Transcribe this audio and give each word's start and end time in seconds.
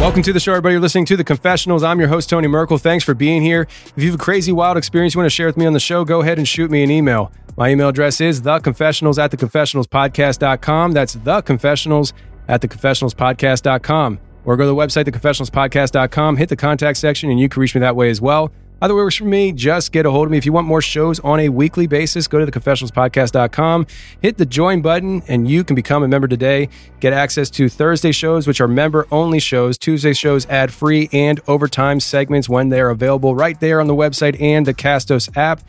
Welcome 0.00 0.22
to 0.22 0.32
the 0.32 0.40
show, 0.40 0.52
everybody. 0.52 0.72
You're 0.72 0.80
listening 0.80 1.04
to 1.04 1.16
The 1.18 1.24
Confessionals. 1.24 1.82
I'm 1.82 2.00
your 2.00 2.08
host, 2.08 2.30
Tony 2.30 2.48
Merkel. 2.48 2.78
Thanks 2.78 3.04
for 3.04 3.12
being 3.12 3.42
here. 3.42 3.66
If 3.94 4.02
you 4.02 4.10
have 4.10 4.18
a 4.18 4.22
crazy, 4.22 4.50
wild 4.50 4.78
experience 4.78 5.12
you 5.12 5.18
want 5.18 5.26
to 5.26 5.34
share 5.34 5.44
with 5.44 5.58
me 5.58 5.66
on 5.66 5.74
the 5.74 5.78
show, 5.78 6.06
go 6.06 6.22
ahead 6.22 6.38
and 6.38 6.48
shoot 6.48 6.70
me 6.70 6.82
an 6.82 6.90
email. 6.90 7.30
My 7.58 7.68
email 7.68 7.90
address 7.90 8.18
is 8.18 8.40
theconfessionals 8.40 9.22
at 9.22 9.30
theconfessionalspodcast.com. 9.30 10.92
That's 10.92 11.16
theconfessionals 11.16 12.14
at 12.48 12.62
theconfessionalspodcast.com. 12.62 14.20
Or 14.46 14.56
go 14.56 14.62
to 14.62 14.68
the 14.68 14.74
website, 14.74 15.04
theconfessionalspodcast.com, 15.04 16.38
hit 16.38 16.48
the 16.48 16.56
contact 16.56 16.96
section, 16.96 17.30
and 17.30 17.38
you 17.38 17.50
can 17.50 17.60
reach 17.60 17.74
me 17.74 17.82
that 17.82 17.94
way 17.94 18.08
as 18.08 18.22
well. 18.22 18.50
Way 18.80 18.94
works 18.94 19.16
for 19.16 19.24
me. 19.24 19.52
Just 19.52 19.92
get 19.92 20.06
a 20.06 20.10
hold 20.10 20.26
of 20.26 20.30
me. 20.32 20.38
If 20.38 20.46
you 20.46 20.52
want 20.52 20.66
more 20.66 20.80
shows 20.80 21.20
on 21.20 21.38
a 21.38 21.48
weekly 21.50 21.86
basis, 21.86 22.26
go 22.26 22.44
to 22.44 22.50
theconfessionalspodcast.com, 22.50 23.86
hit 24.22 24.38
the 24.38 24.46
join 24.46 24.80
button, 24.80 25.22
and 25.28 25.48
you 25.48 25.64
can 25.64 25.76
become 25.76 26.02
a 26.02 26.08
member 26.08 26.26
today. 26.26 26.68
Get 26.98 27.12
access 27.12 27.50
to 27.50 27.68
Thursday 27.68 28.12
shows, 28.12 28.46
which 28.46 28.60
are 28.60 28.68
member 28.68 29.06
only 29.12 29.38
shows, 29.38 29.76
Tuesday 29.76 30.14
shows 30.14 30.46
ad 30.46 30.72
free, 30.72 31.08
and 31.12 31.40
overtime 31.46 32.00
segments 32.00 32.48
when 32.48 32.70
they're 32.70 32.90
available 32.90 33.34
right 33.34 33.60
there 33.60 33.80
on 33.80 33.86
the 33.86 33.94
website 33.94 34.40
and 34.40 34.66
the 34.66 34.74
Castos 34.74 35.34
app. 35.36 35.60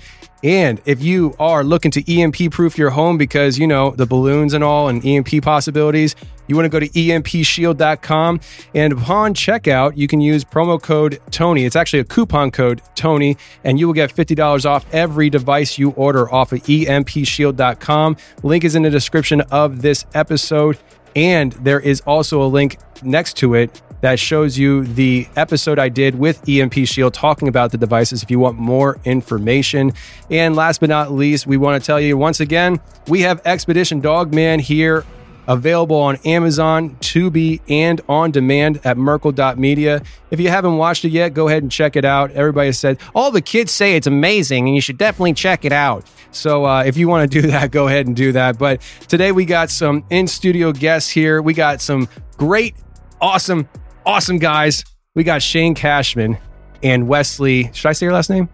And 0.43 0.81
if 0.85 1.01
you 1.01 1.35
are 1.39 1.63
looking 1.63 1.91
to 1.91 2.13
EMP 2.13 2.51
proof 2.51 2.77
your 2.77 2.89
home 2.91 3.17
because, 3.17 3.59
you 3.59 3.67
know, 3.67 3.91
the 3.91 4.05
balloons 4.05 4.53
and 4.53 4.63
all 4.63 4.87
and 4.87 5.05
EMP 5.05 5.43
possibilities, 5.43 6.15
you 6.47 6.55
want 6.55 6.65
to 6.65 6.69
go 6.69 6.79
to 6.79 6.89
empshield.com. 6.89 8.39
And 8.73 8.93
upon 8.93 9.33
checkout, 9.33 9.95
you 9.95 10.07
can 10.07 10.19
use 10.19 10.43
promo 10.43 10.81
code 10.81 11.19
Tony. 11.29 11.65
It's 11.65 11.75
actually 11.75 11.99
a 11.99 12.05
coupon 12.05 12.51
code 12.51 12.81
Tony, 12.95 13.37
and 13.63 13.79
you 13.79 13.87
will 13.87 13.93
get 13.93 14.13
$50 14.13 14.65
off 14.65 14.85
every 14.91 15.29
device 15.29 15.77
you 15.77 15.91
order 15.91 16.31
off 16.33 16.51
of 16.51 16.61
empshield.com. 16.63 18.17
Link 18.43 18.63
is 18.63 18.75
in 18.75 18.81
the 18.81 18.89
description 18.89 19.41
of 19.41 19.81
this 19.81 20.05
episode. 20.13 20.77
And 21.15 21.51
there 21.53 21.79
is 21.79 22.01
also 22.01 22.41
a 22.41 22.47
link 22.47 22.77
next 23.03 23.35
to 23.37 23.53
it 23.53 23.81
that 24.01 24.19
shows 24.19 24.57
you 24.57 24.85
the 24.85 25.27
episode 25.35 25.79
I 25.79 25.89
did 25.89 26.15
with 26.15 26.47
EMP 26.47 26.73
Shield 26.85 27.13
talking 27.13 27.47
about 27.47 27.71
the 27.71 27.77
devices 27.77 28.23
if 28.23 28.29
you 28.29 28.39
want 28.39 28.57
more 28.57 28.99
information. 29.05 29.93
And 30.29 30.55
last 30.55 30.79
but 30.79 30.89
not 30.89 31.11
least, 31.11 31.47
we 31.47 31.57
want 31.57 31.81
to 31.81 31.85
tell 31.85 31.99
you 31.99 32.17
once 32.17 32.39
again, 32.39 32.79
we 33.07 33.21
have 33.21 33.41
Expedition 33.45 34.01
Dogman 34.01 34.59
here 34.59 35.05
available 35.47 35.97
on 35.97 36.17
Amazon, 36.17 36.95
Tubi, 37.01 37.61
and 37.67 37.99
on 38.07 38.31
demand 38.31 38.79
at 38.83 38.97
Merkel.media. 38.97 40.01
If 40.29 40.39
you 40.39 40.49
haven't 40.49 40.77
watched 40.77 41.03
it 41.03 41.09
yet, 41.09 41.33
go 41.33 41.47
ahead 41.47 41.63
and 41.63 41.71
check 41.71 41.95
it 41.95 42.05
out. 42.05 42.31
Everybody 42.31 42.71
said, 42.71 42.99
all 43.13 43.31
the 43.31 43.41
kids 43.41 43.71
say 43.71 43.95
it's 43.95 44.07
amazing 44.07 44.67
and 44.67 44.75
you 44.75 44.81
should 44.81 44.97
definitely 44.97 45.33
check 45.33 45.65
it 45.65 45.71
out. 45.71 46.05
So 46.31 46.65
uh, 46.65 46.83
if 46.83 46.95
you 46.95 47.07
want 47.07 47.29
to 47.29 47.41
do 47.41 47.47
that, 47.49 47.71
go 47.71 47.87
ahead 47.87 48.07
and 48.07 48.15
do 48.15 48.31
that. 48.31 48.57
But 48.57 48.81
today 49.07 49.31
we 49.31 49.45
got 49.45 49.69
some 49.69 50.05
in 50.09 50.27
studio 50.27 50.71
guests 50.71 51.09
here. 51.09 51.41
We 51.41 51.53
got 51.53 51.81
some 51.81 52.07
great, 52.37 52.75
awesome, 53.19 53.67
awesome 54.05 54.39
guys. 54.39 54.83
We 55.15 55.23
got 55.23 55.41
Shane 55.41 55.75
Cashman 55.75 56.37
and 56.83 57.07
Wesley. 57.07 57.69
Should 57.73 57.89
I 57.89 57.93
say 57.93 58.05
your 58.05 58.13
last 58.13 58.29
name? 58.29 58.49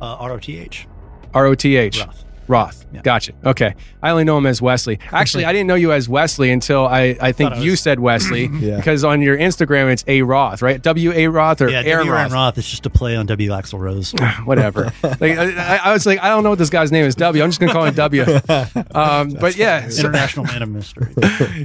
Uh, 0.00 0.16
R-O-T-H. 0.16 0.86
R 1.34 1.46
O 1.46 1.54
T 1.54 1.76
H. 1.76 2.04
Roth. 2.52 2.84
Yeah. 2.92 3.00
Gotcha. 3.02 3.32
Okay. 3.44 3.74
I 4.02 4.10
only 4.10 4.24
know 4.24 4.36
him 4.36 4.44
as 4.46 4.60
Wesley. 4.60 4.98
Actually, 5.10 5.44
I 5.50 5.52
didn't 5.52 5.66
know 5.66 5.74
you 5.74 5.92
as 5.92 6.08
Wesley 6.08 6.50
until 6.50 6.86
I, 6.86 7.16
I 7.20 7.32
think 7.32 7.52
I 7.52 7.58
you 7.58 7.74
said 7.76 7.98
Wesley 7.98 8.46
Yeah. 8.52 8.76
because 8.76 9.02
on 9.04 9.22
your 9.22 9.36
Instagram 9.38 9.90
it's 9.90 10.04
A 10.06 10.20
Roth, 10.22 10.60
right? 10.60 10.80
W 10.82 11.12
A 11.12 11.28
Roth 11.28 11.60
or 11.62 11.70
Yeah, 11.70 11.82
Aaron 11.84 12.08
Roth. 12.08 12.30
Roth 12.32 12.58
is 12.58 12.68
just 12.68 12.84
a 12.86 12.90
play 12.90 13.16
on 13.16 13.24
W. 13.26 13.50
Axl 13.50 13.78
Rose. 13.80 14.12
Whatever. 14.44 14.92
like, 15.02 15.22
I, 15.38 15.76
I 15.84 15.92
was 15.92 16.04
like, 16.04 16.20
I 16.20 16.28
don't 16.28 16.42
know 16.44 16.50
what 16.50 16.58
this 16.58 16.70
guy's 16.70 16.92
name 16.92 17.06
is. 17.06 17.14
W. 17.14 17.42
I'm 17.42 17.48
just 17.50 17.60
gonna 17.60 17.72
call 17.72 17.84
him 17.86 17.94
W. 17.94 18.22
Um, 18.94 19.30
but 19.40 19.56
yeah, 19.56 19.88
so- 19.88 20.00
International 20.00 20.44
Man 20.46 20.62
of 20.62 20.68
Mystery. 20.68 21.14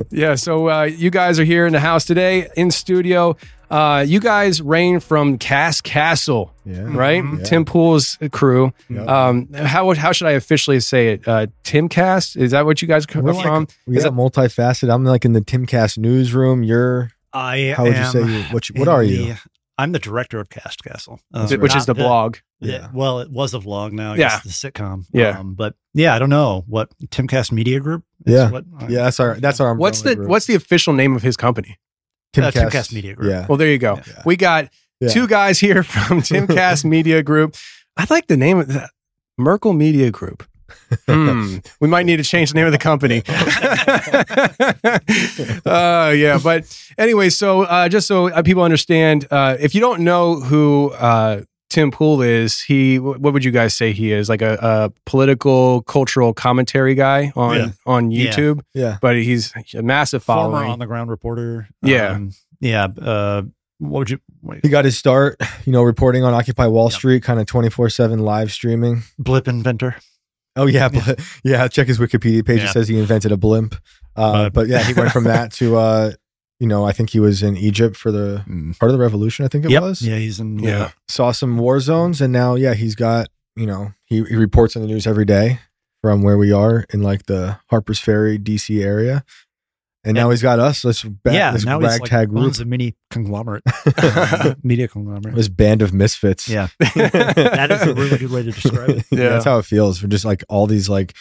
yeah. 0.09 0.35
So 0.35 0.69
uh, 0.69 0.83
you 0.83 1.09
guys 1.09 1.39
are 1.39 1.43
here 1.43 1.65
in 1.65 1.73
the 1.73 1.79
house 1.79 2.05
today 2.05 2.47
in 2.55 2.71
studio. 2.71 3.35
Uh, 3.69 4.03
you 4.07 4.19
guys 4.19 4.61
reign 4.61 5.00
from 5.00 5.38
Cast 5.38 5.83
Castle, 5.83 6.53
Yeah. 6.66 6.83
right? 6.85 7.23
Tim 7.44 7.66
Pool's 7.66 8.17
crew. 8.31 8.72
Um, 9.07 9.51
how 9.53 9.94
how 9.94 10.11
should 10.11 10.28
I 10.28 10.31
officially 10.31 10.79
say 10.79 11.09
it? 11.13 11.28
Uh, 11.28 11.47
Tim 11.63 11.89
Cast 11.89 12.38
is 12.38 12.51
that 12.51 12.66
what 12.66 12.81
you 12.81 12.88
guys 12.88 13.05
come 13.05 13.23
We're 13.23 13.33
like- 13.33 13.44
from? 13.44 13.67
We 13.85 13.97
Is 13.97 14.03
got 14.05 14.13
multifaceted. 14.13 14.94
I'm 14.94 15.03
like 15.03 15.25
in 15.25 15.33
the 15.33 15.41
Timcast 15.41 15.97
newsroom. 15.97 16.63
You're 16.63 17.11
I 17.33 17.73
how 17.75 17.83
would 17.83 17.94
you 17.95 18.00
am 18.03 18.11
say 18.11 18.19
you 18.23 18.44
what 18.51 18.69
you, 18.69 18.75
what 18.79 18.88
in 18.88 18.94
are 18.94 19.03
you? 19.03 19.25
the- 19.33 19.39
I'm 19.79 19.91
the 19.91 19.99
director 19.99 20.39
of 20.39 20.49
Cast 20.49 20.84
Castle, 20.84 21.19
uh, 21.34 21.45
that- 21.45 21.59
which 21.61 21.75
is 21.75 21.85
the 21.85 21.94
not 21.94 22.01
blog? 22.03 22.38
Yeah. 22.59 22.88
Well, 22.94 23.19
it 23.19 23.29
was 23.29 23.53
a 23.53 23.59
vlog 23.59 23.91
now. 23.91 24.13
I 24.13 24.16
Yeah. 24.16 24.29
guess 24.29 24.44
the 24.61 24.72
sitcom. 24.72 25.03
Yeah. 25.13 25.38
Um, 25.39 25.53
but 25.53 25.75
yeah, 25.94 26.16
I 26.16 26.19
don't 26.19 26.31
know 26.31 26.63
what 26.67 26.89
Timcast 27.09 27.51
Media 27.51 27.79
Group. 27.79 28.03
Is 28.25 28.34
Yeah. 28.34 28.49
What, 28.49 28.66
Yeah, 28.89 29.03
that's 29.03 29.19
our 29.19 29.35
that's 29.35 29.59
our 29.59 29.75
What's 29.75 30.01
the 30.01 30.16
group. 30.16 30.29
what's 30.29 30.45
the 30.47 30.55
official 30.55 30.94
name 30.94 31.16
of 31.16 31.22
his 31.22 31.38
company? 31.38 31.78
Uh, 32.43 32.51
Timcast 32.51 32.93
Media 32.93 33.16
Group. 33.16 33.29
Yeah. 33.29 33.45
Well, 33.47 33.57
there 33.57 33.69
you 33.72 33.78
go. 33.78 33.95
Yeah. 34.05 34.22
We 34.25 34.35
got 34.35 34.69
Yeah. 34.99 35.09
two 35.09 35.28
guys 35.28 35.59
here 35.59 35.84
from 35.84 36.22
Timcast 36.31 36.85
Media 36.85 37.23
Group. 37.23 37.55
I 37.97 38.05
like 38.09 38.28
the 38.28 38.37
name 38.37 38.59
of 38.59 38.67
that 38.67 38.89
Merkel 39.37 39.73
Media 39.73 40.11
Group. 40.11 40.43
Hmm. 41.07 41.57
we 41.81 41.87
might 41.89 42.05
need 42.05 42.16
to 42.17 42.23
change 42.23 42.51
the 42.51 42.55
name 42.55 42.66
of 42.66 42.72
the 42.72 42.78
company. 42.78 43.22
uh, 45.66 46.13
yeah, 46.16 46.39
but 46.41 46.66
anyway, 46.97 47.29
so 47.29 47.63
uh, 47.63 47.89
just 47.89 48.07
so 48.07 48.29
uh, 48.29 48.41
people 48.41 48.63
understand, 48.63 49.28
uh, 49.31 49.57
if 49.59 49.75
you 49.75 49.81
don't 49.81 50.01
know 50.01 50.35
who 50.40 50.91
uh, 50.91 51.41
Tim 51.69 51.91
Pool 51.91 52.22
is, 52.22 52.61
he 52.61 52.97
what 52.97 53.19
would 53.34 53.43
you 53.43 53.52
guys 53.52 53.73
say 53.73 53.91
he 53.91 54.11
is? 54.14 54.29
Like 54.29 54.41
a, 54.41 54.58
a 54.61 54.91
political, 55.05 55.81
cultural 55.84 56.34
commentary 56.34 56.96
guy 56.96 57.31
on 57.35 57.55
Yeah. 57.55 57.67
on 57.85 58.09
YouTube, 58.09 58.61
Yeah. 58.73 58.97
but 59.02 59.17
he's 59.17 59.53
a 59.75 59.81
massive 59.84 60.23
Former 60.23 60.64
on 60.64 60.79
the 60.79 60.85
ground 60.87 61.09
reporter. 61.09 61.67
Yeah. 61.81 62.11
Um, 62.14 62.31
yeah. 62.61 62.85
Uh, 62.85 63.41
what 63.79 63.99
would 63.99 64.09
you? 64.09 64.19
Wait, 64.41 64.61
He 64.64 64.69
got 64.69 64.85
his 64.85 64.97
start, 64.97 65.35
you 65.66 65.72
know, 65.73 65.84
reporting 65.84 66.23
on 66.23 66.34
Occupy 66.34 66.67
Wall 66.67 66.85
Yep. 66.85 66.93
Street, 66.93 67.23
kind 67.23 67.40
of 67.40 67.46
24 67.47 67.90
7 67.90 68.19
live 68.19 68.52
streaming. 68.52 69.03
blip 69.19 69.47
inventor. 69.47 69.96
Oh, 70.55 70.66
yeah. 70.67 70.87
But, 70.90 71.19
yeah. 71.43 71.67
Check 71.67 71.87
his 71.87 71.99
Wikipedia 71.99 72.43
page. 72.46 72.59
Yeah. 72.61 72.69
It 72.69 72.72
says 72.73 72.87
he 72.87 72.97
invented 72.97 73.31
a 73.31 73.37
blimp. 73.37 73.75
Uh, 74.16 74.46
But- 74.46 74.53
but 74.53 74.67
yeah, 74.69 74.84
he 74.84 74.93
went 74.93 75.11
from 75.11 75.23
that 75.34 75.52
to 75.53 75.75
uh, 75.75 76.11
you 76.59 76.67
know, 76.67 76.85
I 76.85 76.91
think 76.91 77.11
he 77.11 77.19
was 77.19 77.43
in 77.43 77.55
Egypt 77.57 77.95
for 77.95 78.11
the 78.11 78.43
Mm. 78.47 78.77
part 78.79 78.89
of 78.91 78.97
the 78.97 79.01
revolution. 79.03 79.45
I 79.45 79.47
think 79.47 79.65
it 79.65 79.71
Yep. 79.71 79.81
was. 79.81 80.01
Yeah, 80.01 80.17
he's 80.17 80.39
in. 80.39 80.59
Yeah. 80.59 80.91
Saw 81.07 81.31
some 81.31 81.57
war 81.57 81.79
zones, 81.79 82.19
and 82.21 82.33
now, 82.33 82.55
yeah, 82.55 82.73
he's 82.73 82.95
got. 82.95 83.27
You 83.55 83.65
know, 83.65 83.93
he, 84.05 84.23
he 84.23 84.35
reports 84.35 84.75
on 84.75 84.83
the 84.83 84.87
news 84.87 85.07
every 85.07 85.25
day 85.25 85.59
from 86.03 86.21
where 86.21 86.37
we 86.37 86.51
are 86.51 86.85
in 86.93 87.01
like 87.01 87.25
the 87.25 87.57
Harper's 87.71 87.99
Ferry, 87.99 88.37
DC 88.37 88.83
area, 88.83 89.23
and 90.03 90.13
now 90.13 90.29
he's 90.29 90.43
got 90.43 90.59
us. 90.59 90.83
This 90.83 91.01
ba- 91.03 91.33
yeah. 91.33 91.51
this 91.53 91.65
now 91.65 91.79
he's 91.79 91.89
like 91.89 92.01
ragtag 92.01 92.29
group, 92.29 92.43
owns 92.43 92.59
a 92.59 92.65
mini 92.65 92.95
conglomerate, 93.09 93.63
media 94.63 94.87
conglomerate. 94.87 95.33
this 95.35 95.47
band 95.49 95.81
of 95.81 95.91
misfits. 95.91 96.47
Yeah, 96.47 96.67
that 96.79 97.67
is 97.71 97.81
a 97.87 97.95
really 97.95 98.17
good 98.19 98.29
way 98.31 98.43
to 98.43 98.51
describe 98.51 98.89
it. 98.91 99.05
Yeah, 99.11 99.29
that's 99.29 99.45
how 99.45 99.57
it 99.57 99.65
feels. 99.65 100.03
We're 100.03 100.09
just 100.09 100.23
like 100.25 100.43
all 100.49 100.67
these 100.67 100.87
like 100.87 101.15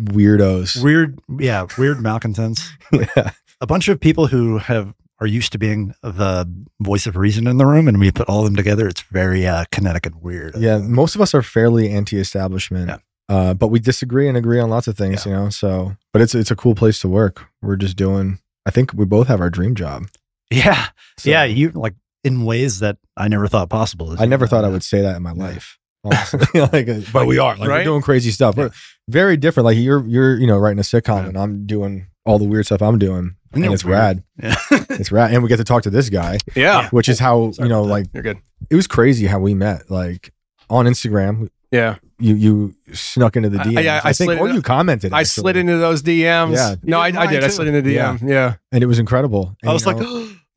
weirdos. 0.00 0.82
Weird, 0.82 1.18
yeah, 1.38 1.66
weird 1.78 2.00
malcontents. 2.00 2.70
yeah. 2.92 3.32
A 3.60 3.66
bunch 3.66 3.88
of 3.88 4.00
people 4.00 4.26
who 4.28 4.58
have 4.58 4.94
are 5.18 5.26
used 5.26 5.50
to 5.52 5.58
being 5.58 5.94
the 6.02 6.46
voice 6.80 7.06
of 7.06 7.16
reason 7.16 7.46
in 7.46 7.56
the 7.56 7.64
room, 7.64 7.88
and 7.88 7.98
we 7.98 8.10
put 8.12 8.28
all 8.28 8.40
of 8.40 8.44
them 8.44 8.56
together. 8.56 8.86
It's 8.86 9.00
very 9.00 9.46
uh, 9.46 9.64
kinetic 9.72 10.04
and 10.04 10.16
weird. 10.20 10.54
Yeah, 10.58 10.76
most 10.78 11.14
of 11.14 11.22
us 11.22 11.34
are 11.34 11.40
fairly 11.42 11.90
anti-establishment, 11.90 12.88
Yeah. 12.90 12.98
uh, 13.34 13.54
but 13.54 13.68
we 13.68 13.78
disagree 13.78 14.28
and 14.28 14.36
agree 14.36 14.60
on 14.60 14.68
lots 14.68 14.86
of 14.88 14.96
things. 14.98 15.24
You 15.24 15.32
know, 15.32 15.48
so 15.48 15.96
but 16.12 16.20
it's 16.20 16.34
it's 16.34 16.50
a 16.50 16.56
cool 16.56 16.74
place 16.74 16.98
to 17.00 17.08
work. 17.08 17.46
We're 17.62 17.76
just 17.76 17.96
doing. 17.96 18.40
I 18.66 18.70
think 18.70 18.92
we 18.92 19.04
both 19.06 19.28
have 19.28 19.40
our 19.40 19.48
dream 19.50 19.74
job. 19.74 20.08
yeah, 20.50 20.88
So- 21.18 21.30
yeah. 21.30 21.44
You 21.44 21.70
like 21.70 21.94
in 22.24 22.44
ways 22.44 22.80
that 22.80 22.98
I 23.16 23.28
never 23.28 23.46
thought 23.48 23.70
possible. 23.70 24.16
I 24.18 24.26
never 24.26 24.46
thought 24.46 24.64
I 24.64 24.68
would 24.68 24.82
say 24.82 25.00
that 25.00 25.16
in 25.16 25.22
my 25.22 25.32
life. 25.32 25.78
like, 26.04 26.88
uh, 26.88 27.00
but 27.12 27.26
we 27.26 27.38
are 27.38 27.56
like 27.56 27.68
Right? 27.68 27.78
we're 27.78 27.84
doing 27.84 28.02
crazy 28.02 28.30
stuff. 28.30 28.56
We're 28.56 28.70
very 29.08 29.36
different. 29.36 29.64
Like 29.64 29.76
you're 29.78 30.06
you're 30.06 30.36
you 30.38 30.46
know 30.46 30.58
writing 30.58 30.78
a 30.78 30.82
sitcom, 30.82 31.26
and 31.28 31.38
I'm 31.38 31.66
doing 31.66 32.06
all 32.26 32.38
the 32.38 32.44
weird 32.44 32.66
stuff 32.66 32.82
I'm 32.82 32.98
doing, 32.98 33.36
and 33.64 33.74
it's 33.74 33.84
weird. 33.84 33.98
rad. 33.98 34.22
Yeah. 34.42 34.56
It's 34.98 35.12
rad, 35.12 35.32
and 35.32 35.42
we 35.42 35.48
get 35.48 35.56
to 35.58 35.64
talk 35.64 35.82
to 35.82 35.90
this 35.90 36.08
guy, 36.10 36.38
Yeah. 36.54 36.88
which 36.90 37.08
is 37.08 37.18
how 37.18 37.52
Sorry 37.52 37.68
you 37.68 37.74
know 37.74 37.82
like 37.82 38.06
You're 38.14 38.22
good. 38.22 38.38
it 38.70 38.74
was 38.76 38.86
crazy 38.86 39.26
how 39.26 39.38
we 39.38 39.54
met. 39.54 39.90
Like 39.90 40.32
on 40.70 40.86
Instagram, 40.86 41.48
Yeah. 41.70 41.96
you 42.18 42.34
you 42.34 42.74
snuck 42.94 43.36
into 43.36 43.48
the 43.50 43.60
I- 43.60 43.64
DMs. 43.64 43.76
I- 43.88 43.96
I 43.96 43.98
I, 43.98 44.12
think, 44.12 44.28
slid 44.30 44.38
or 44.38 44.48
you 44.48 44.62
commented. 44.62 45.12
I 45.12 45.20
actually. 45.20 45.42
slid 45.42 45.56
into 45.56 45.76
those 45.78 46.02
DMs. 46.02 46.54
Yeah. 46.56 46.74
No, 46.82 47.00
I, 47.00 47.10
did 47.10 47.20
I 47.20 47.26
did. 47.26 47.34
mine 47.40 47.44
I 47.44 47.48
slid 47.48 47.68
into 47.68 47.82
the 47.82 47.92
Yeah. 47.92 48.16
DM. 48.18 48.28
Yeah. 48.28 48.54
and 48.72 48.82
it 48.82 48.86
was 48.86 48.98
incredible. 48.98 49.54
And, 49.62 49.70
I 49.70 49.72
was 49.74 49.84
like, 49.86 49.98
know, 49.98 50.32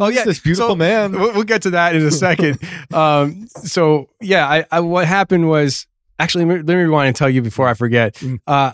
oh 0.00 0.08
yeah, 0.12 0.24
this 0.24 0.38
beautiful 0.40 0.70
So, 0.70 0.76
man. 0.76 1.12
We'll, 1.12 1.32
we'll 1.34 1.42
get 1.44 1.62
to 1.62 1.70
that 1.70 1.96
in 1.96 2.02
a 2.06 2.10
second. 2.12 2.58
um, 2.94 3.48
so 3.48 4.08
yeah, 4.20 4.46
I, 4.48 4.64
I 4.70 4.80
what 4.80 5.06
happened 5.06 5.48
was 5.48 5.86
actually 6.18 6.44
let 6.44 6.54
me, 6.58 6.62
let 6.62 6.76
me 6.76 6.82
rewind 6.84 7.08
and 7.08 7.16
tell 7.16 7.28
you 7.30 7.42
before 7.42 7.66
I 7.68 7.74
forget. 7.74 8.14
Mm. 8.14 8.38
Uh, 8.46 8.72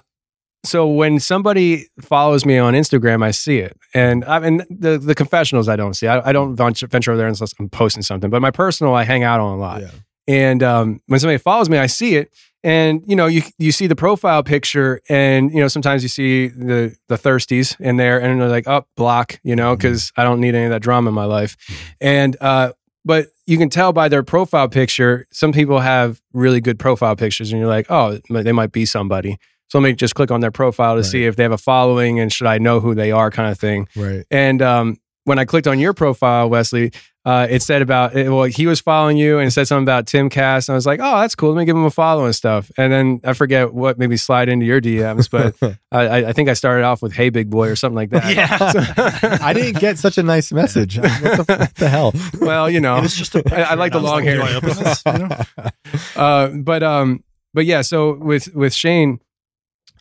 so 0.64 0.88
when 0.88 1.20
somebody 1.20 1.86
follows 2.00 2.44
me 2.44 2.58
on 2.58 2.74
Instagram, 2.74 3.22
I 3.22 3.30
see 3.30 3.58
it, 3.58 3.76
and 3.94 4.24
I 4.24 4.38
mean 4.38 4.62
the 4.68 4.98
the 4.98 5.14
confessionals 5.14 5.68
I 5.68 5.76
don't 5.76 5.94
see. 5.94 6.06
I, 6.06 6.28
I 6.28 6.32
don't 6.32 6.56
venture, 6.56 6.86
venture 6.86 7.12
over 7.12 7.18
there 7.18 7.28
unless 7.28 7.54
I'm 7.58 7.68
posting 7.68 8.02
something. 8.02 8.28
But 8.28 8.42
my 8.42 8.50
personal, 8.50 8.94
I 8.94 9.04
hang 9.04 9.22
out 9.22 9.40
on 9.40 9.56
a 9.56 9.60
lot. 9.60 9.82
Yeah. 9.82 9.90
And 10.26 10.62
um, 10.62 11.00
when 11.06 11.20
somebody 11.20 11.38
follows 11.38 11.70
me, 11.70 11.78
I 11.78 11.86
see 11.86 12.16
it, 12.16 12.32
and 12.64 13.02
you 13.06 13.14
know, 13.14 13.26
you 13.26 13.42
you 13.58 13.70
see 13.70 13.86
the 13.86 13.96
profile 13.96 14.42
picture, 14.42 15.00
and 15.08 15.52
you 15.52 15.60
know, 15.60 15.68
sometimes 15.68 16.02
you 16.02 16.08
see 16.08 16.48
the 16.48 16.96
the 17.08 17.16
thirsties 17.16 17.80
in 17.80 17.96
there, 17.96 18.20
and 18.20 18.40
they're 18.40 18.48
like, 18.48 18.66
"Oh, 18.66 18.84
block," 18.96 19.38
you 19.44 19.54
know, 19.54 19.76
because 19.76 20.12
I 20.16 20.24
don't 20.24 20.40
need 20.40 20.54
any 20.54 20.64
of 20.64 20.70
that 20.70 20.82
drama 20.82 21.08
in 21.08 21.14
my 21.14 21.24
life. 21.24 21.56
And 22.00 22.36
uh, 22.40 22.72
but 23.04 23.28
you 23.46 23.58
can 23.58 23.70
tell 23.70 23.92
by 23.92 24.08
their 24.08 24.24
profile 24.24 24.68
picture, 24.68 25.26
some 25.30 25.52
people 25.52 25.80
have 25.80 26.20
really 26.32 26.60
good 26.60 26.78
profile 26.78 27.16
pictures, 27.16 27.52
and 27.52 27.60
you're 27.60 27.68
like, 27.68 27.86
"Oh, 27.90 28.18
they 28.28 28.52
might 28.52 28.72
be 28.72 28.84
somebody." 28.84 29.38
So 29.68 29.78
let 29.78 29.84
me 29.88 29.92
just 29.94 30.14
click 30.14 30.30
on 30.30 30.40
their 30.40 30.50
profile 30.50 30.94
to 30.94 31.00
Right. 31.02 31.06
see 31.06 31.24
if 31.24 31.36
they 31.36 31.42
have 31.42 31.52
a 31.52 31.58
following 31.58 32.18
and 32.20 32.32
should 32.32 32.46
I 32.46 32.58
know 32.58 32.80
who 32.80 32.94
they 32.94 33.10
are, 33.12 33.30
kind 33.30 33.50
of 33.50 33.58
thing. 33.58 33.86
Right. 33.94 34.24
And 34.30 34.62
um, 34.62 34.96
when 35.24 35.38
I 35.38 35.44
clicked 35.44 35.66
on 35.66 35.78
your 35.78 35.92
profile, 35.94 36.48
Wesley, 36.48 36.90
uh, 37.26 37.46
it 37.50 37.60
said 37.60 37.82
about 37.82 38.16
it, 38.16 38.30
well, 38.30 38.44
he 38.44 38.66
was 38.66 38.80
following 38.80 39.18
you 39.18 39.38
and 39.38 39.48
it 39.48 39.50
said 39.50 39.68
something 39.68 39.82
about 39.84 40.06
Timcast. 40.06 40.68
And 40.70 40.72
I 40.72 40.76
was 40.76 40.86
like, 40.86 41.00
oh, 41.02 41.20
that's 41.20 41.34
cool. 41.34 41.50
Let 41.52 41.58
me 41.58 41.64
give 41.66 41.76
him 41.76 41.84
a 41.84 41.90
follow 41.90 42.24
and 42.24 42.34
stuff. 42.34 42.70
And 42.78 42.90
then 42.90 43.20
I 43.22 43.34
forget 43.34 43.74
what 43.74 43.98
maybe 43.98 44.16
slide 44.16 44.48
into 44.48 44.64
your 44.64 44.80
DMs, 44.80 45.28
but 45.28 45.54
I, 45.92 46.06
I- 46.22 46.28
I 46.28 46.32
think 46.32 46.48
I 46.48 46.54
started 46.54 46.84
off 46.84 47.02
with 47.02 47.12
"Hey, 47.12 47.28
big 47.28 47.50
boy" 47.50 47.68
or 47.68 47.76
something 47.76 47.96
like 47.96 48.08
that. 48.10 48.34
yeah. 48.34 49.38
I 49.42 49.52
didn't 49.52 49.78
get 49.80 49.98
such 49.98 50.16
a 50.16 50.22
nice 50.22 50.50
message. 50.52 50.96
what, 50.98 51.04
the, 51.20 51.44
what 51.58 51.74
the 51.74 51.88
hell? 51.90 52.14
well, 52.40 52.70
you 52.70 52.80
know, 52.80 52.96
It 52.96 53.02
was 53.02 53.14
just 53.14 53.34
a 53.34 53.42
I, 53.54 53.72
I 53.72 53.74
like 53.74 53.92
the 53.92 54.00
long 54.00 54.22
hair. 54.22 54.38
like, 54.38 54.48
do 54.48 54.54
I 54.54 54.56
open 54.56 54.84
this? 54.84 55.02
You 55.04 55.12
know? 55.28 55.70
uh, 56.16 56.48
but 56.48 56.82
um, 56.82 57.22
but 57.52 57.66
yeah. 57.66 57.82
So 57.82 58.14
with 58.14 58.54
with 58.54 58.72
Shane, 58.72 59.20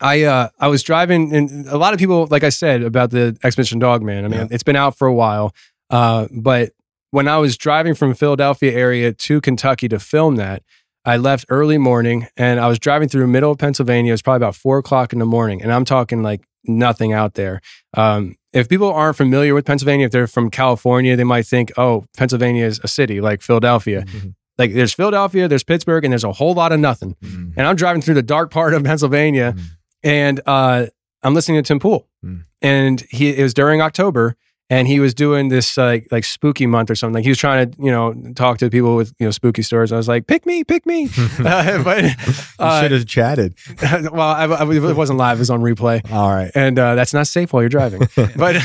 I 0.01 0.23
uh, 0.23 0.49
I 0.59 0.67
was 0.67 0.83
driving, 0.83 1.33
and 1.35 1.67
a 1.67 1.77
lot 1.77 1.93
of 1.93 1.99
people, 1.99 2.27
like 2.29 2.43
I 2.43 2.49
said, 2.49 2.81
about 2.83 3.11
the 3.11 3.37
Expedition 3.43 3.79
Dog 3.79 4.01
Man. 4.03 4.25
I 4.25 4.27
mean, 4.27 4.39
Yeah. 4.41 4.47
it's 4.51 4.63
been 4.63 4.75
out 4.75 4.97
for 4.97 5.07
a 5.07 5.13
while, 5.13 5.53
uh, 5.89 6.27
but 6.31 6.71
when 7.11 7.27
I 7.27 7.37
was 7.37 7.57
driving 7.57 7.93
from 7.95 8.13
Philadelphia 8.13 8.71
area 8.73 9.13
to 9.13 9.41
Kentucky 9.41 9.87
to 9.89 9.99
film 9.99 10.35
that, 10.35 10.61
I 11.05 11.17
left 11.17 11.45
early 11.49 11.77
morning, 11.77 12.27
and 12.35 12.59
I 12.59 12.67
was 12.67 12.79
driving 12.79 13.07
through 13.09 13.27
middle 13.27 13.51
of 13.51 13.57
Pennsylvania. 13.57 14.11
It 14.11 14.13
was 14.13 14.21
probably 14.21 14.37
about 14.45 14.55
four 14.55 14.77
o'clock 14.77 15.13
in 15.13 15.19
the 15.19 15.25
morning, 15.25 15.61
and 15.61 15.71
I'm 15.71 15.85
talking 15.85 16.21
like 16.21 16.41
nothing 16.65 17.13
out 17.13 17.35
there. 17.35 17.61
Um, 17.95 18.35
if 18.53 18.67
people 18.67 18.91
aren't 18.91 19.15
familiar 19.15 19.53
with 19.53 19.65
Pennsylvania, 19.65 20.05
if 20.07 20.11
they're 20.11 20.27
from 20.27 20.49
California, 20.49 21.15
they 21.15 21.23
might 21.23 21.45
think, 21.45 21.71
"Oh, 21.77 22.05
Pennsylvania 22.17 22.65
is 22.65 22.79
a 22.83 22.87
city 22.87 23.21
like 23.21 23.41
Philadelphia." 23.41 24.01
Mhm. 24.03 24.33
Like 24.57 24.73
there's 24.73 24.91
Philadelphia, 24.93 25.47
there's 25.47 25.63
Pittsburgh, 25.63 26.03
and 26.03 26.11
there's 26.11 26.23
a 26.23 26.31
whole 26.33 26.53
lot 26.55 26.71
of 26.71 26.79
nothing. 26.79 27.15
Mhm. 27.23 27.53
And 27.55 27.67
I'm 27.67 27.75
driving 27.75 28.01
through 28.01 28.15
the 28.15 28.23
dark 28.23 28.49
part 28.51 28.73
of 28.73 28.83
Pennsylvania, 28.83 29.53
Mhm. 29.55 29.61
And 30.03 30.39
uh, 30.45 30.87
I'm 31.23 31.33
listening 31.33 31.61
to 31.63 31.67
Tim 31.67 31.79
Pool, 31.79 32.07
Mm. 32.25 32.45
and 32.61 33.01
he 33.09 33.29
it 33.29 33.43
was 33.43 33.53
during 33.53 33.81
October, 33.81 34.35
and 34.69 34.87
he 34.87 34.99
was 34.99 35.13
doing 35.13 35.49
this 35.49 35.77
like 35.77 36.07
like 36.11 36.23
spooky 36.25 36.65
month 36.65 36.89
or 36.89 36.95
something. 36.95 37.13
Like 37.15 37.23
he 37.23 37.29
was 37.29 37.37
trying 37.37 37.71
to 37.71 37.81
you 37.81 37.91
know 37.91 38.13
talk 38.35 38.57
to 38.59 38.69
people 38.69 38.95
with 38.95 39.13
you 39.19 39.25
know 39.27 39.31
spooky 39.31 39.61
stories. 39.61 39.91
I 39.91 39.97
was 39.97 40.07
like, 40.07 40.25
pick 40.27 40.45
me, 40.45 40.63
pick 40.63 40.85
me. 40.85 41.09
uh, 41.39 41.83
but 41.83 42.03
You 42.59 42.65
uh, 42.65 42.81
should 42.81 42.91
have 42.91 43.05
chatted. 43.05 43.55
well, 43.81 44.19
I, 44.21 44.45
I- 44.45 44.73
it 44.73 44.95
wasn't 44.95 45.19
live; 45.19 45.37
it 45.37 45.39
was 45.39 45.49
on 45.51 45.61
replay, 45.61 46.09
All 46.11 46.29
right. 46.31 46.51
and 46.55 46.77
uh, 46.79 46.95
that's 46.95 47.13
not 47.13 47.27
safe 47.27 47.53
while 47.53 47.61
you're 47.61 47.69
driving. 47.69 48.01
but 48.35 48.55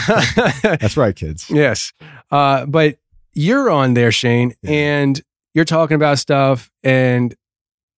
That's 0.63 0.97
right, 0.97 1.15
kids. 1.15 1.51
Yes. 1.51 1.93
Uh, 2.31 2.65
but 2.67 2.97
you're 3.35 3.71
on 3.71 3.95
there, 3.95 4.13
Shane, 4.13 4.55
Yeah. 4.63 4.71
and 4.73 5.21
you're 5.55 5.65
talking 5.67 5.95
about 5.95 6.19
stuff, 6.19 6.71
and 6.83 7.35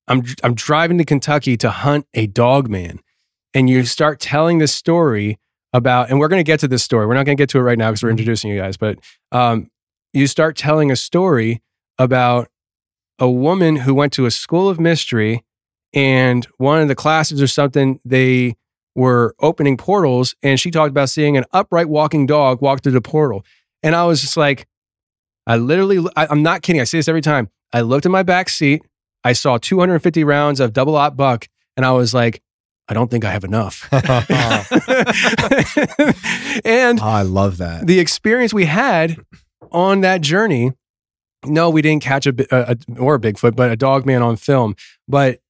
I'm 0.08 0.22
I'm 0.42 0.54
driving 0.54 0.98
to 0.98 1.04
Kentucky 1.04 1.56
to 1.58 1.70
hunt 1.70 2.06
a 2.14 2.26
dog 2.26 2.68
man, 2.68 2.98
and 3.54 3.70
you 3.70 3.84
start 3.84 4.20
telling 4.20 4.58
this 4.58 4.74
story 4.74 5.38
about, 5.72 6.10
and 6.10 6.18
we're 6.18 6.28
going 6.28 6.40
to 6.40 6.44
get 6.44 6.60
to 6.60 6.68
this 6.68 6.82
story. 6.82 7.06
We're 7.06 7.14
not 7.14 7.24
going 7.24 7.36
to 7.36 7.40
get 7.40 7.48
to 7.50 7.58
it 7.58 7.62
right 7.62 7.78
now 7.78 7.90
because 7.90 8.02
we're 8.02 8.10
introducing 8.10 8.50
you 8.50 8.58
guys, 8.60 8.76
but 8.76 8.98
um, 9.32 9.70
you 10.12 10.26
start 10.26 10.56
telling 10.56 10.90
a 10.90 10.96
story 10.96 11.62
about 11.98 12.48
a 13.18 13.30
woman 13.30 13.76
who 13.76 13.94
went 13.94 14.12
to 14.14 14.26
a 14.26 14.30
school 14.30 14.68
of 14.68 14.80
mystery, 14.80 15.44
and 15.92 16.44
one 16.58 16.80
of 16.80 16.88
the 16.88 16.94
classes 16.94 17.40
or 17.40 17.46
something 17.46 18.00
they 18.04 18.56
were 18.94 19.34
opening 19.40 19.76
portals, 19.76 20.34
and 20.42 20.58
she 20.58 20.70
talked 20.70 20.90
about 20.90 21.08
seeing 21.08 21.36
an 21.36 21.44
upright 21.52 21.88
walking 21.88 22.26
dog 22.26 22.60
walk 22.60 22.82
through 22.82 22.92
the 22.92 23.00
portal. 23.00 23.44
And 23.82 23.94
I 23.94 24.04
was 24.04 24.20
just 24.20 24.36
like, 24.36 24.66
I 25.46 25.56
literally, 25.56 26.04
I, 26.16 26.26
I'm 26.26 26.42
not 26.42 26.62
kidding. 26.62 26.80
I 26.80 26.84
say 26.84 26.98
this 26.98 27.08
every 27.08 27.20
time. 27.20 27.50
I 27.72 27.80
looked 27.80 28.06
in 28.06 28.12
my 28.12 28.22
back 28.22 28.48
seat. 28.48 28.82
I 29.24 29.32
saw 29.32 29.58
250 29.58 30.24
rounds 30.24 30.60
of 30.60 30.72
double 30.72 30.96
aught 30.96 31.16
buck, 31.16 31.48
and 31.76 31.84
I 31.84 31.92
was 31.92 32.14
like, 32.14 32.40
I 32.88 32.94
don't 32.94 33.10
think 33.10 33.24
I 33.24 33.30
have 33.30 33.44
enough. 33.44 33.88
and 36.64 37.00
Oh, 37.00 37.04
I 37.04 37.22
love 37.22 37.58
that. 37.58 37.86
the 37.86 37.98
experience 38.00 38.52
we 38.52 38.66
had 38.66 39.16
on 39.72 40.00
that 40.02 40.20
journey, 40.20 40.72
no, 41.46 41.70
we 41.70 41.82
didn't 41.82 42.02
catch 42.02 42.26
a, 42.26 42.34
a, 42.50 42.76
a 42.76 42.98
or 43.00 43.14
a 43.16 43.18
Bigfoot, 43.20 43.56
but 43.56 43.70
a 43.70 43.76
dog 43.76 44.06
man 44.06 44.22
on 44.22 44.36
film. 44.36 44.74
But 45.08 45.40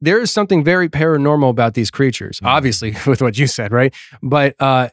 there 0.00 0.20
is 0.20 0.30
something 0.32 0.64
very 0.64 0.88
paranormal 0.88 1.48
about 1.50 1.74
these 1.74 1.90
creatures, 1.90 2.40
Mhm. 2.40 2.46
obviously, 2.46 2.96
with 3.06 3.22
what 3.22 3.38
you 3.38 3.46
said, 3.46 3.72
right? 3.72 3.94
But 4.22 4.54
uh, 4.60 4.88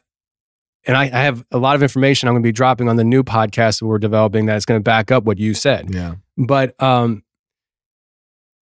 and 0.86 0.96
I, 0.96 1.04
I 1.04 1.22
have 1.24 1.44
a 1.50 1.58
lot 1.58 1.74
of 1.74 1.82
information 1.82 2.28
I'm 2.28 2.34
going 2.34 2.42
to 2.42 2.46
be 2.46 2.52
dropping 2.52 2.88
on 2.88 2.96
the 2.96 3.04
new 3.04 3.22
podcast 3.22 3.80
that 3.80 3.86
we're 3.86 3.98
developing 3.98 4.46
that's 4.46 4.64
going 4.64 4.78
to 4.80 4.82
back 4.84 5.10
up 5.10 5.24
what 5.24 5.36
you 5.38 5.52
said 5.52 5.92
Yeah. 5.92 6.14
but 6.38 6.80
um 6.82 7.22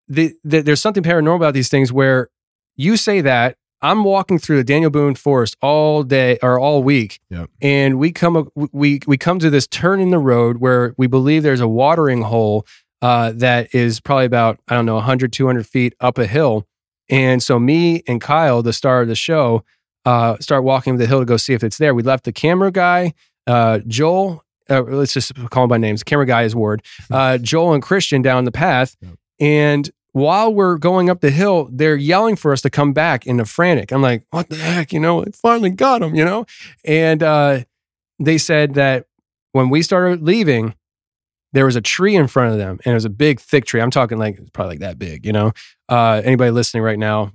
the, 0.08 0.32
the, 0.42 0.62
there's 0.62 0.80
something 0.80 1.02
paranormal 1.04 1.36
about 1.36 1.52
these 1.54 1.68
things 1.68 1.92
where 1.92 2.28
you 2.78 2.96
say 2.96 3.20
that 3.20 3.56
i'm 3.82 4.02
walking 4.04 4.38
through 4.38 4.56
the 4.56 4.64
daniel 4.64 4.90
boone 4.90 5.14
forest 5.14 5.56
all 5.60 6.02
day 6.02 6.38
or 6.42 6.58
all 6.58 6.82
week 6.82 7.20
Yep. 7.28 7.50
and 7.60 7.98
we 7.98 8.10
come 8.12 8.48
we 8.72 9.00
we 9.06 9.18
come 9.18 9.38
to 9.40 9.50
this 9.50 9.66
turn 9.66 10.00
in 10.00 10.10
the 10.10 10.18
road 10.18 10.56
where 10.58 10.94
we 10.96 11.06
believe 11.06 11.42
there's 11.42 11.60
a 11.60 11.68
watering 11.68 12.22
hole 12.22 12.66
uh, 13.02 13.30
that 13.36 13.74
is 13.74 14.00
probably 14.00 14.24
about 14.24 14.58
i 14.68 14.74
don't 14.74 14.86
know 14.86 14.94
100 14.96 15.32
200 15.32 15.66
feet 15.66 15.94
up 16.00 16.16
a 16.18 16.26
hill 16.26 16.66
and 17.10 17.42
so 17.42 17.58
me 17.58 18.02
and 18.08 18.20
kyle 18.20 18.62
the 18.62 18.72
star 18.72 19.02
of 19.02 19.08
the 19.08 19.14
show 19.14 19.62
uh, 20.04 20.36
start 20.40 20.64
walking 20.64 20.94
up 20.94 20.98
the 20.98 21.06
hill 21.06 21.18
to 21.20 21.24
go 21.26 21.36
see 21.36 21.52
if 21.52 21.62
it's 21.62 21.76
there 21.78 21.94
we 21.94 22.02
left 22.02 22.24
the 22.24 22.32
camera 22.32 22.72
guy 22.72 23.12
uh, 23.46 23.78
joel 23.86 24.42
uh, 24.70 24.82
let's 24.82 25.14
just 25.14 25.32
call 25.48 25.64
him 25.64 25.68
by 25.70 25.78
names. 25.78 26.00
The 26.00 26.04
camera 26.04 26.26
guy 26.26 26.42
is 26.42 26.54
Ward. 26.54 26.82
Uh, 27.10 27.38
Joel 27.38 27.72
and 27.72 27.82
Christian 27.82 28.20
down 28.20 28.44
the 28.44 28.52
path, 28.52 28.94
Yep. 29.00 29.14
and 29.40 29.90
while 30.12 30.52
we're 30.52 30.78
going 30.78 31.10
up 31.10 31.20
the 31.20 31.30
hill, 31.30 31.68
they're 31.70 31.96
yelling 31.96 32.36
for 32.36 32.52
us 32.52 32.60
to 32.62 32.70
come 32.70 32.92
back 32.92 33.26
in 33.26 33.40
a 33.40 33.44
frantic. 33.44 33.92
I'm 33.92 34.02
like, 34.02 34.24
what 34.30 34.48
the 34.48 34.56
heck? 34.56 34.92
You 34.92 35.00
know, 35.00 35.22
I 35.22 35.26
finally 35.32 35.70
got 35.70 36.00
them, 36.00 36.14
you 36.14 36.24
know? 36.24 36.46
And 36.84 37.22
uh, 37.22 37.60
they 38.18 38.38
said 38.38 38.74
that 38.74 39.06
when 39.52 39.68
we 39.68 39.82
started 39.82 40.22
leaving, 40.22 40.74
there 41.52 41.64
was 41.64 41.76
a 41.76 41.80
tree 41.80 42.14
in 42.14 42.26
front 42.26 42.52
of 42.52 42.58
them 42.58 42.78
and 42.84 42.92
it 42.92 42.94
was 42.94 43.04
a 43.04 43.10
big, 43.10 43.40
thick 43.40 43.64
tree. 43.64 43.80
I'm 43.80 43.90
talking 43.90 44.18
like 44.18 44.38
it's 44.38 44.50
probably 44.50 44.74
like 44.74 44.80
that 44.80 44.98
big, 44.98 45.24
you 45.24 45.32
know? 45.32 45.52
Uh, 45.88 46.20
anybody 46.24 46.50
listening 46.50 46.82
right 46.82 46.98
now, 46.98 47.30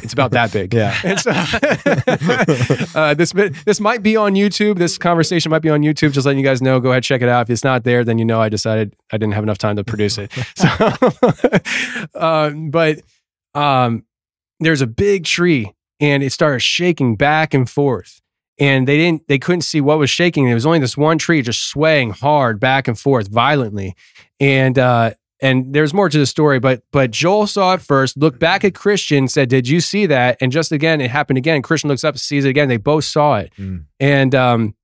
it's 0.00 0.12
about 0.12 0.30
that 0.32 0.52
big. 0.52 0.72
Yeah. 0.74 0.92
So, 1.22 1.30
uh, 2.98 3.14
this 3.14 3.32
this 3.64 3.80
might 3.80 4.02
be 4.02 4.16
on 4.16 4.34
YouTube. 4.34 4.78
This 4.78 4.98
conversation 4.98 5.50
might 5.50 5.60
be 5.60 5.68
on 5.68 5.82
YouTube. 5.82 6.12
Just 6.12 6.24
letting 6.26 6.38
you 6.38 6.44
guys 6.44 6.62
know. 6.62 6.80
Go 6.80 6.90
ahead, 6.90 7.04
check 7.04 7.22
it 7.22 7.28
out. 7.28 7.42
If 7.42 7.50
it's 7.50 7.64
not 7.64 7.84
there, 7.84 8.02
then 8.02 8.18
you 8.18 8.24
know 8.24 8.40
I 8.40 8.48
decided 8.48 8.94
I 9.12 9.18
didn't 9.18 9.34
have 9.34 9.44
enough 9.44 9.58
time 9.58 9.76
to 9.76 9.84
produce 9.84 10.18
it. 10.18 10.32
So, 10.56 10.68
uh, 12.14 12.50
but 12.50 13.00
um, 13.54 14.04
there's 14.60 14.80
a 14.80 14.86
big 14.86 15.24
tree, 15.24 15.72
and 16.00 16.22
it 16.22 16.30
started 16.30 16.60
shaking 16.60 17.16
back 17.16 17.54
and 17.54 17.68
forth. 17.68 18.20
And 18.58 18.86
they 18.88 18.96
didn't. 18.96 19.28
They 19.28 19.38
couldn't 19.38 19.62
see 19.62 19.80
what 19.80 19.98
was 19.98 20.10
shaking. 20.10 20.48
It 20.48 20.54
was 20.54 20.66
only 20.66 20.78
this 20.78 20.96
one 20.96 21.18
tree 21.18 21.42
just 21.42 21.68
swaying 21.68 22.10
hard 22.10 22.58
back 22.60 22.88
and 22.88 22.98
forth 22.98 23.28
violently, 23.28 23.94
and 24.40 24.78
uh, 24.78 25.12
and 25.42 25.74
there's 25.74 25.92
more 25.92 26.08
to 26.08 26.18
the 26.18 26.24
story, 26.26 26.58
but 26.60 26.82
but 26.92 27.10
Joel 27.10 27.46
saw 27.46 27.74
it 27.74 27.82
first, 27.82 28.16
looked 28.16 28.38
back 28.38 28.64
at 28.64 28.74
Christian, 28.74 29.28
said, 29.28 29.48
"Did 29.50 29.68
you 29.68 29.80
see 29.80 30.06
that?" 30.06 30.38
And 30.40 30.50
just 30.52 30.72
again, 30.72 31.00
it 31.02 31.10
happened 31.10 31.36
again. 31.36 31.60
Christian 31.60 31.88
looks 31.88 32.04
up, 32.04 32.16
sees 32.16 32.44
it 32.46 32.48
again. 32.48 32.68
They 32.68 32.76
both 32.78 33.04
saw 33.04 33.36
it, 33.36 33.52
Mm. 33.58 33.84
and 34.00 34.34
um, 34.34 34.74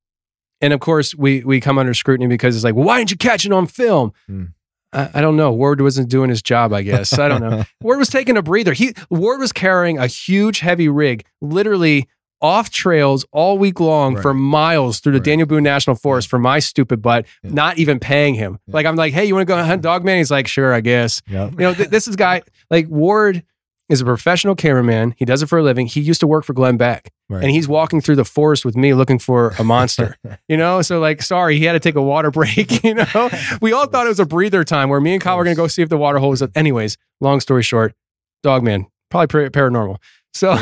and 0.60 0.72
of 0.74 0.80
course 0.80 1.14
we 1.14 1.42
we 1.44 1.60
come 1.60 1.78
under 1.78 1.94
scrutiny 1.94 2.26
because 2.28 2.54
it's 2.56 2.64
like, 2.64 2.74
well, 2.74 2.84
why 2.84 2.98
didn't 2.98 3.12
you 3.12 3.16
catch 3.16 3.46
it 3.46 3.52
on 3.52 3.66
film? 3.66 4.12
Mm. 4.28 4.52
I, 4.92 5.10
I 5.14 5.20
don't 5.20 5.36
know. 5.36 5.52
Ward 5.52 5.80
wasn't 5.80 6.08
doing 6.08 6.30
his 6.30 6.42
job, 6.42 6.72
I 6.72 6.82
guess. 6.82 7.18
I 7.18 7.28
don't 7.28 7.40
know. 7.42 7.64
Ward 7.82 7.98
was 7.98 8.08
taking 8.08 8.36
a 8.36 8.42
breather. 8.42 8.72
He 8.72 8.94
Ward 9.10 9.38
was 9.38 9.52
carrying 9.52 9.98
a 9.98 10.06
huge, 10.06 10.60
heavy 10.60 10.88
rig, 10.88 11.24
literally 11.40 12.08
off 12.40 12.70
trails 12.70 13.26
all 13.32 13.58
week 13.58 13.80
long 13.80 14.14
Right. 14.14 14.22
for 14.22 14.32
miles 14.34 15.00
through 15.00 15.12
the 15.12 15.18
Right. 15.18 15.24
Daniel 15.24 15.46
Boone 15.48 15.62
National 15.64 15.96
Forest 15.96 16.28
for 16.28 16.38
my 16.38 16.58
stupid 16.60 17.02
butt, 17.02 17.26
Yeah. 17.42 17.50
not 17.52 17.78
even 17.78 17.98
paying 17.98 18.34
him. 18.34 18.58
Yeah. 18.66 18.74
Like 18.74 18.86
I'm 18.86 18.96
like, 18.96 19.12
hey, 19.12 19.24
you 19.24 19.34
want 19.34 19.46
to 19.48 19.52
go 19.54 19.62
hunt 19.62 19.82
dog 19.82 20.04
man? 20.04 20.18
He's 20.18 20.30
like, 20.30 20.46
sure, 20.46 20.72
I 20.72 20.80
guess. 20.80 21.20
You 21.28 21.50
know, 21.50 21.74
th- 21.74 21.88
this 21.90 22.06
is 22.06 22.16
guy 22.16 22.42
like 22.70 22.86
Ward 22.88 23.42
is 23.88 24.00
a 24.02 24.04
professional 24.04 24.54
cameraman. 24.54 25.14
He 25.16 25.24
does 25.24 25.42
it 25.42 25.46
for 25.46 25.58
a 25.58 25.62
living. 25.62 25.86
He 25.86 26.00
used 26.00 26.20
to 26.20 26.26
work 26.26 26.44
for 26.44 26.52
Glenn 26.52 26.76
Beck. 26.76 27.10
Right. 27.30 27.42
And 27.42 27.50
he's 27.50 27.66
walking 27.68 28.00
through 28.00 28.16
the 28.16 28.24
forest 28.24 28.64
with 28.64 28.76
me 28.76 28.94
looking 28.94 29.18
for 29.18 29.54
a 29.58 29.64
monster. 29.64 30.16
you 30.48 30.56
know, 30.56 30.80
so 30.82 30.98
like, 31.00 31.22
sorry, 31.22 31.58
he 31.58 31.64
had 31.64 31.72
to 31.72 31.80
take 31.80 31.94
a 31.94 32.02
water 32.02 32.30
break. 32.32 32.84
You 32.84 32.94
know, 32.94 33.30
we 33.60 33.72
all 33.72 33.86
thought 33.86 34.06
it 34.06 34.10
was 34.10 34.20
a 34.20 34.26
breather 34.26 34.62
time 34.62 34.88
where 34.90 35.00
me 35.00 35.12
and 35.14 35.22
Kyle 35.22 35.36
were 35.36 35.44
going 35.44 35.56
to 35.56 35.60
go 35.60 35.66
see 35.66 35.82
if 35.82 35.88
the 35.88 35.96
water 35.98 36.18
hole 36.18 36.30
was 36.30 36.42
up. 36.42 36.50
Anyways, 36.54 36.96
long 37.20 37.40
story 37.40 37.62
short, 37.62 37.94
dog 38.42 38.62
man, 38.62 38.86
probably 39.10 39.48
paranormal. 39.50 39.96
So 40.34 40.56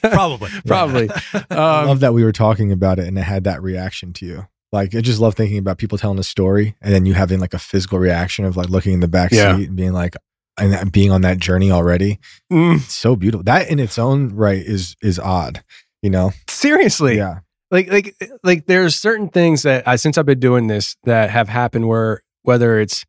Probably. 0.00 0.50
probably. 0.66 1.10
I 1.50 1.80
Um, 1.80 1.86
love 1.88 2.00
that 2.00 2.14
we 2.14 2.24
were 2.24 2.32
talking 2.32 2.72
about 2.72 2.98
it 2.98 3.06
and 3.08 3.18
it 3.18 3.22
had 3.22 3.44
that 3.44 3.62
reaction 3.62 4.12
to 4.14 4.26
you. 4.26 4.46
Like 4.70 4.94
I 4.94 5.00
just 5.00 5.18
love 5.20 5.34
thinking 5.34 5.58
about 5.58 5.78
people 5.78 5.96
telling 5.98 6.18
a 6.18 6.22
story 6.24 6.76
and 6.82 6.92
then 6.94 7.06
you 7.06 7.14
having 7.14 7.40
like 7.40 7.54
a 7.54 7.58
physical 7.58 7.98
reaction 7.98 8.44
of 8.44 8.56
like 8.56 8.68
looking 8.68 8.92
in 8.94 9.00
the 9.00 9.08
back 9.08 9.32
Yeah. 9.32 9.56
seat 9.56 9.68
and 9.68 9.76
being 9.76 9.92
like 9.92 10.14
and 10.60 10.90
being 10.92 11.10
on 11.12 11.22
that 11.22 11.38
journey 11.38 11.70
already. 11.70 12.18
mm, 12.52 12.80
so 12.80 13.16
beautiful. 13.16 13.44
That 13.44 13.70
in 13.70 13.78
its 13.78 13.98
own 13.98 14.34
right 14.34 14.58
is 14.60 14.94
is 15.02 15.18
odd, 15.18 15.62
you 16.02 16.10
know? 16.10 16.32
seriously. 16.48 17.16
Yeah. 17.16 17.40
like 17.70 17.90
like 17.90 18.14
like 18.44 18.66
there's 18.66 18.96
certain 18.96 19.28
things 19.28 19.62
that 19.62 19.86
I 19.88 19.96
since 19.96 20.18
I've 20.18 20.26
been 20.26 20.40
doing 20.40 20.66
this 20.66 20.96
that 21.04 21.30
have 21.30 21.48
happened 21.48 21.88
where 21.88 22.22
whether 22.42 22.78
it's 22.78 23.04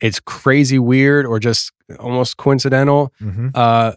it's 0.00 0.18
crazy 0.20 0.78
weird 0.78 1.26
or 1.26 1.38
just 1.38 1.72
almost 2.00 2.36
coincidental 2.36 3.12
hmm 3.18 3.48
uh 3.54 3.92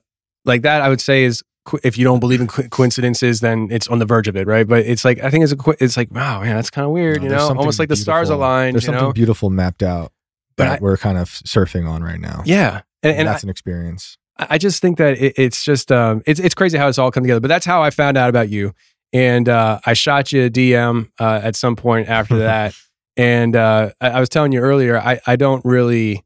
like 0.46 0.62
that 0.62 0.82
i 0.82 0.90
would 0.90 1.02
say 1.02 1.24
is 1.24 1.44
if 1.84 1.98
you 1.98 2.04
don't 2.04 2.20
believe 2.20 2.40
in 2.42 2.48
coincidences 2.48 3.40
then 3.42 3.68
it's 3.72 3.88
on 3.88 3.98
the 4.00 4.06
verge 4.06 4.28
of 4.28 4.36
it 4.36 4.46
right? 4.48 4.68
But 4.68 4.86
it's 4.86 5.04
like 5.04 5.24
i 5.24 5.30
think 5.32 5.44
it's 5.44 5.54
a 5.54 5.84
it's 5.84 5.98
like 5.98 6.12
wow 6.12 6.42
man 6.42 6.56
that's 6.56 6.70
kind 6.70 6.86
of 6.86 6.92
weird 6.92 7.24
you 7.24 7.30
know? 7.30 7.48
almost 7.48 7.80
like 7.80 7.90
the 7.90 7.96
stars 7.96 8.30
aligned 8.30 8.76
There's 8.76 8.86
something 8.86 9.04
know? 9.04 9.12
beautiful 9.14 9.50
mapped 9.50 9.82
out 9.82 10.12
But 10.58 10.66
that 10.66 10.80
I- 10.80 10.84
we're 10.84 10.98
kind 10.98 11.18
of 11.18 11.30
surfing 11.30 11.90
on 11.90 12.04
right 12.04 12.20
now. 12.20 12.44
yeah 12.46 12.82
and, 13.04 13.18
And, 13.18 13.28
that's 13.28 13.44
an 13.44 13.50
experience. 13.50 14.18
I, 14.38 14.48
I 14.52 14.58
just 14.60 14.82
think 14.82 14.98
that 15.00 15.18
it, 15.18 15.34
it's 15.38 15.64
just 15.64 15.92
um 15.92 16.22
it's 16.28 16.40
it's 16.40 16.54
crazy 16.56 16.78
how 16.78 16.88
it's 16.88 16.98
all 17.00 17.10
come 17.12 17.24
together 17.24 17.40
but 17.40 17.48
that's 17.48 17.66
how 17.66 17.82
i 17.82 17.90
found 17.90 18.16
out 18.18 18.30
about 18.30 18.50
you. 18.50 18.74
And 19.12 19.50
uh 19.50 19.80
i 19.88 19.94
shot 19.94 20.32
you 20.32 20.44
a 20.46 20.50
dm 20.52 21.10
uh 21.20 21.40
at 21.44 21.56
some 21.56 21.76
point 21.76 22.10
after 22.10 22.38
that. 22.50 22.76
And 23.18 23.56
uh 23.56 23.90
I, 24.00 24.10
I 24.12 24.20
was 24.20 24.30
telling 24.30 24.52
you 24.52 24.60
earlier 24.60 25.00
i 25.00 25.20
i 25.26 25.36
don't 25.36 25.66
really 25.66 26.24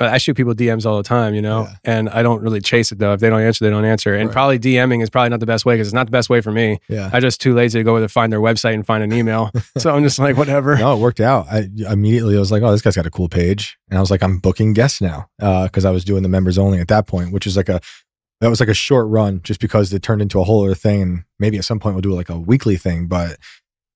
Uh, 0.00 0.06
I 0.06 0.16
shoot 0.18 0.34
people 0.34 0.54
DMs 0.54 0.86
all 0.86 0.96
the 0.96 1.02
time, 1.02 1.34
you 1.34 1.42
know, 1.42 1.64
Yeah. 1.64 1.74
and 1.84 2.08
I 2.08 2.22
don't 2.22 2.40
really 2.40 2.60
chase 2.62 2.92
it 2.92 2.98
though. 2.98 3.12
If 3.12 3.20
they 3.20 3.28
don't 3.28 3.42
answer, 3.42 3.62
they 3.64 3.70
don't 3.70 3.84
answer. 3.84 4.14
And 4.14 4.28
Right. 4.28 4.32
probably 4.32 4.58
DMing 4.58 5.02
is 5.02 5.10
probably 5.10 5.28
not 5.28 5.40
the 5.40 5.46
best 5.46 5.66
way 5.66 5.74
because 5.74 5.88
it's 5.88 5.94
not 5.94 6.06
the 6.06 6.10
best 6.12 6.30
way 6.30 6.40
for 6.40 6.50
me. 6.50 6.78
Yeah. 6.88 7.10
I'm 7.12 7.20
just 7.20 7.42
too 7.42 7.52
lazy 7.54 7.78
to 7.80 7.84
go 7.84 8.00
to 8.00 8.08
find 8.08 8.32
their 8.32 8.40
website 8.40 8.72
and 8.72 8.86
find 8.86 9.02
an 9.04 9.12
email. 9.12 9.50
so 9.76 9.94
I'm 9.94 10.02
just 10.02 10.18
like, 10.18 10.38
whatever. 10.38 10.76
no, 10.78 10.94
it 10.94 11.00
worked 11.00 11.20
out. 11.20 11.46
I 11.50 11.68
immediately 11.90 12.36
I 12.36 12.40
was 12.40 12.50
like, 12.50 12.62
oh, 12.62 12.70
this 12.72 12.80
guy's 12.80 12.96
got 12.96 13.04
a 13.06 13.10
cool 13.10 13.28
page, 13.28 13.76
and 13.90 13.98
I 13.98 14.00
was 14.00 14.10
like, 14.10 14.22
I'm 14.22 14.38
booking 14.38 14.72
guests 14.72 15.02
now 15.02 15.28
uh, 15.42 15.64
because 15.64 15.84
I 15.84 15.90
was 15.90 16.04
doing 16.04 16.22
the 16.22 16.28
members 16.30 16.56
only 16.56 16.78
at 16.80 16.88
that 16.88 17.06
point, 17.06 17.30
which 17.32 17.46
is 17.46 17.56
like 17.56 17.68
a 17.68 17.80
that 18.40 18.48
was 18.48 18.60
like 18.60 18.70
a 18.70 18.74
short 18.74 19.06
run, 19.08 19.40
just 19.44 19.60
because 19.60 19.92
it 19.92 20.02
turned 20.02 20.20
into 20.22 20.40
a 20.40 20.44
whole 20.44 20.64
other 20.64 20.74
thing, 20.74 21.02
and 21.02 21.24
maybe 21.38 21.58
at 21.58 21.64
some 21.66 21.78
point 21.78 21.94
we'll 21.94 22.00
do 22.02 22.12
like 22.14 22.30
a 22.30 22.38
weekly 22.38 22.76
thing. 22.76 23.06
But 23.08 23.36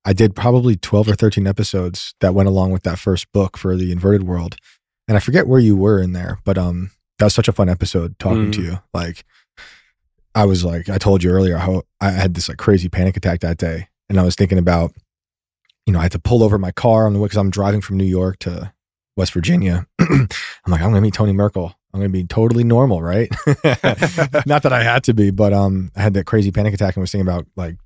I 0.05 0.13
did 0.13 0.37
probably 0.37 0.77
twelve 0.77 1.09
or 1.09 1.15
thirteen 1.15 1.47
episodes 1.47 2.15
that 2.21 2.35
went 2.35 2.49
along 2.51 2.71
with 2.71 2.83
that 2.83 2.99
first 2.99 3.33
book 3.33 3.57
for 3.57 3.75
the 3.77 3.91
inverted 3.91 4.23
world, 4.25 4.57
and 5.09 5.17
I 5.17 5.21
forget 5.21 5.47
where 5.47 5.61
you 5.61 5.77
were 5.77 6.01
in 6.01 6.13
there, 6.13 6.39
but 6.45 6.59
um, 6.59 6.91
that 7.19 7.27
was 7.27 7.35
such 7.35 7.49
a 7.49 7.53
fun 7.53 7.69
episode 7.69 8.19
talking 8.19 8.47
Mm. 8.51 8.53
to 8.55 8.63
you. 8.63 8.79
Like, 8.95 9.25
I 10.35 10.45
was 10.45 10.65
like, 10.65 10.89
I 10.89 10.99
told 10.99 11.23
you 11.23 11.31
earlier 11.31 11.57
how 11.57 11.83
I 12.01 12.11
had 12.11 12.35
this 12.35 12.49
like 12.49 12.59
crazy 12.59 12.89
panic 12.89 13.17
attack 13.17 13.41
that 13.41 13.57
day, 13.59 13.89
and 14.09 14.19
I 14.21 14.23
was 14.23 14.35
thinking 14.35 14.59
about 14.59 14.93
you 15.87 15.93
know, 15.93 16.01
I 16.01 16.03
had 16.03 16.13
to 16.13 16.19
pull 16.19 16.43
over 16.43 16.59
my 16.59 16.73
car 16.73 17.07
on 17.07 17.13
the 17.13 17.21
way 17.21 17.27
because 17.27 17.39
I'm 17.39 17.49
driving 17.51 17.81
from 17.81 17.97
New 17.97 18.05
York 18.05 18.41
to 18.41 18.73
West 19.17 19.33
Virginia. 19.33 19.87
I'm 20.01 20.27
like, 20.67 20.81
I'm 20.83 20.89
gonna 20.91 21.01
meet 21.01 21.15
Tony 21.15 21.33
Merkel. 21.33 21.73
I'm 21.95 22.01
gonna 22.01 22.09
be 22.11 22.25
totally 22.25 22.65
normal, 22.65 23.01
right? 23.01 23.29
Not 24.47 24.63
that 24.65 24.73
I 24.73 24.83
had 24.83 25.05
to 25.05 25.15
be, 25.15 25.31
but 25.31 25.53
um, 25.53 25.93
I 25.97 26.03
had 26.03 26.15
that 26.15 26.27
crazy 26.27 26.51
panic 26.51 26.75
attack 26.75 26.97
and 26.97 27.03
was 27.03 27.13
thinking 27.13 27.29
about 27.29 27.47
like 27.57 27.77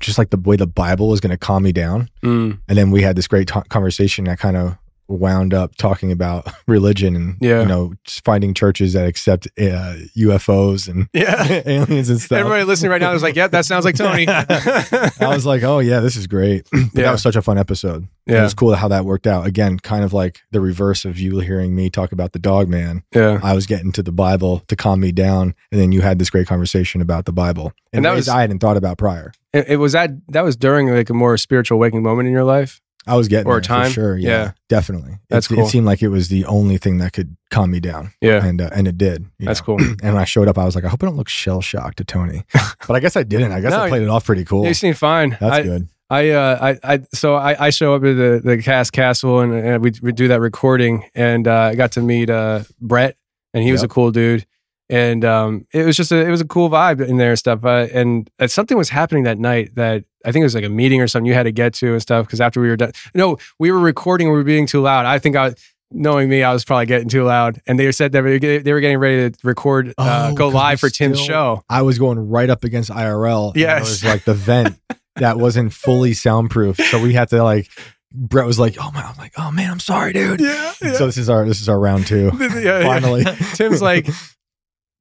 just 0.00 0.18
like 0.18 0.30
the 0.30 0.36
way 0.36 0.56
the 0.56 0.66
Bible 0.66 1.08
was 1.08 1.20
gonna 1.20 1.36
calm 1.38 1.62
me 1.62 1.70
down. 1.72 2.10
Mm, 2.24 2.58
And 2.68 2.76
then 2.76 2.90
we 2.90 3.02
had 3.02 3.14
this 3.14 3.28
great 3.28 3.46
t- 3.48 3.60
conversation 3.68 4.24
that 4.24 4.40
kind 4.40 4.56
of 4.56 4.76
wound 5.08 5.52
up 5.52 5.74
talking 5.76 6.10
about 6.10 6.46
religion 6.66 7.14
and 7.14 7.36
Yeah. 7.40 7.60
you 7.62 7.66
know 7.66 7.92
finding 8.06 8.54
churches 8.54 8.94
that 8.94 9.06
accept 9.06 9.46
uh, 9.58 9.96
UFOs 10.16 10.88
and 10.88 11.08
yeah. 11.12 11.62
aliens 11.66 12.08
and 12.10 12.20
stuff. 12.20 12.38
Everybody 12.38 12.64
listening 12.64 12.90
right 12.90 13.00
now 13.00 13.12
is 13.12 13.22
like, 13.22 13.36
yep, 13.36 13.50
that 13.50 13.64
sounds 13.66 13.84
like 13.84 13.96
Tony. 13.96 14.26
I 14.28 15.10
was 15.28 15.44
like, 15.46 15.62
oh 15.62 15.78
yeah, 15.80 16.00
this 16.00 16.16
is 16.16 16.26
great. 16.26 16.66
But 16.72 16.80
Yeah. 16.94 17.02
That 17.06 17.12
was 17.12 17.22
such 17.22 17.36
a 17.36 17.42
fun 17.42 17.58
episode. 17.58 18.06
Yeah. 18.26 18.40
It 18.40 18.42
was 18.44 18.54
cool 18.54 18.74
how 18.74 18.88
that 18.88 19.04
worked 19.04 19.26
out. 19.26 19.46
Again, 19.46 19.78
kind 19.78 20.04
of 20.04 20.12
like 20.12 20.40
the 20.52 20.60
reverse 20.60 21.04
of 21.04 21.18
you 21.18 21.40
hearing 21.40 21.74
me 21.74 21.90
talk 21.90 22.12
about 22.12 22.32
the 22.32 22.38
dog 22.38 22.68
man. 22.68 23.02
Yeah. 23.14 23.40
I 23.42 23.52
was 23.54 23.66
getting 23.66 23.92
to 23.92 24.02
the 24.02 24.12
Bible 24.12 24.60
to 24.68 24.76
calm 24.76 25.00
me 25.00 25.12
down. 25.12 25.54
And 25.72 25.80
then 25.80 25.92
you 25.92 26.00
had 26.00 26.18
this 26.18 26.30
great 26.30 26.46
conversation 26.46 27.00
about 27.02 27.24
the 27.26 27.32
Bible. 27.32 27.72
And 27.92 28.04
that 28.04 28.10
that 28.10 28.16
was- 28.16 28.28
I 28.28 28.40
hadn't 28.42 28.60
thought 28.60 28.76
about 28.76 28.96
prior. 28.98 29.32
It, 29.52 29.66
it 29.70 29.76
was 29.76 29.92
that, 29.92 30.10
that 30.28 30.42
was 30.42 30.56
during 30.56 30.88
like 30.88 31.10
a 31.10 31.14
more 31.14 31.36
spiritual 31.36 31.78
waking 31.78 32.02
moment 32.02 32.26
in 32.26 32.32
your 32.32 32.44
life. 32.44 32.80
I 33.06 33.16
was 33.16 33.28
getting 33.28 33.46
Or 33.46 33.54
there 33.54 33.60
time? 33.60 33.86
for 33.86 33.92
sure. 33.92 34.16
Yeah, 34.16 34.28
Yeah. 34.30 34.50
definitely. 34.68 35.18
That's 35.28 35.50
it, 35.50 35.54
cool. 35.54 35.66
It 35.66 35.70
seemed 35.70 35.86
like 35.86 36.02
it 36.02 36.08
was 36.08 36.28
the 36.28 36.44
only 36.46 36.78
thing 36.78 36.98
that 36.98 37.12
could 37.12 37.36
calm 37.50 37.70
me 37.70 37.80
down. 37.80 38.12
Yeah. 38.20 38.44
And, 38.44 38.60
uh, 38.60 38.70
and 38.74 38.88
it 38.88 38.96
did. 38.98 39.26
That's 39.38 39.60
know. 39.60 39.76
cool. 39.76 39.78
And 40.02 40.14
when 40.14 40.16
I 40.16 40.24
showed 40.24 40.48
up, 40.48 40.58
I 40.58 40.64
was 40.64 40.74
like, 40.74 40.84
I 40.84 40.88
hope 40.88 41.02
I 41.02 41.06
don't 41.06 41.16
look 41.16 41.28
shell 41.28 41.60
shocked 41.60 41.98
to 41.98 42.04
Tony. 42.04 42.44
but 42.86 42.94
I 42.96 43.00
guess 43.00 43.16
I 43.16 43.22
didn't. 43.22 43.52
I 43.52 43.60
guess 43.60 43.72
No, 43.72 43.80
I 43.82 43.88
played 43.88 44.02
it 44.02 44.08
off 44.08 44.24
pretty 44.24 44.44
cool. 44.44 44.66
You 44.66 44.74
seemed 44.74 44.98
fine. 44.98 45.30
That's 45.40 45.56
I, 45.56 45.62
good. 45.62 45.88
I, 46.10 46.30
uh, 46.30 46.76
I, 46.84 46.94
I, 46.94 47.00
so 47.12 47.34
I, 47.34 47.66
I 47.66 47.70
show 47.70 47.94
up 47.94 48.04
at 48.04 48.14
the, 48.16 48.40
the 48.44 48.62
cast 48.62 48.92
castle 48.92 49.40
and, 49.40 49.54
and 49.54 49.82
we, 49.82 49.92
we 50.02 50.12
do 50.12 50.28
that 50.28 50.40
recording 50.40 51.04
and, 51.14 51.48
uh, 51.48 51.60
I 51.72 51.74
got 51.74 51.92
to 51.92 52.00
meet, 52.02 52.28
uh, 52.30 52.60
Brett 52.80 53.16
and 53.54 53.62
he 53.64 53.72
was 53.72 53.82
a 53.82 53.88
cool 53.88 54.10
dude. 54.12 54.46
And, 54.90 55.24
um, 55.24 55.66
it 55.72 55.84
was 55.84 55.96
just 55.96 56.12
a, 56.12 56.16
it 56.16 56.30
was 56.30 56.40
a 56.40 56.46
cool 56.46 56.68
vibe 56.70 57.06
in 57.06 57.16
there 57.16 57.30
and 57.30 57.38
stuff. 57.38 57.64
Uh, 57.64 57.86
and 57.92 58.28
uh, 58.38 58.46
something 58.46 58.76
was 58.76 58.90
happening 58.90 59.24
that 59.24 59.38
night 59.38 59.74
that 59.76 60.04
I 60.24 60.32
think 60.32 60.42
it 60.42 60.46
was 60.46 60.54
like 60.54 60.64
a 60.64 60.68
meeting 60.68 61.00
or 61.00 61.08
something 61.08 61.26
you 61.26 61.34
had 61.34 61.44
to 61.44 61.52
get 61.52 61.74
to 61.74 61.92
and 61.92 62.02
stuff. 62.02 62.28
Cause 62.28 62.40
after 62.40 62.60
we 62.60 62.68
were 62.68 62.76
done, 62.76 62.92
no, 63.14 63.38
we 63.58 63.70
were 63.72 63.78
recording, 63.80 64.28
we 64.28 64.34
were 64.34 64.44
being 64.44 64.66
too 64.66 64.80
loud. 64.82 65.06
I 65.06 65.18
think 65.18 65.36
I 65.36 65.44
was, 65.46 65.54
knowing 65.90 66.28
me, 66.28 66.42
I 66.42 66.52
was 66.52 66.64
probably 66.64 66.86
getting 66.86 67.08
too 67.08 67.24
loud. 67.24 67.60
And 67.66 67.78
they 67.78 67.90
said 67.92 68.12
that 68.12 68.22
they 68.22 68.30
were 68.32 68.38
get- 68.38 68.64
they 68.64 68.72
were 68.72 68.80
getting 68.80 68.98
ready 68.98 69.30
to 69.30 69.38
record, 69.44 69.94
uh, 69.96 70.30
Oh, 70.32 70.34
go 70.34 70.48
live 70.48 70.80
for 70.80 70.90
Tim's 70.90 71.18
still- 71.18 71.26
show. 71.28 71.62
I 71.68 71.82
was 71.82 71.98
going 71.98 72.18
right 72.18 72.50
up 72.50 72.64
against 72.64 72.90
IRL. 72.90 73.48
and 73.52 73.56
Yes. 73.56 73.78
It 73.86 73.90
was 73.90 74.04
like 74.04 74.24
the 74.24 74.34
vent 74.34 74.76
that 75.16 75.38
wasn't 75.38 75.72
fully 75.72 76.12
soundproof. 76.14 76.76
So 76.76 77.00
we 77.00 77.12
had 77.12 77.28
to 77.28 77.42
like, 77.44 77.68
Brett 78.12 78.46
was 78.46 78.58
like, 78.58 78.76
oh 78.80 78.90
my, 78.92 79.02
I'm 79.02 79.16
like, 79.18 79.32
oh 79.38 79.50
man, 79.50 79.70
I'm 79.70 79.80
sorry, 79.80 80.12
dude. 80.12 80.40
Yeah. 80.40 80.72
So 80.72 81.06
this 81.06 81.16
is 81.16 81.28
our, 81.30 81.46
this 81.46 81.60
is 81.60 81.68
our 81.68 81.78
round 81.78 82.06
two. 82.06 82.30
Yeah, 82.40 82.58
yeah. 82.60 82.82
Finally. 82.84 83.24
Tim's 83.54 83.82
like, 83.82 84.08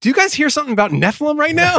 do 0.04 0.10
you 0.10 0.14
guys 0.16 0.34
hear 0.34 0.50
something 0.50 0.74
about 0.74 0.92
Nephilim 0.92 1.38
right 1.38 1.56
now? 1.56 1.78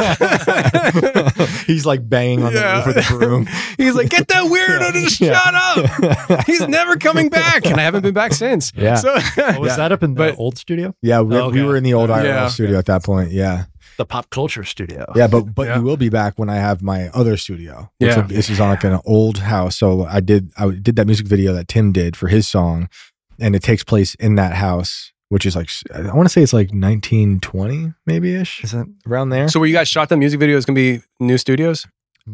He's 1.67 1.85
like 1.85 2.07
banging 2.09 2.41
on 2.43 2.53
Yeah. 2.53 2.81
the 2.81 2.85
roof 2.87 2.95
with 2.95 3.05
a 3.05 3.17
broom. 3.17 3.47
He's 3.77 3.93
like, 3.93 4.09
get 4.09 4.27
that 4.29 4.43
weirdo 4.51 4.91
to 4.93 4.99
just 4.99 5.21
Yeah. 5.21 5.39
shut 5.39 5.53
up. 6.31 6.45
He's 6.47 6.67
never 6.67 6.95
coming 6.97 7.29
back. 7.29 7.65
And 7.67 7.79
I 7.79 7.83
haven't 7.83 8.01
been 8.01 8.15
back 8.15 8.33
since. 8.33 8.71
Yeah. 8.75 8.95
So, 8.95 9.13
Oh, 9.15 9.59
was 9.59 9.69
Yeah. 9.71 9.75
that 9.77 9.91
up 9.91 10.01
in 10.01 10.15
the 10.15 10.17
But- 10.17 10.39
old 10.39 10.57
studio? 10.57 10.95
Yeah, 11.03 11.21
we, 11.21 11.35
Okay. 11.35 11.59
we 11.61 11.63
were 11.65 11.77
in 11.77 11.83
the 11.83 11.93
old 11.93 12.09
IRL 12.09 12.23
Yeah. 12.25 12.47
studio 12.47 12.79
at 12.79 12.85
that 12.87 13.03
point. 13.03 13.31
Yeah, 13.31 13.65
The 13.97 14.05
pop 14.05 14.31
culture 14.31 14.63
studio. 14.63 15.05
yeah, 15.15 15.27
but 15.27 15.53
but 15.53 15.67
Yeah. 15.67 15.77
you 15.77 15.83
will 15.83 15.97
be 15.97 16.09
back 16.09 16.33
when 16.39 16.49
I 16.49 16.55
have 16.55 16.81
my 16.81 17.09
other 17.09 17.37
studio. 17.37 17.91
which 17.99 18.09
Yeah. 18.09 18.21
will 18.21 18.27
this 18.27 18.49
is 18.49 18.59
on 18.59 18.69
like 18.69 18.83
an 18.83 18.99
old 19.05 19.37
house. 19.39 19.77
So 19.77 20.05
I 20.09 20.19
did 20.19 20.49
I 20.57 20.69
did 20.71 20.95
that 20.95 21.05
music 21.05 21.27
video 21.27 21.53
that 21.53 21.67
Tim 21.67 21.91
did 21.91 22.15
for 22.15 22.27
his 22.27 22.47
song, 22.47 22.89
and 23.39 23.55
it 23.55 23.61
takes 23.61 23.83
place 23.83 24.15
in 24.15 24.33
that 24.35 24.53
house, 24.55 25.11
which 25.35 25.45
is 25.45 25.53
like 25.55 25.69
I 25.93 26.13
want 26.15 26.25
to 26.27 26.33
say 26.33 26.41
it's 26.41 26.53
like 26.53 26.69
1920 26.69 27.93
maybe 28.05 28.35
ish 28.35 28.63
Is 28.63 28.71
that 28.71 28.85
around 29.05 29.29
there. 29.31 29.49
so 29.49 29.59
where 29.59 29.67
you 29.67 29.75
guys 29.75 29.89
shot 29.89 30.07
the 30.07 30.15
music 30.17 30.39
video 30.39 30.55
is 30.55 30.65
going 30.65 30.75
to 30.75 30.81
be 30.99 31.03
new 31.19 31.37
studios? 31.37 31.85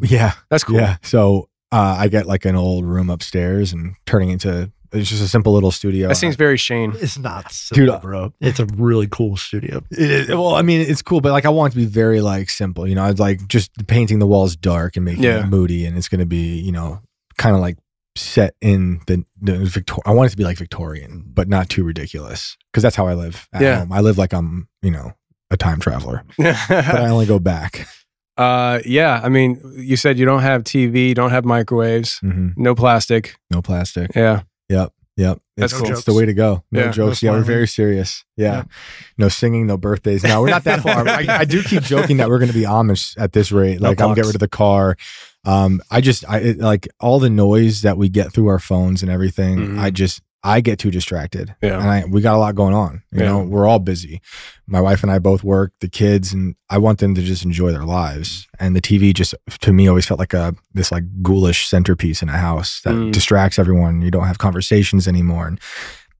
yeah, 0.04 0.34
That's 0.50 0.64
cool. 0.64 0.76
yeah. 0.78 0.98
So 1.02 1.50
uh, 1.72 1.96
I 2.00 2.08
get 2.10 2.28
like 2.28 2.46
an 2.46 2.56
old 2.56 2.86
room 2.86 3.10
upstairs 3.10 3.74
and 3.74 3.96
turning 4.06 4.30
into 4.30 4.72
it's 4.94 5.10
just 5.10 5.24
a 5.24 5.28
simple 5.28 5.54
little 5.54 5.72
studio. 5.72 6.10
That 6.10 6.16
seems 6.16 6.36
very 6.36 6.58
Shane. 6.58 6.92
it's 6.98 7.18
not 7.18 7.50
simple, 7.52 7.94
Dude, 7.96 8.02
bro. 8.02 8.34
It's 8.42 8.60
a 8.60 8.66
really 8.76 9.08
cool 9.08 9.36
studio. 9.38 9.82
It- 9.90 10.30
it- 10.30 10.38
well, 10.38 10.54
I 10.54 10.62
mean, 10.64 10.82
it's 10.82 11.02
cool, 11.02 11.22
but 11.22 11.32
like 11.32 11.46
I 11.46 11.50
want 11.50 11.74
it 11.74 11.80
to 11.80 11.86
be 11.86 11.86
very 11.90 12.20
like 12.22 12.50
simple. 12.50 12.86
You 12.88 12.96
know, 12.96 13.04
I'd 13.06 13.18
like 13.18 13.48
just 13.48 13.72
painting 13.88 14.20
the 14.20 14.28
walls 14.28 14.56
dark 14.58 14.96
and 14.98 15.06
making 15.06 15.24
Yeah. 15.24 15.40
it 15.46 15.48
moody, 15.48 15.86
and 15.86 15.98
it's 15.98 16.08
going 16.10 16.20
to 16.20 16.26
be 16.26 16.60
you 16.60 16.72
know 16.74 17.00
kind 17.38 17.56
of 17.56 17.62
like 17.62 17.78
set 18.16 18.56
in 18.62 19.02
the 19.08 19.24
the 19.42 19.58
Victor. 19.66 19.96
I 20.06 20.12
want 20.12 20.28
it 20.28 20.32
to 20.32 20.38
be 20.38 20.44
like 20.44 20.58
Victorian, 20.58 21.24
but 21.28 21.48
not 21.48 21.70
too 21.70 21.84
ridiculous 21.84 22.58
because 22.72 22.84
that's 22.84 22.96
how 22.96 23.08
I 23.08 23.14
live. 23.14 23.48
At 23.54 23.62
Yeah. 23.62 23.80
home. 23.80 23.92
I 23.92 24.02
live 24.02 24.18
like 24.18 24.34
I'm 24.34 24.68
you 24.82 24.92
know 24.92 25.14
a 25.50 25.58
time 25.58 25.80
traveler, 25.80 26.24
but 26.38 26.56
I 26.70 27.08
only 27.10 27.26
go 27.26 27.40
back. 27.40 27.88
uh, 28.38 28.80
yeah. 28.86 29.20
I 29.24 29.30
mean, 29.30 29.60
you 29.76 29.96
said 29.98 30.18
you 30.18 30.26
don't 30.26 30.42
have 30.42 30.64
TV, 30.64 31.10
you 31.10 31.16
don't 31.16 31.32
have 31.32 31.46
microwaves, 31.46 32.18
hmm 32.20 32.50
no 32.58 32.76
plastic. 32.76 33.36
No 33.50 33.62
plastic. 33.62 34.12
Yeah. 34.16 34.42
Yep. 34.70 34.94
Yep. 35.18 35.42
That's 35.58 35.74
it's, 35.74 35.82
cool. 35.82 35.92
it's 35.92 36.04
the 36.06 36.14
way 36.14 36.26
to 36.26 36.34
go. 36.34 36.64
No 36.72 36.86
Yeah. 36.86 36.92
jokes. 36.92 37.22
No 37.22 37.32
yeah, 37.32 37.38
we're 37.38 37.44
very 37.44 37.68
serious. 37.68 38.24
Yeah. 38.38 38.54
Yeah. 38.54 38.64
No 39.18 39.28
singing, 39.28 39.68
no 39.68 39.78
birthdays. 39.78 40.24
No, 40.24 40.42
we're 40.42 40.50
not 40.50 40.64
that 40.64 40.80
far. 40.82 41.06
I, 41.08 41.26
I 41.30 41.46
do 41.46 41.62
keep 41.62 41.84
joking 41.84 42.18
that 42.18 42.30
we're 42.30 42.40
going 42.40 42.50
to 42.52 42.58
be 42.58 42.64
Amish 42.64 43.16
at 43.20 43.34
this 43.34 43.52
rate. 43.52 43.82
No 43.82 43.90
Like, 43.90 44.00
I'm 44.02 44.08
clocks. 44.08 44.16
get 44.16 44.26
rid 44.28 44.36
of 44.36 44.40
the 44.40 44.48
car. 44.48 44.96
Um, 45.46 45.82
I 45.90 46.02
just, 46.02 46.24
I 46.30 46.38
it, 46.40 46.60
like 46.60 46.88
all 47.00 47.20
the 47.20 47.30
noise 47.30 47.82
that 47.82 47.98
we 47.98 48.10
get 48.10 48.32
through 48.32 48.48
our 48.48 48.60
phones 48.60 49.02
and 49.02 49.12
everything. 49.12 49.58
Mhm. 49.58 49.80
I 49.80 49.90
just, 49.90 50.22
I 50.44 50.60
get 50.62 50.80
too 50.80 50.90
distracted. 50.92 51.56
Yeah. 51.62 51.80
And 51.80 51.88
I, 51.90 52.04
we 52.06 52.22
got 52.22 52.36
a 52.36 52.40
lot 52.40 52.56
going 52.56 52.74
on. 52.74 53.04
You 53.12 53.20
Yeah. 53.22 53.26
know, 53.28 53.40
we're 53.44 53.68
all 53.68 53.78
busy. 53.80 54.22
My 54.68 54.82
wife 54.82 55.04
and 55.04 55.12
I 55.12 55.20
both 55.20 55.44
work, 55.44 55.72
the 55.82 55.88
kids, 55.88 56.34
and 56.34 56.56
I 56.70 56.78
want 56.80 57.00
them 57.00 57.14
to 57.16 57.22
just 57.22 57.44
enjoy 57.46 57.72
their 57.72 57.86
lives. 57.86 58.48
And 58.60 58.76
the 58.76 58.82
TV 58.82 59.14
just, 59.14 59.36
to 59.62 59.72
me, 59.74 59.88
always 59.88 60.06
felt 60.08 60.20
like 60.20 60.34
a, 60.34 60.56
this 60.74 60.92
like 60.92 61.04
ghoulish 61.22 61.68
centerpiece 61.68 62.22
in 62.24 62.30
a 62.30 62.38
house 62.38 62.82
that 62.82 62.94
Mm. 62.94 63.12
distracts 63.12 63.60
everyone. 63.60 64.02
You 64.02 64.10
don't 64.12 64.26
have 64.26 64.40
conversations 64.40 65.08
anymore. 65.08 65.48
And 65.48 65.60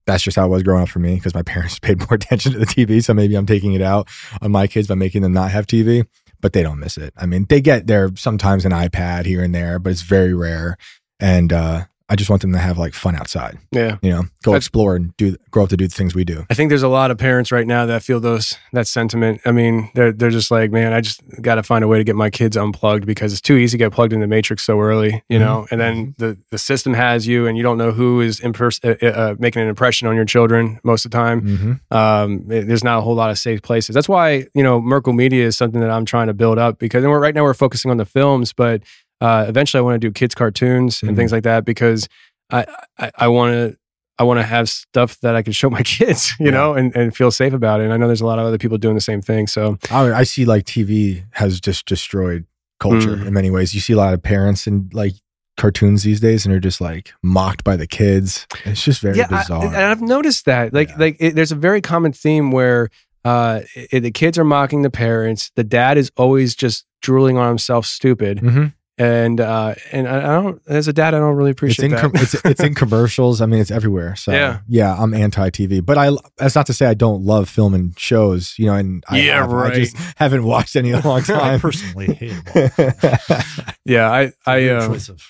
that's 0.08 0.24
just 0.24 0.36
how 0.36 0.46
it 0.46 0.50
was 0.50 0.64
growing 0.64 0.84
up 0.84 0.90
for 0.90 1.00
me 1.00 1.16
because 1.16 1.34
my 1.36 1.44
parents 1.54 1.80
paid 1.80 2.00
more 2.00 2.14
attention 2.14 2.52
to 2.54 2.60
the 2.60 2.66
TV. 2.68 3.04
So 3.04 3.14
maybe 3.16 3.34
I'm 3.36 3.46
taking 3.48 3.74
it 3.74 3.82
out 3.82 4.08
on 4.42 4.52
my 4.52 4.68
kids 4.68 4.88
by 4.88 4.96
making 4.96 5.22
them 5.24 5.34
not 5.34 5.50
have 5.52 5.66
TV, 5.68 6.06
but 6.42 6.54
they 6.54 6.64
don't 6.64 6.80
miss 6.80 6.98
it. 6.98 7.14
I 7.16 7.26
mean, 7.26 7.46
they 7.48 7.62
get 7.62 7.88
there 7.88 8.12
sometimes 8.16 8.66
an 8.66 8.72
iPad 8.72 9.26
here 9.26 9.44
and 9.44 9.54
there, 9.54 9.80
but 9.80 9.92
it's 9.92 10.02
very 10.02 10.34
rare. 10.34 10.78
And 11.20 11.54
uh, 11.54 11.86
I 12.12 12.16
just 12.16 12.30
want 12.30 12.42
them 12.42 12.52
to 12.52 12.58
have 12.60 12.78
like 12.78 12.94
fun 12.94 13.16
outside, 13.16 13.58
Yeah. 13.72 13.98
you 14.02 14.10
know, 14.12 14.24
go 14.44 14.52
That's- 14.52 14.58
explore 14.64 14.98
and 14.98 15.16
do 15.16 15.38
grow 15.50 15.64
up 15.64 15.70
to 15.70 15.78
do 15.78 15.88
the 15.88 15.96
things 15.96 16.14
we 16.14 16.26
do. 16.26 16.46
I 16.50 16.54
think 16.54 16.68
there's 16.70 16.84
a 16.84 16.90
lot 16.90 17.10
of 17.10 17.18
parents 17.18 17.52
right 17.54 17.66
now 17.66 17.86
that 17.86 18.04
feel 18.04 18.20
those 18.20 18.56
that 18.74 18.86
sentiment. 18.86 19.40
I 19.46 19.52
mean, 19.54 19.90
they're 19.96 20.12
they're 20.12 20.30
just 20.30 20.52
like, 20.52 20.72
man, 20.72 20.92
I 20.92 21.00
just 21.02 21.22
got 21.42 21.56
to 21.56 21.64
find 21.64 21.84
a 21.84 21.88
way 21.88 21.98
to 21.98 22.04
get 22.04 22.18
my 22.18 22.30
kids 22.30 22.58
unplugged 22.58 23.06
because 23.06 23.32
it's 23.32 23.40
too 23.42 23.56
easy 23.56 23.78
to 23.78 23.86
get 23.86 23.94
plugged 23.94 24.12
in 24.14 24.20
the 24.20 24.28
matrix 24.28 24.64
so 24.64 24.80
early, 24.82 25.24
you 25.30 25.40
know. 25.40 25.66
And 25.72 25.80
then 25.80 26.14
the 26.18 26.38
the 26.50 26.58
system 26.58 26.94
has 26.94 27.26
you, 27.28 27.48
and 27.48 27.56
you 27.58 27.64
don't 27.64 27.78
know 27.78 27.92
who 27.92 28.20
is 28.20 28.42
impers- 28.42 28.84
uh, 28.84 29.06
uh, 29.08 29.36
making 29.40 29.62
an 29.62 29.70
impression 29.70 30.08
on 30.10 30.16
your 30.18 30.26
children 30.26 30.80
most 30.84 31.06
of 31.06 31.12
the 31.12 31.18
time. 31.18 31.42
Mm-hmm. 31.42 31.98
Um, 31.98 32.46
it- 32.52 32.68
there's 32.68 32.84
not 32.84 32.98
a 32.98 33.02
whole 33.02 33.16
lot 33.16 33.30
of 33.32 33.38
safe 33.38 33.62
places. 33.62 33.94
That's 33.94 34.10
why 34.10 34.48
you 34.54 34.64
know 34.64 34.82
Merkel 34.82 35.14
Media 35.14 35.46
is 35.46 35.56
something 35.58 35.80
that 35.80 35.90
I'm 35.90 36.04
trying 36.06 36.28
to 36.28 36.34
build 36.34 36.58
up 36.58 36.78
because 36.78 37.04
and 37.04 37.12
we're, 37.12 37.20
right 37.20 37.34
now 37.36 37.44
we're 37.44 37.54
focusing 37.54 37.90
on 37.90 37.98
the 37.98 38.06
films, 38.06 38.52
but 38.54 38.82
uh, 39.22 39.46
eventually 39.48 39.80
I 39.80 39.82
want 39.84 39.96
to 39.96 40.00
do 40.08 40.12
kids 40.12 40.36
cartoons 40.36 41.02
and 41.02 41.12
Mhm. 41.12 41.16
things 41.16 41.32
like 41.32 41.44
that 41.44 41.64
because 41.66 42.08
I 42.52 42.66
I, 43.00 43.12
I 43.18 43.28
want 43.30 43.54
to. 43.54 43.78
I 44.20 44.24
want 44.24 44.40
to 44.40 44.44
have 44.46 44.70
stuff 44.70 45.20
that 45.22 45.36
I 45.36 45.42
can 45.42 45.52
show 45.52 45.68
my 45.78 45.82
kids, 45.82 46.32
you 46.40 46.48
Yeah. 46.48 46.52
know, 46.52 46.74
and, 46.76 46.96
and 46.96 47.16
feel 47.16 47.32
safe 47.32 47.54
about 47.54 47.80
it. 47.82 47.86
And 47.86 47.94
I 47.94 47.98
know 47.98 48.06
there's 48.06 48.22
a 48.22 48.26
lot 48.26 48.38
of 48.38 48.46
other 48.46 48.60
people 48.60 48.78
doing 48.78 48.94
the 48.94 49.02
same 49.02 49.20
thing. 49.20 49.48
So 49.48 49.80
I, 49.90 50.12
I 50.14 50.24
see 50.26 50.46
like 50.46 50.66
TV 50.66 51.24
has 51.32 51.60
just 51.60 51.88
destroyed 51.88 52.46
culture 52.80 53.16
Mm. 53.18 53.26
in 53.28 53.34
many 53.34 53.50
ways. 53.50 53.74
You 53.74 53.80
see 53.80 53.94
a 53.94 53.98
lot 53.98 54.14
of 54.14 54.22
parents 54.22 54.68
and 54.68 54.94
like 54.94 55.14
cartoons 55.58 56.04
these 56.04 56.20
days 56.20 56.46
and 56.46 56.54
they're 56.54 56.60
just 56.60 56.80
like 56.82 57.14
mocked 57.24 57.64
by 57.64 57.76
the 57.76 57.88
kids. 57.88 58.46
It's 58.64 58.84
just 58.84 59.02
very 59.02 59.20
I- 59.24 59.28
bizarre. 59.28 59.66
and 59.66 59.76
I've 59.76 60.02
noticed 60.02 60.46
that. 60.46 60.72
Like, 60.72 60.90
Yeah. 60.90 60.96
like 61.00 61.18
it, 61.20 61.34
there's 61.36 61.52
a 61.52 61.56
very 61.56 61.82
common 61.82 62.12
theme 62.14 62.52
where 62.52 62.90
uh, 63.26 63.62
i 63.92 64.00
the 64.00 64.12
kids 64.12 64.38
are 64.38 64.44
mocking 64.46 64.84
the 64.84 64.92
parents. 64.92 65.52
The 65.56 65.64
dad 65.64 65.98
is 65.98 66.12
always 66.16 66.54
just 66.54 66.86
drooling 67.02 67.38
on 67.38 67.48
himself, 67.48 67.88
stupid. 67.88 68.40
Mhm. 68.40 68.74
And 69.02 69.40
uh, 69.42 69.74
and 69.92 70.08
I, 70.08 70.18
I 70.18 70.42
don't. 70.42 70.62
As 70.68 70.88
a 70.88 70.94
dad, 70.94 71.16
I 71.16 71.20
don't 71.20 71.36
really 71.36 71.52
It's 71.52 71.58
appreciate 71.60 71.86
in, 71.86 71.92
that. 71.94 72.02
com- 72.02 72.12
it's, 72.16 72.36
it's 72.46 72.62
in 72.62 72.76
commercials. 72.84 73.42
I 73.42 73.46
mean, 73.48 73.60
it's 73.60 73.72
everywhere. 73.72 74.16
So 74.16 74.32
Yeah. 74.32 74.60
yeah, 74.68 74.94
I'm 74.96 75.14
anti 75.16 75.50
TV, 75.50 75.84
but 75.84 75.98
I, 75.98 76.12
that's 76.38 76.54
not 76.56 76.68
to 76.68 76.74
say 76.74 76.86
I 76.86 76.94
don't 76.94 77.24
love 77.24 77.50
film 77.50 77.74
and 77.74 77.98
shows, 77.98 78.54
you 78.60 78.66
know, 78.68 78.74
and 78.76 79.04
I, 79.10 79.20
Yeah, 79.22 79.42
have- 79.42 79.52
right. 79.52 79.74
I 79.74 79.80
just 79.80 79.96
haven't 80.18 80.44
watched 80.44 80.76
any 80.76 80.90
in 80.90 80.96
a 80.96 81.02
long 81.08 81.22
I 81.22 81.24
time. 81.24 81.60
personally 81.60 82.14
hate 82.14 82.36
yeah, 83.86 84.12
I 84.12 84.32
I 84.46 84.70
um, 84.70 84.92
choice 84.92 85.10
of 85.10 85.22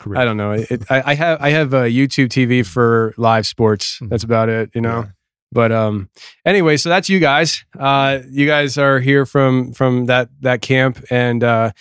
career. 0.00 0.20
I 0.20 0.24
don't 0.24 0.36
know. 0.36 0.52
It, 0.52 0.82
I, 0.90 1.02
I 1.12 1.14
have 1.14 1.40
I 1.40 1.50
have 1.50 1.74
uh, 1.74 1.82
YouTube 1.84 2.28
TV 2.28 2.66
for 2.66 3.14
live 3.16 3.46
sports. 3.46 3.98
Hmm. 3.98 4.08
That's 4.08 4.24
about 4.24 4.48
it. 4.48 4.70
You 4.74 4.80
know. 4.80 5.00
Yeah. 5.02 5.10
But 5.54 5.70
um, 5.70 6.08
anyway, 6.46 6.78
so 6.78 6.88
that's 6.88 7.08
you 7.10 7.20
guys. 7.20 7.64
Uh, 7.78 8.20
you 8.30 8.46
guys 8.46 8.78
are 8.78 9.00
here 9.00 9.26
from 9.26 9.72
from 9.74 10.06
that 10.06 10.30
that 10.40 10.62
camp, 10.62 11.04
and 11.10 11.44
uh, 11.44 11.72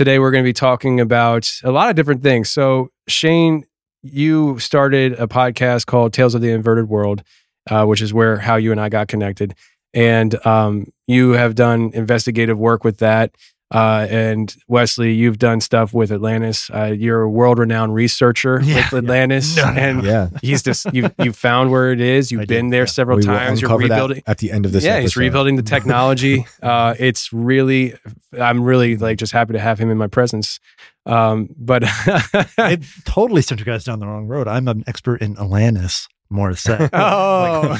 today 0.00 0.18
we're 0.18 0.30
going 0.30 0.42
to 0.42 0.48
be 0.48 0.54
talking 0.54 0.98
about 0.98 1.52
a 1.62 1.70
lot 1.70 1.90
of 1.90 1.94
different 1.94 2.22
things. 2.22 2.48
So 2.48 2.88
Shane, 3.06 3.66
you 4.02 4.58
started 4.58 5.12
a 5.20 5.28
podcast 5.28 5.84
called 5.84 6.14
Tales 6.14 6.34
of 6.34 6.40
the 6.40 6.50
Inverted 6.52 6.88
World, 6.88 7.22
uh, 7.68 7.84
which 7.84 8.00
is 8.00 8.14
where 8.14 8.38
how 8.38 8.56
you 8.56 8.72
and 8.72 8.80
I 8.80 8.88
got 8.88 9.08
connected, 9.08 9.54
and 9.92 10.34
um, 10.46 10.86
you 11.06 11.32
have 11.32 11.54
done 11.54 11.90
investigative 11.92 12.58
work 12.58 12.82
with 12.82 12.96
that. 13.00 13.34
Uh, 13.72 14.04
and 14.10 14.56
Wesley, 14.66 15.12
you've 15.12 15.38
done 15.38 15.60
stuff 15.60 15.94
with 15.94 16.10
Atlantis. 16.10 16.68
Uh, 16.74 16.86
you're 16.86 17.20
a 17.22 17.30
world-renowned 17.30 17.94
researcher 17.94 18.60
Yeah, 18.64 18.88
with 18.90 19.04
Atlantis, 19.04 19.56
No, 19.56 19.66
no, 19.66 19.72
no. 19.72 19.80
and 19.80 20.02
yeah. 20.02 20.28
he's 20.42 20.62
just 20.62 20.92
you 20.92 21.08
you 21.22 21.32
found 21.32 21.70
where 21.70 21.92
it 21.92 22.00
is. 22.00 22.32
You've 22.32 22.40
I 22.40 22.44
been 22.46 22.66
did, 22.66 22.72
there 22.74 22.82
yeah. 22.82 22.86
several 22.86 23.18
We 23.18 23.22
times. 23.22 23.60
You're 23.62 23.76
rebuilding. 23.78 24.22
at 24.26 24.38
the 24.38 24.50
end 24.50 24.66
of 24.66 24.72
this. 24.72 24.82
Yeah, 24.82 24.98
he's 25.00 25.16
rebuilding 25.16 25.54
the 25.56 25.62
technology. 25.62 26.46
uh, 26.62 26.94
it's 26.98 27.32
really, 27.32 27.94
I'm 28.40 28.64
really 28.64 28.96
like 28.96 29.18
just 29.18 29.32
happy 29.32 29.52
to 29.52 29.60
have 29.60 29.78
him 29.78 29.88
in 29.90 29.98
my 29.98 30.08
presence. 30.08 30.58
Um, 31.06 31.48
but 31.56 31.82
I 31.86 32.78
totally 33.04 33.42
sent 33.42 33.60
you 33.60 33.66
guys 33.66 33.84
down 33.84 34.00
the 34.00 34.06
wrong 34.06 34.26
road. 34.26 34.48
I'm 34.48 34.66
an 34.68 34.82
expert 34.88 35.22
in 35.22 35.38
Atlantis, 35.38 36.08
more 36.28 36.50
to 36.50 36.56
say. 36.56 36.88
oh, 36.92 37.78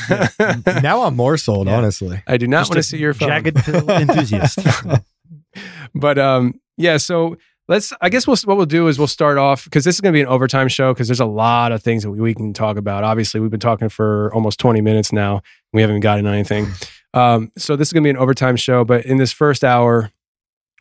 now 0.83 1.03
I'm 1.03 1.17
more 1.17 1.37
sold, 1.37 1.67
Yeah. 1.67 1.77
honestly. 1.77 2.23
I 2.27 2.37
do 2.37 2.47
not 2.47 2.61
Just 2.61 2.71
want 2.71 2.77
to 2.79 2.83
see 2.85 2.99
your 2.99 3.13
phone. 3.15 3.29
jagged 3.29 3.57
enthusiast. 3.69 4.59
But 5.95 6.19
um, 6.19 6.61
yeah. 6.77 6.97
So 6.97 7.37
let's. 7.69 7.93
I 8.01 8.09
guess 8.09 8.27
we'll, 8.27 8.37
what 8.45 8.57
we'll 8.57 8.67
do 8.67 8.89
is 8.89 8.99
we'll 8.99 9.07
start 9.07 9.39
off 9.39 9.65
because 9.65 9.85
this 9.85 9.97
is 9.97 10.01
going 10.01 10.13
to 10.13 10.17
be 10.17 10.23
an 10.23 10.29
overtime 10.29 10.69
show 10.69 10.93
because 10.93 11.09
there's 11.09 11.21
a 11.21 11.27
lot 11.27 11.73
of 11.73 11.83
things 11.83 12.03
that 12.03 12.11
we, 12.11 12.21
we 12.21 12.35
can 12.35 12.53
talk 12.53 12.77
about. 12.77 13.05
Obviously, 13.05 13.41
we've 13.41 13.51
been 13.51 13.61
talking 13.61 13.89
for 13.89 14.33
almost 14.35 14.59
20 14.61 14.81
minutes 14.81 15.13
now. 15.13 15.43
We 15.73 15.83
haven't 15.83 16.01
gotten 16.01 16.27
anything. 16.27 16.69
Um, 17.15 17.51
so 17.57 17.77
this 17.77 17.89
is 17.89 17.93
going 17.93 18.03
to 18.03 18.07
be 18.07 18.11
an 18.11 18.17
overtime 18.17 18.57
show. 18.57 18.85
But 18.85 19.05
in 19.05 19.17
this 19.17 19.33
first 19.33 19.65
hour, 19.65 20.11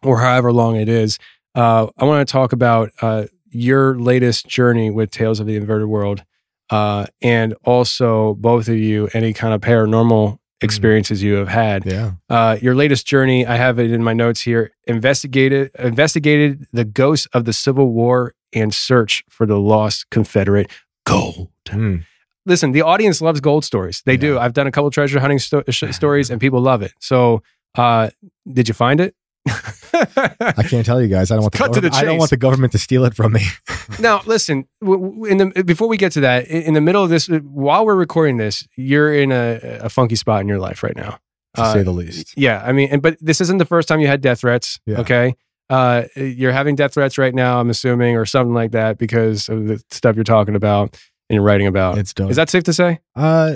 or 0.04 0.20
however 0.20 0.54
long 0.54 0.76
it 0.76 0.90
is, 0.90 1.20
uh, 1.56 1.88
I 1.98 2.06
want 2.06 2.28
to 2.28 2.32
talk 2.32 2.54
about 2.54 2.92
uh, 3.02 3.26
your 3.50 4.00
latest 4.00 4.48
journey 4.48 4.92
with 4.92 5.12
Tales 5.12 5.40
of 5.40 5.48
the 5.48 5.56
Inverted 5.56 5.88
World, 5.88 6.24
uh, 6.70 7.08
and 7.22 7.56
also 7.64 8.36
both 8.36 8.68
of 8.68 8.76
you 8.76 9.10
any 9.14 9.34
kind 9.34 9.54
of 9.54 9.62
paranormal 9.62 10.39
experiences 10.62 11.24
you 11.24 11.36
have 11.36 11.48
had. 11.48 11.86
Yeah. 11.86 12.12
Uh, 12.30 12.58
your 12.62 12.76
latest 12.76 13.08
journey, 13.08 13.46
I 13.46 13.56
have 13.56 13.80
it 13.80 13.92
in 13.92 14.04
my 14.04 14.14
notes 14.14 14.42
here. 14.42 14.72
Investigated 14.88 15.72
investigated 15.80 16.68
the 16.74 16.86
ghosts 16.86 17.28
of 17.34 17.46
the 17.46 17.54
Civil 17.54 17.90
War 17.90 18.34
and 18.54 18.74
search 18.74 19.24
for 19.30 19.46
the 19.46 19.60
lost 19.60 20.10
Confederate 20.10 20.70
gold. 21.06 21.50
Mm. 21.66 22.04
Listen, 22.46 22.72
the 22.72 22.82
audience 22.82 23.22
loves 23.22 23.40
gold 23.42 23.64
stories. 23.64 24.02
They 24.06 24.18
do. 24.18 24.40
I've 24.40 24.54
done 24.54 24.66
a 24.66 24.72
couple 24.72 24.90
treasure 24.90 25.20
hunting 25.20 25.40
sto- 25.40 25.64
sh- 25.70 25.84
stories, 25.92 26.30
and 26.30 26.42
people 26.42 26.62
love 26.62 26.82
it. 26.82 26.94
So, 27.00 27.44
uh, 27.76 28.10
did 28.52 28.68
you 28.68 28.74
find 28.74 29.00
it? 29.00 29.16
I 29.48 30.64
can't 30.70 30.86
tell 30.86 31.02
you 31.02 31.08
guys. 31.08 31.32
I 31.32 31.36
don't 31.36 31.44
want 31.44 31.54
the 31.54 31.58
Cut 31.58 31.74
to 31.74 31.82
the 31.82 31.90
government- 31.90 31.96
I 31.96 32.06
don't 32.06 32.18
want 32.18 32.30
the 32.30 32.38
government 32.38 32.72
to 32.74 32.78
steal 32.78 33.06
it 33.06 33.14
from 33.16 33.34
me. 33.34 33.42
now, 34.00 34.22
listen. 34.26 34.68
In 34.82 35.38
the 35.38 35.64
before 35.66 35.88
we 35.88 35.98
get 35.98 36.12
to 36.14 36.22
that, 36.22 36.48
in 36.48 36.62
in 36.64 36.74
the 36.74 36.82
middle 36.82 37.04
of 37.04 37.10
this, 37.10 37.28
while 37.28 37.86
we're 37.86 37.96
recording 37.96 38.38
this, 38.38 38.68
you're 38.76 39.14
in 39.14 39.32
a, 39.32 39.60
a 39.84 39.90
funky 39.90 40.16
spot 40.16 40.42
in 40.42 40.48
your 40.48 40.60
life 40.60 40.84
right 40.84 40.96
now. 40.96 41.20
to 41.56 41.62
Uh, 41.62 41.74
say 41.74 41.84
the 41.84 41.92
least. 41.92 42.34
Yeah, 42.38 42.62
I 42.66 42.72
mean, 42.72 42.90
and 42.92 43.02
but 43.02 43.18
this 43.20 43.42
isn't 43.42 43.58
the 43.58 43.66
first 43.66 43.88
time 43.88 44.00
you 44.00 44.08
had 44.08 44.22
death 44.22 44.42
threats. 44.42 44.80
Yeah. 44.86 45.00
Okay, 45.00 45.36
uh, 45.70 46.04
you're 46.16 46.52
having 46.54 46.76
death 46.76 46.94
threats 46.94 47.18
right 47.18 47.34
now. 47.34 47.60
I'm 47.60 47.70
assuming, 47.70 48.16
or 48.16 48.26
something 48.26 48.54
like 48.54 48.72
that, 48.72 48.98
because 48.98 49.50
of 49.50 49.68
the 49.68 49.82
stuff 49.90 50.16
you're 50.16 50.24
talking 50.24 50.56
about 50.56 50.96
and 51.30 51.36
you're 51.36 51.44
writing 51.44 51.68
about. 51.68 51.98
It's 51.98 52.14
dope. 52.14 52.30
Is 52.30 52.36
that 52.38 52.50
safe 52.50 52.64
to 52.66 52.74
say? 52.74 53.00
Uh, 53.16 53.56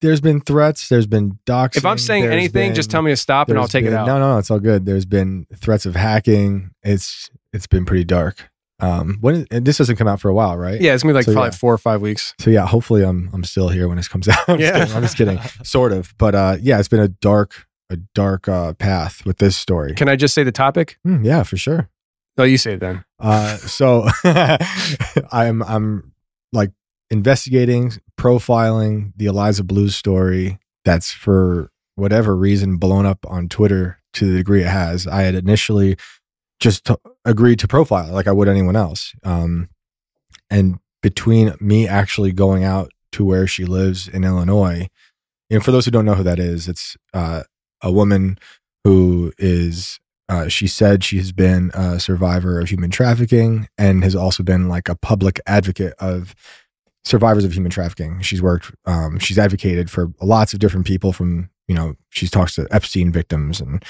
there's 0.00 0.20
been 0.20 0.40
threats. 0.40 0.88
There's 0.88 1.06
been 1.06 1.38
doxing. 1.46 1.78
If 1.78 1.86
I'm 1.86 1.98
saying 1.98 2.24
anything, 2.26 2.74
just 2.74 2.90
tell 2.90 3.02
me 3.02 3.10
to 3.12 3.16
stop 3.16 3.48
and 3.48 3.58
I'll 3.58 3.68
take 3.68 3.84
it 3.84 3.92
out. 3.92 4.06
No, 4.06 4.18
no, 4.18 4.32
no, 4.34 4.38
it's 4.38 4.50
all 4.50 4.60
good. 4.60 4.86
There's 4.86 5.04
been 5.06 5.46
threats 5.56 5.86
of 5.86 5.96
hacking. 5.96 6.70
It's 6.82 7.30
it's 7.52 7.66
been 7.66 7.84
pretty 7.84 8.04
dark. 8.04 8.48
Um, 8.80 9.18
when 9.20 9.44
and 9.50 9.64
this 9.66 9.78
doesn't 9.78 9.96
come 9.96 10.06
out 10.06 10.20
for 10.20 10.28
a 10.28 10.34
while, 10.34 10.56
right? 10.56 10.80
Yeah, 10.80 10.94
it's 10.94 11.02
gonna 11.02 11.12
be 11.12 11.16
like 11.16 11.24
So, 11.24 11.32
probably 11.32 11.48
yeah. 11.48 11.56
four 11.56 11.74
or 11.74 11.78
five 11.78 12.00
weeks. 12.00 12.32
So 12.38 12.50
yeah, 12.50 12.64
hopefully 12.66 13.02
I'm 13.04 13.28
I'm 13.32 13.42
still 13.42 13.68
here 13.70 13.88
when 13.88 13.96
this 13.96 14.06
comes 14.06 14.28
out. 14.28 14.38
I'm 14.48 14.58
just 14.58 14.72
Yeah. 14.72 14.78
kidding. 14.80 14.96
I'm 14.96 15.02
just 15.02 15.16
kidding. 15.16 15.38
Sort 15.64 15.92
of, 15.92 16.14
but 16.16 16.34
uh, 16.36 16.56
yeah, 16.60 16.78
it's 16.78 16.88
been 16.88 17.00
a 17.00 17.08
dark 17.08 17.66
a 17.90 17.96
dark 17.96 18.46
uh, 18.48 18.74
path 18.74 19.24
with 19.26 19.38
this 19.38 19.56
story. 19.56 19.94
Can 19.94 20.08
I 20.08 20.14
just 20.14 20.32
say 20.34 20.44
the 20.44 20.52
topic? 20.52 20.98
Hmm, 21.04 21.24
yeah, 21.24 21.42
for 21.42 21.56
sure. 21.56 21.88
Oh, 22.36 22.44
you 22.44 22.56
say 22.58 22.74
it 22.74 22.80
then. 22.80 23.04
Uh, 23.18 23.56
so 23.56 24.06
I'm 25.32 25.62
I'm 25.62 26.12
like 26.52 26.70
investigating, 27.10 27.92
profiling 28.18 29.12
the 29.16 29.26
Eliza 29.26 29.64
Bleu's 29.64 29.96
story. 29.96 30.58
That's 30.84 31.10
for 31.10 31.70
whatever 31.94 32.36
reason 32.36 32.76
blown 32.76 33.06
up 33.06 33.26
on 33.28 33.48
Twitter 33.48 34.00
to 34.14 34.30
the 34.30 34.38
degree 34.38 34.62
it 34.62 34.68
has. 34.68 35.06
I 35.06 35.22
had 35.22 35.34
initially 35.34 35.96
just 36.60 36.86
t- 36.86 36.94
agreed 37.24 37.58
to 37.60 37.68
profile 37.68 38.12
like 38.12 38.26
I 38.26 38.32
would 38.32 38.48
anyone 38.48 38.76
else. 38.76 39.14
Um, 39.24 39.68
and 40.50 40.78
between 41.02 41.54
me 41.60 41.86
actually 41.86 42.32
going 42.32 42.64
out 42.64 42.90
to 43.12 43.24
where 43.24 43.46
she 43.46 43.64
lives 43.64 44.08
in 44.08 44.24
Illinois, 44.24 44.88
know, 45.50 45.60
for 45.60 45.72
those 45.72 45.84
who 45.84 45.90
don't 45.90 46.04
know 46.04 46.14
who 46.14 46.22
that 46.22 46.38
is, 46.38 46.68
it's 46.68 46.96
uh, 47.14 47.42
a 47.82 47.92
woman 47.92 48.38
who 48.84 49.32
is 49.38 49.98
uh, 50.28 50.48
she 50.48 50.66
said 50.66 51.02
she's 51.02 51.32
been 51.32 51.70
a 51.72 51.98
survivor 51.98 52.60
of 52.60 52.68
human 52.68 52.90
trafficking 52.90 53.66
and 53.78 54.04
has 54.04 54.14
also 54.14 54.42
been 54.42 54.68
like 54.68 54.88
a 54.88 54.94
public 54.94 55.40
advocate 55.46 55.94
of 55.98 56.34
survivors 57.04 57.44
of 57.44 57.52
human 57.52 57.70
trafficking. 57.70 58.20
She's 58.20 58.42
worked, 58.42 58.74
um, 58.84 59.18
she's 59.18 59.38
advocated 59.38 59.90
for 59.90 60.12
lots 60.20 60.52
of 60.52 60.58
different 60.58 60.86
people 60.86 61.12
from, 61.12 61.50
you 61.66 61.74
know, 61.74 61.94
she 62.10 62.28
talks 62.28 62.54
to 62.56 62.66
Epstein 62.70 63.12
victims 63.12 63.60
and 63.60 63.84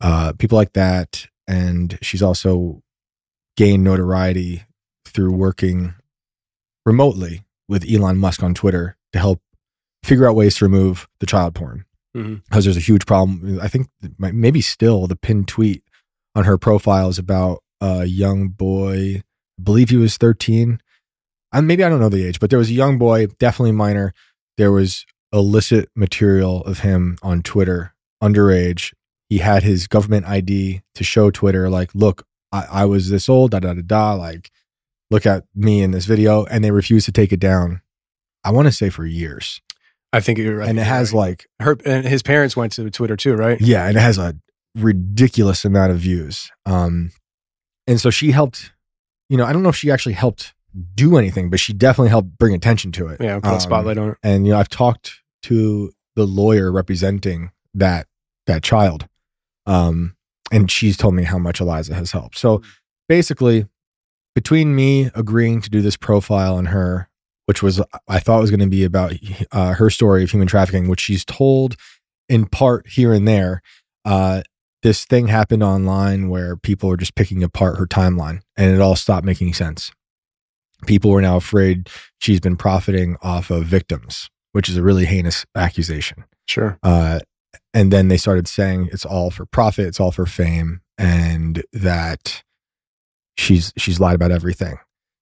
uh, 0.00 0.32
people 0.38 0.56
like 0.56 0.72
that. 0.72 1.26
And 1.46 1.98
she's 2.02 2.22
also 2.22 2.82
gained 3.56 3.84
notoriety 3.84 4.64
through 5.04 5.32
working 5.32 5.94
remotely 6.84 7.44
with 7.68 7.84
Elon 7.90 8.18
Musk 8.18 8.42
on 8.42 8.54
Twitter 8.54 8.96
to 9.12 9.18
help 9.18 9.40
figure 10.02 10.28
out 10.28 10.36
ways 10.36 10.56
to 10.56 10.64
remove 10.64 11.08
the 11.20 11.26
child 11.26 11.54
porn 11.54 11.84
because 12.44 12.64
there's 12.64 12.76
a 12.76 12.80
huge 12.80 13.06
problem. 13.06 13.58
I 13.60 13.68
think 13.68 13.88
maybe 14.18 14.60
still 14.60 15.06
the 15.06 15.16
pinned 15.16 15.48
tweet 15.48 15.82
on 16.34 16.44
her 16.44 16.58
profile 16.58 17.08
is 17.08 17.18
about 17.18 17.62
a 17.80 18.04
young 18.06 18.48
boy. 18.48 19.22
I 19.58 19.62
believe 19.62 19.90
he 19.90 19.96
was 19.96 20.16
13. 20.16 20.80
And 21.52 21.66
maybe 21.66 21.84
I 21.84 21.88
don't 21.88 22.00
know 22.00 22.08
the 22.08 22.26
age, 22.26 22.40
but 22.40 22.50
there 22.50 22.58
was 22.58 22.70
a 22.70 22.74
young 22.74 22.98
boy, 22.98 23.26
definitely 23.26 23.72
minor. 23.72 24.12
There 24.56 24.72
was 24.72 25.06
illicit 25.32 25.88
material 25.94 26.62
of 26.62 26.80
him 26.80 27.18
on 27.22 27.42
Twitter, 27.42 27.94
underage. 28.22 28.92
He 29.28 29.38
had 29.38 29.62
his 29.62 29.86
government 29.86 30.26
ID 30.26 30.82
to 30.94 31.04
show 31.04 31.30
Twitter, 31.30 31.68
like, 31.68 31.94
look, 31.94 32.24
I, 32.52 32.66
I 32.70 32.84
was 32.84 33.10
this 33.10 33.28
old, 33.28 33.50
da 33.52 33.60
da 33.60 33.74
da 33.74 33.82
da. 33.82 34.14
Like, 34.14 34.50
look 35.10 35.26
at 35.26 35.44
me 35.54 35.82
in 35.82 35.90
this 35.90 36.04
video. 36.04 36.44
And 36.44 36.64
they 36.64 36.70
refused 36.70 37.06
to 37.06 37.12
take 37.12 37.32
it 37.32 37.40
down. 37.40 37.82
I 38.44 38.50
want 38.50 38.66
to 38.66 38.72
say 38.72 38.90
for 38.90 39.04
years. 39.04 39.60
I 40.12 40.20
think 40.20 40.38
you're 40.38 40.58
right. 40.58 40.68
and 40.68 40.78
it 40.78 40.84
has 40.84 41.12
like 41.12 41.46
her 41.60 41.76
and 41.84 42.06
his 42.06 42.22
parents 42.22 42.56
went 42.56 42.72
to 42.72 42.88
Twitter 42.90 43.16
too, 43.16 43.34
right? 43.34 43.60
Yeah, 43.60 43.86
and 43.86 43.96
it 43.96 44.00
has 44.00 44.18
a 44.18 44.36
ridiculous 44.74 45.64
amount 45.64 45.92
of 45.92 45.98
views. 45.98 46.50
Um, 46.64 47.10
and 47.86 48.00
so 48.00 48.10
she 48.10 48.30
helped. 48.30 48.72
You 49.28 49.36
know, 49.36 49.44
I 49.44 49.52
don't 49.52 49.64
know 49.64 49.68
if 49.68 49.76
she 49.76 49.90
actually 49.90 50.14
helped 50.14 50.54
do 50.94 51.16
anything, 51.16 51.50
but 51.50 51.60
she 51.60 51.72
definitely 51.72 52.10
helped 52.10 52.36
bring 52.38 52.54
attention 52.54 52.92
to 52.92 53.08
it. 53.08 53.20
Yeah, 53.20 53.40
put 53.40 53.50
a 53.50 53.54
Um, 53.54 53.60
spotlight 53.60 53.98
on 53.98 54.10
it. 54.10 54.18
And 54.22 54.46
you 54.46 54.52
know, 54.52 54.58
I've 54.58 54.68
talked 54.68 55.20
to 55.44 55.92
the 56.14 56.26
lawyer 56.26 56.70
representing 56.72 57.50
that 57.74 58.06
that 58.46 58.62
child, 58.62 59.06
um, 59.66 60.14
and 60.52 60.70
she's 60.70 60.96
told 60.96 61.14
me 61.14 61.24
how 61.24 61.38
much 61.38 61.60
Eliza 61.60 61.94
has 61.94 62.12
helped. 62.12 62.38
So 62.38 62.62
basically, 63.08 63.66
between 64.34 64.74
me 64.74 65.10
agreeing 65.14 65.60
to 65.62 65.70
do 65.70 65.80
this 65.82 65.96
profile 65.96 66.56
on 66.56 66.66
her, 66.66 67.08
which 67.46 67.62
was 67.62 67.80
I 68.08 68.18
thought 68.18 68.40
was 68.40 68.50
going 68.50 68.60
to 68.60 68.66
be 68.66 68.84
about 68.84 69.14
uh, 69.52 69.74
her 69.74 69.90
story 69.90 70.22
of 70.24 70.30
human 70.30 70.48
trafficking, 70.48 70.88
which 70.88 71.00
she's 71.00 71.24
told 71.24 71.76
in 72.28 72.46
part 72.46 72.88
here 72.88 73.12
and 73.12 73.26
there. 73.26 73.62
Uh, 74.04 74.42
this 74.82 75.04
thing 75.04 75.26
happened 75.28 75.62
online 75.64 76.28
where 76.28 76.56
people 76.56 76.88
were 76.88 76.96
just 76.96 77.14
picking 77.16 77.42
apart 77.42 77.76
her 77.78 77.86
timeline, 77.86 78.40
and 78.56 78.72
it 78.72 78.80
all 78.80 78.94
stopped 78.94 79.24
making 79.26 79.52
sense. 79.52 79.90
People 80.86 81.10
were 81.10 81.22
now 81.22 81.36
afraid 81.36 81.88
she's 82.20 82.40
been 82.40 82.56
profiting 82.56 83.16
off 83.22 83.50
of 83.50 83.64
victims, 83.64 84.28
which 84.52 84.68
is 84.68 84.76
a 84.76 84.82
really 84.82 85.06
heinous 85.06 85.46
accusation. 85.54 86.24
Sure. 86.46 86.78
Uh, 86.82 87.20
and 87.72 87.92
then 87.92 88.08
they 88.08 88.16
started 88.16 88.46
saying 88.48 88.88
it's 88.92 89.04
all 89.04 89.30
for 89.30 89.46
profit, 89.46 89.86
it's 89.86 90.00
all 90.00 90.12
for 90.12 90.26
fame, 90.26 90.80
and 90.98 91.64
that 91.72 92.42
she's 93.36 93.72
she's 93.76 94.00
lied 94.00 94.14
about 94.14 94.30
everything. 94.30 94.78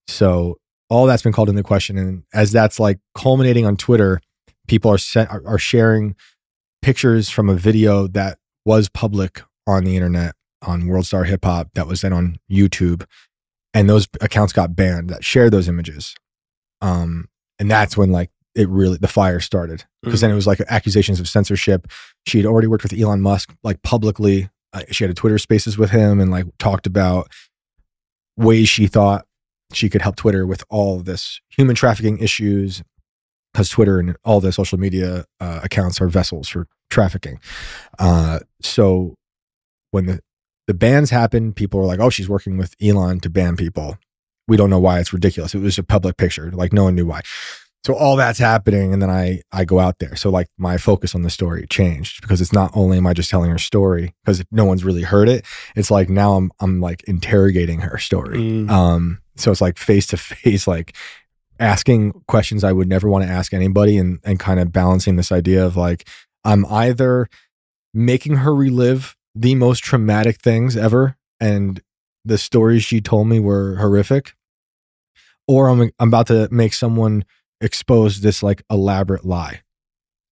So 0.08 0.58
all 0.90 1.06
that's 1.06 1.22
been 1.22 1.32
called 1.32 1.48
into 1.48 1.62
question, 1.62 1.98
and 1.98 2.24
as 2.32 2.52
that's 2.52 2.78
like 2.78 2.98
culminating 3.14 3.66
on 3.66 3.76
Twitter, 3.76 4.20
people 4.68 4.90
are 4.90 4.98
sent, 4.98 5.30
are, 5.30 5.42
are 5.46 5.58
sharing 5.58 6.14
pictures 6.82 7.30
from 7.30 7.48
a 7.48 7.54
video 7.54 8.06
that 8.08 8.38
was 8.64 8.88
public 8.88 9.42
on 9.66 9.84
the 9.84 9.96
internet 9.96 10.34
on 10.62 10.86
World 10.86 11.06
Star 11.06 11.24
Hip 11.24 11.44
Hop 11.44 11.68
that 11.74 11.86
was 11.86 12.02
then 12.02 12.12
on 12.12 12.36
YouTube, 12.50 13.04
and 13.74 13.90
those 13.90 14.08
accounts 14.20 14.52
got 14.52 14.74
banned 14.74 15.10
that 15.10 15.24
shared 15.24 15.52
those 15.52 15.68
images. 15.68 16.14
Um, 16.80 17.28
and 17.58 17.70
that's 17.70 17.96
when 17.96 18.12
like 18.12 18.30
it 18.54 18.68
really 18.68 18.96
the 18.96 19.08
fire 19.08 19.40
started 19.40 19.84
because 20.02 20.20
then 20.20 20.30
it 20.30 20.34
was 20.34 20.46
like 20.46 20.60
accusations 20.68 21.18
of 21.18 21.28
censorship. 21.28 21.88
She 22.26 22.38
had 22.38 22.46
already 22.46 22.68
worked 22.68 22.84
with 22.84 22.98
Elon 22.98 23.20
Musk 23.20 23.54
like 23.64 23.82
publicly. 23.82 24.48
Uh, 24.72 24.82
she 24.90 25.04
had 25.04 25.10
a 25.10 25.14
Twitter 25.14 25.38
Spaces 25.38 25.76
with 25.76 25.90
him 25.90 26.20
and 26.20 26.30
like 26.30 26.46
talked 26.58 26.86
about 26.86 27.28
ways 28.36 28.68
she 28.68 28.86
thought 28.86 29.26
she 29.72 29.88
could 29.88 30.02
help 30.02 30.16
Twitter 30.16 30.46
with 30.46 30.62
all 30.70 31.00
this 31.00 31.40
human 31.48 31.74
trafficking 31.74 32.18
issues 32.18 32.82
because 33.52 33.68
Twitter 33.68 33.98
and 33.98 34.16
all 34.24 34.40
the 34.40 34.52
social 34.52 34.78
media 34.78 35.24
uh, 35.40 35.60
accounts 35.62 36.00
are 36.00 36.08
vessels 36.08 36.48
for 36.48 36.66
trafficking. 36.90 37.40
Uh, 37.98 38.40
so 38.60 39.14
when 39.90 40.06
the 40.06 40.20
the 40.66 40.74
bans 40.74 41.10
happened, 41.10 41.56
people 41.56 41.80
were 41.80 41.86
like, 41.86 42.00
"Oh, 42.00 42.10
she's 42.10 42.28
working 42.28 42.56
with 42.56 42.74
Elon 42.82 43.20
to 43.20 43.30
ban 43.30 43.56
people." 43.56 43.98
We 44.46 44.56
don't 44.56 44.70
know 44.70 44.78
why. 44.78 45.00
It's 45.00 45.12
ridiculous. 45.12 45.54
It 45.54 45.60
was 45.60 45.78
a 45.78 45.82
public 45.82 46.16
picture. 46.16 46.50
Like 46.50 46.72
no 46.72 46.84
one 46.84 46.94
knew 46.94 47.06
why. 47.06 47.22
So 47.84 47.94
all 47.94 48.16
that's 48.16 48.38
happening, 48.38 48.94
and 48.94 49.02
then 49.02 49.10
I 49.10 49.42
I 49.52 49.66
go 49.66 49.78
out 49.78 49.98
there. 49.98 50.16
So 50.16 50.30
like 50.30 50.48
my 50.56 50.78
focus 50.78 51.14
on 51.14 51.22
the 51.22 51.30
story 51.30 51.66
changed 51.68 52.22
because 52.22 52.40
it's 52.40 52.52
not 52.52 52.70
only 52.74 52.96
am 52.96 53.06
I 53.06 53.12
just 53.12 53.30
telling 53.30 53.50
her 53.50 53.58
story 53.58 54.14
because 54.24 54.42
no 54.50 54.64
one's 54.64 54.84
really 54.84 55.02
heard 55.02 55.28
it. 55.28 55.44
It's 55.76 55.90
like 55.90 56.08
now 56.08 56.34
I'm 56.34 56.50
I'm 56.60 56.80
like 56.80 57.02
interrogating 57.04 57.80
her 57.80 57.98
story. 57.98 58.38
Mm. 58.38 58.70
Um, 58.70 59.20
so 59.36 59.50
it's 59.50 59.60
like 59.60 59.76
face 59.76 60.06
to 60.08 60.16
face, 60.16 60.66
like 60.66 60.96
asking 61.60 62.12
questions 62.26 62.64
I 62.64 62.72
would 62.72 62.88
never 62.88 63.08
want 63.08 63.24
to 63.24 63.30
ask 63.30 63.52
anybody, 63.52 63.98
and 63.98 64.18
and 64.24 64.40
kind 64.40 64.60
of 64.60 64.72
balancing 64.72 65.16
this 65.16 65.30
idea 65.30 65.64
of 65.64 65.76
like 65.76 66.08
I'm 66.42 66.64
either 66.66 67.28
making 67.92 68.36
her 68.36 68.54
relive 68.54 69.14
the 69.34 69.54
most 69.54 69.82
traumatic 69.82 70.40
things 70.40 70.76
ever, 70.76 71.16
and 71.40 71.82
the 72.24 72.38
stories 72.38 72.84
she 72.84 73.00
told 73.00 73.28
me 73.28 73.40
were 73.40 73.76
horrific, 73.76 74.34
or 75.46 75.68
I'm 75.68 75.90
I'm 75.98 76.08
about 76.08 76.28
to 76.28 76.48
make 76.50 76.72
someone 76.72 77.24
expose 77.60 78.20
this 78.20 78.42
like 78.42 78.62
elaborate 78.70 79.24
lie. 79.24 79.62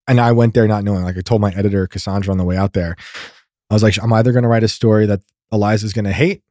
And 0.08 0.20
I 0.20 0.32
went 0.32 0.54
there 0.54 0.66
not 0.66 0.84
knowing. 0.84 1.04
Like 1.04 1.16
I 1.16 1.20
told 1.20 1.40
my 1.40 1.52
editor 1.52 1.86
Cassandra 1.86 2.32
on 2.32 2.38
the 2.38 2.44
way 2.44 2.56
out 2.56 2.72
there, 2.72 2.96
I 3.70 3.74
was 3.74 3.82
like, 3.82 3.96
I'm 4.02 4.12
either 4.12 4.32
going 4.32 4.42
to 4.42 4.48
write 4.48 4.64
a 4.64 4.68
story 4.68 5.06
that 5.06 5.20
Eliza's 5.50 5.92
going 5.92 6.04
to 6.04 6.12
hate 6.12 6.42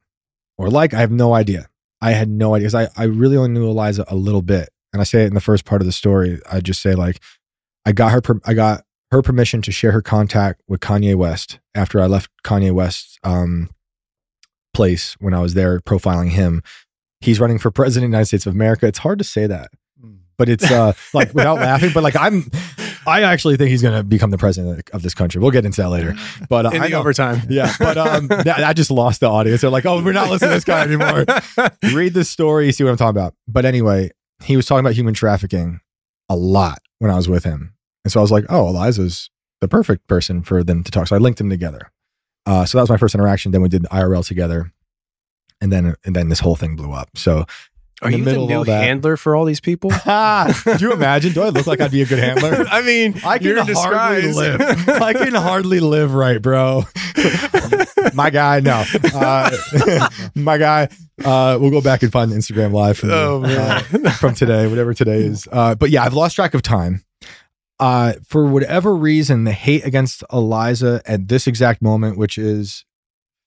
or 0.58 0.70
like. 0.70 0.94
I 0.94 1.00
have 1.00 1.10
no 1.10 1.34
idea. 1.34 1.68
I 2.00 2.12
had 2.12 2.28
no 2.28 2.54
idea 2.54 2.68
because 2.68 2.90
I, 2.96 3.02
I 3.02 3.04
really 3.04 3.36
only 3.36 3.50
knew 3.50 3.68
Eliza 3.68 4.04
a 4.08 4.16
little 4.16 4.42
bit. 4.42 4.70
And 4.92 5.00
I 5.00 5.04
say 5.04 5.22
it 5.22 5.28
in 5.28 5.34
the 5.34 5.40
first 5.40 5.64
part 5.64 5.80
of 5.80 5.86
the 5.86 5.92
story. 5.92 6.40
I 6.50 6.60
just 6.60 6.82
say 6.82 6.94
like, 6.94 7.20
I 7.84 7.92
got 7.92 8.12
her, 8.12 8.40
I 8.44 8.54
got 8.54 8.84
her 9.12 9.22
permission 9.22 9.62
to 9.62 9.70
share 9.70 9.92
her 9.92 10.02
contact 10.02 10.62
with 10.66 10.80
Kanye 10.80 11.14
West 11.14 11.60
after 11.74 12.00
I 12.00 12.06
left 12.06 12.30
Kanye 12.44 12.72
West's 12.72 13.18
um, 13.22 13.70
place 14.74 15.14
when 15.20 15.34
I 15.34 15.40
was 15.40 15.54
there 15.54 15.80
profiling 15.80 16.30
him. 16.30 16.62
He's 17.20 17.38
running 17.38 17.58
for 17.58 17.70
president 17.70 18.06
of 18.06 18.10
the 18.10 18.16
United 18.16 18.26
States 18.26 18.46
of 18.46 18.54
America. 18.54 18.86
It's 18.86 18.98
hard 18.98 19.18
to 19.18 19.24
say 19.24 19.46
that, 19.46 19.70
but 20.38 20.48
it's 20.48 20.68
uh, 20.70 20.92
like 21.14 21.32
without 21.34 21.56
laughing. 21.58 21.90
But 21.94 22.02
like 22.02 22.16
I'm, 22.16 22.50
I 23.06 23.22
actually 23.22 23.56
think 23.56 23.70
he's 23.70 23.82
going 23.82 23.96
to 23.96 24.02
become 24.02 24.30
the 24.30 24.38
president 24.38 24.88
of 24.92 25.02
this 25.02 25.14
country. 25.14 25.40
We'll 25.40 25.50
get 25.50 25.64
into 25.64 25.82
that 25.82 25.90
later. 25.90 26.16
But 26.48 26.66
uh, 26.66 26.70
In 26.70 26.82
I 26.82 26.88
know- 26.88 26.98
overtime. 27.00 27.42
yeah, 27.48 27.72
but 27.78 27.96
um, 27.96 28.28
I 28.30 28.72
just 28.72 28.90
lost 28.90 29.20
the 29.20 29.28
audience. 29.28 29.60
They're 29.60 29.70
like, 29.70 29.86
"Oh, 29.86 30.02
we're 30.02 30.12
not 30.12 30.30
listening 30.30 30.50
to 30.50 30.54
this 30.56 30.64
guy 30.64 30.82
anymore." 30.82 31.24
Read 31.94 32.14
the 32.14 32.24
story, 32.24 32.72
see 32.72 32.82
what 32.84 32.90
I'm 32.90 32.96
talking 32.96 33.10
about. 33.16 33.34
But 33.46 33.64
anyway, 33.64 34.10
he 34.42 34.56
was 34.56 34.66
talking 34.66 34.80
about 34.80 34.94
human 34.94 35.14
trafficking 35.14 35.80
a 36.28 36.36
lot 36.36 36.78
when 36.98 37.10
I 37.10 37.16
was 37.16 37.28
with 37.28 37.44
him, 37.44 37.74
and 38.04 38.12
so 38.12 38.20
I 38.20 38.22
was 38.22 38.30
like, 38.32 38.44
"Oh, 38.48 38.68
Eliza's 38.68 39.30
the 39.62 39.68
perfect 39.68 40.06
person 40.08 40.42
for 40.42 40.62
them 40.62 40.82
to 40.82 40.90
talk. 40.90 41.06
So 41.08 41.16
I 41.16 41.20
linked 41.20 41.38
them 41.38 41.48
together. 41.48 41.90
Uh, 42.44 42.64
so 42.66 42.76
that 42.76 42.82
was 42.82 42.90
my 42.90 42.96
first 42.96 43.14
interaction. 43.14 43.52
Then 43.52 43.62
we 43.62 43.68
did 43.68 43.84
IRL 43.84 44.26
together, 44.26 44.72
and 45.60 45.72
then 45.72 45.94
and 46.04 46.14
then 46.16 46.28
this 46.28 46.40
whole 46.40 46.56
thing 46.56 46.74
blew 46.74 46.92
up. 46.92 47.10
So 47.16 47.46
Are 48.02 48.10
the 48.10 48.18
you 48.18 48.24
the 48.24 48.36
new 48.38 48.64
handler 48.64 49.16
for 49.16 49.36
all 49.36 49.44
these 49.44 49.60
people? 49.60 49.90
do 50.04 50.76
you 50.80 50.92
imagine? 50.92 51.32
Do 51.32 51.42
I 51.42 51.50
look 51.50 51.68
like 51.68 51.80
I'd 51.80 51.92
be 51.92 52.02
a 52.02 52.06
good 52.06 52.18
handler? 52.18 52.66
I 52.70 52.82
mean, 52.82 53.20
I 53.24 53.38
can 53.38 53.56
hardly 53.56 53.72
disguise. 53.72 54.36
live. 54.36 54.60
I 54.88 55.12
can 55.12 55.34
hardly 55.34 55.78
live 55.78 56.12
right, 56.12 56.42
bro. 56.42 56.82
my 58.12 58.30
guy, 58.30 58.58
no. 58.58 58.82
Uh, 59.14 60.08
my 60.34 60.58
guy, 60.58 60.88
uh, 61.24 61.56
we'll 61.60 61.70
go 61.70 61.80
back 61.80 62.02
and 62.02 62.10
find 62.10 62.32
the 62.32 62.34
Instagram 62.34 62.72
live 62.72 62.98
from, 62.98 63.10
Oh, 63.12 63.44
uh, 63.44 63.78
from 64.14 64.34
today, 64.34 64.66
whatever 64.66 64.92
today 64.92 65.18
is. 65.20 65.46
Uh, 65.52 65.76
but 65.76 65.90
yeah, 65.90 66.02
I've 66.02 66.14
lost 66.14 66.34
track 66.34 66.54
of 66.54 66.62
time. 66.62 67.04
Uh, 67.82 68.12
for 68.24 68.44
whatever 68.44 68.94
reason, 68.94 69.42
the 69.42 69.50
hate 69.50 69.84
against 69.84 70.22
Eliza 70.32 71.02
at 71.04 71.26
this 71.26 71.48
exact 71.48 71.82
moment, 71.82 72.16
which 72.16 72.38
is 72.38 72.84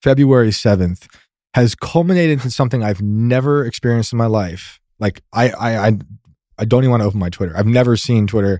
February 0.03 0.49
7th, 0.49 1.07
has 1.53 1.73
culminated 1.73 2.33
into 2.33 2.51
something 2.51 2.83
I've 2.83 3.01
never 3.01 3.65
experienced 3.65 4.11
in 4.11 4.17
my 4.17 4.25
life. 4.25 4.81
Like 4.99 5.21
I, 5.31 5.51
I, 5.51 5.87
I, 5.87 5.97
I 6.57 6.65
don't 6.65 6.83
even 6.83 6.91
want 6.91 6.99
to 6.99 7.07
open 7.07 7.17
my 7.17 7.29
Twitter. 7.29 7.55
I've 7.55 7.65
never 7.65 7.95
seen 7.95 8.27
Twitter 8.27 8.59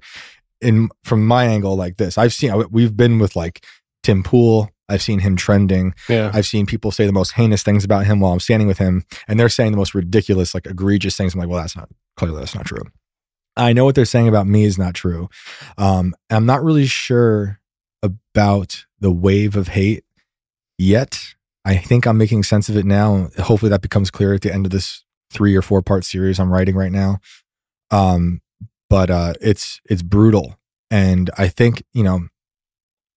in 0.62 0.88
from 1.04 1.28
my 1.28 1.44
angle 1.44 1.76
like 1.76 1.98
this. 1.98 2.18
I've 2.18 2.32
seen 2.32 2.54
we've 2.72 2.96
been 2.96 3.20
with 3.20 3.36
like 3.36 3.66
Tim 4.02 4.24
Pool. 4.24 4.70
I've 4.88 5.02
seen 5.02 5.20
him 5.20 5.36
trending. 5.36 5.94
Yeah. 6.08 6.32
I've 6.34 6.46
seen 6.46 6.66
people 6.66 6.92
say 6.92 7.06
the 7.06 7.12
most 7.12 7.34
heinous 7.34 7.64
things 7.64 7.84
about 7.84 8.06
him 8.06 8.22
while 8.22 8.32
I'm 8.32 8.40
standing 8.40 8.70
with 8.70 8.78
him, 8.78 9.04
and 9.28 9.38
they're 9.38 9.50
saying 9.50 9.72
the 9.72 9.78
most 9.78 9.94
ridiculous, 9.94 10.54
like 10.54 10.68
egregious 10.68 11.18
things. 11.18 11.34
I'm 11.34 11.42
like, 11.42 11.50
well, 11.50 11.60
that's 11.60 11.76
not 11.76 11.90
clearly 12.16 12.40
that's 12.40 12.56
not 12.56 12.66
true. 12.66 12.84
I 13.58 13.74
know 13.74 13.86
what 13.86 13.96
they're 13.96 14.06
saying 14.06 14.28
about 14.28 14.48
me 14.48 14.64
is 14.66 14.78
not 14.78 14.94
true. 14.94 15.30
Um, 15.78 16.14
I'm 16.30 16.46
not 16.46 16.64
really 16.64 16.86
sure 16.88 17.60
about 18.04 18.86
the 19.00 19.12
wave 19.12 19.56
of 19.56 19.70
hate 19.70 20.04
yet. 20.78 21.36
I 21.64 21.78
think 21.78 22.06
I'm 22.06 22.18
making 22.18 22.44
sense 22.44 22.70
of 22.70 22.78
it 22.78 22.86
now. 22.86 23.30
Hopefully, 23.40 23.70
that 23.70 23.82
becomes 23.82 24.12
clear 24.12 24.34
at 24.34 24.42
the 24.42 24.54
end 24.54 24.66
of 24.66 24.72
this 24.72 25.04
three 25.32 25.56
or 25.56 25.62
four 25.62 25.82
part 25.82 26.04
series 26.04 26.40
I'm 26.40 26.52
writing 26.52 26.76
right 26.76 26.92
now. 26.92 27.18
Um, 27.92 28.42
but 28.90 29.10
uh, 29.10 29.34
it's 29.42 29.82
it's 29.90 30.04
brutal, 30.04 30.60
and 30.92 31.30
I 31.38 31.48
think 31.48 31.84
you 31.94 32.04
know 32.04 32.28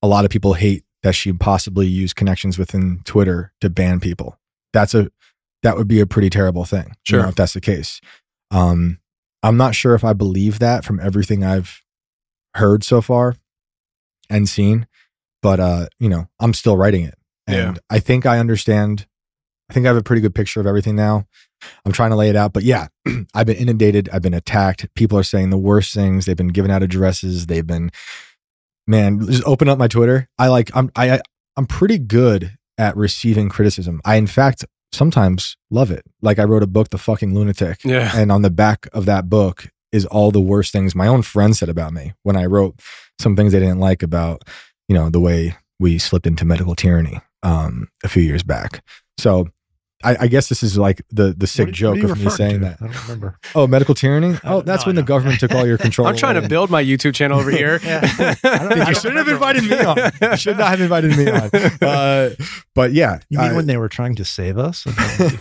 a 0.03 0.07
lot 0.09 0.25
of 0.25 0.31
people 0.31 0.55
hate 0.55 0.85
that 1.03 1.15
she 1.15 1.33
possibly 1.33 1.87
used 1.87 2.17
connections 2.17 2.59
within 2.59 3.01
Twitter 3.05 3.53
to 3.61 3.69
ban 3.69 4.01
people. 4.01 4.39
That's 4.73 4.95
a 4.95 5.11
that 5.63 5.77
would 5.77 5.89
be 5.89 6.01
a 6.01 6.07
pretty 6.07 6.31
terrible 6.31 6.65
thing. 6.65 6.95
you 7.09 7.17
know, 7.17 7.23
Sure. 7.23 7.29
if 7.29 7.35
that's 7.35 7.53
the 7.53 7.61
case. 7.61 8.01
Um, 8.51 9.01
I'm 9.43 9.57
not 9.57 9.75
sure 9.75 9.95
if 9.95 10.05
I 10.05 10.13
believe 10.13 10.59
that 10.59 10.85
from 10.85 10.99
everything 11.01 11.45
I've 11.45 11.83
heard 12.55 12.83
so 12.85 13.01
far 13.01 13.37
and 14.31 14.49
seen, 14.49 14.87
but 15.43 15.61
uh, 15.61 15.87
you 15.99 16.09
know, 16.09 16.29
I'm 16.41 16.53
still 16.55 16.77
writing 16.77 17.05
it. 17.05 17.15
And 17.47 17.77
Yeah. 17.77 17.81
I 17.89 17.99
think 18.01 18.27
I 18.27 18.39
understand. 18.39 19.07
I 19.71 19.75
think 19.75 19.87
I 19.87 19.89
have 19.91 19.97
a 19.97 20.03
pretty 20.03 20.23
good 20.23 20.35
picture 20.35 20.61
of 20.61 20.67
everything 20.67 20.97
now. 20.97 21.27
I'm 21.85 21.93
trying 21.93 22.11
to 22.11 22.17
lay 22.17 22.31
it 22.31 22.37
out, 22.37 22.53
but 22.53 22.63
yeah, 22.63 22.89
I've 23.35 23.47
been 23.47 23.57
inundated. 23.57 24.09
I've 24.13 24.23
been 24.23 24.35
attacked. 24.35 24.87
People 24.95 25.19
are 25.19 25.23
saying 25.25 25.51
the 25.51 25.59
worst 25.59 25.93
things. 25.95 26.25
They've 26.25 26.37
been 26.37 26.49
giving 26.49 26.71
out 26.71 26.83
addresses. 26.83 27.47
They've 27.47 27.67
been, 27.67 27.91
man, 28.87 29.21
just 29.27 29.45
open 29.45 29.69
up 29.69 29.79
my 29.79 29.89
Twitter. 29.89 30.29
I 30.39 30.49
like, 30.49 30.71
I'm, 30.75 30.91
I- 30.97 31.21
I'm 31.57 31.67
pretty 31.67 31.99
good 31.99 32.57
at 32.79 32.97
receiving 32.97 33.49
criticism. 33.49 34.01
I, 34.05 34.15
in 34.17 34.29
fact, 34.29 34.65
sometimes 34.93 35.57
love 35.71 35.91
it. 35.91 36.05
Like 36.23 36.39
I 36.39 36.45
wrote 36.45 36.63
a 36.63 36.67
book, 36.67 36.91
The 36.91 36.99
Fucking 36.99 37.35
Lunatic. 37.35 37.85
Yeah. 37.85 38.11
And 38.15 38.33
on 38.33 38.43
the 38.43 38.51
back 38.51 38.89
of 38.93 39.07
that 39.07 39.29
book 39.29 39.71
is 39.93 40.07
all 40.07 40.31
the 40.31 40.41
worst 40.41 40.73
things 40.73 40.95
my 40.95 41.07
own 41.07 41.23
friends 41.23 41.59
said 41.59 41.69
about 41.69 41.93
me 41.93 42.13
when 42.23 42.37
I 42.37 42.47
wrote 42.47 42.79
some 43.19 43.37
things 43.37 43.53
they 43.53 43.61
didn't 43.61 43.81
like 43.81 44.03
about, 44.03 44.45
you 44.89 44.95
know, 44.95 45.11
the 45.11 45.21
way 45.21 45.57
we 45.81 45.99
slipped 45.99 46.27
into 46.27 46.45
medical 46.45 46.75
tyranny 46.75 47.21
um, 47.43 47.89
a 48.05 48.09
few 48.09 48.23
years 48.23 48.43
back. 48.43 48.85
So 49.19 49.49
I, 50.05 50.17
I 50.21 50.27
guess 50.29 50.49
this 50.49 50.63
is 50.63 50.79
like 50.79 51.03
the 51.11 51.35
the 51.37 51.47
sick 51.49 51.63
What- 51.67 51.67
what 51.69 51.75
joke 51.75 52.05
are 52.05 52.13
of 52.13 52.21
me 52.23 52.31
saying 52.31 52.61
to? 52.61 52.67
that. 52.67 52.79
I 52.81 52.87
don't 52.87 53.03
remember. 53.03 53.39
Oh, 53.57 53.67
medical 53.67 53.95
tyranny? 53.97 54.39
Oh, 54.45 54.61
that's 54.63 54.85
no, 54.85 54.91
when 54.91 54.97
the 54.97 55.03
government 55.03 55.41
took 55.41 55.51
all 55.53 55.67
your 55.67 55.77
control. 55.87 56.07
I'm 56.07 56.17
trying 56.17 56.41
to 56.41 56.49
build 56.49 56.71
my 56.71 56.83
YouTube 56.85 57.15
channel 57.15 57.41
over 57.41 57.51
here. 57.51 57.75
you 57.83 58.95
shouldn't 58.95 59.17
have 59.17 59.27
invited 59.29 59.65
me 59.65 59.77
on. 59.81 59.97
You 60.23 60.37
should 60.37 60.57
not 60.57 60.69
have 60.69 60.81
invited 60.81 61.17
me 61.17 61.29
on. 61.29 61.51
Uh, 61.83 62.31
but 62.77 62.93
yeah, 62.93 63.19
You 63.29 63.39
mean 63.39 63.51
I- 63.51 63.57
when 63.57 63.67
they 63.67 63.77
were 63.77 63.89
trying 63.89 64.15
to 64.17 64.25
save 64.25 64.57
us? 64.57 64.85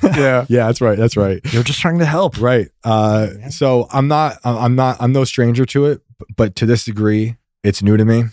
yeah, 0.04 0.46
yeah, 0.50 0.66
that's 0.68 0.82
right. 0.82 0.98
That's 0.98 1.16
right. 1.18 1.40
You're 1.54 1.62
just 1.64 1.80
trying 1.80 2.00
to 2.00 2.06
help. 2.06 2.40
Right. 2.42 2.70
Uh, 2.84 3.50
so 3.52 3.88
I'm 3.92 4.08
not, 4.08 4.38
I'm 4.44 4.76
not, 4.76 4.98
I'm 5.00 5.12
no 5.12 5.24
stranger 5.24 5.66
to 5.68 5.86
it, 5.86 6.02
but 6.36 6.56
to 6.56 6.66
this 6.66 6.84
degree, 6.84 7.38
it's 7.64 7.84
new 7.84 7.96
to 7.96 8.06
me. 8.06 8.24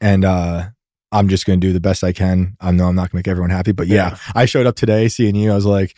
And, 0.00 0.24
uh, 0.24 0.68
I'm 1.14 1.28
just 1.28 1.46
going 1.46 1.60
to 1.60 1.66
do 1.66 1.72
the 1.72 1.80
best 1.80 2.02
I 2.04 2.12
can. 2.12 2.56
I 2.60 2.70
know 2.72 2.86
I'm 2.88 2.94
not 2.96 3.02
going 3.10 3.10
to 3.10 3.16
make 3.16 3.28
everyone 3.28 3.50
happy, 3.50 3.72
but 3.72 3.86
yeah, 3.86 4.16
I 4.34 4.44
showed 4.46 4.66
up 4.66 4.76
today 4.76 5.08
seeing 5.08 5.34
you. 5.36 5.52
I 5.52 5.54
was 5.54 5.64
like, 5.66 5.96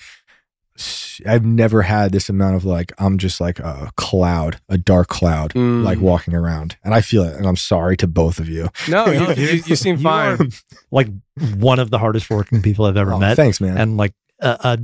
I've 1.27 1.45
never 1.45 1.81
had 1.81 2.13
this 2.13 2.29
amount 2.29 2.57
of 2.57 2.67
like, 2.67 2.93
I'm 2.99 3.17
just 3.17 3.41
like 3.41 3.59
a 3.61 3.91
cloud, 3.97 4.61
a 4.69 4.77
dark 4.77 5.09
cloud, 5.09 5.55
Mm. 5.55 5.83
like 5.85 5.99
walking 6.01 6.35
around. 6.35 6.77
And 6.85 6.93
I 6.93 7.01
feel 7.01 7.23
it. 7.23 7.35
And 7.35 7.47
I'm 7.47 7.57
sorry 7.57 7.97
to 7.97 8.07
both 8.07 8.39
of 8.39 8.49
you. 8.49 8.69
No, 8.89 9.07
you, 9.07 9.33
you, 9.43 9.63
you 9.67 9.75
seem 9.77 9.97
You 9.97 10.03
fine. 10.03 10.53
like 10.91 11.09
one 11.57 11.79
of 11.79 11.91
the 11.91 11.99
hardest 11.99 12.29
working 12.29 12.61
people 12.61 12.85
I've 12.85 12.99
ever 12.99 13.15
Oh, 13.15 13.19
met. 13.19 13.37
thanks, 13.37 13.59
man. 13.59 13.79
And 13.79 13.97
like, 13.97 14.13
uh, 14.43 14.57
uh, 14.61 14.77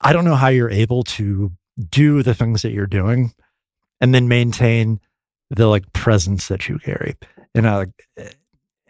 I 0.00 0.12
don't 0.12 0.24
know 0.24 0.34
how 0.34 0.48
you're 0.48 0.70
able 0.70 1.04
to 1.04 1.52
do 1.88 2.24
the 2.24 2.34
things 2.34 2.62
that 2.62 2.72
you're 2.72 2.88
doing 2.88 3.32
and 4.00 4.12
then 4.12 4.26
maintain 4.26 4.98
the 5.50 5.68
like 5.68 5.92
presence 5.92 6.48
that 6.48 6.68
you 6.68 6.80
carry. 6.80 7.14
And 7.54 7.68
I, 7.68 7.76
like, 7.76 8.36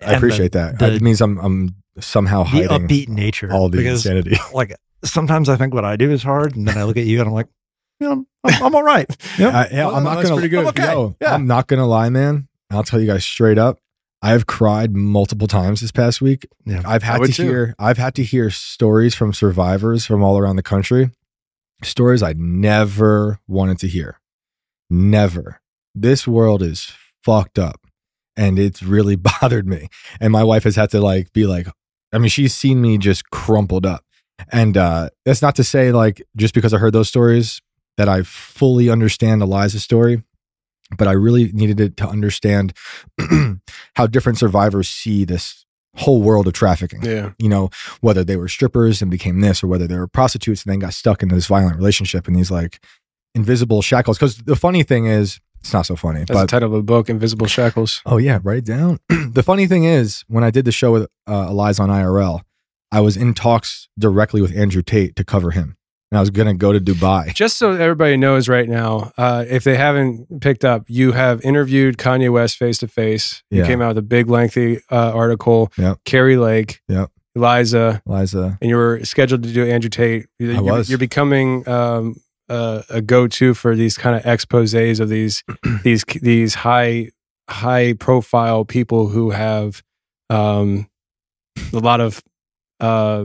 I 0.07 0.12
appreciate 0.15 0.53
that. 0.53 0.79
the- 0.79 0.91
That 0.91 1.03
means 1.03 1.21
I'm, 1.21 1.38
I'm 1.38 1.77
somehow 2.01 2.43
the 2.45 2.49
hiding 2.67 2.69
upbeat 2.88 3.09
nature. 3.09 3.53
all 3.53 3.69
the 3.69 3.79
because, 3.79 4.05
insanity. 4.07 4.37
Like 4.55 4.75
sometimes 5.05 5.49
I 5.49 5.57
think 5.57 5.75
what 5.75 5.85
I 5.85 5.97
do 5.97 6.11
is 6.11 6.23
hard, 6.23 6.57
and 6.57 6.67
then 6.69 6.79
I 6.79 6.85
look 6.85 6.97
at 6.97 7.05
you 7.07 7.19
and 7.21 7.29
I'm 7.29 7.35
like, 7.35 7.49
you 8.01 8.09
know, 8.09 8.25
I'm, 8.45 8.65
I'm 8.65 8.75
all 8.75 8.83
right. 8.83 9.07
You 9.38 9.45
know? 9.45 9.51
I, 9.51 9.69
yeah, 9.71 9.88
I'm 9.88 10.05
not 10.05 10.23
gonna. 10.23 10.35
pretty 10.35 10.49
good. 10.49 10.61
I'm 10.61 10.67
okay. 10.69 11.15
Yeah. 11.21 11.35
I'm 11.35 11.47
not 11.47 11.67
gonna 11.69 11.87
lie, 11.87 12.09
man. 12.09 12.49
I'll 12.71 12.83
tell 12.85 13.01
you 13.01 13.07
guys 13.07 13.25
straight 13.25 13.59
up. 13.59 13.79
I've 14.25 14.47
cried 14.47 14.95
multiple 14.95 15.49
times 15.49 15.81
this 15.81 15.91
past 15.93 16.21
week. 16.23 16.47
Yeah. 16.65 16.83
I've 16.85 17.03
had 17.03 17.23
to 17.23 17.33
too. 17.33 17.43
hear. 17.43 17.75
I've 17.79 17.99
had 17.99 18.15
to 18.17 18.23
hear 18.25 18.51
stories 18.51 19.15
from 19.15 19.33
survivors 19.33 20.07
from 20.07 20.23
all 20.23 20.38
around 20.38 20.57
the 20.57 20.62
country. 20.62 21.11
Stories 21.83 22.23
I 22.23 22.35
never 22.37 23.41
wanted 23.49 23.79
to 23.81 23.88
hear. 23.88 24.21
Never. 24.88 25.61
This 25.95 26.27
world 26.29 26.62
is 26.62 26.93
fucked 27.25 27.59
up, 27.59 27.81
and 28.37 28.59
it's 28.59 28.83
really 28.83 29.16
bothered 29.40 29.66
me. 29.66 29.88
And 30.21 30.33
my 30.33 30.45
wife 30.45 30.64
has 30.64 30.77
had 30.77 30.90
to 30.90 31.01
like 31.01 31.33
be 31.33 31.47
like, 31.47 31.66
I 32.12 32.18
mean, 32.18 32.29
she's 32.29 32.55
seen 32.55 32.81
me 32.81 32.99
just 32.99 33.31
crumpled 33.31 33.87
up. 33.87 34.05
And 34.51 34.77
uh, 34.77 35.11
that's 35.25 35.42
not 35.42 35.55
to 35.57 35.64
say 35.64 35.92
like 35.92 36.23
just 36.37 36.55
because 36.55 36.75
I 36.75 36.79
heard 36.79 36.92
those 36.92 37.09
stories 37.09 37.61
that 37.97 38.09
I 38.09 38.23
fully 38.23 38.88
understand 38.88 39.42
Eliza's 39.42 39.85
story, 39.85 40.23
but 40.97 41.09
I 41.09 41.12
really 41.12 41.53
needed 41.53 41.81
it 41.81 41.97
to 41.99 42.09
understand 42.09 42.73
how 43.97 44.07
different 44.07 44.38
survivors 44.38 44.88
see 44.88 45.25
this 45.25 45.64
whole 45.97 46.23
world 46.23 46.47
of 46.47 46.55
trafficking. 46.55 47.03
Yeah. 47.03 47.33
You 47.38 47.49
know, 47.49 47.71
whether 48.01 48.25
they 48.25 48.37
were 48.37 48.49
strippers 48.49 49.03
and 49.03 49.11
became 49.11 49.40
this, 49.40 49.62
or 49.62 49.66
whether 49.66 49.87
they 49.87 49.97
were 49.97 50.09
prostitutes 50.09 50.64
and 50.64 50.73
then 50.73 50.79
got 50.79 50.95
stuck 50.95 51.23
into 51.23 51.35
this 51.35 51.47
violent 51.47 51.77
relationship 51.77 52.27
and 52.27 52.35
these 52.35 52.51
like 52.51 52.83
invisible 53.35 53.83
shackles. 53.83 54.18
Because 54.18 54.38
the 54.38 54.57
funny 54.57 54.83
thing 54.83 55.07
is, 55.07 55.40
it's 55.62 55.72
not 55.72 55.87
so 55.87 55.96
funny, 55.96 56.25
That's 56.27 56.40
the 56.40 56.46
title 56.46 56.68
of 56.68 56.72
the 56.75 56.83
book, 56.83 57.09
Invisible 57.09 57.46
Shackles. 57.46 58.03
Oh 58.05 58.18
yeah, 58.18 58.40
write 58.42 58.59
it 58.59 58.64
down. 58.64 58.98
the 59.09 59.42
funny 59.42 59.66
thing 59.66 59.85
is, 59.85 60.25
when 60.29 60.42
I 60.44 60.51
did 60.51 60.64
the 60.64 60.72
show 60.72 60.90
with 60.92 61.09
uh, 61.29 61.46
Eliza 61.51 61.83
on 61.83 61.88
IRL, 61.88 62.40
I 62.90 63.01
was 63.01 63.16
in 63.16 63.33
talks 63.33 63.88
directly 63.98 64.42
with 64.42 64.55
Andrew 64.57 64.83
Tate 64.83 65.14
to 65.16 65.25
cover 65.25 65.53
him, 65.53 65.77
and 66.11 66.18
I 66.18 66.20
was 66.20 66.31
gonna 66.31 66.55
go 66.55 66.72
to 66.72 66.81
Dubai. 66.81 67.33
Just 67.33 67.59
so 67.59 67.72
everybody 67.72 68.16
knows 68.16 68.48
right 68.48 68.68
now, 68.68 69.12
uh, 69.16 69.44
if 69.48 69.62
they 69.64 69.77
haven't 69.77 70.40
picked 70.40 70.64
up, 70.64 70.85
you 70.88 71.12
have 71.12 71.40
interviewed 71.42 71.96
Kanye 71.96 72.31
West 72.33 72.57
face 72.57 72.79
to 72.79 72.88
face. 72.88 73.42
You 73.51 73.61
Yeah. 73.61 73.66
came 73.66 73.81
out 73.81 73.88
with 73.88 73.98
a 73.98 74.03
big, 74.03 74.29
lengthy 74.29 74.79
uh, 74.90 75.12
article. 75.14 75.72
Yep. 75.79 75.98
Kari 76.05 76.37
Lake, 76.37 76.81
Yep. 76.88 77.11
Eliza, 77.35 78.03
Eliza, 78.07 78.59
and 78.61 78.68
you 78.68 78.77
were 78.77 79.01
scheduled 79.05 79.42
to 79.44 79.53
do 79.53 79.64
Andrew 79.64 79.88
Tate. 79.88 80.27
You're, 80.38 80.57
I 80.57 80.61
was. 80.61 80.90
You're 80.90 80.98
becoming 80.98 81.66
um, 81.68 82.16
uh, 82.53 82.83
a 82.91 83.01
go-to 83.01 83.55
for 83.55 83.75
these 83.75 83.97
kind 83.97 84.15
of 84.17 84.23
exposés 84.25 85.01
of 85.01 85.09
these 85.09 85.43
these 85.85 86.05
these 86.21 86.55
high 86.55 87.09
high 87.49 87.95
profile 87.95 88.65
people 88.65 89.09
who 89.09 89.31
have 89.31 89.83
um, 90.31 90.87
a 91.73 91.79
lot 91.79 92.01
of 92.01 92.23
uh, 92.81 93.25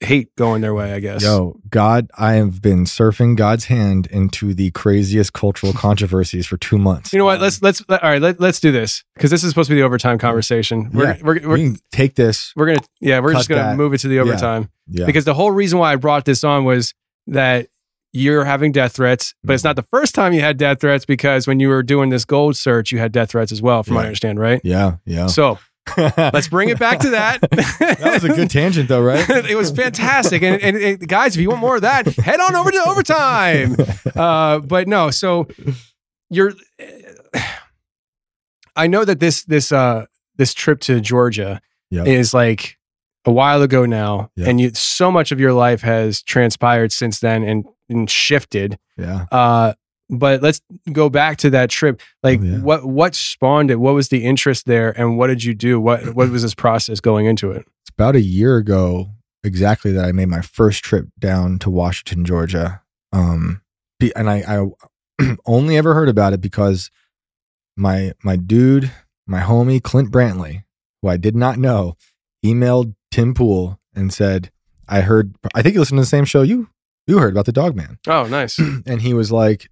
hate 0.00 0.34
going 0.36 0.60
their 0.60 0.74
way. 0.74 0.92
I 0.92 1.00
guess. 1.00 1.22
yo, 1.22 1.58
God, 1.70 2.10
I 2.18 2.34
have 2.34 2.60
been 2.62 2.84
surfing 2.84 3.36
God's 3.36 3.66
hand 3.66 4.06
into 4.06 4.54
the 4.54 4.70
craziest 4.72 5.32
cultural 5.32 5.72
controversies 5.86 6.46
for 6.46 6.56
two 6.56 6.78
months. 6.78 7.12
You 7.12 7.18
know 7.18 7.24
what? 7.24 7.40
Let's 7.40 7.60
let's 7.62 7.82
all 7.88 7.98
right. 8.02 8.20
Let, 8.22 8.40
let's 8.40 8.60
do 8.60 8.72
this 8.72 9.04
because 9.14 9.30
this 9.30 9.44
is 9.44 9.50
supposed 9.50 9.68
to 9.68 9.74
be 9.74 9.80
the 9.80 9.86
overtime 9.86 10.18
conversation. 10.18 10.90
We're 10.92 11.04
Yeah. 11.04 11.18
we're, 11.22 11.34
we 11.40 11.46
we're, 11.46 11.56
can 11.58 11.76
take 11.92 12.14
this. 12.14 12.52
we're 12.56 12.66
gonna 12.66 12.86
yeah 13.00 13.20
we're 13.20 13.32
just 13.34 13.48
gonna 13.48 13.62
that. 13.62 13.76
move 13.76 13.92
it 13.94 13.98
to 13.98 14.08
the 14.08 14.16
Yeah. 14.16 14.22
overtime 14.22 14.70
Yeah, 14.88 15.06
because 15.06 15.24
the 15.24 15.34
whole 15.34 15.50
reason 15.50 15.78
why 15.78 15.92
I 15.92 15.96
brought 15.96 16.24
this 16.24 16.44
on 16.44 16.64
was 16.64 16.92
that 17.28 17.68
you're 18.16 18.44
having 18.44 18.70
death 18.72 18.92
threats, 18.92 19.34
but 19.42 19.52
it's 19.54 19.64
not 19.64 19.74
the 19.76 19.82
first 19.82 20.14
time 20.14 20.32
you 20.32 20.40
had 20.40 20.56
death 20.56 20.80
threats 20.80 21.04
because 21.04 21.46
when 21.48 21.58
you 21.58 21.68
were 21.68 21.82
doing 21.82 22.10
this 22.10 22.24
gold 22.24 22.56
search, 22.56 22.92
you 22.92 22.98
had 23.00 23.10
death 23.10 23.30
threats 23.32 23.50
as 23.50 23.60
well, 23.60 23.82
from 23.82 23.96
what 23.96 24.02
I 24.02 24.06
understand, 24.06 24.38
right? 24.38 24.60
Yeah, 24.62 24.98
yeah. 25.04 25.26
So 25.26 25.58
let's 25.98 26.46
bring 26.48 26.68
it 26.68 26.78
back 26.78 27.00
to 27.00 27.10
that. 27.10 27.40
that 27.50 27.98
was 28.14 28.24
a 28.24 28.28
good 28.28 28.50
tangent, 28.50 28.88
though, 28.88 29.02
right? 29.02 29.28
it 29.50 29.56
was 29.56 29.72
fantastic. 29.72 30.42
And, 30.42 30.62
and, 30.62 30.76
and 30.76 31.08
guys, 31.08 31.34
if 31.36 31.42
you 31.42 31.48
want 31.50 31.60
more 31.60 31.74
of 31.76 31.82
that, 31.82 32.06
head 32.06 32.38
on 32.40 32.54
over 32.54 32.70
to 32.70 32.82
overtime. 32.86 33.76
Uh, 34.14 34.60
but 34.60 34.86
no, 34.88 35.10
so 35.10 35.48
you're. 36.30 36.54
I 38.76 38.86
know 38.86 39.04
that 39.04 39.20
this 39.20 39.44
this 39.44 39.70
uh 39.72 40.06
this 40.36 40.52
trip 40.54 40.80
to 40.80 41.00
Georgia 41.00 41.60
Yeah. 41.90 42.04
is 42.04 42.34
like 42.34 42.76
a 43.24 43.32
while 43.32 43.62
ago 43.62 43.86
now, 43.86 44.30
Yeah. 44.36 44.48
and 44.48 44.60
you 44.60 44.70
so 44.74 45.10
much 45.10 45.30
of 45.32 45.38
your 45.40 45.52
life 45.52 45.82
has 45.82 46.22
transpired 46.22 46.92
since 46.92 47.20
then 47.20 47.42
and, 47.42 47.64
and 47.88 48.08
shifted. 48.10 48.78
Yeah. 48.96 49.26
Uh, 49.32 49.74
but 50.10 50.42
let's 50.42 50.60
go 50.92 51.08
back 51.08 51.38
to 51.38 51.50
that 51.50 51.70
trip. 51.70 52.00
Like, 52.22 52.40
Oh, 52.40 52.44
yeah. 52.44 52.58
what 52.58 52.84
what 52.84 53.14
spawned 53.14 53.70
it? 53.70 53.76
What 53.80 53.94
was 53.94 54.08
the 54.08 54.24
interest 54.24 54.66
there, 54.66 54.90
and 54.98 55.16
what 55.18 55.28
did 55.28 55.44
you 55.44 55.54
do? 55.54 55.80
What 55.80 56.14
what 56.14 56.30
was 56.30 56.42
this 56.42 56.54
process 56.54 57.00
going 57.00 57.26
into 57.26 57.50
it? 57.50 57.66
It's 57.82 57.90
about 57.90 58.14
a 58.14 58.20
year 58.20 58.56
ago 58.56 59.10
exactly 59.42 59.92
that 59.92 60.04
I 60.04 60.12
made 60.12 60.28
my 60.28 60.40
first 60.42 60.84
trip 60.84 61.06
down 61.18 61.58
to 61.60 61.70
Washington, 61.70 62.24
Georgia. 62.24 62.82
Um, 63.12 63.62
and 64.16 64.28
I, 64.28 64.42
I 65.20 65.36
only 65.46 65.76
ever 65.76 65.94
heard 65.94 66.08
about 66.08 66.32
it 66.34 66.40
because 66.40 66.90
my 67.76 68.12
my 68.22 68.36
dude, 68.36 68.90
my 69.26 69.40
homie 69.40 69.82
Clint 69.82 70.10
Brantley, 70.10 70.64
who 71.02 71.08
I 71.08 71.16
did 71.16 71.34
not 71.34 71.58
know, 71.58 71.96
emailed 72.44 72.94
Tim 73.10 73.32
Pool 73.34 73.80
and 73.94 74.12
said, 74.12 74.50
"I 74.88 75.00
heard. 75.00 75.34
I 75.54 75.62
think 75.62 75.74
you 75.74 75.80
listened 75.80 75.98
to 75.98 76.02
the 76.02 76.06
same 76.06 76.24
show 76.26 76.42
you 76.42 76.68
you 77.06 77.18
heard 77.18 77.32
about 77.32 77.46
the 77.46 77.52
Dog 77.52 77.76
Man." 77.76 77.98
Oh, 78.06 78.26
nice. 78.26 78.58
and 78.86 79.02
he 79.02 79.14
was 79.14 79.30
like, 79.32 79.68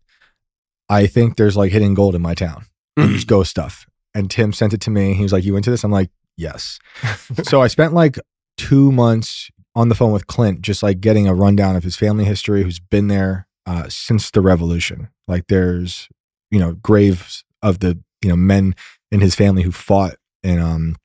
I 0.92 1.06
think 1.06 1.36
there's 1.36 1.56
like 1.56 1.72
hidden 1.72 1.94
gold 1.94 2.14
in 2.14 2.20
my 2.22 2.34
town. 2.34 2.66
And 2.96 3.10
just 3.10 3.26
go 3.26 3.42
stuff. 3.42 3.86
And 4.14 4.30
Tim 4.30 4.52
sent 4.52 4.74
it 4.74 4.80
to 4.82 4.90
me. 4.90 5.14
He 5.14 5.22
was 5.22 5.32
like, 5.32 5.44
You 5.44 5.56
into 5.56 5.70
this? 5.70 5.84
I'm 5.84 5.90
like, 5.90 6.10
Yes. 6.36 6.78
so 7.44 7.62
I 7.62 7.66
spent 7.68 7.94
like 7.94 8.18
two 8.58 8.92
months 8.92 9.50
on 9.74 9.88
the 9.88 9.94
phone 9.94 10.12
with 10.12 10.26
Clint, 10.26 10.60
just 10.60 10.82
like 10.82 11.00
getting 11.00 11.26
a 11.26 11.34
rundown 11.34 11.76
of 11.76 11.82
his 11.82 11.96
family 11.96 12.24
history, 12.24 12.62
who's 12.62 12.78
been 12.78 13.08
there 13.08 13.48
uh, 13.64 13.88
since 13.88 14.30
the 14.30 14.42
revolution. 14.42 15.08
Like 15.26 15.46
there's, 15.48 16.08
you 16.50 16.58
know, 16.58 16.74
graves 16.74 17.44
of 17.62 17.78
the, 17.78 17.98
you 18.22 18.28
know, 18.28 18.36
men 18.36 18.74
in 19.10 19.20
his 19.20 19.34
family 19.34 19.62
who 19.62 19.72
fought 19.72 20.16
in 20.42 20.58
um 20.58 20.96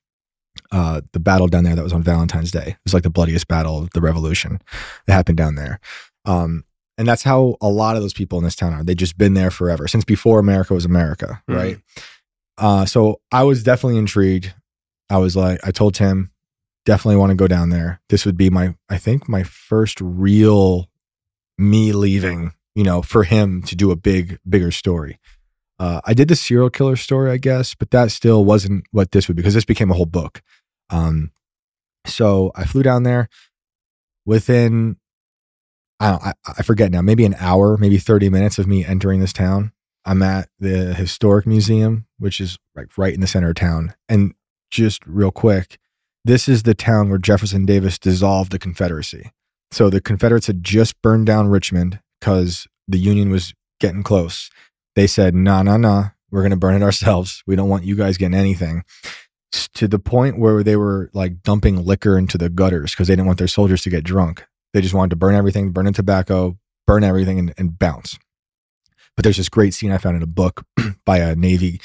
uh 0.72 1.00
the 1.12 1.20
battle 1.20 1.46
down 1.46 1.64
there 1.64 1.76
that 1.76 1.82
was 1.82 1.94
on 1.94 2.02
Valentine's 2.02 2.50
Day. 2.50 2.66
It 2.66 2.78
was 2.84 2.92
like 2.92 3.04
the 3.04 3.10
bloodiest 3.10 3.48
battle 3.48 3.78
of 3.78 3.90
the 3.94 4.02
revolution 4.02 4.60
that 5.06 5.14
happened 5.14 5.38
down 5.38 5.54
there. 5.54 5.80
Um 6.28 6.64
and 6.98 7.06
that's 7.08 7.22
how 7.22 7.56
a 7.60 7.68
lot 7.68 7.94
of 7.96 8.02
those 8.02 8.12
people 8.12 8.38
in 8.38 8.44
this 8.44 8.56
town 8.56 8.72
are. 8.74 8.82
They've 8.82 8.96
just 8.96 9.16
been 9.16 9.34
there 9.34 9.50
forever, 9.52 9.86
since 9.86 10.04
before 10.04 10.40
America 10.40 10.74
was 10.74 10.84
America, 10.84 11.40
Mhm. 11.48 11.56
right? 11.56 11.78
Uh, 12.58 12.84
so 12.86 13.20
I 13.30 13.44
was 13.44 13.62
definitely 13.62 13.98
intrigued. 13.98 14.52
I 15.08 15.18
was 15.18 15.36
like, 15.36 15.60
I 15.64 15.70
told 15.70 15.94
Tim, 15.94 16.32
definitely 16.84 17.14
want 17.16 17.30
to 17.30 17.36
go 17.36 17.46
down 17.46 17.68
there. 17.70 18.00
This 18.08 18.26
would 18.26 18.36
be 18.36 18.50
my, 18.50 18.74
I 18.88 18.98
think, 18.98 19.28
my 19.28 19.44
first 19.44 20.00
real 20.00 20.90
me 21.56 21.92
leaving, 21.92 22.52
you 22.74 22.82
know, 22.82 23.00
for 23.00 23.22
him 23.22 23.62
to 23.62 23.76
do 23.76 23.92
a 23.92 23.96
big, 23.96 24.40
bigger 24.48 24.72
story. 24.72 25.20
Uh, 25.78 26.00
I 26.04 26.14
did 26.14 26.26
the 26.26 26.34
serial 26.34 26.68
killer 26.68 26.96
story, 26.96 27.30
I 27.30 27.36
guess, 27.36 27.76
but 27.76 27.92
that 27.92 28.10
still 28.10 28.44
wasn't 28.44 28.86
what 28.90 29.12
this 29.12 29.28
would 29.28 29.36
be 29.36 29.42
because 29.42 29.54
this 29.54 29.64
became 29.64 29.92
a 29.92 29.94
whole 29.94 30.04
book. 30.06 30.42
Um, 30.90 31.30
so 32.06 32.50
I 32.56 32.64
flew 32.64 32.82
down 32.82 33.04
there 33.04 33.28
within 34.26 34.96
I, 36.00 36.10
I 36.12 36.32
I 36.58 36.62
forget 36.62 36.90
now, 36.90 37.02
maybe 37.02 37.24
an 37.24 37.36
hour, 37.38 37.76
maybe 37.76 37.98
30 37.98 38.30
minutes 38.30 38.58
of 38.58 38.66
me 38.66 38.84
entering 38.84 39.20
this 39.20 39.32
town. 39.32 39.72
I'm 40.04 40.22
at 40.22 40.48
the 40.58 40.94
historic 40.94 41.46
museum, 41.46 42.06
which 42.18 42.40
is 42.40 42.58
like 42.74 42.96
right 42.96 43.12
in 43.12 43.20
the 43.20 43.26
center 43.26 43.50
of 43.50 43.56
town. 43.56 43.94
And 44.08 44.34
just 44.70 45.06
real 45.06 45.30
quick, 45.30 45.78
this 46.24 46.48
is 46.48 46.62
the 46.62 46.74
town 46.74 47.08
where 47.08 47.18
Jefferson 47.18 47.66
Davis 47.66 47.98
dissolved 47.98 48.52
the 48.52 48.58
Confederacy. 48.58 49.32
So 49.70 49.90
the 49.90 50.00
Confederates 50.00 50.46
had 50.46 50.64
just 50.64 51.00
burned 51.02 51.26
down 51.26 51.48
Richmond 51.48 52.00
because 52.20 52.66
the 52.86 52.98
Union 52.98 53.30
was 53.30 53.54
getting 53.80 54.02
close. 54.02 54.50
They 54.96 55.06
said, 55.06 55.34
nah, 55.34 55.62
nah, 55.62 55.76
nah, 55.76 56.08
we're 56.30 56.42
going 56.42 56.50
to 56.50 56.56
burn 56.56 56.74
it 56.74 56.82
ourselves. 56.82 57.42
We 57.46 57.56
don't 57.56 57.68
want 57.68 57.84
you 57.84 57.94
guys 57.94 58.16
getting 58.16 58.38
anything. 58.38 58.84
To 59.74 59.88
the 59.88 59.98
point 59.98 60.38
where 60.38 60.62
they 60.62 60.76
were 60.76 61.10
like 61.14 61.42
dumping 61.42 61.84
liquor 61.84 62.18
into 62.18 62.36
the 62.36 62.50
gutters 62.50 62.92
because 62.92 63.08
they 63.08 63.14
didn't 63.14 63.26
want 63.26 63.38
their 63.38 63.48
soldiers 63.48 63.82
to 63.82 63.90
get 63.90 64.04
drunk. 64.04 64.46
They 64.74 64.80
just 64.80 64.94
wanted 64.94 65.10
to 65.10 65.16
burn 65.16 65.34
everything, 65.34 65.70
burn 65.72 65.86
the 65.86 65.92
tobacco, 65.92 66.58
burn 66.86 67.04
everything, 67.04 67.38
and, 67.38 67.54
and 67.58 67.78
bounce. 67.78 68.18
But 69.16 69.22
there's 69.24 69.36
this 69.38 69.48
great 69.48 69.74
scene 69.74 69.90
I 69.90 69.98
found 69.98 70.16
in 70.16 70.22
a 70.22 70.26
book 70.26 70.64
by 71.04 71.18
a 71.18 71.34
Navy 71.34 71.80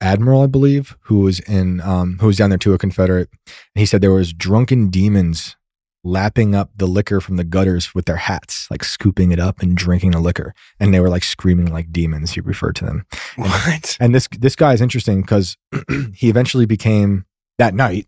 admiral, 0.00 0.42
I 0.42 0.46
believe, 0.46 0.96
who 1.02 1.20
was 1.20 1.40
in 1.40 1.80
um, 1.80 2.18
who 2.20 2.26
was 2.26 2.36
down 2.36 2.50
there 2.50 2.58
too, 2.58 2.74
a 2.74 2.78
Confederate. 2.78 3.28
And 3.46 3.80
he 3.80 3.86
said 3.86 4.00
there 4.00 4.12
was 4.12 4.32
drunken 4.32 4.88
demons 4.88 5.56
lapping 6.04 6.54
up 6.54 6.70
the 6.76 6.86
liquor 6.86 7.20
from 7.20 7.36
the 7.36 7.42
gutters 7.44 7.92
with 7.94 8.04
their 8.04 8.16
hats, 8.16 8.70
like 8.70 8.84
scooping 8.84 9.32
it 9.32 9.40
up 9.40 9.60
and 9.60 9.76
drinking 9.76 10.12
the 10.12 10.20
liquor. 10.20 10.54
And 10.78 10.94
they 10.94 11.00
were 11.00 11.08
like 11.10 11.24
screaming 11.24 11.66
like 11.72 11.90
demons. 11.92 12.32
He 12.32 12.40
referred 12.40 12.76
to 12.76 12.84
them. 12.84 13.04
And- 13.36 13.46
What? 13.46 13.96
and 14.00 14.14
this 14.14 14.28
this 14.38 14.56
guy 14.56 14.72
is 14.72 14.80
interesting 14.80 15.22
because 15.22 15.56
he 16.14 16.28
eventually 16.28 16.66
became 16.66 17.24
that 17.58 17.74
night 17.74 18.06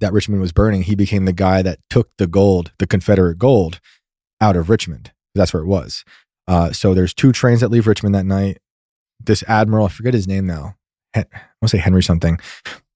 that 0.00 0.12
Richmond 0.12 0.40
was 0.40 0.52
burning. 0.52 0.82
He 0.82 0.94
became 0.94 1.24
the 1.24 1.32
guy 1.32 1.62
that 1.62 1.78
took 1.88 2.10
the 2.18 2.26
gold, 2.26 2.72
the 2.78 2.86
Confederate 2.86 3.38
gold, 3.38 3.80
out 4.40 4.56
of 4.56 4.68
Richmond. 4.68 5.12
That's 5.34 5.52
where 5.52 5.62
it 5.62 5.66
was. 5.66 6.04
Uh, 6.46 6.72
so 6.72 6.94
there's 6.94 7.14
two 7.14 7.32
trains 7.32 7.60
that 7.60 7.70
leave 7.70 7.86
Richmond 7.86 8.14
that 8.14 8.26
night. 8.26 8.58
This 9.20 9.42
admiral, 9.48 9.86
I 9.86 9.88
forget 9.88 10.14
his 10.14 10.28
name 10.28 10.46
now. 10.46 10.76
I 11.14 11.20
want 11.20 11.28
to 11.62 11.68
say 11.68 11.78
Henry 11.78 12.02
something, 12.02 12.38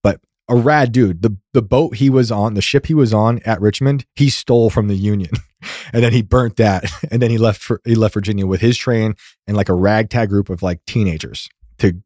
but 0.03 0.21
a 0.49 0.57
rad 0.57 0.91
dude. 0.91 1.23
The 1.23 1.37
the 1.55 1.63
boat 1.63 1.97
he 1.97 2.11
was 2.11 2.33
on, 2.33 2.55
the 2.55 2.63
ship 2.63 2.87
he 2.87 2.95
was 2.95 3.15
on 3.15 3.41
at 3.45 3.61
Richmond, 3.61 4.05
he 4.17 4.29
stole 4.29 4.71
from 4.71 4.89
the 4.89 4.97
Union, 4.97 5.31
and 5.93 6.03
then 6.03 6.13
he 6.13 6.23
burnt 6.23 6.57
that, 6.57 6.85
and 7.11 7.23
then 7.23 7.31
he 7.31 7.39
left 7.39 7.63
for 7.63 7.81
he 7.85 7.95
left 7.95 8.15
Virginia 8.15 8.47
with 8.47 8.61
his 8.61 8.77
train 8.77 9.15
and 9.47 9.57
like 9.57 9.69
a 9.69 9.75
ragtag 9.75 10.29
group 10.29 10.51
of 10.51 10.63
like 10.63 10.85
teenagers 10.85 11.49
to 11.79 12.03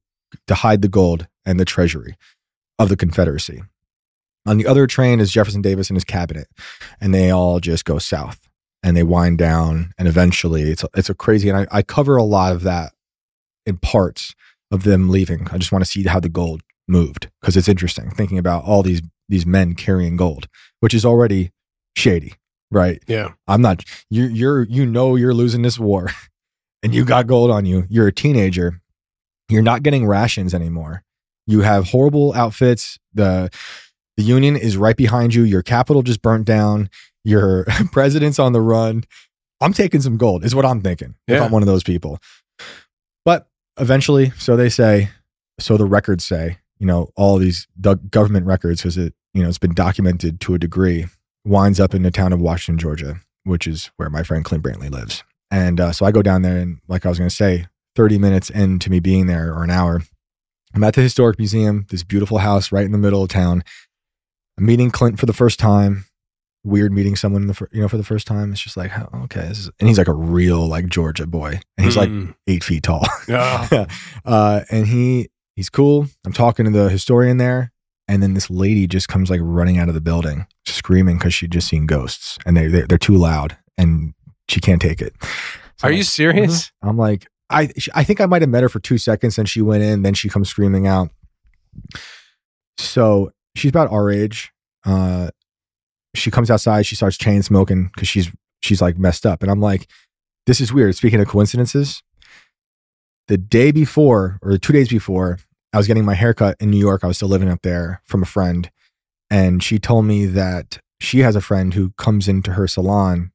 to 0.46 0.54
hide 0.54 0.82
the 0.82 0.88
gold 0.88 1.26
and 1.46 1.58
the 1.58 1.64
treasury 1.64 2.16
of 2.78 2.90
the 2.90 2.96
Confederacy. 2.96 3.62
On 4.46 4.58
the 4.58 4.66
other 4.66 4.86
train 4.86 5.20
is 5.20 5.30
Jefferson 5.30 5.62
Davis 5.62 5.88
and 5.88 5.96
his 5.96 6.04
cabinet, 6.04 6.48
and 7.00 7.14
they 7.14 7.30
all 7.30 7.60
just 7.60 7.84
go 7.84 7.98
south 7.98 8.48
and 8.82 8.96
they 8.96 9.02
wind 9.02 9.38
down, 9.38 9.92
and 9.96 10.08
eventually 10.08 10.62
it's 10.62 10.82
a, 10.82 10.88
it's 10.96 11.08
a 11.10 11.14
crazy. 11.14 11.48
And 11.48 11.58
I, 11.58 11.66
I 11.78 11.82
cover 11.82 12.16
a 12.16 12.24
lot 12.24 12.52
of 12.52 12.62
that 12.62 12.92
in 13.64 13.76
parts 13.76 14.34
of 14.70 14.82
them 14.82 15.08
leaving. 15.08 15.46
I 15.52 15.58
just 15.58 15.70
want 15.70 15.84
to 15.84 15.90
see 15.90 16.02
how 16.04 16.18
the 16.18 16.28
gold 16.28 16.62
moved 16.88 17.30
because 17.40 17.56
it's 17.56 17.68
interesting 17.68 18.10
thinking 18.10 18.38
about 18.38 18.64
all 18.64 18.82
these 18.82 19.02
these 19.28 19.46
men 19.46 19.74
carrying 19.74 20.16
gold, 20.16 20.48
which 20.80 20.94
is 20.94 21.04
already 21.04 21.52
shady, 21.96 22.34
right? 22.70 23.02
Yeah. 23.06 23.32
I'm 23.46 23.62
not 23.62 23.84
you 24.10 24.24
you're 24.24 24.64
you 24.64 24.84
know 24.84 25.14
you're 25.16 25.34
losing 25.34 25.62
this 25.62 25.78
war 25.78 26.08
and 26.82 26.94
you 26.94 27.04
got 27.04 27.26
gold 27.26 27.50
on 27.50 27.64
you. 27.64 27.86
You're 27.88 28.08
a 28.08 28.12
teenager. 28.12 28.80
You're 29.48 29.62
not 29.62 29.82
getting 29.82 30.06
rations 30.06 30.54
anymore. 30.54 31.02
You 31.46 31.60
have 31.60 31.88
horrible 31.88 32.32
outfits. 32.34 32.98
The 33.14 33.50
the 34.16 34.22
union 34.22 34.56
is 34.56 34.76
right 34.76 34.96
behind 34.96 35.34
you. 35.34 35.42
Your 35.42 35.62
capital 35.62 36.02
just 36.02 36.22
burnt 36.22 36.46
down. 36.46 36.90
Your 37.24 37.64
president's 37.92 38.38
on 38.38 38.52
the 38.52 38.60
run. 38.60 39.04
I'm 39.60 39.72
taking 39.72 40.00
some 40.00 40.16
gold, 40.16 40.44
is 40.44 40.54
what 40.54 40.64
I'm 40.64 40.80
thinking. 40.80 41.14
If 41.28 41.42
I'm 41.42 41.52
one 41.52 41.62
of 41.62 41.68
those 41.68 41.84
people. 41.84 42.18
But 43.24 43.48
eventually, 43.78 44.30
so 44.38 44.56
they 44.56 44.68
say, 44.68 45.10
so 45.60 45.76
the 45.76 45.84
records 45.84 46.24
say, 46.24 46.58
you 46.78 46.86
know, 46.86 47.10
all 47.16 47.38
these 47.38 47.68
government 48.10 48.46
records, 48.46 48.82
because 48.82 48.98
it, 48.98 49.14
you 49.34 49.42
know, 49.42 49.48
it's 49.48 49.58
been 49.58 49.74
documented 49.74 50.40
to 50.40 50.54
a 50.54 50.58
degree, 50.58 51.06
winds 51.44 51.78
up 51.78 51.94
in 51.94 52.02
the 52.02 52.10
town 52.10 52.32
of 52.32 52.40
Washington, 52.40 52.78
Georgia, 52.78 53.20
which 53.44 53.68
is 53.68 53.90
where 53.96 54.10
my 54.10 54.24
friend 54.24 54.44
Clint 54.44 54.64
Brantley 54.64 54.90
lives. 54.90 55.22
And 55.50 55.80
uh, 55.80 55.92
so 55.92 56.04
I 56.04 56.10
go 56.10 56.22
down 56.22 56.42
there, 56.42 56.56
and 56.56 56.78
like 56.88 57.06
I 57.06 57.08
was 57.08 57.18
going 57.18 57.30
to 57.30 57.34
say, 57.34 57.66
30 57.94 58.18
minutes 58.18 58.50
into 58.50 58.90
me 58.90 59.00
being 59.00 59.26
there 59.26 59.52
or 59.52 59.62
an 59.62 59.70
hour, 59.70 60.02
I'm 60.74 60.82
at 60.84 60.94
the 60.94 61.02
historic 61.02 61.38
museum, 61.38 61.86
this 61.90 62.02
beautiful 62.02 62.38
house 62.38 62.72
right 62.72 62.84
in 62.84 62.92
the 62.92 62.98
middle 62.98 63.22
of 63.22 63.28
town. 63.28 63.62
I'm 64.58 64.66
meeting 64.66 64.90
Clint 64.90 65.18
for 65.18 65.26
the 65.26 65.32
first 65.32 65.58
time. 65.58 66.04
Weird 66.64 66.92
meeting 66.92 67.16
someone, 67.16 67.42
in 67.42 67.48
the 67.48 67.54
fir- 67.54 67.68
you 67.72 67.80
know, 67.80 67.88
for 67.88 67.96
the 67.96 68.04
first 68.04 68.26
time. 68.26 68.52
It's 68.52 68.60
just 68.60 68.76
like, 68.76 68.92
oh, 68.96 69.08
okay, 69.24 69.48
this 69.48 69.58
is, 69.58 69.70
and 69.80 69.88
he's 69.88 69.98
like 69.98 70.06
a 70.08 70.12
real 70.12 70.66
like 70.68 70.86
Georgia 70.86 71.26
boy, 71.26 71.60
and 71.76 71.84
he's 71.84 71.96
like 71.96 72.08
Mm. 72.08 72.34
eight 72.46 72.62
feet 72.62 72.84
tall. 72.84 73.04
Yeah. 73.28 73.86
uh, 74.24 74.60
and 74.70 74.86
he 74.86 75.28
he's 75.56 75.68
cool. 75.70 76.06
I'm 76.24 76.32
talking 76.32 76.64
to 76.66 76.70
the 76.70 76.88
historian 76.88 77.38
there, 77.38 77.72
and 78.06 78.22
then 78.22 78.34
this 78.34 78.48
lady 78.48 78.86
just 78.86 79.08
comes 79.08 79.28
like 79.28 79.40
running 79.42 79.78
out 79.78 79.88
of 79.88 79.94
the 79.94 80.00
building, 80.00 80.46
screaming 80.64 81.18
because 81.18 81.34
she'd 81.34 81.50
just 81.50 81.66
seen 81.66 81.86
ghosts, 81.86 82.38
and 82.46 82.56
they 82.56 82.68
they're, 82.68 82.86
they're 82.86 82.98
too 82.98 83.16
loud, 83.16 83.56
and 83.76 84.14
she 84.48 84.60
can't 84.60 84.80
take 84.80 85.00
it. 85.02 85.14
So 85.78 85.88
Are 85.88 85.88
I'm 85.88 85.94
you 85.94 86.00
like, 86.00 86.06
serious? 86.06 86.70
I'm 86.80 86.96
like, 86.96 87.26
I 87.50 87.70
I 87.94 88.04
think 88.04 88.20
I 88.20 88.26
might 88.26 88.42
have 88.42 88.50
met 88.50 88.62
her 88.62 88.68
for 88.68 88.78
two 88.78 88.98
seconds, 88.98 89.36
and 89.36 89.48
she 89.48 89.62
went 89.62 89.82
in. 89.82 90.02
Then 90.02 90.14
she 90.14 90.28
comes 90.28 90.48
screaming 90.48 90.86
out. 90.86 91.10
So 92.78 93.32
she's 93.54 93.70
about 93.70 93.90
our 93.90 94.10
age. 94.10 94.52
Uh, 94.84 95.30
she 96.14 96.30
comes 96.30 96.50
outside. 96.50 96.86
She 96.86 96.96
starts 96.96 97.16
chain 97.16 97.42
smoking 97.42 97.90
because 97.94 98.08
she's 98.08 98.30
she's 98.62 98.82
like 98.82 98.98
messed 98.98 99.26
up, 99.26 99.42
and 99.42 99.50
I'm 99.50 99.60
like, 99.60 99.88
this 100.46 100.60
is 100.60 100.72
weird. 100.72 100.96
Speaking 100.96 101.20
of 101.20 101.28
coincidences, 101.28 102.02
the 103.28 103.38
day 103.38 103.70
before 103.70 104.38
or 104.42 104.58
two 104.58 104.72
days 104.72 104.88
before, 104.88 105.38
I 105.72 105.78
was 105.78 105.86
getting 105.86 106.04
my 106.04 106.14
haircut 106.14 106.56
in 106.60 106.70
New 106.70 106.78
York. 106.78 107.02
I 107.02 107.06
was 107.06 107.16
still 107.16 107.28
living 107.28 107.48
up 107.48 107.62
there 107.62 108.02
from 108.04 108.22
a 108.22 108.26
friend. 108.26 108.70
And 109.30 109.62
she 109.62 109.78
told 109.78 110.04
me 110.04 110.26
that 110.26 110.78
she 111.00 111.20
has 111.20 111.34
a 111.34 111.40
friend 111.40 111.72
who 111.72 111.92
comes 111.96 112.28
into 112.28 112.52
her 112.52 112.68
salon. 112.68 113.32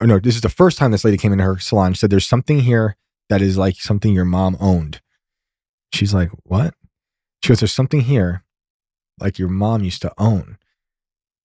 Or 0.00 0.06
no, 0.06 0.20
this 0.20 0.36
is 0.36 0.42
the 0.42 0.48
first 0.48 0.78
time 0.78 0.92
this 0.92 1.04
lady 1.04 1.16
came 1.16 1.32
into 1.32 1.44
her 1.44 1.58
salon. 1.58 1.94
She 1.94 1.98
said, 1.98 2.10
There's 2.10 2.26
something 2.26 2.60
here 2.60 2.96
that 3.28 3.42
is 3.42 3.58
like 3.58 3.76
something 3.76 4.14
your 4.14 4.24
mom 4.24 4.56
owned. 4.60 5.00
She's 5.92 6.14
like, 6.14 6.30
What? 6.44 6.74
She 7.42 7.48
goes, 7.48 7.60
There's 7.60 7.72
something 7.72 8.02
here 8.02 8.44
like 9.20 9.38
your 9.38 9.48
mom 9.48 9.82
used 9.82 10.02
to 10.02 10.12
own. 10.18 10.58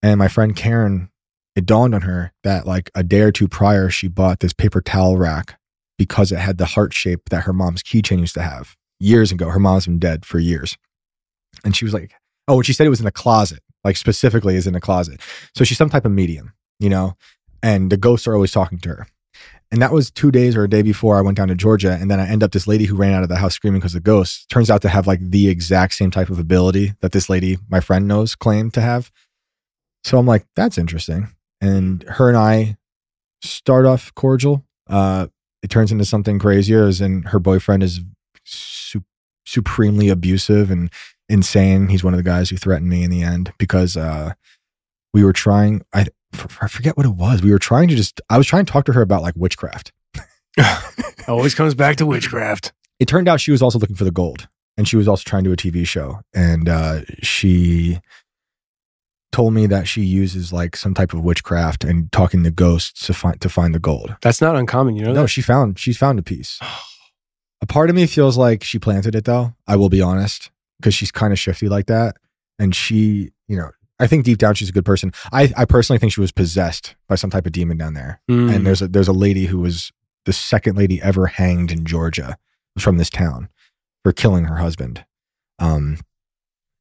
And 0.03 0.19
my 0.19 0.27
friend 0.27 0.55
Karen, 0.55 1.09
it 1.55 1.65
dawned 1.65 1.95
on 1.95 2.01
her 2.01 2.33
that 2.43 2.65
like 2.65 2.91
a 2.95 3.03
day 3.03 3.21
or 3.21 3.31
two 3.31 3.47
prior, 3.47 3.89
she 3.89 4.07
bought 4.07 4.39
this 4.39 4.53
paper 4.53 4.81
towel 4.81 5.17
rack 5.17 5.59
because 5.97 6.31
it 6.31 6.39
had 6.39 6.57
the 6.57 6.65
heart 6.65 6.93
shape 6.93 7.29
that 7.29 7.43
her 7.43 7.53
mom's 7.53 7.81
keychain 7.81 8.19
used 8.19 8.33
to 8.35 8.41
have 8.41 8.75
years 8.99 9.31
ago. 9.31 9.49
Her 9.49 9.59
mom's 9.59 9.85
been 9.85 9.99
dead 9.99 10.25
for 10.25 10.39
years. 10.39 10.77
And 11.63 11.75
she 11.75 11.85
was 11.85 11.93
like, 11.93 12.13
Oh, 12.47 12.61
she 12.61 12.73
said 12.73 12.85
it 12.85 12.91
was 12.91 13.01
in 13.01 13.07
a 13.07 13.11
closet, 13.11 13.63
like 13.83 13.97
specifically 13.97 14.55
is 14.55 14.67
in 14.67 14.75
a 14.75 14.81
closet. 14.81 15.19
So 15.55 15.63
she's 15.63 15.77
some 15.77 15.89
type 15.89 16.05
of 16.05 16.11
medium, 16.11 16.53
you 16.79 16.89
know, 16.89 17.15
and 17.63 17.91
the 17.91 17.97
ghosts 17.97 18.27
are 18.27 18.35
always 18.35 18.51
talking 18.51 18.77
to 18.79 18.89
her. 18.89 19.07
And 19.71 19.81
that 19.81 19.91
was 19.91 20.11
two 20.11 20.31
days 20.31 20.55
or 20.55 20.63
a 20.63 20.69
day 20.69 20.81
before 20.81 21.17
I 21.17 21.21
went 21.21 21.37
down 21.37 21.47
to 21.47 21.55
Georgia. 21.55 21.97
And 21.99 22.09
then 22.09 22.19
I 22.19 22.27
end 22.27 22.43
up 22.43 22.51
this 22.51 22.67
lady 22.67 22.85
who 22.85 22.95
ran 22.95 23.13
out 23.13 23.23
of 23.23 23.29
the 23.29 23.37
house 23.37 23.55
screaming 23.55 23.81
because 23.81 23.95
of 23.95 24.03
ghosts 24.03 24.45
turns 24.45 24.69
out 24.69 24.81
to 24.83 24.89
have 24.89 25.07
like 25.07 25.19
the 25.21 25.49
exact 25.49 25.95
same 25.95 26.11
type 26.11 26.29
of 26.29 26.39
ability 26.39 26.93
that 27.01 27.11
this 27.11 27.29
lady, 27.29 27.57
my 27.67 27.79
friend 27.79 28.07
knows, 28.07 28.35
claimed 28.35 28.73
to 28.75 28.81
have. 28.81 29.11
So 30.03 30.19
I'm 30.19 30.27
like, 30.27 30.45
that's 30.55 30.77
interesting. 30.77 31.29
And 31.61 32.03
her 32.03 32.29
and 32.29 32.37
I 32.37 32.77
start 33.41 33.85
off 33.85 34.13
cordial. 34.13 34.63
Uh, 34.87 35.27
it 35.63 35.69
turns 35.69 35.91
into 35.91 36.05
something 36.05 36.37
crazier, 36.37 36.85
as 36.85 37.01
in 37.01 37.23
her 37.23 37.39
boyfriend 37.39 37.81
is 37.81 38.01
su- 38.43 39.03
supremely 39.45 40.09
abusive 40.09 40.69
and 40.69 40.91
insane. 41.27 41.87
He's 41.87 42.03
one 42.03 42.13
of 42.13 42.19
the 42.19 42.23
guys 42.23 42.49
who 42.49 42.57
threatened 42.57 42.89
me 42.89 43.03
in 43.03 43.09
the 43.09 43.23
end 43.23 43.51
because 43.57 43.97
uh, 43.97 44.33
we 45.13 45.23
were 45.23 45.33
trying. 45.33 45.81
I 45.91 46.05
I 46.61 46.67
forget 46.67 46.97
what 46.97 47.05
it 47.05 47.15
was. 47.15 47.41
We 47.41 47.51
were 47.51 47.59
trying 47.59 47.87
to 47.89 47.95
just. 47.95 48.21
I 48.29 48.37
was 48.37 48.47
trying 48.47 48.65
to 48.65 48.71
talk 48.71 48.85
to 48.85 48.93
her 48.93 49.01
about 49.01 49.21
like 49.21 49.35
witchcraft. 49.35 49.91
Always 51.27 51.55
comes 51.55 51.73
back 51.75 51.97
to 51.97 52.05
witchcraft. 52.05 52.73
It 52.99 53.07
turned 53.07 53.27
out 53.27 53.41
she 53.41 53.51
was 53.51 53.61
also 53.61 53.79
looking 53.79 53.95
for 53.95 54.05
the 54.05 54.11
gold, 54.11 54.47
and 54.77 54.87
she 54.87 54.95
was 54.95 55.07
also 55.07 55.23
trying 55.25 55.43
to 55.43 55.49
do 55.49 55.53
a 55.53 55.71
TV 55.71 55.85
show. 55.85 56.21
And 56.33 56.69
uh, 56.69 57.01
she 57.21 57.99
told 59.31 59.53
me 59.53 59.67
that 59.67 59.85
she 59.85 60.01
uses 60.01 60.53
like 60.53 60.77
some 60.77 60.93
type 60.93 61.13
of 61.13 61.21
witchcraft 61.21 61.83
and 61.83 62.09
talking 62.13 62.41
to 62.43 62.51
ghosts 62.51 63.05
to 63.05 63.13
find 63.13 63.39
to 63.41 63.49
find 63.49 63.75
the 63.75 63.79
gold. 63.79 64.15
That's 64.21 64.39
not 64.39 64.55
uncommon, 64.55 64.95
you 64.95 65.03
know. 65.03 65.13
No, 65.13 65.23
that? 65.23 65.27
she 65.27 65.41
found 65.41 65.77
she's 65.77 65.97
found 65.97 66.19
a 66.19 66.23
piece. 66.23 66.59
A 67.61 67.65
part 67.65 67.89
of 67.89 67.95
me 67.95 68.05
feels 68.05 68.37
like 68.37 68.63
she 68.63 68.77
planted 68.77 69.15
it 69.15 69.25
though. 69.25 69.55
I 69.65 69.75
will 69.75 69.89
be 69.89 70.01
honest, 70.01 70.51
because 70.77 70.93
she's 70.93 71.09
kind 71.09 71.33
of 71.33 71.39
shifty 71.39 71.67
like 71.67 71.87
that, 71.87 72.17
and 72.59 72.75
she, 72.75 73.31
you 73.47 73.57
know, 73.57 73.71
I 73.99 74.07
think 74.07 74.25
deep 74.25 74.37
down 74.37 74.55
she's 74.55 74.69
a 74.69 74.73
good 74.73 74.85
person. 74.85 75.13
I, 75.31 75.53
I 75.55 75.65
personally 75.65 75.99
think 75.99 76.11
she 76.11 76.21
was 76.21 76.31
possessed 76.31 76.95
by 77.07 77.15
some 77.15 77.29
type 77.29 77.45
of 77.45 77.53
demon 77.53 77.77
down 77.77 77.93
there. 77.93 78.21
Mm. 78.29 78.53
And 78.53 78.67
there's 78.67 78.81
a 78.81 78.87
there's 78.87 79.07
a 79.07 79.13
lady 79.13 79.45
who 79.45 79.59
was 79.59 79.91
the 80.25 80.33
second 80.33 80.77
lady 80.77 81.01
ever 81.01 81.27
hanged 81.27 81.71
in 81.71 81.85
Georgia 81.85 82.37
from 82.77 82.97
this 82.97 83.09
town 83.09 83.49
for 84.03 84.11
killing 84.11 84.45
her 84.45 84.57
husband. 84.57 85.05
Um, 85.59 85.99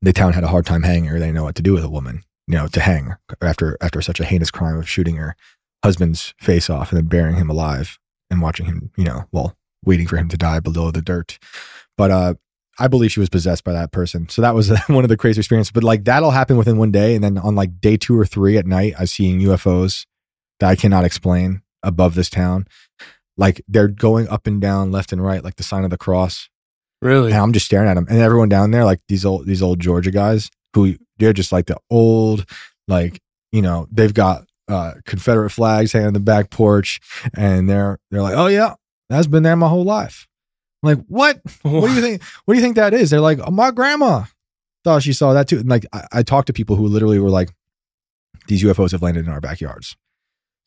the 0.02 0.12
town 0.12 0.32
had 0.32 0.44
a 0.44 0.48
hard 0.48 0.66
time 0.66 0.82
hanging 0.82 1.06
her. 1.06 1.18
They 1.18 1.26
didn't 1.26 1.36
know 1.36 1.44
what 1.44 1.54
to 1.54 1.62
do 1.62 1.72
with 1.72 1.84
a 1.84 1.88
woman, 1.88 2.24
you 2.46 2.56
know, 2.56 2.66
to 2.68 2.80
hang 2.80 3.14
after 3.40 3.78
after 3.80 4.02
such 4.02 4.20
a 4.20 4.24
heinous 4.24 4.50
crime 4.50 4.76
of 4.76 4.88
shooting 4.88 5.16
her 5.16 5.36
husband's 5.84 6.34
face 6.38 6.68
off 6.68 6.90
and 6.90 6.96
then 6.96 7.06
burying 7.06 7.36
him 7.36 7.50
alive 7.50 7.98
and 8.30 8.42
watching 8.42 8.66
him, 8.66 8.90
you 8.96 9.04
know, 9.04 9.26
well, 9.32 9.56
waiting 9.84 10.06
for 10.06 10.16
him 10.16 10.28
to 10.28 10.36
die 10.36 10.60
below 10.60 10.90
the 10.90 11.02
dirt. 11.02 11.38
But 11.96 12.10
uh, 12.10 12.34
I 12.78 12.88
believe 12.88 13.12
she 13.12 13.20
was 13.20 13.28
possessed 13.28 13.64
by 13.64 13.72
that 13.72 13.92
person. 13.92 14.28
So 14.28 14.42
that 14.42 14.54
was 14.54 14.70
one 14.88 15.04
of 15.04 15.08
the 15.08 15.16
crazy 15.16 15.40
experiences. 15.40 15.72
But 15.72 15.84
like 15.84 16.04
that'll 16.04 16.30
happen 16.30 16.56
within 16.56 16.78
one 16.78 16.90
day, 16.90 17.14
and 17.14 17.22
then 17.22 17.38
on 17.38 17.54
like 17.54 17.80
day 17.80 17.96
two 17.96 18.18
or 18.18 18.26
three 18.26 18.58
at 18.58 18.66
night, 18.66 18.94
I'm 18.98 19.06
seeing 19.06 19.40
UFOs 19.40 20.06
that 20.60 20.68
I 20.68 20.76
cannot 20.76 21.04
explain 21.04 21.62
above 21.82 22.14
this 22.14 22.30
town. 22.30 22.66
Like 23.36 23.62
they're 23.68 23.88
going 23.88 24.28
up 24.28 24.46
and 24.46 24.60
down, 24.60 24.92
left 24.92 25.12
and 25.12 25.22
right, 25.22 25.42
like 25.42 25.56
the 25.56 25.62
sign 25.62 25.84
of 25.84 25.90
the 25.90 25.98
cross. 25.98 26.48
Really? 27.02 27.32
And 27.32 27.40
I'm 27.40 27.52
just 27.52 27.66
staring 27.66 27.88
at 27.88 27.94
them, 27.94 28.06
and 28.08 28.18
everyone 28.18 28.48
down 28.48 28.70
there, 28.70 28.84
like 28.84 29.00
these 29.08 29.24
old 29.24 29.46
these 29.46 29.62
old 29.62 29.80
Georgia 29.80 30.10
guys, 30.10 30.50
who 30.74 30.96
they're 31.18 31.32
just 31.32 31.52
like 31.52 31.66
the 31.66 31.76
old, 31.90 32.48
like 32.88 33.20
you 33.52 33.62
know, 33.62 33.86
they've 33.90 34.14
got 34.14 34.44
uh, 34.68 34.94
Confederate 35.04 35.50
flags 35.50 35.92
hanging 35.92 36.08
on 36.08 36.14
the 36.14 36.20
back 36.20 36.50
porch, 36.50 37.00
and 37.36 37.68
they're 37.68 37.98
they're 38.10 38.22
like, 38.22 38.36
oh 38.36 38.46
yeah, 38.46 38.74
that's 39.08 39.26
been 39.26 39.42
there 39.42 39.56
my 39.56 39.68
whole 39.68 39.84
life. 39.84 40.26
I'm 40.84 40.96
like, 40.96 41.06
what? 41.08 41.40
What 41.62 41.88
do 41.88 41.94
you 41.94 42.00
think? 42.00 42.22
What 42.44 42.54
do 42.54 42.58
you 42.58 42.62
think 42.64 42.76
that 42.76 42.94
is? 42.94 43.10
They're 43.10 43.20
like, 43.20 43.38
oh, 43.44 43.50
my 43.50 43.70
grandma 43.70 44.24
thought 44.84 45.02
she 45.02 45.12
saw 45.12 45.32
that 45.32 45.48
too. 45.48 45.58
And 45.60 45.68
like, 45.68 45.86
I, 45.92 46.06
I 46.12 46.22
talked 46.22 46.46
to 46.48 46.52
people 46.52 46.76
who 46.76 46.86
literally 46.86 47.18
were 47.18 47.30
like, 47.30 47.50
these 48.48 48.62
UFOs 48.62 48.92
have 48.92 49.02
landed 49.02 49.24
in 49.26 49.32
our 49.32 49.40
backyards. 49.40 49.96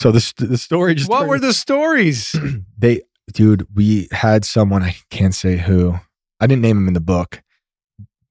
So 0.02 0.12
this 0.12 0.34
the 0.34 0.58
story 0.58 0.96
just 0.96 1.10
What 1.10 1.20
turned- 1.20 1.30
were 1.30 1.40
the 1.40 1.54
stories? 1.54 2.36
they 2.78 3.02
dude 3.34 3.68
we 3.76 4.08
had 4.12 4.46
someone 4.46 4.82
i 4.82 4.96
can't 5.10 5.36
say 5.36 5.58
who 5.58 6.00
i 6.40 6.48
didn't 6.48 6.62
name 6.62 6.78
him 6.78 6.88
in 6.88 6.94
the 6.94 7.02
book 7.02 7.44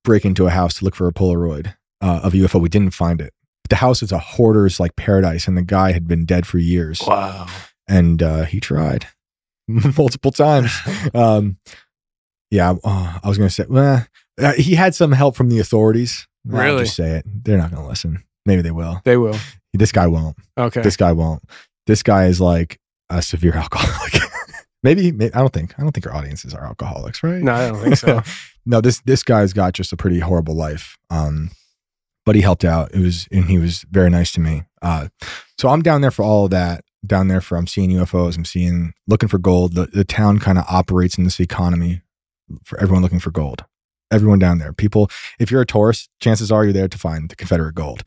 break 0.04 0.24
into 0.24 0.46
a 0.46 0.50
house 0.50 0.74
to 0.78 0.84
look 0.84 0.94
for 0.94 1.06
a 1.06 1.12
polaroid 1.12 1.74
uh, 2.00 2.20
of 2.22 2.32
a 2.32 2.36
ufo 2.38 2.60
we 2.60 2.68
didn't 2.68 2.94
find 2.94 3.20
it 3.20 3.34
the 3.68 3.76
house 3.76 4.02
is 4.02 4.10
a 4.10 4.18
hoarder's 4.18 4.80
like 4.80 4.96
paradise 4.96 5.46
and 5.46 5.56
the 5.56 5.62
guy 5.62 5.92
had 5.92 6.08
been 6.08 6.24
dead 6.24 6.46
for 6.46 6.58
years 6.58 7.02
wow. 7.06 7.46
and 7.86 8.22
uh, 8.22 8.44
he 8.44 8.58
tried 8.58 9.06
multiple 9.96 10.30
times 10.30 10.72
um, 11.14 11.56
yeah 12.50 12.74
oh, 12.84 13.18
i 13.22 13.28
was 13.28 13.38
gonna 13.38 13.50
say 13.50 13.64
well, 13.68 14.06
uh, 14.40 14.52
he 14.54 14.74
had 14.74 14.94
some 14.94 15.12
help 15.12 15.34
from 15.36 15.48
the 15.48 15.58
authorities 15.58 16.26
I'll 16.52 16.58
Really? 16.60 16.84
just 16.84 16.96
say 16.96 17.16
it 17.18 17.24
they're 17.44 17.58
not 17.58 17.70
gonna 17.72 17.88
listen 17.88 18.22
maybe 18.44 18.62
they 18.62 18.70
will 18.70 19.00
They 19.04 19.16
will. 19.16 19.36
this 19.74 19.92
guy 19.92 20.06
won't 20.06 20.36
Okay. 20.58 20.80
this 20.82 20.96
guy 20.96 21.12
won't. 21.12 21.42
This 21.86 22.02
guy 22.02 22.26
is 22.26 22.40
like 22.40 22.78
a 23.10 23.20
severe 23.22 23.54
alcoholic. 23.56 24.14
maybe, 24.82 25.12
maybe 25.12 25.32
I 25.34 25.38
don't 25.40 25.52
think 25.52 25.74
I 25.78 25.82
don't 25.82 25.92
think 25.92 26.06
our 26.06 26.14
audiences 26.14 26.54
are 26.54 26.64
alcoholics, 26.64 27.22
right? 27.22 27.42
no, 27.42 27.52
I 27.54 27.68
don't 27.68 27.82
think 27.82 27.96
so. 27.96 28.22
no, 28.64 28.80
this 28.80 29.00
this 29.00 29.22
guy's 29.22 29.52
got 29.52 29.72
just 29.74 29.92
a 29.92 29.96
pretty 29.96 30.18
horrible 30.20 30.54
life. 30.54 30.96
Um, 31.10 31.50
but 32.24 32.34
he 32.34 32.40
helped 32.40 32.64
out. 32.64 32.92
It 32.94 33.00
was 33.00 33.28
and 33.30 33.44
he 33.44 33.58
was 33.58 33.84
very 33.90 34.10
nice 34.10 34.32
to 34.32 34.40
me. 34.40 34.62
Uh, 34.82 35.08
so 35.58 35.68
I'm 35.68 35.80
down 35.82 36.00
there 36.00 36.10
for 36.10 36.24
all 36.24 36.46
of 36.46 36.50
that. 36.52 36.84
Down 37.04 37.28
there 37.28 37.40
for 37.40 37.56
I'm 37.56 37.66
seeing 37.66 37.90
UFOs. 37.90 38.36
I'm 38.36 38.44
seeing 38.44 38.92
looking 39.06 39.28
for 39.28 39.38
gold. 39.38 39.74
The 39.74 39.86
the 39.86 40.04
town 40.04 40.38
kind 40.38 40.58
of 40.58 40.64
operates 40.68 41.18
in 41.18 41.24
this 41.24 41.40
economy 41.40 42.02
for 42.64 42.80
everyone 42.80 43.02
looking 43.02 43.20
for 43.20 43.30
gold. 43.30 43.64
Everyone 44.10 44.38
down 44.38 44.58
there, 44.58 44.72
people. 44.72 45.10
If 45.40 45.50
you're 45.50 45.62
a 45.62 45.66
tourist, 45.66 46.10
chances 46.20 46.52
are 46.52 46.62
you're 46.64 46.72
there 46.72 46.86
to 46.88 46.98
find 46.98 47.28
the 47.28 47.34
Confederate 47.36 47.74
gold. 47.74 48.04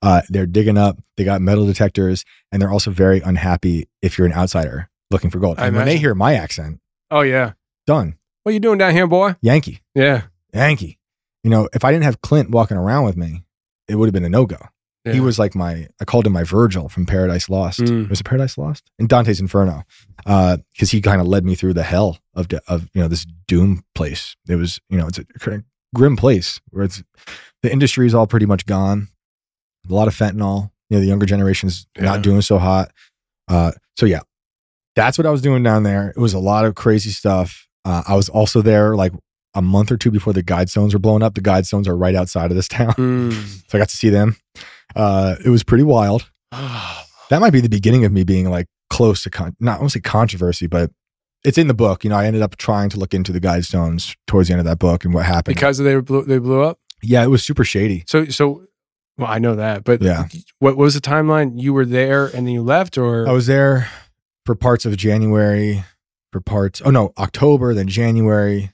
Uh, 0.00 0.22
they're 0.30 0.46
digging 0.46 0.78
up. 0.78 0.98
They 1.16 1.24
got 1.24 1.42
metal 1.42 1.66
detectors, 1.66 2.24
and 2.50 2.60
they're 2.60 2.70
also 2.70 2.90
very 2.90 3.20
unhappy 3.20 3.86
if 4.00 4.16
you're 4.16 4.26
an 4.26 4.32
outsider 4.32 4.88
looking 5.10 5.30
for 5.30 5.38
gold. 5.38 5.58
I 5.58 5.66
and 5.66 5.76
when 5.76 5.84
they 5.84 5.98
hear 5.98 6.14
my 6.14 6.34
accent, 6.34 6.80
Oh 7.10 7.20
yeah. 7.20 7.52
done 7.86 8.16
What 8.44 8.52
you 8.52 8.60
doing 8.60 8.78
down 8.78 8.92
here, 8.92 9.06
boy? 9.06 9.36
Yankee. 9.42 9.82
Yeah. 9.94 10.22
Yankee. 10.54 10.98
You 11.44 11.50
know, 11.50 11.68
if 11.74 11.84
I 11.84 11.92
didn't 11.92 12.04
have 12.04 12.22
Clint 12.22 12.50
walking 12.50 12.76
around 12.78 13.04
with 13.04 13.16
me, 13.16 13.44
it 13.88 13.96
would 13.96 14.06
have 14.06 14.14
been 14.14 14.24
a 14.24 14.30
no 14.30 14.46
go. 14.46 14.58
Yeah. 15.04 15.12
He 15.14 15.20
was 15.20 15.38
like 15.38 15.54
my, 15.54 15.88
I 16.00 16.04
called 16.04 16.26
him 16.26 16.32
my 16.32 16.44
Virgil 16.44 16.88
from 16.88 17.06
Paradise 17.06 17.48
Lost. 17.48 17.80
Mm. 17.80 18.08
Was 18.08 18.20
it 18.20 18.24
Paradise 18.24 18.56
Lost? 18.56 18.90
In 18.98 19.06
Dante's 19.06 19.40
Inferno. 19.40 19.82
Because 20.24 20.90
he 20.90 21.00
kind 21.00 21.20
of 21.20 21.26
led 21.26 21.44
me 21.44 21.54
through 21.54 21.74
the 21.74 21.82
hell 21.82 22.18
of, 22.34 22.48
de- 22.48 22.60
of, 22.68 22.88
you 22.94 23.00
know, 23.02 23.08
this 23.08 23.26
doom 23.48 23.82
place. 23.94 24.36
It 24.48 24.56
was, 24.56 24.80
you 24.88 24.96
know, 24.98 25.08
it's 25.08 25.18
a 25.18 25.24
grim 25.94 26.16
place 26.16 26.60
where 26.70 26.84
it's, 26.84 27.02
the 27.62 27.72
industry 27.72 28.06
is 28.06 28.14
all 28.14 28.26
pretty 28.26 28.46
much 28.46 28.64
gone. 28.66 29.08
A 29.90 29.92
lot 29.92 30.06
of 30.08 30.14
fentanyl. 30.16 30.70
You 30.88 30.96
know, 30.98 31.00
the 31.00 31.06
younger 31.08 31.26
generation's 31.26 31.86
Yeah. 31.96 32.04
not 32.04 32.22
doing 32.22 32.42
so 32.42 32.58
hot. 32.58 32.92
Uh, 33.48 33.72
so 33.96 34.06
yeah, 34.06 34.20
that's 34.94 35.18
what 35.18 35.26
I 35.26 35.30
was 35.30 35.42
doing 35.42 35.62
down 35.62 35.82
there. 35.82 36.10
It 36.10 36.18
was 36.20 36.34
a 36.34 36.38
lot 36.38 36.64
of 36.64 36.74
crazy 36.74 37.10
stuff. 37.10 37.66
Uh, 37.84 38.02
I 38.06 38.14
was 38.14 38.28
also 38.28 38.62
there 38.62 38.94
like 38.94 39.12
a 39.54 39.62
month 39.62 39.90
or 39.90 39.96
two 39.96 40.10
before 40.10 40.32
the 40.32 40.42
guide 40.42 40.70
stones 40.70 40.92
were 40.94 41.00
blown 41.00 41.22
up. 41.22 41.34
The 41.34 41.40
guide 41.40 41.66
stones 41.66 41.88
are 41.88 41.96
right 41.96 42.14
outside 42.14 42.50
of 42.50 42.56
this 42.56 42.68
town. 42.68 42.92
Mm. 42.92 43.32
So 43.68 43.78
I 43.78 43.80
got 43.80 43.88
to 43.88 43.96
see 43.96 44.10
them. 44.10 44.36
Uh, 44.96 45.36
it 45.44 45.48
was 45.50 45.62
pretty 45.62 45.84
wild. 45.84 46.30
That 47.30 47.40
might 47.40 47.50
be 47.54 47.62
the 47.62 47.68
beginning 47.70 48.04
of 48.04 48.12
me 48.12 48.24
being 48.24 48.50
like 48.50 48.66
close 48.90 49.22
to 49.22 49.30
con- 49.30 49.56
not 49.58 49.76
I 49.76 49.80
won't 49.80 49.92
say 49.92 50.00
controversy, 50.00 50.66
but 50.66 50.90
it's 51.44 51.56
in 51.56 51.66
the 51.66 51.72
book. 51.72 52.04
You 52.04 52.10
know, 52.10 52.16
I 52.16 52.26
ended 52.26 52.42
up 52.42 52.56
trying 52.56 52.90
to 52.90 52.98
look 52.98 53.14
into 53.14 53.32
the 53.32 53.40
guide 53.40 53.64
stones 53.64 54.14
towards 54.26 54.48
the 54.48 54.52
end 54.52 54.60
of 54.60 54.66
that 54.66 54.78
book 54.78 55.06
and 55.06 55.14
what 55.14 55.24
happened. 55.24 55.54
because 55.54 55.78
they 55.78 55.94
were 55.94 56.02
blew, 56.02 56.24
they 56.24 56.36
blew 56.36 56.60
up. 56.62 56.78
yeah, 57.02 57.24
it 57.24 57.28
was 57.28 57.42
super 57.42 57.64
shady. 57.64 58.04
So 58.06 58.26
so, 58.26 58.64
well, 59.16 59.30
I 59.30 59.38
know 59.38 59.54
that, 59.54 59.84
but 59.84 60.02
Yeah. 60.02 60.24
what, 60.58 60.76
what 60.76 60.84
was 60.84 60.92
the 60.94 61.00
timeline? 61.00 61.52
You 61.58 61.72
were 61.72 61.86
there 61.86 62.26
and 62.26 62.46
then 62.46 62.48
you 62.48 62.62
left, 62.62 62.98
or 62.98 63.26
I 63.26 63.32
was 63.32 63.46
there 63.46 63.88
for 64.44 64.54
parts 64.54 64.84
of 64.84 64.94
January, 64.98 65.84
for 66.32 66.40
parts. 66.42 66.82
Oh 66.84 66.90
no, 66.90 67.14
October, 67.16 67.72
then 67.72 67.88
January, 67.88 68.72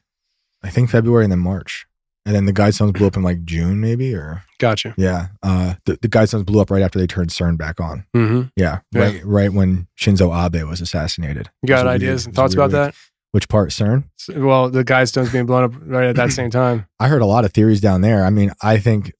I 0.64 0.70
think 0.70 0.90
February, 0.90 1.24
and 1.26 1.30
then 1.32 1.38
March. 1.38 1.86
And 2.28 2.36
then 2.36 2.44
the 2.44 2.52
Guidestones 2.52 2.92
blew 2.92 3.06
up 3.06 3.16
in 3.16 3.22
like 3.22 3.42
June, 3.46 3.80
maybe 3.80 4.14
or 4.14 4.44
Gotcha. 4.58 4.94
yeah. 4.98 5.28
Uh, 5.42 5.74
the 5.86 5.98
the 6.02 6.08
Guidestones 6.08 6.44
blew 6.44 6.60
up 6.60 6.70
right 6.70 6.82
after 6.82 6.98
they 6.98 7.06
turned 7.06 7.30
CERN 7.30 7.56
back 7.56 7.80
on. 7.80 8.04
hmm 8.12 8.42
Yeah, 8.54 8.80
Yeah. 8.92 9.00
right, 9.02 9.24
right 9.24 9.52
when 9.52 9.86
Shinzo 9.98 10.28
Abe 10.36 10.68
was 10.68 10.82
assassinated. 10.82 11.48
You 11.62 11.68
got 11.68 11.80
It 11.80 11.84
was 11.84 11.90
a 11.90 11.94
ideas 11.94 12.10
weird- 12.22 12.26
and 12.26 12.36
thoughts 12.36 12.52
about 12.54 12.70
that? 12.72 12.94
Which 13.32 13.48
part, 13.48 13.70
CERN? 13.70 14.04
Well, 14.36 14.68
the 14.68 14.84
Guidestones 14.84 15.32
being 15.32 15.46
blown 15.46 15.64
up 15.64 15.72
right 15.86 16.08
at 16.08 16.16
that 16.16 16.32
same 16.32 16.50
time. 16.50 16.86
I 17.00 17.08
heard 17.08 17.22
a 17.22 17.26
lot 17.26 17.44
of 17.46 17.52
theories 17.52 17.80
down 17.80 18.02
there. 18.02 18.24
I 18.24 18.30
mean, 18.30 18.52
I 18.62 18.76
think 18.78 19.12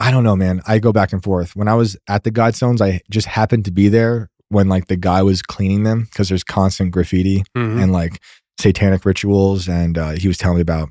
I 0.00 0.10
don't 0.10 0.24
know, 0.24 0.36
man. 0.36 0.60
I 0.66 0.80
go 0.80 0.92
back 0.92 1.12
and 1.12 1.22
forth. 1.22 1.54
When 1.54 1.68
I 1.68 1.74
was 1.74 1.96
at 2.08 2.24
the 2.24 2.30
Guidestones, 2.32 2.80
I 2.80 3.00
just 3.10 3.28
happened 3.28 3.64
to 3.66 3.70
be 3.70 3.88
there 3.88 4.28
when 4.48 4.68
like 4.68 4.88
the 4.88 4.96
guy 4.96 5.22
was 5.22 5.40
cleaning 5.40 5.84
them 5.84 6.02
because 6.10 6.28
there's 6.28 6.44
constant 6.44 6.90
graffiti 6.90 7.44
Mhm. 7.56 7.82
and 7.82 7.92
like 7.92 8.20
satanic 8.60 9.04
rituals, 9.04 9.68
and 9.68 9.96
uh, 9.96 10.10
he 10.10 10.28
was 10.28 10.36
telling 10.38 10.56
me 10.58 10.62
about 10.62 10.90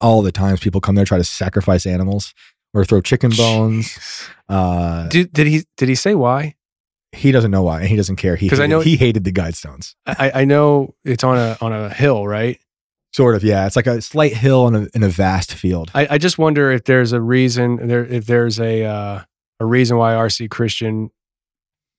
all 0.00 0.22
the 0.22 0.32
times 0.32 0.60
people 0.60 0.80
come 0.80 0.94
there 0.94 1.04
try 1.04 1.18
to 1.18 1.24
sacrifice 1.24 1.86
animals 1.86 2.34
or 2.74 2.84
throw 2.84 3.00
chicken 3.00 3.30
bones. 3.36 3.98
Uh, 4.48 5.08
Did, 5.08 5.32
did 5.32 5.46
he 5.46 5.64
did 5.76 5.88
he 5.88 5.94
say 5.94 6.14
why? 6.14 6.54
he 7.12 7.32
doesn't 7.32 7.50
know 7.50 7.62
why, 7.62 7.80
and 7.80 7.88
he 7.88 7.96
doesn't 7.96 8.16
care. 8.16 8.36
He 8.36 8.46
'Cause 8.48 8.60
I 8.60 8.66
know- 8.66 8.80
he 8.80 8.96
hated 8.96 9.24
the 9.24 9.32
Guidestones. 9.32 9.94
I, 10.06 10.30
I 10.34 10.44
know 10.44 10.94
it's 11.02 11.24
on 11.24 11.38
a 11.38 11.56
on 11.62 11.72
a 11.72 11.88
hill, 11.88 12.26
right? 12.26 12.58
Sort 13.14 13.34
of, 13.34 13.42
yeah. 13.42 13.66
It's 13.66 13.76
like 13.76 13.86
a 13.86 14.02
slight 14.02 14.34
hill 14.34 14.68
in 14.68 14.74
a 14.74 14.88
in 14.94 15.02
a 15.02 15.08
vast 15.08 15.54
field. 15.54 15.90
I, 15.94 16.06
I 16.10 16.18
just 16.18 16.36
wonder 16.36 16.70
if 16.70 16.84
there's 16.84 17.12
a 17.12 17.20
reason 17.20 17.88
there 17.88 18.04
if 18.04 18.26
there's 18.26 18.60
a 18.60 18.84
uh, 18.84 19.22
a 19.60 19.64
reason 19.64 19.96
why 19.96 20.12
RC 20.12 20.50
Christian 20.50 21.10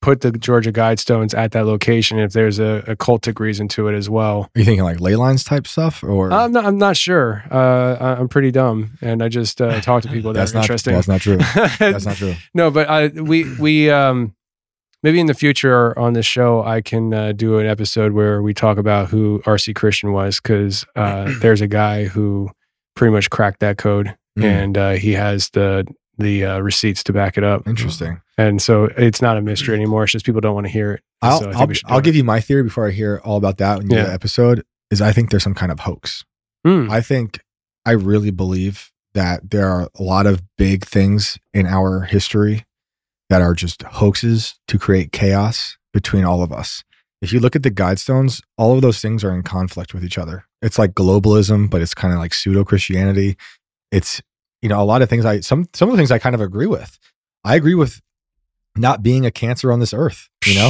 put 0.01 0.21
the 0.21 0.31
Georgia 0.31 0.71
Guidestones 0.71 1.35
at 1.35 1.51
that 1.51 1.65
location. 1.65 2.19
If 2.19 2.33
there's 2.33 2.59
a, 2.59 2.83
a 2.87 2.95
cultic 2.95 3.39
reason 3.39 3.67
to 3.69 3.87
it 3.87 3.95
as 3.95 4.09
well. 4.09 4.43
Are 4.55 4.59
you 4.59 4.65
thinking 4.65 4.83
like 4.83 4.99
ley 4.99 5.15
lines 5.15 5.43
type 5.43 5.65
stuff, 5.67 6.03
or 6.03 6.31
I'm 6.31 6.51
not. 6.51 6.65
I'm 6.65 6.77
not 6.77 6.95
sure. 6.97 7.43
Uh, 7.51 8.15
I'm 8.19 8.27
pretty 8.27 8.51
dumb, 8.51 8.91
and 9.01 9.23
I 9.23 9.29
just 9.29 9.61
uh, 9.61 9.81
talk 9.81 10.03
to 10.03 10.09
people 10.09 10.33
that 10.33 10.39
that's 10.39 10.51
are 10.51 10.55
not 10.55 10.63
interesting. 10.63 10.93
That's 10.93 11.07
not 11.07 11.21
true. 11.21 11.37
That's 11.79 12.05
not 12.05 12.15
true. 12.17 12.35
no, 12.53 12.69
but 12.71 12.89
I, 12.89 13.07
we 13.07 13.55
we 13.59 13.89
um 13.89 14.33
maybe 15.03 15.19
in 15.19 15.27
the 15.27 15.33
future 15.33 15.97
on 15.97 16.13
this 16.13 16.25
show 16.25 16.63
I 16.63 16.81
can 16.81 17.13
uh, 17.13 17.31
do 17.31 17.59
an 17.59 17.65
episode 17.67 18.13
where 18.13 18.41
we 18.41 18.53
talk 18.53 18.77
about 18.77 19.09
who 19.09 19.41
RC 19.45 19.75
Christian 19.75 20.11
was 20.11 20.39
because 20.39 20.85
uh, 20.95 21.31
there's 21.41 21.61
a 21.61 21.67
guy 21.67 22.05
who 22.05 22.49
pretty 22.95 23.11
much 23.13 23.29
cracked 23.29 23.59
that 23.61 23.77
code 23.77 24.15
Mm. 24.37 24.43
and 24.43 24.77
uh, 24.77 24.91
he 24.91 25.13
has 25.13 25.49
the 25.49 25.87
the 26.17 26.45
uh, 26.45 26.59
receipts 26.59 27.03
to 27.05 27.13
back 27.13 27.37
it 27.37 27.43
up. 27.43 27.67
Interesting. 27.67 28.21
And 28.37 28.61
so 28.61 28.85
it's 28.97 29.21
not 29.21 29.37
a 29.37 29.41
mystery 29.41 29.75
anymore. 29.75 30.03
It's 30.03 30.11
just 30.13 30.25
people 30.25 30.41
don't 30.41 30.55
want 30.55 30.65
to 30.67 30.71
hear 30.71 30.93
it. 30.93 31.03
I'll, 31.21 31.39
so 31.41 31.51
I'll, 31.51 31.67
I'll 31.85 31.97
it. 31.99 32.03
give 32.03 32.15
you 32.15 32.23
my 32.23 32.39
theory 32.39 32.63
before 32.63 32.87
I 32.87 32.91
hear 32.91 33.21
all 33.23 33.37
about 33.37 33.57
that 33.57 33.81
in 33.81 33.89
Yeah. 33.89 34.05
the 34.05 34.13
episode. 34.13 34.63
Is 34.89 35.01
I 35.01 35.11
think 35.11 35.29
there's 35.31 35.43
some 35.43 35.53
kind 35.55 35.71
of 35.71 35.81
hoax. 35.81 36.23
Hmm. 36.65 36.89
I 36.89 37.01
think 37.01 37.39
I 37.85 37.91
really 37.91 38.31
believe 38.31 38.91
that 39.13 39.51
there 39.51 39.67
are 39.67 39.89
a 39.95 40.03
lot 40.03 40.25
of 40.27 40.41
big 40.57 40.85
things 40.85 41.37
in 41.53 41.65
our 41.65 42.01
history 42.01 42.65
that 43.29 43.41
are 43.41 43.53
just 43.53 43.81
hoaxes 43.83 44.55
to 44.67 44.79
create 44.79 45.11
chaos 45.11 45.77
between 45.93 46.23
all 46.23 46.41
of 46.41 46.51
us. 46.53 46.83
If 47.21 47.33
you 47.33 47.39
look 47.39 47.55
at 47.55 47.63
the 47.63 47.71
guidestones, 47.71 48.41
all 48.57 48.75
of 48.75 48.81
those 48.81 49.01
things 49.01 49.23
are 49.23 49.33
in 49.33 49.43
conflict 49.43 49.93
with 49.93 50.03
each 50.05 50.17
other. 50.17 50.45
It's 50.61 50.77
like 50.79 50.93
globalism, 50.93 51.69
but 51.69 51.81
it's 51.81 51.93
kind 51.95 52.13
of 52.13 52.19
like 52.19 52.33
pseudo 52.33 52.63
Christianity. 52.63 53.35
It's 53.91 54.21
you 54.61 54.69
know 54.69 54.81
a 54.81 54.85
lot 54.85 55.01
of 55.01 55.09
things 55.09 55.25
I 55.25 55.39
some 55.41 55.67
some 55.73 55.89
of 55.89 55.93
the 55.93 55.97
things 55.97 56.11
I 56.11 56.19
kind 56.19 56.35
of 56.35 56.41
agree 56.41 56.67
with. 56.67 56.97
I 57.43 57.55
agree 57.55 57.75
with 57.75 58.01
not 58.75 59.01
being 59.03 59.25
a 59.25 59.31
cancer 59.31 59.71
on 59.71 59.79
this 59.79 59.93
earth. 59.93 60.29
You 60.45 60.55
know, 60.55 60.69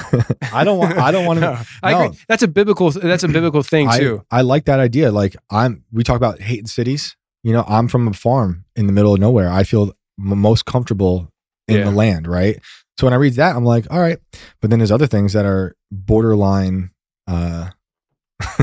I 0.52 0.64
don't 0.64 0.78
want. 0.78 0.98
I 0.98 1.10
don't 1.10 1.26
want 1.26 1.38
to. 1.40 1.46
No, 1.52 1.58
I 1.82 2.04
agree. 2.04 2.18
That's 2.28 2.42
a 2.42 2.48
biblical. 2.48 2.90
That's 2.90 3.22
a 3.24 3.28
biblical 3.28 3.62
thing 3.62 3.90
too. 3.90 4.24
I 4.30 4.42
like 4.42 4.64
that 4.66 4.80
idea. 4.80 5.10
Like 5.12 5.36
I'm, 5.50 5.84
we 5.92 6.02
talk 6.04 6.16
about 6.16 6.40
hating 6.40 6.66
cities. 6.66 7.16
You 7.42 7.52
know, 7.52 7.64
I'm 7.66 7.88
from 7.88 8.06
a 8.08 8.12
farm 8.12 8.64
in 8.76 8.86
the 8.86 8.92
middle 8.92 9.14
of 9.14 9.20
nowhere. 9.20 9.50
I 9.50 9.64
feel 9.64 9.92
most 10.16 10.64
comfortable 10.64 11.28
in 11.68 11.78
Yeah. 11.78 11.84
the 11.84 11.90
land, 11.90 12.26
right? 12.28 12.60
So 12.98 13.06
when 13.06 13.12
I 13.14 13.16
read 13.16 13.34
that, 13.34 13.56
I'm 13.56 13.64
like, 13.64 13.86
all 13.90 13.98
right. 13.98 14.18
But 14.60 14.70
then 14.70 14.78
there's 14.78 14.92
other 14.92 15.06
things 15.08 15.32
that 15.32 15.44
are 15.44 15.74
borderline, 15.90 16.90
uh, 17.26 17.70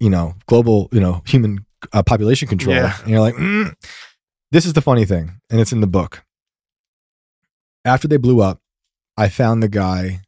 you 0.00 0.10
know, 0.10 0.34
global, 0.46 0.88
you 0.92 1.00
know, 1.00 1.22
human 1.26 1.64
uh, 1.92 2.02
population 2.02 2.48
control. 2.48 2.76
Yeah. 2.76 2.96
And 3.00 3.10
you're 3.10 3.20
like, 3.20 3.34
mm. 3.34 3.74
this 4.50 4.66
is 4.66 4.72
the 4.72 4.80
funny 4.80 5.04
thing, 5.04 5.40
and 5.50 5.60
it's 5.60 5.72
in 5.72 5.80
the 5.80 5.86
book. 5.86 6.24
After 7.84 8.08
they 8.08 8.16
blew 8.16 8.40
up, 8.40 8.60
I 9.16 9.28
found 9.28 9.62
the 9.62 9.68
guy 9.68 10.22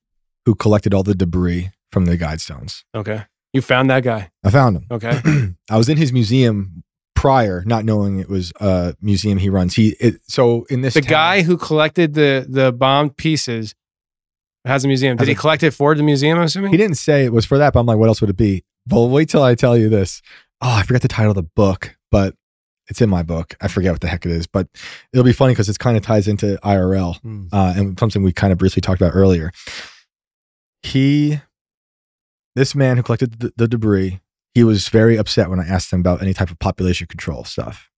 who 0.44 0.54
collected 0.54 0.92
all 0.94 1.02
the 1.02 1.14
debris 1.14 1.70
from 1.90 2.04
the 2.04 2.18
guidestones. 2.18 2.84
Okay, 2.94 3.24
you 3.52 3.62
found 3.62 3.90
that 3.90 4.02
guy. 4.02 4.30
I 4.44 4.50
found 4.50 4.76
him. 4.76 4.86
Okay, 4.90 5.20
I 5.70 5.76
was 5.76 5.88
in 5.88 5.96
his 5.96 6.12
museum 6.12 6.84
prior, 7.14 7.64
not 7.66 7.84
knowing 7.84 8.20
it 8.20 8.28
was 8.28 8.52
a 8.60 8.94
museum 9.00 9.38
he 9.38 9.48
runs. 9.48 9.74
He 9.74 9.96
it, 9.98 10.16
so 10.28 10.66
in 10.70 10.82
this 10.82 10.94
the 10.94 11.00
town- 11.00 11.10
guy 11.10 11.42
who 11.42 11.56
collected 11.56 12.14
the 12.14 12.46
the 12.48 12.72
bombed 12.72 13.16
pieces 13.16 13.74
has 14.66 14.84
a 14.84 14.88
museum. 14.88 15.16
Did 15.16 15.28
he 15.28 15.34
collect 15.34 15.62
it 15.62 15.72
for 15.72 15.94
the 15.94 16.02
museum? 16.02 16.38
I'm 16.38 16.44
assuming. 16.44 16.72
he 16.72 16.76
didn't 16.76 16.96
say 16.96 17.24
it 17.24 17.32
was 17.32 17.46
for 17.46 17.58
that, 17.58 17.72
but 17.72 17.80
I'm 17.80 17.86
like, 17.86 17.98
what 17.98 18.08
else 18.08 18.20
would 18.20 18.30
it 18.30 18.36
be? 18.36 18.64
Well, 18.88 19.08
wait 19.08 19.28
till 19.28 19.42
I 19.42 19.54
tell 19.54 19.76
you 19.76 19.88
this. 19.88 20.22
Oh, 20.62 20.70
I 20.70 20.82
forgot 20.82 21.02
the 21.02 21.08
title 21.08 21.30
of 21.32 21.36
the 21.36 21.42
book, 21.42 21.96
but 22.10 22.34
it's 22.88 23.00
in 23.00 23.10
my 23.10 23.22
book. 23.22 23.54
I 23.60 23.68
forget 23.68 23.92
what 23.92 24.00
the 24.00 24.08
heck 24.08 24.24
it 24.24 24.32
is, 24.32 24.46
but 24.46 24.68
it'll 25.12 25.24
be 25.24 25.32
funny 25.32 25.52
because 25.52 25.68
it 25.68 25.78
kind 25.78 25.96
of 25.96 26.02
ties 26.02 26.28
into 26.28 26.58
IRL 26.62 27.20
Hmm. 27.20 27.46
uh, 27.52 27.74
and 27.76 27.98
something 27.98 28.22
we 28.22 28.32
kind 28.32 28.52
of 28.52 28.58
briefly 28.58 28.80
talked 28.80 29.00
about 29.00 29.14
earlier. 29.14 29.50
He, 30.82 31.40
this 32.54 32.74
man 32.74 32.96
who 32.96 33.02
collected 33.02 33.40
the, 33.40 33.52
the 33.56 33.68
debris, 33.68 34.20
he 34.54 34.64
was 34.64 34.88
very 34.88 35.16
upset 35.16 35.50
when 35.50 35.60
I 35.60 35.66
asked 35.66 35.92
him 35.92 36.00
about 36.00 36.22
any 36.22 36.32
type 36.32 36.50
of 36.50 36.58
population 36.58 37.06
control 37.06 37.44
stuff. 37.44 37.90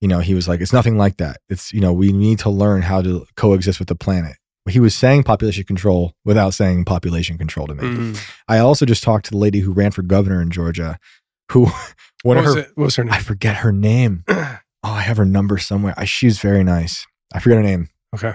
You 0.00 0.08
know, 0.08 0.20
he 0.20 0.34
was 0.34 0.46
like, 0.46 0.60
it's 0.60 0.72
nothing 0.72 0.96
like 0.98 1.16
that. 1.16 1.38
It's, 1.48 1.72
you 1.72 1.80
know, 1.80 1.92
we 1.92 2.12
need 2.12 2.38
to 2.40 2.50
learn 2.50 2.82
how 2.82 3.02
to 3.02 3.26
coexist 3.36 3.78
with 3.78 3.88
the 3.88 3.94
planet. 3.96 4.36
He 4.68 4.80
was 4.80 4.94
saying 4.94 5.22
population 5.22 5.64
control 5.64 6.12
without 6.24 6.50
saying 6.54 6.84
population 6.84 7.38
control 7.38 7.66
to 7.68 7.74
me. 7.74 7.82
Mm. 7.84 8.30
I 8.48 8.58
also 8.58 8.84
just 8.84 9.02
talked 9.02 9.26
to 9.26 9.30
the 9.30 9.36
lady 9.38 9.60
who 9.60 9.72
ran 9.72 9.92
for 9.92 10.02
governor 10.02 10.42
in 10.42 10.50
Georgia, 10.50 10.98
who 11.52 11.66
What 12.22 12.38
was, 12.38 12.54
her 12.54 12.60
it? 12.60 12.72
what 12.74 12.84
was 12.84 12.96
her 12.96 13.04
name? 13.04 13.12
I 13.12 13.18
forget 13.20 13.56
her 13.56 13.70
name. 13.72 14.24
oh, 14.28 14.58
I 14.82 15.02
have 15.02 15.16
her 15.16 15.24
number 15.24 15.58
somewhere. 15.58 15.94
I, 15.96 16.04
she's 16.04 16.38
very 16.40 16.64
nice. 16.64 17.06
I 17.32 17.38
forget 17.38 17.58
her 17.58 17.62
name. 17.62 17.88
Okay. 18.14 18.34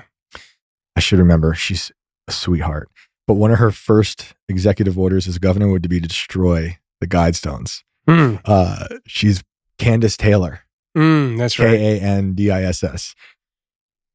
I 0.95 0.99
should 0.99 1.19
remember. 1.19 1.53
She's 1.53 1.91
a 2.27 2.31
sweetheart. 2.31 2.89
But 3.27 3.33
one 3.33 3.51
of 3.51 3.59
her 3.59 3.71
first 3.71 4.33
executive 4.47 4.97
orders 4.97 5.27
as 5.27 5.39
governor 5.39 5.69
would 5.69 5.87
be 5.89 5.99
to 5.99 6.07
destroy 6.07 6.77
the 7.01 7.07
Guidestones. 7.07 7.83
Mm. 8.07 8.39
Uh, 8.45 8.87
she's 9.05 9.43
Kandiss 9.77 10.15
Taylor, 10.15 10.61
Mm, 10.97 11.37
that's 11.37 11.57
right. 11.57 11.77
K 11.77 11.97
A 11.97 12.01
N 12.01 12.33
D 12.33 12.51
I 12.51 12.63
S 12.63 12.83
S. 12.83 13.15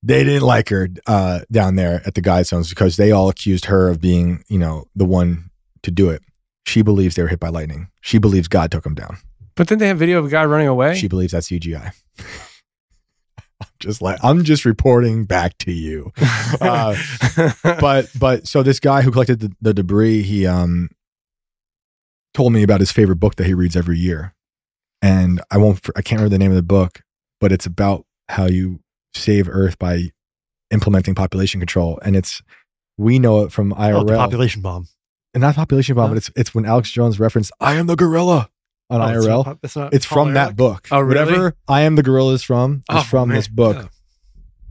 They 0.03 0.23
didn't 0.25 0.43
like 0.43 0.69
her 0.69 0.89
uh, 1.07 1.41
down 1.51 1.77
there 1.77 2.03
at 2.07 2.15
the 2.15 2.23
Guidestones 2.23 2.69
because 2.69 2.97
they 2.97 3.11
all 3.11 3.29
accused 3.29 3.65
her 3.67 3.89
of 3.89 4.01
being, 4.01 4.45
you 4.49 4.59
know, 4.59 4.85
the 4.95 5.05
one 5.07 5.51
to 5.83 5.91
do 5.91 6.11
it. 6.11 6.23
She 6.67 6.83
believes 6.83 7.15
they 7.15 7.23
were 7.23 7.29
hit 7.29 7.41
by 7.41 7.49
lightning. 7.49 7.89
She 8.01 8.19
believes 8.19 8.49
God 8.49 8.71
took 8.71 8.85
them 8.85 8.95
down. 8.95 9.19
But 9.55 9.69
then 9.69 9.79
they 9.79 9.89
have 9.89 9.99
video 9.99 10.19
of 10.19 10.27
a 10.27 10.29
guy 10.29 10.45
running 10.45 10.69
away. 10.69 10.97
She 10.97 11.09
believes 11.09 11.33
that's 11.33 11.49
CGI. 11.49 11.93
I'm 13.61 13.69
just 13.79 14.03
like 14.03 14.19
I'm 14.23 14.45
just 14.45 14.65
reporting 14.67 15.25
back 15.25 15.57
to 15.59 15.73
you. 15.73 16.13
Uh, 16.61 16.97
but 17.81 18.09
but 18.19 18.47
so 18.47 18.63
this 18.63 18.81
guy 18.81 19.03
who 19.03 19.11
collected 19.11 19.41
the, 19.41 19.53
the 19.61 19.75
debris, 19.75 20.23
he 20.23 20.47
um 20.47 20.89
told 22.35 22.53
me 22.53 22.63
about 22.63 22.81
his 22.81 22.93
favorite 22.93 23.17
book 23.17 23.37
that 23.37 23.47
he 23.47 23.55
reads 23.55 23.77
every 23.77 23.99
year, 23.99 24.35
and 25.03 25.41
I 25.51 25.59
won't 25.59 25.81
I 25.97 26.03
can't 26.03 26.21
remember 26.21 26.31
the 26.31 26.39
name 26.39 26.51
of 26.51 26.57
the 26.57 26.63
book, 26.63 27.03
but 27.41 27.51
it's 27.53 27.67
about 27.67 28.05
how 28.29 28.47
you 28.47 28.81
save 29.15 29.49
Earth 29.49 29.79
by 29.79 30.11
implementing 30.71 31.15
population 31.15 31.61
control, 31.61 31.99
and 32.03 32.15
it's 32.17 32.43
we 32.97 33.19
know 33.19 33.43
it 33.45 33.53
from 33.53 33.73
Oh, 33.73 33.77
IRL, 33.77 34.07
the 34.07 34.17
population 34.17 34.63
bomb. 34.63 34.89
And 35.37 35.43
not 35.43 35.55
population 35.55 35.95
bomb, 35.95 36.07
No? 36.07 36.15
but 36.15 36.17
it's 36.17 36.31
it's 36.35 36.55
when 36.55 36.65
Alex 36.65 36.91
Jones 36.91 37.21
referenced 37.21 37.53
"I 37.61 37.75
am 37.75 37.87
the 37.87 37.95
gorilla" 37.97 38.49
on 38.91 39.01
Oh, 39.03 39.07
it's 39.17 39.27
IRL. 39.27 39.45
not- 39.47 39.59
it's 39.63 39.77
not 39.77 39.95
It's 39.95 40.07
from 40.07 40.33
that 40.35 40.57
book. 40.57 40.89
Oh, 40.91 40.99
really? 41.01 41.21
Whatever 41.21 41.57
I 41.69 41.83
am 41.83 41.95
the 41.97 42.03
gorilla 42.03 42.33
is 42.33 42.43
from 42.43 42.77
is 42.77 42.83
Oh, 42.89 43.03
from 43.03 43.29
man. 43.29 43.37
this 43.37 43.47
book. 43.49 43.77
Yeah. 43.77 43.89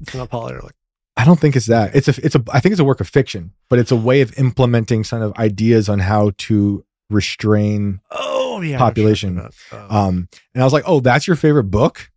It's 0.02 0.16
not 0.16 0.30
Paul 0.30 0.50
Ehrlich. 0.50 0.74
I 1.18 1.24
don't 1.24 1.40
think 1.40 1.56
it's 1.56 1.68
that. 1.68 1.96
It's 1.96 2.08
a 2.10 2.26
it's 2.26 2.36
a 2.36 2.44
I 2.52 2.60
think 2.60 2.74
it's 2.74 2.80
a 2.82 2.84
work 2.86 3.00
of 3.00 3.08
fiction, 3.08 3.52
but 3.70 3.78
it's 3.80 3.92
a 3.92 3.96
way 3.96 4.22
of 4.22 4.38
implementing 4.40 5.04
kind 5.04 5.24
of 5.24 5.34
ideas 5.38 5.88
on 5.88 6.00
how 6.00 6.32
to 6.40 6.84
restrain 7.10 8.02
Oh 8.12 8.62
yeah, 8.62 8.78
Population. 8.78 9.48
Sure. 9.70 9.80
Uh, 9.80 10.08
um 10.08 10.28
and 10.54 10.62
I 10.62 10.66
was 10.66 10.74
like, 10.74 10.84
"Oh, 10.88 11.00
that's 11.00 11.28
your 11.28 11.36
favorite 11.36 11.66
book?" 11.72 12.10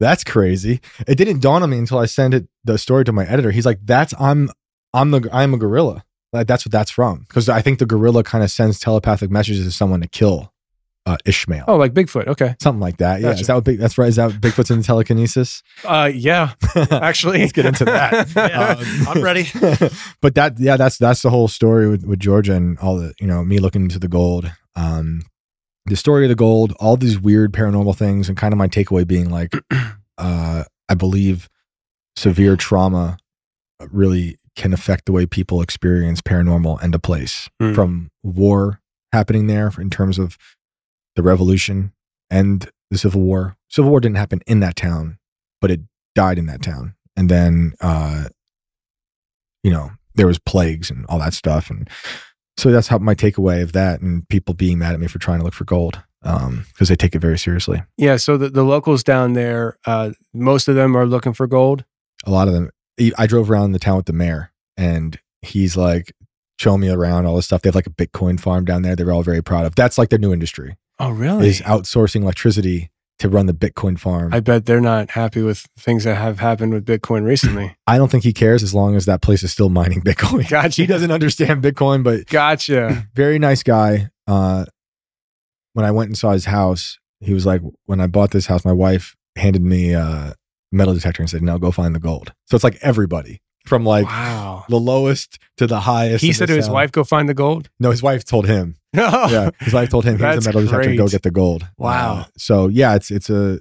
That's 0.00 0.22
crazy. 0.22 0.80
It 1.08 1.16
didn't 1.16 1.40
dawn 1.40 1.62
on 1.64 1.70
me 1.70 1.78
until 1.78 1.98
I 1.98 2.06
sent 2.06 2.32
it 2.34 2.46
the 2.64 2.78
story 2.78 3.04
to 3.04 3.12
my 3.12 3.24
editor. 3.26 3.50
He's 3.50 3.66
like, 3.66 3.80
"That's 3.84 4.14
I'm 4.20 4.50
I'm 4.94 5.10
the 5.10 5.28
I'm 5.32 5.54
a 5.54 5.56
gorilla." 5.58 6.04
Like 6.32 6.46
that's 6.46 6.66
what 6.66 6.72
that's 6.72 6.90
from 6.90 7.24
because 7.28 7.48
I 7.48 7.62
think 7.62 7.78
the 7.78 7.86
gorilla 7.86 8.22
kind 8.22 8.44
of 8.44 8.50
sends 8.50 8.78
telepathic 8.78 9.30
messages 9.30 9.64
to 9.64 9.70
someone 9.72 10.00
to 10.02 10.08
kill 10.08 10.52
uh, 11.06 11.16
Ishmael. 11.24 11.64
oh, 11.68 11.76
like 11.76 11.94
Bigfoot. 11.94 12.26
Okay. 12.26 12.54
Something 12.60 12.80
like 12.80 12.98
that. 12.98 13.20
Yeah. 13.22 13.28
Gotcha. 13.30 13.40
Is 13.40 13.46
that 13.46 13.54
what 13.54 13.64
big, 13.64 13.78
that's 13.78 13.96
right? 13.96 14.08
Is 14.08 14.16
that 14.16 14.32
Bigfoot's 14.32 14.70
in 14.70 14.82
telekinesis? 14.82 15.62
Uh, 15.84 16.10
yeah. 16.14 16.52
Actually, 16.90 17.38
Let's 17.40 17.52
get 17.52 17.64
into 17.64 17.86
that. 17.86 18.28
Yeah, 18.36 18.76
Um, 18.78 19.08
I'm 19.08 19.22
ready. 19.22 19.46
but 20.20 20.34
that 20.34 20.58
yeah 20.58 20.76
that's 20.76 20.98
that's 20.98 21.22
the 21.22 21.30
whole 21.30 21.48
story 21.48 21.88
with, 21.88 22.04
with 22.04 22.18
georgia 22.18 22.52
and 22.54 22.78
all 22.80 22.96
the 22.96 23.14
you 23.18 23.26
know 23.26 23.42
me 23.42 23.58
looking 23.58 23.82
into 23.82 23.98
the 23.98 24.08
gold 24.08 24.52
um 24.76 25.22
the 25.86 25.96
story 25.96 26.26
of 26.26 26.28
the 26.28 26.34
gold, 26.34 26.74
all 26.80 26.98
these 26.98 27.18
weird 27.18 27.52
paranormal 27.54 27.96
things, 27.96 28.28
and 28.28 28.36
kind 28.36 28.52
of 28.52 28.58
my 28.58 28.68
takeaway 28.68 29.06
being 29.06 29.30
like, 29.30 29.54
uh, 30.18 30.64
I 30.86 30.94
believe 30.94 31.48
severe 32.14 32.56
trauma 32.56 33.16
really 33.90 34.36
can 34.58 34.72
affect 34.74 35.06
the 35.06 35.12
way 35.12 35.24
people 35.24 35.62
experience 35.62 36.20
paranormal 36.20 36.82
and 36.82 36.94
a 36.94 36.98
place 36.98 37.48
Hmm. 37.60 37.72
from 37.74 38.10
war 38.22 38.80
happening 39.12 39.46
there 39.46 39.72
in 39.78 39.88
terms 39.88 40.18
of 40.18 40.36
the 41.16 41.22
revolution 41.22 41.92
and 42.30 42.68
the 42.90 42.98
civil 42.98 43.22
war 43.22 43.56
civil 43.70 43.90
war 43.90 44.00
didn't 44.00 44.16
happen 44.24 44.40
in 44.46 44.60
that 44.60 44.76
town 44.76 45.16
but 45.62 45.70
it 45.70 45.80
died 46.14 46.38
in 46.38 46.46
that 46.46 46.60
town 46.62 46.94
and 47.16 47.30
then 47.30 47.72
uh 47.80 48.24
you 49.62 49.70
know 49.70 49.90
there 50.14 50.26
was 50.26 50.38
plagues 50.38 50.90
and 50.90 51.06
all 51.08 51.18
that 51.18 51.32
stuff 51.34 51.70
and 51.70 51.88
so 52.56 52.70
that's 52.72 52.88
how 52.88 52.98
my 52.98 53.14
takeaway 53.14 53.62
of 53.62 53.72
that 53.72 54.00
and 54.00 54.28
people 54.28 54.52
being 54.54 54.78
mad 54.78 54.92
at 54.94 55.00
me 55.00 55.06
for 55.06 55.18
trying 55.18 55.38
to 55.38 55.44
look 55.44 55.54
for 55.54 55.64
gold 55.64 56.02
um 56.22 56.64
because 56.72 56.88
they 56.88 56.96
take 56.96 57.14
it 57.14 57.20
very 57.20 57.38
seriously 57.38 57.82
Yeah. 57.96 58.16
So 58.16 58.36
the, 58.36 58.48
the 58.50 58.64
locals 58.64 59.04
down 59.04 59.34
there, 59.34 59.78
uh, 59.86 60.10
most 60.34 60.66
of 60.68 60.74
them 60.74 60.96
are 60.96 61.06
looking 61.06 61.32
for 61.32 61.46
gold. 61.46 61.84
a 62.26 62.30
lot 62.32 62.48
of 62.48 62.54
them 62.54 62.70
i 63.18 63.26
drove 63.26 63.50
around 63.50 63.72
the 63.72 63.78
town 63.78 63.96
with 63.96 64.06
the 64.06 64.12
mayor 64.12 64.52
and 64.76 65.18
he's 65.42 65.76
like 65.76 66.12
showing 66.58 66.80
me 66.80 66.90
around 66.90 67.26
all 67.26 67.36
this 67.36 67.46
stuff 67.46 67.62
they 67.62 67.68
have 67.68 67.74
like 67.74 67.86
a 67.86 67.90
bitcoin 67.90 68.38
farm 68.40 68.64
down 68.64 68.82
there 68.82 68.96
they're 68.96 69.12
all 69.12 69.22
very 69.22 69.42
proud 69.42 69.64
of 69.66 69.74
that's 69.74 69.98
like 69.98 70.08
their 70.10 70.18
new 70.18 70.32
industry 70.32 70.76
Oh, 71.00 71.10
really? 71.10 71.48
is 71.48 71.60
outsourcing 71.60 72.22
electricity 72.22 72.90
to 73.20 73.28
run 73.28 73.46
the 73.46 73.52
bitcoin 73.54 73.98
farm 73.98 74.32
I 74.34 74.40
bet 74.40 74.66
they're 74.66 74.80
not 74.80 75.10
happy 75.10 75.42
with 75.42 75.66
things 75.78 76.04
that 76.04 76.16
have 76.16 76.38
happened 76.40 76.72
with 76.72 76.84
Bitcoin 76.84 77.24
recently. 77.24 77.76
I 77.86 77.98
don't 77.98 78.10
think 78.10 78.22
he 78.24 78.32
cares 78.32 78.62
as 78.64 78.74
long 78.74 78.94
as 78.96 79.06
that 79.06 79.22
place 79.22 79.42
is 79.44 79.52
still 79.52 79.68
mining 79.70 80.00
bitcoin 80.02 80.48
Gotcha. 80.50 80.82
he 80.82 80.86
doesn't 80.86 81.10
understand 81.12 81.62
bitcoin 81.62 82.02
but 82.02 82.26
Gotcha. 82.26 83.06
very 83.14 83.38
nice 83.38 83.62
guy 83.62 84.10
uh 84.26 84.64
when 85.74 85.84
i 85.86 85.90
went 85.92 86.08
and 86.08 86.18
saw 86.18 86.32
his 86.32 86.46
house 86.46 86.98
he 87.20 87.32
was 87.32 87.46
like 87.46 87.60
when 87.86 88.00
i 88.00 88.06
bought 88.08 88.30
this 88.32 88.46
house 88.46 88.64
my 88.64 88.72
wife 88.72 89.14
handed 89.36 89.62
me 89.62 89.92
a 89.92 90.34
metal 90.70 90.94
detector 90.94 91.22
and 91.22 91.30
said 91.30 91.42
now 91.42 91.58
go 91.58 91.70
find 91.70 91.94
the 91.94 92.00
gold. 92.00 92.32
So 92.46 92.54
it's 92.54 92.64
like 92.64 92.78
everybody 92.82 93.40
from 93.66 93.84
like 93.84 94.06
wow. 94.06 94.64
the 94.68 94.78
lowest 94.78 95.38
to 95.58 95.66
the 95.66 95.80
highest 95.80 96.24
He 96.24 96.32
said 96.32 96.48
to 96.48 96.54
his 96.54 96.66
sound. 96.66 96.74
wife, 96.74 96.92
"Go 96.92 97.04
find 97.04 97.28
the 97.28 97.34
gold." 97.34 97.68
no 97.78 97.90
his 97.90 98.02
wife 98.02 98.24
told 98.24 98.46
him. 98.46 98.76
Yeah 98.94 99.50
his 99.60 99.74
wife 99.74 99.90
told 99.90 100.04
him 100.04 100.18
here's 100.18 100.44
the 100.44 100.48
metal 100.48 100.62
detector 100.62 100.94
go 100.96 101.08
get 101.08 101.22
the 101.22 101.30
gold. 101.30 101.68
Wow. 101.76 102.20
Uh, 102.20 102.24
so 102.36 102.68
yeah 102.68 102.94
it's 102.94 103.10
it's 103.10 103.30
a 103.30 103.60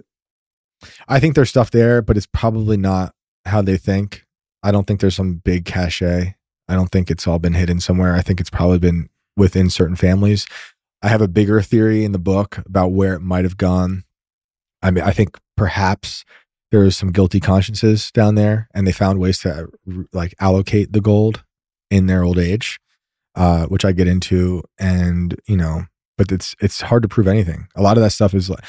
i 1.08 1.20
think 1.20 1.36
there's 1.36 1.50
stuff 1.50 1.72
there 1.72 2.02
but 2.02 2.18
it's 2.18 2.28
probably 2.28 2.78
not 2.78 3.14
how 3.46 3.62
they 3.62 3.78
think. 3.78 4.26
I 4.64 4.72
don't 4.72 4.86
think 4.86 5.00
there's 5.00 5.16
some 5.16 5.36
big 5.36 5.66
cachet. 5.66 6.36
I 6.68 6.76
don't 6.76 6.92
think 6.92 7.10
it's 7.10 7.28
all 7.28 7.40
been 7.40 7.54
hidden 7.54 7.80
somewhere. 7.80 8.16
I 8.16 8.22
think 8.22 8.42
it's 8.42 8.50
probably 8.50 8.80
been 8.80 9.10
within 9.38 9.70
certain 9.70 9.96
families. 9.96 10.46
I 11.02 11.08
have 11.08 11.22
a 11.22 11.28
bigger 11.28 11.62
theory 11.62 12.04
in 12.04 12.12
the 12.12 12.20
book 12.20 12.58
about 12.66 12.92
where 12.92 13.14
it 13.14 13.22
might 13.22 13.46
have 13.46 13.58
gone. 13.58 14.04
I 14.82 14.92
mean 14.92 15.04
i 15.04 15.12
think 15.12 15.38
perhaps 15.56 16.24
there 16.72 16.82
was 16.82 16.98
some 16.98 17.12
guilty 17.12 17.40
consciences 17.40 18.12
down 18.12 18.36
there 18.36 18.68
and 18.74 18.86
they 18.86 18.92
found 18.92 19.20
ways 19.20 19.40
to 19.40 19.54
uh, 19.54 19.66
like 20.14 20.34
allocate 20.40 20.92
the 20.94 21.02
gold 21.02 21.44
in 21.90 22.08
their 22.08 22.24
old 22.24 22.38
age 22.38 22.80
uh, 23.36 23.66
which 23.68 23.86
i 23.86 23.92
get 23.92 24.08
into 24.08 24.64
and 24.80 25.40
you 25.48 25.56
know 25.58 25.84
but 26.18 26.32
it's 26.32 26.56
it's 26.60 26.82
hard 26.82 27.04
to 27.04 27.08
prove 27.10 27.28
anything 27.28 27.68
a 27.76 27.82
lot 27.82 27.98
of 27.98 28.04
that 28.04 28.12
stuff 28.12 28.34
is 28.34 28.50
like 28.50 28.64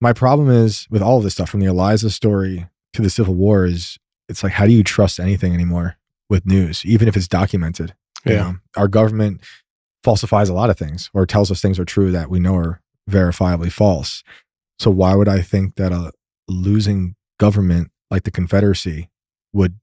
my 0.00 0.12
problem 0.12 0.50
is 0.50 0.86
with 0.90 1.02
all 1.02 1.18
of 1.18 1.24
this 1.24 1.34
stuff 1.34 1.48
from 1.50 1.60
the 1.60 1.66
eliza 1.66 2.10
story 2.10 2.66
to 2.92 3.02
the 3.02 3.10
civil 3.10 3.34
war 3.34 3.64
is 3.64 3.98
it's 4.28 4.42
like 4.42 4.52
how 4.52 4.66
do 4.66 4.72
you 4.72 4.82
trust 4.84 5.18
anything 5.20 5.54
anymore 5.54 5.96
with 6.28 6.44
news 6.46 6.84
even 6.84 7.08
if 7.08 7.16
it's 7.16 7.28
documented 7.28 7.94
you 8.26 8.32
Yeah. 8.34 8.42
know? 8.42 8.56
our 8.76 8.88
government 8.88 9.40
falsifies 10.04 10.48
a 10.48 10.54
lot 10.54 10.70
of 10.70 10.78
things 10.78 11.08
or 11.14 11.24
tells 11.26 11.50
us 11.50 11.60
things 11.62 11.78
are 11.78 11.84
true 11.84 12.10
that 12.12 12.28
we 12.30 12.38
know 12.40 12.56
are 12.56 12.80
verifiably 13.08 13.72
false 13.72 14.22
so 14.78 14.90
why 14.90 15.14
would 15.14 15.28
i 15.28 15.40
think 15.40 15.76
that 15.76 15.92
a 15.92 16.12
losing 16.48 17.14
government 17.38 17.90
like 18.10 18.22
the 18.24 18.30
confederacy 18.30 19.08
would 19.52 19.78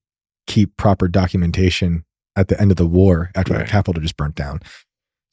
keep 0.48 0.76
proper 0.78 1.08
documentation 1.08 2.06
at 2.36 2.48
the 2.50 2.60
end 2.60 2.70
of 2.72 2.78
the 2.78 2.86
war 2.86 3.32
after 3.36 3.54
Right. 3.54 3.66
the 3.66 3.72
capital 3.72 4.02
just 4.02 4.18
burnt 4.18 4.36
down 4.36 4.60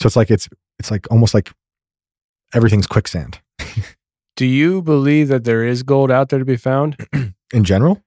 so 0.01 0.07
it's 0.07 0.17
like 0.17 0.31
it's 0.31 0.49
it's 0.79 0.91
like 0.91 1.11
almost 1.11 1.35
like 1.35 1.51
everything's 2.55 2.87
quicksand 2.87 3.41
Do 4.37 4.47
you 4.47 4.81
believe 4.83 5.29
that 5.29 5.45
there 5.45 5.63
is 5.65 5.83
gold 5.83 6.11
out 6.11 6.31
there 6.31 6.39
to 6.39 6.45
be 6.45 6.57
found? 6.57 6.97
in 7.53 7.65
general 7.65 8.01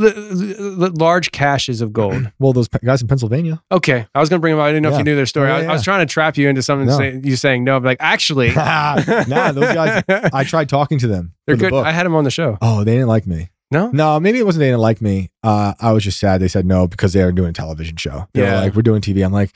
L- 0.00 0.82
l- 0.84 0.90
large 0.94 1.30
caches 1.32 1.80
of 1.80 1.92
gold. 1.92 2.30
well 2.38 2.52
those 2.52 2.68
pe- 2.68 2.78
guys 2.84 3.02
in 3.02 3.08
pennsylvania 3.08 3.62
Okay, 3.70 4.06
I 4.14 4.20
was 4.20 4.28
going 4.28 4.38
to 4.38 4.40
bring 4.40 4.52
them. 4.54 4.60
up. 4.60 4.64
I 4.64 4.70
didn't 4.70 4.82
know 4.84 4.88
if 4.88 4.92
Yeah. 4.94 4.98
you 4.98 5.04
knew 5.04 5.16
their 5.16 5.26
story. 5.26 5.48
Yeah, 5.48 5.56
I, 5.56 5.64
I 5.64 5.72
was 5.72 5.82
trying 5.84 6.06
to 6.06 6.12
trap 6.12 6.36
you 6.36 6.48
into 6.48 6.62
something. 6.62 6.86
No. 6.88 6.96
Say, 6.98 7.20
you 7.22 7.36
saying 7.36 7.64
no, 7.64 7.78
but 7.80 7.86
like 7.86 7.98
actually, 8.00 8.52
nah 8.54 9.52
those 9.52 9.72
guys 9.74 10.02
i 10.32 10.44
tried 10.44 10.68
talking 10.68 10.98
to 10.98 11.06
them 11.06 11.32
they're 11.46 11.56
for 11.56 11.58
the 11.58 11.64
good. 11.66 11.70
book. 11.70 11.86
I 11.86 11.92
had 11.92 12.06
them 12.06 12.14
on 12.14 12.24
the 12.24 12.30
show. 12.30 12.58
oh 12.62 12.84
they 12.84 12.92
didn't 12.92 13.08
like 13.08 13.26
me 13.26 13.50
No, 13.70 13.90
no 13.92 14.18
maybe 14.20 14.38
it 14.38 14.46
wasn't 14.46 14.60
they 14.60 14.66
didn't 14.66 14.80
like 14.80 15.00
me 15.00 15.30
uh 15.42 15.74
i 15.80 15.92
was 15.92 16.02
just 16.04 16.18
sad 16.18 16.40
they 16.40 16.48
said 16.48 16.66
no 16.66 16.86
because 16.86 17.12
they 17.12 17.24
were 17.24 17.32
doing 17.32 17.50
a 17.50 17.52
television 17.52 17.96
show 17.96 18.26
they 18.34 18.42
Yeah. 18.42 18.54
were 18.54 18.60
like 18.66 18.74
we're 18.74 18.82
doing 18.82 19.00
tv 19.00 19.24
i'm 19.24 19.32
like 19.32 19.50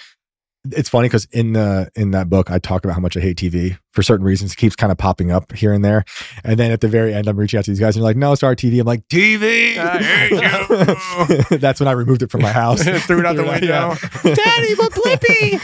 it's 0.70 0.88
funny 0.88 1.08
because 1.08 1.26
in 1.26 1.52
the 1.52 1.90
in 1.94 2.12
that 2.12 2.30
book 2.30 2.50
I 2.50 2.58
talk 2.58 2.84
about 2.84 2.94
how 2.94 3.00
much 3.00 3.16
I 3.16 3.20
hate 3.20 3.36
TV 3.36 3.78
for 3.92 4.02
certain 4.02 4.24
reasons. 4.24 4.52
It 4.52 4.56
keeps 4.56 4.74
kind 4.74 4.90
of 4.90 4.98
popping 4.98 5.30
up 5.30 5.52
here 5.52 5.72
and 5.72 5.84
there, 5.84 6.04
and 6.42 6.58
then 6.58 6.70
at 6.70 6.80
the 6.80 6.88
very 6.88 7.12
end, 7.12 7.28
I'm 7.28 7.36
reaching 7.36 7.58
out 7.58 7.64
to 7.66 7.70
these 7.70 7.80
guys 7.80 7.96
and 7.96 8.02
they're 8.02 8.10
like, 8.10 8.16
"No, 8.16 8.32
it's 8.32 8.42
our 8.42 8.56
TV." 8.56 8.80
I'm 8.80 8.86
like, 8.86 9.06
"TV." 9.08 9.76
I 9.76 10.02
hate 10.02 11.50
you. 11.50 11.58
That's 11.58 11.80
when 11.80 11.88
I 11.88 11.92
removed 11.92 12.22
it 12.22 12.30
from 12.30 12.42
my 12.42 12.52
house. 12.52 12.82
Threw 13.06 13.20
it 13.20 13.26
out 13.26 13.36
the 13.36 13.44
window. 13.44 13.94
Daddy, 14.34 14.74
but 14.74 14.92
Blippi. 14.92 15.60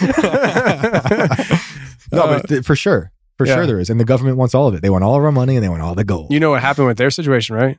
no, 2.13 2.27
but 2.27 2.49
th- 2.49 2.65
for 2.65 2.77
sure, 2.77 3.11
for 3.39 3.47
yeah. 3.47 3.55
sure 3.55 3.67
there 3.67 3.81
is, 3.81 3.89
and 3.91 3.99
the 3.99 4.05
government 4.05 4.37
wants 4.37 4.55
all 4.55 4.69
of 4.69 4.75
it. 4.75 4.83
They 4.83 4.91
want 4.91 5.05
all 5.05 5.17
of 5.17 5.25
our 5.25 5.33
money 5.33 5.57
and 5.57 5.65
they 5.65 5.69
want 5.69 5.83
all 5.83 5.95
the 5.95 6.05
gold. 6.05 6.31
you 6.33 6.41
know 6.41 6.51
what 6.51 6.61
happened 6.61 6.89
with 6.89 6.99
their 6.99 7.11
situation, 7.11 7.57
right? 7.57 7.79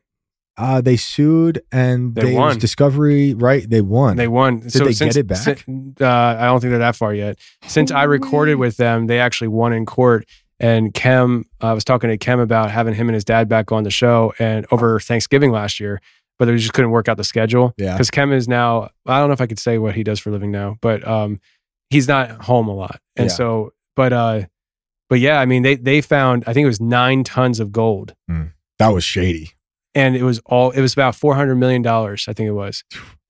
Uh, 0.62 0.80
they 0.82 0.96
sued 0.96 1.62
and 1.72 2.14
They 2.16 2.22
they, 2.22 2.34
won. 2.36 2.48
was 2.50 2.58
discovery, 2.58 3.34
right? 3.34 3.68
They 3.70 3.82
won. 3.82 4.16
They 4.18 4.28
won. 4.28 4.60
Did 4.60 4.72
they 4.74 4.94
get 4.94 5.16
it 5.16 5.28
back? 5.28 5.38
sin- 5.38 5.96
uh, 6.00 6.06
I 6.08 6.46
don't 6.46 6.60
think 6.62 6.70
they're 6.72 6.80
that 6.80 6.96
far 6.96 7.14
yet. 7.14 7.40
Since 7.68 7.92
I 7.92 8.04
recorded 8.04 8.56
with 8.56 8.78
them, 8.78 9.08
they 9.08 9.20
actually 9.20 9.48
won 9.50 9.74
in 9.74 9.86
court. 9.86 10.26
And 10.60 10.94
Kem, 10.94 11.46
I 11.60 11.74
was 11.74 11.84
talking 11.84 12.12
to 12.12 12.18
Kem 12.20 12.40
about 12.40 12.70
having 12.70 12.94
him 12.94 13.08
and 13.10 13.16
his 13.16 13.24
dad 13.26 13.50
back 13.50 13.72
on 13.72 13.84
the 13.84 13.90
show, 13.90 14.32
and 14.38 14.68
over 14.70 15.00
Thanksgiving 15.00 15.52
last 15.52 15.80
year, 15.80 16.00
but 16.38 16.46
they 16.46 16.56
just 16.58 16.74
couldn't 16.74 16.92
work 16.92 17.08
out 17.10 17.18
the 17.18 17.24
schedule. 17.24 17.74
Yeah. 17.78 17.94
because 17.94 18.12
Kem 18.12 18.32
is 18.32 18.48
now. 18.48 18.90
I 19.08 19.18
don't 19.20 19.30
know 19.30 19.34
if 19.34 19.42
I 19.42 19.48
could 19.48 19.58
say 19.58 19.80
what 19.80 19.96
he 19.96 20.04
does 20.04 20.20
for 20.20 20.30
a 20.30 20.32
living 20.34 20.52
now, 20.52 20.78
but 20.82 21.06
um, 21.08 21.40
he's 21.90 22.08
not 22.08 22.30
home 22.44 22.68
a 22.68 22.76
lot, 22.76 23.00
and 23.16 23.30
Yeah. 23.30 23.34
so, 23.36 23.74
but 23.96 24.14
uh, 24.14 24.42
but 25.10 25.20
yeah, 25.20 25.40
I 25.40 25.46
mean, 25.48 25.64
they 25.64 25.76
they 25.76 26.00
found 26.02 26.44
I 26.46 26.54
think 26.54 26.66
it 26.66 26.68
was 26.68 26.80
nine 26.80 27.24
tons 27.24 27.60
of 27.60 27.72
gold, 27.72 28.14
that 28.78 28.90
was 28.90 29.04
shady. 29.04 29.54
And 29.94 30.16
it 30.16 30.24
was 30.24 30.40
all 30.46 30.72
it 30.72 30.82
was 30.82 30.94
about 30.94 31.16
four 31.16 31.36
hundred 31.36 31.56
million 31.56 31.82
dollars, 31.82 32.26
I 32.28 32.34
think 32.34 32.48
it 32.48 32.54
was, 32.54 32.84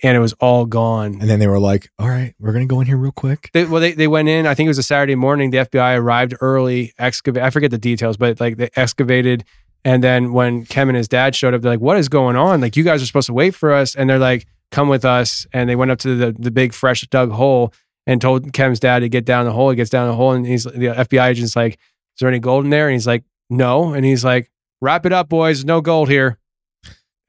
and 0.04 0.16
it 0.16 0.20
was 0.20 0.34
all 0.34 0.66
gone. 0.66 1.18
And 1.20 1.30
then 1.30 1.40
they 1.40 1.48
were 1.48 1.60
like, 1.60 1.90
"All 1.98 2.08
right, 2.10 2.34
we're 2.40 2.54
gonna 2.54 2.66
go 2.66 2.82
in 2.82 2.88
here 2.88 2.98
real 2.98 3.12
quick." 3.12 3.50
They, 3.54 3.66
well, 3.66 3.82
they, 3.82 3.94
they 3.94 4.08
went 4.08 4.30
in. 4.30 4.46
I 4.46 4.54
think 4.54 4.68
it 4.68 4.70
was 4.70 4.78
a 4.78 4.84
Saturday 4.84 5.16
morning. 5.16 5.52
The 5.52 5.60
FBI 5.60 5.98
arrived 5.98 6.36
early, 6.42 6.94
excavate. 7.00 7.44
I 7.44 7.50
forget 7.50 7.72
the 7.72 7.78
details, 7.78 8.18
but 8.18 8.40
like 8.40 8.58
they 8.58 8.70
excavated. 8.76 9.44
And 9.84 10.04
then 10.04 10.32
when 10.32 10.66
Kem 10.66 10.90
and 10.90 10.96
his 10.96 11.08
dad 11.08 11.36
showed 11.36 11.54
up, 11.54 11.62
they're 11.62 11.72
like, 11.72 11.82
"What 11.82 11.98
is 11.98 12.08
going 12.10 12.36
on? 12.36 12.62
Like 12.62 12.76
you 12.76 12.84
guys 12.84 13.02
are 13.02 13.06
supposed 13.06 13.28
to 13.28 13.34
wait 13.34 13.56
for 13.56 13.74
us." 13.74 13.96
And 13.96 14.10
they're 14.10 14.20
like, 14.20 14.46
"Come 14.72 14.90
with 14.90 15.06
us." 15.06 15.48
And 15.54 15.70
they 15.70 15.76
went 15.76 15.92
up 15.92 16.00
to 16.00 16.16
the 16.16 16.36
the 16.38 16.52
big 16.52 16.74
fresh 16.74 17.02
dug 17.08 17.32
hole 17.32 17.74
and 18.06 18.22
told 18.22 18.54
Kem's 18.54 18.80
dad 18.80 19.00
to 19.00 19.10
get 19.10 19.26
down 19.26 19.46
the 19.46 19.52
hole. 19.52 19.72
He 19.72 19.76
gets 19.76 19.90
down 19.90 20.08
the 20.08 20.16
hole, 20.16 20.34
and 20.34 20.46
he's 20.46 20.66
the 20.66 20.88
FBI 20.88 21.30
agent's 21.30 21.56
like, 21.56 21.74
"Is 21.74 22.20
there 22.20 22.30
any 22.30 22.40
gold 22.40 22.66
in 22.66 22.70
there?" 22.70 22.88
And 22.88 22.94
he's 22.94 23.08
like, 23.08 23.24
"No." 23.50 23.94
And 23.94 24.06
he's 24.06 24.24
like, 24.24 24.52
"Wrap 24.82 25.08
it 25.08 25.14
up, 25.14 25.30
boys. 25.30 25.66
No 25.66 25.82
gold 25.82 26.08
here." 26.10 26.38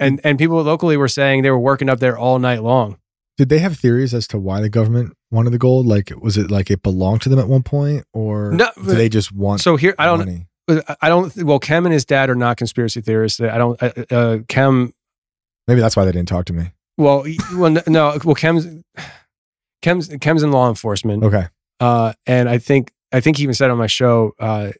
And 0.03 0.21
and 0.25 0.39
people 0.39 0.61
locally 0.63 0.97
were 0.97 1.09
saying 1.09 1.43
they 1.43 1.51
were 1.51 1.59
working 1.59 1.89
up 1.89 2.01
there 2.01 2.19
all 2.19 2.39
night 2.39 2.63
long. 2.63 2.99
Did 3.39 3.49
they 3.49 3.61
have 3.61 3.79
theories 3.79 4.13
as 4.13 4.27
to 4.29 4.39
why 4.39 4.61
the 4.61 4.69
government 4.69 5.15
wanted 5.31 5.51
the 5.51 5.59
gold? 5.59 5.87
Like, 5.87 6.13
was 6.21 6.37
it 6.37 6.51
like 6.51 6.71
it 6.71 6.83
belonged 6.83 7.23
to 7.23 7.29
them 7.31 7.39
at 7.39 7.49
one 7.49 7.63
point, 7.63 8.05
or 8.13 8.53
No, 8.53 8.69
did 8.77 8.85
they 8.99 9.09
just 9.09 9.33
want 9.33 9.61
So 9.63 9.77
here, 9.77 9.95
I 9.99 10.05
don't. 10.07 10.19
money? 10.19 10.47
I 11.01 11.09
don't. 11.09 11.35
Well, 11.43 11.59
Kem 11.59 11.87
and 11.87 11.93
his 11.93 12.05
dad 12.05 12.29
are 12.31 12.35
not 12.35 12.57
conspiracy 12.57 13.01
theorists. 13.01 13.41
I 13.41 13.57
don't. 13.59 13.83
Uh, 13.83 13.91
uh, 14.11 14.39
Kem. 14.49 14.93
Maybe 15.67 15.81
that's 15.81 15.97
why 15.97 16.05
they 16.05 16.13
didn't 16.13 16.29
talk 16.29 16.45
to 16.47 16.53
me. 16.53 16.73
Well, 16.99 17.25
well, 17.55 17.77
no. 17.87 18.19
Well, 18.25 18.35
Kem's. 18.35 18.67
Kem's 19.81 20.09
Kem's 20.21 20.43
in 20.43 20.53
law 20.53 20.69
enforcement. 20.69 21.25
Okay, 21.25 21.47
Uh, 21.81 22.13
and 22.27 22.49
I 22.49 22.59
think 22.59 22.93
I 23.13 23.21
think 23.21 23.39
he 23.39 23.43
even 23.43 23.55
said 23.55 23.71
on 23.71 23.79
my 23.79 23.87
show 23.89 24.33
uh, 24.39 24.73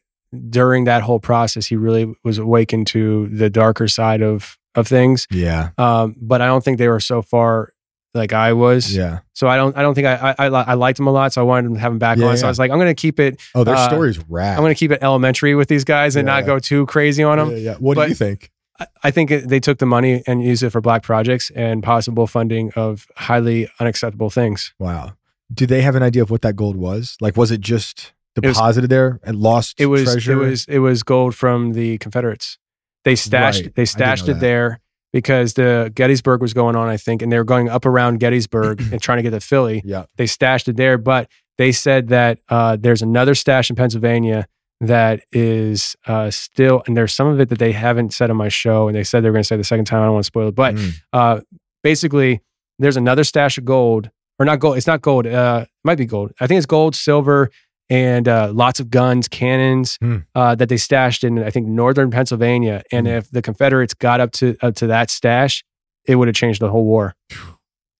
during 0.49 0.85
that 0.85 1.01
whole 1.03 1.19
process, 1.19 1.65
he 1.65 1.75
really 1.75 2.13
was 2.23 2.37
awakened 2.37 2.87
to 2.87 3.27
the 3.27 3.49
darker 3.49 3.87
side 3.87 4.21
of 4.21 4.57
of 4.75 4.87
things. 4.87 5.27
yeah, 5.31 5.69
Um, 5.77 6.15
but 6.21 6.41
I 6.41 6.47
don't 6.47 6.63
think 6.63 6.77
they 6.77 6.87
were 6.87 6.99
so 6.99 7.21
far 7.21 7.73
like 8.13 8.31
I 8.33 8.53
was. 8.53 8.95
yeah. 8.95 9.19
So 9.33 9.47
I 9.47 9.55
don't. 9.57 9.75
I 9.75 9.81
don't 9.81 9.95
think 9.95 10.05
I 10.07 10.35
I, 10.37 10.47
I, 10.47 10.61
I 10.61 10.73
liked 10.75 10.97
them 10.97 11.07
a 11.07 11.11
lot. 11.11 11.33
So 11.33 11.41
I 11.41 11.45
wanted 11.45 11.73
to 11.73 11.79
have 11.79 11.91
them 11.91 11.99
back 11.99 12.17
Yeah, 12.19 12.27
on. 12.27 12.37
So. 12.37 12.45
I 12.45 12.49
was 12.49 12.59
like, 12.59 12.69
I'm 12.71 12.77
going 12.77 12.93
to 12.95 12.99
keep 13.01 13.19
it. 13.19 13.39
Oh, 13.55 13.63
their 13.63 13.75
Uh, 13.75 13.87
story's 13.89 14.19
rad. 14.29 14.55
I'm 14.57 14.63
going 14.63 14.73
to 14.73 14.77
keep 14.77 14.91
it 14.91 14.99
elementary 15.01 15.55
with 15.55 15.67
these 15.67 15.83
guys 15.83 16.15
and 16.15 16.27
Yeah. 16.27 16.35
not 16.35 16.45
go 16.45 16.59
too 16.59 16.85
crazy 16.85 17.23
on 17.23 17.37
them. 17.39 17.51
yeah, 17.51 17.57
yeah. 17.57 17.75
What 17.79 17.95
But- 17.95 18.03
do 18.05 18.09
you 18.09 18.15
think? 18.15 18.51
I- 18.79 18.87
I 19.03 19.11
think 19.11 19.29
it- 19.31 19.47
they 19.49 19.59
took 19.59 19.77
the 19.79 19.85
money 19.85 20.23
and 20.27 20.43
used 20.43 20.61
it 20.63 20.69
for 20.71 20.81
black 20.81 21.01
projects 21.03 21.51
and 21.55 21.81
possible 21.83 22.25
funding 22.27 22.71
of 22.75 23.07
highly 23.15 23.67
unacceptable 23.79 24.29
things. 24.29 24.73
Wow. 24.79 25.13
Do 25.53 25.65
they 25.67 25.81
have 25.83 25.95
an 25.95 26.01
idea 26.03 26.21
of 26.23 26.29
what 26.31 26.41
that 26.41 26.55
gold 26.55 26.75
was? 26.75 27.15
Like, 27.21 27.35
was 27.37 27.51
it 27.51 27.61
just 27.61 28.13
It 28.35 28.43
was- 28.45 28.57
deposited 28.57 28.89
there 28.89 29.19
and 29.23 29.37
lost 29.37 29.79
It 29.79 29.87
was 29.87 30.03
treasure. 30.03 30.33
it 30.33 30.35
was 30.35 30.65
it 30.67 30.79
was 30.79 31.01
gold 31.03 31.35
from 31.35 31.73
the 31.73 31.97
Confederates. 31.99 32.57
They 33.05 33.15
stashed 33.15 33.63
Right. 33.63 33.75
they 33.75 33.85
stashed 33.85 34.27
it 34.29 34.33
that. 34.33 34.39
there 34.41 34.79
because 35.11 35.53
the 35.53 35.91
Gettysburg 35.93 36.41
was 36.41 36.53
going 36.53 36.75
on, 36.75 36.87
I 36.89 36.97
think, 36.97 37.21
and 37.21 37.31
they 37.31 37.37
were 37.37 37.43
going 37.43 37.69
up 37.69 37.85
around 37.85 38.19
Gettysburg 38.19 38.81
and 38.91 39.01
trying 39.01 39.17
to 39.17 39.23
get 39.23 39.31
to 39.31 39.39
Philly. 39.39 39.81
yeah. 39.85 40.05
They 40.17 40.25
stashed 40.27 40.67
it 40.67 40.75
there, 40.77 40.97
but 40.97 41.29
they 41.57 41.71
said 41.71 42.07
that 42.09 42.39
uh, 42.49 42.77
there's 42.79 43.01
another 43.01 43.35
stash 43.35 43.69
in 43.69 43.75
Pennsylvania 43.75 44.47
that 44.81 45.21
is 45.31 45.95
uh, 46.07 46.29
still, 46.31 46.81
and 46.87 46.97
there's 46.97 47.13
some 47.13 47.27
of 47.27 47.39
it 47.39 47.49
that 47.49 47.59
they 47.59 47.71
haven't 47.73 48.13
said 48.13 48.29
on 48.31 48.37
my 48.37 48.49
show, 48.49 48.87
and 48.87 48.95
they 48.97 49.03
said 49.03 49.23
they 49.23 49.29
were 49.29 49.33
going 49.33 49.43
to 49.43 49.47
say 49.47 49.55
the 49.55 49.63
second 49.63 49.85
time. 49.85 50.01
I 50.01 50.05
don't 50.05 50.13
want 50.13 50.23
to 50.23 50.27
spoil 50.27 50.47
it, 50.49 50.55
but 50.55 50.75
Mm. 50.75 50.93
uh, 51.13 51.41
basically, 51.83 52.41
there's 52.79 52.97
another 52.97 53.23
stash 53.23 53.57
of 53.57 53.65
gold, 53.65 54.09
or 54.39 54.45
not 54.45 54.59
gold. 54.59 54.77
It's 54.77 54.87
not 54.87 55.01
gold. 55.01 55.27
Uh, 55.27 55.61
it 55.65 55.69
might 55.83 55.97
be 55.97 56.05
gold. 56.05 56.31
I 56.39 56.47
think 56.47 56.57
it's 56.57 56.65
gold, 56.65 56.95
silver, 56.95 57.49
and 57.89 58.27
uh, 58.27 58.51
lots 58.53 58.79
of 58.79 58.89
guns, 58.89 59.27
cannons 59.27 59.97
Hmm. 60.01 60.17
uh, 60.35 60.55
that 60.55 60.69
they 60.69 60.77
stashed 60.77 61.23
in, 61.23 61.37
I 61.43 61.49
think, 61.49 61.67
northern 61.67 62.09
Pennsylvania. 62.11 62.83
And 62.91 63.07
Hmm. 63.07 63.13
if 63.13 63.29
the 63.31 63.41
Confederates 63.41 63.93
got 63.93 64.19
up 64.21 64.31
to 64.33 64.55
up 64.61 64.75
to 64.75 64.87
that 64.87 65.09
stash, 65.09 65.63
it 66.05 66.15
would 66.15 66.27
have 66.27 66.35
changed 66.35 66.61
the 66.61 66.69
whole 66.69 66.85
war. 66.85 67.15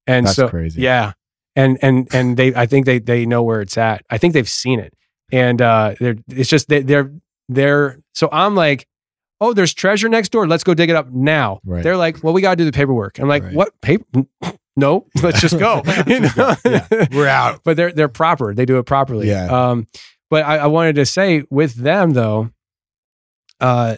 And 0.08 0.26
That's 0.26 0.36
so, 0.36 0.50
crazy. 0.50 0.82
yeah, 0.82 1.14
and 1.56 1.78
and 1.82 2.08
and 2.14 2.36
they, 2.38 2.54
I 2.56 2.66
think 2.66 2.86
they 2.86 3.00
they 3.00 3.26
know 3.26 3.42
where 3.44 3.62
it's 3.62 3.78
at. 3.78 4.04
I 4.10 4.18
think 4.18 4.34
they've 4.34 4.50
seen 4.50 4.80
it, 4.80 4.94
and 5.32 5.62
uh, 5.62 5.96
they're 6.00 6.16
it's 6.30 6.50
just 6.50 6.68
they, 6.68 6.82
they're 6.82 7.12
they're. 7.48 8.00
So 8.14 8.28
I'm 8.32 8.54
like, 8.56 8.86
oh, 9.40 9.54
there's 9.54 9.74
treasure 9.74 10.10
next 10.10 10.30
door. 10.34 10.46
Let's 10.48 10.64
go 10.66 10.74
dig 10.74 10.90
it 10.90 10.96
up 10.98 11.12
now. 11.12 11.60
Right. 11.64 11.82
They're 11.84 11.96
like, 11.98 12.22
well, 12.24 12.34
we 12.34 12.42
got 12.42 12.52
to 12.52 12.56
do 12.58 12.66
the 12.66 12.72
paperwork. 12.74 13.18
I'm 13.20 13.28
like, 13.30 13.44
Right. 13.44 13.54
what 13.54 13.80
paper? 13.82 14.24
No, 14.76 15.08
let's 15.24 15.40
just 15.42 15.60
go. 15.60 15.82
you 16.08 16.22
know? 16.22 16.56
Yeah. 16.66 16.88
We're 17.12 17.28
out. 17.28 17.62
but 17.64 17.78
they're 17.78 17.92
they're 17.92 18.08
proper. 18.08 18.54
They 18.54 18.66
do 18.66 18.78
it 18.80 18.86
properly. 18.86 19.28
Yeah. 19.30 19.46
Um, 19.46 19.88
but 20.30 20.44
I, 20.46 20.58
I 20.58 20.68
wanted 20.68 20.96
to 20.96 21.06
say 21.06 21.44
with 21.50 21.76
them 21.76 22.12
though, 22.12 22.50
uh, 23.60 23.98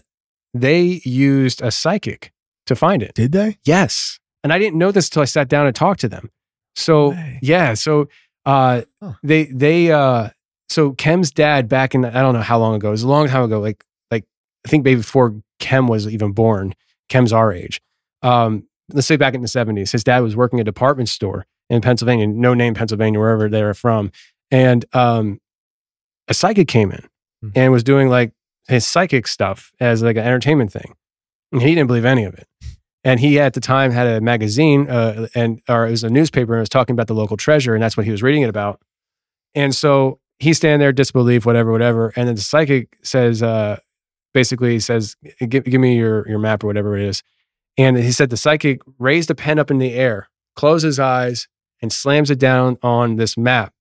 they 0.53 1.01
used 1.05 1.61
a 1.61 1.71
psychic 1.71 2.31
to 2.65 2.75
find 2.75 3.01
it. 3.03 3.13
Did 3.13 3.31
they? 3.31 3.57
Yes, 3.63 4.19
and 4.43 4.51
I 4.53 4.59
didn't 4.59 4.77
know 4.77 4.91
this 4.91 5.07
until 5.07 5.21
I 5.21 5.25
sat 5.25 5.47
down 5.47 5.65
and 5.67 5.75
talked 5.75 6.01
to 6.01 6.09
them. 6.09 6.29
So 6.75 7.09
way. 7.11 7.39
yeah, 7.41 7.73
so 7.73 8.09
uh, 8.45 8.81
Huh. 9.01 9.13
they 9.23 9.45
they 9.45 9.91
uh, 9.91 10.29
so 10.69 10.91
Kem's 10.91 11.31
dad 11.31 11.69
back 11.69 11.95
in 11.95 12.03
I 12.05 12.21
don't 12.21 12.33
know 12.33 12.41
how 12.41 12.59
long 12.59 12.75
ago. 12.75 12.89
It 12.89 12.91
was 12.91 13.03
a 13.03 13.07
long 13.07 13.27
time 13.27 13.43
ago. 13.43 13.59
Like 13.59 13.83
like 14.11 14.25
I 14.65 14.69
think 14.69 14.83
maybe 14.83 14.97
before 15.01 15.35
Kem 15.59 15.87
was 15.87 16.07
even 16.07 16.31
born. 16.33 16.73
Kem's 17.07 17.31
our 17.31 17.53
age. 17.53 17.81
Um, 18.23 18.67
let's 18.93 19.07
say 19.07 19.17
back 19.17 19.33
in 19.33 19.41
the 19.41 19.47
seventies, 19.47 19.91
his 19.91 20.03
dad 20.03 20.19
was 20.19 20.35
working 20.35 20.59
a 20.59 20.63
department 20.63 21.09
store 21.09 21.45
in 21.69 21.81
Pennsylvania, 21.81 22.27
no 22.27 22.53
name 22.53 22.73
Pennsylvania, 22.73 23.19
wherever 23.19 23.49
they 23.49 23.63
were 23.63 23.73
from, 23.73 24.11
and 24.51 24.85
um, 24.93 25.39
a 26.27 26.33
psychic 26.33 26.67
came 26.67 26.91
in 26.91 27.07
Hmm. 27.41 27.49
and 27.55 27.71
was 27.71 27.83
doing 27.83 28.07
like 28.09 28.31
his 28.67 28.87
psychic 28.87 29.27
stuff 29.27 29.71
as 29.79 30.01
like 30.01 30.15
an 30.15 30.23
entertainment 30.23 30.71
thing. 30.71 30.95
And 31.51 31.61
he 31.61 31.75
didn't 31.75 31.87
believe 31.87 32.05
any 32.05 32.23
of 32.23 32.33
it. 32.33 32.47
And 33.03 33.19
he 33.19 33.39
at 33.39 33.53
the 33.53 33.59
time 33.59 33.91
had 33.91 34.07
a 34.07 34.21
magazine, 34.21 34.89
uh, 34.89 35.27
and 35.35 35.61
or 35.69 35.85
it 35.85 35.91
was 35.91 36.03
a 36.03 36.09
newspaper, 36.09 36.53
and 36.53 36.61
was 36.61 36.69
talking 36.69 36.93
about 36.93 37.07
the 37.07 37.13
local 37.13 37.37
treasure, 37.37 37.75
and 37.75 37.83
that's 37.83 37.95
what 37.95 38.05
he 38.05 38.11
was 38.11 38.23
reading 38.23 38.41
it 38.41 38.49
about. 38.49 38.81
And 39.53 39.75
so 39.75 40.19
he's 40.39 40.57
standing 40.57 40.79
there, 40.79 40.91
disbelief, 40.91 41.45
whatever, 41.45 41.71
whatever. 41.71 42.11
And 42.15 42.27
then 42.27 42.35
the 42.35 42.41
psychic 42.41 42.97
says, 43.03 43.43
uh, 43.43 43.77
basically, 44.33 44.71
he 44.71 44.79
says, 44.79 45.15
"Give, 45.47 45.63
give 45.63 45.79
me 45.79 45.97
your 45.97 46.27
your 46.27 46.39
map 46.39 46.63
or 46.63 46.67
whatever 46.67 46.97
it 46.97 47.03
is." 47.03 47.21
And 47.77 47.97
he 47.97 48.11
said 48.11 48.29
the 48.29 48.37
psychic 48.37 48.81
raised 48.99 49.29
a 49.29 49.35
pen 49.35 49.59
up 49.59 49.69
in 49.69 49.79
the 49.79 49.93
air, 49.93 50.29
closed 50.55 50.85
his 50.85 50.99
eyes, 50.99 51.47
and 51.81 51.91
slams 51.91 52.31
it 52.31 52.39
down 52.39 52.77
on 52.81 53.17
this 53.17 53.37
map. 53.37 53.73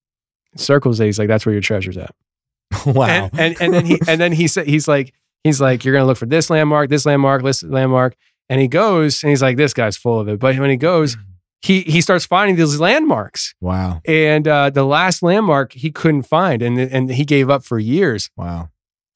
Circles 0.57 1.01
it. 1.01 1.07
He's 1.07 1.19
like, 1.19 1.29
"That's 1.29 1.47
where 1.47 1.53
your 1.53 1.63
treasure's 1.63 1.97
at." 1.97 2.15
wow. 2.87 3.31
And, 3.33 3.61
and 3.61 3.61
and 3.61 3.75
then 3.75 3.87
he 3.87 3.99
and 4.07 4.21
then 4.21 4.33
he 4.33 4.49
said 4.49 4.67
he's 4.67 4.89
like 4.89 5.13
he's 5.43 5.61
like 5.61 5.85
you're 5.85 5.95
gonna 5.95 6.07
look 6.07 6.19
for 6.19 6.27
this 6.27 6.51
landmark, 6.51 6.91
this 6.91 7.07
landmark, 7.07 7.43
this 7.43 7.63
landmark, 7.63 8.17
and 8.49 8.61
he 8.61 8.69
goes 8.69 9.23
and 9.23 9.31
he's 9.31 9.43
like 9.43 9.57
this 9.57 9.75
guy's 9.75 9.97
full 9.97 10.21
of 10.21 10.29
it. 10.29 10.39
But 10.39 10.59
when 10.59 10.71
he 10.71 10.77
goes, 10.77 11.17
he 11.63 11.81
he 11.83 12.01
starts 12.01 12.27
finding 12.27 12.57
these 12.57 12.79
landmarks, 12.79 13.55
wow. 13.61 14.03
and 14.05 14.47
uh, 14.47 14.71
the 14.71 14.85
last 14.85 15.23
landmark 15.23 15.73
he 15.73 15.91
couldn't 15.91 16.25
find, 16.25 16.63
and 16.63 16.79
and 16.79 17.11
he 17.11 17.25
gave 17.25 17.49
up 17.49 17.65
for 17.65 17.79
years. 17.79 18.31
Wow. 18.37 18.69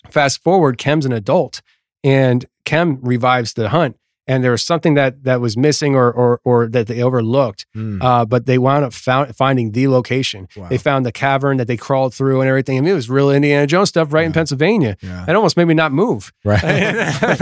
Fast 0.09 0.43
forward, 0.43 0.79
Kem's 0.79 1.05
an 1.05 1.13
adult, 1.13 1.61
and 2.03 2.47
Kem 2.65 3.01
revives 3.03 3.53
the 3.53 3.69
hunt. 3.69 3.97
And 4.29 4.45
there 4.45 4.51
was 4.53 4.63
something 4.63 4.95
that 4.95 5.25
that 5.25 5.41
was 5.41 5.57
missing 5.57 5.95
or 5.97 6.13
or, 6.13 6.41
or 6.45 6.69
that 6.69 6.87
they 6.87 7.03
overlooked, 7.03 7.65
Mm. 7.77 8.03
uh, 8.03 8.25
but 8.27 8.45
they 8.47 8.59
wound 8.59 8.85
up 8.85 8.93
found, 8.93 9.35
finding 9.35 9.73
the 9.73 9.89
location. 9.89 10.47
Wow. 10.57 10.69
They 10.69 10.79
found 10.79 11.07
the 11.07 11.13
cavern 11.13 11.57
that 11.57 11.67
they 11.67 11.77
crawled 11.79 12.15
through 12.15 12.41
and 12.43 12.49
everything. 12.49 12.77
I 12.77 12.81
mean, 12.83 12.91
it 12.93 12.95
was 12.95 13.09
real 13.09 13.31
Indiana 13.31 13.67
Jones 13.67 13.89
stuff 13.89 14.13
right 14.13 14.27
in 14.27 14.33
Pennsylvania. 14.33 14.97
Yeah. 15.03 15.25
It 15.27 15.35
almost 15.35 15.57
made 15.57 15.65
me 15.65 15.75
not 15.75 15.93
move. 15.93 16.33
Right. 16.45 16.63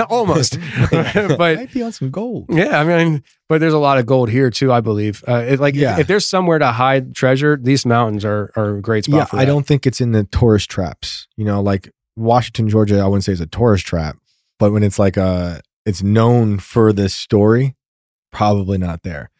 Almost. 0.08 0.58
but 0.90 1.38
might 1.38 1.72
be 1.72 1.82
on 1.82 1.92
some 1.92 2.10
gold. 2.10 2.46
yeah, 2.48 2.80
I 2.80 2.84
mean, 2.84 3.22
but 3.48 3.60
there's 3.60 3.72
a 3.72 3.78
lot 3.78 3.98
of 3.98 4.06
gold 4.06 4.30
here 4.30 4.50
too. 4.50 4.72
I 4.72 4.80
believe. 4.80 5.24
Uh, 5.26 5.44
it, 5.48 5.60
like, 5.60 5.74
if- 5.74 5.80
Yeah. 5.80 5.98
if, 5.98 6.06
there's 6.06 6.26
somewhere 6.26 6.58
to 6.58 6.72
hide 6.72 7.14
treasure, 7.14 7.58
these 7.60 7.84
mountains 7.84 8.24
are 8.24 8.52
are 8.56 8.76
a 8.76 8.80
great 8.80 9.04
spot. 9.04 9.16
Yeah, 9.18 9.24
for 9.24 9.36
I 9.38 9.44
don't 9.44 9.66
think 9.66 9.86
it's 9.86 10.00
in 10.00 10.12
the 10.12 10.24
tourist 10.24 10.70
traps. 10.70 11.26
You 11.36 11.44
know, 11.44 11.60
like 11.60 11.90
Washington, 12.16 12.68
Georgia, 12.68 13.00
I 13.00 13.06
wouldn't 13.06 13.24
say 13.24 13.32
is 13.32 13.40
a 13.40 13.46
tourist 13.46 13.86
trap, 13.86 14.16
but 14.58 14.72
when 14.72 14.82
it's 14.82 14.98
like 14.98 15.16
a, 15.16 15.60
it's 15.86 16.02
known 16.02 16.58
for 16.58 16.92
this 16.92 17.14
story, 17.14 17.74
probably 18.32 18.76
not 18.76 19.02
there. 19.02 19.30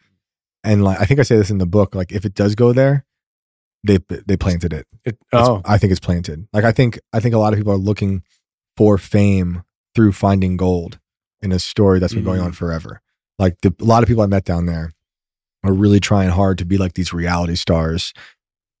And 0.63 0.83
like, 0.83 0.99
I 0.99 1.05
think 1.05 1.19
I 1.19 1.23
say 1.23 1.37
this 1.37 1.51
in 1.51 1.59
the 1.59 1.65
book. 1.67 1.93
Like, 1.93 2.11
if 2.11 2.25
it 2.25 2.33
does 2.33 2.55
go 2.55 2.73
there, 2.73 3.05
they 3.83 3.99
they 4.25 4.35
planted 4.37 4.73
it. 4.73 4.87
It, 5.05 5.17
It's- 5.31 5.47
oh, 5.47 5.61
I 5.65 5.77
think 5.77 5.91
it's 5.91 5.99
planted. 5.99 6.47
Like, 6.53 6.63
I 6.63 6.71
think 6.71 6.99
I 7.13 7.19
think 7.19 7.35
a 7.35 7.37
lot 7.37 7.53
of 7.53 7.57
people 7.59 7.73
are 7.73 7.77
looking 7.77 8.23
for 8.75 8.97
fame 8.97 9.63
through 9.93 10.13
finding 10.13 10.57
gold 10.57 10.99
in 11.41 11.51
a 11.51 11.59
story 11.59 11.99
that's 11.99 12.13
been 12.13 12.23
going 12.23 12.41
Mm. 12.41 12.45
on 12.45 12.51
forever. 12.53 13.01
Like, 13.39 13.57
the, 13.61 13.73
a 13.79 13.83
lot 13.85 14.01
of 14.03 14.07
people 14.09 14.23
I 14.23 14.27
met 14.27 14.45
down 14.45 14.65
there 14.65 14.91
are 15.63 15.73
really 15.73 15.99
trying 15.99 16.29
hard 16.29 16.57
to 16.59 16.65
be 16.65 16.77
like 16.77 16.93
these 16.93 17.13
reality 17.13 17.55
stars 17.55 18.13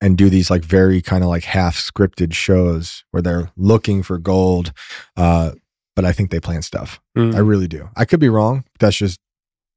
and 0.01 0.17
do 0.17 0.29
these 0.29 0.49
like 0.49 0.63
very 0.63 1.01
kind 1.01 1.23
of 1.23 1.29
like 1.29 1.43
half 1.43 1.75
scripted 1.75 2.33
shows 2.33 3.03
where 3.11 3.21
they're 3.21 3.51
looking 3.55 4.03
for 4.03 4.17
gold. 4.17 4.71
Uh, 5.15 5.51
but 5.97 6.05
I 6.05 6.11
think 6.11 6.29
they 6.29 6.39
plan 6.39 6.61
stuff. 6.61 7.01
mm. 7.17 7.33
I 7.33 7.39
really 7.39 7.67
do. 7.67 7.89
I 7.95 8.05
could 8.05 8.19
be 8.19 8.29
wrong. 8.29 8.63
That's 8.77 8.95
just 8.95 9.19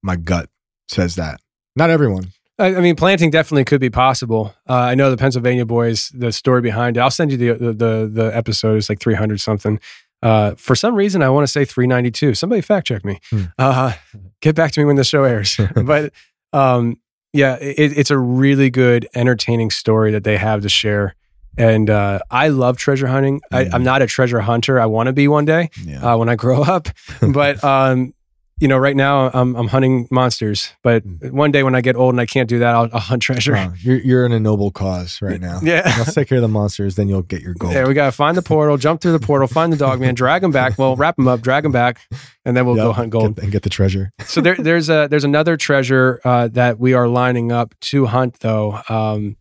my 0.03 0.17
gut 0.17 0.51
says 0.87 1.15
that. 1.15 1.41
Not 1.75 1.89
everyone. 1.89 2.33
I, 2.59 2.77
I 2.77 2.81
mean, 2.81 2.95
planting 2.95 3.31
definitely 3.31 3.65
could 3.65 3.81
be 3.81 3.89
possible. 3.89 4.55
Uh, 4.69 4.75
I 4.75 4.95
know 4.95 5.11
the 5.11 5.17
Pennsylvania 5.17 5.65
boys. 5.65 6.11
The 6.11 6.31
story 6.31 6.61
behind 6.61 6.99
it. 6.99 7.01
I'll 7.01 7.11
send 7.11 7.33
you 7.33 7.39
the 7.39 7.55
the 7.55 7.73
the, 7.73 8.11
the 8.13 8.37
episode. 8.37 8.77
It's 8.77 8.91
like 8.91 9.01
300 9.01 9.41
something. 9.41 9.81
Uh, 10.23 10.55
for 10.57 10.77
some 10.77 10.95
reason, 10.95 11.23
I 11.23 11.31
want 11.31 11.45
to 11.45 11.51
say 11.51 11.65
392. 11.65 12.35
Somebody 12.35 12.61
fact 12.61 12.89
check 12.89 13.03
me. 13.03 13.19
Hmm. 13.31 13.45
Uh, 13.59 13.95
get 14.43 14.55
back 14.55 14.73
to 14.73 14.81
me 14.81 14.85
when 14.85 14.97
the 14.97 15.05
show 15.05 15.25
airs. 15.25 15.59
but 15.75 16.13
um, 16.53 17.01
yeah, 17.33 17.57
it, 17.57 17.97
it's 17.97 18.11
a 18.11 18.19
really 18.19 18.69
good, 18.69 19.09
entertaining 19.15 19.71
story 19.71 20.11
that 20.11 20.25
they 20.25 20.37
have 20.37 20.61
to 20.61 20.69
share. 20.69 21.15
And 21.61 21.91
uh, 21.91 22.21
I 22.31 22.49
love 22.49 22.77
treasure 22.79 23.07
hunting. 23.07 23.41
I, 23.53 23.65
Mm. 23.65 23.75
I'm 23.75 23.85
not 23.85 24.01
a 24.03 24.07
treasure 24.07 24.41
hunter. 24.41 24.81
I 24.81 24.87
want 24.87 25.09
to 25.09 25.13
be 25.13 25.29
one 25.29 25.45
day 25.45 25.69
Yeah. 25.85 26.13
uh, 26.15 26.17
when 26.17 26.29
I 26.29 26.35
grow 26.37 26.63
up. 26.63 26.89
but 27.33 27.63
um, 27.63 28.15
you 28.59 28.69
know, 28.69 28.77
right 28.77 28.95
now 28.97 29.31
I'm 29.33 29.57
I'm 29.57 29.69
hunting 29.69 30.07
monsters. 30.11 30.73
But 30.83 31.03
one 31.31 31.51
day 31.51 31.63
when 31.63 31.75
I 31.75 31.81
get 31.81 31.97
old 31.97 32.13
and 32.13 32.21
I 32.21 32.27
can't 32.27 32.47
do 32.47 32.59
that, 32.59 32.75
I'll, 32.75 32.91
I'll 32.93 33.01
hunt 33.01 33.23
treasure. 33.23 33.55
Wow, 33.55 33.73
you're 33.81 33.99
you're 34.01 34.27
in 34.27 34.33
a 34.33 34.41
noble 34.41 34.71
cause 34.71 35.19
right 35.23 35.41
now. 35.41 35.61
Yeah. 35.63 35.81
Let's 35.99 36.13
take 36.15 36.29
care 36.29 36.37
of 36.37 36.43
the 36.43 36.49
monsters, 36.49 36.95
then 36.95 37.09
you'll 37.09 37.23
get 37.23 37.41
your 37.41 37.55
gold. 37.55 37.73
Yeah, 37.73 37.87
we 37.89 37.95
gotta 37.95 38.13
find 38.13 38.37
the 38.37 38.43
portal, 38.43 38.77
jump 38.77 39.01
through 39.01 39.13
the 39.13 39.19
portal, 39.27 39.49
find 39.49 39.73
the 39.73 39.79
dog 39.79 39.99
man, 40.01 40.15
drag 40.15 40.43
him 40.45 40.51
back. 40.51 40.77
Well, 40.79 40.95
wrap 40.95 41.19
him 41.19 41.27
up, 41.27 41.41
drag 41.41 41.65
him 41.65 41.73
back, 41.73 42.01
and 42.45 42.55
then 42.55 42.67
we'll 42.67 42.77
go 42.77 42.93
hunt 42.93 43.09
gold. 43.11 43.37
get- 43.37 43.45
and 43.45 43.53
get 43.53 43.63
the 43.63 43.71
treasure. 43.71 44.13
so 44.27 44.43
there, 44.43 44.57
there's 44.57 44.91
a 44.91 45.09
there's 45.11 45.25
another 45.25 45.57
treasure 45.57 46.21
uh, 46.25 46.49
that 46.49 46.79
we 46.79 46.93
are 46.93 47.09
lining 47.09 47.53
up 47.53 47.75
to 47.81 48.07
hunt 48.07 48.41
though. 48.41 48.79
Um, 48.91 49.37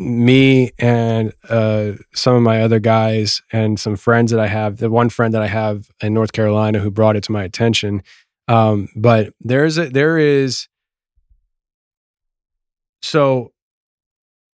me 0.00 0.72
and 0.78 1.32
uh, 1.48 1.92
some 2.14 2.34
of 2.34 2.42
my 2.42 2.62
other 2.62 2.80
guys 2.80 3.42
and 3.52 3.78
some 3.78 3.96
friends 3.96 4.30
that 4.30 4.40
I 4.40 4.46
have. 4.46 4.78
The 4.78 4.90
one 4.90 5.10
friend 5.10 5.34
that 5.34 5.42
I 5.42 5.46
have 5.48 5.90
in 6.00 6.14
North 6.14 6.32
Carolina 6.32 6.78
who 6.78 6.90
brought 6.90 7.16
it 7.16 7.22
to 7.24 7.32
my 7.32 7.44
attention. 7.44 8.02
Um, 8.48 8.88
but 8.96 9.34
there's 9.40 9.78
a, 9.78 9.88
there 9.90 10.18
is 10.18 10.66
so 13.02 13.52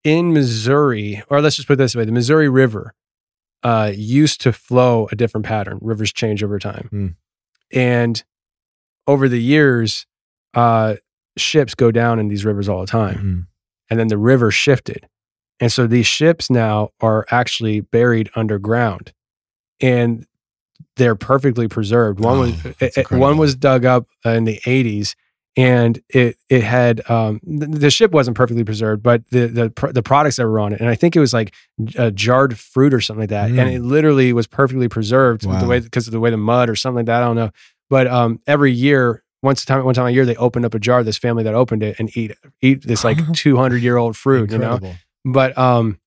in 0.05 0.32
Missouri, 0.32 1.22
or 1.28 1.40
let's 1.40 1.57
just 1.57 1.68
put 1.68 1.74
it 1.74 1.76
this 1.76 1.97
way: 1.97 2.05
the 2.05 2.12
Missouri 2.12 2.49
River 2.49 2.94
uh, 3.62 3.92
used 3.94 4.40
to 4.42 4.53
flow 4.53 5.09
a 5.11 5.16
different 5.16 5.47
pattern. 5.47 5.78
Rivers 5.80 6.12
change 6.12 6.42
over 6.42 6.59
time, 6.59 6.88
Hmm. 6.90 7.07
and 7.72 8.22
over 9.07 9.28
the 9.28 9.40
years, 9.40 10.07
uh, 10.55 10.97
ships 11.36 11.74
go 11.74 11.90
down 11.90 12.18
in 12.18 12.28
these 12.28 12.44
rivers 12.44 12.68
all 12.68 12.80
the 12.80 12.86
time, 12.86 13.16
Mhm. 13.18 13.47
and 13.90 13.99
then 14.01 14.09
the 14.09 14.18
river 14.18 14.51
shifted, 14.51 15.09
and 15.61 15.71
so 15.73 15.87
these 15.87 16.07
ships 16.07 16.51
now 16.51 16.91
are 17.01 17.27
actually 17.31 17.81
buried 17.81 18.31
underground, 18.37 19.13
and 19.81 20.27
they're 20.97 21.15
perfectly 21.17 21.69
preserved. 21.69 22.21
One 22.21 22.37
Oh, 22.37 22.41
was 22.41 22.67
eh, 22.81 22.89
eh, 22.97 23.05
one 23.17 23.39
was 23.39 23.55
dug 23.55 23.85
up 23.85 24.07
in 24.25 24.45
the 24.45 24.59
'80s, 24.65 25.15
and 25.57 26.01
it 26.09 26.37
it 26.49 26.63
had 26.63 27.09
um, 27.11 27.41
the, 27.45 27.67
the 27.67 27.91
ship 27.91 28.13
wasn't 28.13 28.37
perfectly 28.37 28.65
preserved, 28.65 29.03
but 29.03 29.27
the 29.31 29.47
the 29.47 29.71
pr- 29.71 29.93
the 29.93 30.03
products 30.03 30.37
that 30.37 30.47
were 30.47 30.61
on 30.61 30.73
it, 30.73 30.81
and 30.81 30.89
I 30.89 30.95
think 30.95 31.17
it 31.17 31.21
was 31.21 31.33
like 31.33 31.55
uh, 31.99 32.11
jarred 32.11 32.59
fruit 32.59 32.93
or 32.95 33.01
something 33.01 33.23
like 33.23 33.31
that, 33.31 33.51
and 33.51 33.59
Mm. 33.69 33.75
it 33.77 33.83
literally 33.83 34.33
was 34.33 34.47
perfectly 34.47 34.89
preserved 34.89 35.47
with 35.47 35.61
the 35.61 35.65
Wow. 35.65 35.71
way 35.71 35.81
because 35.81 36.07
of 36.07 36.13
the 36.13 36.21
way 36.21 36.31
the 36.31 36.37
mud 36.37 36.69
or 36.71 36.77
something 36.77 36.97
like 36.99 37.07
that. 37.07 37.23
I 37.23 37.27
don't 37.27 37.37
know, 37.37 37.51
but 37.91 38.07
um, 38.07 38.41
every 38.47 38.73
year. 38.73 39.23
Once 39.43 39.63
a 39.63 39.67
time, 39.67 39.85
one 39.85 39.95
time 39.95 40.07
a 40.07 40.11
year, 40.11 40.25
they 40.25 40.35
opened 40.37 40.65
up 40.65 40.75
a 40.75 40.79
jar. 40.79 41.05
This 41.05 41.19
family 41.19 41.45
that 41.45 41.55
opened 41.55 41.83
it 41.83 42.01
and 42.01 42.11
eat 42.17 42.33
eat 42.63 42.83
this 42.85 43.05
like 43.05 43.21
two 43.33 43.57
hundred 43.59 43.81
year 43.83 43.97
old 43.97 44.17
fruit, 44.17 44.51
you 44.51 44.59
know 44.59 44.73
Incredible. 44.73 44.97
But 45.27 45.57
um 45.59 45.99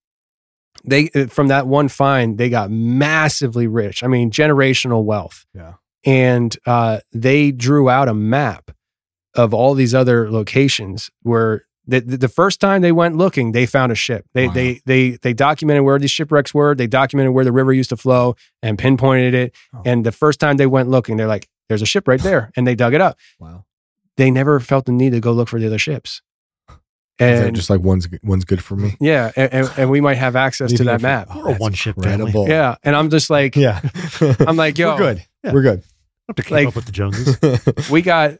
they 0.83 1.09
uh, 1.13 1.27
from 1.27 1.47
that 1.49 1.67
one 1.67 1.87
find 1.89 2.37
they 2.37 2.49
got 2.49 2.71
massively 2.71 3.67
rich 3.67 4.03
i 4.03 4.07
mean 4.07 4.31
generational 4.31 5.03
wealth 5.03 5.45
Yeah. 5.53 5.73
and 6.05 6.55
uh 6.65 6.99
they 7.11 7.51
drew 7.51 7.89
out 7.89 8.07
a 8.07 8.13
map 8.13 8.71
of 9.35 9.53
all 9.53 9.73
these 9.75 9.93
other 9.93 10.31
locations 10.31 11.09
where 11.21 11.63
the, 11.85 11.99
the 12.01 12.27
first 12.29 12.59
time 12.61 12.81
they 12.81 12.91
went 12.91 13.15
looking 13.17 13.51
they 13.51 13.65
found 13.65 13.91
a 13.91 13.95
ship 13.95 14.25
they 14.33 14.47
Wow. 14.47 14.53
they 14.53 14.81
they 14.85 15.09
they 15.21 15.33
documented 15.33 15.83
where 15.83 15.99
these 15.99 16.11
shipwrecks 16.11 16.53
were 16.53 16.73
they 16.75 16.87
documented 16.87 17.33
where 17.33 17.45
the 17.45 17.51
river 17.51 17.73
used 17.73 17.89
to 17.89 17.97
flow 17.97 18.35
and 18.63 18.77
pinpointed 18.79 19.33
it 19.33 19.55
Oh. 19.73 19.81
and 19.85 20.05
the 20.05 20.11
first 20.11 20.39
time 20.39 20.57
they 20.57 20.67
went 20.67 20.89
looking 20.89 21.17
they're 21.17 21.27
like 21.27 21.49
there's 21.67 21.81
a 21.81 21.85
ship 21.87 22.07
right 22.07 22.21
there 22.21 22.51
and 22.55 22.65
they 22.65 22.75
dug 22.75 22.93
it 22.93 23.01
up 23.01 23.17
Wow. 23.39 23.65
they 24.17 24.31
never 24.31 24.59
felt 24.59 24.85
the 24.85 24.91
need 24.91 25.11
to 25.11 25.19
go 25.19 25.31
look 25.33 25.49
for 25.49 25.59
the 25.59 25.67
other 25.67 25.77
ships 25.79 26.21
and 27.19 27.55
just 27.55 27.69
like 27.69 27.81
one's 27.81 28.07
one's 28.23 28.45
good 28.45 28.63
for 28.63 28.75
me. 28.75 28.95
yeah, 28.99 29.31
and, 29.35 29.53
and, 29.53 29.71
and 29.77 29.89
we 29.89 30.01
might 30.01 30.15
have 30.17 30.35
access 30.35 30.71
to 30.73 30.83
that 30.85 31.01
map. 31.01 31.27
Oh, 31.31 31.37
We're 31.39 31.45
a 31.45 31.49
that's 31.51 31.59
one-ship 31.61 31.95
family. 32.01 32.33
Yeah, 32.47 32.75
and 32.83 32.95
I'm 32.95 33.09
just 33.09 33.29
like, 33.29 33.55
Yeah. 33.55 33.81
I'm 34.39 34.55
like, 34.55 34.77
yo, 34.77 34.91
We're 34.93 34.97
good. 34.97 35.25
Yeah. 35.43 35.53
We're 35.53 35.61
good. 35.61 35.83
have 36.27 36.35
to 36.35 36.43
keep 36.43 36.51
Like- 36.51 36.67
up 36.67 36.75
with 36.75 36.85
the 36.85 36.91
Joneses. 36.91 37.89
we 37.91 38.01
got 38.01 38.37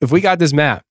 if 0.00 0.10
we 0.12 0.20
got 0.20 0.38
this 0.38 0.52
map, 0.52 0.84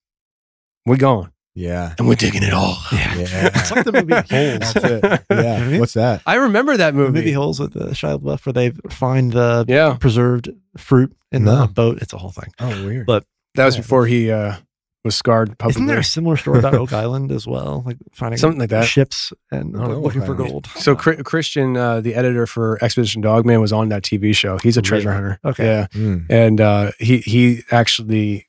we're 0.85 0.97
going 0.97 1.31
yeah. 1.55 1.93
and 1.97 2.07
we're 2.07 2.15
digging 2.15 2.43
it 2.43 2.53
all. 2.53 2.77
Yeah. 2.91 3.13
It's 3.55 3.71
like 3.71 3.85
the 3.85 3.91
movie 3.91 4.13
Holes. 4.13 4.73
That's 4.73 4.75
it. 4.75 5.25
You 5.29 5.35
know 5.35 5.41
I 5.41 5.43
Yeah. 5.43 5.67
mean? 5.67 5.79
What's 5.79 5.93
that? 5.93 6.21
I 6.25 6.35
remember 6.35 6.75
that 6.77 6.91
The 6.91 6.97
movie. 6.97 7.11
movie 7.19 7.31
Holes 7.33 7.59
with 7.59 7.73
the 7.73 7.85
Shia 7.91 8.19
LaBeouf 8.19 8.45
where 8.45 8.53
they 8.53 8.71
find 8.89 9.31
the 9.33 9.65
Yeah, 9.67 9.97
preserved 9.99 10.49
fruit 10.77 11.15
in 11.31 11.45
No. 11.45 11.61
the 11.61 11.67
boat. 11.73 11.99
It's 12.01 12.13
a 12.13 12.17
whole 12.17 12.31
thing. 12.31 12.51
Oh, 12.59 12.85
weird. 12.85 13.05
But- 13.05 13.25
that 13.55 13.65
was 13.65 13.75
before 13.75 14.05
he 14.05 14.29
uh, 14.31 14.55
was 15.07 15.15
scarred 15.15 15.57
publicly. 15.57 15.81
Isn't 15.81 15.87
there 15.87 15.99
a 15.99 16.03
similar 16.03 16.37
story 16.37 16.59
about 16.59 16.75
Oak 16.75 16.93
Island 17.03 17.31
as 17.31 17.47
well? 17.47 17.81
Like 17.85 17.97
finding 18.13 18.37
Something 18.37 18.59
like 18.59 18.69
that. 18.69 18.85
ships 18.85 19.33
and 19.51 19.75
I 19.75 19.87
don't 19.87 20.01
looking 20.03 20.23
for 20.23 20.35
gold. 20.35 20.67
so 20.75 20.95
Chri- 20.95 21.23
Christian, 21.23 21.75
uh, 21.75 21.99
the 22.01 22.13
editor 22.13 22.45
for 22.45 22.77
Expedition 22.83 23.21
Dogman, 23.21 23.59
was 23.59 23.73
on 23.73 23.89
that 23.89 24.03
TV 24.03 24.35
show. 24.35 24.57
He's 24.59 24.77
a 24.77 24.81
treasure 24.81 25.09
Really? 25.09 25.21
hunter. 25.21 25.39
Okay. 25.43 25.65
Yeah, 25.65 25.87
Mm. 25.93 26.25
and 26.29 26.61
uh, 26.61 26.91
he 26.99 27.17
he 27.19 27.63
actually, 27.71 28.47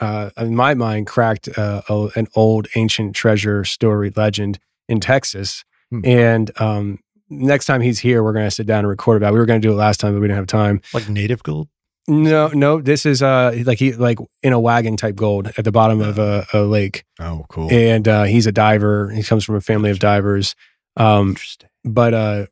uh, 0.00 0.30
in 0.36 0.56
my 0.56 0.74
mind, 0.74 1.06
cracked 1.06 1.48
uh, 1.56 1.82
a, 1.88 2.08
an 2.16 2.26
old 2.34 2.66
ancient 2.74 3.14
treasure 3.14 3.64
story 3.64 4.12
legend 4.16 4.58
in 4.88 4.98
Texas. 5.00 5.64
Hmm. 5.90 6.00
And 6.04 6.50
um, 6.60 6.98
next 7.30 7.66
time 7.66 7.80
he's 7.82 7.98
here, 8.00 8.22
we're 8.22 8.32
going 8.32 8.46
to 8.46 8.50
sit 8.50 8.66
down 8.66 8.80
and 8.80 8.88
record 8.88 9.16
about. 9.18 9.28
it. 9.28 9.32
We 9.34 9.38
were 9.38 9.46
going 9.46 9.60
to 9.60 9.66
do 9.68 9.72
it 9.72 9.76
last 9.76 10.00
time, 10.00 10.14
but 10.14 10.20
we 10.20 10.26
didn't 10.28 10.38
have 10.38 10.46
time. 10.46 10.80
Like 10.92 11.08
native 11.08 11.42
gold. 11.42 11.68
No, 12.08 12.48
no, 12.48 12.80
this 12.80 13.06
is 13.06 13.22
uh 13.22 13.54
like 13.64 13.78
he 13.78 13.92
like 13.92 14.18
in 14.42 14.52
a 14.52 14.58
wagon 14.58 14.96
type 14.96 15.14
gold 15.14 15.52
at 15.56 15.64
the 15.64 15.70
bottom 15.70 16.00
of 16.00 16.18
a, 16.18 16.44
a 16.52 16.60
lake, 16.62 17.04
Oh, 17.20 17.44
cool. 17.48 17.72
and 17.72 18.08
uh, 18.08 18.24
he's 18.24 18.46
a 18.46 18.52
diver. 18.52 19.10
He 19.10 19.22
comes 19.22 19.44
from 19.44 19.54
a 19.54 19.60
family 19.60 19.90
of 19.90 19.98
divers. 20.00 20.56
Um, 20.96 21.28
Interesting. 21.30 21.68
but 21.84 22.12
uh, 22.12 22.46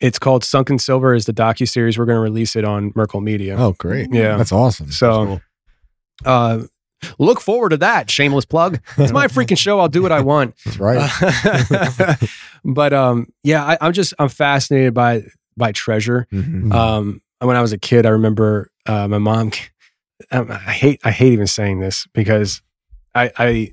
it's 0.00 0.18
called 0.20 0.44
Sunken 0.44 0.78
Silver. 0.78 1.12
Is 1.14 1.26
the 1.26 1.32
docu 1.32 1.68
series? 1.68 1.98
We're 1.98 2.04
going 2.06 2.16
to 2.16 2.20
release 2.20 2.54
it 2.54 2.64
on 2.64 2.92
Merkel 2.94 3.20
Media. 3.20 3.56
Oh, 3.58 3.72
great. 3.78 4.08
Yeah. 4.12 4.36
That's 4.36 4.52
awesome. 4.52 4.90
So, 4.92 5.40
uh, 6.24 6.62
look 7.18 7.40
forward 7.40 7.70
to 7.70 7.76
that. 7.78 8.10
Shameless 8.10 8.44
plug. 8.44 8.80
It's 8.96 9.12
my 9.12 9.26
freaking 9.28 9.58
show. 9.58 9.80
I'll 9.80 9.88
do 9.88 10.02
what 10.02 10.12
I 10.12 10.20
want. 10.20 10.54
That's 10.64 10.78
right. 10.78 11.10
but 12.64 12.92
um, 12.92 13.26
yeah, 13.42 13.64
I, 13.64 13.78
I'm 13.80 13.92
just 13.92 14.14
I'm 14.20 14.28
fascinated 14.28 14.94
by 14.94 15.24
by 15.56 15.72
treasure. 15.72 16.26
Mhm. 16.32 16.72
Um, 16.72 17.20
when 17.40 17.56
I 17.56 17.60
was 17.60 17.72
a 17.72 17.78
kid, 17.78 18.06
I 18.06 18.10
remember 18.10 18.70
uh, 18.86 19.08
my 19.08 19.18
mom. 19.18 19.52
um, 20.30 20.50
I 20.50 20.56
hate 20.72 21.00
I 21.04 21.10
hate 21.10 21.32
even 21.32 21.46
saying 21.46 21.80
this 21.80 22.06
because 22.14 22.62
I 23.14 23.30
I 23.38 23.72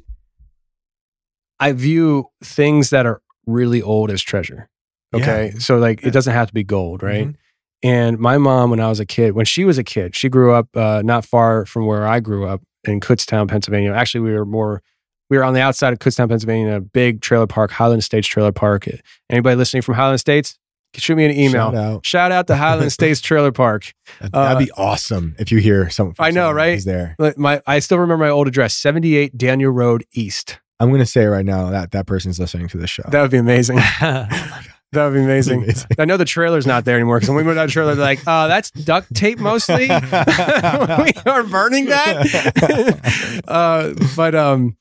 I 1.59 1.73
view 1.73 2.27
things 2.43 2.89
that 2.89 3.05
are 3.05 3.21
really 3.45 3.81
old 3.81 4.09
as 4.11 4.21
treasure. 4.21 4.67
Okay, 5.13 5.51
so 5.59 5.77
like 5.77 6.03
it 6.05 6.11
doesn't 6.11 6.33
have 6.33 6.47
to 6.47 6.53
be 6.53 6.63
gold, 6.63 7.03
right? 7.03 7.27
Mhm. 7.27 7.35
And 7.83 8.19
my 8.19 8.37
mom, 8.37 8.69
when 8.69 8.79
I 8.79 8.87
was 8.89 8.99
a 8.99 9.05
kid, 9.05 9.33
when 9.33 9.45
she 9.45 9.65
was 9.65 9.77
a 9.77 9.83
kid, 9.83 10.15
she 10.15 10.29
grew 10.29 10.53
up 10.53 10.75
uh, 10.77 11.01
not 11.03 11.25
far 11.25 11.65
from 11.65 11.85
where 11.85 12.07
I 12.07 12.19
grew 12.19 12.47
up 12.47 12.61
in 12.85 12.99
Kutztown, 12.99 13.47
Pennsylvania. 13.49 13.91
Actually, 13.93 14.21
we 14.21 14.33
were 14.33 14.45
more 14.45 14.81
we 15.29 15.37
were 15.37 15.43
on 15.43 15.53
the 15.53 15.61
outside 15.61 15.93
of 15.93 15.99
Kutztown, 15.99 16.29
Pennsylvania, 16.29 16.75
a 16.75 16.81
big 16.81 17.21
trailer 17.21 17.47
park, 17.47 17.71
Highland 17.71 18.03
States 18.03 18.27
Trailer 18.27 18.51
Park. 18.51 18.87
Anybody 19.29 19.55
listening 19.55 19.81
from 19.81 19.95
Highland 19.95 20.19
States, 20.19 20.57
shoot 20.95 21.15
me 21.15 21.25
an 21.25 21.31
email. 21.31 21.71
Shout 21.71 21.75
out. 21.75 22.05
Shout 22.05 22.31
out 22.31 22.47
to 22.47 22.55
Highland 22.55 22.91
States 22.91 23.21
Trailer 23.21 23.51
Park. 23.51 23.93
That'd 24.19 24.33
Uh, 24.35 24.59
be 24.59 24.71
awesome 24.71 25.35
if 25.39 25.51
you 25.51 25.59
hear 25.59 25.89
something. 25.89 26.15
from 26.15 26.25
I 26.25 26.31
know, 26.31 26.51
right? 26.51 26.73
who's 26.73 26.85
there. 26.85 27.15
My 27.37 27.61
I 27.67 27.79
still 27.79 27.97
remember 27.99 28.25
my 28.25 28.29
old 28.31 28.47
address, 28.47 28.73
78 28.75 29.37
Daniel 29.37 29.71
Road 29.71 30.03
East. 30.13 30.59
I'm 30.79 30.89
going 30.89 30.99
to 30.99 31.05
say 31.05 31.25
right 31.25 31.45
now 31.45 31.69
that 31.69 31.91
that 31.91 32.07
person's 32.07 32.39
listening 32.39 32.67
to 32.69 32.77
this 32.77 32.89
show. 32.89 33.03
That 33.09 33.21
would 33.21 33.31
be 33.31 33.37
amazing. 33.37 33.79
That 34.93 35.05
would 35.05 35.13
be 35.13 35.21
amazing. 35.23 35.63
Amazing. 35.63 35.87
I 35.99 36.03
know 36.03 36.17
the 36.17 36.25
trailer's 36.25 36.67
not 36.67 36.83
there 36.83 36.97
anymore 36.97 37.15
because 37.15 37.29
when 37.29 37.37
we 37.37 37.43
moved 37.43 37.57
out 37.57 37.63
of 37.63 37.69
the 37.69 37.71
trailer, 37.71 37.95
they're 37.95 38.03
like, 38.03 38.27
uh, 38.27 38.47
that's 38.49 38.71
duct 38.71 39.13
tape 39.15 39.39
mostly. 39.39 39.87
we 39.87 39.93
are 41.25 41.43
burning 41.43 41.85
that. 41.85 43.41
uh, 43.47 43.93
but 44.17 44.35
um, 44.35 44.75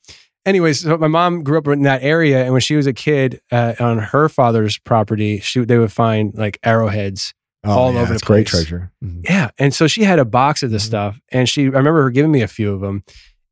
anyways, 0.45 0.81
so 0.81 0.97
my 0.97 1.07
mom 1.07 1.43
grew 1.43 1.57
up 1.57 1.67
in 1.67 1.83
that 1.83 2.03
area, 2.03 2.43
and 2.43 2.51
when 2.51 2.61
she 2.61 2.75
was 2.75 2.87
a 2.87 2.93
kid, 2.93 3.41
uh, 3.51 3.73
on 3.79 3.99
her 3.99 4.29
father's 4.29 4.77
property, 4.77 5.39
she 5.39 5.63
they 5.63 5.77
would 5.77 5.91
find 5.91 6.33
like 6.35 6.59
arrowheads. 6.63 7.33
Oh, 7.63 7.71
all 7.71 7.93
yeah, 7.93 7.99
over 7.99 8.07
the 8.09 8.13
it's 8.15 8.23
great 8.23 8.47
place. 8.47 8.65
treasure. 8.65 8.91
Yeah, 9.01 9.51
and 9.59 9.71
so 9.73 9.85
she 9.85 10.03
had 10.03 10.17
a 10.17 10.25
box 10.25 10.63
of 10.63 10.71
this 10.71 10.83
stuff, 10.83 11.21
and 11.31 11.47
she 11.47 11.65
I 11.65 11.69
remember 11.69 12.03
her 12.03 12.09
giving 12.09 12.31
me 12.31 12.41
a 12.41 12.47
few 12.47 12.73
of 12.73 12.81
them, 12.81 13.03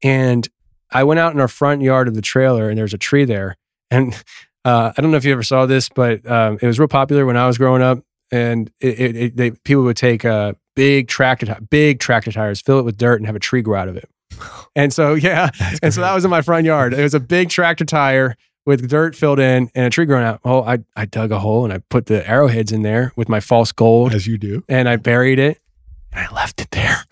and 0.03 0.47
I 0.91 1.03
went 1.03 1.19
out 1.19 1.33
in 1.33 1.39
our 1.39 1.47
front 1.47 1.81
yard 1.83 2.07
of 2.07 2.15
the 2.15 2.21
trailer, 2.21 2.69
and 2.69 2.77
there's 2.77 2.93
a 2.93 2.97
tree 2.97 3.25
there, 3.25 3.55
and 3.91 4.13
uh, 4.65 4.91
I 4.97 5.01
don't 5.01 5.11
know 5.11 5.17
if 5.17 5.25
you 5.25 5.31
ever 5.31 5.43
saw 5.43 5.67
this, 5.67 5.89
but 5.89 6.25
um, 6.29 6.57
it 6.61 6.65
was 6.65 6.79
real 6.79 6.87
popular 6.87 7.25
when 7.25 7.37
I 7.37 7.45
was 7.45 7.59
growing 7.59 7.83
up, 7.83 7.99
and 8.31 8.71
it, 8.79 8.99
it, 8.99 9.15
it, 9.15 9.37
they, 9.37 9.51
people 9.51 9.83
would 9.83 9.97
take 9.97 10.25
uh, 10.25 10.53
big 10.75 11.07
tractor 11.07 11.57
big 11.69 11.99
tractor 11.99 12.31
tires, 12.31 12.61
fill 12.61 12.79
it 12.79 12.85
with 12.85 12.97
dirt, 12.97 13.19
and 13.19 13.27
have 13.27 13.35
a 13.35 13.39
tree 13.39 13.61
grow 13.61 13.79
out 13.79 13.87
of 13.87 13.95
it. 13.95 14.09
And 14.75 14.93
so 14.93 15.13
yeah, 15.13 15.49
and 15.81 15.93
so 15.93 16.01
that 16.01 16.13
was 16.13 16.23
in 16.23 16.31
my 16.31 16.41
front 16.41 16.65
yard. 16.65 16.93
It 16.93 17.01
was 17.03 17.13
a 17.13 17.19
big 17.19 17.49
tractor 17.49 17.85
tire 17.85 18.37
with 18.65 18.87
dirt 18.89 19.15
filled 19.15 19.39
in 19.39 19.71
and 19.73 19.85
a 19.85 19.89
tree 19.89 20.05
growing 20.05 20.23
out. 20.25 20.39
Oh, 20.45 20.61
I 20.63 20.79
I 20.95 21.05
dug 21.05 21.31
a 21.31 21.39
hole 21.39 21.63
and 21.63 21.73
I 21.73 21.79
put 21.89 22.05
the 22.05 22.27
arrowheads 22.29 22.71
in 22.71 22.83
there 22.83 23.11
with 23.15 23.27
my 23.29 23.39
false 23.39 23.71
gold 23.71 24.13
As 24.13 24.27
you 24.27 24.37
do. 24.37 24.63
and 24.69 24.87
I 24.87 24.95
buried 24.95 25.39
it 25.39 25.59
and 26.13 26.27
I 26.27 26.33
left 26.33 26.61
it 26.61 26.71
there. 26.71 27.03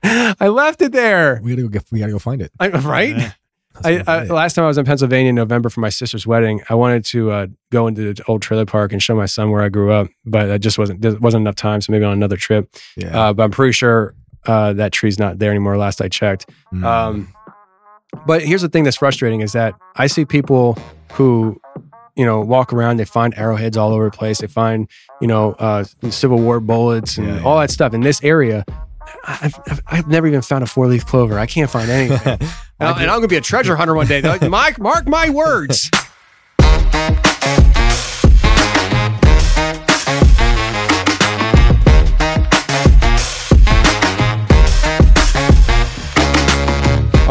I 0.40 0.48
left 0.48 0.80
it 0.82 0.92
there. 0.92 1.40
We 1.42 1.50
got 1.50 1.56
to 1.56 1.62
go 1.62 1.68
get, 1.68 1.84
we 1.90 1.98
got 1.98 2.06
to 2.06 2.12
go 2.12 2.18
find 2.18 2.40
it. 2.40 2.52
I, 2.60 2.68
right? 2.68 3.16
Let's 3.16 4.08
I, 4.08 4.12
I, 4.12 4.24
last 4.24 4.54
time 4.54 4.64
I 4.64 4.68
was 4.68 4.78
in 4.78 4.84
Pennsylvania 4.84 5.30
in 5.30 5.34
November 5.34 5.70
for 5.70 5.80
my 5.80 5.88
sister's 5.88 6.26
wedding, 6.26 6.62
I 6.68 6.74
wanted 6.74 7.04
to 7.06 7.30
uh, 7.30 7.46
go 7.70 7.86
into 7.86 8.12
the 8.12 8.24
old 8.26 8.42
trailer 8.42 8.66
park 8.66 8.92
and 8.92 9.02
show 9.02 9.14
my 9.14 9.26
son 9.26 9.50
where 9.50 9.62
I 9.62 9.68
grew 9.68 9.92
up, 9.92 10.08
but 10.24 10.50
I 10.50 10.58
just 10.58 10.78
wasn't 10.78 11.00
there 11.00 11.14
wasn't 11.16 11.42
enough 11.42 11.54
time. 11.54 11.80
So 11.80 11.92
maybe 11.92 12.04
on 12.04 12.12
another 12.12 12.36
trip. 12.36 12.68
yeah. 12.96 13.28
Uh, 13.28 13.32
but 13.32 13.44
I'm 13.44 13.50
pretty 13.50 13.72
sure 13.72 14.14
uh, 14.46 14.72
that 14.74 14.92
tree's 14.92 15.18
not 15.18 15.38
there 15.38 15.50
anymore. 15.50 15.76
Last 15.76 16.00
I 16.00 16.08
checked. 16.08 16.48
Mm. 16.72 16.84
Um, 16.84 17.34
but 18.26 18.42
here's 18.42 18.62
the 18.62 18.68
thing 18.68 18.84
that's 18.84 18.96
frustrating 18.96 19.40
is 19.40 19.52
that 19.52 19.74
I 19.96 20.06
see 20.06 20.24
people 20.24 20.78
who, 21.12 21.60
you 22.16 22.24
know, 22.24 22.40
walk 22.40 22.72
around, 22.72 22.96
they 22.96 23.04
find 23.04 23.36
arrowheads 23.36 23.76
all 23.76 23.92
over 23.92 24.04
the 24.06 24.16
place. 24.16 24.40
They 24.40 24.46
find, 24.46 24.88
you 25.20 25.26
know, 25.26 25.52
uh, 25.52 25.84
Civil 26.10 26.38
War 26.38 26.60
bullets 26.60 27.18
and 27.18 27.28
Yeah, 27.28 27.42
all 27.42 27.58
that 27.60 27.70
stuff 27.70 27.94
in 27.94 28.00
this 28.00 28.22
area. 28.24 28.64
I've, 29.26 29.58
I've, 29.66 29.80
I've 29.86 30.08
never 30.08 30.26
even 30.26 30.42
found 30.42 30.64
a 30.64 30.66
four 30.66 30.86
leaf 30.86 31.06
clover. 31.06 31.38
I 31.38 31.46
can't 31.46 31.70
find 31.70 31.90
anything. 31.90 32.18
and, 32.28 32.48
I'm 32.80 33.06
going 33.06 33.22
to 33.22 33.28
be 33.28 33.36
a 33.36 33.40
treasure 33.40 33.76
hunter 33.76 33.94
one 33.94 34.06
day. 34.06 34.20
Like, 34.20 34.42
Mike, 34.42 34.78
mark 34.78 35.06
my 35.06 35.30
words. 35.30 35.90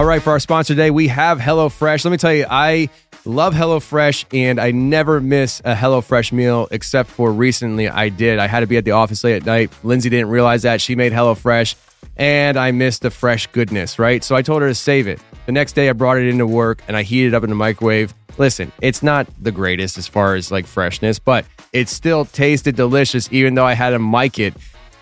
right, 0.08 0.22
for 0.22 0.32
our 0.32 0.40
sponsor 0.40 0.74
today, 0.74 0.90
we 0.90 1.10
have 1.10 1.40
HelloFresh. 1.40 2.06
Let 2.06 2.12
me 2.12 2.18
tell 2.18 2.34
you, 2.34 2.46
I 2.50 2.90
love 3.26 3.54
HelloFresh 3.54 4.26
and 4.32 4.60
I 4.60 4.72
never 4.72 5.20
miss 5.20 5.60
a 5.66 5.76
HelloFresh 5.76 6.32
meal 6.32 6.68
except 6.72 7.10
for 7.10 7.32
recently 7.32 7.90
I 7.90 8.10
did. 8.10 8.40
I 8.40 8.48
had 8.48 8.62
to 8.62 8.68
be 8.68 8.78
at 8.78 8.86
the 8.86 8.92
office 8.92 9.24
late 9.24 9.36
at 9.36 9.46
night. 9.46 9.72
Lindsay 9.84 10.10
didn't 10.10 10.30
realize 10.30 10.62
that. 10.64 10.80
She 10.80 10.96
made 10.96 11.12
HelloFresh 11.12 11.76
and 12.16 12.58
I 12.58 12.72
missed 12.72 13.02
the 13.02 13.12
fresh 13.12 13.48
goodness, 13.48 14.00
right? 14.00 14.24
So 14.24 14.36
I 14.36 14.42
told 14.42 14.62
her 14.62 14.70
to 14.70 14.76
save 14.76 15.08
it. 15.08 15.20
The 15.46 15.52
next 15.52 15.74
day 15.74 15.90
I 15.90 15.94
brought 15.94 16.18
it 16.18 16.28
into 16.28 16.48
work 16.48 16.82
and 16.88 16.96
I 16.96 17.04
heated 17.04 17.34
it 17.34 17.36
up 17.36 17.44
in 17.44 17.50
the 17.50 17.56
microwave. 17.56 18.14
Listen, 18.38 18.72
it's 18.82 19.04
not 19.04 19.28
the 19.42 19.52
greatest 19.52 19.98
as 19.98 20.08
far 20.08 20.36
as 20.36 20.52
like 20.52 20.66
freshness, 20.66 21.20
but 21.20 21.46
it 21.74 21.90
still 21.90 22.24
tasted 22.24 22.76
delicious 22.76 23.28
even 23.32 23.56
though 23.56 23.66
I 23.66 23.74
had 23.74 23.90
to 23.90 24.00
mic 24.00 24.40
it. 24.40 24.54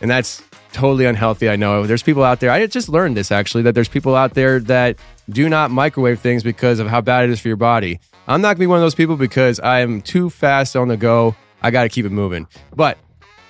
And 0.01 0.09
that's 0.09 0.41
totally 0.75 1.05
unhealthy. 1.05 1.49
I 1.49 1.55
know 1.55 1.87
there's 1.87 2.03
people 2.03 2.23
out 2.23 2.41
there. 2.41 2.51
I 2.51 2.67
just 2.67 2.89
learned 2.89 3.15
this 3.15 3.31
actually 3.31 3.63
that 3.63 3.73
there's 3.73 3.87
people 3.87 4.13
out 4.15 4.33
there 4.33 4.59
that 4.59 4.97
do 5.29 5.47
not 5.47 5.71
microwave 5.71 6.19
things 6.19 6.43
because 6.43 6.79
of 6.79 6.87
how 6.87 6.99
bad 6.99 7.23
it 7.23 7.31
is 7.31 7.39
for 7.39 7.47
your 7.47 7.57
body. 7.57 7.99
I'm 8.27 8.41
not 8.41 8.49
gonna 8.49 8.59
be 8.59 8.67
one 8.67 8.77
of 8.77 8.83
those 8.83 8.93
people 8.93 9.15
because 9.15 9.59
I 9.61 9.79
am 9.79 10.01
too 10.01 10.29
fast 10.29 10.75
on 10.75 10.89
the 10.89 10.97
go. 10.97 11.33
I 11.61 11.71
got 11.71 11.83
to 11.83 11.89
keep 11.89 12.05
it 12.05 12.11
moving. 12.11 12.47
But 12.75 12.97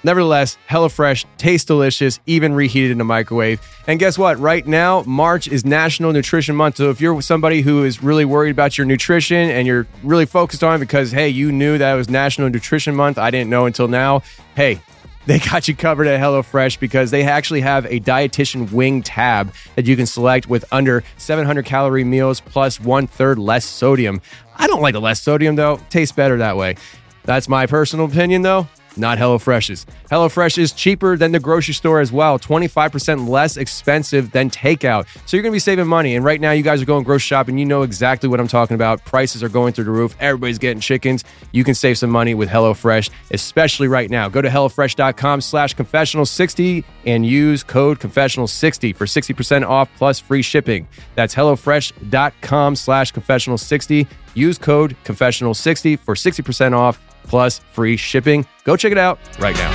Nevertheless, 0.06 0.60
HelloFresh 0.70 1.26
tastes 1.38 1.66
delicious, 1.66 2.20
even 2.28 2.54
reheated 2.54 2.92
in 2.92 3.02
a 3.02 3.04
microwave. 3.04 3.60
And 3.88 3.98
guess 3.98 4.20
what? 4.20 4.38
Right 4.38 4.64
now, 4.68 5.02
March 5.08 5.48
is 5.48 5.66
National 5.66 6.14
Nutrition 6.14 6.56
Month. 6.56 6.78
So 6.78 6.92
if 6.92 7.02
you're 7.02 7.20
somebody 7.24 7.62
who 7.62 7.84
is 7.84 8.04
really 8.04 8.24
worried 8.24 8.52
about 8.52 8.78
your 8.78 8.86
nutrition 8.86 9.50
and 9.50 9.66
you're 9.66 9.88
really 10.04 10.28
focused 10.28 10.64
on 10.64 10.76
it 10.76 10.80
because, 10.80 11.12
hey, 11.12 11.30
you 11.30 11.52
knew 11.52 11.80
that 11.80 11.92
it 11.92 11.98
was 11.98 12.08
National 12.08 12.50
Nutrition 12.52 12.94
Month, 12.94 13.18
I 13.18 13.32
didn't 13.32 13.50
know 13.50 13.66
until 13.66 13.88
now. 13.88 14.22
Hey, 14.56 14.80
they 15.26 15.40
got 15.40 15.68
you 15.68 15.76
covered 15.76 16.08
at 16.08 16.20
HelloFresh 16.20 16.80
because 16.80 17.12
they 17.12 17.24
actually 17.24 17.62
have 17.62 17.86
a 17.86 18.00
dietitian 18.00 18.72
win 18.72 19.02
tab 19.02 19.54
that 19.76 19.86
you 19.86 19.96
can 19.96 20.06
select 20.06 20.48
with 20.48 20.66
under 20.72 21.04
700 21.18 21.66
calorie 21.66 22.04
meals 22.04 22.42
plus 22.42 22.80
one 22.80 23.08
third 23.08 23.40
less 23.40 23.66
sodium. 23.66 24.22
I 24.56 24.68
don't 24.68 24.82
like 24.82 24.94
the 24.94 25.02
less 25.02 25.22
sodium 25.22 25.56
though. 25.56 25.80
Tastes 25.90 26.16
better 26.16 26.38
that 26.38 26.58
way. 26.58 26.76
That's 27.24 27.50
my 27.50 27.66
personal 27.66 28.06
opinion 28.06 28.44
though 28.44 28.68
not 28.98 29.18
HelloFresh's. 29.18 29.86
HelloFresh 30.12 30.58
is 30.58 30.72
cheaper 30.72 31.18
than 31.18 31.32
the 31.32 31.40
grocery 31.40 31.74
store 31.74 32.00
as 32.00 32.12
well, 32.12 32.40
25% 32.40 33.28
less 33.28 33.58
expensive 33.58 34.32
than 34.32 34.50
takeout. 34.50 35.08
So 35.28 35.36
you're 35.36 35.44
going 35.44 35.52
to 35.52 35.56
be 35.56 35.60
saving 35.60 35.88
money. 35.88 36.16
And 36.16 36.24
right 36.24 36.40
now, 36.40 36.52
you 36.52 36.64
guys 36.64 36.82
are 36.82 36.86
going 36.86 37.04
grocery 37.04 37.26
shopping. 37.26 37.58
You 37.58 37.66
know 37.66 37.82
exactly 37.84 38.30
what 38.30 38.40
I'm 38.40 38.48
talking 38.48 38.76
about. 38.76 39.04
Prices 39.06 39.44
are 39.44 39.50
going 39.50 39.74
through 39.74 39.86
the 39.86 39.92
roof. 39.92 40.16
Everybody's 40.20 40.58
getting 40.58 40.80
chickens. 40.80 41.24
You 41.52 41.64
can 41.64 41.76
save 41.76 41.98
some 41.98 42.10
money 42.10 42.34
with 42.34 42.50
HelloFresh, 42.50 43.10
especially 43.32 43.88
right 43.88 44.10
now. 44.10 44.30
Go 44.30 44.42
to 44.42 44.50
HelloFresh.com 44.50 45.42
slash 45.42 45.76
confessional60 45.76 46.84
and 47.06 47.26
use 47.26 47.64
code 47.64 48.00
confessional60 48.00 48.96
for 48.96 49.06
60% 49.06 49.68
off 49.68 49.90
plus 49.98 50.20
free 50.20 50.42
shipping. 50.42 50.88
That's 51.16 51.36
HelloFresh.com 51.36 52.76
slash 52.76 53.14
confessional60. 53.14 54.08
Use 54.36 54.58
code 54.58 54.96
confessional60 55.06 56.00
for 56.00 56.16
60% 56.16 56.78
off 56.78 57.00
plus 57.28 57.60
free 57.74 57.98
shipping. 57.98 58.46
Go 58.64 58.76
check 58.76 58.92
it 58.92 58.98
out 58.98 59.20
right 59.40 59.56
now. 59.56 59.72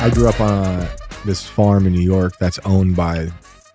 I 0.00 0.10
grew 0.14 0.28
up 0.28 0.40
on 0.40 0.52
a, 0.64 0.88
this 1.26 1.44
farm 1.46 1.86
in 1.86 1.92
New 1.92 2.00
York 2.00 2.34
that's 2.38 2.58
owned 2.60 2.94
by 2.94 3.28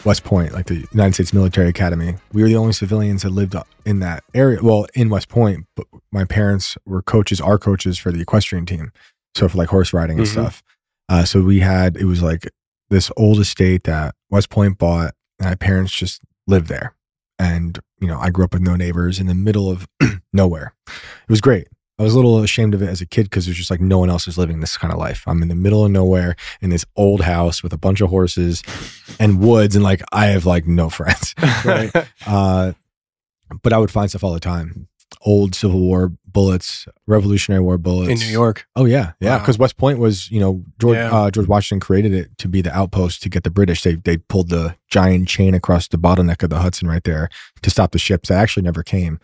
West 0.06 0.24
Point, 0.24 0.54
like 0.54 0.68
the 0.68 0.86
United 0.94 1.14
States 1.16 1.34
Military 1.34 1.68
Academy. 1.68 2.16
We 2.32 2.42
were 2.42 2.48
the 2.48 2.56
only 2.56 2.72
civilians 2.74 3.24
that 3.24 3.32
lived 3.32 3.56
in 3.86 4.00
that 4.00 4.24
area. 4.34 4.60
Well, 4.64 4.88
in 4.96 5.10
West 5.10 5.28
Point, 5.28 5.66
but 5.76 5.86
my 6.12 6.24
parents 6.24 6.78
were 6.86 7.02
coaches, 7.02 7.42
our 7.42 7.58
coaches 7.58 7.98
for 7.98 8.12
the 8.12 8.22
equestrian 8.22 8.66
team. 8.66 8.92
So 9.36 9.50
for 9.50 9.58
like 9.58 9.70
horse 9.70 9.92
riding 9.94 10.18
and 10.18 10.28
Mhm. 10.28 10.32
stuff. 10.32 10.64
Uh, 11.10 11.26
so 11.26 11.42
we 11.42 11.60
had, 11.60 11.98
it 11.98 12.06
was 12.06 12.24
like 12.24 12.48
this 12.90 13.12
old 13.18 13.40
estate 13.40 13.84
that 13.84 14.16
West 14.30 14.50
Point 14.50 14.78
bought, 14.78 15.14
my 15.44 15.56
parents 15.56 15.94
just 15.94 16.22
lived 16.48 16.68
there. 16.68 16.96
And, 17.40 17.80
you 18.00 18.08
know, 18.08 18.20
I 18.20 18.30
grew 18.30 18.46
up 18.46 18.54
with 18.54 18.62
no 18.62 18.76
neighbors 18.76 19.20
in 19.20 19.28
the 19.28 19.34
middle 19.34 19.70
of 19.70 19.88
nowhere. 20.34 20.74
It 20.88 21.30
was 21.30 21.42
great. 21.42 21.68
I 22.00 22.04
was 22.04 22.14
a 22.14 22.16
little 22.16 22.40
ashamed 22.40 22.74
of 22.74 22.82
it 22.82 22.90
as 22.90 23.02
a 23.02 23.06
kid 23.06 23.24
because 23.24 23.46
there's 23.46 23.58
just 23.58 23.70
like 23.70 23.82
no 23.82 24.00
one 24.00 24.10
else 24.10 24.28
is 24.28 24.38
living 24.38 24.60
this 24.60 24.78
kind 24.78 24.92
of 24.92 25.00
life. 25.00 25.24
I'm 25.28 25.42
in 25.42 25.48
the 25.48 25.56
middle 25.56 25.86
of 25.86 25.92
nowhere 25.92 26.36
in 26.60 26.70
this 26.70 26.86
old 26.96 27.22
house 27.22 27.62
with 27.62 27.72
a 27.72 27.78
bunch 27.78 28.02
of 28.02 28.10
horses 28.10 28.64
and 29.20 29.40
woods, 29.40 29.76
and 29.76 29.84
like 29.84 30.02
I 30.12 30.28
have 30.28 30.46
like 30.46 30.66
no 30.66 30.90
friends. 30.90 31.36
Right. 31.64 31.92
uh, 32.26 32.74
but 33.62 33.74
I 33.74 33.78
would 33.78 33.92
find 33.92 34.10
stuff 34.10 34.24
all 34.24 34.34
the 34.34 34.40
time. 34.40 34.88
Old 35.22 35.56
Civil 35.56 35.80
War 35.80 36.12
bullets, 36.26 36.88
Revolutionary 37.08 37.62
War 37.62 37.78
bullets 37.78 38.10
In 38.10 38.28
New 38.28 38.32
York. 38.32 38.66
Oh 38.76 38.86
yeah, 38.86 39.14
yeah. 39.20 39.36
Wow. 39.36 39.40
Because 39.40 39.58
West 39.58 39.78
Point 39.78 40.00
was, 40.00 40.30
you 40.32 40.40
know, 40.40 40.64
George 40.80 40.98
Yeah. 40.98 41.12
uh, 41.16 41.32
George 41.32 41.48
Washington 41.48 41.80
created 41.80 42.14
it 42.14 42.38
to 42.40 42.48
be 42.48 42.62
the 42.62 42.76
outpost 42.76 43.22
to 43.24 43.30
get 43.30 43.44
the 43.44 43.52
British. 43.52 43.84
They 43.84 43.96
they 43.96 44.18
pulled 44.18 44.50
the 44.50 44.76
giant 44.90 45.28
chain 45.28 45.54
across 45.54 45.88
the 45.88 45.98
bottleneck 45.98 46.44
of 46.44 46.50
the 46.50 46.60
Hudson 46.60 46.88
right 46.88 47.04
there 47.04 47.30
to 47.62 47.70
stop 47.70 47.92
the 47.92 48.00
ships 48.00 48.30
that 48.30 48.40
actually 48.40 48.64
never 48.64 48.84
came. 48.84 49.20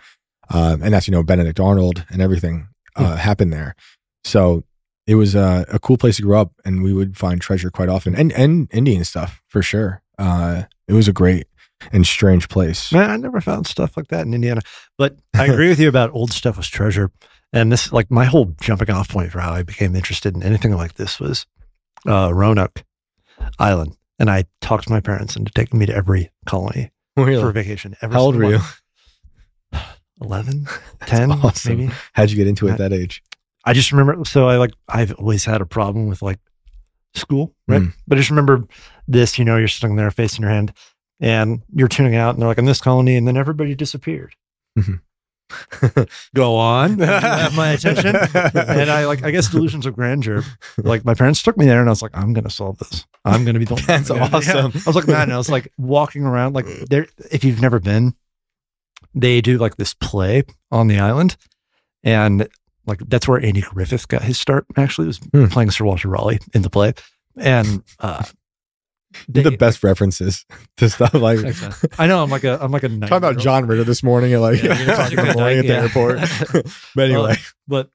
Um, 0.52 0.82
and 0.82 0.94
that's 0.94 1.08
you 1.08 1.12
know 1.12 1.24
Benedict 1.24 1.60
Arnold 1.60 2.06
and 2.10 2.22
everything 2.22 2.68
uh, 2.96 3.16
happened 3.18 3.52
there. 3.54 3.76
So 4.24 4.64
it 5.08 5.16
was 5.16 5.36
uh, 5.36 5.66
a 5.72 5.80
cool 5.80 5.98
place 5.98 6.18
to 6.18 6.22
grow 6.22 6.40
up, 6.42 6.54
and 6.66 6.84
we 6.84 6.94
would 6.94 7.18
find 7.18 7.42
treasure 7.42 7.70
quite 7.72 7.90
often, 7.90 8.16
and 8.16 8.32
and 8.34 8.68
Indian 8.72 9.04
stuff 9.04 9.42
for 9.48 9.62
sure. 9.62 10.02
Uh, 10.18 10.64
it 10.88 10.94
was 10.94 11.08
a 11.08 11.14
great 11.14 11.48
and 11.92 12.06
strange 12.06 12.50
place. 12.50 12.92
Man, 12.92 13.10
I 13.10 13.18
never 13.18 13.42
found 13.42 13.68
stuff 13.68 13.96
like 13.98 14.08
that 14.10 14.26
in 14.26 14.34
Indiana. 14.34 14.62
But 14.98 15.18
I 15.34 15.46
agree 15.46 15.70
with 15.70 15.80
you 15.80 15.90
about 15.90 16.12
old 16.14 16.32
stuff 16.32 16.58
was 16.58 16.68
treasure. 16.68 17.12
And 17.52 17.72
this, 17.72 17.92
like, 17.92 18.12
my 18.12 18.26
whole 18.26 18.54
jumping 18.62 18.92
off 18.92 19.10
point 19.10 19.32
for 19.32 19.40
how 19.40 19.54
I 19.54 19.64
became 19.64 19.96
interested 19.96 20.36
in 20.36 20.44
anything 20.44 20.74
like 20.76 20.94
this 20.96 21.20
was 21.20 21.46
uh, 22.08 22.32
Roanoke 22.34 22.84
Island. 23.58 23.98
And 24.20 24.30
I 24.30 24.44
talked 24.62 24.86
to 24.86 24.92
my 24.94 25.00
parents 25.00 25.36
into 25.36 25.52
taking 25.52 25.80
me 25.80 25.86
to 25.88 25.96
every 25.96 26.30
colony 26.46 26.92
Really? 27.18 27.42
for 27.42 27.52
vacation. 27.52 27.96
Every 28.02 28.14
How 28.16 28.22
old 28.22 28.36
were 28.36 28.52
you? 28.52 28.60
one. 29.72 29.82
11, 30.22 30.68
10, 31.06 31.32
awesome. 31.32 31.78
maybe. 31.78 31.94
How'd 32.14 32.30
you 32.30 32.36
get 32.36 32.48
into 32.48 32.68
it 32.68 32.72
at 32.72 32.78
that 32.80 32.94
age? 32.94 33.24
I 33.66 33.74
just 33.74 33.92
remember. 33.92 34.26
So 34.26 34.48
I 34.50 34.58
like 34.58 34.72
I've 34.88 35.14
always 35.14 35.46
had 35.46 35.62
a 35.62 35.66
problem 35.66 36.08
with 36.08 36.22
like 36.22 36.40
school, 37.14 37.54
right? 37.68 37.82
Mm. 37.82 37.94
But 38.08 38.18
I 38.18 38.20
just 38.22 38.30
remember 38.30 38.66
this. 39.08 39.40
You 39.40 39.46
know, 39.46 39.58
you're 39.58 39.68
sitting 39.70 39.96
there 39.96 40.12
facing 40.12 40.42
your 40.42 40.52
hand, 40.52 40.74
and 41.20 41.61
you're 41.74 41.88
tuning 41.88 42.15
out, 42.15 42.34
and 42.36 42.41
they're 42.41 42.47
like, 42.49 42.57
"In 42.57 42.65
this 42.65 42.82
colony," 42.82 43.15
and 43.15 43.28
then 43.28 43.38
everybody 43.38 43.76
disappeared. 43.76 44.36
Mhm. 44.78 45.01
Go 46.36 46.55
on, 46.55 46.99
you 46.99 47.05
have 47.05 47.55
my 47.55 47.70
attention, 47.70 48.15
and 48.36 48.89
I 48.91 49.05
like 49.05 49.24
I 49.24 49.32
guess 49.32 49.49
delusions 49.49 49.86
of 49.86 49.95
grandeur. 49.95 50.43
Like 50.78 51.03
my 51.05 51.13
parents 51.15 51.41
took 51.41 51.57
me 51.57 51.65
there, 51.65 51.80
and 51.80 51.89
I 51.89 51.91
was 51.91 52.01
like, 52.01 52.15
"I'm 52.15 52.34
gonna 52.34 52.49
solve 52.51 52.78
this. 52.78 53.05
I'm 53.26 53.45
gonna 53.45 53.59
be 53.59 53.65
the 53.65 53.74
one." 53.76 53.84
That's 53.88 54.09
Yeah. 54.09 54.30
awesome. 54.32 54.72
I 54.76 54.84
was 54.86 54.95
like, 54.95 55.07
man, 55.07 55.32
I 55.32 55.38
was 55.38 55.49
like 55.49 55.72
walking 55.78 56.24
around 56.24 56.53
like 56.53 56.65
there. 56.89 57.07
If 57.32 57.43
you've 57.43 57.61
never 57.61 57.80
been, 57.80 58.13
they 59.15 59.41
do 59.41 59.57
like 59.57 59.78
this 59.78 59.93
play 59.95 60.43
on 60.72 60.88
the 60.88 60.99
island, 60.99 61.36
and 62.03 62.47
like 62.86 62.99
that's 63.07 63.28
where 63.28 63.43
Andy 63.43 63.61
Griffith 63.61 64.07
got 64.07 64.22
his 64.24 64.39
start. 64.39 64.65
Actually, 64.78 65.07
was 65.07 65.17
Hmm. 65.34 65.45
playing 65.45 65.72
Sir 65.72 65.84
Walter 65.86 66.09
Raleigh 66.09 66.39
in 66.53 66.61
the 66.61 66.70
play, 66.70 66.93
and 67.36 67.82
uh, 67.99 68.24
they, 69.28 69.41
the 69.41 69.51
best 69.57 69.84
references 69.84 70.45
to 70.78 70.89
stuff 70.89 71.14
like 71.14 71.39
I 71.99 72.07
know 72.07 72.22
I'm 72.24 72.30
like 72.30 72.43
a 72.43 72.57
I'm 72.62 72.72
like 72.72 72.84
a 72.84 72.89
Talk 72.99 73.12
about 73.12 73.38
John 73.38 73.66
Ritter 73.68 73.84
this 73.84 74.03
morning 74.03 74.34
at 74.34 74.39
like 74.41 74.62
Yeah, 74.62 74.74
talking 74.95 75.20
in 75.20 75.28
the 75.28 75.34
morning 75.34 75.60
at 75.60 75.66
the 75.68 75.76
airport. 75.76 76.20
but 76.95 77.05
anyway, 77.10 77.32
Uh, 77.34 77.36
but 77.68 77.89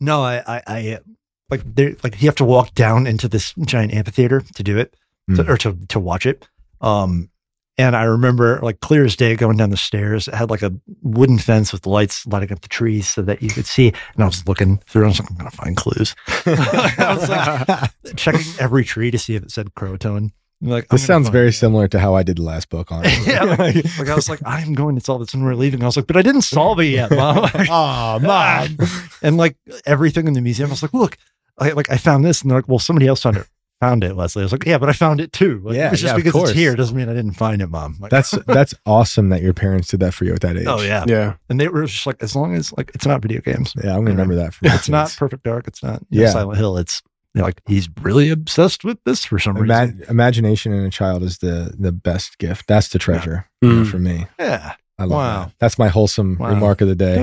no, 0.00 0.22
I 0.22 0.38
I, 0.46 0.62
I 0.66 0.98
like 1.50 1.62
there 1.74 1.94
like 2.04 2.20
you 2.22 2.28
have 2.28 2.36
to 2.36 2.44
walk 2.44 2.74
down 2.74 3.06
into 3.06 3.26
this 3.28 3.54
giant 3.64 3.92
amphitheater 3.94 4.40
to 4.54 4.62
do 4.62 4.78
it 4.78 4.92
to, 4.92 5.42
Mm. 5.42 5.48
or 5.48 5.56
to 5.58 5.76
to 5.88 5.98
watch 6.00 6.24
it. 6.26 6.46
Um, 6.80 7.30
and 7.78 7.94
I 7.94 8.02
remember 8.02 8.58
like 8.60 8.80
clear 8.80 9.04
as 9.04 9.14
day 9.14 9.36
going 9.36 9.56
down 9.56 9.70
the 9.70 9.76
stairs. 9.76 10.26
It 10.26 10.34
had 10.34 10.50
like 10.50 10.62
a 10.62 10.74
wooden 11.02 11.38
fence 11.38 11.72
with 11.72 11.86
lights 11.86 12.26
lighting 12.26 12.52
up 12.52 12.60
the 12.60 12.68
trees 12.68 13.08
so 13.08 13.22
that 13.22 13.40
you 13.40 13.50
could 13.50 13.66
see. 13.66 13.88
And 14.14 14.24
I 14.24 14.26
was 14.26 14.46
looking 14.46 14.78
through. 14.78 15.04
I 15.04 15.08
was 15.08 15.20
like, 15.20 15.30
I'm 15.30 15.36
gonna 15.36 15.50
find 15.50 15.76
clues. 15.76 16.16
I 16.26 17.16
was 17.18 17.28
like 17.28 17.90
checking 18.16 18.46
every 18.58 18.84
tree 18.84 19.12
to 19.12 19.18
see 19.18 19.36
if 19.36 19.44
it 19.44 19.52
said 19.52 19.74
Croatoan. 19.74 20.32
Like 20.60 20.88
this 20.88 21.06
sounds 21.06 21.28
very 21.28 21.52
similar 21.52 21.86
to 21.86 22.00
how 22.00 22.14
I 22.14 22.24
did 22.24 22.38
the 22.38 22.42
last 22.42 22.68
book 22.68 22.90
on 22.90 23.04
it. 23.04 23.16
yeah, 23.26 23.44
like, 23.44 23.76
like 23.96 24.08
I 24.08 24.14
was 24.16 24.28
like, 24.28 24.40
I'm 24.44 24.74
going 24.74 24.96
to 24.96 25.00
solve 25.00 25.20
this 25.20 25.32
when 25.32 25.44
we're 25.44 25.54
leaving. 25.54 25.84
I 25.84 25.86
was 25.86 25.96
like, 25.96 26.08
but 26.08 26.16
I 26.16 26.22
didn't 26.22 26.42
solve 26.42 26.80
it 26.80 26.86
yet, 26.86 27.12
mom. 27.12 27.48
oh, 27.70 28.18
mom. 28.18 28.76
and 29.22 29.36
like 29.36 29.56
everything 29.86 30.26
in 30.26 30.34
the 30.34 30.40
museum, 30.40 30.68
I 30.68 30.72
was 30.72 30.82
like, 30.82 30.94
look, 30.94 31.16
I 31.58 31.70
like 31.70 31.90
I 31.90 31.96
found 31.96 32.24
this, 32.24 32.42
and 32.42 32.50
they're 32.50 32.58
like, 32.58 32.68
well, 32.68 32.80
somebody 32.80 33.06
else 33.06 33.22
found 33.22 33.36
it. 33.36 33.46
Found 33.80 34.02
it, 34.02 34.14
Leslie. 34.16 34.42
I 34.42 34.44
was 34.44 34.50
like, 34.52 34.64
yeah, 34.66 34.76
but 34.78 34.88
I 34.88 34.92
found 34.92 35.20
it 35.20 35.32
too. 35.32 35.60
Like, 35.64 35.76
Yeah, 35.76 35.92
it's 35.92 36.00
just 36.00 36.12
yeah, 36.12 36.16
because 36.16 36.32
course. 36.32 36.50
it's 36.50 36.58
here 36.58 36.74
doesn't 36.74 36.96
mean 36.96 37.08
I 37.08 37.14
didn't 37.14 37.34
find 37.34 37.62
it, 37.62 37.68
mom. 37.68 37.96
Like, 38.00 38.10
That's 38.10 38.30
that's 38.46 38.74
awesome 38.86 39.28
that 39.28 39.40
your 39.40 39.54
parents 39.54 39.88
did 39.88 40.00
that 40.00 40.14
for 40.14 40.24
you 40.24 40.34
at 40.34 40.40
that 40.40 40.56
age. 40.56 40.66
oh 40.66 40.80
yeah, 40.80 41.04
Yeah. 41.06 41.34
And 41.48 41.60
they 41.60 41.68
were 41.68 41.84
just 41.86 42.04
like, 42.06 42.20
as 42.22 42.34
long 42.34 42.54
as 42.56 42.72
like 42.72 42.90
it's 42.94 43.06
not 43.06 43.22
video 43.22 43.40
games, 43.40 43.72
Yeah, 43.76 43.90
I'm 43.90 43.98
gonna 44.04 44.10
remember 44.10 44.34
that. 44.34 44.54
For 44.54 44.64
my 44.68 44.74
it's 44.74 44.88
not. 44.88 45.14
Perfect 45.16 45.44
Dark, 45.44 45.68
it's 45.68 45.82
not 45.82 46.02
you 46.10 46.20
know, 46.20 46.26
Yeah. 46.26 46.32
Silent 46.32 46.58
Hill. 46.58 46.76
It's 46.76 47.02
you 47.34 47.40
know, 47.40 47.44
like 47.46 47.60
he's 47.66 47.88
really 48.00 48.30
obsessed 48.30 48.84
with 48.84 48.98
this 49.04 49.24
for 49.24 49.38
some 49.38 49.56
Ima- 49.56 49.82
reason. 49.86 50.04
imagination 50.08 50.72
in 50.72 50.84
a 50.84 50.90
child 50.90 51.22
is 51.22 51.38
the 51.38 51.72
the 51.78 51.92
best 51.92 52.38
gift. 52.38 52.66
That's 52.66 52.88
the 52.88 52.98
treasure 52.98 53.46
you 53.62 53.68
know, 53.68 53.82
Mm. 53.84 53.90
for 53.90 53.98
me. 54.00 54.26
Yeah. 54.40 54.74
I 55.00 55.04
love 55.04 55.10
Wow. 55.12 55.44
that. 55.44 55.52
That's 55.60 55.78
my 55.78 55.86
wholesome 55.88 56.36
Wow. 56.38 56.48
remark 56.48 56.80
of 56.80 56.88
the 56.88 56.96
day. 56.96 57.22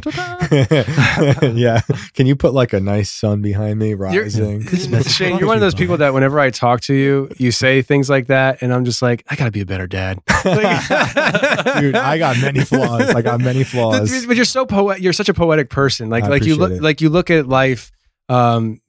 yeah. 1.53 1.82
Can 2.13 2.26
you 2.26 2.36
put 2.36 2.53
like 2.53 2.71
a 2.73 2.80
nice 2.80 3.09
sun 3.11 3.41
behind 3.41 3.80
me 3.80 3.93
rising? 3.93 4.65
Shane, 5.03 5.38
you're 5.39 5.47
one 5.47 5.57
of 5.57 5.61
those 5.61 5.76
people 5.82 5.97
that 5.97 6.13
whenever 6.13 6.39
I 6.39 6.51
talk 6.51 6.82
to 6.82 6.93
you, 6.93 7.30
you 7.38 7.51
say 7.51 7.82
things 7.82 8.09
like 8.09 8.28
that, 8.28 8.61
and 8.61 8.73
I'm 8.73 8.86
just 8.86 9.01
like, 9.01 9.26
I 9.30 9.36
gotta 9.36 9.51
be 9.51 9.61
a 9.61 9.65
better 9.65 9.88
dad. 9.88 10.19
Dude, 10.26 11.95
I 11.95 12.17
got 12.17 12.39
many 12.41 12.61
flaws. 12.61 13.09
I 13.13 13.21
got 13.21 13.41
many 13.41 13.63
flaws. 13.63 14.26
but 14.26 14.36
you're 14.36 14.45
so 14.45 14.65
poet. 14.65 15.01
You're 15.01 15.13
such 15.13 15.30
a 15.30 15.34
poetic 15.34 15.69
person. 15.69 16.09
Like 16.09 16.23
I 16.23 16.28
like 16.28 16.45
you 16.45 16.55
look 16.55 16.71
it. 16.71 16.82
like 16.82 17.01
you 17.01 17.09
look 17.09 17.30
at 17.30 17.47
life. 17.47 17.91
Um, 18.30 18.82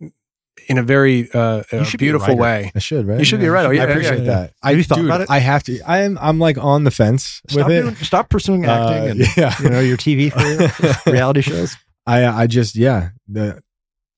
in 0.69 0.79
a 0.79 0.83
very 0.83 1.31
uh, 1.33 1.63
uh, 1.73 1.85
should 1.85 1.99
be 2.01 2.07
a 2.07 2.13
beautiful 2.13 2.37
way. 2.37 2.71
I 2.75 2.79
should, 2.79 3.07
right? 3.07 3.19
You 3.19 3.25
should 3.25 3.41
be 3.41 3.49
right. 3.49 3.67
Oh, 3.67 3.71
yeah, 3.71 3.83
I 3.83 3.85
appreciate 3.87 4.19
yeah, 4.19 4.25
yeah. 4.25 4.31
that. 4.41 4.53
I 4.63 4.69
Have 4.71 4.79
you 4.79 4.85
thought 4.85 4.97
dude, 4.97 5.05
about 5.07 5.21
it? 5.23 5.31
I 5.31 5.39
have 5.39 5.63
to. 5.65 5.81
I 5.87 5.99
am. 6.03 6.19
I'm 6.21 6.39
like 6.39 6.59
on 6.59 6.85
the 6.85 6.91
fence 6.91 7.41
Stop, 7.49 7.69
with 7.69 8.01
it. 8.01 8.05
stop 8.05 8.29
pursuing 8.29 8.65
acting 8.65 9.03
Uh, 9.03 9.11
and 9.13 9.19
yeah. 9.37 9.55
you 9.63 9.71
know 9.71 9.81
your 9.81 9.97
TV 9.97 10.33
career, 10.33 10.93
reality 11.13 11.41
shows. 11.43 11.77
I 12.07 12.25
I 12.27 12.47
just 12.47 12.77
yeah 12.77 13.11
the 13.29 13.61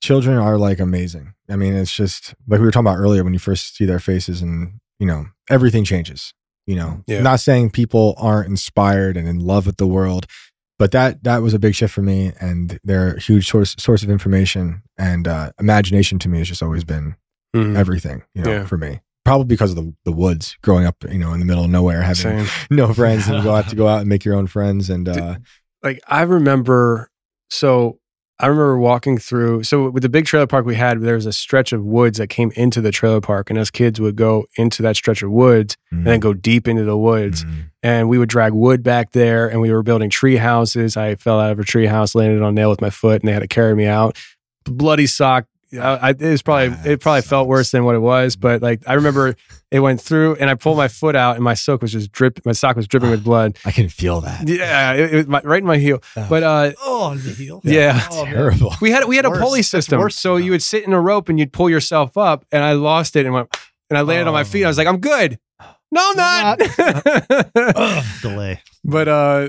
children 0.03 0.37
are 0.39 0.59
like 0.59 0.79
amazing. 0.81 1.35
I 1.51 1.57
mean, 1.57 1.75
it's 1.75 1.93
just 1.93 2.35
like 2.47 2.61
we 2.61 2.67
were 2.67 2.71
talking 2.71 2.87
about 2.87 2.99
earlier 2.99 3.25
when 3.25 3.33
you 3.33 3.39
first 3.39 3.77
see 3.77 3.85
their 3.85 3.99
faces 4.01 4.43
and 4.43 4.81
you 4.99 5.07
know 5.07 5.27
everything 5.51 5.85
changes. 5.85 6.33
You 6.67 6.77
know, 6.77 7.03
Yeah. 7.07 7.23
not 7.23 7.41
saying 7.41 7.71
people 7.71 8.15
aren't 8.19 8.49
inspired 8.51 9.17
and 9.17 9.27
in 9.27 9.39
love 9.39 9.65
with 9.65 9.79
the 9.79 9.87
world, 9.87 10.27
but 10.79 10.91
that 10.93 11.25
that 11.25 11.43
was 11.43 11.55
a 11.55 11.59
big 11.59 11.75
shift 11.75 11.93
for 11.95 12.03
me, 12.03 12.33
and 12.41 12.79
they're 12.85 13.15
a 13.15 13.21
huge 13.21 13.49
source 13.49 13.75
source 13.79 14.03
of 14.03 14.11
information 14.11 14.83
and 14.99 15.27
uh, 15.29 15.53
imagination 15.61 16.19
to 16.21 16.29
me 16.29 16.39
has 16.39 16.49
just 16.49 16.63
always 16.63 16.85
been 16.85 17.17
Mhm. 17.57 17.77
everything. 17.77 18.23
You 18.35 18.43
know, 18.43 18.51
Yeah. 18.53 18.65
for 18.67 18.77
me. 18.79 19.01
Probably 19.25 19.47
because 19.47 19.71
of 19.71 19.77
the, 19.77 19.95
the 20.07 20.13
woods, 20.13 20.57
growing 20.63 20.87
up, 20.87 20.97
you 21.11 21.19
know, 21.19 21.33
in 21.35 21.39
the 21.41 21.45
middle 21.47 21.65
of 21.65 21.71
nowhere, 21.71 22.01
having 22.03 22.47
Same. 22.47 22.47
no 22.71 22.95
friends, 22.95 23.29
and 23.29 23.43
you 23.45 23.51
have 23.55 23.69
to 23.69 23.77
go 23.77 23.87
out 23.89 24.01
and 24.01 24.09
make 24.09 24.25
your 24.25 24.35
own 24.35 24.47
friends. 24.47 24.89
And 24.91 25.09
uh, 25.09 25.37
like 25.83 26.01
I 26.09 26.23
remember 26.23 27.11
so 27.51 27.99
I 28.41 28.47
remember 28.47 28.79
walking 28.79 29.19
through 29.19 29.65
so 29.65 29.91
with 29.91 30.03
the 30.05 30.09
big 30.09 30.25
trailer 30.27 30.47
park 30.47 30.65
we 30.65 30.77
had 30.77 31.01
there 31.01 31.17
was 31.17 31.27
a 31.27 31.33
stretch 31.33 31.73
of 31.73 31.85
woods 31.85 32.19
that 32.19 32.29
came 32.29 32.53
into 32.55 32.81
the 32.81 32.93
trailer 32.93 33.21
park 33.21 33.51
and 33.51 33.59
us 33.59 33.69
kids 33.71 34.01
would 34.01 34.15
go 34.15 34.47
into 34.57 34.81
that 34.83 34.95
stretch 34.97 35.23
of 35.23 35.31
woods 35.33 35.77
and 35.91 36.07
then 36.07 36.21
go 36.21 36.33
deep 36.33 36.69
into 36.69 36.85
the 36.85 36.97
woods 36.97 37.45
Mhm. 37.45 37.55
and 37.83 38.09
we 38.09 38.17
would 38.17 38.29
drag 38.29 38.53
wood 38.53 38.83
back 38.85 39.11
there 39.13 39.49
and 39.49 39.61
we 39.61 39.73
were 39.73 39.83
building 39.83 40.09
tree 40.09 40.37
houses. 40.37 40.97
I 40.97 41.17
fell 41.17 41.41
out 41.41 41.51
of 41.51 41.59
a 41.59 41.65
tree 41.65 41.87
house 41.87 42.15
landed 42.15 42.41
on 42.43 42.51
a 42.51 42.53
nail 42.53 42.71
with 42.71 42.81
my 42.81 42.91
foot 42.91 43.23
and 43.23 43.29
they 43.29 43.33
had 43.33 43.41
to 43.41 43.49
carry 43.49 43.75
me 43.75 43.87
out. 43.87 44.17
Bloody 44.65 45.07
sock 45.09 45.47
I, 45.75 45.79
I, 45.79 46.11
it 46.11 46.21
was 46.21 46.43
probably 46.43 46.69
Ah, 46.77 46.83
it 46.87 47.01
probably 47.01 47.21
that 47.21 47.29
felt 47.29 47.49
worse 47.49 47.71
than 47.71 47.85
what 47.85 47.95
it 47.95 47.99
was 48.01 48.37
but 48.37 48.63
like 48.63 48.83
I 48.87 48.95
remember 48.95 49.37
it 49.71 49.81
went 49.81 50.01
through 50.01 50.37
and 50.37 50.49
I 50.49 50.55
pulled 50.55 50.77
my 50.79 50.89
foot 50.89 51.15
out 51.15 51.35
and 51.37 51.45
my 51.45 51.55
sock 51.55 51.83
was 51.83 51.93
just 51.93 52.11
drip 52.11 52.41
my 52.47 52.53
sock 52.53 52.77
was 52.77 52.89
dripping 52.89 53.11
with 53.11 53.23
blood 53.23 53.59
I 53.65 53.71
can 53.73 53.89
feel 53.89 54.21
that. 54.23 54.49
yeah 54.49 54.93
it, 54.95 55.13
it 55.13 55.17
was 55.17 55.27
my, 55.27 55.41
right 55.45 55.61
in 55.61 55.67
my 55.67 55.77
heel 55.79 56.01
but 56.29 56.43
uh 56.43 56.73
Oh, 56.81 57.15
the 57.15 57.31
heel. 57.35 57.61
yeah. 57.65 58.07
Oh. 58.11 58.25
Terrible. 58.25 58.75
We 58.81 58.91
had 58.91 59.05
we 59.07 59.17
had 59.17 59.25
a 59.27 59.31
Worse. 59.31 59.41
pulley 59.41 59.63
system, 59.63 59.99
worse 60.01 60.17
so 60.17 60.37
you 60.37 60.51
would 60.53 60.63
sit 60.63 60.85
in 60.85 60.93
a 60.93 61.01
rope 61.01 61.29
and 61.29 61.39
you'd 61.39 61.53
pull 61.53 61.69
yourself 61.71 62.17
up, 62.17 62.45
and 62.51 62.63
I 62.65 62.73
lost 62.73 63.15
it 63.17 63.25
and 63.27 63.35
went 63.35 63.55
and 63.91 63.97
I 63.99 64.03
landed 64.03 64.27
on 64.29 64.33
my 64.35 64.45
feet. 64.45 64.65
I 64.65 64.69
was 64.69 64.79
like, 64.79 64.87
I'm 64.87 64.99
good. 65.01 65.39
No, 65.91 66.13
I'm 66.13 66.17
not. 66.17 66.61
Ugh, 67.57 68.05
delay. 68.23 68.61
but 68.85 69.09
uh, 69.09 69.49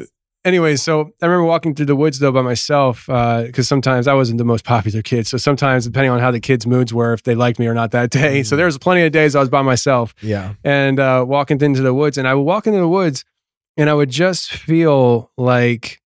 anyway, 0.49 0.75
so 0.75 1.13
I 1.21 1.25
remember 1.25 1.45
walking 1.45 1.73
through 1.75 1.85
the 1.85 1.95
woods 1.95 2.19
though 2.19 2.31
by 2.33 2.41
myself 2.41 3.05
because 3.07 3.67
sometimes 3.67 4.07
I 4.07 4.13
wasn't 4.13 4.37
the 4.39 4.43
most 4.45 4.65
popular 4.65 5.01
kid. 5.01 5.25
So 5.27 5.37
sometimes, 5.37 5.85
depending 5.85 6.11
on 6.11 6.19
how 6.19 6.31
the 6.31 6.41
kids' 6.41 6.67
moods 6.67 6.93
were, 6.93 7.13
if 7.13 7.23
they 7.23 7.35
liked 7.35 7.59
me 7.59 7.67
or 7.67 7.73
not 7.73 7.91
that 7.91 8.09
day. 8.09 8.43
So 8.43 8.57
there 8.57 8.65
was 8.65 8.77
plenty 8.77 9.03
of 9.03 9.11
days 9.13 9.35
I 9.35 9.39
was 9.39 9.49
by 9.49 9.61
myself 9.61 10.13
Yeah. 10.21 10.55
and 10.63 10.99
uh, 10.99 11.23
walking 11.27 11.61
into 11.61 11.81
the 11.81 11.93
woods. 11.93 12.17
And 12.17 12.27
I 12.27 12.33
would 12.33 12.41
walk 12.43 12.67
into 12.67 12.79
the 12.79 12.87
woods, 12.89 13.23
and 13.77 13.89
I 13.89 13.93
would 13.93 14.09
just 14.09 14.51
feel 14.51 15.31
like 15.37 16.01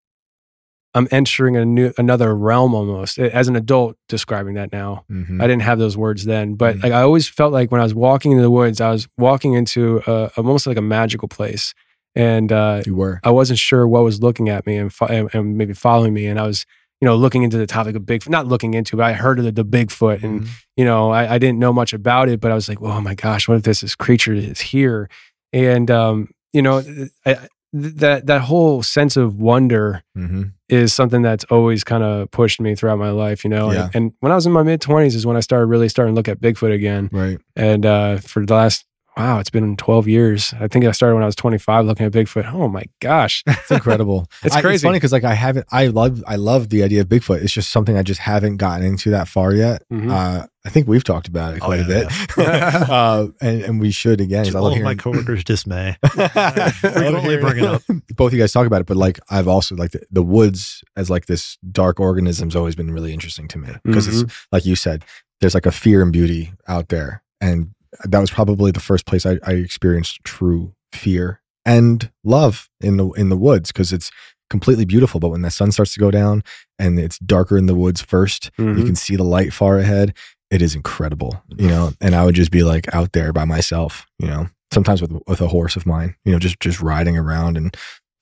I'm 0.95 1.09
entering 1.11 1.57
a 1.57 1.65
new 1.65 1.93
another 1.97 2.37
realm 2.37 2.75
almost. 2.75 3.19
As 3.19 3.49
an 3.49 3.57
adult, 3.57 3.97
describing 4.11 4.55
that 4.55 4.73
now, 4.73 5.05
Mhm. 5.11 5.43
I 5.43 5.47
didn't 5.47 5.63
have 5.63 5.79
those 5.79 5.97
words 5.97 6.27
then, 6.27 6.55
but 6.55 6.77
Mhm. 6.77 6.83
like 6.83 6.93
I 6.93 7.01
always 7.01 7.27
felt 7.29 7.51
like 7.53 7.73
when 7.73 7.81
I 7.81 7.85
was 7.85 7.95
walking 7.95 8.33
into 8.33 8.43
the 8.43 8.51
woods, 8.51 8.79
I 8.81 8.91
was 8.91 9.09
walking 9.17 9.55
into 9.55 10.03
a, 10.07 10.31
almost 10.37 10.67
like 10.67 10.77
a 10.77 10.83
magical 10.83 11.29
place, 11.29 11.73
and 12.15 12.51
uh, 12.53 12.83
You 12.87 12.95
were. 12.97 13.21
I 13.25 13.31
wasn't 13.31 13.59
sure 13.59 13.87
what 13.89 14.05
was 14.05 14.23
looking 14.23 14.49
at 14.49 14.67
me 14.67 14.77
and, 14.77 14.93
fo- 14.93 15.07
and, 15.07 15.29
and 15.35 15.57
maybe 15.57 15.75
following 15.75 16.15
me, 16.15 16.27
and 16.27 16.39
I 16.39 16.47
was. 16.47 16.67
You 17.01 17.07
know, 17.07 17.17
looking 17.17 17.43
into 17.43 17.59
the 17.59 17.67
topic 17.67 17.97
of 17.97 18.03
Bigfoot, 18.03 18.29
not 18.29 18.47
looking 18.47 18.75
into, 18.75 18.97
but 18.97 19.03
I 19.07 19.13
heard 19.15 19.41
of 19.41 19.45
the, 19.45 19.51
the 19.51 19.65
Bigfoot, 19.65 20.23
and 20.23 20.43
Mhm. 20.43 20.49
you 20.77 20.85
know, 20.85 21.11
I, 21.11 21.35
I 21.35 21.39
didn't 21.39 21.59
know 21.59 21.73
much 21.73 21.93
about 21.93 22.29
it, 22.29 22.39
but 22.41 22.53
I 22.53 22.55
was 22.55 22.69
like, 22.69 22.81
oh 22.81 23.01
my 23.01 23.17
gosh, 23.17 23.49
what 23.49 23.57
if 23.57 23.65
this, 23.65 23.81
this 23.81 23.97
creature 23.97 24.33
is 24.35 24.61
here? 24.61 25.09
And, 25.53 25.91
um, 25.91 26.29
you 26.53 26.63
know, 26.63 26.81
I, 27.27 27.49
that, 27.73 28.27
that 28.27 28.43
whole 28.43 28.85
sense 28.85 29.17
of 29.17 29.35
wonder 29.41 30.05
Mhm. 30.17 30.53
is 30.69 30.95
something 30.95 31.23
that's 31.23 31.43
always 31.51 31.83
kind 31.83 32.05
of 32.05 32.31
pushed 32.31 32.61
me 32.61 32.77
throughout 32.77 33.01
my 33.01 33.11
life, 33.11 33.43
you 33.43 33.51
know? 33.51 33.73
Yeah. 33.73 33.87
And, 33.87 33.95
and 33.97 34.13
when 34.21 34.31
I 34.31 34.37
was 34.37 34.47
in 34.47 34.53
my 34.53 34.63
mid 34.63 34.81
twenties 34.81 35.17
is 35.17 35.27
when 35.27 35.37
I 35.37 35.41
started 35.41 35.67
really 35.67 35.89
starting 35.89 36.15
to 36.15 36.17
look 36.17 36.29
at 36.29 36.41
Bigfoot 36.41 36.73
again. 36.73 37.09
Right. 37.11 37.41
And, 37.57 37.85
uh, 37.85 38.19
for 38.19 38.47
the 38.47 38.55
last, 38.55 38.85
wow, 39.17 39.39
it's 39.39 39.51
been 39.51 39.77
12 39.77 40.09
years. 40.09 40.55
I 40.59 40.69
think 40.69 40.85
I 40.85 40.93
started 40.93 41.15
when 41.15 41.23
I 41.23 41.27
was 41.27 41.37
25 41.37 41.85
looking 41.87 42.07
at 42.07 42.13
Bigfoot. 42.13 42.53
Oh 42.53 42.69
my 42.69 42.85
gosh. 43.01 43.43
It's 43.63 43.71
incredible. 43.71 44.27
It's 44.45 44.57
I- 44.57 44.61
crazy. 44.61 44.75
It's 44.77 44.85
funny 44.85 44.97
because 44.99 45.13
like 45.13 45.25
I 45.25 45.35
haven't. 45.35 45.67
I 45.71 45.87
love. 45.89 46.23
I 46.27 46.37
love 46.37 46.69
the 46.71 46.83
idea 46.83 47.01
of 47.03 47.09
Bigfoot. 47.09 47.43
It's 47.43 47.53
just 47.53 47.71
something 47.71 47.97
I 47.97 48.03
just 48.03 48.21
haven't 48.21 48.57
gotten 48.57 48.85
into 48.87 49.11
that 49.11 49.29
far 49.29 49.53
yet. 49.53 49.83
Mhm. 49.93 50.11
Uh, 50.11 50.47
I 50.65 50.69
think 50.71 50.87
we've 50.87 51.03
talked 51.03 51.27
about 51.27 51.55
it 51.55 51.61
Oh, 51.63 51.67
quite 51.67 51.81
a 51.81 51.83
yeah, 51.83 52.09
bit, 52.37 52.39
uh, 52.89 53.27
and 53.41 53.63
and 53.63 53.81
we 53.81 53.91
should 53.91 54.21
again. 54.21 54.45
'cause 54.45 54.53
To 54.53 54.59
I 54.59 54.61
all 54.61 54.69
love 54.69 54.77
of 54.79 54.85
my 54.85 54.95
coworkers' 54.95 55.43
dismay. 55.45 55.97
I 56.05 56.71
Frequently 56.71 57.37
bring 57.39 57.59
it 57.59 57.65
up. 57.65 57.83
Both 58.17 58.29
of 58.29 58.35
you 58.35 58.39
guys 58.41 58.53
talk 58.53 58.67
about 58.67 58.81
it, 58.81 58.87
but 58.87 58.97
like 58.97 59.19
I've 59.31 59.49
also 59.49 59.75
like 59.75 59.91
the, 59.91 60.03
the 60.11 60.23
woods 60.23 60.83
as 60.97 61.11
like 61.11 61.27
this 61.27 61.59
dark 61.73 61.99
organism's 62.01 62.55
always 62.57 62.75
been 62.77 62.91
really 62.93 63.13
interesting 63.13 63.49
to 63.49 63.59
me 63.59 63.69
because 63.85 64.07
Mm-hmm. 64.09 64.23
it's 64.27 64.47
like 64.53 64.65
you 64.65 64.77
said, 64.77 65.05
there's 65.41 65.55
like 65.55 65.67
a 65.67 65.73
fear 65.73 66.01
and 66.03 66.13
beauty 66.13 66.53
out 66.69 66.89
there, 66.91 67.23
and 67.41 67.71
that 68.05 68.19
was 68.21 68.31
probably 68.31 68.71
the 68.71 68.81
first 68.81 69.07
place 69.07 69.27
I, 69.27 69.39
I 69.45 69.53
experienced 69.53 70.23
true 70.25 70.75
fear 70.93 71.41
and 71.65 72.11
love 72.25 72.69
in 72.81 72.97
the 72.97 73.09
in 73.13 73.29
the 73.29 73.37
woods 73.37 73.71
because 73.73 73.93
it's 73.93 74.11
completely 74.51 74.85
beautiful. 74.85 75.21
But 75.21 75.31
when 75.31 75.43
the 75.43 75.51
sun 75.51 75.73
starts 75.73 75.95
to 75.95 76.01
go 76.01 76.11
down 76.11 76.43
and 76.79 76.99
it's 76.99 77.19
darker 77.19 77.57
in 77.57 77.67
the 77.67 77.75
woods 77.75 78.03
1st 78.03 78.51
you 78.59 78.65
Mhm. 78.65 78.87
can 78.87 78.97
see 78.97 79.17
the 79.17 79.23
light 79.25 79.53
far 79.53 79.79
ahead. 79.79 80.15
It 80.51 80.61
is 80.61 80.75
incredible, 80.75 81.43
you 81.57 81.69
know. 81.69 81.93
And 82.01 82.15
I 82.15 82.25
would 82.27 82.35
just 82.35 82.51
be 82.51 82.63
like 82.63 82.93
out 82.95 83.13
there 83.13 83.33
by 83.33 83.45
myself, 83.47 84.07
you 84.19 84.27
know. 84.27 84.49
Sometimes 84.73 85.01
with 85.01 85.13
with 85.27 85.41
a 85.41 85.49
horse 85.49 85.77
of 85.77 85.87
mine, 85.87 86.15
you 86.25 86.33
know, 86.33 86.39
just 86.39 86.61
just 86.61 86.81
riding 86.81 87.17
around 87.17 87.57
and 87.57 87.75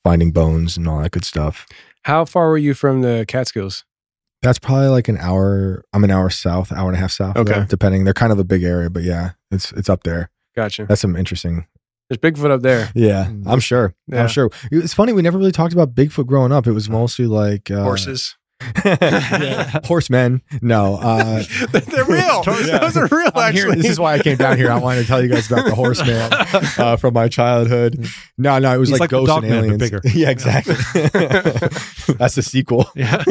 finding 0.05 0.31
bones 0.33 0.77
and 0.77 0.87
all 0.89 1.01
that 1.03 1.11
good 1.13 1.25
stuff. 1.25 1.67
How 2.05 2.25
far 2.25 2.49
were 2.49 2.59
you 2.59 2.73
from 2.75 3.03
the 3.03 3.25
Catskills? 3.27 3.85
That's 4.43 4.59
probably 4.59 4.89
like 4.89 5.09
an 5.09 5.19
hour. 5.19 5.85
I'm 5.93 6.03
an 6.05 6.11
hour 6.11 6.31
south, 6.31 6.73
hour 6.73 6.89
and 6.89 6.97
a 6.97 7.01
half 7.01 7.13
south. 7.13 7.37
Okay. 7.37 7.53
there, 7.53 7.65
depending. 7.67 8.05
They're 8.05 8.15
kind 8.15 8.33
of 8.33 8.39
a 8.39 8.45
big 8.45 8.63
area, 8.63 8.89
but 8.91 9.03
yeah, 9.03 9.33
it's 9.51 9.73
it's 9.73 9.89
up 9.91 10.03
there. 10.03 10.31
Gotcha. 10.57 10.87
That's 10.87 11.01
some 11.01 11.15
interesting. 11.17 11.67
There's 12.09 12.19
Bigfoot 12.19 12.51
up 12.51 12.63
there. 12.63 12.91
Yeah, 12.95 13.27
Mm. 13.27 13.45
I'm 13.47 13.61
sure. 13.61 13.95
Yeah. 14.09 14.23
I'm 14.23 14.29
sure. 14.29 14.51
It's 14.73 14.93
funny. 14.95 15.13
We 15.13 15.23
never 15.23 15.39
really 15.39 15.53
talked 15.53 15.73
about 15.73 15.95
Bigfoot 15.95 16.27
growing 16.27 16.51
up. 16.51 16.67
It 16.67 16.73
was 16.73 16.89
mostly 16.91 17.27
like 17.27 17.71
uh, 17.71 17.85
Horses. 17.85 18.37
yeah. 18.85 19.81
horsemen. 19.85 20.43
No, 20.63 20.97
uh, 20.97 21.43
They're 21.73 22.05
real. 22.05 22.43
Those 22.45 22.97
are 22.97 23.09
real, 23.11 23.31
I'm 23.35 23.53
here- 23.53 23.67
actually. 23.69 23.83
this 23.83 23.91
is 23.93 24.01
why 24.01 24.15
I 24.15 24.19
came 24.19 24.37
down 24.37 24.57
here. 24.57 24.71
I 24.71 24.79
wanted 24.79 25.03
to 25.03 25.07
tell 25.07 25.23
you 25.23 25.29
guys 25.29 25.51
about 25.51 25.65
the 25.67 25.75
horseman 25.75 26.31
uh, 26.79 26.97
from 26.97 27.15
my 27.15 27.29
childhood. 27.29 28.07
No, 28.39 28.59
no, 28.59 28.75
it 28.75 28.79
was 28.79 28.89
He's 28.91 29.01
like, 29.01 29.11
like 29.13 29.27
ghosts 29.27 29.35
and 29.35 29.43
Dogman, 29.45 29.51
but 29.61 29.65
aliens. 29.65 29.79
bigger. 29.83 30.01
Yeah, 30.19 30.31
exactly. 30.31 30.75
That's 32.15 32.35
the 32.35 32.43
sequel. 32.43 32.91
Yeah. 32.95 33.23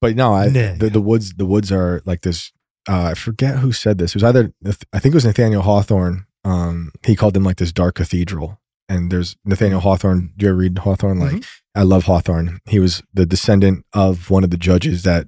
but 0.00 0.16
no, 0.16 0.34
I, 0.34 0.46
Nah. 0.46 0.74
the, 0.78 0.90
the 0.92 1.00
woods, 1.00 1.34
the 1.34 1.46
woods 1.46 1.70
are 1.72 2.00
like 2.04 2.22
this. 2.22 2.52
Uh, 2.88 3.02
I 3.10 3.14
forget 3.14 3.58
who 3.58 3.72
said 3.72 3.98
this. 3.98 4.12
It 4.12 4.16
was 4.16 4.24
either 4.24 4.52
I 4.92 4.98
think 4.98 5.12
it 5.12 5.16
was 5.16 5.24
Nathaniel 5.26 5.62
Hawthorne. 5.62 6.26
Um, 6.44 6.92
he 7.04 7.16
called 7.16 7.34
them 7.34 7.44
like 7.44 7.56
this 7.56 7.72
dark 7.72 7.96
cathedral. 7.96 8.60
And 8.88 9.12
there's 9.12 9.36
Nathaniel 9.44 9.80
Hawthorne. 9.80 10.32
Do 10.38 10.46
you 10.46 10.50
ever 10.50 10.58
read 10.58 10.78
Hawthorne? 10.78 11.18
Like 11.18 11.44
I 11.74 11.82
love 11.82 12.04
Hawthorne. 12.04 12.58
He 12.66 12.78
was 12.80 13.02
the 13.14 13.26
descendant 13.26 13.84
of 13.92 14.30
one 14.30 14.44
of 14.44 14.50
the 14.50 14.56
judges 14.56 15.02
that 15.04 15.26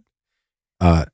uh 0.81 1.05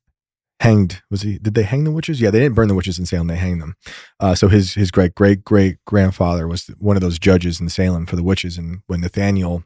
hanged 0.60 1.02
was 1.10 1.20
he 1.20 1.38
did 1.38 1.52
they 1.54 1.64
hang 1.64 1.84
the 1.84 1.90
witches 1.90 2.18
yeah 2.18 2.30
they 2.30 2.38
didn't 2.40 2.54
burn 2.54 2.66
the 2.68 2.74
witches 2.74 2.98
in 2.98 3.04
salem 3.04 3.26
they 3.26 3.36
hanged 3.36 3.60
them 3.60 3.74
uh 4.20 4.34
so 4.34 4.48
his 4.48 4.72
his 4.72 4.90
great 4.90 5.14
great 5.14 5.44
great 5.44 5.76
grandfather 5.86 6.48
was 6.48 6.68
one 6.78 6.96
of 6.96 7.02
those 7.02 7.18
judges 7.18 7.60
in 7.60 7.68
salem 7.68 8.06
for 8.06 8.16
the 8.16 8.22
witches 8.22 8.56
and 8.56 8.80
when 8.86 9.02
nathaniel 9.02 9.64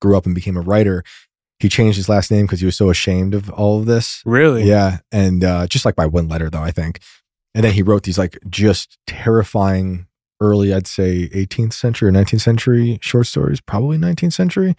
grew 0.00 0.16
up 0.16 0.24
and 0.24 0.32
became 0.34 0.56
a 0.56 0.60
writer 0.60 1.02
he 1.58 1.68
changed 1.68 1.96
his 1.96 2.08
last 2.08 2.30
name 2.30 2.46
because 2.46 2.60
he 2.60 2.66
was 2.66 2.76
so 2.76 2.90
ashamed 2.90 3.34
of 3.34 3.50
all 3.50 3.80
of 3.80 3.86
this 3.86 4.22
Really? 4.24 4.62
yeah 4.62 4.98
and 5.10 5.42
uh 5.42 5.66
just 5.66 5.84
like 5.84 5.96
by 5.96 6.06
one 6.06 6.28
letter 6.28 6.48
though 6.48 6.62
i 6.62 6.70
think 6.70 7.00
and 7.52 7.64
then 7.64 7.72
he 7.72 7.82
wrote 7.82 8.04
these 8.04 8.18
like 8.18 8.38
just 8.48 8.98
terrifying 9.08 10.06
early 10.44 10.72
i'd 10.74 10.86
say 10.86 11.28
18th 11.30 11.72
century 11.72 12.08
or 12.08 12.12
19th 12.12 12.40
century 12.42 12.98
short 13.00 13.26
stories 13.26 13.60
probably 13.60 13.96
19th 13.98 14.32
century 14.32 14.74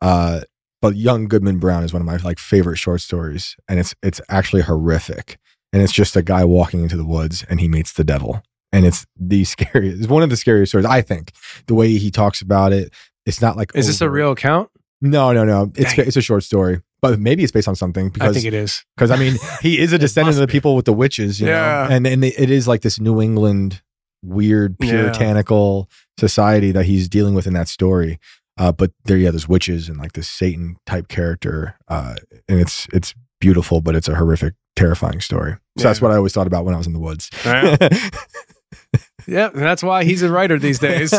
uh 0.00 0.40
but 0.82 0.96
young 0.96 1.26
goodman 1.28 1.58
brown 1.58 1.84
is 1.84 1.92
one 1.92 2.02
of 2.02 2.06
my 2.06 2.16
like 2.18 2.38
favorite 2.38 2.76
short 2.76 3.00
stories 3.00 3.56
and 3.68 3.78
it's 3.78 3.94
it's 4.02 4.20
actually 4.28 4.62
horrific 4.62 5.38
and 5.72 5.82
it's 5.82 5.92
just 5.92 6.16
a 6.16 6.22
guy 6.22 6.44
walking 6.44 6.80
into 6.82 6.96
the 6.96 7.04
woods 7.06 7.44
and 7.48 7.60
he 7.60 7.68
meets 7.68 7.92
the 7.92 8.04
devil 8.04 8.42
and 8.72 8.84
it's 8.86 9.06
the 9.18 9.44
scariest 9.54 9.98
it's 10.00 10.08
one 10.08 10.22
of 10.22 10.30
the 10.30 10.36
scariest 10.36 10.70
stories 10.72 10.86
i 10.86 11.00
think 11.00 11.32
the 11.66 11.74
way 11.74 11.96
he 11.96 12.10
talks 12.10 12.40
about 12.42 12.72
it 12.72 12.92
it's 13.26 13.40
not 13.40 13.56
like 13.56 13.70
Is 13.74 13.86
this 13.86 14.00
a 14.02 14.10
real 14.10 14.32
account? 14.32 14.68
no 15.00 15.32
no 15.32 15.44
no 15.44 15.72
it's 15.76 15.94
Dang. 15.94 16.06
it's 16.06 16.16
a 16.16 16.22
short 16.22 16.42
story 16.44 16.80
but 17.00 17.20
maybe 17.20 17.42
it's 17.42 17.52
based 17.52 17.68
on 17.68 17.74
something 17.76 18.08
because 18.08 18.30
I 18.30 18.32
think 18.32 18.46
it 18.46 18.54
is. 18.54 18.82
because 18.96 19.10
I 19.10 19.16
mean, 19.18 19.36
he 19.60 19.78
is 19.78 19.92
a 19.92 19.98
descendant 20.06 20.36
of 20.36 20.40
the 20.40 20.46
people 20.50 20.74
with 20.74 20.86
the 20.86 20.92
witches, 20.94 21.38
you 21.38 21.48
Yeah. 21.48 21.86
know, 21.86 21.94
and 21.94 22.06
and 22.06 22.24
it 22.24 22.48
is 22.48 22.66
like 22.66 22.80
this 22.80 22.98
New 22.98 23.20
England 23.20 23.82
weird 24.24 24.76
Yeah. 24.80 24.90
puritanical 24.90 25.88
society 26.18 26.72
that 26.72 26.86
he's 26.86 27.08
dealing 27.08 27.34
with 27.34 27.46
in 27.46 27.52
that 27.54 27.68
story. 27.68 28.18
Uh, 28.56 28.70
but 28.72 28.92
there, 29.04 29.16
yeah, 29.16 29.30
there's 29.30 29.48
witches 29.48 29.88
and 29.88 29.98
like 29.98 30.12
this 30.12 30.28
Satan 30.28 30.76
type 30.86 31.08
character, 31.08 31.76
uh, 31.88 32.14
and 32.48 32.60
it's 32.60 32.86
it's 32.92 33.12
beautiful, 33.40 33.80
but 33.80 33.96
it's 33.96 34.08
a 34.08 34.14
horrific 34.14 34.54
terrifying 34.76 35.20
story. 35.20 35.56
So 35.78 35.88
that's 35.88 36.00
what 36.00 36.12
I 36.12 36.16
always 36.16 36.32
thought 36.32 36.46
about 36.46 36.64
when 36.64 36.72
I 36.74 36.78
was 36.78 36.86
in 36.86 36.92
the 36.92 37.00
woods. 37.00 37.30
Right. 37.44 37.76
yeah, 39.26 39.48
that's 39.52 39.82
why 39.82 40.04
he's 40.04 40.22
a 40.22 40.30
writer 40.30 40.56
these 40.58 40.78
days. 40.78 41.12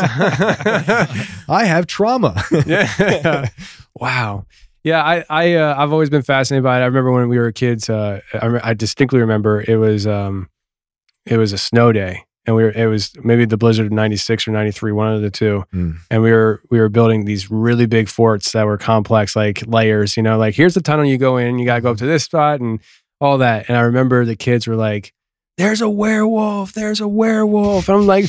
I 1.48 1.64
have 1.66 1.86
trauma. 1.86 2.42
yeah. 2.66 3.48
wow. 3.94 4.46
Yeah, 4.82 5.02
I 5.04 5.24
I 5.28 5.54
uh, 5.56 5.74
I've 5.76 5.92
always 5.92 6.10
been 6.10 6.22
fascinated 6.22 6.62
by 6.64 6.78
it. 6.78 6.82
I 6.82 6.86
remember 6.86 7.10
when 7.12 7.28
we 7.28 7.38
were 7.38 7.50
kids. 7.52 7.90
Uh, 7.90 8.20
I, 8.32 8.70
I 8.70 8.74
distinctly 8.74 9.20
remember 9.20 9.60
it 9.66 9.76
was 9.76 10.06
um, 10.06 10.48
it 11.26 11.36
was 11.38 11.52
a 11.52 11.58
snow 11.58 11.90
day, 11.92 12.24
and 12.46 12.54
we 12.54 12.62
were 12.62 12.70
it 12.70 12.86
was 12.86 13.12
maybe 13.22 13.44
the 13.44 13.56
blizzard 13.56 13.86
of 13.86 13.92
'96 13.92 14.46
or 14.46 14.52
'93, 14.52 14.92
one 14.92 15.12
of 15.12 15.22
the 15.22 15.30
two. 15.30 15.64
Mm. 15.74 15.98
And 16.10 16.22
we 16.22 16.30
were 16.30 16.62
we 16.70 16.78
were 16.78 16.88
building 16.88 17.24
these 17.24 17.50
really 17.50 17.86
big 17.86 18.08
forts 18.08 18.52
that 18.52 18.66
were 18.66 18.78
complex, 18.78 19.34
like 19.34 19.66
layers. 19.66 20.16
You 20.16 20.22
know, 20.22 20.38
like 20.38 20.54
here's 20.54 20.74
the 20.74 20.80
tunnel 20.80 21.04
you 21.04 21.18
go 21.18 21.36
in, 21.36 21.58
you 21.58 21.66
got 21.66 21.76
to 21.76 21.80
go 21.80 21.90
up 21.90 21.98
to 21.98 22.06
this 22.06 22.24
spot, 22.24 22.60
and 22.60 22.80
all 23.20 23.38
that. 23.38 23.68
And 23.68 23.76
I 23.76 23.82
remember 23.82 24.24
the 24.24 24.36
kids 24.36 24.66
were 24.66 24.76
like, 24.76 25.12
"There's 25.58 25.80
a 25.80 25.90
werewolf! 25.90 26.72
There's 26.72 27.00
a 27.00 27.08
werewolf!" 27.08 27.88
And 27.88 27.98
I'm 27.98 28.06
like. 28.06 28.26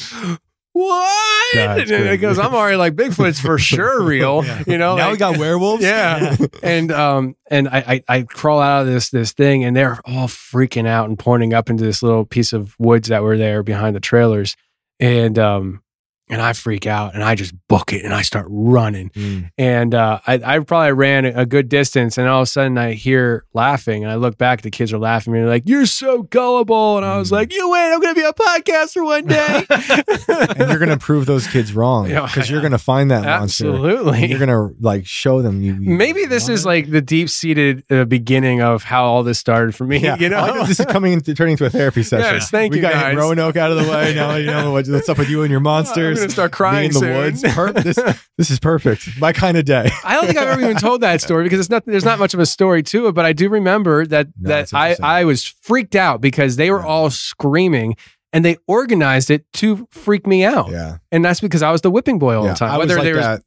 What? 0.78 1.56
That's 1.56 1.92
and 1.92 2.08
it 2.08 2.18
goes, 2.18 2.38
I'm 2.38 2.54
already 2.54 2.78
like 2.78 2.96
Bigfoot's 2.96 3.40
for 3.40 3.58
sure 3.60 4.04
real. 4.04 4.44
You 4.68 4.78
know, 4.78 4.96
now 4.96 5.06
like- 5.06 5.12
we 5.14 5.18
got 5.18 5.38
werewolves. 5.38 5.84
yeah. 5.84 6.36
and 6.64 6.92
um 6.92 7.36
and 7.50 7.68
I, 7.68 7.78
I 8.08 8.18
I 8.18 8.22
crawl 8.24 8.60
out 8.62 8.82
of 8.82 8.88
this 8.88 9.10
this 9.10 9.32
thing 9.34 9.64
and 9.64 9.76
they're 9.76 10.00
all 10.06 10.28
freaking 10.28 10.86
out 10.88 11.10
and 11.10 11.18
pointing 11.18 11.54
up 11.54 11.70
into 11.70 11.84
this 11.84 12.04
little 12.04 12.26
piece 12.26 12.54
of 12.54 12.76
woods 12.78 13.08
that 13.08 13.24
were 13.24 13.38
there 13.38 13.64
behind 13.64 13.96
the 13.96 14.00
trailers. 14.00 14.56
And 15.00 15.40
um 15.40 15.82
and 16.30 16.42
I 16.42 16.54
freak 16.54 16.86
out 16.86 17.14
and 17.14 17.24
I 17.24 17.36
just 17.36 17.54
book 17.68 17.94
it 17.94 18.04
and 18.04 18.14
I 18.14 18.22
start 18.22 18.48
running. 18.50 19.10
Mm. 19.12 19.52
And 19.58 19.96
uh, 19.96 20.20
I, 20.28 20.42
I 20.44 20.60
probably 20.60 20.92
ran 20.92 21.26
a 21.26 21.46
good 21.46 21.70
distance, 21.70 22.18
and 22.18 22.28
all 22.28 22.42
of 22.42 22.44
a 22.44 22.48
sudden 22.48 22.78
I 22.78 22.94
hear 22.94 23.46
laughing, 23.54 24.04
and 24.04 24.12
I 24.12 24.16
look 24.16 24.38
back, 24.38 24.62
the 24.62 24.72
kids 24.72 24.92
are 24.94 25.00
laughing, 25.00 25.34
and 25.34 25.44
they're 25.44 25.50
like, 25.50 25.64
"You're 25.66 25.86
so 25.86 26.24
gullible," 26.24 26.98
and 26.98 27.06
I 27.06 27.18
was 27.18 27.32
like, 27.32 27.54
"You 27.54 27.70
wait, 27.70 27.94
I'm 27.94 28.00
going 28.00 28.14
to 28.14 28.20
be 28.20 28.26
a 28.26 28.34
podcaster 28.34 29.04
one 29.04 29.26
day." 29.26 29.66
and 30.58 30.70
you're 30.70 30.80
gonna 30.80 30.98
prove 30.98 31.26
those 31.26 31.48
kids 31.48 31.74
wrong 31.74 32.10
Yeah, 32.10 32.26
because 32.26 32.50
you're 32.50 32.62
gonna 32.62 32.78
find 32.78 33.12
that 33.12 33.24
monster. 33.24 33.68
Absolutely. 33.68 34.22
And 34.22 34.30
you're 34.30 34.40
gonna 34.40 34.74
like 34.80 35.06
show 35.06 35.42
them 35.42 35.62
you. 35.62 35.74
you 35.74 35.92
Maybe 35.92 36.26
this 36.26 36.50
is 36.50 36.66
like 36.66 36.90
the 36.90 37.02
deep 37.02 37.30
seated 37.30 37.84
uh, 37.92 38.06
beginning 38.06 38.62
of 38.62 38.84
how 38.84 39.06
all 39.06 39.24
this 39.24 39.40
started 39.40 39.76
for 39.76 39.86
me. 39.86 39.98
Yeah, 40.00 40.18
You 40.18 40.30
know, 40.30 40.46
know 40.46 40.66
this 40.66 40.80
is 40.80 40.86
coming 40.86 41.14
into 41.14 41.34
turning 41.34 41.54
into 41.54 41.66
a 41.66 41.70
therapy 41.70 42.04
session. 42.04 42.36
Yes, 42.36 42.50
thank 42.52 42.72
we 42.72 42.78
you, 42.78 42.82
got 42.82 42.94
guys. 42.94 43.16
Roanoke 43.16 43.56
out 43.56 43.72
of 43.72 43.78
the 43.84 43.90
way. 43.92 44.14
Now 44.14 44.36
you 44.36 44.48
know 44.48 44.72
what's 44.72 45.10
up 45.10 45.18
with 45.18 45.30
you 45.30 45.44
and 45.44 45.52
your 45.52 45.60
monsters. 45.60 46.17
I'm 46.18 46.24
gonna 46.26 46.32
start 46.32 46.52
crying 46.52 46.88
in 46.88 46.94
the 46.94 47.00
soon. 47.00 47.16
woods. 47.18 47.42
Per- 47.54 47.72
this, 47.74 48.00
this 48.38 48.50
is 48.50 48.60
perfect. 48.60 49.10
My 49.20 49.34
kind 49.34 49.58
of 49.58 49.66
day. 49.66 49.90
I 50.04 50.16
don't 50.16 50.26
think 50.26 50.38
I've 50.38 50.48
ever 50.50 50.62
even 50.62 50.78
told 50.78 51.02
that 51.02 51.22
story 51.22 51.44
because 51.44 51.60
it's 51.60 51.70
not. 51.70 51.86
There's 51.86 52.06
not 52.06 52.20
much 52.20 52.34
of 52.34 52.40
a 52.40 52.46
story 52.46 52.84
to 52.84 53.08
it, 53.08 53.14
but 53.14 53.26
I 53.26 53.34
do 53.34 53.50
remember 53.50 54.06
that 54.08 54.28
No, 54.40 54.50
that 54.50 54.60
it's 54.64 54.74
I 54.74 54.88
interesting. 54.90 55.06
I 55.06 55.24
was 55.26 55.46
freaked 55.46 55.96
out 55.96 56.22
because 56.22 56.56
they 56.56 56.72
were 56.72 56.84
all 56.84 57.10
screaming 57.10 57.96
and 58.34 58.44
they 58.44 58.58
organized 58.68 59.30
it 59.32 59.46
to 59.54 59.88
freak 59.92 60.28
me 60.28 60.44
out, 60.44 60.70
Yeah, 60.70 60.98
and 61.12 61.24
that's 61.24 61.40
because 61.40 61.62
I 61.64 61.72
was 61.72 61.82
the 61.82 61.90
whipping 61.90 62.20
boy 62.20 62.36
all 62.38 62.44
yeah. 62.46 62.52
the 62.54 62.60
time. 62.60 62.72
I 62.72 62.78
was 62.78 62.88
Whether 62.88 62.96
like 63.00 63.04
there 63.06 63.16
was 63.16 63.26
that 63.26 63.44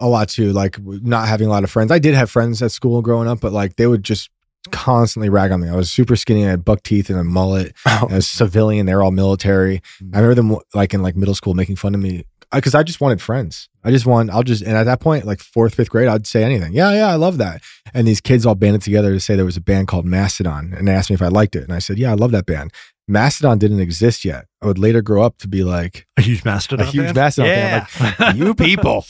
a 0.00 0.06
lot 0.08 0.28
too. 0.28 0.52
Like 0.52 0.78
not 0.80 1.26
having 1.28 1.46
a 1.46 1.50
lot 1.50 1.64
of 1.64 1.70
friends. 1.70 1.90
I 1.90 1.98
did 1.98 2.14
have 2.14 2.30
friends 2.30 2.62
at 2.62 2.70
school 2.70 3.00
growing 3.02 3.26
up, 3.26 3.40
but 3.40 3.52
like 3.52 3.76
they 3.76 3.86
would 3.86 4.04
just 4.04 4.30
constantly 4.70 5.28
rag 5.28 5.50
on 5.52 5.60
me. 5.60 5.68
I 5.68 5.76
was 5.76 5.90
super 5.90 6.16
skinny. 6.16 6.46
I 6.46 6.50
had 6.50 6.64
buck 6.64 6.82
teeth 6.82 7.10
and 7.10 7.18
a 7.18 7.24
mullet. 7.24 7.74
Oh. 7.86 8.06
I 8.10 8.14
was 8.16 8.26
civilian. 8.28 8.86
They're 8.86 9.02
all 9.02 9.10
military. 9.10 9.82
I 10.12 10.20
remember 10.20 10.34
them 10.34 10.56
like 10.74 10.94
in 10.94 11.02
like 11.02 11.16
middle 11.16 11.34
school 11.34 11.54
making 11.54 11.76
fun 11.76 11.94
of 11.94 12.00
me 12.00 12.24
because 12.52 12.74
I 12.74 12.82
just 12.82 13.00
wanted 13.00 13.20
friends. 13.20 13.68
I 13.84 13.90
just 13.90 14.06
want. 14.06 14.30
I'll 14.30 14.42
just 14.42 14.62
and 14.62 14.76
at 14.76 14.84
that 14.84 15.00
point, 15.00 15.24
like 15.24 15.40
fourth, 15.40 15.74
fifth 15.74 15.90
grade, 15.90 16.08
I'd 16.08 16.26
say 16.26 16.42
anything. 16.44 16.72
Yeah, 16.72 16.92
yeah, 16.92 17.08
I 17.08 17.14
love 17.16 17.38
that. 17.38 17.62
And 17.94 18.06
these 18.06 18.20
kids 18.20 18.44
all 18.46 18.54
banded 18.54 18.82
together 18.82 19.12
to 19.12 19.20
say 19.20 19.36
there 19.36 19.44
was 19.44 19.56
a 19.56 19.60
band 19.62 19.88
called 19.88 20.04
Mastodon, 20.04 20.74
and 20.76 20.86
they 20.88 20.92
asked 20.92 21.10
me 21.10 21.14
if 21.14 21.22
I 21.22 21.28
liked 21.28 21.56
it, 21.56 21.64
and 21.64 21.72
I 21.72 21.78
said, 21.78 21.98
yeah, 21.98 22.10
I 22.10 22.14
love 22.14 22.30
that 22.32 22.46
band. 22.46 22.72
Mastodon 23.10 23.56
didn't 23.58 23.80
exist 23.80 24.24
yet. 24.24 24.44
I 24.62 24.66
would 24.66 24.78
later 24.78 25.00
grow 25.00 25.22
up 25.22 25.38
to 25.38 25.48
be 25.48 25.64
like 25.64 26.06
A 26.18 26.22
huge 26.22 26.44
mastodon. 26.44 26.86
a 26.86 26.90
huge 26.90 27.06
fan? 27.06 27.14
Mastodon 27.14 27.50
Yeah. 27.50 27.84
fan. 27.86 28.14
Like, 28.18 28.36
you 28.36 28.54
people, 28.66 29.06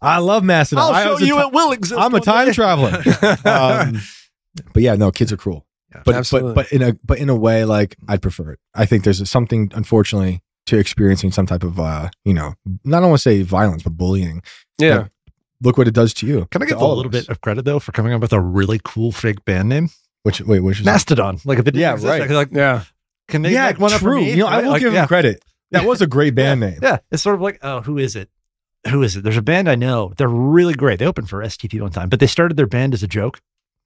I 0.00 0.18
love 0.18 0.44
Mastodon. 0.44 0.94
I'll 0.94 1.02
show 1.04 1.18
you 1.24 1.34
ti- 1.34 1.40
it 1.42 1.52
will 1.52 1.72
exist. 1.72 2.00
I'm 2.00 2.14
a 2.14 2.20
time 2.20 2.46
day. 2.46 2.52
traveler. 2.54 3.02
um, 3.44 4.00
but 4.72 4.82
yeah, 4.82 4.94
no, 4.94 5.10
kids 5.10 5.32
are 5.32 5.36
cruel. 5.36 5.66
But 6.04 6.16
Absolutely. 6.16 6.54
but 6.54 6.66
but 6.70 6.72
in 6.72 6.82
a 6.82 6.92
but 7.04 7.18
in 7.18 7.28
a 7.28 7.36
way, 7.36 7.64
like 7.64 7.96
I'd 8.08 8.20
prefer 8.20 8.50
it. 8.50 8.58
I 8.74 8.84
think 8.84 9.04
there's 9.04 9.28
something, 9.30 9.70
unfortunately, 9.74 10.42
to 10.66 10.76
experiencing 10.78 11.30
some 11.30 11.46
type 11.46 11.62
of 11.62 11.78
uh, 11.78 12.08
you 12.24 12.34
know, 12.34 12.54
not 12.84 13.02
want 13.02 13.12
to 13.14 13.18
say 13.18 13.42
violence, 13.42 13.82
but 13.84 13.90
bullying. 13.96 14.42
yeah. 14.78 14.96
But 14.98 15.10
look 15.62 15.78
what 15.78 15.86
it 15.86 15.94
does 15.94 16.12
to 16.14 16.26
you. 16.26 16.46
Can 16.50 16.62
I 16.62 16.66
give 16.66 16.78
a 16.78 16.80
all 16.80 16.90
of 16.92 16.96
little 16.96 17.12
bit 17.12 17.28
of 17.28 17.40
credit 17.40 17.64
though 17.64 17.78
for 17.78 17.92
coming 17.92 18.12
up 18.12 18.20
with 18.20 18.32
a 18.32 18.40
really 18.40 18.80
cool 18.82 19.12
fake 19.12 19.44
band 19.44 19.68
name? 19.68 19.88
Which 20.24 20.40
wait, 20.40 20.60
which 20.60 20.80
is 20.80 20.84
Mastodon. 20.86 21.38
Like 21.44 21.58
if 21.58 21.62
it 21.62 21.72
didn't 21.72 21.80
Yeah, 21.80 21.92
exist, 21.94 22.08
right. 22.20 22.28
Like, 22.30 22.48
Yeah. 22.50 22.82
can 23.28 23.42
they 23.42 23.52
yeah, 23.52 23.66
make 23.68 23.78
one 23.78 23.92
up 23.92 24.00
true. 24.00 24.16
me? 24.20 24.30
You 24.30 24.38
know, 24.38 24.46
I 24.48 24.62
will 24.62 24.70
Like, 24.72 24.80
give 24.82 24.92
yeah. 24.92 25.02
him 25.02 25.08
credit. 25.08 25.44
That 25.70 25.84
was 25.86 26.02
a 26.02 26.06
great 26.08 26.34
band 26.40 26.58
name. 26.60 26.78
Yeah, 26.82 26.98
it's 27.12 27.22
sort 27.22 27.36
of 27.36 27.40
like, 27.40 27.58
oh, 27.62 27.82
who 27.82 27.98
is 27.98 28.16
it? 28.16 28.30
Who 28.90 29.02
is 29.04 29.16
it? 29.16 29.22
There's 29.22 29.36
a 29.36 29.42
band 29.42 29.68
I 29.68 29.76
know. 29.76 30.12
They're 30.16 30.28
really 30.28 30.74
great. 30.74 30.98
They 30.98 31.06
opened 31.06 31.28
for 31.30 31.40
STP 31.42 31.80
one 31.80 31.90
time, 31.92 32.08
but 32.08 32.18
they 32.20 32.26
started 32.26 32.56
their 32.56 32.66
band 32.66 32.94
as 32.94 33.02
a 33.04 33.08
joke. 33.08 33.40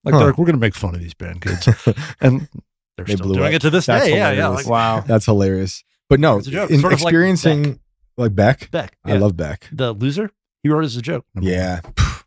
Like 0.05 0.13
Huh. 0.13 0.19
they're 0.19 0.29
like, 0.29 0.39
we're 0.39 0.47
gonna 0.47 0.59
make 0.59 0.75
fun 0.75 0.95
of 0.95 1.01
these 1.01 1.15
band 1.15 1.41
kids, 1.43 1.67
and 2.21 2.49
they're 2.97 3.05
They 3.07 3.15
still 3.15 3.27
blew 3.27 3.35
doing 3.37 3.49
up. 3.49 3.53
it 3.55 3.63
to 3.63 3.71
this 3.71 3.87
That's 3.87 4.05
day. 4.07 4.11
Yeah, 4.17 4.31
yeah. 4.31 4.35
hilarious. 4.43 4.65
Like 4.67 4.71
Wow. 4.71 5.01
That's 5.07 5.27
hilarious. 5.27 5.85
But 6.09 6.21
no, 6.21 6.39
It's 6.39 6.49
a 6.49 6.51
joke. 6.51 6.71
in 6.71 6.81
Sort 6.81 6.93
of 6.93 7.01
like 7.01 7.09
experiencing 7.13 7.81
like 8.17 8.35
Beck, 8.35 8.71
Beck. 8.71 8.97
I 9.05 9.13
yeah. 9.15 9.19
love 9.19 9.37
Beck. 9.37 9.69
the 9.73 9.93
loser. 9.93 10.31
He 10.63 10.69
wrote 10.69 10.81
it 10.83 10.87
as 10.87 10.97
a 10.97 11.03
joke. 11.03 11.25
Yeah, 11.41 11.81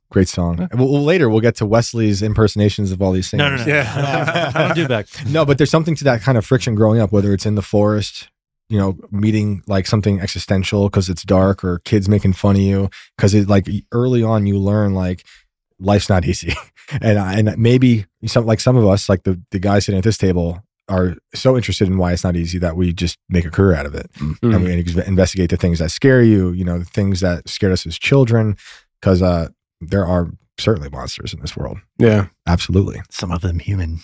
great 0.09 0.27
song. 0.29 0.69
Well, 0.73 0.87
well, 0.89 1.03
later 1.03 1.29
we'll 1.29 1.41
get 1.41 1.55
to 1.57 1.65
Wesley's 1.65 2.21
impersonations 2.21 2.91
of 2.91 3.01
all 3.01 3.11
these 3.11 3.31
No, 3.33 3.49
singers. 3.57 3.67
no, 3.67 3.73
no. 3.73 3.79
Yeah. 3.79 4.51
I 4.55 4.59
don't 4.67 4.75
do 4.75 4.87
Beck. 4.87 5.07
no, 5.27 5.45
but 5.45 5.57
there's 5.57 5.69
something 5.71 5.95
to 5.95 6.03
that 6.05 6.21
kind 6.21 6.37
of 6.37 6.45
friction 6.45 6.75
growing 6.75 7.01
up, 7.01 7.11
whether 7.11 7.33
it's 7.33 7.45
in 7.45 7.55
the 7.55 7.61
forest, 7.61 8.29
you 8.69 8.77
know, 8.77 8.97
meeting 9.11 9.63
like 9.67 9.85
something 9.87 10.21
existential 10.21 10.87
because 10.89 11.09
it's 11.09 11.23
dark, 11.23 11.63
or 11.63 11.79
kids 11.79 12.07
making 12.07 12.33
fun 12.33 12.55
of 12.55 12.61
you 12.61 12.89
because 13.17 13.33
it 13.33 13.49
like 13.49 13.67
early 13.91 14.23
on 14.23 14.45
you 14.45 14.57
learn 14.59 14.93
like 14.93 15.25
life's 15.79 16.07
not 16.07 16.23
easy, 16.25 16.53
and 17.01 17.17
I- 17.19 17.33
and 17.33 17.57
maybe 17.57 18.05
some 18.25 18.45
like 18.45 18.59
some 18.59 18.75
of 18.77 18.85
us 18.87 19.07
like 19.09 19.23
the 19.23 19.39
the 19.51 19.59
guys 19.59 19.85
sitting 19.85 19.99
at 19.99 20.03
this 20.03 20.17
table 20.17 20.63
are 20.89 21.15
so 21.33 21.55
interested 21.55 21.87
in 21.87 21.97
why 21.97 22.11
it's 22.11 22.23
not 22.23 22.35
easy 22.35 22.57
that 22.57 22.75
we 22.75 22.91
just 22.91 23.17
make 23.29 23.45
a 23.45 23.51
career 23.51 23.73
out 23.77 23.85
of 23.85 23.95
it 23.95 24.09
and 24.19 24.35
Mhm. 24.41 24.63
we 24.97 25.03
investigate 25.05 25.49
the 25.49 25.55
things 25.57 25.79
that 25.79 25.89
scare 25.91 26.21
you, 26.21 26.51
you 26.51 26.65
know, 26.65 26.79
the 26.79 26.85
things 26.85 27.21
that 27.21 27.47
scared 27.47 27.71
us 27.71 27.85
as 27.87 27.97
children, 27.97 28.57
because 28.99 29.21
uh, 29.21 29.47
there 29.79 30.05
are 30.05 30.27
certainly 30.59 30.89
monsters 30.89 31.33
in 31.33 31.39
this 31.39 31.55
world. 31.55 31.77
Yeah. 31.97 32.25
Absolutely, 32.45 33.01
Some 33.09 33.31
of 33.31 33.41
them 33.41 33.59
human. 33.59 33.99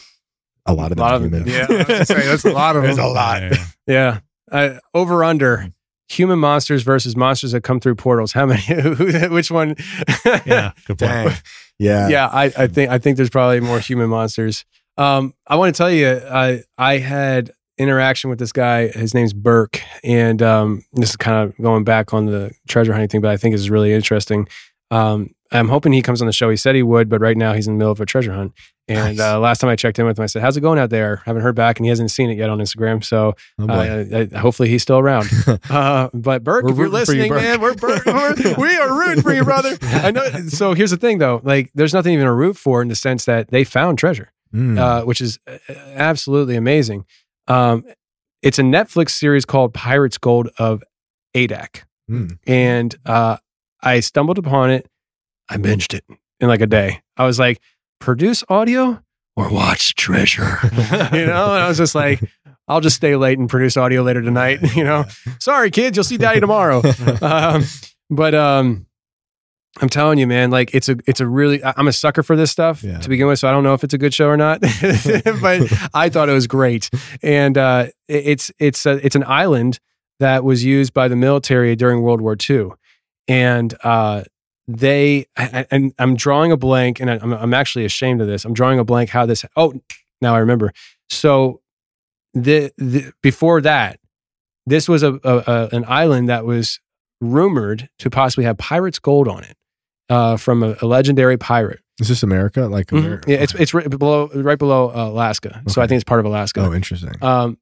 a 0.66 0.74
lot 0.74 0.92
of 0.94 0.98
A 0.98 1.02
lot 1.02 1.14
them. 1.20 1.26
of 1.26 1.32
them. 1.32 1.46
human. 1.46 1.70
Yeah. 1.70 1.84
I 1.96 2.00
was 2.00 2.08
say, 2.08 2.26
that's 2.26 2.46
a 2.46 2.52
lot 2.52 2.76
of 2.78 2.84
There's 2.84 2.96
them. 2.96 3.06
a 3.06 3.10
lot. 3.10 3.44
Yeah. 3.86 4.20
Uh, 4.50 4.76
over 4.94 5.24
under 5.26 5.74
human 6.08 6.40
monsters 6.40 6.84
versus 6.84 7.18
monsters 7.18 7.52
that 7.52 7.62
come 7.62 7.82
through 7.82 7.96
portals. 7.96 8.32
How 8.32 8.46
many? 8.46 8.62
who- 8.82 9.30
Which 9.30 9.52
one? 9.52 9.76
Yeah, 10.46 10.72
good 10.86 11.00
point. 11.00 11.42
Yeah. 11.80 12.08
yeah, 12.10 12.28
I, 12.28 12.46
I 12.58 12.68
think 12.68 12.90
I 12.90 12.98
think 12.98 13.18
there's 13.18 13.30
probably 13.30 13.60
more 13.60 13.80
human 13.80 14.10
monsters. 14.10 14.66
Um, 14.98 15.34
I 15.46 15.56
want 15.58 15.76
to 15.76 15.78
tell 15.78 15.92
you, 15.92 16.10
I 16.10 16.64
I 16.78 16.98
had 16.98 17.52
interaction 17.78 18.30
with 18.30 18.40
this 18.40 18.52
guy. 18.52 18.88
His 18.88 19.14
name's 19.14 19.34
Burke, 19.34 19.82
and 20.04 20.42
um, 20.42 20.84
this 20.94 21.12
is 21.12 21.16
kind 21.16 21.48
of 21.48 21.56
going 21.62 21.84
back 21.84 22.14
on 22.14 22.26
the 22.26 22.52
treasure 22.68 22.94
hunting 22.94 23.10
thing, 23.10 23.22
but 23.22 23.32
I 23.32 23.38
think 23.38 23.54
is 23.54 23.70
really 23.70 23.94
interesting. 23.94 24.48
Um, 24.90 25.32
I'm 25.52 25.70
hoping 25.70 25.94
he 25.94 26.02
comes 26.02 26.22
on 26.22 26.28
the 26.28 26.34
show. 26.34 26.50
He 26.50 26.58
said 26.58 26.76
he 26.76 26.84
would, 26.84 27.10
but 27.10 27.22
right 27.22 27.38
now 27.38 27.54
he's 27.54 27.68
in 27.68 27.74
the 27.74 27.78
middle 27.78 27.92
of 27.92 28.02
a 28.02 28.06
treasure 28.06 28.34
hunt. 28.34 28.54
And 28.90 29.18
Nice. 29.18 29.20
uh, 29.20 29.40
last 29.40 29.60
time 29.60 29.70
I 29.70 29.76
checked 29.76 30.00
in 30.00 30.06
with 30.06 30.18
him, 30.18 30.24
I 30.24 30.28
said, 30.28 30.42
"How's 30.42 30.56
it 30.58 30.62
going 30.62 30.80
out 30.80 30.90
there?" 30.90 31.18
Haven't 31.26 31.42
heard 31.42 31.56
back, 31.56 31.78
and 31.78 31.86
he 31.86 31.90
hasn't 31.90 32.10
seen 32.12 32.30
it 32.30 32.38
yet 32.38 32.50
on 32.50 32.60
Instagram. 32.60 33.04
So 33.04 33.34
Oh, 33.60 33.68
uh, 33.68 34.06
uh, 34.34 34.40
hopefully 34.40 34.70
he's 34.70 34.82
still 34.82 35.00
around. 35.00 35.30
Uh, 35.70 36.10
but 36.14 36.44
Burke, 36.44 36.64
We're 36.64 36.72
if 36.72 36.78
you're 36.78 36.86
you, 36.88 36.92
listening, 36.92 37.30
Burke. 37.30 37.42
man, 37.42 37.62
we're, 37.62 37.74
Burke, 37.76 38.06
we're 38.06 38.36
we 38.58 38.76
are 38.78 38.98
rooting 38.98 39.22
for 39.24 39.34
you, 39.34 39.44
brother. 39.44 39.78
I 39.82 40.12
know. 40.12 40.24
So 40.48 40.74
here's 40.74 40.92
the 40.92 40.98
thing, 40.98 41.18
though. 41.18 41.42
Like, 41.44 41.72
there's 41.76 41.94
nothing 41.94 42.14
even 42.14 42.26
to 42.26 42.32
root 42.34 42.56
for 42.58 42.82
in 42.82 42.88
the 42.88 42.96
sense 42.96 43.26
that 43.26 43.50
they 43.50 43.64
found 43.64 43.98
treasure, 44.00 44.32
Mm. 44.56 44.78
uh, 44.80 45.04
which 45.04 45.20
is 45.20 45.38
uh, 45.48 45.58
absolutely 45.96 46.56
amazing. 46.56 47.06
Um, 47.50 47.84
it's 48.42 48.58
a 48.60 48.64
Netflix 48.64 49.10
series 49.12 49.44
called 49.46 49.74
Pirates 49.74 50.18
Gold 50.18 50.50
of 50.58 50.84
Adak, 51.36 51.82
Mm. 52.10 52.38
and 52.48 52.96
uh, 53.06 53.38
I 53.82 54.00
stumbled 54.00 54.38
upon 54.38 54.72
it. 54.72 54.88
I 55.50 55.58
binged 55.58 55.94
it 55.94 56.04
in 56.40 56.48
like 56.48 56.62
a 56.62 56.68
day. 56.68 57.02
I 57.16 57.26
was 57.26 57.40
like, 57.40 57.60
produce 58.00 58.44
audio 58.50 59.02
or 59.36 59.50
watch 59.50 59.96
treasure, 59.96 60.60
you 60.64 61.26
know. 61.26 61.54
And 61.54 61.64
I 61.64 61.68
was 61.68 61.78
just 61.78 61.96
like. 61.96 62.22
I'll 62.70 62.82
just 62.82 62.98
stay 62.98 63.16
late 63.16 63.40
and 63.40 63.50
produce 63.50 63.78
audio 63.78 64.02
later 64.02 64.22
tonight. 64.22 64.60
You 64.76 64.84
know, 64.84 65.06
sorry 65.40 65.72
kids, 65.72 65.96
you'll 65.96 66.04
see 66.04 66.18
daddy 66.18 66.42
tomorrow. 66.42 66.82
um, 67.22 67.64
but 68.10 68.36
um, 68.36 68.86
I'm 69.80 69.88
telling 69.88 70.20
you, 70.20 70.28
man, 70.28 70.52
like 70.52 70.74
it's 70.76 70.90
a 70.90 70.98
it's 71.08 71.22
a 71.22 71.28
really 71.28 71.64
I'm 71.64 71.88
a 71.88 71.94
sucker 71.94 72.24
for 72.24 72.36
this 72.36 72.52
stuff 72.52 72.84
Yeah. 72.84 72.98
to 73.00 73.08
begin 73.08 73.26
with. 73.28 73.40
So 73.40 73.48
I 73.48 73.52
don't 73.54 73.64
know 73.64 73.74
if 73.74 73.86
it's 73.86 73.94
a 73.94 73.98
good 73.98 74.14
show 74.14 74.28
or 74.28 74.36
not, 74.36 74.60
but 74.60 75.90
I 75.94 76.10
thought 76.10 76.28
it 76.28 76.34
was 76.34 76.46
great. 76.46 76.90
And 77.24 77.58
uh, 77.58 77.88
it's 78.10 78.52
it's 78.60 78.86
a, 78.86 79.00
it's 79.06 79.16
an 79.16 79.24
island 79.26 79.80
that 80.20 80.44
was 80.44 80.66
used 80.66 80.94
by 80.94 81.08
the 81.08 81.16
military 81.16 81.74
during 81.78 82.02
World 82.02 82.20
War 82.20 82.36
II, 82.50 82.72
and 83.30 83.74
uh, 83.86 84.24
they 84.68 85.26
and 85.36 85.94
I'm 85.98 86.16
drawing 86.16 86.52
a 86.52 86.58
blank, 86.58 87.00
and 87.00 87.10
I'm 87.10 87.34
I'm 87.34 87.54
actually 87.54 87.86
ashamed 87.86 88.22
of 88.22 88.28
this. 88.28 88.44
I'm 88.46 88.54
drawing 88.54 88.80
a 88.80 88.84
blank 88.84 89.10
how 89.12 89.26
this. 89.26 89.46
Oh, 89.56 89.74
now 90.22 90.36
I 90.36 90.40
remember. 90.40 90.74
So 91.10 91.62
the, 92.34 92.72
the 92.78 93.14
before 93.24 93.62
that, 93.62 94.00
this 94.66 94.90
was 94.90 95.04
a, 95.04 95.14
a, 95.24 95.38
a 95.48 95.70
an 95.72 95.86
island 95.88 96.28
that 96.30 96.46
was 96.46 96.80
rumored 97.22 97.90
to 98.00 98.10
possibly 98.10 98.44
have 98.46 98.58
pirates' 98.58 99.00
gold 99.00 99.28
on 99.28 99.44
it 99.44 99.56
uh, 100.10 100.38
from 100.38 100.62
a, 100.64 100.76
a 100.82 100.86
legendary 100.86 101.38
pirate. 101.38 101.80
Is 102.00 102.10
this 102.10 102.22
America? 102.22 102.68
Like, 102.68 102.88
Mhm. 102.88 103.28
Yeah, 103.28 103.38
it's 103.38 103.56
it's 103.56 103.74
right 103.74 103.90
below 103.90 104.28
right 104.36 104.60
below 104.60 104.90
uh, 104.90 105.08
Alaska. 105.10 105.62
So 105.68 105.82
I 105.82 105.88
think 105.88 105.98
it's 105.98 106.04
part 106.08 106.20
of 106.20 106.26
Alaska. 106.26 106.62
oh, 106.62 106.74
interesting. 106.74 107.14
Um, 107.24 107.58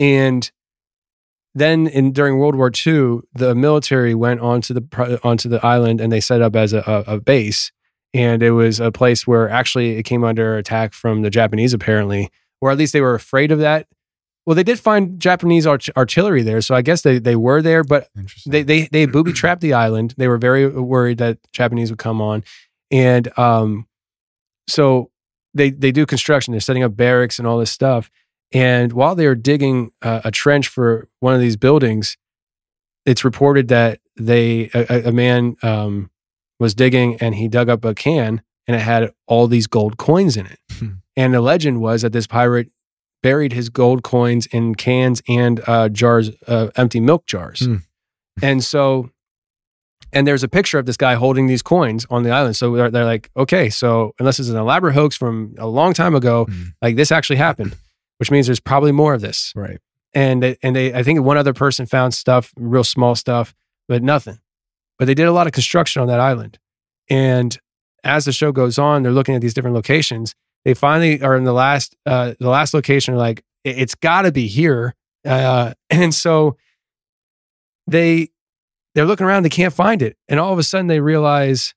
and 0.00 0.50
then 1.54 1.86
in 1.86 2.12
during 2.12 2.38
World 2.38 2.54
War 2.54 2.70
II, 2.70 3.20
the 3.32 3.54
military 3.54 4.14
went 4.14 4.40
onto 4.40 4.74
the 4.74 5.20
onto 5.24 5.48
the 5.48 5.64
island 5.64 6.00
and 6.00 6.12
they 6.12 6.20
set 6.20 6.42
up 6.42 6.54
as 6.54 6.72
a, 6.72 6.82
a, 6.86 7.14
a 7.14 7.20
base. 7.20 7.72
And 8.14 8.42
it 8.42 8.52
was 8.52 8.80
a 8.80 8.90
place 8.90 9.26
where 9.26 9.48
actually 9.50 9.96
it 9.96 10.04
came 10.04 10.24
under 10.24 10.56
attack 10.56 10.94
from 10.94 11.22
the 11.22 11.30
Japanese, 11.30 11.74
apparently, 11.74 12.30
or 12.60 12.70
at 12.70 12.78
least 12.78 12.92
they 12.92 13.00
were 13.00 13.14
afraid 13.14 13.52
of 13.52 13.58
that. 13.58 13.86
Well, 14.46 14.54
they 14.54 14.62
did 14.62 14.80
find 14.80 15.20
Japanese 15.20 15.66
arch- 15.66 15.90
artillery 15.94 16.42
there, 16.42 16.62
so 16.62 16.74
I 16.74 16.80
guess 16.80 17.02
they, 17.02 17.18
they 17.18 17.36
were 17.36 17.60
there, 17.60 17.84
but 17.84 18.08
they 18.46 18.62
they 18.62 18.88
they 18.90 19.04
booby 19.04 19.34
trapped 19.34 19.60
the 19.60 19.74
island. 19.74 20.14
They 20.16 20.26
were 20.26 20.38
very 20.38 20.66
worried 20.66 21.18
that 21.18 21.38
Japanese 21.52 21.90
would 21.90 21.98
come 21.98 22.22
on, 22.22 22.44
and 22.90 23.38
um, 23.38 23.86
so 24.66 25.10
they 25.52 25.68
they 25.68 25.92
do 25.92 26.06
construction. 26.06 26.52
They're 26.52 26.62
setting 26.62 26.82
up 26.82 26.96
barracks 26.96 27.38
and 27.38 27.46
all 27.46 27.58
this 27.58 27.70
stuff. 27.70 28.10
And 28.52 28.92
while 28.92 29.14
they 29.14 29.26
were 29.26 29.34
digging 29.34 29.90
uh, 30.02 30.20
a 30.24 30.30
trench 30.30 30.68
for 30.68 31.08
one 31.20 31.34
of 31.34 31.40
these 31.40 31.56
buildings, 31.56 32.16
it's 33.04 33.24
reported 33.24 33.68
that 33.68 34.00
they 34.16 34.70
a, 34.74 34.86
a- 34.88 35.08
a 35.08 35.12
man 35.12 35.56
um, 35.62 36.10
was 36.58 36.74
digging 36.74 37.16
and 37.20 37.34
he 37.34 37.48
dug 37.48 37.68
up 37.68 37.84
a 37.84 37.94
can 37.94 38.42
and 38.66 38.74
it 38.76 38.80
had 38.80 39.10
all 39.26 39.46
these 39.46 39.66
gold 39.66 39.96
coins 39.98 40.36
in 40.36 40.46
it. 40.46 40.58
Hmm. 40.72 40.88
and 41.16 41.34
the 41.34 41.40
legend 41.40 41.80
was 41.80 42.02
that 42.02 42.12
this 42.12 42.26
pirate 42.26 42.70
buried 43.22 43.52
his 43.52 43.68
gold 43.68 44.02
coins 44.02 44.46
in 44.46 44.74
cans 44.76 45.20
and 45.28 45.60
uh, 45.66 45.88
jars, 45.88 46.30
uh, 46.46 46.68
empty 46.76 47.00
milk 47.00 47.26
jars. 47.26 47.60
Hmm. 47.66 47.76
And 48.42 48.62
so, 48.62 49.10
and 50.12 50.26
there's 50.26 50.42
a 50.44 50.48
picture 50.48 50.78
of 50.78 50.86
this 50.86 50.96
guy 50.96 51.14
holding 51.16 51.48
these 51.48 51.62
coins 51.62 52.06
on 52.10 52.22
the 52.22 52.30
island. 52.30 52.56
So 52.56 52.74
they're, 52.76 52.90
they're 52.90 53.04
like, 53.04 53.30
okay, 53.36 53.68
so 53.68 54.14
unless 54.18 54.38
it's 54.38 54.48
an 54.48 54.56
elaborate 54.56 54.94
hoax 54.94 55.16
from 55.16 55.54
a 55.58 55.66
long 55.66 55.92
time 55.92 56.14
ago, 56.14 56.44
Hmm. 56.46 56.62
like 56.80 56.96
this 56.96 57.10
actually 57.12 57.36
happened, 57.36 57.76
which 58.18 58.30
means 58.30 58.46
there's 58.46 58.60
probably 58.60 58.92
more 58.92 59.14
of 59.14 59.20
this. 59.20 59.52
right. 59.56 59.78
And 60.14 60.42
they, 60.42 60.56
and 60.62 60.74
they, 60.74 60.94
I 60.94 61.02
think 61.02 61.20
one 61.20 61.36
other 61.36 61.52
person 61.52 61.84
found 61.86 62.14
stuff, 62.14 62.52
real 62.56 62.82
small 62.84 63.14
stuff, 63.14 63.54
but 63.88 64.02
nothing. 64.02 64.38
But 64.98 65.04
they 65.06 65.14
did 65.14 65.26
a 65.26 65.32
lot 65.32 65.46
of 65.46 65.52
construction 65.52 66.00
on 66.02 66.08
that 66.08 66.18
island. 66.18 66.58
And 67.10 67.56
as 68.04 68.24
the 68.24 68.32
show 68.32 68.50
goes 68.50 68.78
on, 68.78 69.02
they're 69.02 69.12
looking 69.12 69.34
at 69.34 69.40
these 69.42 69.54
different 69.54 69.74
locations. 69.76 70.34
They 70.64 70.74
finally 70.74 71.20
are 71.22 71.36
in 71.36 71.44
the 71.44 71.52
last, 71.52 71.94
uh, 72.06 72.34
the 72.40 72.48
last 72.48 72.72
location. 72.74 73.16
Like, 73.16 73.44
"It- 73.64 73.78
it's 73.78 73.94
got 73.94 74.22
to 74.22 74.32
be 74.32 74.46
here. 74.48 74.94
Uh, 75.26 75.74
and 75.90 76.14
so 76.14 76.56
they, 77.86 78.28
they're 78.94 79.04
looking 79.06 79.26
around. 79.26 79.42
They 79.44 79.48
can't 79.50 79.72
find 79.74 80.02
it. 80.02 80.16
And 80.28 80.40
all 80.40 80.52
of 80.52 80.58
a 80.58 80.62
sudden, 80.62 80.86
they 80.86 81.00
realize 81.00 81.74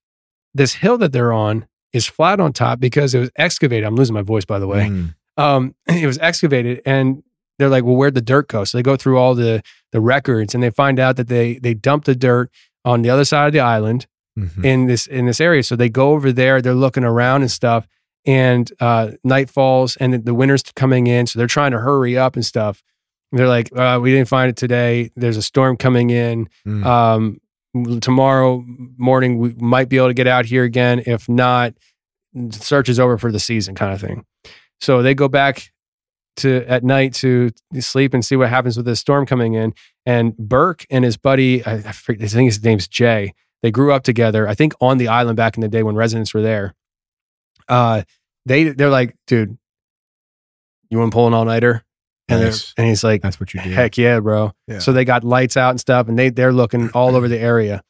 this 0.54 0.76
hill 0.76 0.98
that 1.00 1.12
they're 1.12 1.34
on 1.34 1.68
is 1.94 2.08
flat 2.08 2.40
on 2.40 2.54
top 2.54 2.80
because 2.80 3.14
it 3.14 3.20
was 3.20 3.32
excavated. 3.36 3.86
I'm 3.86 3.96
losing 3.96 4.14
my 4.14 4.22
voice, 4.22 4.46
by 4.46 4.60
the 4.60 4.68
way 4.68 4.88
Mm. 4.88 5.16
Um, 5.38 5.76
it 5.88 6.06
was 6.08 6.18
excavated 6.20 6.82
and 6.86 7.24
they're 7.60 7.70
like, 7.70 7.84
well, 7.84 7.96
where'd 7.96 8.16
the 8.16 8.22
dirt 8.22 8.48
go? 8.48 8.64
So 8.64 8.78
they 8.78 8.82
go 8.84 8.96
through 8.96 9.18
all 9.18 9.36
the 9.36 9.62
the 9.92 10.02
records 10.02 10.54
and 10.56 10.64
they 10.64 10.70
find 10.72 11.00
out 11.00 11.16
that 11.18 11.28
they 11.28 11.56
they 11.60 11.74
dumped 11.74 12.06
the 12.06 12.16
dirt 12.16 12.50
on 12.86 13.02
the 13.04 13.10
other 13.10 13.26
side 13.26 13.48
of 13.48 13.54
the 13.54 13.60
island 13.60 14.08
Mhm. 14.40 14.64
in 14.64 14.86
this 14.86 15.08
in 15.08 15.26
this 15.26 15.42
area. 15.42 15.62
So 15.62 15.76
they 15.76 15.90
go 15.90 16.12
over 16.12 16.32
there, 16.32 16.62
they're 16.62 16.74
looking 16.74 17.04
around 17.04 17.42
and 17.42 17.52
stuff, 17.52 17.86
and 18.26 18.72
uh, 18.80 19.12
night 19.26 19.50
falls 19.50 19.98
and 19.98 20.14
the, 20.14 20.18
the 20.20 20.34
winter's 20.34 20.64
coming 20.74 21.08
in, 21.08 21.28
so 21.28 21.38
they're 21.38 21.48
trying 21.48 21.72
to 21.72 21.80
hurry 21.80 22.18
up 22.18 22.36
and 22.36 22.46
stuff. 22.46 22.82
They're 23.34 23.50
like, 23.50 23.76
uh, 23.76 24.00
we 24.02 24.12
didn't 24.12 24.30
find 24.30 24.50
it 24.50 24.56
today. 24.56 25.12
There's 25.18 25.36
a 25.38 25.42
storm 25.42 25.76
coming 25.78 26.10
in. 26.12 26.48
Mm. 26.66 26.86
Um, 26.86 27.42
tomorrow 28.00 28.64
morning 28.98 29.38
we 29.38 29.54
might 29.58 29.90
be 29.90 29.98
able 29.98 30.08
to 30.08 30.14
get 30.14 30.28
out 30.28 30.46
here 30.46 30.64
again. 30.64 31.04
If 31.06 31.28
not, 31.30 31.74
search 32.52 32.90
is 32.90 33.00
over 33.00 33.18
for 33.18 33.32
the 33.32 33.40
season, 33.40 33.76
kind 33.76 33.94
of 33.94 34.00
thing. 34.02 34.26
So 34.82 35.02
they 35.02 35.14
go 35.14 35.28
back 35.28 35.72
to 36.38 36.64
at 36.68 36.84
night 36.84 37.14
to 37.16 37.52
sleep 37.80 38.14
and 38.14 38.26
see 38.26 38.36
what 38.36 38.50
happens 38.50 38.78
with 38.78 38.86
this 38.86 39.00
storm 39.00 39.26
coming 39.26 39.54
in. 39.54 39.74
And 40.06 40.36
Burke 40.38 40.86
and 40.90 41.06
his 41.06 41.18
buddy, 41.18 41.64
I, 41.66 41.74
I, 41.76 41.92
forget, 41.92 42.24
I 42.26 42.28
think 42.28 42.48
his 42.50 42.64
name's 42.64 42.88
Jay. 42.88 43.34
They 43.62 43.70
grew 43.72 43.94
up 43.94 44.04
together. 44.04 44.48
I 44.48 44.56
think 44.56 44.74
on 44.82 44.98
the 44.98 45.08
island 45.08 45.38
back 45.38 45.56
in 45.56 45.62
the 45.62 45.68
day 45.68 45.84
when 45.84 45.96
residents 45.96 46.34
were 46.34 46.42
there. 46.42 46.74
Uh, 47.70 48.04
they 48.46 48.70
they're 48.70 48.90
like, 48.90 49.16
dude, 49.28 49.58
you 50.90 50.98
want 50.98 51.12
to 51.12 51.16
pull 51.16 51.28
an 51.28 51.34
all 51.34 51.46
nighter? 51.46 51.84
And 52.28 52.42
Nice. 52.42 52.74
and 52.78 52.88
he's 52.88 53.04
like, 53.04 53.22
That's 53.22 53.40
what 53.40 53.54
you 53.54 53.62
do. 53.62 53.70
Heck 53.70 53.98
yeah, 53.98 54.20
bro. 54.20 54.54
Yeah. 54.68 54.80
So 54.80 54.94
they 54.94 55.06
got 55.06 55.24
lights 55.24 55.58
out 55.58 55.72
and 55.72 55.80
stuff, 55.80 56.08
and 56.08 56.18
they 56.18 56.30
they're 56.30 56.54
looking 56.54 56.90
all 56.92 57.16
over 57.16 57.28
the 57.28 57.38
area. 57.38 57.84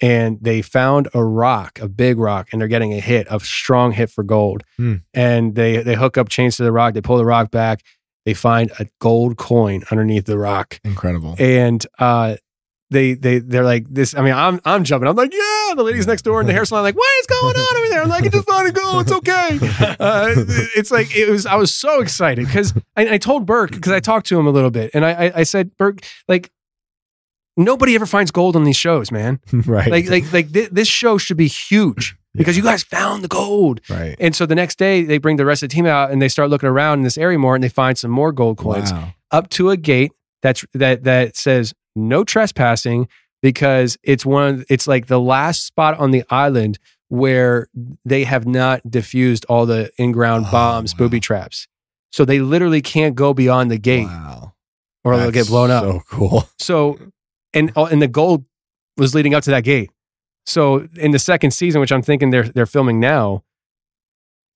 And 0.00 0.38
they 0.42 0.60
found 0.60 1.08
a 1.14 1.24
rock, 1.24 1.78
a 1.80 1.88
big 1.88 2.18
rock, 2.18 2.48
and 2.52 2.60
they're 2.60 2.68
getting 2.68 2.92
a 2.92 3.00
hit, 3.00 3.26
a 3.30 3.40
strong 3.40 3.92
hit 3.92 4.10
for 4.10 4.22
gold. 4.22 4.62
Hmm. 4.76 4.96
And 5.14 5.54
they 5.54 5.82
they 5.82 5.94
hook 5.94 6.18
up 6.18 6.28
chains 6.28 6.56
to 6.58 6.64
the 6.64 6.72
rock, 6.72 6.94
they 6.94 7.00
pull 7.00 7.16
the 7.16 7.24
rock 7.24 7.50
back, 7.50 7.82
they 8.26 8.34
find 8.34 8.70
a 8.78 8.86
gold 9.00 9.38
coin 9.38 9.84
underneath 9.90 10.26
the 10.26 10.38
rock. 10.38 10.80
Incredible. 10.84 11.34
And 11.38 11.86
uh 11.98 12.36
they 12.90 13.14
they 13.14 13.38
they're 13.40 13.64
like 13.64 13.86
this. 13.88 14.14
I 14.14 14.22
mean, 14.22 14.34
I'm 14.34 14.60
I'm 14.64 14.84
jumping. 14.84 15.08
I'm 15.08 15.16
like, 15.16 15.32
yeah. 15.32 15.74
The 15.74 15.82
ladies 15.82 16.06
next 16.06 16.22
door 16.22 16.40
in 16.40 16.46
the 16.46 16.52
hair 16.52 16.64
salon, 16.64 16.84
like, 16.84 16.96
what 16.96 17.10
is 17.20 17.26
going 17.26 17.56
on 17.56 17.76
over 17.76 17.88
there? 17.88 18.02
I'm 18.02 18.08
like, 18.08 18.24
I 18.24 18.28
just 18.28 18.46
want 18.46 18.66
to 18.68 18.72
go. 18.72 19.00
It's 19.00 19.12
okay. 19.12 19.58
Uh, 19.98 20.32
it's 20.76 20.90
like 20.90 21.14
it 21.16 21.28
was. 21.28 21.46
I 21.46 21.54
was 21.56 21.74
so 21.74 22.00
excited 22.00 22.46
because 22.46 22.74
I, 22.96 23.14
I 23.14 23.18
told 23.18 23.46
Burke 23.46 23.72
because 23.72 23.92
I 23.92 24.00
talked 24.00 24.26
to 24.28 24.38
him 24.38 24.46
a 24.46 24.50
little 24.50 24.70
bit, 24.70 24.90
and 24.94 25.04
I 25.04 25.26
I, 25.26 25.32
I 25.36 25.42
said, 25.42 25.76
Burke, 25.76 26.04
like 26.28 26.50
nobody 27.56 27.94
ever 27.94 28.06
finds 28.06 28.30
gold 28.30 28.56
on 28.56 28.64
these 28.64 28.76
shows, 28.76 29.10
man. 29.10 29.40
right. 29.52 29.90
Like 29.90 30.08
like 30.08 30.32
like 30.32 30.50
thi- 30.50 30.68
this 30.70 30.88
show 30.88 31.18
should 31.18 31.36
be 31.36 31.48
huge 31.48 32.16
because 32.34 32.56
you 32.56 32.62
guys 32.62 32.82
found 32.82 33.24
the 33.24 33.28
gold. 33.28 33.80
right. 33.88 34.16
And 34.18 34.34
so 34.34 34.46
the 34.46 34.54
next 34.54 34.78
day 34.78 35.04
they 35.04 35.18
bring 35.18 35.36
the 35.36 35.44
rest 35.46 35.62
of 35.62 35.68
the 35.70 35.74
team 35.74 35.86
out 35.86 36.10
and 36.10 36.20
they 36.20 36.28
start 36.28 36.50
looking 36.50 36.68
around 36.68 36.98
in 36.98 37.04
this 37.04 37.16
area 37.18 37.38
more 37.38 37.54
and 37.54 37.64
they 37.64 37.68
find 37.68 37.96
some 37.96 38.10
more 38.10 38.32
gold 38.32 38.58
coins 38.58 38.92
Wow. 38.92 39.14
up 39.30 39.48
to 39.50 39.70
a 39.70 39.76
gate 39.76 40.12
that's 40.42 40.64
that 40.74 41.04
that 41.04 41.36
says 41.36 41.72
no 41.94 42.24
trespassing 42.24 43.08
because 43.42 43.96
it's 44.02 44.24
one 44.26 44.54
of, 44.54 44.64
it's 44.68 44.86
like 44.86 45.06
the 45.06 45.20
last 45.20 45.64
spot 45.66 45.98
on 45.98 46.10
the 46.10 46.24
island 46.30 46.78
where 47.08 47.68
they 48.04 48.24
have 48.24 48.46
not 48.46 48.80
diffused 48.90 49.44
all 49.48 49.64
the 49.66 49.90
in-ground 49.98 50.46
Oh, 50.48 50.52
bombs, 50.52 50.92
wow. 50.94 50.98
booby 50.98 51.20
traps. 51.20 51.68
So 52.10 52.24
they 52.24 52.40
literally 52.40 52.82
can't 52.82 53.14
go 53.14 53.32
beyond 53.32 53.70
the 53.70 53.78
gate 53.78 54.06
Wow. 54.06 54.54
or 55.04 55.16
they'll 55.16 55.30
get 55.30 55.46
blown 55.46 55.70
up. 55.70 55.84
So 55.84 56.02
cool. 56.10 56.48
So, 56.58 56.98
and 57.56 57.72
oh, 57.76 57.86
and 57.86 58.00
the 58.00 58.08
gold 58.08 58.44
was 58.96 59.14
leading 59.14 59.34
up 59.34 59.42
to 59.44 59.50
that 59.50 59.64
gate. 59.64 59.90
So 60.46 60.86
in 60.96 61.10
the 61.10 61.18
second 61.18 61.50
season, 61.50 61.80
which 61.80 61.90
I'm 61.92 62.02
thinking 62.02 62.30
they're 62.30 62.48
they're 62.48 62.66
filming 62.66 63.00
now, 63.00 63.42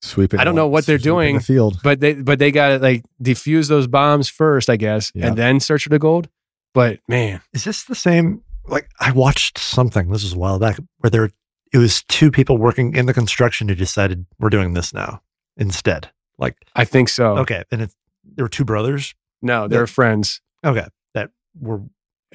Sweep 0.02 0.32
it. 0.32 0.40
I 0.40 0.44
don't 0.44 0.54
know 0.54 0.66
what 0.68 0.86
they're 0.86 0.96
doing. 0.98 1.36
The 1.36 1.42
field. 1.42 1.78
but 1.84 2.00
they 2.00 2.14
but 2.14 2.38
they 2.38 2.50
got 2.50 2.68
to 2.68 2.78
like 2.78 3.04
defuse 3.22 3.68
those 3.68 3.86
bombs 3.86 4.28
first, 4.30 4.70
I 4.70 4.76
guess, 4.76 5.12
Yeah. 5.14 5.26
and 5.28 5.36
then 5.36 5.60
search 5.60 5.82
for 5.82 5.88
the 5.90 5.98
gold. 5.98 6.28
But 6.72 7.00
man, 7.08 7.40
Is 7.52 7.64
this 7.64 7.84
the 7.84 7.94
same? 7.94 8.42
Like 8.66 8.88
I 8.98 9.10
watched 9.12 9.58
something. 9.58 10.10
This 10.10 10.22
was 10.22 10.32
a 10.32 10.38
while 10.38 10.58
back 10.58 10.78
where 10.98 11.10
there 11.10 11.30
it 11.72 11.78
was 11.78 12.02
two 12.04 12.30
people 12.30 12.56
working 12.56 12.94
in 12.96 13.06
the 13.06 13.12
construction 13.14 13.68
who 13.68 13.74
decided 13.74 14.26
we're 14.38 14.48
doing 14.50 14.72
this 14.74 14.94
now 14.94 15.22
instead. 15.56 16.10
Like 16.38 16.56
I 16.74 16.84
think 16.84 17.08
so. 17.10 17.36
okay, 17.38 17.64
and 17.70 17.82
it 17.82 17.90
there 18.24 18.44
were 18.44 18.48
two 18.48 18.64
brothers. 18.64 19.14
No, 19.42 19.68
they're 19.68 19.86
friends, 19.86 20.40
Okay, 20.64 20.86
that 21.14 21.30
were 21.58 21.80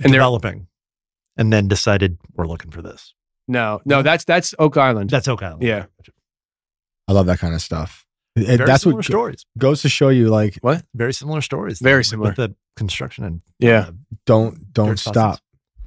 and 0.03 0.05
they're 0.13 0.19
developing, 0.19 0.67
and 1.37 1.51
then 1.53 1.67
decided 1.67 2.17
we're 2.35 2.47
looking 2.47 2.71
for 2.71 2.81
this. 2.81 3.13
no, 3.47 3.81
no. 3.85 4.01
That's 4.01 4.23
that's 4.25 4.53
Oak 4.59 4.77
Island. 4.77 5.09
That's 5.09 5.27
Oak 5.27 5.41
Island. 5.43 5.63
Yeah. 5.63 5.85
I 7.07 7.13
love 7.13 7.27
that 7.27 7.39
kind 7.39 7.53
of 7.53 7.61
stuff. 7.61 8.05
It- 8.35 8.45
Very 8.57 8.65
that's 8.65 8.83
similar 8.83 8.97
what 8.97 9.05
stories. 9.05 9.45
goes 9.57 9.81
to 9.83 9.89
show 9.89 10.09
you, 10.09 10.27
like, 10.29 10.57
what? 10.61 10.83
Very 10.93 11.13
similar 11.13 11.41
stories. 11.41 11.79
Very 11.79 11.99
like, 11.99 12.05
similar. 12.05 12.29
with 12.29 12.37
the 12.37 12.55
construction 12.75 13.23
and 13.23 13.41
Yeah. 13.59 13.79
uh, 13.87 13.91
don't 14.25 14.73
don't 14.73 14.97
stop. 14.99 15.13
sausage. 15.13 15.41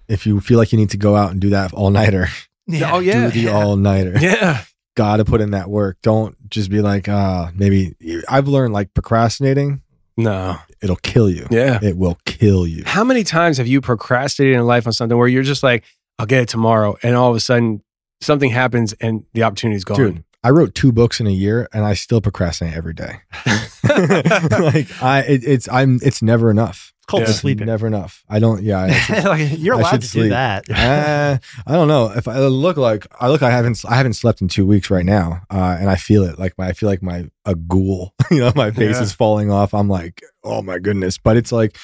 If 0.09 0.27
you 0.27 0.41
feel 0.41 0.57
like 0.59 0.73
you 0.73 0.79
need 0.79 0.91
to 0.91 0.97
go 0.97 1.15
out 1.17 1.33
and 1.33 1.41
do 1.41 1.51
that 1.51 1.75
all 1.75 1.91
nighter, 1.91 2.29
Oh 2.85 3.01
yeah. 3.01 3.29
do 3.31 3.43
the 3.43 3.49
all 3.53 3.77
nighter. 3.77 4.15
yeah. 4.19 4.63
Got 4.97 5.19
to 5.19 5.25
put 5.25 5.41
in 5.41 5.51
that 5.51 5.69
work. 5.69 5.99
Don't 6.03 6.37
just 6.49 6.71
be 6.71 6.81
like, 6.81 7.09
uh, 7.09 7.51
maybe. 7.55 7.95
I've 8.29 8.49
learned 8.49 8.73
like 8.73 8.95
procrastinating. 8.95 9.83
No. 10.17 10.57
It'll 10.83 10.97
kill 10.97 11.29
you. 11.29 11.47
Yeah. 11.51 11.79
It 11.83 11.97
will 11.97 12.19
kill 12.25 12.67
you. 12.67 12.85
How 12.87 13.05
many 13.05 13.25
times 13.25 13.59
have 13.59 13.67
you 13.67 13.81
procrastinated 13.81 14.59
in 14.59 14.67
life 14.67 14.87
on 14.87 14.93
something 14.93 15.17
where 15.17 15.29
you're 15.29 15.43
just 15.43 15.63
like, 15.63 15.85
I'll 16.19 16.27
get 16.27 16.43
it 16.43 16.49
tomorrow, 16.49 16.97
and 17.03 17.15
all 17.15 17.31
of 17.31 17.37
a 17.37 17.41
sudden 17.41 17.83
something 18.21 18.51
happens 18.51 18.93
and 18.95 19.25
the 19.35 19.43
opportunity's 19.43 19.85
gone. 19.85 19.97
Dude, 19.97 20.25
I 20.43 20.51
wrote 20.51 20.75
two 20.75 20.93
books 20.93 21.21
in 21.21 21.27
a 21.27 21.33
year 21.33 21.69
and 21.73 21.85
I 21.85 21.95
still 21.95 22.21
procrastinate 22.21 22.77
every 22.77 22.95
day. 22.95 23.21
like 23.85 25.03
I, 25.03 25.25
it, 25.27 25.45
it's 25.45 25.69
I'm, 25.69 25.99
it's 26.03 26.23
never 26.23 26.51
enough. 26.51 26.93
Called 27.09 27.25
Yeah. 27.25 27.33
sleeping. 27.33 27.67
Never 27.67 27.87
enough. 27.89 28.23
I 28.29 28.39
don't. 28.39 28.63
Yeah, 28.63 28.81
I 28.83 28.93
should- 28.93 29.25
Like, 29.25 29.59
you're 29.59 29.75
I 29.75 29.81
allowed 29.81 30.01
to 30.03 30.07
sleep. 30.07 30.25
do 30.25 30.29
that. 30.31 30.71
uh, 30.71 31.39
I 31.67 31.73
don't 31.73 31.89
know 31.89 32.13
if 32.15 32.29
I 32.29 32.39
look 32.39 32.77
like 32.77 33.07
I 33.21 33.29
look. 33.29 33.43
I 33.43 33.51
haven't. 33.51 33.83
I 33.89 33.97
haven't 33.97 34.13
slept 34.15 34.41
in 34.41 34.47
two 34.49 34.67
weeks 34.67 34.91
right 34.91 35.05
now, 35.05 35.41
uh, 35.51 35.77
and 35.81 35.91
I 35.91 35.97
feel 35.97 36.23
it. 36.23 36.39
Like 36.39 36.57
my, 36.57 36.69
I 36.69 36.73
feel 36.75 36.89
like 36.89 37.03
my 37.03 37.29
a 37.45 37.57
ghoul. 37.57 38.15
you 38.31 38.39
know, 38.39 38.53
my 38.55 38.71
face 38.71 38.97
Yeah. 38.97 39.03
is 39.03 39.13
falling 39.13 39.51
off. 39.51 39.75
I'm 39.75 39.89
like, 39.89 40.23
oh 40.45 40.63
my 40.63 40.79
goodness. 40.79 41.19
But 41.19 41.37
it's 41.37 41.51
like, 41.51 41.77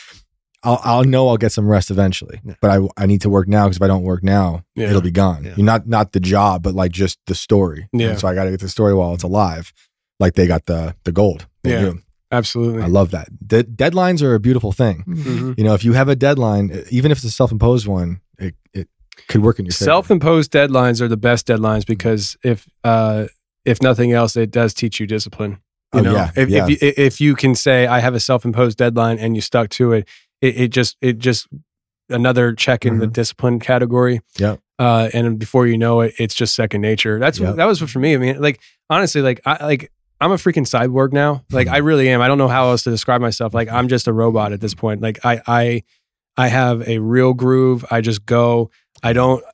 I'll, 0.62 0.80
I'll 0.84 1.05
know 1.05 1.28
I'll 1.28 1.36
get 1.36 1.52
some 1.52 1.66
rest 1.68 1.90
eventually. 1.90 2.40
Yeah. 2.44 2.55
But 2.60 2.70
I, 2.70 3.02
I 3.02 3.06
need 3.06 3.20
to 3.22 3.30
work 3.30 3.48
now 3.48 3.64
because 3.64 3.76
if 3.78 3.82
I 3.82 3.86
don't 3.86 4.02
work 4.02 4.22
now, 4.22 4.64
Yeah. 4.74 4.88
it'll 4.90 5.01
be 5.02 5.10
gone. 5.10 5.44
Yeah. 5.44 5.55
Not 5.59 5.86
not 5.88 6.12
the 6.12 6.20
job, 6.20 6.62
but 6.62 6.74
like 6.74 6.92
just 6.92 7.18
the 7.26 7.34
story. 7.34 7.88
Yeah. 7.92 8.10
And 8.10 8.18
so 8.20 8.28
I 8.28 8.34
got 8.34 8.44
to 8.44 8.51
get 8.51 8.60
the 8.60 8.68
story 8.68 8.94
while 8.94 9.14
it's 9.14 9.22
alive. 9.24 9.72
Like 10.20 10.34
they 10.34 10.46
got 10.46 10.66
the 10.66 10.94
the 11.05 11.12
gold. 11.12 11.46
Yeah. 11.64 11.92
Do. 12.35 12.39
Absolutely. 12.39 12.82
I 12.82 12.86
love 12.86 13.11
that. 13.12 13.28
De- 13.47 13.65
deadlines 13.65 14.23
are 14.23 14.35
a 14.35 14.40
beautiful 14.40 14.73
thing. 14.73 15.05
Mhm. 15.06 15.59
You 15.59 15.65
know, 15.65 15.74
if 15.74 15.85
you 15.85 15.93
have 15.94 16.09
a 16.09 16.16
deadline, 16.16 16.85
even 16.90 17.11
if 17.12 17.19
it's 17.19 17.24
a 17.27 17.31
self-imposed 17.31 17.86
one, 17.86 18.20
it, 18.39 18.55
it 18.73 18.89
could 19.28 19.43
work 19.43 19.59
in 19.59 19.65
your. 19.66 19.73
Self-imposed 19.73 20.51
deadlines 20.52 21.01
are 21.01 21.09
the 21.09 21.16
best 21.16 21.47
deadlines 21.47 21.86
because 21.86 22.36
if 22.43 22.66
uh, 22.85 23.27
if 23.65 23.81
nothing 23.82 24.12
else, 24.12 24.36
it 24.36 24.51
does 24.51 24.74
teach 24.74 25.01
you 25.01 25.06
discipline. 25.06 25.59
You 25.94 26.01
Oh, 26.01 26.02
know, 26.02 26.12
yeah, 26.15 26.31
if, 26.36 26.48
yeah. 26.51 26.66
if 26.69 26.82
you 26.82 26.93
if 26.97 27.20
you 27.20 27.35
can 27.36 27.55
say 27.55 27.86
I 27.86 28.01
have 28.01 28.15
a 28.15 28.20
self-imposed 28.20 28.77
deadline 28.78 29.19
and 29.19 29.36
you 29.36 29.40
stuck 29.40 29.69
to 29.70 29.93
it, 29.93 30.09
it, 30.40 30.56
it 30.62 30.69
just 30.69 30.97
it 31.01 31.19
just 31.19 31.47
another 32.11 32.52
check 32.52 32.85
in 32.85 32.98
the 32.98 33.06
discipline 33.06 33.59
category. 33.61 34.20
Mm-hmm. 34.39 34.56
Uh, 34.77 35.09
and 35.15 35.39
before 35.39 35.69
you 35.69 35.78
know 35.78 36.01
it, 36.01 36.12
it's 36.19 36.35
just 36.35 36.55
second 36.56 36.81
nature. 36.81 37.20
That's 37.20 37.39
Yep. 37.39 37.56
that 37.56 37.65
was 37.66 37.78
for 37.81 37.98
me. 38.01 38.15
I 38.15 38.16
mean, 38.19 38.40
like 38.43 38.61
honestly, 38.90 39.23
like 39.23 39.40
I 39.47 39.65
like 39.65 39.93
I'm 40.24 40.32
a 40.32 40.36
freaking 40.36 40.66
cyborg 40.66 41.12
now. 41.12 41.44
Like 41.51 41.66
Mm-hmm. 41.66 41.74
I 41.74 41.78
really 41.78 42.09
am. 42.09 42.20
I 42.22 42.28
don't 42.28 42.38
know 42.38 42.48
how 42.48 42.70
else 42.70 42.82
to 42.84 42.90
describe 42.90 43.20
myself. 43.20 43.52
Like 43.52 43.68
I'm 43.68 43.88
just 43.88 44.09
a 44.09 44.12
robot 44.12 44.52
at 44.52 44.60
this 44.60 44.74
point. 44.74 45.02
Like 45.02 45.18
I 45.24 45.40
I 45.46 45.82
I 46.36 46.48
have 46.48 46.86
a 46.88 46.98
real 46.98 47.34
groove. 47.34 47.84
I 47.90 48.01
just 48.01 48.24
go. 48.26 48.70
I 49.02 49.12
don't. 49.12 49.44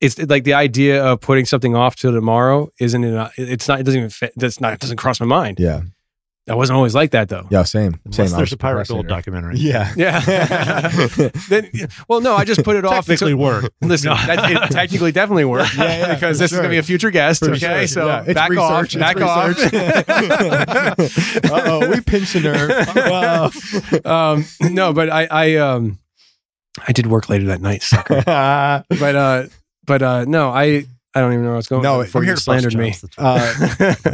It's 0.00 0.16
like 0.18 0.44
the 0.44 0.54
idea 0.54 1.04
of 1.04 1.20
putting 1.20 1.44
something 1.44 1.74
off 1.74 1.96
till 1.96 2.12
tomorrow 2.12 2.68
isn't. 2.78 3.02
In, 3.02 3.28
it's 3.36 3.66
not. 3.66 3.80
It 3.80 3.82
doesn't 3.82 3.98
even 3.98 4.10
fit. 4.10 4.32
That's 4.36 4.60
not. 4.60 4.72
It 4.74 4.80
doesn't 4.80 4.96
cross 4.98 5.18
my 5.20 5.26
mind. 5.26 5.58
Yeah. 5.58 5.82
I 6.48 6.54
wasn't 6.54 6.76
always 6.76 6.94
like 6.94 7.10
that 7.12 7.28
though. 7.28 7.46
Yeah. 7.50 7.62
Same. 7.64 7.98
Unless 8.04 8.16
same. 8.30 8.36
There's 8.36 8.52
a 8.52 8.56
Pirate 8.56 8.86
procrastinator. 8.88 9.08
Gold 9.08 9.08
documentary. 9.08 9.56
Yeah. 9.56 9.92
Yeah. 9.96 10.88
then, 11.48 11.70
well, 12.08 12.20
no, 12.20 12.34
I 12.34 12.44
just 12.44 12.62
put 12.64 12.76
it 12.76 12.84
off. 12.84 13.06
Technically 13.06 13.32
until- 13.32 13.44
work. 13.62 13.72
Listen, 13.82 14.10
that, 14.10 14.50
it 14.50 14.70
technically 14.70 15.12
definitely 15.12 15.44
worked. 15.44 15.76
Yeah, 15.76 15.84
yeah, 15.84 16.14
because 16.14 16.36
for 16.38 16.42
this 16.44 16.52
is 16.52 16.58
gonna 16.58 16.68
be 16.68 16.78
a 16.78 16.82
future 16.82 17.10
guest. 17.10 17.44
For 17.44 17.50
okay, 17.50 17.58
sure. 17.58 17.86
so 17.86 18.06
Yeah, 18.06 18.24
it's 18.26 18.34
back 18.34 18.56
off. 18.56 18.82
research, 18.82 18.96
it's 18.96 19.00
Back 19.02 19.20
off. 19.20 19.48
research. 19.48 21.44
Uh-oh, 21.50 21.88
we 21.90 22.00
pinched 22.00 22.34
a 22.36 22.40
nerve. 22.40 22.70
Wow. 22.96 23.50
um, 24.04 24.44
no, 24.60 24.92
but 24.92 25.10
I, 25.10 25.26
I, 25.30 25.54
um, 25.56 25.98
I 26.86 26.92
did 26.92 27.06
work 27.06 27.28
later 27.28 27.46
that 27.46 27.60
night, 27.60 27.82
sucker. 27.82 28.22
but, 28.24 29.14
uh, 29.16 29.46
but, 29.86 30.02
uh, 30.02 30.24
no, 30.26 30.50
I, 30.50 30.84
I 31.14 31.20
don't 31.20 31.32
even 31.32 31.42
know 31.42 31.48
where 31.48 31.54
I 31.54 31.56
was 31.56 31.66
going. 31.68 31.82
No, 31.82 32.02
before 32.02 32.22
you 32.22 32.28
here 32.28 32.36
slandered 32.36 32.74
me. 32.76 32.94
Uh, 33.16 33.52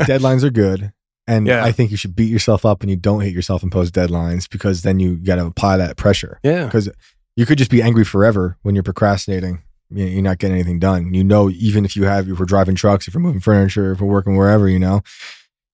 deadlines 0.06 0.42
are 0.44 0.50
good. 0.50 0.92
And 1.26 1.46
Yeah. 1.46 1.64
I 1.64 1.72
think 1.72 1.90
you 1.90 1.96
should 1.96 2.14
beat 2.14 2.30
yourself 2.30 2.66
up 2.66 2.80
when 2.82 2.88
you 2.90 2.96
don't 2.96 3.20
hit 3.20 3.32
your 3.32 3.42
self 3.42 3.62
imposed 3.62 3.94
deadlines 3.94 4.48
because 4.48 4.82
then 4.82 5.00
you 5.00 5.16
got 5.16 5.36
to 5.36 5.46
apply 5.46 5.76
that 5.78 5.96
pressure. 5.96 6.38
Yeah. 6.42 6.66
Because 6.66 6.88
you 7.36 7.46
could 7.46 7.58
just 7.58 7.70
be 7.70 7.82
angry 7.82 8.04
forever 8.04 8.58
when 8.62 8.74
you're 8.74 8.84
procrastinating. 8.84 9.62
You 9.90 10.04
know, 10.04 10.10
You're 10.10 10.22
not 10.22 10.38
getting 10.38 10.54
anything 10.56 10.78
done. 10.78 11.14
You 11.14 11.24
know, 11.24 11.50
even 11.50 11.84
if 11.84 11.96
you 11.96 12.04
have, 12.04 12.28
if 12.28 12.38
we're 12.38 12.44
driving 12.46 12.74
trucks, 12.74 13.06
if 13.08 13.14
we're 13.14 13.20
moving 13.20 13.40
furniture, 13.40 13.92
if 13.92 14.00
we're 14.00 14.08
working 14.08 14.36
wherever, 14.36 14.68
you 14.68 14.78
know, 14.78 15.02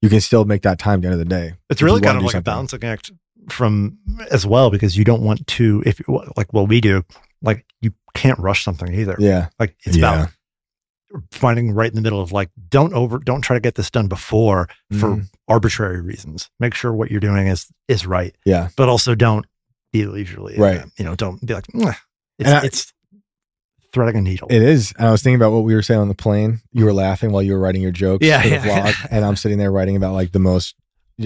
you 0.03 0.09
can 0.09 0.21
still 0.21 0.45
make 0.45 0.63
that 0.63 0.79
time 0.79 0.95
at 0.99 1.03
the 1.03 1.09
end 1.09 1.13
of 1.15 1.19
the 1.19 1.25
day. 1.27 1.55
It's 1.69 1.83
really 1.83 2.01
kind 2.01 2.17
of 2.19 2.25
like 2.25 2.35
a 2.35 2.41
balancing 2.41 2.83
act 2.85 3.11
from 3.49 3.99
as 4.31 4.47
well 4.47 4.71
because 4.71 4.97
you 4.97 5.05
don't 5.05 5.23
want 5.23 5.47
to 5.47 5.83
if 5.87 6.01
like 6.37 6.53
what 6.53 6.69
we 6.69 6.81
do 6.81 7.03
like 7.43 7.65
you 7.81 7.93
can't 8.15 8.39
rush 8.39 8.63
something 8.65 8.93
either. 8.95 9.17
Yeah. 9.19 9.49
Like 9.59 9.75
it's 9.85 9.97
Yeah. 9.97 10.13
about 10.15 10.31
finding 11.33 11.73
right 11.73 11.89
in 11.91 11.97
the 11.97 12.01
middle 12.03 12.21
of 12.21 12.33
like 12.33 12.51
don't 12.69 12.93
over 12.95 13.19
don't 13.19 13.41
try 13.43 13.55
to 13.57 13.61
get 13.61 13.75
this 13.75 13.91
done 13.91 14.07
before 14.09 14.69
for 14.93 15.17
Mhm. 15.17 15.27
arbitrary 15.49 16.01
reasons. 16.01 16.49
Make 16.61 16.75
sure 16.75 16.93
what 16.93 17.11
you're 17.11 17.21
doing 17.21 17.47
is 17.49 17.67
is 17.89 18.07
right, 18.07 18.35
Yeah. 18.45 18.69
but 18.77 18.89
also 18.89 19.15
don't 19.15 19.45
be 19.93 20.07
leisurely. 20.07 20.57
Right. 20.57 20.85
you 20.97 21.05
know, 21.05 21.15
don't 21.17 21.45
be 21.45 21.53
like 21.55 21.67
"Mwah." 21.69 21.97
it's, 22.39 22.49
I- 22.49 22.65
it's 22.65 22.93
threading 23.93 24.17
a 24.19 24.21
needle. 24.23 24.47
It 24.51 24.63
is. 24.63 24.93
And 24.99 25.09
I 25.09 25.11
was 25.11 25.21
thinking 25.23 25.35
about 25.37 25.51
what 25.53 25.65
we 25.65 25.75
were 25.75 25.83
saying 25.83 25.99
on 26.01 26.07
the 26.09 26.15
plane. 26.15 26.61
You 26.73 26.85
were 26.85 26.93
laughing 26.93 27.33
while 27.33 27.43
you 27.43 27.55
were 27.55 27.59
writing 27.59 27.83
your 27.83 27.91
jokes 27.91 28.25
Yeah, 28.25 28.41
for 28.41 28.49
the 28.49 28.55
yeah. 28.55 28.93
vlog. 28.93 29.07
And 29.11 29.25
I'm 29.25 29.35
sitting 29.35 29.59
there 29.59 29.73
writing 29.73 29.97
about 29.97 30.15
like 30.15 30.31
the 30.31 30.39
most 30.39 30.77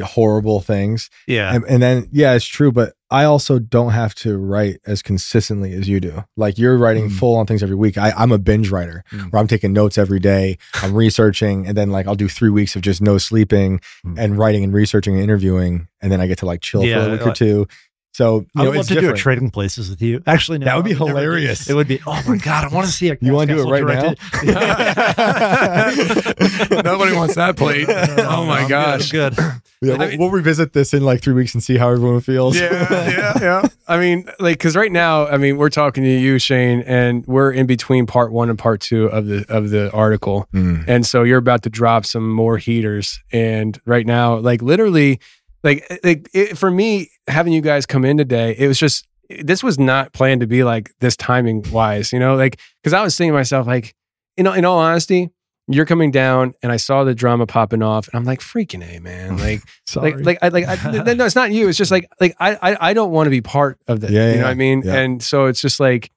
horrible 0.02 0.61
things. 0.61 1.11
yeah. 1.28 1.55
And, 1.55 1.65
and 1.69 1.82
then, 1.82 2.09
yeah, 2.11 2.32
it's 2.32 2.47
true. 2.47 2.73
But 2.73 2.94
I 3.15 3.24
also 3.24 3.59
don't 3.59 3.93
have 3.93 4.15
to 4.16 4.36
write 4.36 4.77
as 4.86 5.03
consistently 5.03 5.73
as 5.73 5.89
you 5.89 6.01
do. 6.01 6.24
Like 6.36 6.59
you're 6.59 6.77
writing 6.77 7.09
Mm. 7.09 7.12
full 7.19 7.36
on 7.36 7.47
things 7.47 7.62
every 7.62 7.77
week. 7.77 7.97
I, 7.97 8.11
I'm 8.16 8.32
a 8.32 8.39
binge 8.39 8.70
writer 8.70 9.05
Mm. 9.12 9.31
where 9.31 9.41
I'm 9.41 9.47
taking 9.47 9.73
notes 9.73 9.97
every 9.99 10.19
day. 10.20 10.59
I'm 10.82 10.95
researching. 10.95 11.66
And 11.66 11.77
then 11.77 11.91
like 11.91 12.07
I'll 12.09 12.15
do 12.16 12.28
three 12.28 12.51
weeks 12.51 12.74
of 12.77 12.82
just 12.82 13.01
no 13.01 13.19
sleeping 13.19 13.81
Mm. 14.05 14.19
and 14.19 14.39
writing 14.39 14.65
and 14.65 14.73
researching 14.74 15.15
and 15.15 15.23
interviewing. 15.23 15.86
And 16.03 16.11
then 16.11 16.20
I 16.20 16.27
get 16.27 16.39
to 16.39 16.47
like 16.47 16.61
chill 16.61 16.82
for 16.82 17.09
a 17.09 17.12
week 17.12 17.27
or 17.27 17.32
two. 17.32 17.66
So, 18.15 18.43
you 18.43 18.47
I 18.55 18.62
know, 18.62 18.70
love 18.70 18.77
it's 18.78 18.89
to 18.91 19.01
do 19.01 19.11
a 19.11 19.16
trading 19.16 19.51
places 19.51 19.91
with 19.91 20.01
you. 20.01 20.23
Actually, 20.24 20.59
no, 20.59 20.66
That 20.66 20.77
would 20.77 20.85
be 20.85 20.93
I 20.93 20.99
never 20.99 21.09
hilarious. 21.09 21.69
It 21.69 21.74
would 21.74 21.89
be. 21.89 21.99
Oh 22.07 22.23
my 22.28 22.36
god, 22.36 22.65
I 22.65 22.69
want 22.73 22.86
to 22.86 22.93
see 22.93 23.09
a. 23.11 23.19
You 23.20 23.32
wanna 23.32 23.55
do 23.57 23.61
it 23.61 23.65
right 23.70 23.85
directed- 23.85 24.19
Nobody 26.85 27.16
wants 27.16 27.35
that 27.35 27.57
plate. 27.57 27.89
Oh 28.35 28.45
my 28.47 28.61
I'm 28.61 28.69
gosh. 28.69 29.11
good. 29.11 29.35
good. 29.36 29.53
Yeah, 29.82 29.97
we'll, 29.99 30.09
mean- 30.09 30.19
we'll 30.20 30.31
revisit 30.31 30.73
this 30.73 30.95
in 30.95 31.03
like 31.05 31.20
three 31.23 31.35
weeks 31.35 31.55
and 31.55 31.62
see 31.62 31.77
how 31.77 31.91
everyone 31.91 32.20
feels. 32.20 32.57
yeah, 32.59 32.86
yeah, 32.91 33.32
yeah. 33.41 33.69
I 33.89 33.99
mean, 33.99 34.27
like, 34.39 34.59
because 34.59 34.77
right 34.77 34.93
now, 34.93 35.27
I 35.27 35.36
mean, 35.36 35.57
we're 35.57 35.69
talking 35.69 36.05
to 36.05 36.09
you, 36.11 36.39
Shane, 36.39 36.81
and 36.82 37.27
we're 37.27 37.51
in 37.53 37.66
between 37.66 38.07
part 38.07 38.32
one 38.32 38.49
and 38.49 38.59
part 38.59 38.81
two 38.81 39.07
of 39.07 39.27
the 39.27 39.45
of 39.49 39.70
the 39.70 39.91
article, 39.93 40.47
Mm. 40.55 40.85
and 40.86 41.05
so 41.07 41.23
you're 41.24 41.39
about 41.39 41.62
to 41.65 41.70
drop 41.70 42.07
some 42.07 42.31
more 42.31 42.59
heaters. 42.59 43.20
And 43.32 43.81
right 43.85 44.07
now, 44.07 44.36
like, 44.36 44.62
literally, 44.62 45.19
like, 45.65 45.85
eh, 45.91 45.99
like 46.05 46.28
it, 46.32 46.59
for 46.59 46.70
me, 46.70 47.11
having 47.27 47.53
you 47.53 47.61
guys 47.61 47.86
come 47.86 48.05
in 48.05 48.16
today, 48.16 48.55
it 48.57 48.69
was 48.69 48.78
just 48.78 49.09
this 49.41 49.62
was 49.65 49.78
not 49.78 50.12
planned 50.12 50.43
to 50.43 50.47
be 50.47 50.62
like 50.62 50.93
this 51.01 51.16
timing 51.16 51.65
wise, 51.73 52.12
you 52.12 52.19
know, 52.20 52.36
like 52.36 52.61
because 52.82 52.93
I 52.93 53.03
was 53.03 53.16
thinking 53.16 53.32
to 53.32 53.39
myself, 53.39 53.66
like, 53.66 53.95
you 54.36 54.45
know, 54.45 54.53
in 54.53 54.65
all 54.65 54.78
honesty. 54.78 55.31
You're 55.66 55.86
coming 55.86 56.11
down, 56.11 56.53
and 56.62 56.70
I 56.70 56.77
saw 56.77 57.05
the 57.05 57.15
drama 57.15 57.47
popping 57.47 57.82
off, 57.82 58.07
and 58.09 58.16
I'm 58.19 58.24
like, 58.24 58.41
"Freaking 58.41 58.86
a 58.86 59.01
man!" 59.01 59.39
Like, 59.39 59.62
Sorry. 59.86 60.12
like 60.12 60.23
like 60.27 60.39
I 60.43 60.49
like 60.49 60.69
I, 60.69 61.15
no, 61.15 61.24
it's 61.24 61.35
not 61.35 61.53
you. 61.53 61.70
It's 61.70 61.78
just 61.78 61.91
like 61.91 62.07
like 62.20 62.36
I 62.39 62.59
I, 62.61 62.91
I 62.91 62.93
don't 62.93 63.12
want 63.12 63.28
to 63.28 63.31
be 63.31 63.41
part 63.41 63.78
of 63.89 64.03
that. 64.03 64.11
Yeah, 64.11 64.27
you 64.27 64.32
know 64.32 64.41
yeah, 64.41 64.43
what 64.43 64.51
I 64.51 64.55
mean? 64.57 64.82
yeah. 64.85 64.95
And 64.97 65.23
so 65.23 65.47
it's 65.47 65.62
just 65.62 65.81
like 65.81 66.11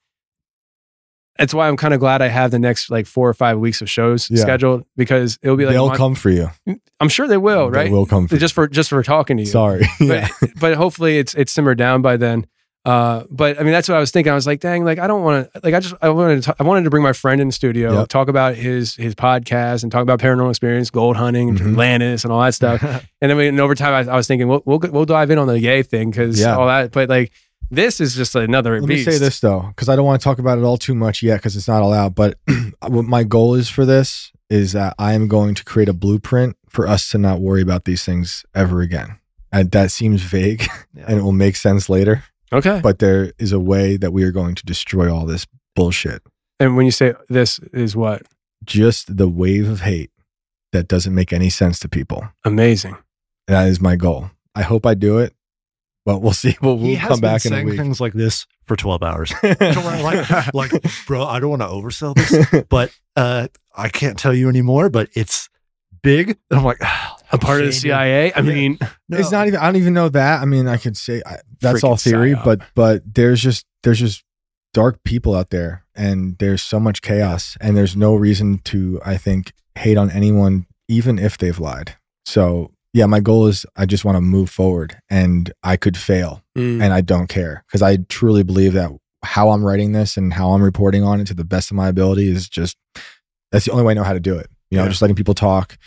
that's 1.40 1.54
why 1.54 1.68
I'm 1.68 1.78
kind 1.78 1.94
of 1.94 2.00
glad 2.00 2.22
I 2.22 2.28
have 2.28 2.52
the 2.52 2.60
next 2.60 2.90
like 2.90 3.06
four 3.06 3.28
or 3.30 3.34
five 3.34 3.60
weeks 3.60 3.82
of 3.82 3.90
shows 3.90 4.30
Yeah. 4.30 4.42
scheduled 4.42 4.86
because 4.96 5.38
it'll 5.42 5.58
be 5.58 5.66
like 5.66 5.74
They'll 5.74 5.92
come 5.92 6.16
for 6.16 6.30
you. 6.30 6.50
I'm 7.00 7.10
sure 7.10 7.28
they 7.28 7.38
will, 7.38 7.70
right? 7.70 7.86
They 7.86 7.92
will 7.92 8.06
come 8.06 8.28
for 8.28 8.38
just 8.38 8.54
for 8.54 8.68
just 8.68 8.90
for 8.90 9.02
talking 9.04 9.38
to 9.38 9.44
you. 9.44 9.50
Sorry. 9.50 9.86
But 10.00 10.08
yeah. 10.08 10.28
but 10.60 10.76
hopefully 10.76 11.18
it's 11.20 11.34
it's 11.36 11.52
simmered 11.52 11.78
down 11.78 12.02
by 12.02 12.18
then. 12.18 12.48
Uh, 12.86 13.26
but 13.30 13.60
I 13.60 13.64
mean 13.64 13.74
that's 13.74 13.90
what 13.90 13.98
I 13.98 14.00
was 14.00 14.12
thinking. 14.12 14.32
I 14.32 14.36
was 14.36 14.48
like, 14.48 14.62
dang, 14.62 14.86
like 14.86 14.98
I 14.98 15.08
don't 15.08 15.22
want 15.22 15.52
to 15.52 15.60
like 15.62 15.74
I 15.74 15.82
just 15.82 15.94
I 16.02 16.08
wanted 16.08 16.44
to 16.44 16.52
t- 16.52 16.56
I 16.58 16.64
wanted 16.64 16.86
to 16.86 16.90
bring 16.90 17.04
my 17.04 17.12
friend 17.12 17.42
in 17.42 17.48
the 17.50 17.52
studio, 17.52 17.92
Yep. 18.00 18.08
talk 18.08 18.28
about 18.30 18.56
his 18.56 18.96
his 18.96 19.14
podcast 19.14 19.84
and 19.84 19.92
talk 19.92 20.04
about 20.04 20.20
paranormal 20.20 20.50
experience, 20.52 20.90
gold 20.90 21.18
hunting, 21.18 21.58
Mhm. 21.58 21.72
Atlantis, 21.72 22.24
and 22.24 22.32
all 22.32 22.42
that 22.42 22.54
stuff. 22.54 22.82
and 23.22 23.30
then 23.30 23.36
we, 23.36 23.50
and 23.50 23.60
over 23.60 23.76
time, 23.76 23.94
I, 24.08 24.10
I 24.12 24.16
was 24.16 24.26
thinking 24.26 24.48
we'll, 24.48 24.64
we'll 24.66 24.80
we'll 24.90 25.06
dive 25.06 25.32
in 25.32 25.38
on 25.38 25.48
the 25.48 25.60
Ye 25.60 25.84
thing 25.84 26.12
because 26.12 26.40
Yeah. 26.40 26.56
all 26.56 26.68
that. 26.68 26.92
But 26.92 27.10
like 27.10 27.34
this 27.70 28.00
is 28.02 28.16
just 28.16 28.36
another 28.36 28.80
Let 28.80 28.88
beast. 28.88 29.08
me 29.08 29.14
say 29.14 29.20
this 29.20 29.40
though, 29.40 29.66
because 29.70 29.90
I 29.90 29.96
don't 29.96 30.06
want 30.06 30.20
to 30.22 30.24
talk 30.24 30.40
about 30.40 30.58
it 30.58 30.64
all 30.64 30.78
too 30.78 30.96
much 30.96 31.22
yet, 31.22 31.38
because 31.38 31.56
it's 31.56 31.68
not 31.68 31.82
all 31.82 31.94
out. 31.94 32.16
But 32.16 32.38
what 32.88 33.06
my 33.06 33.24
goal 33.24 33.54
is 33.56 33.70
for 33.70 33.86
this 33.86 34.32
is 34.50 34.72
that 34.74 34.96
I 34.98 35.14
am 35.14 35.28
going 35.28 35.56
to 35.56 35.64
create 35.66 35.90
a 35.90 35.94
blueprint 35.94 36.56
for 36.70 36.88
us 36.88 37.10
to 37.10 37.18
not 37.18 37.42
worry 37.42 37.62
about 37.62 37.86
these 37.86 38.04
things 38.06 38.46
ever 38.56 38.82
again. 38.82 39.20
And 39.52 39.72
that 39.72 39.92
seems 39.92 40.22
vague, 40.22 40.66
Yeah. 40.94 41.06
and 41.08 41.20
it 41.20 41.22
will 41.24 41.32
make 41.32 41.56
sense 41.56 41.90
later. 41.90 42.24
Okay. 42.54 42.80
But 42.82 43.00
there 43.00 43.34
is 43.40 43.52
a 43.52 43.60
way 43.60 43.98
that 43.98 44.12
we 44.12 44.24
are 44.24 44.32
going 44.32 44.56
to 44.56 44.66
destroy 44.66 45.14
all 45.14 45.26
this 45.26 45.46
bullshit. 45.76 46.22
And 46.60 46.76
when 46.78 46.86
you 46.86 46.92
say 46.92 47.14
this 47.30 47.60
is 47.74 47.96
what 47.96 48.24
Just 48.64 49.18
the 49.18 49.28
wave 49.28 49.70
of 49.70 49.82
hate 49.82 50.12
that 50.72 50.88
doesn't 50.88 51.14
make 51.14 51.32
any 51.34 51.50
sense 51.50 51.80
to 51.80 51.90
people. 51.90 52.30
amazing. 52.46 52.96
That 53.48 53.68
is 53.68 53.80
my 53.82 53.96
goal. 53.96 54.32
I 54.56 54.64
hope 54.64 54.86
I 54.86 54.94
do 54.94 55.18
it, 55.20 55.34
but 56.08 56.22
we'll 56.22 56.32
see. 56.34 56.56
We'll, 56.62 56.78
he 56.78 56.84
we'll 56.92 56.96
has 56.96 57.10
come 57.10 57.20
been 57.20 57.30
back 57.30 57.46
in 57.46 57.52
a 57.52 57.56
saying 57.58 57.66
week. 57.68 57.78
things 57.78 58.00
like 58.02 58.14
this 58.14 58.48
for 58.66 58.76
12 58.78 59.04
hours. 59.04 59.32
like, 59.44 60.54
like, 60.54 60.72
bro, 61.06 61.24
I 61.26 61.40
don't 61.40 61.50
want 61.50 61.62
to 61.62 61.68
oversell 61.68 62.16
this, 62.16 62.64
but 62.70 62.92
uh, 63.16 63.50
I 63.76 63.90
can't 63.90 64.18
tell 64.18 64.34
you 64.34 64.48
anymore, 64.50 64.90
but 64.90 65.10
it's 65.14 65.50
big. 66.02 66.30
And 66.50 66.60
I'm 66.60 66.64
like, 66.64 66.78
"Ah, 66.82 67.18
A 67.34 67.38
part 67.38 67.60
of 67.60 67.68
the 67.68 67.74
CIA. 67.74 68.32
I 68.32 68.40
Yeah. 68.40 68.42
mean, 68.54 68.80
no. 69.10 69.18
It's 69.18 69.32
not 69.32 69.48
even. 69.48 69.60
I 69.60 69.66
don't 69.66 69.76
even 69.76 69.94
know 69.94 70.08
that. 70.10 70.42
I 70.42 70.46
mean, 70.46 70.68
I 70.68 70.78
could 70.78 70.96
say 70.96 71.22
I, 71.26 71.38
that's 71.60 71.84
all 71.84 71.96
Freaking 71.98 72.04
theory, 72.04 72.34
psyop. 72.36 72.44
but 72.46 72.62
but 72.74 73.14
there's 73.14 73.42
just 73.42 73.66
there's 73.84 74.00
just 74.00 74.24
dark 74.74 75.04
people 75.04 75.36
out 75.36 75.50
there, 75.50 75.84
and 75.96 76.38
there's 76.38 76.62
so 76.62 76.80
much 76.80 77.02
chaos, 77.02 77.58
and 77.60 77.76
there's 77.76 77.96
no 77.98 78.16
reason 78.16 78.60
to 78.66 79.02
I 79.06 79.18
think 79.18 79.52
hate 79.76 79.98
on 79.98 80.10
anyone, 80.12 80.68
even 80.88 81.20
if 81.20 81.38
they've 81.38 81.60
lied. 81.60 81.96
So 82.26 82.72
yeah, 82.94 83.06
my 83.06 83.20
goal 83.20 83.48
is 83.48 83.66
I 83.76 83.86
just 83.86 84.06
want 84.06 84.16
to 84.16 84.22
move 84.22 84.50
forward 84.50 84.98
and 85.10 85.52
I 85.64 85.78
could 85.78 85.98
fail 85.98 86.44
Mm. 86.58 86.82
and 86.82 86.92
I 86.94 87.02
don't 87.02 87.28
care 87.28 87.64
because 87.68 87.82
I 87.84 87.98
truly 88.10 88.42
believe 88.44 88.74
that 88.74 88.90
how 89.24 89.50
I'm 89.52 89.64
writing 89.64 89.92
this 89.92 90.18
and 90.18 90.34
how 90.34 90.52
I'm 90.54 90.64
reporting 90.64 91.04
on 91.04 91.20
it 91.22 91.28
to 91.28 91.34
the 91.36 91.44
best 91.44 91.70
of 91.70 91.78
my 91.78 91.88
ability 91.88 92.30
is 92.30 92.50
just 92.50 92.78
that's 93.52 93.66
the 93.66 93.72
only 93.72 93.84
way 93.84 93.92
I 93.92 93.94
know 93.94 94.04
how 94.04 94.14
to 94.14 94.20
do 94.20 94.36
it. 94.38 94.48
You 94.72 94.78
know, 94.78 94.84
Yeah. 94.86 94.90
just 94.90 95.02
letting 95.02 95.16
people 95.16 95.34
talk, 95.36 95.78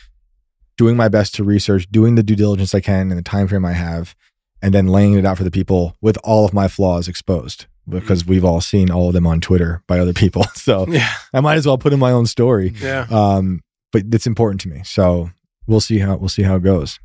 doing 0.77 0.97
my 0.97 1.09
best 1.09 1.35
to 1.37 1.45
research, 1.45 1.89
doing 1.91 2.15
the 2.15 2.23
due 2.23 2.37
diligence 2.37 2.75
I 2.75 2.81
can 2.81 3.11
in 3.11 3.17
the 3.17 3.23
time 3.23 3.49
frame 3.49 3.65
I 3.65 3.73
have, 3.73 4.15
and 4.63 4.73
then 4.73 4.87
laying 4.89 5.15
it 5.15 5.27
out 5.27 5.39
for 5.39 5.45
the 5.45 5.51
people 5.51 5.97
with 6.01 6.19
all 6.23 6.45
of 6.45 6.53
my 6.55 6.69
flaws 6.69 7.09
exposed 7.09 7.67
because 7.89 8.25
we've 8.25 8.45
all 8.45 8.61
seen 8.61 8.91
all 8.91 9.09
of 9.09 9.15
them 9.15 9.27
on 9.27 9.41
Twitter 9.41 9.83
by 9.89 9.99
other 9.99 10.13
people. 10.13 10.45
So 10.55 10.87
yeah, 10.89 11.09
I 11.35 11.41
might 11.41 11.57
as 11.57 11.67
well 11.67 11.79
put 11.79 11.93
in 11.93 11.99
my 11.99 12.13
own 12.13 12.27
story. 12.27 12.75
yeah. 12.81 13.07
Um, 13.11 13.63
but 13.93 14.05
it's 14.13 14.27
important 14.27 14.61
to 14.63 14.69
me. 14.69 14.83
So 14.85 15.31
we'll 15.71 15.81
see 15.81 15.99
how 15.99 16.17
we'll 16.17 16.29
see 16.29 16.43
how 16.43 16.57
it 16.57 16.63
goes, 16.63 16.99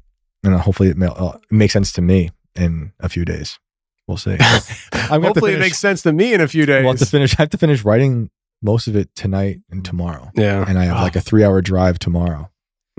and 0.44 0.54
uh, 0.56 0.58
hopefully 0.58 0.90
it, 0.90 0.98
ma- 0.98 1.08
uh, 1.08 1.38
it 1.38 1.56
makes 1.56 1.74
sense 1.74 1.92
to 1.94 2.02
me 2.02 2.32
in 2.56 2.92
a 3.00 3.08
few 3.08 3.24
days. 3.24 3.60
We'll 4.08 4.18
see. 4.18 4.32
I'm 4.40 4.40
gonna 4.40 4.50
have 4.50 5.10
to 5.10 5.22
Hopefully, 5.28 5.54
it 5.54 5.60
makes 5.60 5.78
sense 5.80 6.02
to 6.04 6.12
me 6.14 6.34
in 6.34 6.42
a 6.42 6.48
few 6.48 6.66
days. 6.66 6.84
We'll 6.84 6.94
have 6.94 7.00
to 7.00 7.06
finish. 7.06 7.34
I 7.40 7.44
have 7.44 7.50
to 7.52 7.58
finish 7.58 7.84
writing 7.86 8.30
most 8.62 8.88
of 8.88 8.96
it 8.96 9.10
tonight 9.16 9.60
and 9.70 9.86
tomorrow, 9.86 10.32
yeah, 10.36 10.66
and 10.68 10.78
I 10.80 10.86
have 10.86 10.98
like 11.02 11.16
a 11.16 11.22
three-hour 11.22 11.62
drive 11.62 12.00
tomorrow. 12.00 12.50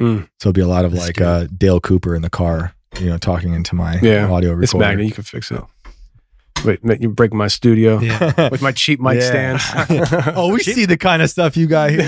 Mm. 0.01 0.29
So 0.41 0.49
it'll 0.51 0.53
be 0.53 0.61
a 0.61 0.69
lot 0.69 0.85
of 0.85 0.93
That's 0.93 1.07
like 1.07 1.21
uh, 1.21 1.47
Dale 1.57 1.81
Cooper 1.81 2.15
in 2.15 2.23
the 2.23 2.31
car, 2.31 2.75
you 3.01 3.07
know, 3.07 3.19
talking 3.19 3.55
into 3.55 3.75
my 3.75 3.99
Yeah. 4.01 4.29
audio 4.31 4.51
recorder. 4.51 4.63
it's 4.63 4.75
magnet. 4.75 5.07
You 5.07 5.13
can 5.13 5.25
fix 5.25 5.51
it. 5.51 5.63
Wait, 6.65 6.81
you 7.01 7.09
break 7.11 7.33
my 7.33 7.49
studio 7.49 7.99
Yeah. 8.01 8.49
with 8.51 8.61
my 8.63 8.73
cheap 8.73 9.01
mic 9.01 9.15
Yeah. 9.21 9.57
stand. 9.59 10.33
oh, 10.37 10.53
we 10.53 10.61
see 10.63 10.85
the 10.87 10.97
kind 10.99 11.23
of 11.23 11.31
stuff 11.31 11.57
you 11.57 11.67
got 11.67 11.91
here. 11.91 12.03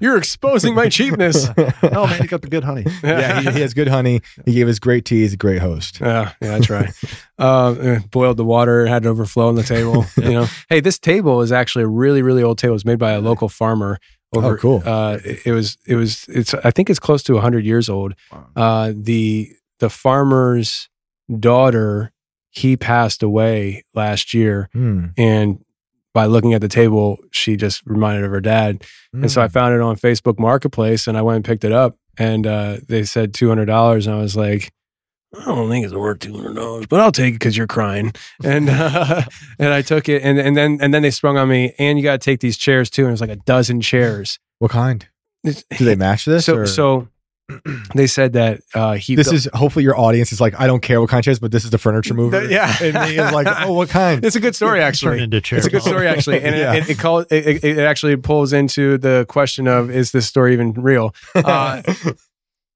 You're 0.00 0.16
exposing 0.16 0.74
my 0.74 0.88
cheapness. 0.88 1.48
oh 1.58 2.06
man, 2.06 2.20
he 2.20 2.26
got 2.26 2.42
the 2.42 2.48
good 2.48 2.64
honey. 2.64 2.84
yeah, 3.02 3.40
he, 3.40 3.50
he 3.50 3.60
has 3.60 3.74
good 3.74 3.88
honey. 3.88 4.20
He 4.44 4.52
gave 4.54 4.68
us 4.68 4.78
great 4.78 5.04
tea. 5.04 5.20
He's 5.22 5.32
a 5.32 5.36
great 5.36 5.60
host. 5.60 6.00
Yeah, 6.00 6.32
yeah, 6.40 6.56
I 6.56 6.60
try. 6.60 6.90
uh, 7.38 7.72
eh, 7.80 7.98
boiled 8.10 8.36
the 8.36 8.44
water, 8.44 8.86
had 8.86 9.04
it 9.04 9.08
overflow 9.08 9.48
on 9.48 9.54
the 9.54 9.62
table. 9.62 10.06
You 10.16 10.32
know, 10.32 10.46
hey, 10.68 10.80
this 10.80 10.98
table 10.98 11.40
is 11.42 11.52
actually 11.52 11.84
a 11.84 11.88
really, 11.88 12.22
really 12.22 12.42
old 12.42 12.58
table. 12.58 12.74
It's 12.74 12.84
made 12.84 12.98
by 12.98 13.12
a 13.12 13.20
local 13.20 13.48
farmer. 13.48 13.98
Over, 14.32 14.54
Oh, 14.54 14.56
cool. 14.58 14.82
Uh, 14.86 15.18
it, 15.24 15.46
it 15.46 15.52
was, 15.52 15.76
it 15.88 15.96
was, 15.96 16.24
it's. 16.28 16.54
I 16.54 16.70
think 16.70 16.88
it's 16.88 17.00
close 17.00 17.22
to 17.24 17.38
hundred 17.38 17.64
years 17.64 17.88
old. 17.88 18.14
Uh, 18.54 18.92
the 18.94 19.50
the 19.80 19.90
farmer's 19.90 20.88
daughter, 21.38 22.12
he 22.50 22.76
passed 22.76 23.22
away 23.22 23.84
last 23.94 24.34
year, 24.34 24.68
Hmm. 24.72 25.06
and 25.16 25.64
by 26.14 26.26
looking 26.26 26.54
at 26.54 26.60
the 26.60 26.68
table, 26.68 27.18
she 27.30 27.56
just 27.56 27.82
reminded 27.86 28.24
of 28.24 28.30
her 28.30 28.40
dad. 28.40 28.84
And 29.12 29.30
so 29.30 29.40
I 29.42 29.46
Hmm. 29.46 29.52
found 29.52 29.74
it 29.74 29.80
on 29.80 29.96
Facebook 29.96 30.38
Marketplace 30.38 31.06
and 31.06 31.16
I 31.16 31.22
went 31.22 31.36
and 31.36 31.44
picked 31.44 31.64
it 31.64 31.72
up 31.72 31.96
and 32.18 32.46
uh, 32.46 32.78
they 32.88 33.04
said 33.04 33.32
$200. 33.32 34.06
And 34.06 34.14
I 34.14 34.18
was 34.18 34.36
like, 34.36 34.72
I 35.38 35.44
don't 35.44 35.68
think 35.70 35.84
it's 35.84 35.94
worth 35.94 36.18
$200, 36.18 36.88
but 36.88 36.98
I'll 37.00 37.12
take 37.12 37.34
it 37.34 37.38
because 37.38 37.56
you're 37.56 37.68
crying. 37.68 38.12
And, 38.42 38.68
uh, 38.70 39.22
and 39.60 39.72
I 39.72 39.82
took 39.82 40.08
it 40.08 40.22
and, 40.22 40.38
and 40.40 40.56
then, 40.56 40.78
and 40.80 40.92
then 40.92 41.02
they 41.02 41.12
sprung 41.12 41.36
on 41.36 41.48
me 41.48 41.74
and 41.78 41.98
you 41.98 42.02
got 42.04 42.20
to 42.20 42.24
take 42.24 42.40
these 42.40 42.56
chairs 42.56 42.90
too. 42.90 43.02
And 43.02 43.10
it 43.10 43.12
was 43.12 43.20
like 43.20 43.30
a 43.30 43.36
dozen 43.36 43.80
chairs. 43.80 44.38
What 44.58 44.72
kind? 44.72 45.06
It's- 45.44 45.62
Do 45.78 45.84
they 45.84 45.94
match 45.96 46.24
this? 46.24 46.44
so, 46.46 46.56
or- 46.56 46.66
so 46.66 47.08
they 47.94 48.06
said 48.06 48.32
that 48.34 48.60
uh, 48.74 48.94
he, 48.94 49.14
this 49.16 49.26
built- 49.28 49.34
is 49.36 49.48
hopefully 49.54 49.82
your 49.84 49.98
audience 49.98 50.32
is 50.32 50.40
like, 50.40 50.58
I 50.60 50.66
don't 50.66 50.80
care 50.80 51.00
what 51.00 51.10
kind 51.10 51.18
of 51.20 51.24
chairs, 51.24 51.38
but 51.38 51.50
this 51.52 51.64
is 51.64 51.70
the 51.70 51.78
furniture 51.78 52.14
mover. 52.14 52.40
Th- 52.40 52.50
yeah. 52.50 52.74
and 52.82 52.94
me 52.94 53.18
is 53.22 53.32
like, 53.32 53.46
oh, 53.66 53.72
what 53.72 53.88
kind? 53.88 54.24
it's 54.24 54.36
a 54.36 54.40
good 54.40 54.54
story 54.56 54.80
actually. 54.80 55.22
Into 55.22 55.40
chair. 55.40 55.58
It's 55.58 55.66
a 55.66 55.70
good 55.70 55.82
story 55.82 56.06
actually, 56.06 56.42
and 56.42 56.56
Yeah. 56.60 56.74
it, 56.74 56.84
it, 56.84 56.90
it, 56.90 56.98
call, 56.98 57.20
it, 57.20 57.26
it- 57.30 57.64
it 57.64 57.78
actually 57.78 58.16
pulls 58.16 58.52
into 58.52 58.98
the 58.98 59.26
question 59.28 59.66
of 59.68 59.90
is 59.90 60.12
this 60.12 60.26
story 60.26 60.52
even 60.52 60.72
real? 60.74 61.14
Uh, 61.34 61.82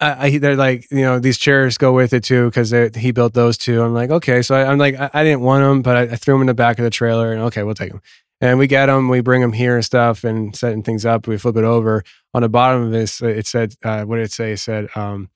I, 0.01 0.26
I, 0.26 0.38
they're 0.38 0.56
like, 0.56 0.90
you 0.90 1.02
know, 1.02 1.18
these 1.20 1.38
chairs 1.38 1.78
go 1.78 1.92
with 1.92 2.12
it 2.12 2.24
too 2.24 2.46
because 2.51 2.70
he 2.96 3.12
built 3.12 3.32
those 3.32 3.56
two. 3.56 3.80
I'm 3.80 3.94
like, 3.94 4.10
okay, 4.10 4.42
so 4.42 4.56
I, 4.56 4.64
I'm 4.70 4.76
like, 4.76 4.96
I, 4.98 5.09
I 5.14 5.22
didn't 5.24 5.40
want 5.42 5.62
them, 5.62 5.82
but 5.82 5.96
I, 5.96 6.02
I 6.02 6.16
threw 6.16 6.34
them 6.34 6.40
in 6.42 6.46
the 6.48 6.55
back 6.55 6.78
of 6.78 6.84
the 6.84 6.90
trailer, 6.90 7.32
and 7.32 7.40
okay, 7.42 7.62
we'll 7.62 7.74
take 7.76 7.90
them. 7.92 8.02
And 8.45 8.59
we 8.59 8.66
get 8.66 8.87
them, 8.87 9.09
we 9.09 9.23
bring 9.23 9.41
them 9.41 9.55
here 9.55 9.77
and 9.77 9.85
stuff, 9.85 10.23
and 10.23 10.55
setting 10.55 10.83
things 10.83 11.07
up. 11.07 11.27
We 11.27 11.39
flip 11.39 11.57
it 11.57 11.65
over. 11.65 12.05
On 12.35 12.43
the 12.43 12.49
bottom 12.51 12.83
of 12.83 12.91
this, 12.91 13.23
it 13.23 13.47
said, 13.47 13.75
uh, 13.83 14.05
what 14.05 14.16
did 14.16 14.25
it 14.25 14.33
say? 14.33 14.53
It 14.53 14.59
said, 14.59 14.89
um, 14.95 15.31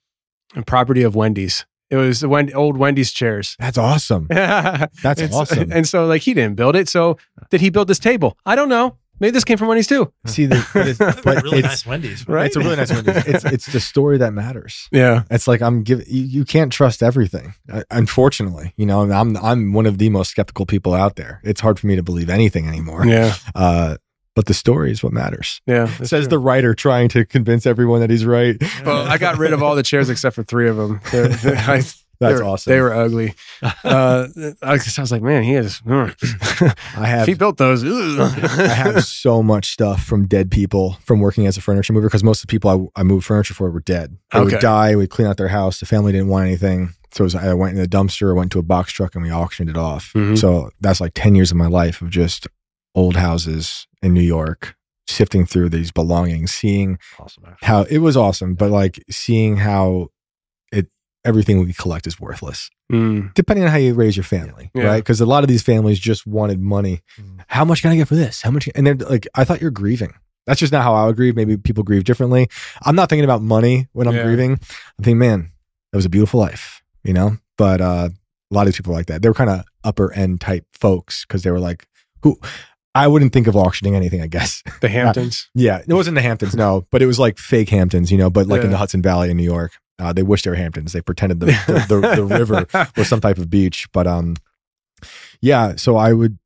property 0.67 1.03
of 1.05 1.15
Wendy's. 1.15 1.65
It 1.89 1.97
was 1.97 2.21
the 2.21 2.53
old 2.55 2.77
Wendy's 2.77 3.11
chairs. 3.11 3.57
That's 3.59 3.79
awesome. 3.79 4.27
That's 4.29 5.23
awesome. 5.33 5.73
And 5.73 5.89
so, 5.89 6.05
like, 6.05 6.21
he 6.21 6.35
didn't 6.35 6.57
build 6.57 6.77
it. 6.77 6.87
So, 6.87 7.17
did 7.49 7.63
he 7.63 7.71
build 7.71 7.89
this 7.89 7.99
table? 7.99 8.37
I 8.45 8.55
don't 8.55 8.69
know. 8.69 8.99
Maybe 9.21 9.31
this 9.33 9.45
came 9.45 9.59
from 9.59 9.69
Wendy's 9.69 9.87
too. 9.87 10.13
See, 10.27 10.47
the, 10.47 10.67
but 10.73 10.89
it's, 10.89 10.99
but 11.25 11.43
really 11.43 11.59
it's, 11.59 11.69
nice 11.69 11.87
Wendy's. 11.87 12.29
Right? 12.29 12.47
it's 12.47 12.57
a 12.57 12.61
really 12.61 12.77
nice 12.77 12.93
one. 12.93 13.05
It's 13.07 13.45
it's 13.45 13.73
the 13.73 13.81
story 13.81 14.19
that 14.19 14.33
matters. 14.33 14.89
Yeah. 14.93 15.25
It's 15.31 15.49
like 15.49 15.61
I'm 15.63 15.83
giving 15.83 16.07
you, 16.09 16.23
you 16.23 16.45
can't 16.45 16.73
trust 16.73 17.03
everything. 17.03 17.55
Uh, 17.71 17.83
unfortunately, 17.91 18.75
you 18.77 18.87
know, 18.87 19.11
I'm 19.11 19.37
I'm 19.37 19.73
one 19.73 19.87
of 19.87 19.99
the 19.99 20.09
most 20.11 20.31
skeptical 20.31 20.67
people 20.67 20.95
out 20.95 21.17
there. 21.17 21.41
It's 21.45 21.61
hard 21.61 21.79
for 21.79 21.87
me 21.87 21.97
to 21.97 22.03
believe 22.03 22.31
anything 22.31 22.67
anymore. 22.69 23.07
Yeah. 23.07 23.35
Uh, 23.55 23.97
but 24.35 24.47
the 24.47 24.55
story 24.55 24.93
is 24.93 25.03
what 25.03 25.13
matters. 25.13 25.61
Yeah. 25.67 25.91
It 26.01 26.07
says 26.07 26.29
the 26.29 26.39
writer 26.39 26.73
trying 26.73 27.09
to 27.09 27.25
convince 27.25 27.67
everyone 27.67 27.99
that 28.01 28.11
he's 28.11 28.25
right. 28.25 28.57
Well, 28.85 29.03
I 29.05 29.19
got 29.19 29.37
rid 29.37 29.53
of 29.53 29.65
all 29.65 29.75
the 29.75 29.83
chairs 29.83 30.09
except 30.11 30.37
for 30.37 30.45
three 30.45 30.69
of 30.69 30.77
them. 30.77 31.01
They're, 31.11 31.29
they're- 31.29 31.57
I- 31.57 31.83
That's 32.21 32.35
they 32.39 32.43
were- 32.43 32.49
awesome. 32.49 32.71
They 32.73 32.81
were 32.81 32.93
ugly. 32.95 33.35
Uh, 33.85 34.29
I 34.63 34.73
was 34.73 35.11
like, 35.13 35.23
man, 35.23 35.43
he 35.43 35.55
is. 35.55 35.81
I 35.87 36.73
have 37.07 37.27
he 37.27 37.35
built 37.35 37.57
those. 37.57 37.83
I 37.85 38.67
have 38.69 39.05
so 39.05 39.43
much 39.43 39.71
stuff 39.73 40.03
from 40.05 40.27
dead 40.27 40.51
people 40.51 40.97
from 41.05 41.21
working 41.21 41.47
as 41.47 41.57
a 41.57 41.61
furniture 41.61 41.93
mover 41.93 42.07
because 42.09 42.23
most 42.25 42.39
of 42.43 42.47
the 42.49 42.51
people 42.51 42.91
I, 42.97 43.01
I 43.01 43.03
moved 43.03 43.27
furniture 43.27 43.55
for 43.55 43.71
were 43.71 43.81
dead. 43.81 44.17
They 44.33 44.39
Okay. 44.41 44.55
would 44.55 44.61
die. 44.61 44.95
We'd 44.97 45.11
clean 45.11 45.27
out 45.29 45.37
their 45.37 45.49
house. 45.49 45.81
The 45.81 45.87
family 45.87 46.13
didn't 46.13 46.29
want 46.29 46.47
anything. 46.47 46.91
So 47.13 47.23
it 47.23 47.27
was, 47.27 47.35
I 47.35 47.55
went 47.55 47.77
in 47.77 47.81
the 47.83 47.89
dumpster, 47.89 48.31
I 48.31 48.35
went 48.35 48.53
to 48.53 48.59
a 48.59 48.63
box 48.63 48.93
truck, 48.93 49.15
and 49.15 49.25
we 49.25 49.33
auctioned 49.33 49.71
it 49.71 49.77
off. 49.77 50.13
Mhm. 50.15 50.37
So 50.39 50.71
that's 50.81 51.01
like 51.01 51.13
10 51.15 51.35
years 51.35 51.51
of 51.51 51.57
my 51.57 51.67
life 51.67 52.03
of 52.03 52.11
just 52.11 52.47
old 52.95 53.17
houses 53.17 53.87
in 54.03 54.13
New 54.13 54.21
York, 54.23 54.77
sifting 55.07 55.47
through 55.47 55.71
these 55.71 55.91
belongings, 55.91 56.51
seeing 56.53 56.99
Awesome. 57.19 57.45
how 57.63 57.83
it 57.85 57.99
was 57.99 58.17
awesome, 58.17 58.55
but 58.55 58.71
like 58.71 59.03
seeing 59.11 59.57
how 59.59 60.09
everything 61.25 61.61
we 61.65 61.73
collect 61.73 62.07
is 62.07 62.19
worthless 62.21 62.71
Mm, 62.91 63.35
depending 63.35 63.65
on 63.67 63.71
how 63.71 63.77
you 63.77 63.93
raise 63.93 64.17
your 64.17 64.25
family, 64.25 64.71
Yeah. 64.75 64.85
right? 64.85 64.97
Because 65.05 65.21
a 65.21 65.27
lot 65.27 65.45
of 65.45 65.49
these 65.49 65.63
families 65.63 65.99
just 65.99 66.27
wanted 66.27 66.59
money. 66.59 67.03
Mm. 67.21 67.41
How 67.49 67.63
much 67.67 67.83
can 67.83 67.91
I 67.91 67.97
get 67.97 68.09
for 68.09 68.15
this? 68.15 68.41
How 68.41 68.51
much? 68.51 68.67
And 68.75 68.87
they're 68.87 68.95
like, 68.95 69.29
I 69.35 69.45
thought 69.45 69.61
you're 69.61 69.71
grieving. 69.71 70.15
That's 70.47 70.59
just 70.59 70.73
not 70.73 70.83
how 70.85 70.95
I 70.95 71.05
would 71.05 71.17
grieve. 71.17 71.37
Maybe 71.37 71.59
people 71.59 71.85
grieve 71.85 72.05
differently. 72.05 72.49
I'm 72.83 72.97
not 72.97 73.11
thinking 73.11 73.25
about 73.25 73.43
money 73.43 73.89
when 73.93 74.09
I'm 74.09 74.15
Yeah. 74.15 74.23
grieving. 74.23 74.59
I 74.99 75.03
think, 75.03 75.19
man, 75.19 75.51
that 75.93 75.99
was 75.99 76.07
a 76.07 76.09
beautiful 76.09 76.41
life, 76.41 76.81
you 77.05 77.13
know? 77.13 77.37
But 77.59 77.83
uh, 77.83 78.09
a 78.51 78.55
lot 78.55 78.63
of 78.63 78.69
these 78.69 78.77
people 78.79 78.95
are 78.95 78.97
like 78.97 79.07
that. 79.09 79.21
They 79.21 79.29
were 79.29 79.35
kind 79.35 79.51
of 79.51 79.65
upper 79.85 80.11
end 80.15 80.41
type 80.41 80.65
folks 80.73 81.27
because 81.27 81.43
they 81.43 81.51
were 81.51 81.61
like, 81.61 81.87
who 82.23 82.39
I 82.95 83.07
wouldn't 83.07 83.35
think 83.35 83.49
of 83.49 83.55
auctioning 83.55 83.95
anything, 83.97 84.23
I 84.23 84.29
guess. 84.29 84.63
the 84.81 84.89
Hamptons. 84.99 85.51
Yeah, 85.55 85.83
it 85.87 85.93
wasn't 85.93 86.15
the 86.15 86.23
Hamptons, 86.23 86.55
no, 86.57 86.87
but 86.91 87.03
it 87.03 87.07
was 87.07 87.19
like 87.19 87.37
fake 87.37 87.69
Hamptons, 87.69 88.11
you 88.11 88.17
know, 88.17 88.31
but 88.31 88.47
like 88.47 88.63
in 88.65 88.71
the 88.71 88.79
Hudson 88.79 89.03
Valley 89.03 89.31
in 89.31 89.37
New 89.37 89.43
York. 89.45 89.73
Uh, 89.99 90.13
they 90.13 90.23
wish 90.23 90.43
they 90.43 90.51
were 90.51 90.57
Hamptons. 90.57 90.93
They 90.93 91.01
pretended 91.01 91.41
the, 91.41 91.47
the, 91.47 92.01
the, 92.01 92.17
the 92.17 92.25
river 92.39 92.89
was 92.97 93.09
some 93.09 93.21
type 93.21 93.39
of 93.39 93.51
beach. 93.51 93.89
But 93.93 94.07
um, 94.07 94.37
yeah, 95.41 95.75
so 95.77 95.97
I 95.97 96.13
would 96.13 96.39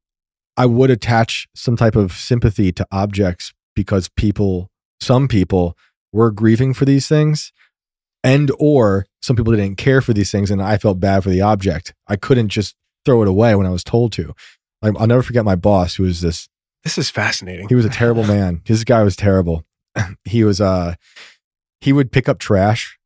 I 0.56 0.66
would 0.66 0.90
attach 0.90 1.48
some 1.54 1.76
type 1.76 1.96
of 1.96 2.12
sympathy 2.12 2.72
to 2.72 2.86
objects 2.90 3.52
because 3.74 4.08
people, 4.10 4.70
some 5.00 5.28
people 5.28 5.76
were 6.12 6.30
grieving 6.30 6.74
for 6.74 6.84
these 6.84 7.08
things, 7.08 7.52
and 8.22 8.50
or 8.58 9.06
some 9.22 9.36
people 9.36 9.52
didn't 9.52 9.76
care 9.78 10.00
for 10.00 10.12
these 10.12 10.30
things, 10.30 10.50
and 10.50 10.62
I 10.62 10.76
felt 10.78 11.00
bad 11.00 11.22
for 11.22 11.30
the 11.30 11.40
object. 11.40 11.94
I 12.06 12.16
couldn't 12.16 12.48
just 12.48 12.76
throw 13.04 13.22
it 13.22 13.28
away 13.28 13.54
when 13.54 13.66
I 13.66 13.70
was 13.70 13.84
told 13.84 14.12
to. 14.12 14.34
Like 14.82 14.94
I'll 14.98 15.06
never 15.06 15.22
forget 15.22 15.44
my 15.44 15.56
boss, 15.56 15.96
who 15.96 16.04
was 16.04 16.20
this 16.20 16.48
This 16.84 16.98
is 16.98 17.10
fascinating. 17.10 17.68
he 17.68 17.74
was 17.74 17.84
a 17.84 17.90
terrible 17.90 18.24
man. 18.36 18.62
This 18.66 18.84
guy 18.84 19.02
was 19.02 19.16
terrible. 19.16 19.64
He 20.24 20.44
was 20.44 20.60
uh 20.60 20.94
he 21.80 21.92
would 21.92 22.12
pick 22.12 22.28
up 22.28 22.38
trash 22.38 22.98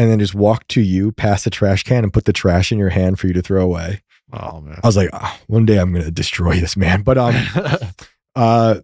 and 0.00 0.10
then 0.10 0.18
just 0.18 0.34
walk 0.34 0.66
to 0.68 0.80
you 0.80 1.12
past 1.12 1.44
the 1.44 1.50
trash 1.50 1.82
can 1.82 2.04
and 2.04 2.12
put 2.12 2.24
the 2.24 2.32
trash 2.32 2.72
in 2.72 2.78
your 2.78 2.88
hand 2.88 3.20
for 3.20 3.26
you 3.26 3.34
to 3.34 3.42
throw 3.42 3.62
away. 3.62 4.00
Oh 4.32 4.62
man. 4.62 4.80
I 4.82 4.86
was 4.86 4.96
like, 4.96 5.10
"Ah, 5.12 5.38
one 5.46 5.66
day 5.66 5.76
I'm 5.76 5.92
gonna 5.92 6.10
destroy 6.10 6.58
this 6.58 6.74
man. 6.74 7.02
But 7.02 7.18
um 7.18 7.34
uh 8.34 8.80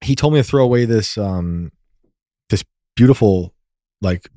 he 0.00 0.14
told 0.14 0.34
me 0.34 0.38
to 0.38 0.44
throw 0.44 0.62
away 0.62 0.84
this 0.84 1.18
um 1.18 1.72
this 2.50 2.64
beautiful 2.94 3.52
like 4.00 4.30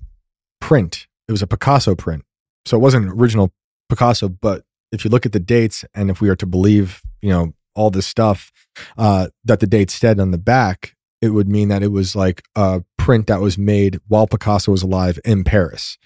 print. 0.59 1.05
It 1.27 1.33
was 1.33 1.43
a 1.43 1.47
Picasso 1.47 1.93
print. 1.93 2.25
So 2.65 2.77
it 2.77 2.79
wasn't 2.79 3.05
an 3.05 3.11
original 3.11 3.53
Picasso, 3.87 4.27
but 4.27 4.63
if 4.91 5.05
you 5.05 5.11
look 5.11 5.27
at 5.27 5.33
the 5.33 5.39
dates 5.39 5.85
and 5.93 6.09
if 6.09 6.19
we 6.19 6.29
are 6.29 6.35
to 6.37 6.47
believe, 6.47 7.03
you 7.21 7.29
know, 7.29 7.53
all 7.75 7.91
this 7.91 8.07
stuff 8.07 8.51
uh 8.97 9.27
that 9.43 9.59
the 9.59 9.67
dates 9.67 9.93
said 9.93 10.19
on 10.19 10.31
the 10.31 10.39
back, 10.39 10.95
it 11.21 11.29
would 11.29 11.47
mean 11.47 11.67
that 11.69 11.83
it 11.83 11.91
was 11.91 12.15
like 12.15 12.43
a 12.55 12.83
print 12.97 13.27
that 13.27 13.41
was 13.41 13.57
made 13.57 13.99
while 14.07 14.27
Picasso 14.27 14.71
was 14.71 14.81
alive 14.83 15.19
in 15.23 15.43
Paris. 15.43 15.97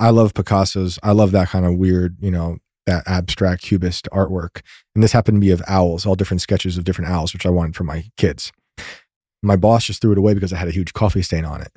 I 0.00 0.10
love 0.10 0.34
Picasso's. 0.34 0.98
I 1.02 1.12
love 1.12 1.30
that 1.32 1.48
kind 1.48 1.64
of 1.64 1.74
weird, 1.76 2.16
you 2.20 2.30
know, 2.30 2.58
that 2.86 3.04
abstract 3.06 3.62
cubist 3.62 4.08
artwork. 4.12 4.60
And 4.94 5.02
this 5.04 5.12
happened 5.12 5.36
to 5.36 5.40
be 5.40 5.50
of 5.52 5.62
owls, 5.68 6.04
all 6.04 6.16
different 6.16 6.40
sketches 6.42 6.76
of 6.76 6.84
different 6.84 7.10
owls, 7.10 7.32
which 7.32 7.46
I 7.46 7.50
wanted 7.50 7.76
for 7.76 7.84
my 7.84 8.04
kids. 8.16 8.52
My 9.42 9.56
boss 9.56 9.84
just 9.84 10.00
threw 10.00 10.12
it 10.12 10.18
away 10.18 10.34
because 10.34 10.52
I 10.52 10.56
had 10.56 10.68
a 10.68 10.72
huge 10.72 10.92
coffee 10.92 11.22
stain 11.22 11.44
on 11.44 11.60
it. 11.60 11.72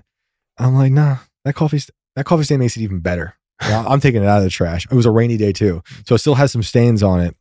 I'm 0.57 0.74
like, 0.76 0.91
nah, 0.91 1.18
that 1.45 1.53
coffee, 1.56 1.80
st- 1.80 1.95
that 2.15 2.26
coffee 2.26 2.44
stain 2.44 2.60
makes 2.60 2.76
it 2.78 2.82
even 2.82 2.99
better. 2.99 3.36
Yeah, 3.61 3.86
I'm 3.88 3.99
taking 3.99 4.24
it 4.24 4.28
out 4.28 4.40
of 4.40 4.44
the 4.44 4.49
trash. 4.49 4.86
It 4.90 4.94
was 4.95 5.06
a 5.06 5.11
rainy 5.11 5.38
day 5.38 5.52
too, 5.52 5.84
so 6.06 6.15
it 6.15 6.19
still 6.19 6.36
has 6.36 6.52
some 6.52 6.64
stains 6.64 7.03
on 7.03 7.19
it. 7.19 7.36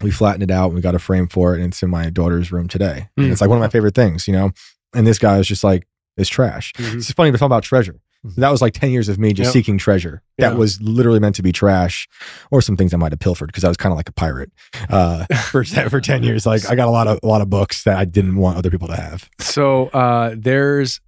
We 0.00 0.10
flattened 0.10 0.42
it 0.42 0.50
out. 0.50 0.66
and 0.66 0.74
We 0.74 0.80
got 0.80 0.94
a 0.96 0.98
frame 0.98 1.28
for 1.28 1.54
it, 1.54 1.60
and 1.62 1.72
it's 1.72 1.82
in 1.82 1.88
my 1.90 2.10
daughter's 2.10 2.50
room 2.50 2.66
today. 2.68 3.08
And 3.16 3.26
Mm. 3.28 3.32
it's 3.32 3.40
like 3.40 3.48
one 3.48 3.58
of 3.58 3.62
my 3.62 3.68
favorite 3.68 3.94
things, 3.94 4.26
you 4.26 4.32
know. 4.32 4.50
And 4.94 5.06
this 5.06 5.18
guy 5.18 5.38
was 5.38 5.46
just 5.46 5.64
like, 5.64 5.86
"It's 6.16 6.28
trash." 6.28 6.72
Mhm. 6.74 6.96
It's 6.96 7.12
funny 7.12 7.32
to 7.32 7.38
talk 7.38 7.46
about 7.46 7.62
treasure. 7.62 7.96
That 8.36 8.50
was 8.50 8.62
like 8.62 8.72
ten 8.74 8.90
years 8.92 9.08
of 9.08 9.18
me 9.18 9.32
just 9.32 9.48
Yep. 9.48 9.52
seeking 9.52 9.78
treasure. 9.78 10.22
That 10.38 10.56
was 10.56 10.80
literally 10.80 11.18
meant 11.18 11.34
to 11.36 11.42
be 11.42 11.50
trash, 11.50 12.06
or 12.52 12.62
some 12.62 12.76
things 12.76 12.94
I 12.94 12.96
might 12.96 13.10
have 13.10 13.18
pilfered 13.18 13.48
because 13.48 13.64
I 13.64 13.68
was 13.68 13.76
kind 13.76 13.92
of 13.92 13.96
like 13.96 14.08
a 14.08 14.12
pirate 14.12 14.52
uh, 14.90 15.24
for 15.50 15.64
for 15.64 16.00
ten 16.00 16.22
years. 16.22 16.46
Like 16.46 16.68
I 16.70 16.76
got 16.76 16.86
a 16.86 16.92
lot 16.92 17.08
of 17.08 17.18
a 17.22 17.26
lot 17.26 17.40
of 17.40 17.50
books 17.50 17.82
that 17.82 17.96
I 17.96 18.04
didn't 18.04 18.36
want 18.36 18.58
other 18.58 18.70
people 18.70 18.86
to 18.88 18.94
have. 18.94 19.28
So 19.40 19.88
uh, 19.88 20.36
there's, 20.38 21.00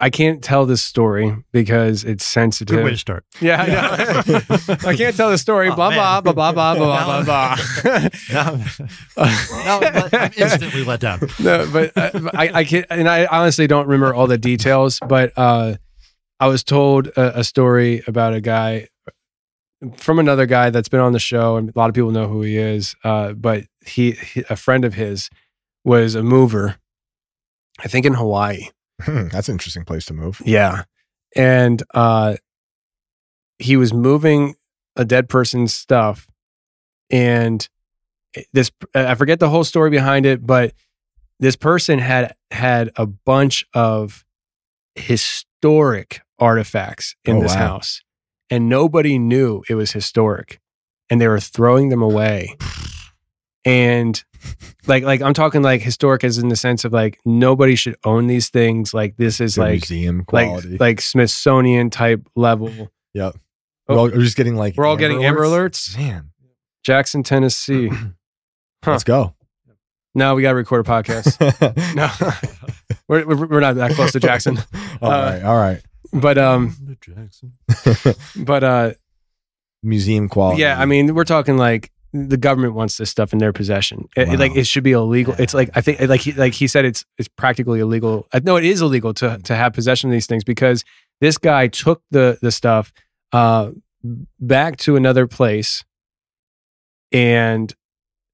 I 0.00 0.10
can't 0.10 0.44
tell 0.44 0.64
this 0.64 0.80
story 0.82 1.34
because 1.52 2.04
it's 2.04 2.24
sensitive. 2.24 2.76
Good 2.76 2.84
way 2.84 2.90
to 2.92 2.96
start. 2.96 3.24
Yeah, 3.40 3.60
I 3.62 3.66
know. 3.66 4.40
I 4.90 4.94
can't 4.96 5.16
tell 5.16 5.30
the 5.30 5.38
story. 5.38 5.70
Oh, 5.70 5.74
blah, 5.74 5.90
blah, 5.90 6.20
man. 6.20 6.34
blah, 6.34 6.52
blah, 6.52 6.52
blah, 6.52 6.74
blah, 6.76 7.24
blah, 7.24 7.24
blah, 7.24 8.08
Now, 8.32 8.64
now 9.16 9.80
I'm- 9.80 10.08
I'm 10.12 10.32
instantly 10.36 10.84
let 10.84 11.00
down. 11.00 11.20
no, 11.40 11.68
but 11.72 11.92
uh, 11.96 12.30
I, 12.32 12.50
I 12.60 12.64
can't, 12.64 12.86
and 12.90 13.08
I 13.08 13.26
honestly 13.26 13.66
don't 13.66 13.88
remember 13.88 14.14
all 14.14 14.28
the 14.28 14.38
details, 14.38 15.00
but 15.08 15.32
uh, 15.36 15.74
I 16.38 16.46
was 16.46 16.62
told 16.62 17.08
a, 17.08 17.40
a 17.40 17.44
story 17.44 18.02
about 18.06 18.34
a 18.34 18.40
guy 18.40 18.86
from 19.96 20.18
another 20.20 20.46
guy 20.46 20.70
that's 20.70 20.88
been 20.88 21.00
on 21.00 21.12
the 21.12 21.18
show, 21.18 21.56
and 21.56 21.70
a 21.70 21.72
lot 21.78 21.88
of 21.88 21.94
people 21.94 22.10
know 22.12 22.28
who 22.28 22.42
he 22.42 22.56
is. 22.56 22.94
Uh, 23.02 23.32
but 23.32 23.64
he, 23.84 24.12
he, 24.12 24.44
a 24.48 24.54
friend 24.56 24.84
of 24.84 24.94
his, 24.94 25.28
was 25.84 26.14
a 26.14 26.22
mover, 26.22 26.76
I 27.80 27.88
think 27.88 28.06
in 28.06 28.14
Hawaii. 28.14 28.68
Hmm, 29.02 29.28
that's 29.28 29.48
an 29.48 29.54
interesting 29.54 29.84
place 29.84 30.04
to 30.06 30.14
move. 30.14 30.40
Yeah. 30.44 30.84
And 31.36 31.82
uh 31.94 32.36
he 33.58 33.76
was 33.76 33.92
moving 33.92 34.54
a 34.96 35.04
dead 35.04 35.28
person's 35.28 35.74
stuff 35.74 36.28
and 37.10 37.68
this 38.52 38.70
I 38.94 39.14
forget 39.14 39.40
the 39.40 39.48
whole 39.48 39.64
story 39.64 39.90
behind 39.90 40.26
it, 40.26 40.46
but 40.46 40.74
this 41.40 41.56
person 41.56 41.98
had 41.98 42.34
had 42.50 42.90
a 42.96 43.06
bunch 43.06 43.64
of 43.74 44.24
historic 44.94 46.20
artifacts 46.38 47.14
in 47.24 47.36
Oh, 47.36 47.42
this 47.42 47.54
wow. 47.54 47.68
house 47.68 48.02
and 48.50 48.68
nobody 48.68 49.18
knew 49.18 49.62
it 49.68 49.74
was 49.74 49.92
historic 49.92 50.60
and 51.10 51.20
they 51.20 51.28
were 51.28 51.40
throwing 51.40 51.88
them 51.88 52.02
away. 52.02 52.56
And 53.64 54.22
like 54.86 55.02
like 55.04 55.20
I'm 55.20 55.34
talking 55.34 55.62
like 55.62 55.82
historic 55.82 56.24
as 56.24 56.38
in 56.38 56.48
the 56.48 56.56
sense 56.56 56.84
of 56.84 56.92
like 56.92 57.18
nobody 57.24 57.74
should 57.74 57.96
own 58.04 58.26
these 58.28 58.48
things 58.50 58.94
like 58.94 59.16
this 59.16 59.40
is 59.40 59.56
Good 59.56 59.60
like 59.62 59.70
museum 59.90 60.24
quality. 60.24 60.78
like 60.78 61.00
Smithsonian 61.00 61.90
type 61.90 62.22
level. 62.36 62.90
Yep. 63.14 63.34
Oh. 63.88 63.94
We're, 63.94 63.98
all, 63.98 64.04
we're 64.10 64.22
just 64.22 64.36
getting 64.36 64.54
like 64.56 64.76
We're 64.76 64.86
all 64.86 64.96
getting 64.96 65.24
Amber 65.24 65.42
alerts. 65.42 65.96
Man, 65.98 66.30
Jackson, 66.84 67.22
Tennessee. 67.22 67.90
Huh. 68.84 68.92
let's 68.92 69.02
go. 69.02 69.34
No, 70.14 70.36
we 70.36 70.42
got 70.42 70.50
to 70.50 70.54
record 70.54 70.86
a 70.86 70.88
podcast. 70.88 71.34
No, 71.96 72.08
we're, 73.08 73.26
we're 73.26 73.46
we're 73.48 73.60
not 73.60 73.74
that 73.74 73.90
close 73.92 74.12
to 74.12 74.20
Jackson. 74.20 74.56
all 75.02 75.10
Uh, 75.10 75.32
right, 75.32 75.42
all 75.42 75.56
right. 75.56 75.82
But 76.12 76.38
um, 76.38 76.76
Jackson. 77.00 77.54
but 78.36 78.62
uh, 78.62 78.92
Museum 79.82 80.28
quality. 80.28 80.62
yeah. 80.62 80.80
I 80.80 80.84
mean, 80.86 81.12
we're 81.12 81.24
talking 81.24 81.56
like 81.56 81.90
the 82.12 82.36
government 82.36 82.74
wants 82.74 82.96
this 82.96 83.10
stuff 83.10 83.32
in 83.32 83.38
their 83.38 83.52
possession. 83.52 84.08
It- 84.16 84.28
it- 84.28 84.38
like 84.38 84.56
it 84.56 84.66
should 84.66 84.84
be 84.84 84.92
illegal. 84.92 85.34
It's 85.38 85.52
like 85.54 85.70
I 85.74 85.80
think 85.80 86.00
like 86.00 86.20
he 86.22 86.32
like 86.32 86.54
he 86.54 86.66
said 86.66 86.84
it's 86.84 87.04
it's 87.18 87.28
practically 87.28 87.80
illegal. 87.80 88.26
Uh, 88.32 88.40
No, 88.42 88.56
it 88.56 88.64
is 88.64 88.80
illegal 88.80 89.12
to 89.14 89.38
to 89.44 89.54
have 89.54 89.72
possession 89.74 90.08
of 90.10 90.12
these 90.12 90.26
things 90.26 90.44
because 90.44 90.84
this 91.20 91.36
guy 91.38 91.68
took 91.68 92.02
the 92.10 92.38
the 92.40 92.50
stuff 92.50 92.92
uh 93.32 93.70
back 94.40 94.76
to 94.78 94.96
another 94.96 95.26
place 95.26 95.84
and 97.12 97.74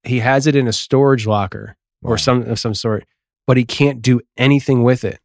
he 0.03 0.21
has 0.21 0.47
it 0.47 0.55
in 0.55 0.69
a 0.69 0.73
storage 0.73 1.27
locker 1.27 1.77
Wow. 2.03 2.13
or 2.13 2.19
some 2.19 2.43
of 2.43 2.59
some 2.59 2.75
sort, 2.75 3.07
but 3.47 3.57
he 3.57 3.65
can't 3.65 4.03
do 4.03 4.21
anything 4.37 4.83
with 4.83 5.05
it 5.05 5.19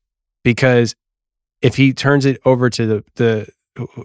because 0.45 0.95
if 1.61 1.75
he 1.75 1.91
turns 1.91 2.25
it 2.25 2.39
over 2.45 2.69
to 2.69 2.85
the 2.87 3.03
the 3.15 3.49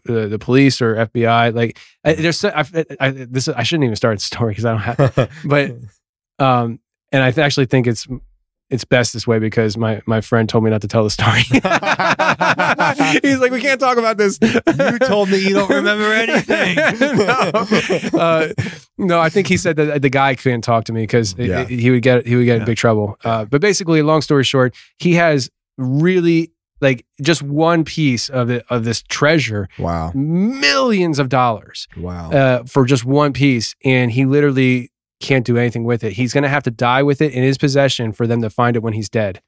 the, 0.05 0.29
the 0.29 0.39
police 0.39 0.81
or 0.83 0.95
FBI, 0.97 1.55
like 1.55 1.79
I, 2.05 2.15
there's 2.15 2.39
so- 2.39 2.53
I, 2.55 2.65
I, 3.01 3.11
this 3.11 3.49
I 3.49 3.63
shouldn't 3.63 3.85
even 3.85 3.97
start 3.97 4.19
the 4.19 4.25
story 4.25 4.51
because 4.53 4.65
I 4.65 4.71
don't 4.73 4.81
have, 4.81 5.31
but 5.45 5.73
um, 6.39 6.81
and 7.13 7.23
I 7.23 7.31
th- 7.31 7.45
actually 7.45 7.67
think 7.67 7.87
it's 7.87 8.07
it's 8.71 8.85
best 8.85 9.13
this 9.13 9.27
way 9.27 9.39
because 9.39 9.77
my 9.77 10.01
my 10.07 10.21
friend 10.21 10.49
told 10.49 10.65
me 10.65 10.71
not 10.71 10.81
to 10.83 10.89
tell 10.89 11.05
the 11.05 11.11
story. 11.11 11.43
He's 13.23 13.39
like, 13.39 13.53
we 13.53 13.61
can't 13.61 13.79
talk 13.81 13.99
about 13.99 14.17
this. 14.17 14.39
You 14.43 14.99
told 15.01 15.29
me 15.31 15.39
you 15.39 15.55
don't 15.55 15.69
remember 15.71 16.05
anything. 16.13 16.77
no. 17.17 18.19
Uh, 18.19 18.49
no, 18.97 19.21
I 19.21 19.29
think 19.29 19.49
he 19.49 19.57
said 19.57 19.77
that 19.77 20.01
the 20.03 20.09
guy 20.11 20.35
couldn't 20.35 20.63
talk 20.63 20.85
to 20.85 20.93
me 20.93 21.03
because 21.03 21.35
Yeah. 21.39 21.65
he 21.67 21.91
would 21.91 22.03
get 22.03 22.27
he 22.27 22.37
would 22.37 22.47
get 22.47 22.59
in 22.61 22.65
big 22.65 22.77
trouble. 22.79 23.17
Uh, 23.25 23.45
but 23.45 23.61
basically, 23.61 24.01
long 24.03 24.23
story 24.23 24.45
short, 24.45 24.75
he 24.99 25.15
has 25.15 25.51
really 25.77 26.53
like 26.81 27.07
just 27.23 27.43
one 27.43 27.85
piece 27.85 28.29
of 28.29 28.51
it 28.51 28.65
of 28.71 28.85
this 28.85 29.03
treasure, 29.03 29.69
wow, 29.79 30.13
millions 30.15 31.19
of 31.19 31.29
dollars 31.29 31.89
wow. 31.97 32.31
uh, 32.31 32.65
for 32.65 32.85
just 32.85 33.05
one 33.05 33.33
piece, 33.33 33.75
and 33.85 34.13
he 34.13 34.25
literally 34.25 34.91
can't 35.21 35.47
do 35.47 35.57
anything 35.57 35.85
with 35.85 36.05
it. 36.05 36.13
He's 36.15 36.33
gonna 36.33 36.49
have 36.49 36.63
to 36.65 36.71
die 36.71 37.03
with 37.03 37.21
it 37.21 37.33
in 37.33 37.43
his 37.43 37.59
possession 37.59 38.13
for 38.13 38.27
them 38.27 38.43
to 38.43 38.51
find 38.51 38.77
it 38.77 38.83
when 38.83 38.93
he's 38.93 39.09
dead. 39.09 39.41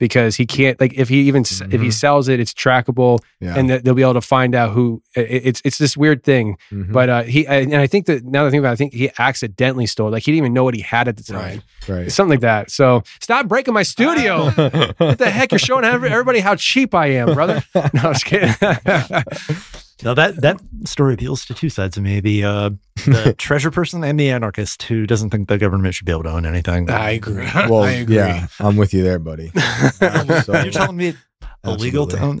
Because 0.00 0.34
he 0.34 0.44
can't, 0.44 0.78
like, 0.80 0.92
if 0.94 1.08
he 1.08 1.20
even 1.28 1.42
s 1.42 1.60
if 1.70 1.80
he 1.80 1.88
Mhm. 1.88 1.92
sells 1.92 2.28
it, 2.28 2.40
it's 2.40 2.52
trackable, 2.52 3.20
yeah. 3.40 3.54
and 3.56 3.70
they'll 3.70 3.94
be 3.94 4.02
able 4.02 4.14
to 4.14 4.20
find 4.20 4.52
out 4.54 4.72
who. 4.72 5.00
It's 5.14 5.62
it's 5.64 5.78
this 5.78 5.96
weird 5.96 6.24
thing, 6.24 6.56
Mhm. 6.72 6.90
but 6.92 7.08
uh, 7.08 7.22
he 7.22 7.46
and 7.46 7.72
I 7.76 7.86
think 7.86 8.06
that 8.06 8.24
now 8.24 8.42
that 8.42 8.48
I 8.48 8.50
think 8.50 8.60
about, 8.62 8.70
it, 8.70 8.72
I 8.72 8.76
think 8.76 8.92
he 8.92 9.10
accidentally 9.20 9.86
stole. 9.86 10.08
it. 10.08 10.10
Like 10.10 10.24
he 10.24 10.32
didn't 10.32 10.44
even 10.46 10.52
know 10.52 10.64
what 10.64 10.74
he 10.74 10.80
had 10.80 11.06
at 11.06 11.16
the 11.16 11.22
time, 11.22 11.62
right. 11.88 12.10
something 12.10 12.30
like 12.30 12.40
that. 12.40 12.72
So 12.72 13.04
stop 13.20 13.46
breaking 13.46 13.72
my 13.72 13.84
studio. 13.84 14.50
what 14.98 15.18
the 15.18 15.30
heck? 15.30 15.52
You're 15.52 15.58
showing 15.60 15.84
everybody 15.84 16.40
how 16.40 16.56
cheap 16.56 16.92
I 16.94 17.06
am, 17.12 17.32
brother. 17.32 17.62
No, 17.94 18.00
I'm 18.10 18.12
just 18.14 18.24
kidding. 18.24 18.52
Now 20.02 20.14
that 20.14 20.40
that 20.42 20.60
story 20.84 21.14
appeals 21.14 21.44
to 21.46 21.54
two 21.54 21.68
sides 21.70 21.96
of 21.96 22.02
me: 22.02 22.20
the 22.20 22.44
uh, 22.44 22.70
the 23.06 23.34
treasure 23.38 23.70
person 23.70 24.02
and 24.02 24.18
the 24.18 24.28
anarchist 24.30 24.82
who 24.84 25.06
doesn't 25.06 25.30
think 25.30 25.48
the 25.48 25.56
government 25.58 25.94
should 25.94 26.04
be 26.06 26.12
able 26.12 26.24
to 26.24 26.30
own 26.30 26.44
anything. 26.46 26.90
I 26.90 27.10
agree. 27.10 27.46
well, 27.54 27.84
I 27.84 27.92
agree. 27.92 28.16
yeah, 28.16 28.48
I'm 28.58 28.76
with 28.76 28.92
you 28.92 29.02
there, 29.04 29.18
buddy. 29.18 29.50
So- 29.50 30.52
You're 30.62 30.70
telling 30.72 30.96
me 30.96 31.08
it's 31.08 31.18
illegal 31.64 32.06
to 32.08 32.18
own? 32.20 32.40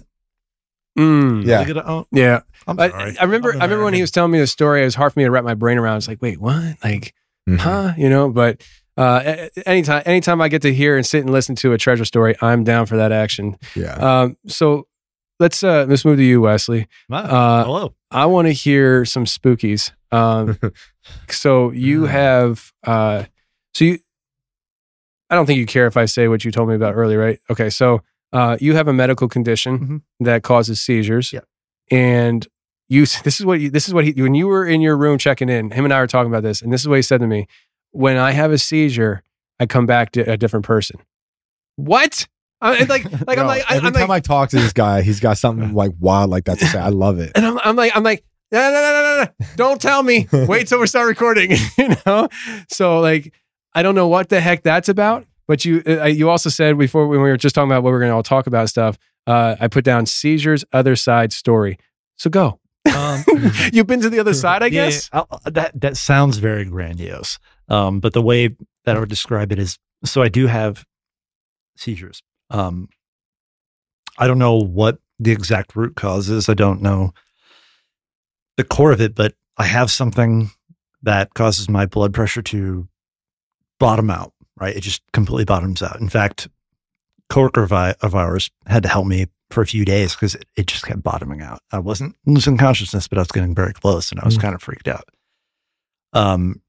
Mm, 0.98 1.44
Yeah. 1.46 1.64
To 1.64 1.86
own? 1.88 2.04
yeah. 2.12 2.40
I'm 2.66 2.78
I, 2.80 2.88
sorry. 2.90 3.18
I 3.18 3.24
remember. 3.24 3.50
I'm 3.52 3.60
I 3.60 3.64
remember 3.64 3.84
when 3.84 3.94
he 3.94 4.00
was 4.00 4.10
telling 4.10 4.30
me 4.32 4.38
the 4.38 4.46
story. 4.46 4.82
It 4.82 4.84
was 4.86 4.94
hard 4.94 5.12
for 5.12 5.20
me 5.20 5.24
to 5.24 5.30
wrap 5.30 5.44
my 5.44 5.54
brain 5.54 5.78
around. 5.78 5.98
It's 5.98 6.08
like, 6.08 6.22
wait, 6.22 6.40
what? 6.40 6.76
Like, 6.82 7.14
Mhm. 7.48 7.58
huh? 7.58 7.92
You 7.96 8.08
know. 8.08 8.30
But 8.30 8.62
uh, 8.96 9.20
a- 9.24 9.50
a- 9.56 9.68
anytime, 9.68 10.02
anytime 10.06 10.40
I 10.40 10.48
get 10.48 10.62
to 10.62 10.72
hear 10.72 10.96
and 10.96 11.04
sit 11.04 11.20
and 11.22 11.30
listen 11.30 11.56
to 11.56 11.72
a 11.72 11.78
treasure 11.78 12.04
story, 12.04 12.34
I'm 12.40 12.62
down 12.64 12.86
for 12.86 12.96
that 12.96 13.12
action. 13.12 13.56
Yeah. 13.74 13.94
Um, 13.94 14.36
so 14.46 14.86
let's 15.40 15.62
uh, 15.62 15.86
let's 15.88 16.04
move 16.04 16.16
to 16.18 16.22
you, 16.24 16.40
Wesley. 16.40 16.86
Uh, 17.10 17.64
Hello. 17.64 17.94
I 18.10 18.26
want 18.26 18.46
to 18.48 18.52
hear 18.52 19.04
some 19.04 19.24
spookies. 19.24 19.92
Um, 20.12 20.58
so 21.28 21.70
you 21.72 22.04
have, 22.06 22.72
uh, 22.86 23.24
so 23.74 23.84
you, 23.84 23.98
I 25.30 25.34
don't 25.34 25.46
think 25.46 25.58
you 25.58 25.66
care 25.66 25.86
if 25.86 25.96
I 25.96 26.04
say 26.04 26.28
what 26.28 26.44
you 26.44 26.52
told 26.52 26.68
me 26.68 26.74
about 26.74 26.94
earlier, 26.94 27.18
right? 27.18 27.40
Okay, 27.50 27.70
so 27.70 28.02
uh, 28.32 28.56
you 28.60 28.74
have 28.76 28.88
a 28.88 28.92
medical 28.92 29.28
condition 29.28 29.78
Mhm. 29.78 30.02
that 30.24 30.42
causes 30.42 30.80
seizures, 30.80 31.32
Yeah. 31.32 31.40
and 31.90 32.46
you. 32.88 33.02
This 33.24 33.40
is 33.40 33.46
what 33.46 33.60
you. 33.60 33.70
This 33.70 33.88
is 33.88 33.94
what 33.94 34.04
he. 34.04 34.12
When 34.12 34.34
you 34.34 34.46
were 34.46 34.66
in 34.66 34.80
your 34.80 34.96
room 34.96 35.18
checking 35.18 35.48
in, 35.48 35.70
him 35.70 35.84
and 35.84 35.92
I 35.94 36.00
were 36.00 36.06
talking 36.06 36.30
about 36.30 36.42
this, 36.42 36.62
and 36.62 36.72
this 36.72 36.80
is 36.82 36.88
what 36.88 36.96
he 36.96 37.02
said 37.02 37.20
to 37.20 37.26
me: 37.26 37.46
When 37.92 38.16
I 38.16 38.32
have 38.32 38.52
a 38.52 38.58
seizure, 38.58 39.22
I 39.58 39.66
come 39.66 39.86
back 39.86 40.12
to 40.12 40.20
a 40.30 40.36
different 40.36 40.64
person. 40.66 41.00
What? 41.76 42.28
I, 42.60 42.76
and 42.76 42.88
like, 42.88 43.04
like 43.26 43.38
I'm 43.38 43.46
like, 43.46 43.70
I, 43.70 43.76
every 43.76 43.88
I'm 43.88 43.92
time 43.94 44.08
like, 44.08 44.18
I 44.18 44.20
talk 44.20 44.50
to 44.50 44.56
this 44.56 44.72
guy, 44.72 45.02
he's 45.02 45.20
got 45.20 45.38
something 45.38 45.74
like 45.82 45.92
wild 45.98 46.30
like 46.30 46.44
that 46.44 46.58
to 46.58 46.66
say. 46.66 46.78
I 46.78 46.88
love 46.88 47.18
it. 47.18 47.32
And 47.34 47.44
I'm, 47.44 47.58
I'm 47.64 47.76
like, 47.76 47.92
I'm 47.94 48.02
like, 48.02 48.24
no, 48.52 48.60
no, 48.60 48.72
no, 48.72 48.80
no, 48.80 49.02
no, 49.02 49.24
no. 49.24 49.46
Don't 49.56 49.80
tell 49.80 50.02
me. 50.02 50.28
Wait 50.32 50.68
till 50.68 50.80
we 50.80 50.86
start 50.86 51.08
recording. 51.08 51.52
you 51.78 51.96
know. 52.06 52.28
So 52.70 53.00
like, 53.00 53.32
I 53.74 53.82
don't 53.82 53.94
know 53.94 54.06
what 54.08 54.28
the 54.28 54.40
heck 54.40 54.62
that's 54.62 54.88
about. 54.88 55.26
But 55.46 55.64
you, 55.64 55.82
uh, 55.86 56.04
you 56.04 56.30
also 56.30 56.48
said 56.48 56.78
before 56.78 57.06
when 57.06 57.20
we 57.20 57.28
were 57.28 57.36
just 57.36 57.54
talking 57.54 57.70
about 57.70 57.82
what 57.82 57.90
we 57.90 57.96
are 57.96 58.00
going 58.00 58.10
to 58.10 58.14
all 58.14 58.22
talk 58.22 58.46
about 58.46 58.68
stuff. 58.70 58.96
Uh, 59.26 59.56
I 59.60 59.68
put 59.68 59.84
down 59.84 60.06
seizures, 60.06 60.64
other 60.72 60.96
side 60.96 61.32
story. 61.32 61.78
So 62.16 62.30
go. 62.30 62.60
Um, 62.94 63.24
You've 63.72 63.86
been 63.86 64.00
to 64.02 64.10
the 64.10 64.20
other 64.20 64.34
side, 64.34 64.62
I 64.62 64.66
yeah, 64.66 64.86
guess. 64.86 65.10
I'll- 65.12 65.28
that 65.46 65.78
that 65.80 65.96
sounds 65.96 66.38
very 66.38 66.64
grandiose. 66.64 67.38
Um, 67.68 68.00
but 68.00 68.12
the 68.12 68.22
way 68.22 68.48
that 68.84 68.96
I 68.96 69.00
would 69.00 69.08
describe 69.08 69.52
it 69.52 69.58
is, 69.58 69.78
so 70.04 70.22
I 70.22 70.28
do 70.28 70.46
have 70.46 70.84
seizures. 71.76 72.22
Um, 72.54 72.88
I 74.18 74.26
don't 74.26 74.38
know 74.38 74.56
what 74.58 74.98
the 75.18 75.32
exact 75.32 75.74
root 75.74 75.96
cause 75.96 76.28
is. 76.30 76.48
I 76.48 76.54
don't 76.54 76.80
know 76.82 77.12
the 78.56 78.64
core 78.64 78.92
of 78.92 79.00
it, 79.00 79.14
but 79.14 79.34
I 79.56 79.64
have 79.64 79.90
something 79.90 80.50
that 81.02 81.34
causes 81.34 81.68
my 81.68 81.86
blood 81.86 82.14
pressure 82.14 82.42
to 82.42 82.88
bottom 83.78 84.10
out. 84.10 84.32
Right, 84.56 84.76
it 84.76 84.82
just 84.82 85.02
completely 85.12 85.44
bottoms 85.44 85.82
out. 85.82 86.00
In 86.00 86.08
fact, 86.08 86.46
coworker 87.28 87.64
of, 87.64 87.72
I, 87.72 87.96
of 88.02 88.14
ours 88.14 88.50
had 88.68 88.84
to 88.84 88.88
help 88.88 89.06
me 89.08 89.26
for 89.50 89.62
a 89.62 89.66
few 89.66 89.84
days 89.84 90.14
because 90.14 90.36
it, 90.36 90.44
it 90.56 90.66
just 90.68 90.84
kept 90.86 91.02
bottoming 91.02 91.42
out. 91.42 91.60
I 91.72 91.80
wasn't 91.80 92.14
losing 92.24 92.56
consciousness, 92.56 93.08
but 93.08 93.18
I 93.18 93.22
was 93.22 93.32
getting 93.32 93.52
very 93.54 93.72
close 93.72 94.12
and 94.12 94.20
I 94.20 94.24
was 94.24 94.38
Mm. 94.38 94.42
kind 94.42 94.54
of 94.54 94.62
freaked 94.62 94.86
out. 94.86 95.08
Um, 96.12 96.62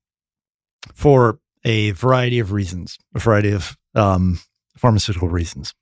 for 0.96 1.38
a 1.64 1.92
variety 1.92 2.40
of 2.40 2.52
reasons, 2.52 2.98
a 3.14 3.20
variety 3.20 3.52
of 3.52 3.78
um, 3.94 4.40
pharmaceutical 4.78 5.30
reasons. 5.30 5.74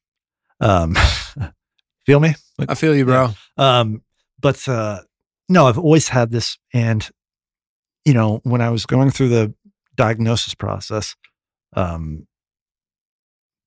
Um, 0.59 0.95
feel 2.05 2.19
me? 2.19 2.35
I 2.67 2.75
feel 2.75 2.95
you, 2.95 3.05
bro. 3.05 3.29
Um, 3.57 4.01
but 4.39 4.67
uh, 4.67 5.01
no, 5.49 5.67
I've 5.67 5.77
always 5.77 6.09
had 6.09 6.31
this. 6.31 6.57
And, 6.73 7.07
you 8.05 8.13
know, 8.13 8.41
when 8.43 8.61
I 8.61 8.69
was 8.69 8.85
going 8.85 9.11
through 9.11 9.29
the 9.29 9.53
diagnosis 9.95 10.53
process, 10.53 11.15
um, 11.75 12.27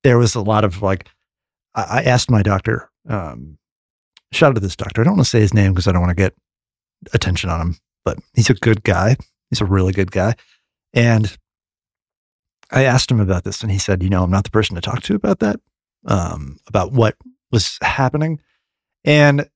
there 0.03 0.19
was 0.19 0.35
a 0.35 0.40
lot 0.40 0.65
of 0.65 0.82
like, 0.82 1.09
I, 1.74 1.82
I 1.82 2.03
asked 2.03 2.31
my 2.31 2.43
doctor, 2.43 2.90
um, 3.09 3.59
shout 4.32 4.51
out 4.51 4.55
to 4.55 4.61
this 4.61 4.77
doctor. 4.77 5.01
I 5.01 5.05
don't 5.05 5.16
want 5.16 5.27
to 5.27 5.31
say 5.31 5.40
his 5.40 5.55
name 5.55 5.73
because 5.73 5.89
I 5.89 5.93
don't 5.93 6.03
want 6.03 6.16
to 6.16 6.23
get 6.23 6.35
attention 7.12 7.51
on 7.51 7.61
him, 7.61 7.77
but 8.05 8.19
he's 8.35 8.51
a 8.51 8.55
good 8.55 8.82
guy. 8.82 9.16
He's 9.51 9.61
a 9.61 9.66
really 9.66 9.93
good 9.93 10.11
guy. 10.11 10.35
And 10.93 11.36
I 12.71 12.85
asked 12.85 13.11
him 13.11 13.21
about 13.21 13.45
this 13.45 13.63
and 13.63 13.71
he 13.71 13.79
said, 13.79 14.03
you 14.03 14.09
know, 14.11 14.23
I'm 14.25 14.31
not 14.31 14.45
the 14.45 14.51
person 14.51 14.75
to 14.75 14.81
talk 14.81 15.03
to 15.03 15.15
about 15.15 15.39
that, 15.41 15.61
um, 16.07 16.59
about 16.67 16.93
what 16.93 17.17
was 17.53 17.79
happening. 17.81 18.41
And 19.05 19.49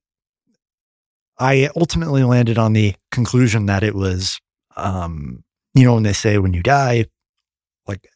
I 1.37 1.69
ultimately 1.75 2.23
landed 2.23 2.57
on 2.57 2.73
the 2.73 2.95
conclusion 3.11 3.65
that 3.65 3.83
it 3.83 3.95
was, 3.95 4.39
um, 4.77 5.43
you 5.73 5.83
know, 5.83 5.95
when 5.95 6.03
they 6.03 6.13
say 6.13 6.37
when 6.37 6.53
you 6.53 6.63
die, 6.63 7.05
like 7.87 8.07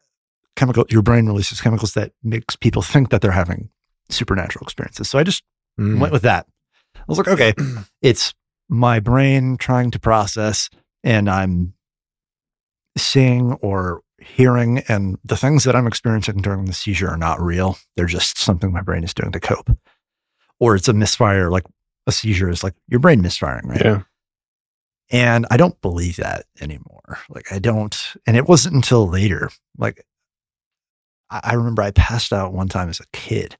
chemical, 0.56 0.86
your 0.90 1.02
brain 1.02 1.26
releases 1.26 1.60
chemicals 1.60 1.94
that 1.94 2.12
makes 2.24 2.56
people 2.56 2.82
think 2.82 3.10
that 3.10 3.22
they're 3.22 3.32
having 3.32 3.70
supernatural 4.10 4.64
experiences. 4.64 5.10
So 5.10 5.20
I 5.20 5.24
just 5.24 5.44
Mm. 5.78 6.00
went 6.00 6.14
with 6.14 6.22
that. 6.22 6.48
I 6.96 7.04
was 7.06 7.18
like, 7.18 7.28
okay, 7.28 7.54
it's 8.02 8.34
my 8.70 9.02
brain 9.02 9.58
trying 9.58 9.92
to 9.92 10.00
process, 10.00 10.70
and 11.04 11.30
I'm 11.30 11.74
seeing 12.98 13.52
or 13.56 14.02
hearing, 14.26 14.80
and 14.88 15.18
the 15.24 15.38
things 15.38 15.64
that 15.64 15.76
I'm 15.76 15.88
experiencing 15.88 16.38
during 16.38 16.66
the 16.66 16.74
seizure 16.74 17.10
are 17.10 17.18
not 17.18 17.42
real. 17.42 17.78
They're 17.96 18.06
just 18.06 18.38
something 18.38 18.72
my 18.72 18.82
brain 18.82 19.04
is 19.04 19.14
doing 19.14 19.32
to 19.32 19.40
cope. 19.40 19.70
Or 20.60 20.76
it's 20.76 20.88
a 20.88 20.94
misfire, 20.94 21.50
like 21.50 21.66
a 22.08 22.12
seizure 22.12 22.50
is 22.50 22.64
like 22.64 22.76
your 22.88 23.00
brain 23.00 23.22
misfiring, 23.22 23.68
right? 23.68 23.84
Yeah. 23.84 24.02
And 25.12 25.46
I 25.52 25.58
don't 25.58 25.80
believe 25.82 26.18
that 26.18 26.46
anymore. 26.60 27.20
Like 27.30 27.52
I 27.52 27.60
don't, 27.60 27.96
and 28.26 28.36
it 28.36 28.48
wasn't 28.48 28.76
until 28.76 29.08
later. 29.08 29.50
Like 29.78 30.04
I, 31.30 31.42
I 31.44 31.54
remember 31.54 31.82
I 31.82 31.92
passed 31.92 32.34
out 32.34 32.54
one 32.54 32.70
time 32.70 32.90
as 32.90 33.00
a 33.00 33.06
kid, 33.14 33.58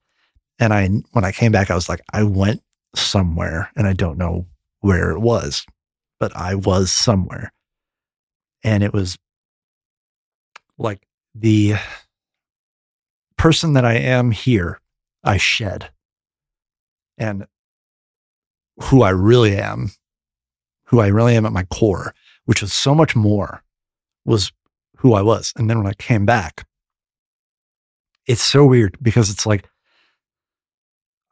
and 0.58 0.72
I 0.72 0.88
when 1.12 1.24
I 1.24 1.32
came 1.32 1.52
back, 1.52 1.70
I 1.70 1.74
was 1.74 1.88
like, 1.88 2.00
I 2.12 2.22
went 2.24 2.62
somewhere, 2.94 3.70
and 3.76 3.86
I 3.86 3.92
don't 3.92 4.18
know 4.18 4.46
where 4.80 5.10
it 5.10 5.20
was, 5.20 5.64
but 6.18 6.34
I 6.34 6.54
was 6.54 6.92
somewhere, 6.92 7.52
and 8.64 8.82
it 8.82 8.92
was 8.92 9.16
like 10.78 11.06
the 11.34 11.74
person 13.36 13.74
that 13.74 13.84
I 13.84 13.94
am 13.94 14.30
here, 14.30 14.80
I 15.22 15.36
shed, 15.36 15.90
and 17.18 17.46
who 18.78 19.02
I 19.02 19.10
really 19.10 19.56
am 19.56 19.90
who 20.86 21.00
I 21.00 21.08
really 21.08 21.36
am 21.36 21.46
at 21.46 21.52
my 21.52 21.64
core, 21.64 22.14
which 22.44 22.62
was 22.62 22.72
so 22.72 22.94
much 22.94 23.14
more, 23.14 23.62
was 24.24 24.52
who 24.98 25.14
I 25.14 25.22
was. 25.22 25.52
And 25.56 25.68
then 25.68 25.78
when 25.78 25.86
I 25.86 25.94
came 25.94 26.24
back, 26.24 26.66
it's 28.26 28.42
so 28.42 28.64
weird 28.64 28.96
because 29.02 29.30
it's 29.30 29.46
like, 29.46 29.68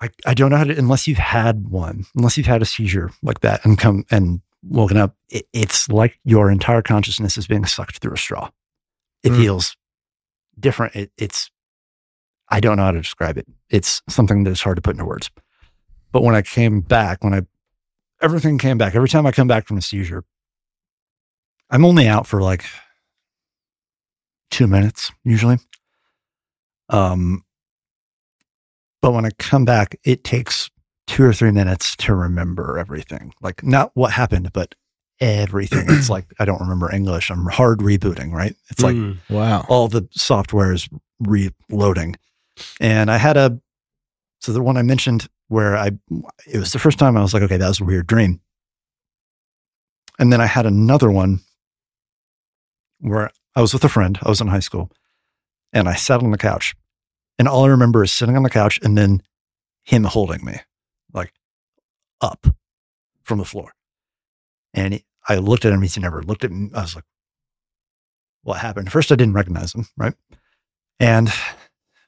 I, 0.00 0.10
I 0.26 0.34
don't 0.34 0.50
know 0.50 0.56
how 0.56 0.64
to, 0.64 0.76
unless 0.76 1.06
you've 1.06 1.18
had 1.18 1.68
one, 1.68 2.04
unless 2.16 2.36
you've 2.36 2.46
had 2.46 2.62
a 2.62 2.66
seizure 2.66 3.10
like 3.22 3.40
that 3.40 3.64
and 3.64 3.78
come 3.78 4.04
and 4.10 4.40
woken 4.62 4.96
up, 4.96 5.16
it, 5.30 5.46
it's 5.52 5.88
like 5.88 6.18
your 6.24 6.50
entire 6.50 6.82
consciousness 6.82 7.38
is 7.38 7.46
being 7.46 7.64
sucked 7.64 7.98
through 7.98 8.14
a 8.14 8.18
straw. 8.18 8.50
It 9.24 9.32
Mm. 9.32 9.36
feels 9.36 9.76
different. 10.60 10.94
It, 10.94 11.10
it's, 11.18 11.50
I 12.48 12.60
don't 12.60 12.76
know 12.76 12.84
how 12.84 12.92
to 12.92 13.00
describe 13.00 13.38
it. 13.38 13.46
It's 13.70 14.02
something 14.08 14.44
that 14.44 14.50
is 14.52 14.62
hard 14.62 14.76
to 14.76 14.82
put 14.82 14.94
into 14.94 15.04
words. 15.04 15.30
But 16.12 16.22
when 16.22 16.36
I 16.36 16.42
came 16.42 16.80
back, 16.80 17.24
when 17.24 17.34
I 17.34 17.42
everything 18.20 18.58
came 18.58 18.78
back. 18.78 18.94
Every 18.94 19.08
time 19.08 19.26
I 19.26 19.32
come 19.32 19.48
back 19.48 19.66
from 19.66 19.76
a 19.76 19.82
seizure, 19.82 20.24
I'm 21.70 21.84
only 21.84 22.06
out 22.06 22.26
for 22.26 22.40
like 22.40 22.64
two 24.50 24.66
minutes 24.66 25.10
usually. 25.24 25.58
Um, 26.88 27.44
but 29.02 29.12
when 29.12 29.26
I 29.26 29.30
come 29.38 29.64
back, 29.64 29.96
it 30.04 30.24
takes 30.24 30.70
two 31.06 31.24
or 31.24 31.32
three 31.32 31.50
minutes 31.50 31.96
to 31.96 32.14
remember 32.14 32.78
everything. 32.78 33.34
Like 33.42 33.62
not 33.62 33.90
what 33.94 34.12
happened, 34.12 34.52
but 34.52 34.74
everything. 35.24 35.86
it's 35.88 36.10
like 36.16 36.26
I 36.38 36.44
don't 36.44 36.60
remember 36.60 36.92
English. 36.92 37.30
I'm 37.30 37.46
hard 37.46 37.80
rebooting, 37.80 38.32
right? 38.32 38.54
It's 38.70 38.82
like 38.82 38.94
Mm. 38.96 39.18
Wow. 39.30 39.64
all 39.68 39.88
the 39.88 40.08
software 40.12 40.72
is 40.72 40.88
reloading. 41.20 42.16
And 42.80 43.10
I 43.10 43.16
had 43.16 43.36
a, 43.36 43.58
so 44.40 44.52
the 44.52 44.62
one 44.62 44.76
I 44.76 44.82
mentioned 44.82 45.28
where 45.48 45.76
I, 45.76 45.90
it 46.46 46.58
was 46.58 46.72
the 46.72 46.78
first 46.78 46.98
time 46.98 47.16
I 47.16 47.22
was 47.22 47.34
like, 47.34 47.42
okay, 47.42 47.56
that 47.56 47.68
was 47.68 47.80
a 47.80 47.84
weird 47.84 48.06
dream. 48.06 48.40
And 50.18 50.32
then 50.32 50.40
I 50.40 50.46
had 50.46 50.66
another 50.66 51.10
one 51.10 51.40
where 53.00 53.30
I 53.56 53.60
was 53.60 53.72
with 53.72 53.84
a 53.84 53.88
friend. 53.88 54.18
I 54.22 54.28
was 54.28 54.40
in 54.40 54.46
high 54.48 54.60
school 54.60 54.90
and 55.72 55.88
I 55.88 55.94
sat 55.94 56.22
on 56.22 56.30
the 56.30 56.38
couch. 56.38 56.74
And 57.38 57.48
all 57.48 57.64
I 57.64 57.68
remember 57.68 58.04
is 58.04 58.12
sitting 58.12 58.36
on 58.36 58.44
the 58.44 58.50
couch 58.50 58.78
and 58.82 58.96
then 58.96 59.20
him 59.82 60.04
holding 60.04 60.44
me 60.44 60.60
like 61.12 61.32
up 62.20 62.46
from 63.24 63.38
the 63.38 63.44
floor. 63.44 63.72
And 64.72 64.94
he, 64.94 65.04
I 65.28 65.36
looked 65.36 65.64
at 65.64 65.72
him. 65.72 65.82
He 65.82 66.00
never 66.00 66.22
looked 66.22 66.44
at 66.44 66.50
me. 66.50 66.70
I 66.74 66.82
was 66.82 66.94
like, 66.94 67.04
what 68.42 68.58
happened? 68.58 68.92
First, 68.92 69.10
I 69.10 69.16
didn't 69.16 69.34
recognize 69.34 69.74
him, 69.74 69.86
right? 69.96 70.14
And 71.00 71.32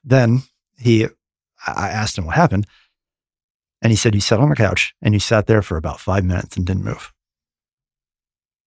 then 0.03 0.43
he, 0.77 1.07
I 1.65 1.89
asked 1.89 2.17
him 2.17 2.25
what 2.25 2.35
happened. 2.35 2.67
And 3.81 3.91
he 3.91 3.97
said, 3.97 4.15
You 4.15 4.21
sat 4.21 4.39
on 4.39 4.49
the 4.49 4.55
couch 4.55 4.93
and 5.01 5.13
you 5.13 5.19
sat 5.19 5.47
there 5.47 5.61
for 5.61 5.77
about 5.77 5.99
five 5.99 6.23
minutes 6.23 6.57
and 6.57 6.65
didn't 6.65 6.83
move. 6.83 7.13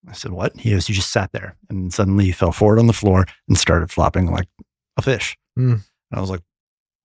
I 0.07 0.13
said, 0.13 0.31
What? 0.31 0.57
He 0.57 0.71
goes, 0.71 0.87
You 0.87 0.95
just 0.95 1.11
sat 1.11 1.31
there. 1.31 1.57
And 1.69 1.93
suddenly 1.93 2.25
you 2.25 2.33
fell 2.33 2.51
forward 2.51 2.79
on 2.79 2.87
the 2.87 2.93
floor 2.93 3.25
and 3.47 3.57
started 3.57 3.91
flopping 3.91 4.31
like 4.31 4.47
a 4.97 5.01
fish. 5.01 5.37
Hmm. 5.55 5.71
And 5.71 5.81
I 6.13 6.21
was 6.21 6.29
like, 6.29 6.41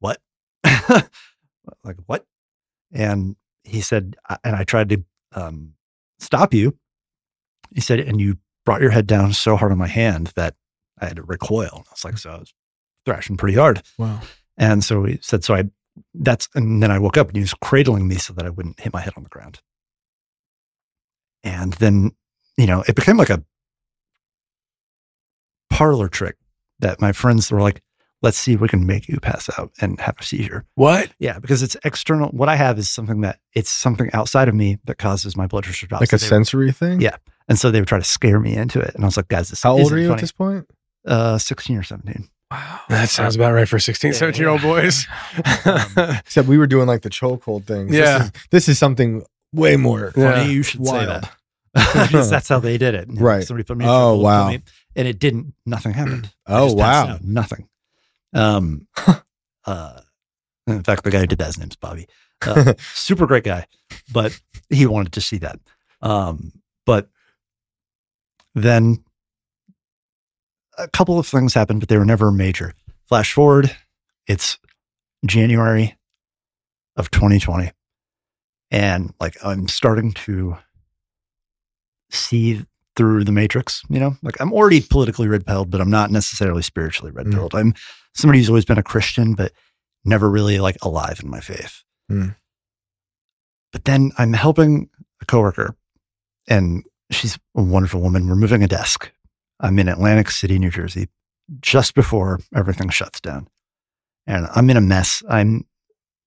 What? 0.01 0.21
like, 0.65 1.97
what? 2.07 2.25
And 2.93 3.37
he 3.65 3.81
said, 3.81 4.17
And 4.45 4.55
I 4.55 4.65
tried 4.65 4.89
to 4.91 5.05
um, 5.33 5.75
stop 6.19 6.55
you. 6.55 6.79
He 7.75 7.81
said, 7.81 8.01
And 8.01 8.21
you 8.21 8.39
brought 8.65 8.81
your 8.81 8.91
head 8.91 9.07
down 9.07 9.33
so 9.33 9.57
hard 9.57 9.73
on 9.73 9.79
my 9.79 9.87
hand 9.87 10.33
that 10.37 10.55
I 11.01 11.07
had 11.07 11.17
to 11.17 11.23
recoil. 11.23 11.85
I 11.87 11.91
was 11.91 12.05
like, 12.05 12.19
So 12.19 12.31
I 12.31 12.39
was 12.39 12.53
thrashing 13.07 13.37
pretty 13.37 13.57
hard. 13.57 13.83
Wow. 13.97 14.21
And 14.59 14.85
so 14.85 15.05
he 15.05 15.19
said, 15.23 15.45
so 15.45 15.55
I, 15.55 15.65
that's, 16.15 16.49
and 16.55 16.83
then 16.83 16.91
I 16.91 16.99
woke 16.99 17.17
up 17.17 17.29
and 17.29 17.37
he 17.37 17.43
was 17.43 17.55
cradling 17.55 18.07
me 18.09 18.17
so 18.17 18.35
that 18.35 18.45
I 18.45 18.51
wouldn't 18.51 18.81
hit 18.81 18.93
my 18.93 19.01
head 19.01 19.15
on 19.17 19.23
the 19.23 19.29
ground. 19.31 19.61
And 21.43 21.73
then, 21.75 22.11
you 22.59 22.67
know, 22.67 22.83
it 22.87 22.97
became 22.97 23.17
like 23.17 23.31
a 23.31 23.43
parlor 25.71 26.09
trick 26.09 26.37
that 26.81 27.01
my 27.01 27.13
friends 27.13 27.51
were 27.51 27.61
like, 27.61 27.83
let's 28.23 28.37
see 28.37 28.55
if 28.55 28.61
we 28.61 28.69
can 28.69 28.87
make 28.87 29.09
you 29.09 29.21
pass 29.21 29.49
out 29.59 29.71
and 29.81 30.01
have 30.01 30.17
a 30.19 30.23
seizure. 30.23 30.65
What? 30.75 31.11
Yeah, 31.19 31.39
because 31.39 31.63
it's 31.63 31.77
external. 31.85 32.29
What 32.31 32.49
I 32.49 32.57
have 32.57 32.79
is 32.79 32.91
something 32.91 33.21
that 33.21 33.39
it's 33.55 33.71
something 33.71 34.11
outside 34.13 34.49
of 34.49 34.55
me 34.55 34.79
that 34.85 34.99
causes 34.99 35.37
my 35.37 35.47
blood 35.47 35.65
pressure 35.65 35.87
to 35.87 35.89
drop. 35.89 36.01
Like 36.01 36.11
So 36.11 36.17
a 36.17 36.19
sensory 36.19 36.73
thing? 36.73 37.01
Yeah. 37.01 37.17
And 37.49 37.59
so 37.59 37.71
they 37.71 37.81
would 37.81 37.89
try 37.89 37.99
to 37.99 38.05
scare 38.05 38.41
me 38.41 38.57
into 38.57 38.81
it. 38.81 38.95
And 38.95 39.05
I 39.05 39.07
was 39.07 39.17
like, 39.17 39.29
guys, 39.29 39.51
this 39.51 39.63
How 39.63 39.73
old 39.79 39.93
are 39.93 39.99
you 39.99 40.09
funny. 40.09 40.15
at 40.15 40.21
this 40.21 40.33
point? 40.33 40.69
Uh, 41.07 41.39
16 41.39 41.77
or 41.79 41.83
17. 41.85 42.29
Wow. 42.51 42.81
That 42.89 43.09
sounds 43.09 43.37
about 43.37 43.53
right 43.53 43.69
for 43.69 43.79
16, 43.79 44.13
Yeah, 44.13 44.19
17 44.19 44.41
year 44.41 44.49
old 44.51 44.63
yeah. 44.63 44.67
boys. 44.69 45.07
Except 46.21 46.49
we 46.49 46.59
were 46.59 46.67
doing 46.67 46.87
like 46.87 47.03
the 47.03 47.11
chokehold 47.11 47.65
thing. 47.65 47.93
Yeah. 47.93 48.19
This 48.19 48.25
is, 48.27 48.33
this 48.51 48.69
is 48.71 48.79
something 48.79 49.25
way 49.53 49.77
more. 49.77 50.13
Yeah. 50.17 50.33
Funny 50.35 50.53
you 50.53 50.63
should 50.63 50.85
say 50.87 51.07
that. 51.07 51.33
That's 51.75 52.49
how 52.49 52.59
they 52.59 52.79
did 52.79 52.95
it. 52.95 53.09
You 53.09 53.15
know, 53.17 53.21
Right. 53.23 53.45
Somebody 53.47 53.65
put 53.65 53.77
me 53.77 53.85
in 53.85 53.91
Oh, 53.91 54.17
wow. 54.19 54.49
me- 54.49 54.63
and 54.97 55.07
it 55.07 55.19
didn't, 55.19 55.55
nothing 55.67 55.93
happened. 55.93 56.31
Oh, 56.49 56.73
wow. 56.73 57.07
out, 57.09 57.23
nothing. 57.25 57.69
Um, 58.33 58.87
uh, 59.67 60.01
in 60.67 60.83
fact, 60.83 61.05
the 61.05 61.11
guy 61.11 61.21
who 61.21 61.27
did 61.27 61.39
that, 61.39 61.47
his 61.47 61.59
name's 61.59 61.77
Bobby. 61.77 62.07
Uh, 62.45 62.75
super 62.95 63.27
great 63.27 63.45
guy, 63.45 63.67
but 64.13 64.39
he 64.71 64.87
wanted 64.87 65.13
to 65.15 65.21
see 65.21 65.39
that. 65.39 65.59
Um, 66.03 66.53
but 66.85 67.09
then 68.57 69.05
a 70.79 70.89
couple 70.89 71.19
of 71.19 71.27
things 71.27 71.55
happened, 71.55 71.81
but 71.81 71.89
they 71.89 71.99
were 71.99 72.05
never 72.05 72.33
major. 72.33 72.73
Flash 73.07 73.33
forward, 73.33 73.77
it's 74.27 74.59
January 75.25 75.97
of 76.97 77.11
2020. 77.11 77.71
And 78.71 79.13
like 79.21 79.37
I'm 79.45 79.69
starting 79.69 80.13
to 80.13 80.57
see 82.11 82.65
through 82.97 83.25
the 83.25 83.33
matrix, 83.33 83.83
you 83.91 84.01
know, 84.01 84.17
like 84.23 84.41
I'm 84.41 84.53
already 84.53 84.81
politically 84.81 85.29
red 85.29 85.47
pilled, 85.47 85.71
but 85.71 85.81
I'm 85.81 85.91
not 85.91 86.11
necessarily 86.11 86.63
spiritually 86.63 87.13
red 87.13 87.31
pilled. 87.31 87.55
I'm 87.55 87.75
somebody 88.15 88.39
who's 88.39 88.49
always 88.49 88.65
been 88.65 88.79
a 88.79 88.83
Christian, 88.83 89.35
but 89.35 89.53
never 90.05 90.31
really 90.31 90.59
like 90.59 90.77
alive 90.83 91.21
in 91.23 91.31
my 91.31 91.41
faith. 91.41 91.83
Mm. 92.11 92.37
but 93.73 93.85
then 93.85 94.13
I'm 94.17 94.33
helping 94.33 94.89
a 95.21 95.25
coworker, 95.25 95.77
and 96.47 96.85
she's 97.11 97.39
a 97.57 97.63
wonderful 97.63 98.01
woman. 98.01 98.29
We're 98.29 98.35
moving 98.37 98.63
a 98.63 98.69
desk. 98.69 99.13
I'm 99.61 99.79
in 99.79 99.89
Atlantic 99.89 100.31
City, 100.31 100.59
New 100.59 100.71
Jersey, 100.71 101.09
just 101.61 101.95
before 101.95 102.41
everything 102.55 102.89
shuts 102.91 103.21
down, 103.21 103.49
and 104.27 104.47
I'm 104.55 104.69
in 104.71 104.77
a 104.77 104.81
mess. 104.83 105.23
I'm 105.29 105.65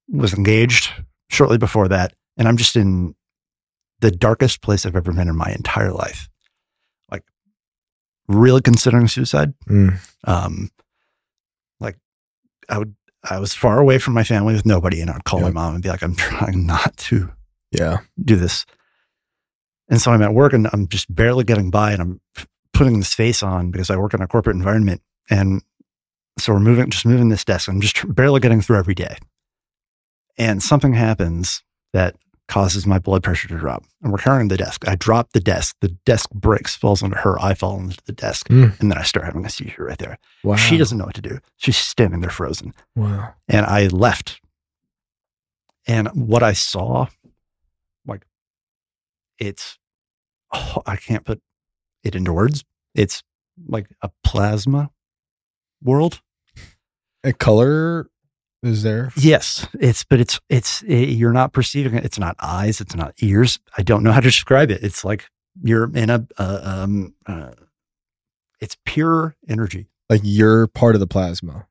was 0.10 0.34
engaged 0.34 0.91
shortly 1.30 1.57
before 1.60 1.88
that, 1.89 2.14
and 2.38 2.47
I'm 2.47 2.57
just 2.57 2.76
in 2.76 3.15
the 3.99 4.10
darkest 4.11 4.61
place 4.61 4.85
I've 4.85 4.95
ever 4.95 5.11
been 5.11 5.27
in 5.27 5.35
my 5.35 5.51
entire 5.51 5.91
life. 5.91 6.30
Like, 7.11 7.23
really 8.27 8.61
considering 8.61 9.07
suicide. 9.07 9.53
Mm. 9.68 9.99
Um, 10.23 10.72
like, 11.80 11.97
I 12.69 12.77
would, 12.80 12.95
I 13.30 13.39
was 13.39 13.53
far 13.53 13.77
away 13.80 13.99
from 13.99 14.14
my 14.14 14.23
family 14.23 14.53
with 14.53 14.65
nobody, 14.65 15.01
and 15.01 15.11
I'd 15.11 15.26
call 15.26 15.41
my 15.41 15.51
mom 15.51 15.76
and 15.76 15.84
be 15.84 15.89
like, 15.89 16.01
"I'm 16.01 16.15
trying 16.15 16.65
not 16.65 16.97
to 16.97 17.30
Yeah. 17.72 17.97
do 18.23 18.38
this." 18.38 18.65
And 19.90 20.02
so 20.02 20.11
I'm 20.11 20.22
at 20.22 20.34
work, 20.34 20.53
and 20.53 20.68
I'm 20.72 20.88
just 20.88 21.14
barely 21.14 21.44
getting 21.44 21.72
by, 21.72 21.91
and 21.91 22.02
I'm 22.02 22.22
putting 22.74 22.99
this 22.99 23.14
face 23.14 23.44
on 23.44 23.72
because 23.72 23.90
I 23.90 23.98
work 23.98 24.14
in 24.14 24.22
a 24.22 24.28
corporate 24.28 24.56
environment, 24.56 25.02
and 25.30 25.64
so 26.38 26.53
we're 26.53 26.60
moving, 26.60 26.90
just 26.90 27.06
moving 27.06 27.30
this 27.30 27.44
desk. 27.44 27.68
I'm 27.68 27.82
just 27.82 28.16
barely 28.16 28.40
getting 28.40 28.61
through 28.61 28.78
every 28.78 28.95
day, 28.95 29.18
and 30.38 30.61
something 30.61 30.94
happens 30.94 31.64
that 31.94 32.16
causes 32.49 32.86
my 32.88 32.98
blood 32.99 33.24
pressure 33.24 33.48
to 33.48 33.57
drop. 33.57 33.84
And 34.02 34.11
we're 34.11 34.18
carrying 34.18 34.48
the 34.48 34.57
desk. 34.57 34.88
I 34.88 34.95
drop 34.95 35.32
the 35.34 35.40
desk. 35.40 35.76
The 35.82 35.90
desk 35.90 36.32
breaks, 36.32 36.76
falls 36.76 37.03
onto 37.03 37.16
her. 37.16 37.40
I 37.40 37.53
fall 37.53 37.80
into 37.80 37.99
the 38.06 38.11
desk. 38.11 38.49
Mm. 38.49 38.78
And 38.80 38.91
then 38.91 38.98
I 38.98 39.03
start 39.03 39.26
having 39.26 39.45
a 39.45 39.49
seizure 39.49 39.86
right 39.86 39.98
there. 39.99 40.18
Wow. 40.44 40.56
She 40.56 40.78
doesn't 40.78 40.98
know 40.98 41.06
what 41.06 41.14
to 41.16 41.22
do. 41.22 41.40
She's 41.57 41.78
standing 41.78 42.22
there 42.22 42.32
frozen. 42.32 42.74
Wow. 42.95 43.36
And 43.48 43.68
I 43.68 43.88
left. 43.88 44.41
And 45.88 46.07
what 46.10 46.41
I 46.41 46.53
saw, 46.53 47.07
it's, 49.40 49.78
oh, 50.53 50.82
I 50.86 50.95
can't 50.95 51.26
put 51.26 51.41
it 52.03 52.16
into 52.16 52.34
words. 52.34 52.64
It's 52.95 53.24
like 53.68 53.90
a 54.02 54.10
plasma 54.24 54.91
world. 55.84 56.22
A 57.24 57.34
color 57.34 58.10
is 58.64 58.84
there? 58.84 59.11
Yes, 59.16 59.68
it's 59.80 60.03
but 60.03 60.20
it's 60.20 60.40
it's 60.49 60.82
it, 60.84 61.10
you're 61.10 61.34
not 61.34 61.52
perceiving 61.53 61.95
it. 61.95 62.06
It's 62.06 62.20
not 62.20 62.36
eyes. 62.40 62.80
It's 62.82 62.95
not 62.95 63.14
ears. 63.22 63.60
I 63.78 63.82
don't 63.84 64.03
know 64.03 64.11
how 64.11 64.20
to 64.22 64.28
describe 64.28 64.72
it. 64.72 64.84
It's 64.84 65.03
like 65.03 65.26
you're 65.61 65.94
in 65.95 66.10
a 66.10 66.26
uh, 66.38 66.60
um. 66.64 67.14
Uh, 67.26 67.52
it's 68.61 68.78
pure 68.86 69.36
energy. 69.48 69.88
Like 70.10 70.22
you're 70.24 70.68
part 70.68 70.95
of 70.95 70.99
the 71.02 71.07
plasma. 71.07 71.68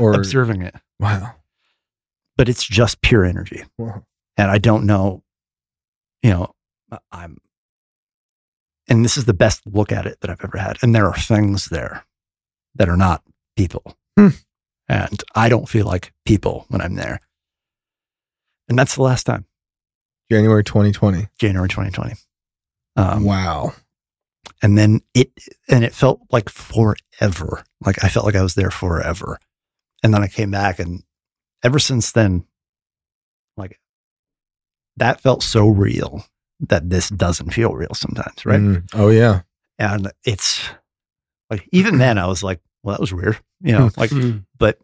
Or- 0.00 0.14
observing 0.14 0.62
it, 0.62 0.74
Wow. 0.98 1.34
but 2.36 2.48
it's 2.48 2.64
just 2.64 3.02
pure 3.02 3.24
energy. 3.26 3.62
Wow. 3.76 4.04
and 4.38 4.50
I 4.50 4.56
don't 4.56 4.86
know, 4.86 5.22
you 6.22 6.30
know, 6.30 6.54
I'm, 7.10 7.38
and 8.88 9.04
this 9.04 9.16
is 9.16 9.24
the 9.24 9.34
best 9.34 9.62
look 9.66 9.92
at 9.92 10.06
it 10.06 10.20
that 10.20 10.30
I've 10.30 10.44
ever 10.44 10.58
had. 10.58 10.78
And 10.82 10.94
there 10.94 11.06
are 11.06 11.16
things 11.16 11.66
there 11.66 12.04
that 12.74 12.88
are 12.88 12.96
not 12.96 13.22
people. 13.56 13.96
Hmm. 14.18 14.28
And 14.88 15.22
I 15.34 15.48
don't 15.48 15.68
feel 15.68 15.86
like 15.86 16.12
people 16.24 16.66
when 16.68 16.80
I'm 16.80 16.96
there. 16.96 17.20
And 18.68 18.78
that's 18.78 18.94
the 18.94 19.02
last 19.02 19.24
time, 19.24 19.46
January 20.30 20.64
2020. 20.64 21.28
January 21.38 21.68
2020. 21.68 22.14
Um, 22.96 23.24
wow. 23.24 23.74
And 24.62 24.76
then 24.76 25.00
it, 25.14 25.30
and 25.68 25.84
it 25.84 25.94
felt 25.94 26.20
like 26.30 26.48
forever. 26.48 27.64
Like 27.84 28.02
I 28.04 28.08
felt 28.08 28.26
like 28.26 28.36
I 28.36 28.42
was 28.42 28.54
there 28.54 28.70
forever. 28.70 29.38
And 30.02 30.12
then 30.12 30.22
I 30.22 30.28
came 30.28 30.50
back 30.50 30.78
and 30.78 31.02
ever 31.62 31.78
since 31.78 32.12
then, 32.12 32.44
like 33.56 33.78
that 34.96 35.20
felt 35.20 35.42
so 35.42 35.68
real 35.68 36.24
that 36.68 36.88
this 36.90 37.08
doesn't 37.10 37.50
feel 37.52 37.72
real 37.74 37.94
sometimes. 37.94 38.44
Right. 38.46 38.60
Mm. 38.60 38.88
Oh 38.94 39.08
yeah. 39.08 39.42
And 39.78 40.10
it's 40.24 40.62
like, 41.50 41.68
even 41.72 41.98
then 41.98 42.18
I 42.18 42.26
was 42.26 42.42
like, 42.42 42.60
well, 42.82 42.94
that 42.94 43.00
was 43.00 43.12
weird, 43.12 43.38
you 43.60 43.72
know, 43.72 43.90
like, 43.96 44.10
Mm. 44.10 44.44
but 44.58 44.78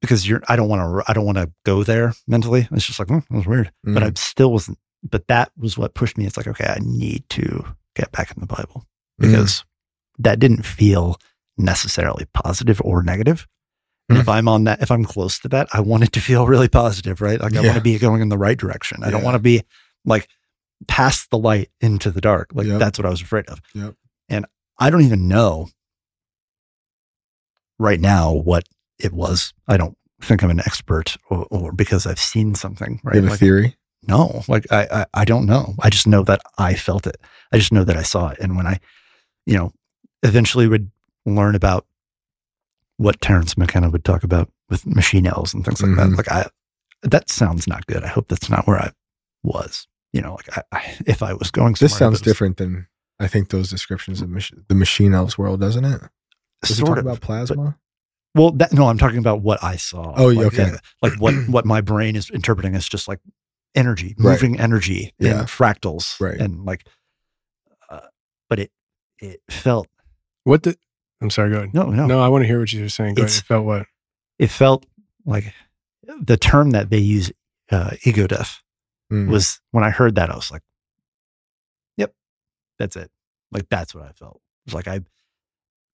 because 0.00 0.28
you're, 0.28 0.42
I 0.48 0.56
don't 0.56 0.68
want 0.68 0.80
to, 1.06 1.10
I 1.10 1.14
don't 1.14 1.24
want 1.24 1.38
to 1.38 1.50
go 1.64 1.82
there 1.84 2.12
mentally. 2.26 2.68
It's 2.72 2.86
just 2.86 2.98
like, 2.98 3.08
hmm, 3.08 3.18
that 3.18 3.30
was 3.36 3.46
weird, 3.46 3.72
but 3.84 4.02
I 4.02 4.10
Mm. 4.10 4.18
still 4.18 4.52
wasn't, 4.52 4.78
but 5.08 5.26
that 5.28 5.52
was 5.56 5.78
what 5.78 5.94
pushed 5.94 6.18
me. 6.18 6.26
It's 6.26 6.36
like, 6.36 6.48
okay, 6.48 6.66
I 6.66 6.78
need 6.82 7.28
to 7.30 7.64
get 7.96 8.10
back 8.12 8.30
in 8.34 8.40
the 8.40 8.46
Bible 8.46 8.86
Mm. 9.20 9.26
because 9.28 9.64
that 10.18 10.38
didn't 10.38 10.64
feel 10.66 11.18
necessarily 11.56 12.26
positive 12.34 12.80
or 12.84 13.02
negative. 13.02 13.46
Mm. 14.10 14.20
if 14.20 14.28
I'm 14.28 14.48
on 14.48 14.64
that, 14.64 14.82
if 14.82 14.90
I'm 14.90 15.04
close 15.04 15.38
to 15.38 15.48
that, 15.48 15.68
I 15.72 15.80
want 15.80 16.02
it 16.02 16.12
to 16.12 16.20
feel 16.20 16.46
really 16.46 16.68
positive, 16.68 17.20
right? 17.20 17.40
Like 17.40 17.52
I 17.54 17.60
Yeah. 17.60 17.68
want 17.68 17.76
to 17.76 17.82
be 17.82 17.98
going 17.98 18.20
in 18.20 18.28
the 18.28 18.36
right 18.38 18.58
direction. 18.58 19.02
I 19.04 19.10
don't 19.10 19.22
want 19.22 19.36
to 19.36 19.38
be 19.38 19.62
like 20.04 20.28
past 20.88 21.30
the 21.30 21.38
light 21.38 21.70
into 21.80 22.10
the 22.10 22.20
dark. 22.20 22.50
Like 22.54 22.66
Yep. 22.66 22.78
that's 22.78 22.98
what 22.98 23.06
I 23.06 23.10
was 23.10 23.20
afraid 23.22 23.46
of. 23.46 23.60
Yep. 23.74 23.94
And 24.28 24.46
I 24.78 24.90
don't 24.90 25.02
even 25.02 25.28
know 25.28 25.68
right 27.78 28.00
now 28.00 28.32
what 28.32 28.64
it 28.98 29.12
was. 29.12 29.52
I 29.68 29.76
don't 29.76 29.96
think 30.20 30.42
I'm 30.42 30.50
an 30.50 30.60
expert 30.60 31.16
or, 31.30 31.46
or 31.50 31.72
because 31.72 32.06
I've 32.06 32.18
seen 32.18 32.54
something, 32.54 33.00
right? 33.02 33.14
You 33.16 33.22
have 33.22 33.28
a 33.28 33.32
Like, 33.32 33.40
theory? 33.40 33.76
no, 34.06 34.42
like 34.48 34.70
I, 34.70 34.86
I, 34.92 35.06
I 35.14 35.24
don't 35.24 35.46
know. 35.46 35.74
I 35.80 35.90
just 35.90 36.06
know 36.06 36.22
that 36.24 36.40
I 36.58 36.74
felt 36.74 37.06
it. 37.06 37.16
I 37.52 37.58
just 37.58 37.72
know 37.72 37.84
that 37.84 37.96
I 37.96 38.02
saw 38.02 38.28
it. 38.28 38.38
And 38.40 38.56
when 38.56 38.66
I, 38.66 38.78
you 39.46 39.56
know, 39.56 39.72
eventually 40.22 40.68
would 40.68 40.90
learn 41.26 41.54
about 41.54 41.86
what 42.96 43.20
Terence 43.20 43.56
McKenna 43.56 43.90
would 43.90 44.04
talk 44.04 44.22
about 44.22 44.50
with 44.70 44.86
machine 44.86 45.26
elves 45.26 45.52
and 45.54 45.64
things 45.64 45.82
like 45.82 45.90
Mhm. 45.92 45.96
that, 45.96 46.16
like 46.16 46.30
I, 46.30 46.48
that 47.02 47.28
sounds 47.30 47.66
not 47.66 47.86
good. 47.86 48.04
I 48.04 48.08
hope 48.08 48.28
that's 48.28 48.48
not 48.50 48.66
where 48.66 48.78
I 48.78 48.92
was. 49.42 49.86
You 50.12 50.20
know, 50.20 50.34
like 50.34 50.58
I, 50.58 50.62
I 50.78 50.96
if 51.06 51.22
I 51.22 51.32
was 51.34 51.50
going, 51.50 51.74
This 51.80 51.96
sounds 51.96 52.12
was 52.12 52.20
different 52.22 52.56
than 52.58 52.86
I 53.18 53.28
think 53.28 53.48
those 53.50 53.70
descriptions 53.70 54.20
of 54.20 54.28
mach- 54.28 54.50
the 54.68 54.74
machine 54.74 55.14
elves 55.14 55.38
world, 55.38 55.60
doesn't 55.60 55.84
it? 55.84 56.02
It 56.62 56.66
Sort 56.66 56.98
of, 56.98 57.06
about 57.06 57.20
plasma? 57.20 57.78
Well, 58.34 58.50
that, 58.52 58.72
no, 58.72 58.88
I'm 58.88 58.98
talking 58.98 59.18
about 59.18 59.42
what 59.42 59.62
I 59.62 59.76
saw. 59.76 60.14
Oh, 60.16 60.28
yeah, 60.30 60.38
like, 60.44 60.46
okay. 60.58 60.70
uh, 60.72 60.76
Like 61.02 61.14
what 61.20 61.34
what 61.48 61.64
my 61.66 61.80
brain 61.80 62.14
is 62.16 62.30
interpreting 62.30 62.74
as 62.74 62.88
just 62.88 63.08
like 63.08 63.20
energy, 63.74 64.14
Right. 64.18 64.32
moving 64.32 64.60
energy, 64.60 65.12
Yeah. 65.18 65.40
and 65.40 65.48
fractals, 65.48 66.20
Right. 66.20 66.38
And 66.38 66.64
like, 66.64 66.86
uh, 67.90 68.00
but 68.48 68.58
it 68.58 68.70
it 69.18 69.40
felt 69.50 69.88
What 70.44 70.62
the? 70.64 70.76
I'm 71.20 71.30
sorry. 71.30 71.50
Go 71.50 71.58
ahead. 71.58 71.74
no, 71.74 71.84
no, 71.90 72.06
No, 72.06 72.20
I 72.20 72.28
want 72.28 72.42
to 72.42 72.46
hear 72.46 72.58
what 72.60 72.72
you 72.72 72.82
were 72.82 72.88
saying. 72.88 73.14
Go 73.14 73.22
ahead. 73.22 73.34
It 73.36 73.42
felt 73.44 73.64
what? 73.64 73.86
it 74.38 74.48
felt 74.50 74.86
like 75.24 75.52
the 76.20 76.36
term 76.36 76.70
that 76.72 76.90
they 76.90 76.98
use, 76.98 77.30
uh, 77.70 77.90
ego 78.04 78.26
death, 78.26 78.61
Mm. 79.12 79.28
was 79.28 79.60
when 79.72 79.84
I 79.84 79.90
heard 79.90 80.14
that 80.14 80.30
I 80.30 80.34
was 80.34 80.50
like, 80.50 80.62
"Yep, 81.98 82.14
that's 82.78 82.96
it." 82.96 83.10
Like 83.50 83.68
that's 83.68 83.94
what 83.94 84.04
I 84.04 84.12
felt. 84.12 84.40
It 84.66 84.70
was 84.70 84.74
like 84.74 84.88
I, 84.88 85.00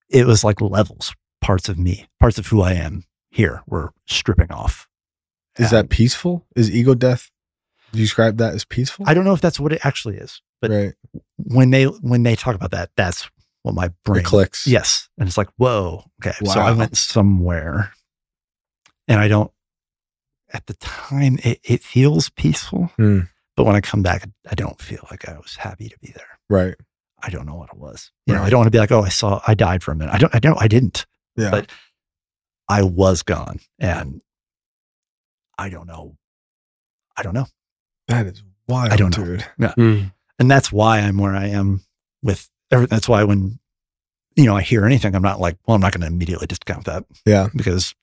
it 0.09 0.25
was 0.25 0.43
like 0.43 0.61
levels, 0.61 1.13
parts 1.41 1.67
of 1.67 1.77
me, 1.77 2.07
parts 2.19 2.37
of 2.37 2.47
who 2.47 2.61
I 2.61 2.73
am 2.73 3.03
here 3.29 3.61
were 3.67 3.91
stripping 4.07 4.51
off. 4.51 4.87
Is 5.57 5.71
that 5.71 5.89
peaceful? 5.89 6.45
Is 6.55 6.71
ego 6.71 6.95
death? 6.95 7.31
Do 7.91 7.99
you 7.99 8.05
describe 8.05 8.37
that 8.37 8.53
as 8.53 8.63
peaceful? 8.63 9.05
I 9.07 9.13
don't 9.13 9.25
know 9.25 9.33
if 9.33 9.41
that's 9.41 9.59
what 9.59 9.73
it 9.73 9.81
actually 9.83 10.15
is, 10.15 10.41
but 10.61 10.71
right. 10.71 10.93
when 11.37 11.71
they 11.71 11.85
when 11.85 12.23
they 12.23 12.35
talk 12.35 12.55
about 12.55 12.71
that, 12.71 12.91
that's 12.95 13.29
what 13.63 13.75
my 13.75 13.89
brain 14.05 14.21
It 14.21 14.25
clicks. 14.25 14.65
Yes, 14.67 15.09
and 15.17 15.27
it's 15.27 15.37
like, 15.37 15.49
whoa, 15.57 16.05
okay. 16.21 16.35
So 16.45 16.59
I 16.59 16.71
went 16.71 16.95
somewhere, 16.97 17.91
and 19.07 19.19
I 19.19 19.27
don't. 19.27 19.51
At 20.51 20.65
the 20.65 20.73
time, 20.75 21.37
it, 21.43 21.59
it 21.63 21.83
feels 21.83 22.29
peaceful, 22.29 22.91
Hmm. 22.97 23.19
but 23.55 23.65
when 23.65 23.75
I 23.75 23.81
come 23.81 24.01
back, 24.01 24.27
I 24.49 24.55
don't 24.55 24.81
feel 24.81 25.05
like 25.11 25.27
I 25.29 25.37
was 25.37 25.55
happy 25.57 25.89
to 25.89 25.97
be 25.99 26.11
there. 26.15 26.39
Right. 26.49 26.75
I 27.21 27.29
don't 27.29 27.45
know 27.45 27.55
what 27.55 27.69
it 27.73 27.77
was. 27.77 28.11
You 28.25 28.33
know, 28.33 28.41
I 28.43 28.49
don't 28.49 28.59
want 28.59 28.67
to 28.67 28.71
be 28.71 28.79
like, 28.79 28.91
oh, 28.91 29.01
I 29.03 29.09
saw, 29.09 29.41
I 29.45 29.53
died 29.53 29.83
for 29.83 29.91
a 29.91 29.95
minute. 29.95 30.13
I 30.13 30.17
don't, 30.17 30.33
I 30.33 30.39
don't, 30.39 30.59
I 30.61 30.67
didn't. 30.67 31.05
Yeah. 31.35 31.51
But 31.51 31.69
I 32.67 32.81
was 32.83 33.23
gone, 33.23 33.59
and 33.77 34.21
I 35.57 35.69
don't 35.69 35.87
know. 35.87 36.15
I 37.17 37.23
don't 37.23 37.33
know. 37.33 37.47
that 38.07 38.25
is 38.27 38.41
wild, 38.67 38.91
I 38.91 38.95
don't 38.95 39.15
know. 39.17 39.25
dude. 39.25 39.45
Mm. 39.59 40.13
and 40.39 40.49
that's 40.51 40.71
why 40.71 40.99
I'm 40.99 41.17
where 41.17 41.35
I 41.35 41.47
am 41.47 41.81
with 42.23 42.49
every, 42.71 42.85
that's 42.85 43.09
why 43.09 43.23
when 43.23 43.59
you 44.35 44.45
know 44.45 44.55
I 44.55 44.61
hear 44.61 44.85
anything 44.85 45.15
I'm 45.15 45.21
not 45.21 45.39
like 45.39 45.57
well 45.67 45.75
I'm 45.75 45.81
not 45.81 45.91
going 45.91 46.01
to 46.01 46.07
immediately 46.07 46.47
discount 46.47 46.85
that 46.85 47.03
Yeah. 47.25 47.49
because 47.55 47.93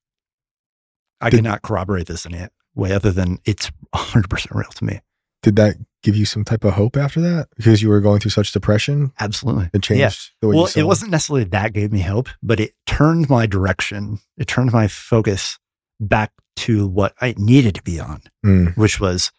I 1.20 1.30
Did- 1.30 1.38
cannot 1.38 1.62
corroborate 1.62 2.06
this 2.06 2.26
in 2.26 2.34
any 2.34 2.48
way 2.74 2.92
other 2.92 3.10
than 3.10 3.38
it's 3.44 3.70
100% 3.94 4.54
real 4.54 4.68
to 4.70 4.84
me 4.84 5.00
Did 5.42 5.56
that 5.56 5.76
give 6.02 6.14
you 6.14 6.24
some 6.26 6.44
type 6.44 6.62
of 6.64 6.74
hope 6.74 6.96
after 6.96 7.20
that? 7.22 7.48
Because 7.56 7.82
you 7.82 7.88
were 7.88 8.00
going 8.00 8.20
through 8.20 8.30
such 8.32 8.52
depression? 8.52 9.12
absolutely 9.18 9.70
It 9.72 9.82
changed 9.82 10.00
Yeah. 10.00 10.10
the 10.42 10.48
way 10.48 10.56
well 10.56 10.68
it 10.76 10.82
wasn't 10.84 11.10
necessarily 11.10 11.44
that 11.44 11.72
gave 11.72 11.92
me 11.92 12.00
hope 12.00 12.28
but 12.42 12.60
it 12.60 12.74
turned 12.86 13.28
my 13.30 13.46
direction 13.46 14.18
it 14.36 14.46
turned 14.46 14.72
my 14.72 14.88
focus 14.88 15.58
back 16.00 16.32
to 16.56 16.86
what 16.86 17.14
I 17.20 17.34
needed 17.38 17.74
to 17.76 17.82
be 17.82 17.98
on 18.00 18.22
Mm. 18.44 18.76
which 18.76 19.00
was 19.00 19.32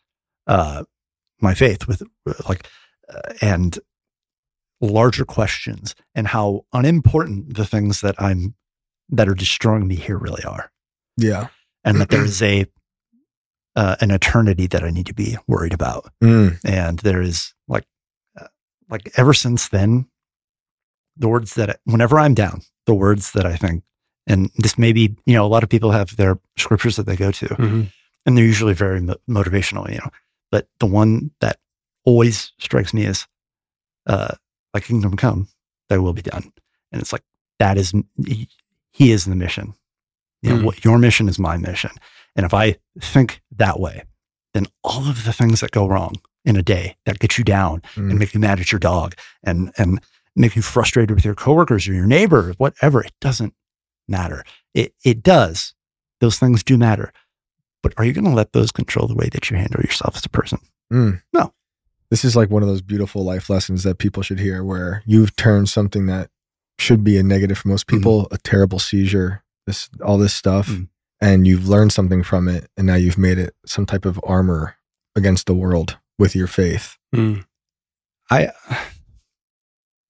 uh, 0.48 0.84
my 1.41 1.54
faith 1.54 1.88
with 1.88 2.02
uh, 2.02 2.34
like 2.49 2.68
uh, 3.14 3.34
and 3.41 3.78
larger 4.82 5.26
questions 5.26 5.95
and 6.16 6.28
how 6.28 6.66
unimportant 6.74 7.56
the 7.56 7.66
things 7.66 8.02
that 8.02 8.16
I'm 8.22 8.56
that 9.10 9.28
are 9.28 9.34
destroying 9.34 9.88
me 9.88 9.95
here 9.95 10.18
really 10.18 10.44
are, 10.44 10.72
Yeah. 11.18 11.48
And 11.84 11.99
that 12.02 12.10
there 12.10 12.24
is 12.32 12.41
a 12.41 12.66
uh, 13.76 13.95
an 14.02 14.10
eternity 14.12 14.66
that 14.68 14.84
I 14.84 14.90
need 14.90 15.06
to 15.06 15.14
be 15.14 15.38
worried 15.48 15.74
about. 15.74 16.12
Mm. 16.24 16.58
And 16.66 16.98
there 16.99 17.22
is 17.22 17.54
like, 17.68 17.86
uh, 18.40 18.48
like 18.90 19.12
ever 19.18 19.36
since 19.36 19.70
then, 19.70 20.08
the 21.16 21.28
words 21.28 21.54
that 21.56 21.70
I, 21.70 21.76
whenever 21.86 22.18
I'm 22.20 22.34
down, 22.34 22.62
the 22.88 22.95
words 22.95 23.34
that 23.34 23.45
I 23.45 23.56
think, 23.56 23.84
and 24.26 24.49
this 24.58 24.80
may 24.80 24.94
be, 24.94 25.16
you 25.28 25.34
know, 25.36 25.45
a 25.45 25.48
lot 25.48 25.62
of 25.62 25.70
people 25.70 25.91
have 25.91 26.16
their 26.16 26.40
scriptures 26.58 26.95
that 26.95 27.06
they 27.06 27.16
go 27.16 27.32
to, 27.32 27.45
Mhm. 27.49 27.91
and 28.26 28.36
they're 28.38 28.44
usually 28.45 28.74
very 28.74 28.99
mo- 28.99 29.16
motivational, 29.30 29.88
you 29.91 29.99
know. 29.99 30.10
But 30.52 30.68
the 30.80 30.88
one 30.88 31.30
that 31.40 31.60
always 32.04 32.54
strikes 32.58 32.94
me 32.95 33.06
is, 33.06 33.28
uh, 34.08 34.34
"Thy 34.74 34.80
kingdom 34.80 35.16
come, 35.18 35.49
Thy 35.90 35.98
will 35.99 36.14
be 36.14 36.22
done," 36.24 36.52
and 36.91 36.99
it's 37.02 37.14
like 37.14 37.24
that 37.60 37.78
is 37.78 37.94
he- 38.26 38.49
He 38.91 39.12
is 39.12 39.26
the 39.26 39.36
mission. 39.36 39.76
You 40.48 40.53
know, 40.56 40.61
Mm. 40.61 40.65
what 40.65 40.86
your 40.86 40.98
mission 40.98 41.28
is 41.30 41.38
my 41.40 41.57
mission, 41.57 41.91
and 42.36 42.45
if 42.45 42.53
I 42.53 42.78
think 43.02 43.41
that 43.56 43.80
way, 43.80 44.03
then 44.53 44.68
all 44.84 45.07
of 45.10 45.26
the 45.26 45.34
things 45.34 45.60
that 45.61 45.72
go 45.72 45.88
wrong 45.88 46.15
in 46.45 46.56
a 46.56 46.64
day 46.64 46.95
that 47.06 47.19
get 47.19 47.38
you 47.38 47.44
down 47.44 47.82
Mm. 47.95 48.10
and 48.11 48.19
make 48.19 48.34
you 48.34 48.40
mad 48.40 48.60
at 48.60 48.72
your 48.72 48.80
dog 48.80 49.15
and 49.44 49.72
and 49.78 49.99
make 50.36 50.56
you 50.56 50.61
frustrated 50.61 51.15
with 51.15 51.26
your 51.26 51.36
coworkers 51.36 51.88
or 51.88 51.94
your 51.94 52.06
neighbor, 52.06 52.53
whatever, 52.57 53.03
it 53.03 53.14
doesn't 53.19 53.53
matter. 54.07 54.44
It 54.74 54.94
it 55.03 55.24
does. 55.24 55.74
Those 56.22 56.38
things 56.40 56.64
do 56.64 56.78
matter. 56.78 57.11
But 57.84 57.94
are 57.98 58.06
you 58.06 58.14
going 58.14 58.26
to 58.26 58.32
let 58.32 58.53
those 58.53 58.72
control 58.72 59.07
the 59.07 59.15
way 59.15 59.30
that 59.32 59.49
you 59.49 59.57
handle 59.57 59.82
yourself 59.82 60.15
as 60.15 60.26
a 60.26 60.30
person? 60.30 60.60
Mm. 60.91 61.22
No. 61.34 61.53
This 62.10 62.24
is 62.26 62.36
like 62.36 62.49
one 62.49 62.64
of 62.64 62.69
those 62.69 62.82
beautiful 62.82 63.24
life 63.24 63.49
lessons 63.49 63.84
that 63.84 63.98
people 63.98 64.24
should 64.24 64.40
hear 64.40 64.64
where 64.64 65.03
you've 65.06 65.36
turned 65.36 65.69
something 65.69 66.06
that 66.07 66.30
should 66.80 67.03
be 67.03 67.18
a 67.18 67.24
negative 67.24 67.57
for 67.57 67.68
most 67.68 67.86
people, 67.88 68.28
a 68.32 68.38
terrible 68.38 68.80
seizure, 68.80 69.44
this 69.68 69.88
all 70.03 70.18
this 70.18 70.34
stuff, 70.34 70.68
Mhm. 70.69 70.89
and 71.22 71.45
you've 71.45 71.68
learned 71.69 71.94
something 71.94 72.23
from 72.23 72.48
it 72.48 72.68
and 72.76 72.88
now 72.88 72.95
you've 72.95 73.18
made 73.19 73.38
it 73.38 73.53
some 73.68 73.85
type 73.85 74.06
of 74.06 74.19
armor 74.23 74.76
against 75.15 75.45
the 75.45 75.53
world 75.53 75.98
with 76.18 76.35
your 76.35 76.48
faith. 76.48 76.98
Mm. 77.15 77.45
I 78.31 78.49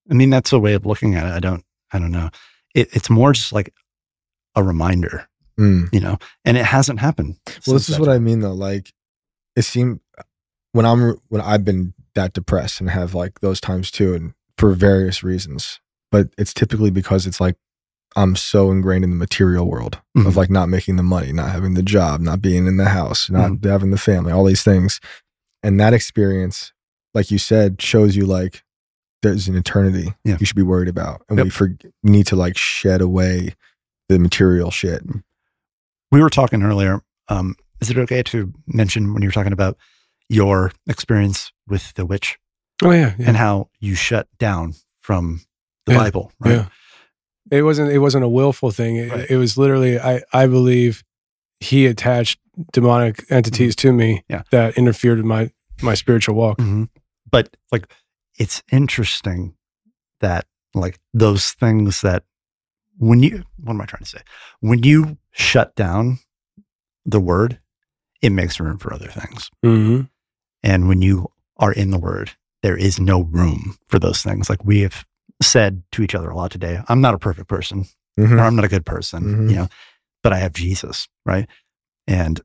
I 0.10 0.14
mean 0.14 0.30
that's 0.30 0.54
a 0.54 0.60
way 0.60 0.74
of 0.74 0.86
looking 0.86 1.16
at 1.16 1.26
it. 1.26 1.32
I 1.34 1.40
don't 1.40 1.64
I 1.92 2.00
don't 2.00 2.12
know. 2.12 2.30
It, 2.76 2.90
it's 2.94 3.10
more 3.10 3.34
just 3.34 3.52
like 3.52 3.74
a 4.56 4.64
reminder, 4.64 5.28
Mm. 5.60 5.92
you 5.94 6.00
know, 6.00 6.18
and 6.46 6.56
it 6.58 6.66
hasn't 6.66 7.00
happened. 7.00 7.38
Well, 7.66 7.74
this 7.76 7.90
is 7.90 8.00
what 8.00 8.10
I 8.10 8.20
mean 8.20 8.42
though. 8.42 8.54
Like, 8.54 8.94
it 9.56 9.64
seemed 9.64 10.00
when 10.74 10.86
I'm 10.86 11.16
when 11.30 11.42
I've 11.42 11.66
been 11.66 11.94
that 12.16 12.34
depressed 12.34 12.80
and 12.80 12.90
have 12.90 13.14
like 13.16 13.40
those 13.40 13.60
times 13.60 13.90
too, 13.92 14.14
and 14.14 14.34
for 14.58 14.74
various 14.74 15.24
reasons. 15.24 15.80
But 16.12 16.30
it's 16.38 16.54
typically 16.54 16.92
because 16.92 17.26
it's 17.28 17.42
like 17.42 17.56
I'm 18.16 18.36
so 18.36 18.72
ingrained 18.72 19.04
in 19.04 19.10
the 19.12 19.16
material 19.16 19.68
world 19.70 20.00
Mhm. 20.18 20.26
of 20.28 20.36
like 20.38 20.50
not 20.50 20.70
making 20.70 20.96
the 20.96 21.04
money, 21.04 21.32
not 21.32 21.52
having 21.52 21.74
the 21.76 21.84
job, 21.84 22.22
not 22.22 22.42
being 22.42 22.66
in 22.66 22.78
the 22.78 22.90
house, 22.90 23.30
not 23.30 23.64
having 23.64 23.92
the 23.92 23.98
family, 23.98 24.32
all 24.32 24.44
these 24.46 24.64
things. 24.64 25.00
And 25.62 25.80
that 25.80 25.94
experience, 25.94 26.74
like 27.14 27.30
you 27.32 27.38
said, 27.38 27.82
shows 27.82 28.16
you 28.16 28.26
like 28.26 28.64
there's 29.24 29.48
an 29.48 29.56
eternity 29.56 30.14
Yeah. 30.24 30.38
you 30.40 30.46
should 30.46 30.56
be 30.56 30.62
worried 30.64 30.88
about, 30.88 31.24
and 31.30 31.38
Yep. 31.38 31.44
we 31.46 31.50
for, 31.50 31.68
we 32.04 32.10
need 32.12 32.28
to 32.28 32.36
like 32.36 32.58
shed 32.58 33.02
away 33.02 33.56
the 34.10 34.18
material 34.20 34.72
shit. 34.72 35.04
we 36.12 36.22
were 36.22 36.30
talking 36.30 36.64
earlier. 36.64 37.02
Um, 37.28 37.56
is 37.82 37.90
it 37.90 37.98
okay 37.98 38.24
to 38.24 38.54
mention 38.66 39.14
when 39.14 39.22
you 39.22 39.28
were 39.28 39.34
talking 39.34 39.52
about 39.52 39.78
your 40.30 40.72
experience 40.88 41.52
with 41.68 41.94
the 41.96 42.06
witch 42.06 42.38
Oh 42.82 42.92
yeah, 42.92 43.14
yeah. 43.20 43.28
and 43.28 43.36
how 43.38 43.70
you 43.80 43.96
shut 43.96 44.28
down 44.40 44.74
from 45.02 45.42
the 45.86 45.92
Yeah, 45.94 45.98
Bible, 46.00 46.32
right? 46.40 46.52
Yeah. 46.54 46.66
It 47.52 47.62
wasn't 47.64 47.92
it 47.92 48.00
wasn't 48.00 48.24
a 48.24 48.30
willful 48.30 48.72
thing. 48.72 48.96
It, 48.98 49.12
Right. 49.12 49.30
it 49.30 49.38
was 49.38 49.58
literally 49.58 50.00
I 50.00 50.22
I 50.34 50.48
believe 50.48 51.04
he 51.60 51.86
attached 51.88 52.40
demonic 52.74 53.24
entities 53.30 53.76
to 53.78 53.92
me 53.94 54.16
Mm-hmm. 54.16 54.34
Yeah. 54.34 54.42
that 54.52 54.78
interfered 54.78 55.18
with 55.18 55.26
my 55.26 55.52
my 55.82 55.94
spiritual 55.96 56.36
walk. 56.36 56.58
Mhm. 56.60 56.90
But 57.32 57.56
like, 57.72 57.88
it's 58.40 58.64
interesting 58.72 59.56
that 60.22 60.46
like 60.74 61.00
those 61.14 61.52
things 61.52 62.02
that 62.02 62.24
when 62.98 63.22
you, 63.22 63.44
what 63.58 63.74
am 63.74 63.82
I 63.82 63.86
trying 63.86 64.04
to 64.04 64.10
say? 64.10 64.22
When 64.60 64.82
you 64.84 65.18
shut 65.32 65.76
down 65.76 66.18
the 67.06 67.20
word, 67.20 67.60
it 68.24 68.32
makes 68.32 68.60
room 68.60 68.78
for 68.80 68.92
other 68.94 69.10
things. 69.10 69.50
hmm 69.62 70.02
And 70.64 70.88
when 70.88 71.02
you 71.04 71.28
are 71.58 71.72
in 71.72 71.92
the 71.92 72.00
word, 72.00 72.32
there 72.64 72.78
is 72.78 73.00
no 73.00 73.22
room 73.22 73.78
for 73.88 74.00
those 74.00 74.22
things. 74.24 74.50
Like 74.50 74.64
we 74.66 74.82
have 74.82 75.06
said 75.42 75.84
to 75.92 76.02
each 76.04 76.16
other 76.16 76.30
a 76.30 76.36
lot 76.36 76.52
today, 76.52 76.82
I'm 76.88 77.02
not 77.02 77.14
a 77.14 77.20
perfect 77.20 77.48
person 77.48 77.86
Mhm. 78.18 78.32
or 78.34 78.40
I'm 78.40 78.56
not 78.56 78.66
a 78.66 78.70
good 78.70 78.86
person, 78.86 79.24
Mhm. 79.24 79.50
you 79.50 79.56
know, 79.56 79.68
but 80.24 80.34
I 80.34 80.40
have 80.40 80.54
Jesus, 80.54 81.08
right? 81.26 81.48
And 82.08 82.42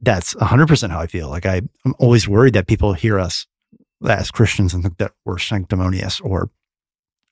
that's 0.00 0.34
100% 0.36 0.92
how 0.92 1.00
I 1.00 1.06
feel. 1.06 1.28
Like 1.28 1.46
I, 1.46 1.62
I'm 1.84 1.94
always 1.98 2.28
worried 2.28 2.54
that 2.54 2.66
people 2.66 2.92
hear 2.92 3.18
us 3.18 3.46
as 4.06 4.30
Christians 4.30 4.74
and 4.74 4.82
think 4.82 4.98
that 4.98 5.12
we're 5.24 5.38
sanctimonious 5.38 6.20
or, 6.20 6.50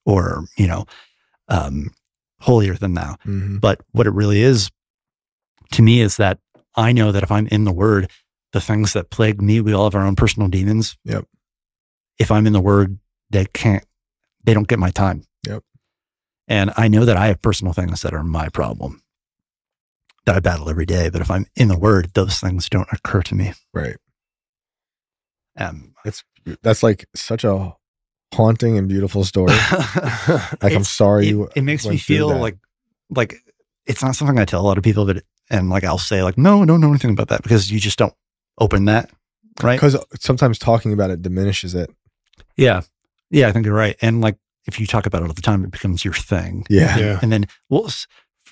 or, 0.04 0.46
you 0.56 0.66
know, 0.66 0.86
um, 1.48 1.90
holier 2.40 2.74
than 2.74 2.94
thou. 2.94 3.16
Mhm. 3.24 3.60
But 3.60 3.80
what 3.92 4.06
it 4.06 4.12
really 4.14 4.40
is 4.42 4.70
to 5.72 5.82
me 5.82 6.00
is 6.00 6.16
that 6.16 6.38
I 6.74 6.92
know 6.92 7.12
that 7.12 7.22
if 7.22 7.30
I'm 7.30 7.46
in 7.48 7.64
the 7.64 7.72
word, 7.72 8.10
the 8.52 8.60
things 8.60 8.92
that 8.94 9.10
plague 9.10 9.40
me, 9.42 9.60
we 9.60 9.72
all 9.72 9.84
have 9.84 9.94
our 9.94 10.06
own 10.06 10.16
personal 10.16 10.48
demons. 10.48 10.96
Yep. 11.04 11.26
If 12.18 12.30
I'm 12.30 12.46
in 12.46 12.52
the 12.52 12.60
word, 12.60 12.98
they 13.30 13.44
can't, 13.46 13.84
they 14.46 14.54
don't 14.54 14.68
get 14.68 14.78
my 14.78 14.90
time. 14.90 15.24
Yep. 15.46 15.62
And 16.48 16.72
I 16.76 16.88
know 16.88 17.04
that 17.04 17.16
I 17.16 17.26
have 17.26 17.42
personal 17.42 17.72
things 17.72 18.02
that 18.02 18.14
are 18.14 18.22
my 18.22 18.48
problem 18.48 19.02
that 20.24 20.36
I 20.36 20.40
battle 20.40 20.68
every 20.68 20.86
day. 20.86 21.08
But 21.08 21.20
if 21.20 21.30
I'm 21.30 21.46
in 21.56 21.68
the 21.68 21.78
word, 21.78 22.12
those 22.14 22.38
things 22.40 22.68
don't 22.68 22.88
occur 22.92 23.22
to 23.22 23.34
me. 23.34 23.52
Right. 23.72 23.96
Um, 25.56 25.94
That's 26.04 26.22
that's 26.62 26.82
like 26.82 27.06
such 27.14 27.44
a 27.44 27.74
haunting 28.34 28.76
and 28.76 28.88
beautiful 28.88 29.24
story. 29.24 29.56
Like 30.62 30.74
I'm 30.74 30.84
sorry 30.84 31.26
it, 31.26 31.30
you. 31.30 31.48
it 31.54 31.62
makes 31.62 31.86
me 31.86 31.96
feel 31.96 32.28
like 32.36 32.58
like 33.10 33.36
it's 33.86 34.02
not 34.02 34.16
something 34.16 34.38
I 34.38 34.44
tell 34.44 34.60
a 34.60 34.66
lot 34.66 34.78
of 34.78 34.84
people, 34.84 35.06
but 35.06 35.22
and 35.50 35.70
like 35.70 35.84
I'll 35.84 35.98
say 35.98 36.22
like 36.22 36.36
no, 36.36 36.64
don't 36.64 36.80
know 36.80 36.90
anything 36.90 37.10
about 37.10 37.28
that 37.28 37.42
because 37.42 37.70
you 37.70 37.78
just 37.80 37.98
don't 37.98 38.12
open 38.58 38.86
that, 38.86 39.10
right? 39.62 39.76
because 39.76 39.96
sometimes 40.20 40.58
talking 40.58 40.92
about 40.92 41.10
it 41.10 41.22
diminishes 41.22 41.74
it. 41.74 41.90
Yeah, 42.56 42.82
yeah, 43.30 43.48
I 43.48 43.52
think 43.52 43.66
you're 43.66 43.74
right. 43.74 43.96
And 44.02 44.20
like 44.20 44.36
if 44.66 44.80
you 44.80 44.86
talk 44.86 45.06
about 45.06 45.22
it 45.22 45.28
all 45.28 45.34
the 45.34 45.42
time, 45.42 45.64
it 45.64 45.70
becomes 45.70 46.04
your 46.04 46.14
thing. 46.14 46.66
Yeah. 46.68 46.96
Yeah. 46.98 47.18
And 47.22 47.30
then, 47.32 47.46
well, 47.68 47.88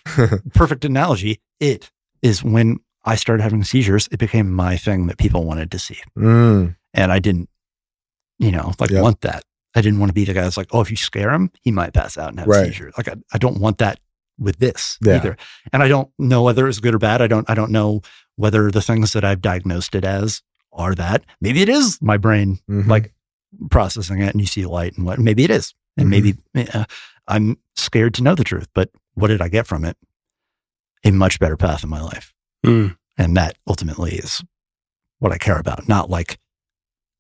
perfect 0.55 0.85
analogy. 0.85 1.41
It 1.61 1.91
is 2.23 2.43
when 2.45 2.79
I 3.05 3.17
started 3.17 3.43
having 3.43 3.65
seizures, 3.65 4.09
it 4.13 4.19
became 4.19 4.51
my 4.53 4.77
thing 4.77 5.07
that 5.09 5.19
people 5.19 5.45
wanted 5.45 5.71
to 5.73 5.79
see, 5.79 5.99
Mm, 6.17 6.77
and 6.95 7.13
I 7.13 7.19
didn't, 7.19 7.49
you 8.39 8.51
know, 8.51 8.73
like 8.79 8.91
Yep. 8.91 9.03
want 9.03 9.21
that. 9.23 9.45
I 9.75 9.81
didn't 9.83 9.99
want 9.99 10.11
to 10.11 10.15
be 10.15 10.25
the 10.25 10.33
guy 10.33 10.43
that's 10.43 10.57
like, 10.57 10.69
oh, 10.73 10.81
if 10.81 10.91
you 10.91 10.97
scare 10.97 11.31
him, 11.33 11.51
he 11.63 11.71
might 11.71 11.93
pass 11.93 12.17
out 12.17 12.31
and 12.31 12.39
have 12.39 12.49
Right. 12.49 12.63
a 12.63 12.67
seizure. 12.67 12.93
Like 12.97 13.09
I, 13.09 13.17
I 13.33 13.39
don't 13.39 13.59
want 13.61 13.79
that 13.79 13.99
with 14.39 14.59
this 14.59 14.99
Yeah. 15.03 15.17
either. 15.17 15.37
And 15.73 15.83
I 15.83 15.89
don't 15.89 16.09
know 16.19 16.43
whether 16.43 16.67
it's 16.69 16.81
good 16.81 16.95
or 16.95 16.99
bad. 16.99 17.21
I 17.21 17.27
don't 17.27 17.49
I 17.51 17.55
don't 17.55 17.71
know 17.73 18.01
whether 18.37 18.71
the 18.71 18.83
things 18.83 19.13
that 19.13 19.25
I've 19.25 19.41
diagnosed 19.43 19.95
it 19.95 20.05
as 20.05 20.43
are 20.73 20.95
that. 20.95 21.25
Maybe 21.41 21.61
it 21.63 21.69
is 21.69 22.01
my 22.01 22.17
brain 22.17 22.59
mhm. 22.71 22.87
like 22.89 23.13
processing 23.71 24.21
it 24.21 24.33
and 24.33 24.41
you 24.41 24.47
see 24.47 24.65
light 24.67 24.97
and 24.97 25.07
what 25.07 25.19
maybe 25.19 25.45
it 25.45 25.51
is. 25.51 25.75
And 25.97 26.07
Mhm. 26.09 26.11
maybe 26.55 26.69
uh, 26.75 26.85
I'm 27.29 27.57
scared 27.77 28.15
to 28.15 28.23
know 28.23 28.35
the 28.35 28.45
truth, 28.45 28.69
but 28.75 28.91
what 29.15 29.29
did 29.29 29.41
I 29.41 29.49
get 29.49 29.67
from 29.67 29.85
it? 29.85 29.97
A 31.05 31.11
much 31.11 31.39
better 31.39 31.57
path 31.57 31.85
in 31.85 31.91
my 31.91 32.01
life. 32.01 32.33
Mm. 32.67 32.97
And 33.17 33.37
that 33.37 33.57
ultimately 33.67 34.17
is 34.17 34.43
what 35.19 35.33
I 35.33 35.39
care 35.39 35.59
about. 35.59 35.89
Not 35.89 36.11
like 36.11 36.39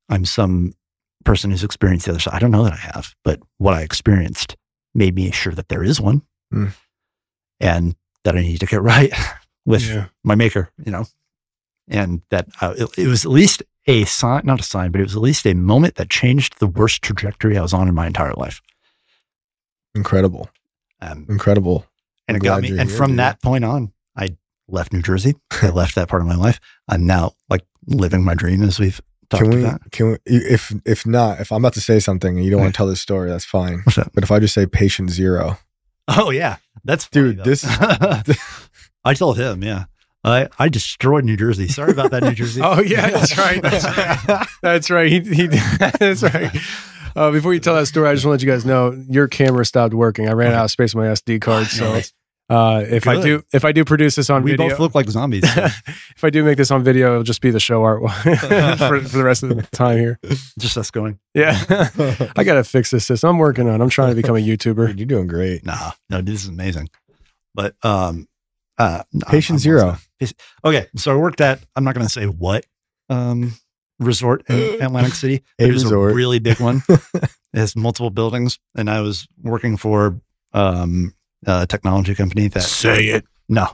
I'm 0.08 0.24
some 0.24 0.72
person 1.24 1.50
who's 1.50 1.64
experienced 1.64 2.06
the 2.06 2.12
other 2.12 2.20
side. 2.20 2.34
I 2.34 2.38
don't 2.38 2.50
know 2.50 2.64
that 2.64 2.72
I 2.72 2.90
have, 2.94 3.14
but 3.24 3.40
what 3.58 3.74
I 3.74 3.82
experienced 3.82 4.56
made 4.94 5.14
me 5.14 5.30
sure 5.30 5.54
that 5.54 5.68
there 5.68 5.82
is 5.84 6.00
one 6.00 6.22
Mm. 6.52 6.72
and 7.60 7.96
that 8.24 8.36
I 8.36 8.40
need 8.42 8.60
to 8.60 8.66
get 8.66 8.82
right 8.82 9.12
with 9.64 9.82
Yeah. 9.86 10.06
my 10.22 10.34
maker, 10.34 10.70
you 10.84 10.90
know, 10.92 11.06
and 11.88 12.22
that 12.30 12.48
uh, 12.60 12.74
it, 12.76 12.98
it 12.98 13.06
was 13.06 13.24
at 13.24 13.30
least 13.30 13.62
a 13.86 14.04
sign, 14.04 14.42
not 14.44 14.60
a 14.60 14.64
sign, 14.64 14.90
but 14.92 15.00
it 15.00 15.04
was 15.04 15.16
at 15.16 15.22
least 15.22 15.46
a 15.46 15.54
moment 15.54 15.96
that 15.96 16.08
changed 16.10 16.58
the 16.58 16.66
worst 16.66 17.02
trajectory 17.02 17.56
I 17.58 17.62
was 17.62 17.74
on 17.74 17.88
in 17.88 17.94
my 17.94 18.06
entire 18.06 18.32
life. 18.34 18.60
incredible, 19.94 20.48
Um, 21.00 21.26
incredible. 21.28 21.86
and 22.28 22.36
I'm 22.36 22.42
it 22.42 22.44
got 22.44 22.62
me. 22.62 22.70
And 22.78 22.88
here, 22.88 22.96
from 22.98 23.12
dude. 23.12 23.18
that 23.20 23.42
point 23.42 23.64
on, 23.64 23.92
I 24.16 24.36
left 24.68 24.92
New 24.92 25.02
Jersey. 25.02 25.34
I 25.62 25.68
left 25.70 25.94
that 25.96 26.08
part 26.08 26.22
of 26.22 26.28
my 26.28 26.34
life. 26.36 26.60
I'm 26.88 27.06
now 27.06 27.32
like 27.48 27.64
living 27.86 28.24
my 28.24 28.34
dream 28.34 28.62
as 28.62 28.78
we've 28.78 29.00
talked 29.28 29.42
Can 29.44 29.50
we? 29.54 29.64
about. 29.64 29.90
Can 29.90 30.10
we? 30.12 30.16
If 30.26 30.72
if 30.84 31.06
not, 31.06 31.40
if 31.40 31.52
I'm 31.52 31.62
about 31.62 31.74
to 31.74 31.80
say 31.80 32.00
something 32.00 32.36
and 32.36 32.44
you 32.44 32.50
don't 32.50 32.60
want 32.62 32.74
to 32.74 32.76
tell 32.76 32.86
this 32.86 33.00
story, 33.00 33.28
that's 33.30 33.44
fine. 33.44 33.82
But 34.14 34.24
if 34.24 34.30
I 34.30 34.38
just 34.38 34.54
say 34.54 34.66
patient 34.66 35.10
zero, 35.10 35.58
Oh 36.08 36.30
yeah, 36.30 36.56
that's 36.84 37.04
funny, 37.04 37.34
Dude, 37.34 37.38
though. 37.38 37.44
this- 37.44 37.64
I 39.06 39.12
told 39.14 39.38
him, 39.38 39.62
yeah. 39.62 39.84
I, 40.24 40.48
I 40.58 40.68
destroyed 40.68 41.24
New 41.24 41.36
Jersey. 41.36 41.68
Sorry 41.68 41.92
about 41.92 42.10
that, 42.12 42.22
New 42.22 42.32
Jersey. 42.32 42.60
Oh 42.64 42.80
yeah, 42.80 43.10
that's 43.10 43.36
right. 43.36 43.60
That's 43.62 43.84
right. 43.84 44.46
That's 44.62 44.90
right. 44.90 45.10
He, 45.12 45.20
he 45.20 45.46
that's 45.98 46.22
right. 46.22 46.50
Uh, 47.16 47.30
before 47.30 47.52
you 47.54 47.60
tell 47.60 47.74
that 47.76 47.86
story, 47.86 48.08
I 48.08 48.14
just 48.14 48.24
want 48.26 48.40
to 48.40 48.46
let 48.46 48.50
you 48.50 48.56
guys 48.58 48.64
know 48.66 48.92
your 49.08 49.28
camera 49.28 49.64
stopped 49.64 49.94
working. 49.94 50.28
I 50.28 50.32
ran 50.32 50.52
out 50.52 50.64
of 50.64 50.70
space 50.70 50.94
on 50.94 51.02
my 51.02 51.08
SD 51.08 51.40
card, 51.40 51.66
so 51.68 52.00
Uh, 52.50 52.84
if 52.86 53.06
I 53.08 53.22
do, 53.22 53.42
if 53.54 53.64
I 53.64 53.72
do 53.72 53.84
produce 53.86 54.16
this 54.16 54.28
on 54.28 54.42
we 54.42 54.50
video, 54.50 54.66
we 54.66 54.70
both 54.72 54.80
look 54.80 54.94
like 54.94 55.08
zombies. 55.08 55.50
so 55.50 55.64
if 55.86 56.22
I 56.24 56.28
do 56.30 56.44
make 56.44 56.58
this 56.58 56.70
on 56.70 56.82
video, 56.84 57.12
it'll 57.12 57.22
just 57.22 57.40
be 57.40 57.50
the 57.50 57.58
show 57.60 57.82
art 57.84 58.02
for, 58.02 58.36
for 59.00 59.00
the 59.00 59.22
rest 59.24 59.42
of 59.42 59.48
the 59.50 59.62
time 59.72 59.96
here. 59.98 60.18
just 60.58 60.76
us 60.76 60.90
going. 60.90 61.18
Yeah, 61.34 61.58
I 62.36 62.44
gotta 62.44 62.62
fix 62.64 62.90
this 62.90 63.06
system. 63.06 63.30
I'm 63.30 63.38
working 63.38 63.66
on. 63.68 63.80
it. 63.80 63.82
I'm 63.84 63.88
trying 63.90 64.10
to 64.10 64.14
become 64.16 64.36
a 64.36 64.40
YouTuber. 64.40 64.88
Dude, 64.88 64.98
you're 65.00 65.06
doing 65.06 65.26
great. 65.26 65.64
Nah, 65.64 65.92
no, 66.10 66.20
this 66.20 66.42
is 66.42 66.48
amazing. 66.48 66.90
But 67.54 67.76
um, 67.82 68.28
uh, 68.76 69.04
no, 69.12 69.20
Patient 69.28 69.50
I'm- 69.50 69.54
I'm 69.54 69.58
zero. 69.60 69.80
also- 69.84 69.92
Patient- 69.92 70.04
Okay, 70.64 70.86
so 70.96 71.12
I 71.12 71.16
worked 71.16 71.40
at. 71.40 71.60
I'm 71.76 71.84
not 71.84 71.94
going 71.94 72.06
to 72.06 72.12
say 72.12 72.26
what 72.26 72.64
um 73.10 73.54
resort 73.98 74.44
in 74.48 74.56
Atlantic 74.82 75.14
City. 75.14 75.42
A 75.58 75.64
it 75.64 75.72
was 75.72 75.84
resort. 75.84 76.12
a 76.12 76.14
really 76.14 76.38
big 76.38 76.60
one. 76.60 76.82
it 76.88 77.28
has 77.52 77.76
multiple 77.76 78.10
buildings, 78.10 78.58
and 78.76 78.88
I 78.88 79.00
was 79.00 79.26
working 79.42 79.76
for 79.76 80.20
um 80.52 81.14
a 81.46 81.66
technology 81.66 82.14
company 82.14 82.48
that 82.48 82.62
Say 82.62 83.06
it. 83.08 83.24
No, 83.46 83.66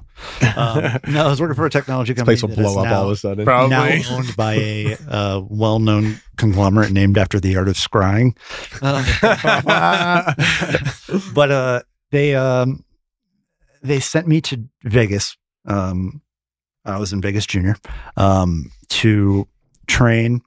um, 0.57 0.99
no, 1.07 1.27
I 1.27 1.29
was 1.29 1.41
working 1.41 1.55
for 1.55 1.65
a 1.65 1.71
technology 1.71 2.13
This 2.13 2.19
company. 2.19 2.37
place 2.39 2.43
will 2.43 2.49
that 2.49 2.57
blow 2.75 2.79
up 2.83 2.87
now- 2.89 2.99
all 2.99 3.05
of 3.05 3.11
a 3.13 3.17
sudden. 3.17 3.45
Probably. 3.45 3.71
now 3.71 4.17
owned 4.17 4.35
by 4.37 4.55
a 4.55 4.97
uh, 5.09 5.41
well-known 5.49 6.21
conglomerate 6.37 6.91
named 6.91 7.17
after 7.17 7.39
the 7.39 7.57
art 7.57 7.69
of 7.69 7.77
scrying. 7.77 8.37
Uh, 8.83 10.33
but 11.35 11.51
uh, 11.53 11.83
they 12.11 12.35
um, 12.35 12.85
they 13.83 14.01
sent 14.01 14.27
me 14.27 14.41
to 14.43 14.65
Vegas. 14.83 15.37
Um, 15.67 16.23
I 16.91 16.99
was 16.99 17.13
in 17.13 17.21
Vegas 17.21 17.47
Junior 17.47 17.77
um, 18.17 18.71
to 18.89 19.47
train. 19.87 20.43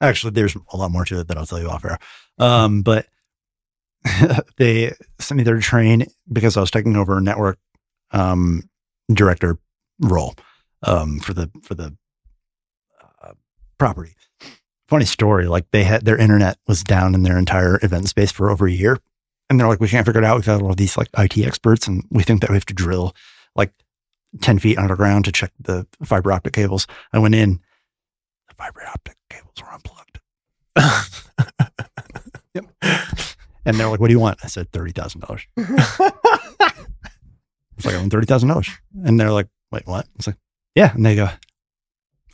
Actually, 0.00 0.32
there's 0.32 0.56
a 0.72 0.76
lot 0.76 0.90
more 0.90 1.04
to 1.04 1.20
it 1.20 1.28
that 1.28 1.38
I'll 1.38 1.46
tell 1.46 1.60
you 1.60 1.68
off 1.68 1.84
air. 1.84 1.98
Um, 2.38 2.82
but 2.82 3.06
they 4.56 4.92
sent 5.18 5.38
me 5.38 5.44
there 5.44 5.56
to 5.56 5.60
train 5.60 6.06
because 6.32 6.56
I 6.56 6.60
was 6.60 6.70
taking 6.70 6.96
over 6.96 7.18
a 7.18 7.22
network 7.22 7.58
um, 8.12 8.68
director 9.12 9.58
role 10.00 10.34
um, 10.82 11.18
for 11.20 11.32
the 11.32 11.50
for 11.62 11.74
the 11.74 11.96
uh, 13.22 13.32
property. 13.78 14.14
Funny 14.88 15.04
story, 15.04 15.46
like 15.48 15.70
they 15.72 15.82
had 15.82 16.04
their 16.04 16.16
internet 16.16 16.58
was 16.68 16.84
down 16.84 17.14
in 17.14 17.24
their 17.24 17.38
entire 17.38 17.78
event 17.82 18.08
space 18.08 18.30
for 18.30 18.50
over 18.50 18.66
a 18.66 18.72
year, 18.72 18.98
and 19.50 19.58
they're 19.58 19.66
like, 19.66 19.80
we 19.80 19.88
can't 19.88 20.06
figure 20.06 20.20
it 20.20 20.24
out. 20.24 20.36
We've 20.36 20.44
had 20.44 20.62
all 20.62 20.74
these 20.74 20.96
like 20.96 21.08
IT 21.18 21.38
experts, 21.38 21.88
and 21.88 22.04
we 22.10 22.22
think 22.22 22.40
that 22.40 22.50
we 22.50 22.56
have 22.56 22.66
to 22.66 22.74
drill 22.74 23.14
like 23.56 23.72
ten 24.40 24.58
feet 24.58 24.78
underground 24.78 25.24
to 25.26 25.32
check 25.32 25.52
the 25.60 25.86
fiber 26.04 26.32
optic 26.32 26.52
cables. 26.52 26.86
I 27.12 27.18
went 27.18 27.34
in, 27.34 27.60
the 28.48 28.54
fiber 28.54 28.82
optic 28.86 29.16
cables 29.30 29.54
were 29.60 29.72
unplugged. 29.72 30.20
yep. 32.54 32.64
And 33.64 33.76
they're 33.76 33.88
like, 33.88 34.00
"What 34.00 34.08
do 34.08 34.12
you 34.12 34.20
want?" 34.20 34.38
I 34.44 34.48
said, 34.48 34.70
thirty 34.72 34.92
thousand 34.92 35.22
dollars. 35.22 35.46
It's 37.76 37.84
like 37.84 37.94
I 37.94 37.98
want 37.98 38.10
thirty 38.10 38.26
thousand 38.26 38.48
dollars, 38.48 38.70
and 39.04 39.20
they're 39.20 39.30
like, 39.30 39.48
"Wait, 39.70 39.86
what?" 39.86 40.06
It's 40.14 40.26
like, 40.26 40.36
"Yeah," 40.74 40.94
and 40.94 41.04
they 41.04 41.14
go, 41.14 41.28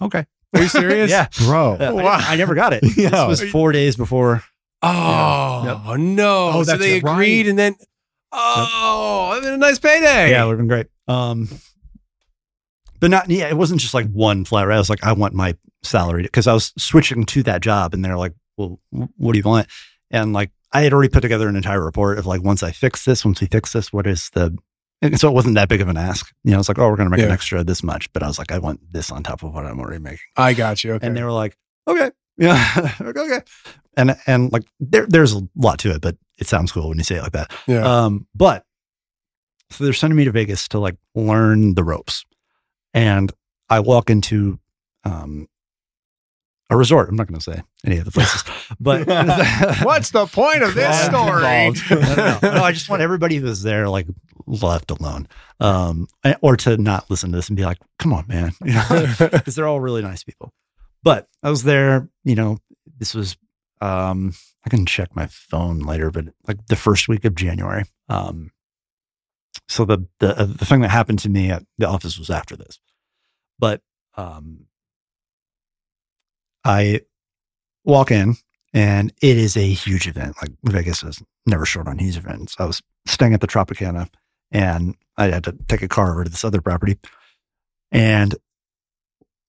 "Okay." 0.01 0.25
Are 0.55 0.63
you 0.63 0.69
serious? 0.69 1.11
yeah, 1.11 1.27
Bro. 1.39 1.79
Uh, 1.81 1.85
I- 1.85 1.91
Wow. 1.93 2.19
I, 2.21 2.37
never 2.37 2.55
got 2.55 2.73
it. 2.73 2.85
Yeah. 2.97 3.09
This 3.27 3.41
was 3.41 3.51
four 3.51 3.73
days 3.73 3.97
before. 3.97 4.45
Oh 4.85 5.97
no! 5.99 6.51
Oh, 6.55 6.63
so 6.63 6.73
that's 6.73 6.79
they 6.81 7.01
right. 7.01 7.13
agreed, 7.13 7.49
and 7.49 7.59
then 7.59 7.75
oh, 8.31 9.33
and 9.37 9.45
then 9.45 9.55
a 9.55 9.57
nice 9.57 9.79
payday. 9.81 10.31
Yeah, 10.31 10.45
it 10.45 10.47
would 10.47 10.53
have 10.53 10.59
been 10.59 10.69
great. 10.69 10.87
Um, 11.09 11.49
but 13.03 13.11
not 13.11 13.29
yeah, 13.29 13.49
it 13.49 13.57
wasn't 13.57 13.81
just 13.81 13.95
like 13.95 14.09
one 14.13 14.45
flat 14.45 14.69
rate. 14.69 14.77
I 14.77 14.79
was 14.79 14.89
like, 14.89 15.03
I 15.03 15.13
want 15.13 15.35
my 15.35 15.57
salary 15.83 16.23
because 16.23 16.47
I 16.47 16.53
was 16.53 16.73
switching 16.79 17.27
to 17.27 17.43
that 17.43 17.61
job, 17.61 17.95
and 17.95 18.05
they're 18.05 18.17
like, 18.17 18.33
"Well, 18.57 18.79
what 18.91 19.33
do 19.33 19.39
you 19.39 19.45
want?" 19.45 19.67
And 20.13 20.33
like, 20.33 20.53
I 20.71 20.83
had 20.83 20.93
already 20.93 21.09
put 21.09 21.23
together 21.23 21.49
an 21.49 21.57
entire 21.57 21.85
report 21.85 22.19
of 22.19 22.27
like, 22.27 22.45
once 22.45 22.63
I 22.63 22.71
fix 22.71 23.05
this, 23.05 23.25
once 23.25 23.41
we 23.41 23.49
fix 23.49 23.73
this, 23.73 23.93
what 23.93 24.07
is 24.07 24.31
the 24.31 24.57
and 25.03 25.19
so 25.19 25.29
it 25.29 25.35
wasn't 25.35 25.57
that 25.57 25.69
big 25.69 25.81
of 25.81 25.89
an 25.89 25.97
ask. 25.97 26.33
You 26.45 26.53
know, 26.53 26.61
it's 26.61 26.69
like, 26.69 26.79
oh, 26.79 26.89
we're 26.89 26.97
going 26.97 27.11
to 27.11 27.17
make 27.17 27.25
an 27.27 27.33
extra 27.33 27.65
this 27.65 27.83
much, 27.83 28.13
but 28.13 28.23
I 28.23 28.29
was 28.29 28.39
like, 28.39 28.53
I 28.53 28.59
want 28.59 28.79
this 28.93 29.11
on 29.11 29.25
top 29.25 29.43
of 29.43 29.53
what 29.53 29.67
I'm 29.67 29.81
already 29.81 29.99
making. 29.99 30.21
I 30.37 30.55
got 30.55 30.85
you. 30.85 30.93
Okay. 30.93 31.07
And 31.09 31.17
they 31.17 31.25
were 31.25 31.33
like, 31.33 31.59
okay, 31.89 32.13
yeah, 32.37 32.93
okay. 33.01 33.41
And 33.97 34.17
and 34.29 34.53
like 34.53 34.63
there 34.79 35.07
there's 35.07 35.35
a 35.35 35.43
lot 35.57 35.81
to 35.81 35.91
it, 35.91 36.03
but 36.03 36.17
it 36.39 36.47
sounds 36.47 36.71
cool 36.71 36.89
when 36.89 36.99
you 36.99 37.05
say 37.05 37.17
it 37.17 37.23
like 37.23 37.33
that. 37.33 37.53
yeah. 37.67 38.05
Um, 38.05 38.29
but 38.33 38.65
so 39.71 39.83
they're 39.83 39.93
sending 39.93 40.17
me 40.17 40.25
to 40.25 40.31
Vegas 40.31 40.69
to 40.69 40.79
like 40.79 40.97
learn 41.17 41.75
the 41.75 41.83
ropes. 41.83 42.25
And 42.95 43.33
I 43.69 43.81
walk 43.81 44.11
into 44.11 44.59
um 45.05 45.49
a 46.71 46.77
resort. 46.77 47.09
I'm 47.09 47.17
not 47.17 47.27
going 47.27 47.39
to 47.39 47.45
say 47.45 47.63
any 47.85 47.99
of 47.99 48.05
the 48.05 48.11
places, 48.11 48.45
but 48.81 49.07
What's 49.85 50.11
the 50.11 50.27
point 50.27 50.63
of 50.63 50.75
this 50.75 50.99
story? 51.05 51.43
no, 51.91 52.39
no, 52.43 52.63
I 52.65 52.73
just 52.73 52.89
want 52.89 53.03
everybody 53.03 53.37
who's 53.37 53.63
there 53.63 53.89
like 53.89 54.07
left 54.47 54.91
alone, 54.91 55.29
um, 55.61 56.09
or 56.41 56.57
to 56.57 56.77
not 56.77 57.11
listen 57.11 57.31
to 57.31 57.37
this 57.37 57.49
and 57.49 57.57
be 57.57 57.65
like, 57.65 57.79
"Come 57.99 58.13
on, 58.13 58.27
man," 58.27 58.53
you 58.65 58.73
know, 58.73 59.07
because 59.19 59.55
they're 59.55 59.69
all 59.69 59.81
really 59.81 60.03
nice 60.03 60.25
people. 60.25 60.53
But 61.03 61.29
I 61.43 61.51
was 61.51 61.63
there, 61.65 62.09
you 62.25 62.35
know. 62.35 62.59
This 62.99 63.15
was 63.15 63.37
um, 63.81 64.33
I 64.65 64.71
can 64.71 64.87
check 64.87 65.15
my 65.15 65.27
phone 65.27 65.81
later, 65.81 66.11
but 66.11 66.27
like 66.47 66.67
the 66.67 66.77
first 66.77 67.09
week 67.09 67.25
of 67.25 67.35
January. 67.35 67.85
Um, 68.09 68.51
so 69.69 69.85
the 69.85 70.07
the 70.19 70.39
uh, 70.39 70.45
the 70.45 70.65
thing 70.65 70.81
that 70.81 70.91
happened 70.91 71.19
to 71.21 71.29
me 71.29 71.51
at 71.51 71.65
the 71.79 71.89
office 71.89 72.19
was 72.19 72.31
after 72.31 72.57
this, 72.57 72.79
but 73.59 73.81
um, 74.17 74.67
I 76.65 77.01
walk 77.85 78.11
in 78.11 78.37
and 78.73 79.13
it 79.21 79.37
is 79.37 79.57
a 79.57 79.69
huge 79.69 80.07
event. 80.07 80.37
Like 80.41 80.53
Vegas 80.65 81.03
is 81.03 81.23
never 81.47 81.67
short 81.67 81.89
on 81.89 81.99
huge 81.99 82.17
events. 82.17 82.57
I 82.59 82.65
was 82.65 82.83
staying 83.07 83.35
at 83.35 83.41
the 83.41 83.47
Tropicana 83.47 84.09
and 84.51 84.95
I 85.17 85.29
had 85.29 85.45
to 85.45 85.57
take 85.69 85.83
a 85.83 85.89
car 85.89 86.13
over 86.13 86.25
to 86.25 86.31
this 86.31 86.45
other 86.45 86.61
property 86.61 86.99
and 87.91 88.35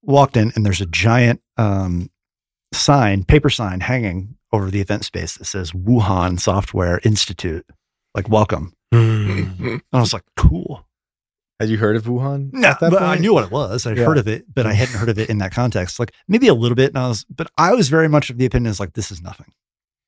walked 0.02 0.36
in 0.36 0.52
and 0.56 0.66
there's 0.66 0.82
a 0.82 0.86
giant 0.86 1.42
um, 1.58 2.10
sign, 2.74 3.24
paper 3.24 3.50
sign 3.50 3.80
hanging 3.80 4.36
over 4.52 4.70
the 4.70 4.82
event 4.82 5.06
space 5.06 5.38
that 5.38 5.46
says 5.46 5.72
Wuhan 5.72 6.40
Software 6.40 7.00
Institute, 7.04 7.66
like 8.14 8.30
welcome. 8.30 8.74
And 8.94 9.82
I 9.92 10.00
was 10.00 10.14
like, 10.14 10.24
cool. 10.36 10.86
Had 11.60 11.70
you 11.70 11.78
heard 11.78 11.96
of 11.96 12.04
Wuhan? 12.04 12.52
No, 12.52 12.68
at 12.70 12.80
that 12.80 12.92
but 12.92 13.02
I 13.04 13.16
knew 13.18 13.34
what 13.34 13.46
it 13.46 13.52
was. 13.52 13.86
I'd 13.88 13.98
Yeah. 13.98 14.06
heard 14.06 14.18
of 14.18 14.28
it, 14.28 14.46
but 14.54 14.66
I 14.66 14.74
hadn't 14.74 14.96
heard 14.96 15.10
of 15.10 15.18
it 15.20 15.30
in 15.30 15.38
that 15.38 15.52
context. 15.54 16.00
Like 16.00 16.12
maybe 16.28 16.48
a 16.48 16.54
little 16.54 16.76
bit. 16.76 16.90
And 16.90 16.98
I 16.98 17.08
was, 17.08 17.26
but 17.30 17.50
I 17.58 17.74
was 17.74 17.90
very 17.90 18.08
much 18.10 18.30
of 18.30 18.38
the 18.38 18.46
opinion 18.46 18.70
is 18.72 18.80
like, 18.80 18.94
this 18.94 19.12
is 19.12 19.22
nothing. 19.22 19.52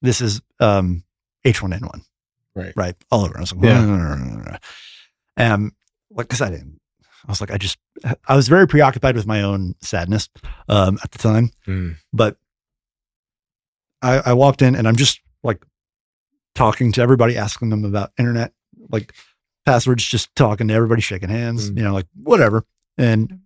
This 0.02 0.22
is 0.22 0.42
um, 0.60 1.04
H1N1. 1.46 2.02
Right. 2.56 2.74
Right. 2.76 2.96
All 3.12 3.24
over. 3.26 3.38
I 3.38 3.42
was 3.42 3.54
like, 3.54 3.64
Yeah. 3.66 4.58
yeah. 5.38 5.54
Um, 5.54 5.74
like, 6.10 6.28
cause 6.30 6.42
I 6.42 6.50
didn't, 6.50 6.80
I 7.28 7.32
was 7.32 7.42
like, 7.42 7.52
I 7.52 7.58
just, 7.58 7.78
I 8.28 8.36
was 8.36 8.48
very 8.48 8.68
preoccupied 8.68 9.16
with 9.16 9.26
my 9.28 9.42
own 9.42 9.76
sadness 9.82 10.30
um, 10.68 10.98
at 11.04 11.12
the 11.12 11.18
time. 11.20 11.52
Mm. 11.68 11.96
But 12.14 12.38
I, 14.02 14.18
I 14.28 14.34
walked 14.34 14.62
in 14.62 14.76
and 14.76 14.88
I'm 14.88 14.96
just 14.96 15.20
like 15.44 15.66
talking 16.54 16.92
to 16.94 17.02
everybody, 17.02 17.38
asking 17.38 17.70
them 17.70 17.84
about 17.86 18.12
internet, 18.18 18.54
like 18.92 19.14
passwords, 19.66 20.04
just 20.06 20.34
talking 20.36 20.68
to 20.68 20.74
everybody, 20.74 21.02
shaking 21.02 21.30
hands, 21.30 21.72
Mm. 21.72 21.78
you 21.78 21.84
know, 21.84 21.94
like 21.94 22.08
whatever. 22.22 22.66
And 22.98 23.40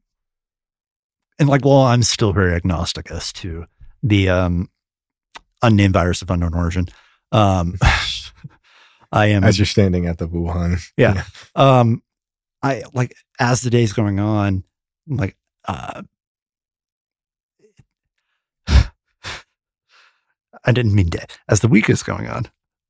and 1.39 1.49
like, 1.49 1.63
well, 1.65 1.81
I'm 1.83 2.03
still 2.03 2.33
very 2.33 2.53
agnostic 2.53 3.09
as 3.11 3.31
to 3.33 3.65
the 4.03 4.29
um 4.29 4.69
unnamed 5.61 5.93
virus 5.93 6.21
of 6.21 6.29
unknown 6.29 6.53
origin. 6.53 6.87
Um 7.31 7.77
I 9.11 9.27
am 9.27 9.43
As 9.43 9.57
you're 9.57 9.65
standing 9.65 10.05
at 10.05 10.19
the 10.19 10.27
Wuhan. 10.27 10.79
yeah. 10.95 11.23
Um, 11.55 12.03
I 12.61 12.83
like 12.93 13.15
as 13.39 13.61
the 13.61 13.71
day's 13.71 13.91
going 13.93 14.19
on, 14.19 14.63
like 15.07 15.35
uh, 15.67 16.03
I 18.67 20.71
didn't 20.71 20.93
mean 20.93 21.09
day. 21.09 21.25
As 21.47 21.61
the 21.61 21.67
week 21.67 21.89
is 21.89 22.03
going 22.03 22.27
on, 22.27 22.47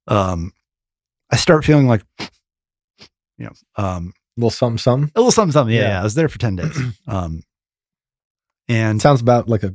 um, 0.08 0.54
I 1.32 1.36
start 1.36 1.66
feeling 1.66 1.88
like, 1.88 2.04
you 3.40 3.45
know, 3.45 3.53
um, 3.84 4.14
A 4.38 4.40
little 4.40 4.49
something, 4.52 4.78
something. 4.78 5.11
a 5.16 5.20
little 5.20 5.32
something, 5.32 5.52
something. 5.53 5.74
Yeah, 5.76 5.82
Yeah. 5.82 5.90
yeah, 5.90 5.99
I 6.02 6.03
was 6.03 6.14
there 6.14 6.30
for 6.30 6.38
ten 6.38 6.56
days. 6.57 6.78
Um, 7.07 7.41
and 8.68 9.02
Sounds 9.02 9.22
about 9.22 9.49
like 9.49 9.64
a 9.64 9.74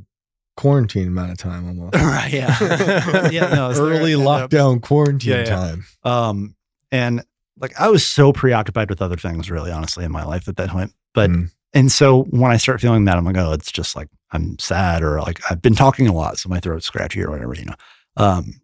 quarantine 0.55 1.07
amount 1.07 1.31
of 1.31 1.37
time 1.37 1.67
almost. 1.67 1.95
right, 2.01 2.31
yeah, 2.31 3.29
yeah, 3.29 3.53
no, 3.53 3.65
I 3.65 3.67
was 3.67 3.77
there 3.77 3.87
Early 3.87 4.13
and, 4.13 4.21
lockdown 4.23 4.81
quarantine 4.81 5.31
Yeah, 5.33 5.37
yeah. 5.39 5.43
time. 5.55 5.85
Um, 6.03 6.55
and 6.91 7.23
like 7.59 7.77
I 7.79 7.89
was 7.89 8.05
so 8.05 8.31
preoccupied 8.31 8.89
with 8.89 9.01
other 9.01 9.17
things, 9.17 9.51
really, 9.51 9.71
honestly, 9.71 10.05
in 10.05 10.11
my 10.11 10.23
life 10.23 10.47
at 10.47 10.55
that 10.57 10.69
point. 10.69 10.93
But 11.13 11.29
Mm. 11.29 11.51
and 11.73 11.91
so 11.91 12.23
when 12.25 12.51
I 12.51 12.57
start 12.57 12.79
feeling 12.79 13.03
that, 13.05 13.17
I'm 13.17 13.25
like, 13.25 13.37
oh, 13.37 13.51
it's 13.51 13.71
just 13.71 13.95
like 13.97 14.07
I'm 14.31 14.57
sad, 14.59 15.03
or 15.03 15.19
like 15.21 15.39
I've 15.51 15.61
been 15.61 15.75
talking 15.75 16.07
a 16.07 16.13
lot, 16.13 16.37
so 16.37 16.47
my 16.49 16.59
throat's 16.59 16.85
scratchy 16.85 17.21
or 17.21 17.31
whatever, 17.31 17.53
you 17.55 17.65
know. 17.65 17.75
Um, 18.17 18.61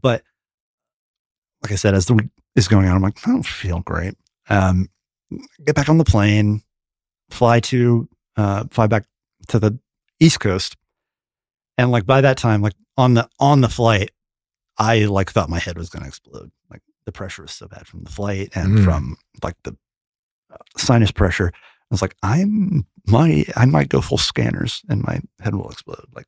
but 0.00 0.22
like 1.62 1.72
I 1.72 1.76
said, 1.76 1.94
as 1.94 2.06
the 2.06 2.14
week 2.14 2.26
is 2.56 2.68
going 2.68 2.86
on, 2.88 2.96
I'm 2.96 3.02
like, 3.02 3.26
I 3.26 3.30
don't 3.30 3.46
feel 3.46 3.80
great. 3.80 4.14
Um, 4.48 4.88
get 5.64 5.74
back 5.74 5.88
on 5.88 5.98
the 5.98 6.04
plane, 6.04 6.62
fly 7.30 7.60
to 7.60 8.08
uh, 8.36 8.64
fly 8.70 8.86
back 8.86 9.04
to 9.48 9.58
the 9.58 9.78
East 10.20 10.40
Coast, 10.40 10.76
and 11.78 11.90
like 11.90 12.06
by 12.06 12.20
that 12.20 12.36
time, 12.36 12.62
like 12.62 12.74
on 12.96 13.14
the 13.14 13.28
on 13.38 13.60
the 13.60 13.68
flight, 13.68 14.10
I 14.78 15.04
like 15.06 15.30
thought 15.30 15.48
my 15.48 15.58
head 15.58 15.76
was 15.78 15.88
going 15.88 16.02
to 16.02 16.08
explode. 16.08 16.50
Like 16.70 16.82
the 17.06 17.12
pressure 17.12 17.42
was 17.42 17.52
so 17.52 17.66
bad 17.68 17.86
from 17.86 18.04
the 18.04 18.10
flight 18.10 18.50
and 18.54 18.78
Mm. 18.78 18.84
from 18.84 19.16
like 19.42 19.56
the 19.64 19.76
uh, 20.52 20.56
sinus 20.76 21.10
pressure. 21.12 21.52
I 21.54 21.60
was 21.90 22.02
like, 22.02 22.16
I'm 22.22 22.86
my 23.06 23.44
I 23.56 23.66
might 23.66 23.88
go 23.88 24.00
full 24.00 24.18
scanners 24.18 24.82
and 24.88 25.02
my 25.02 25.20
head 25.40 25.54
will 25.54 25.70
explode. 25.70 26.06
Like 26.14 26.26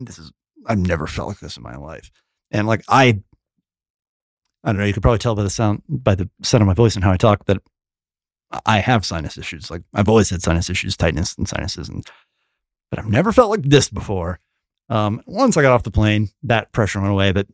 this 0.00 0.18
is 0.18 0.32
I've 0.66 0.78
never 0.78 1.06
felt 1.06 1.28
like 1.28 1.40
this 1.40 1.56
in 1.56 1.62
my 1.62 1.76
life. 1.76 2.10
And 2.50 2.66
like 2.66 2.82
I 2.88 3.20
I 4.62 4.72
don't 4.72 4.78
know, 4.78 4.84
you 4.84 4.92
could 4.92 5.02
probably 5.02 5.18
tell 5.18 5.34
by 5.34 5.42
the 5.42 5.50
sound 5.50 5.82
by 5.88 6.14
the 6.14 6.28
sound 6.42 6.62
of 6.62 6.68
my 6.68 6.74
voice 6.74 6.94
and 6.94 7.04
how 7.04 7.12
I 7.12 7.16
talk 7.16 7.46
that 7.46 7.58
I 8.66 8.78
have 8.80 9.04
sinus 9.04 9.38
issues. 9.38 9.70
Like 9.70 9.82
I've 9.94 10.08
always 10.08 10.30
had 10.30 10.42
sinus 10.42 10.70
issues, 10.70 10.96
tightness 10.96 11.34
and 11.36 11.48
sinuses 11.48 11.88
and 11.88 12.04
but 12.90 12.98
I've 12.98 13.08
never 13.08 13.32
felt 13.32 13.50
like 13.50 13.62
this 13.62 13.88
before. 13.88 14.40
Um, 14.88 15.22
once 15.26 15.56
I 15.56 15.62
got 15.62 15.72
off 15.72 15.84
the 15.84 15.92
plane, 15.92 16.30
that 16.42 16.72
pressure 16.72 17.00
went 17.00 17.12
away, 17.12 17.30
but 17.30 17.46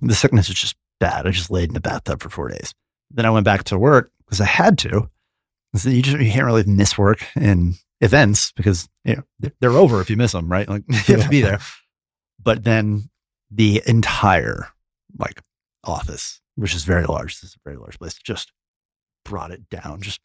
the 0.00 0.14
sickness 0.14 0.48
was 0.48 0.58
just 0.58 0.74
bad. 0.98 1.26
I 1.26 1.30
just 1.30 1.50
laid 1.50 1.68
in 1.68 1.74
the 1.74 1.80
bathtub 1.80 2.20
for 2.20 2.28
four 2.28 2.48
days. 2.48 2.74
Then 3.10 3.24
I 3.24 3.30
went 3.30 3.44
back 3.44 3.64
to 3.64 3.78
work 3.78 4.10
because 4.24 4.40
I 4.40 4.46
had 4.46 4.78
to. 4.78 5.08
So 5.74 5.88
you 5.88 6.02
just 6.02 6.18
you 6.18 6.30
can't 6.30 6.44
really 6.44 6.64
miss 6.64 6.98
work 6.98 7.24
in 7.34 7.74
events 8.00 8.52
because 8.52 8.88
you 9.04 9.16
know 9.16 9.22
they're, 9.38 9.52
they're 9.60 9.70
over 9.70 10.00
if 10.00 10.10
you 10.10 10.16
miss 10.16 10.32
them, 10.32 10.50
right? 10.50 10.68
Like 10.68 10.82
you 10.88 11.14
have 11.14 11.24
to 11.24 11.30
be 11.30 11.40
there. 11.40 11.60
But 12.42 12.64
then 12.64 13.08
the 13.50 13.82
entire 13.86 14.68
like 15.18 15.40
office, 15.84 16.40
which 16.56 16.74
is 16.74 16.84
very 16.84 17.04
large, 17.04 17.40
this 17.40 17.50
is 17.50 17.56
a 17.56 17.68
very 17.68 17.76
large 17.76 17.98
place, 17.98 18.14
just 18.14 18.52
brought 19.24 19.50
it 19.50 19.68
down. 19.70 20.00
Just 20.00 20.20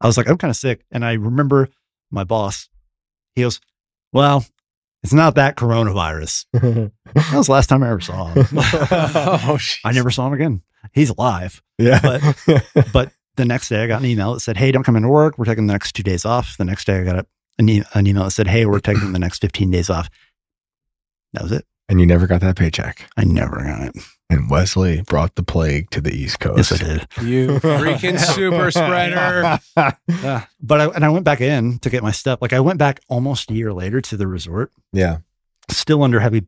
I 0.00 0.06
was 0.06 0.16
like, 0.16 0.28
I'm 0.28 0.38
kind 0.38 0.50
of 0.50 0.56
sick, 0.56 0.84
and 0.90 1.04
I 1.04 1.14
remember 1.14 1.68
my 2.10 2.24
boss. 2.24 2.68
He 3.34 3.42
goes, 3.42 3.60
"Well, 4.12 4.44
it's 5.02 5.12
not 5.12 5.34
that 5.36 5.56
coronavirus." 5.56 6.46
that 6.52 7.32
was 7.32 7.46
the 7.46 7.52
last 7.52 7.68
time 7.68 7.82
I 7.82 7.90
ever 7.90 8.00
saw 8.00 8.26
him. 8.26 8.46
oh, 8.56 9.58
I 9.84 9.92
never 9.92 10.10
saw 10.10 10.26
him 10.26 10.34
again. 10.34 10.62
He's 10.92 11.10
alive. 11.10 11.62
Yeah. 11.78 12.00
But 12.00 12.66
but 12.92 13.12
the 13.36 13.44
next 13.44 13.68
day 13.68 13.82
I 13.82 13.86
got 13.86 14.02
an 14.02 14.08
email 14.08 14.34
that 14.34 14.40
said, 14.40 14.56
Hey, 14.56 14.72
don't 14.72 14.84
come 14.84 14.96
into 14.96 15.08
work. 15.08 15.38
We're 15.38 15.44
taking 15.44 15.66
the 15.66 15.72
next 15.72 15.92
two 15.92 16.02
days 16.02 16.24
off. 16.24 16.56
The 16.56 16.64
next 16.64 16.86
day 16.86 17.00
I 17.00 17.04
got 17.04 17.18
a, 17.18 17.26
an, 17.58 17.68
e- 17.68 17.82
an 17.94 18.06
email 18.06 18.24
that 18.24 18.30
said, 18.30 18.46
Hey, 18.46 18.66
we're 18.66 18.80
taking 18.80 19.12
the 19.12 19.18
next 19.18 19.40
15 19.40 19.70
days 19.70 19.90
off. 19.90 20.08
That 21.32 21.42
was 21.42 21.52
it. 21.52 21.66
And 21.88 22.00
you 22.00 22.06
never 22.06 22.26
got 22.26 22.40
that 22.40 22.56
paycheck. 22.56 23.08
I 23.16 23.24
never 23.24 23.62
got 23.62 23.82
it. 23.82 23.96
And 24.30 24.50
Wesley 24.50 25.02
brought 25.02 25.34
the 25.34 25.42
plague 25.42 25.90
to 25.90 26.00
the 26.00 26.10
East 26.12 26.40
Coast. 26.40 26.70
Yes, 26.70 26.80
I 26.82 26.84
did. 26.84 27.06
You 27.28 27.48
freaking 27.60 28.18
super 28.34 28.70
spreader. 28.70 29.58
Yeah. 30.08 30.46
But 30.60 30.80
I, 30.80 30.86
and 30.88 31.04
I 31.04 31.10
went 31.10 31.24
back 31.26 31.40
in 31.42 31.78
to 31.80 31.90
get 31.90 32.02
my 32.02 32.10
stuff. 32.10 32.40
Like 32.40 32.54
I 32.54 32.60
went 32.60 32.78
back 32.78 33.00
almost 33.08 33.50
a 33.50 33.54
year 33.54 33.72
later 33.72 34.00
to 34.00 34.16
the 34.16 34.26
resort, 34.26 34.72
Yeah. 34.94 35.18
still 35.70 36.02
under 36.02 36.20
heavy 36.20 36.46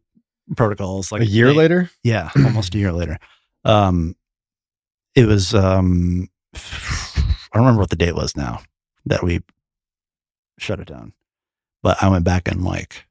protocols. 0.57 1.13
Like 1.13 1.21
a 1.23 1.27
year 1.27 1.49
they- 1.49 1.55
later? 1.55 1.91
Yeah, 2.03 2.31
almost 2.37 2.75
a 2.75 2.79
year 2.79 2.93
later. 2.93 3.19
Um, 3.65 4.17
it 5.15 5.27
was 5.27 5.55
um, 5.55 6.29
I 6.55 6.59
don't 7.55 7.63
remember 7.63 7.81
what 7.81 7.91
the 7.91 7.97
date 7.97 8.15
was 8.15 8.37
now 8.37 8.61
that 9.05 9.23
we 9.23 9.41
shut 10.59 10.81
it 10.81 10.87
down, 10.89 11.13
but 11.83 12.03
I 12.03 12.09
went 12.09 12.25
back 12.25 12.49
in 12.49 12.65
like 12.65 13.06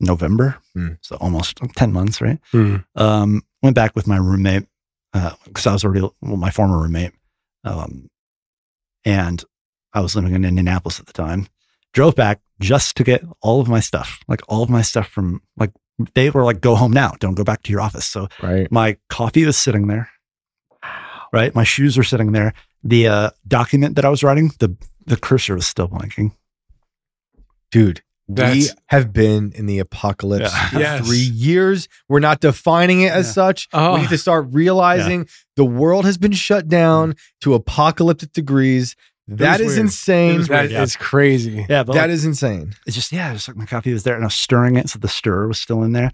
November, 0.00 0.58
Hmm. 0.74 0.92
so 1.00 1.16
almost 1.16 1.58
ten 1.76 1.92
months, 1.92 2.20
right? 2.20 2.38
Hmm. 2.52 2.76
Um, 2.94 3.42
went 3.62 3.74
back 3.76 3.94
with 3.96 4.06
my 4.06 4.16
roommate 4.18 4.66
because 5.12 5.66
I 5.66 5.72
was 5.72 5.84
already 5.84 6.02
well, 6.02 6.36
my 6.36 6.50
former 6.50 6.78
roommate, 6.80 7.12
um, 7.64 8.08
and 9.04 9.42
I 9.92 10.00
was 10.00 10.14
living 10.14 10.34
in 10.34 10.44
Indianapolis 10.44 11.00
at 11.00 11.06
the 11.06 11.12
time. 11.14 11.46
Drove 11.94 12.14
back 12.14 12.40
just 12.60 12.96
to 12.96 13.04
get 13.04 13.24
all 13.40 13.60
of 13.60 13.68
my 13.68 13.80
stuff, 13.80 14.20
like 14.28 14.42
all 14.48 14.62
of 14.62 14.68
my 14.68 14.82
stuff 14.82 15.08
from 15.08 15.40
like 15.56 15.72
they 16.14 16.28
were 16.28 16.44
like, 16.44 16.60
"Go 16.60 16.74
home 16.74 16.92
now, 16.92 17.12
don't 17.20 17.34
go 17.34 17.44
back 17.44 17.62
to 17.62 17.72
your 17.72 17.80
office." 17.80 18.04
So 18.04 18.28
Right. 18.42 18.70
my 18.70 18.98
coffee 19.08 19.46
was 19.46 19.56
sitting 19.56 19.86
there. 19.86 20.10
Right, 21.32 21.54
my 21.54 21.64
shoes 21.64 21.96
were 21.96 22.04
sitting 22.04 22.32
there. 22.32 22.52
The 22.84 23.08
uh, 23.08 23.30
document 23.48 23.96
that 23.96 24.04
I 24.04 24.10
was 24.10 24.22
writing, 24.22 24.52
the 24.58 24.76
the 25.06 25.16
cursor 25.16 25.54
was 25.54 25.66
still 25.66 25.88
blinking. 25.88 26.34
Dude, 27.70 28.02
we 28.28 28.68
have 28.88 29.12
been 29.12 29.52
in 29.54 29.66
the 29.66 29.78
apocalypse 29.78 30.52
Yeah. 30.52 30.68
for 30.70 30.78
Yes. 30.80 31.06
three 31.06 31.18
years. 31.18 31.88
We're 32.08 32.20
not 32.20 32.40
defining 32.40 33.02
it 33.02 33.12
as 33.12 33.26
Yeah. 33.28 33.32
such. 33.32 33.68
Oh. 33.72 33.94
We 33.94 34.00
need 34.02 34.08
to 34.10 34.18
start 34.18 34.46
realizing 34.50 35.28
the 35.56 35.64
world 35.64 36.04
has 36.04 36.18
been 36.18 36.32
shut 36.32 36.68
down 36.68 37.14
to 37.42 37.54
apocalyptic 37.54 38.32
degrees. 38.32 38.96
That 39.28 39.60
was 39.60 39.68
weird. 39.70 39.80
insane. 39.80 40.40
It 40.42 40.48
That 40.48 40.60
weird, 40.62 40.70
yeah. 40.72 40.82
is 40.82 40.96
crazy. 40.96 41.66
Yeah, 41.68 41.82
but 41.84 41.94
That 41.94 42.02
like, 42.02 42.10
is 42.10 42.24
insane. 42.24 42.74
it's 42.86 42.94
just 42.96 43.10
yeah, 43.12 43.32
just 43.32 43.48
like 43.48 43.56
my 43.56 43.66
coffee 43.66 43.92
was 43.92 44.02
there, 44.04 44.14
and 44.14 44.22
I 44.24 44.26
was 44.26 44.34
stirring 44.34 44.76
it, 44.76 44.88
so 44.88 44.98
the 44.98 45.08
stir 45.08 45.48
was 45.48 45.58
still 45.60 45.82
in 45.82 45.92
there, 45.92 46.12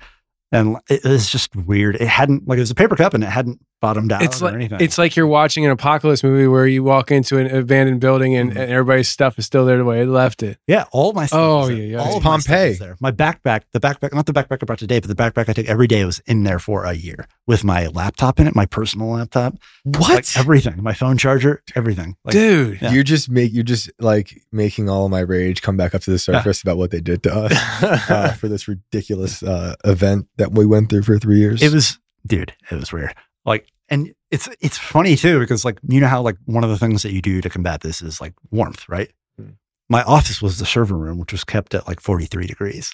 and 0.51 0.77
it 0.89 1.05
was 1.05 1.29
just 1.31 1.55
weird. 1.55 1.97
It 1.97 2.09
hadn't 2.09 2.49
like 2.49 2.57
it 2.57 2.61
was 2.63 2.71
a 2.71 2.75
paper 2.75 2.97
cup, 2.97 3.13
and 3.15 3.23
it 3.23 3.29
hadn't 3.31 3.61
bottomed 3.83 4.11
out 4.13 4.23
It's 4.23 4.41
or 4.41 4.47
like 4.47 4.55
anything. 4.55 4.81
it's 4.81 4.97
like 4.97 5.15
you're 5.17 5.27
watching 5.27 5.67
an 5.67 5.71
apocalypse 5.73 6.23
movie 6.25 6.47
where 6.47 6.67
you 6.67 6.83
walk 6.83 7.11
into 7.11 7.37
an 7.37 7.55
abandoned 7.55 8.01
building 8.01 8.35
and, 8.35 8.53
Mhm. 8.53 8.57
and 8.63 8.71
everybody's 8.73 9.09
stuff 9.11 9.39
is 9.39 9.45
still 9.45 9.67
there 9.67 9.77
the 9.77 9.85
way 9.85 10.01
it 10.01 10.07
left 10.07 10.43
it. 10.43 10.57
yeah, 10.67 10.85
all 10.93 11.13
my 11.13 11.27
stuff. 11.27 11.39
Oh, 11.41 11.67
there. 11.67 11.77
yeah, 11.77 11.83
yeah. 11.85 11.99
all 11.99 12.07
It's 12.07 12.17
of 12.17 12.25
my 12.25 12.39
stuff 12.39 12.47
Pompeii. 12.57 12.73
there. 12.75 12.97
My 13.01 13.11
backpack, 13.13 13.63
the 13.73 13.81
backpack, 13.81 14.15
not 14.15 14.25
the 14.25 14.33
backpack 14.33 14.59
I 14.63 14.65
brought 14.65 14.79
today, 14.79 15.01
but 15.01 15.09
the 15.09 15.15
backpack 15.23 15.49
I 15.51 15.53
take 15.53 15.69
every 15.69 15.87
day 15.87 16.05
was 16.07 16.21
in 16.27 16.45
there 16.45 16.59
for 16.59 16.85
a 16.85 16.95
year 16.95 17.27
with 17.47 17.65
my 17.65 17.89
laptop 17.89 18.41
in 18.41 18.47
it, 18.47 18.55
my 18.55 18.65
personal 18.67 19.09
laptop, 19.09 19.57
What? 19.85 20.09
like 20.09 20.37
everything, 20.39 20.83
my 20.83 20.95
phone 20.95 21.19
charger, 21.19 21.61
everything. 21.75 22.15
Like, 22.25 22.33
Dude. 22.33 22.81
Yeah. 22.81 22.93
You're 22.93 23.03
just 23.03 23.29
make 23.29 23.53
you're 23.53 23.65
just 23.65 23.91
like 23.99 24.41
making 24.53 24.89
all 24.89 25.09
my 25.09 25.21
rage 25.21 25.61
come 25.61 25.77
back 25.77 25.95
up 25.95 26.03
to 26.03 26.11
the 26.13 26.19
surface 26.21 26.63
about 26.63 26.77
what 26.79 26.93
they 26.93 27.01
did 27.01 27.23
to 27.25 27.35
us 27.35 27.53
uh, 28.11 28.33
for 28.39 28.47
this 28.47 28.69
ridiculous 28.69 29.43
uh, 29.43 29.75
event 29.85 30.29
that 30.37 30.53
we 30.53 30.65
went 30.65 30.89
through 30.89 31.03
for 31.03 31.19
three 31.19 31.39
years. 31.39 31.61
It 31.63 31.73
was, 31.73 31.99
dude, 32.27 32.53
it 32.71 32.77
was 32.77 32.93
weird. 32.93 33.13
Like, 33.45 33.67
and 33.89 34.15
it's 34.31 34.49
it's 34.61 34.79
funny 34.79 35.17
too 35.17 35.39
because 35.39 35.65
like 35.65 35.79
you 35.89 36.01
know 36.01 36.07
how 36.09 36.23
like 36.23 36.37
one 36.47 36.65
of 36.65 36.71
the 36.71 36.79
things 36.79 37.03
that 37.03 37.13
you 37.13 37.21
do 37.23 37.41
to 37.41 37.51
combat 37.51 37.81
this 37.81 38.01
is 38.03 38.21
like 38.21 38.35
warmth, 38.51 38.89
right? 38.89 39.11
Hmm. 39.39 39.51
My 39.89 40.03
office 40.05 40.41
was 40.41 40.59
the 40.59 40.67
server 40.67 40.97
room, 40.97 41.19
which 41.19 41.33
was 41.33 41.45
kept 41.45 41.75
at 41.75 41.87
like 41.87 42.01
43 42.01 42.47
degrees 42.47 42.93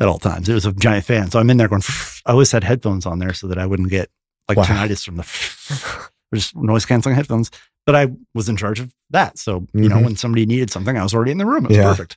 at 0.00 0.08
all 0.08 0.18
times. 0.18 0.48
It 0.48 0.54
was 0.54 0.64
a 0.66 0.72
giant 0.72 1.04
fan, 1.04 1.30
so 1.30 1.38
I'm 1.40 1.50
in 1.50 1.56
there 1.56 1.68
going. 1.68 1.82
I 2.26 2.32
always 2.32 2.52
had 2.52 2.64
headphones 2.64 3.04
on 3.06 3.18
there 3.18 3.32
so 3.34 3.46
that 3.48 3.58
I 3.58 3.66
wouldn't 3.66 3.90
get 3.90 4.10
like 4.48 4.56
Wow. 4.58 4.64
tinnitus 4.64 5.04
from 5.04 5.16
the 5.16 6.08
just 6.34 6.56
noise 6.56 6.86
canceling 6.86 7.14
headphones. 7.16 7.50
But 7.86 7.94
I 7.96 8.08
was 8.34 8.48
in 8.48 8.56
charge 8.56 8.80
of 8.80 8.94
that, 9.10 9.38
so 9.38 9.66
you 9.74 9.88
know 9.90 9.96
Mhm. 9.96 10.04
when 10.04 10.16
somebody 10.16 10.46
needed 10.46 10.70
something, 10.70 10.96
I 10.96 11.02
was 11.02 11.12
already 11.14 11.32
in 11.32 11.38
the 11.38 11.46
room. 11.46 11.64
It 11.66 11.68
was 11.70 11.76
Yeah. 11.76 11.84
perfect. 11.84 12.16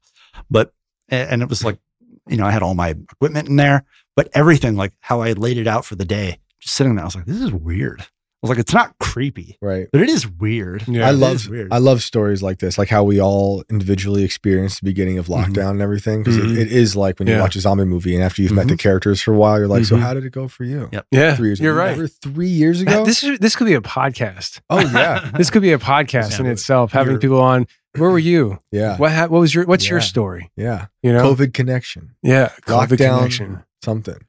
But 0.49 0.71
and 1.09 1.41
it 1.41 1.49
was 1.49 1.63
like 1.65 1.79
you 2.27 2.37
know 2.37 2.45
I 2.45 2.51
had 2.51 2.61
all 2.63 2.73
my 2.75 2.89
equipment 2.89 3.49
in 3.49 3.57
there, 3.57 3.83
but 4.15 4.29
everything 4.33 4.75
like 4.77 4.93
how 5.01 5.21
I 5.21 5.33
laid 5.33 5.57
it 5.57 5.67
out 5.67 5.83
for 5.83 5.95
the 5.95 6.05
day, 6.05 6.39
just 6.59 6.75
sitting 6.75 6.95
there, 6.95 7.03
I 7.03 7.07
was 7.07 7.15
like, 7.15 7.25
this 7.25 7.41
is 7.41 7.51
weird. 7.51 8.01
I 8.01 8.05
was 8.45 8.49
like, 8.49 8.59
it's 8.59 8.73
not 8.73 8.93
creepy, 8.99 9.57
right. 9.63 9.87
but 9.91 9.99
it 9.99 10.09
is 10.09 10.27
weird. 10.27 10.87
Yeah. 10.87 11.07
I 11.07 11.09
It 11.09 11.13
love 11.13 11.47
weird. 11.49 11.73
I 11.73 11.79
love 11.79 12.03
stories 12.03 12.43
like 12.43 12.59
this, 12.59 12.77
like 12.77 12.87
how 12.87 13.03
we 13.03 13.19
all 13.19 13.63
individually 13.67 14.23
experienced 14.23 14.81
the 14.81 14.85
beginning 14.85 15.17
of 15.17 15.25
Mhm. 15.25 15.43
lockdown 15.45 15.71
and 15.71 15.81
everything. 15.81 16.21
Because 16.21 16.37
Mhm. 16.37 16.51
it, 16.51 16.57
it 16.59 16.71
is 16.71 16.95
like 16.95 17.17
when 17.17 17.27
you 17.27 17.35
watch 17.39 17.55
a 17.55 17.61
zombie 17.61 17.85
movie 17.85 18.13
and 18.13 18.23
after 18.23 18.43
you've 18.43 18.51
met 18.51 18.67
Mhm. 18.67 18.69
the 18.69 18.77
characters 18.77 19.21
for 19.23 19.33
a 19.33 19.37
while, 19.37 19.57
you're 19.57 19.67
like, 19.67 19.85
so 19.85 19.95
Mhm. 19.97 20.01
how 20.01 20.13
did 20.13 20.23
it 20.23 20.29
go 20.33 20.47
for 20.47 20.65
you? 20.65 20.87
Yep. 20.91 21.05
Yeah. 21.11 21.35
Three 21.35 21.47
years 21.49 21.59
You're 21.59 21.73
ago. 21.73 21.79
right. 21.79 21.91
Remember 21.97 22.07
three 22.21 22.47
years 22.47 22.79
ago. 22.79 23.03
This 23.05 23.23
is 23.23 23.39
this 23.39 23.55
could 23.55 23.65
be 23.65 23.73
a 23.73 23.81
podcast. 23.81 24.59
oh 24.69 24.81
yeah, 24.81 25.31
This 25.35 25.49
could 25.49 25.63
be 25.63 25.71
a 25.71 25.79
podcast 25.79 26.33
Yeah, 26.33 26.41
in 26.41 26.45
itself. 26.45 26.91
Having 26.91 27.13
you're- 27.13 27.21
people 27.21 27.41
on. 27.41 27.65
Where 27.95 28.11
were 28.11 28.19
you? 28.19 28.59
yeah, 28.71 28.97
What 28.97 29.11
ha- 29.13 29.25
what 29.25 29.39
was 29.39 29.55
your 29.55 29.65
what's 29.65 29.89
your 29.89 29.99
story? 29.99 30.51
yeah. 30.55 30.85
You 31.01 31.11
know? 31.11 31.23
COVID 31.33 31.55
connection, 31.55 32.11
Yeah. 32.21 32.49
COVID 32.67 32.89
lockdown, 32.89 33.17
connection. 33.17 33.63
something. 33.83 34.19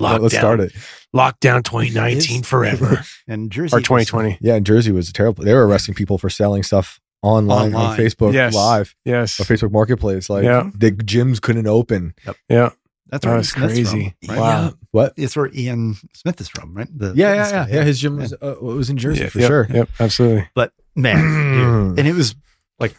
Lockdown. 0.00 0.20
Let's 0.20 0.36
start 0.36 0.60
it. 0.60 0.72
Lockdown 1.14 1.64
2019 1.64 2.42
forever. 2.42 3.04
and 3.28 3.50
Jersey 3.50 3.74
or 3.74 3.78
was- 3.78 3.84
2020. 3.84 4.38
Yeah, 4.40 4.56
in 4.56 4.64
Jersey 4.64 4.92
was 4.92 5.12
terrible. 5.12 5.44
They 5.44 5.54
were 5.54 5.66
arresting 5.66 5.94
people 5.94 6.18
for 6.18 6.30
selling 6.30 6.62
stuff 6.62 7.00
online, 7.22 7.74
on 7.74 7.96
Facebook 7.98 8.32
Yes. 8.32 8.54
Live 8.54 8.94
Yes. 9.04 9.38
or 9.40 9.44
Facebook 9.44 9.72
Marketplace. 9.72 10.30
Like 10.30 10.44
Yeah. 10.44 10.70
the 10.74 10.90
gyms 10.92 11.40
couldn't 11.40 11.66
open. 11.66 12.14
Yeah. 12.48 12.70
That's 13.08 13.26
where 13.26 13.36
was 13.36 13.50
crazy. 13.52 14.14
From, 14.24 14.34
right? 14.36 14.40
Wow. 14.40 14.72
What? 14.92 15.14
It's 15.16 15.36
where 15.36 15.50
Ian 15.52 15.96
Smith 16.14 16.40
is 16.40 16.48
from, 16.48 16.74
right? 16.74 16.86
The 16.96 17.12
Yeah, 17.16 17.34
yeah, 17.34 17.44
fitness 17.44 17.52
yeah, 17.72 17.76
yeah. 17.78 17.84
His 17.84 18.00
gym 18.00 18.16
was 18.18 18.32
uh, 18.40 18.54
was 18.60 18.88
in 18.88 18.98
Jersey 18.98 19.22
Yeah, 19.24 19.28
for 19.30 19.38
yep, 19.40 19.48
sure. 19.48 19.66
Yep. 19.68 19.88
Absolutely. 19.98 20.48
But 20.54 20.72
man, 20.94 21.18
and 21.98 22.06
it 22.06 22.14
was 22.14 22.36
like 22.78 22.94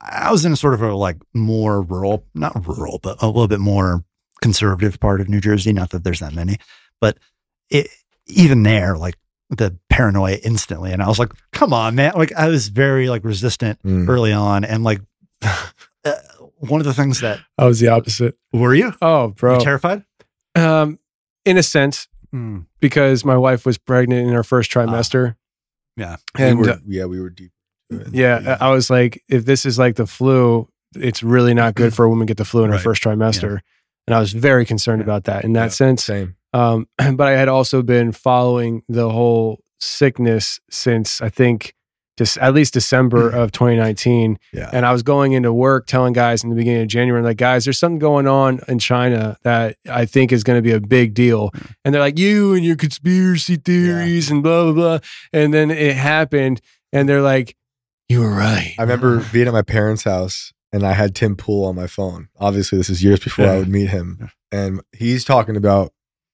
I 0.00 0.32
was 0.32 0.46
in 0.46 0.52
a 0.52 0.56
sort 0.56 0.72
of 0.74 0.80
a 0.82 0.94
like 0.96 1.16
more 1.34 1.82
rural, 1.82 2.24
not 2.34 2.66
rural, 2.66 3.00
but 3.02 3.22
a 3.22 3.26
little 3.26 3.48
bit 3.48 3.60
more 3.60 4.02
conservative 4.42 5.00
part 5.00 5.20
of 5.20 5.28
New 5.28 5.40
Jersey. 5.40 5.72
Not 5.72 5.90
that 5.90 6.04
there's 6.04 6.20
that 6.20 6.34
many, 6.34 6.56
but 7.00 7.18
it 7.70 7.88
even 8.26 8.62
there, 8.62 8.96
like 8.96 9.16
the 9.50 9.76
paranoia 9.88 10.36
instantly, 10.44 10.92
and 10.92 11.02
I 11.02 11.08
was 11.08 11.18
like, 11.18 11.32
"Come 11.52 11.72
on, 11.72 11.94
man!" 11.94 12.12
Like 12.16 12.32
I 12.34 12.48
was 12.48 12.68
very 12.68 13.08
like 13.08 13.24
resistant 13.24 13.82
Mm. 13.82 14.08
early 14.08 14.32
on, 14.32 14.64
and 14.64 14.84
like 14.84 15.00
uh, 15.42 16.14
one 16.58 16.80
of 16.80 16.86
the 16.86 16.94
things 16.94 17.20
that 17.20 17.40
I 17.56 17.64
was 17.66 17.80
the 17.80 17.88
opposite. 17.88 18.36
were 18.52 18.74
you, 18.74 18.92
Oh, 19.00 19.28
you 19.28 19.32
bro. 19.34 19.60
terrified? 19.60 20.04
Um, 20.54 20.98
in 21.44 21.56
a 21.56 21.62
sense, 21.62 22.08
Mm. 22.34 22.66
because 22.80 23.24
my 23.24 23.36
wife 23.36 23.64
was 23.64 23.78
pregnant 23.78 24.26
in 24.28 24.34
her 24.34 24.42
first 24.44 24.70
trimester. 24.70 25.36
Yeah. 25.96 26.16
And 26.36 26.58
we 26.58 26.66
were, 26.66 26.72
uh, 26.74 26.78
yeah, 26.86 27.04
we 27.06 27.20
were 27.20 27.30
deep. 27.30 27.52
yeah, 28.12 28.56
I 28.60 28.66
I 28.68 28.70
was 28.72 28.90
like, 28.90 29.22
if 29.28 29.46
this 29.46 29.64
is 29.64 29.78
like 29.78 29.96
the 29.96 30.06
flu, 30.06 30.68
it's 30.94 31.22
really 31.22 31.54
not 31.54 31.74
good 31.74 31.94
for 31.94 32.04
a 32.04 32.08
woman 32.08 32.26
to 32.26 32.30
get 32.32 32.36
the 32.36 32.44
flu 32.44 32.64
in 32.64 32.70
her 32.70 32.78
first 32.78 33.02
trimester. 33.02 33.60
And 34.08 34.14
I 34.14 34.20
was 34.20 34.32
very 34.32 34.64
concerned 34.64 35.00
Yeah. 35.00 35.04
about 35.04 35.24
that 35.24 35.44
in 35.44 35.52
that 35.52 35.64
Yeah. 35.64 35.68
sense. 35.68 36.04
Same. 36.04 36.34
Um, 36.52 36.86
but 37.16 37.28
I 37.28 37.32
had 37.32 37.48
also 37.48 37.82
been 37.82 38.12
following 38.12 38.82
the 38.88 39.10
whole 39.10 39.60
sickness 39.80 40.60
since 40.70 41.20
I 41.20 41.28
think 41.28 41.74
just 42.18 42.36
at 42.38 42.52
least 42.52 42.74
December 42.74 43.30
of 43.30 43.52
2019. 43.52 44.38
Yeah. 44.52 44.68
And 44.72 44.84
I 44.84 44.90
was 44.92 45.04
going 45.04 45.32
into 45.34 45.52
work 45.52 45.86
telling 45.86 46.12
guys 46.12 46.42
in 46.42 46.50
the 46.50 46.56
beginning 46.56 46.82
of 46.82 46.88
January, 46.88 47.22
like, 47.22 47.36
guys, 47.36 47.64
there's 47.64 47.78
something 47.78 48.00
going 48.00 48.26
on 48.26 48.58
in 48.66 48.80
China 48.80 49.36
that 49.44 49.76
I 49.88 50.04
think 50.04 50.32
is 50.32 50.42
going 50.42 50.58
to 50.58 50.62
be 50.62 50.72
a 50.72 50.80
big 50.80 51.14
deal. 51.14 51.52
And 51.84 51.94
they're 51.94 52.00
like, 52.02 52.18
you 52.18 52.54
and 52.54 52.64
your 52.64 52.74
conspiracy 52.74 53.54
theories 53.54 54.32
and 54.32 54.42
blah, 54.42 54.64
blah, 54.64 54.72
blah. 54.72 54.98
And 55.32 55.54
then 55.54 55.70
it 55.70 55.94
happened. 55.94 56.60
And 56.92 57.08
they're 57.08 57.22
like, 57.22 57.54
you 58.08 58.18
were 58.20 58.30
right. 58.34 58.74
I 58.78 58.82
remember 58.82 59.22
being 59.32 59.46
at 59.46 59.52
my 59.52 59.62
parents' 59.62 60.02
house 60.02 60.52
and 60.72 60.84
I 60.84 60.92
had 60.92 61.14
Tim 61.14 61.36
Pool 61.36 61.64
on 61.66 61.74
my 61.76 61.86
phone. 61.86 62.28
Obviously, 62.38 62.78
this 62.78 62.90
is 62.90 63.02
years 63.02 63.20
before 63.20 63.46
I 63.46 63.58
would 63.58 63.68
meet 63.68 63.88
him. 63.88 64.30
And 64.52 64.80
he's 64.96 65.24
talking 65.24 65.56
about 65.56 65.92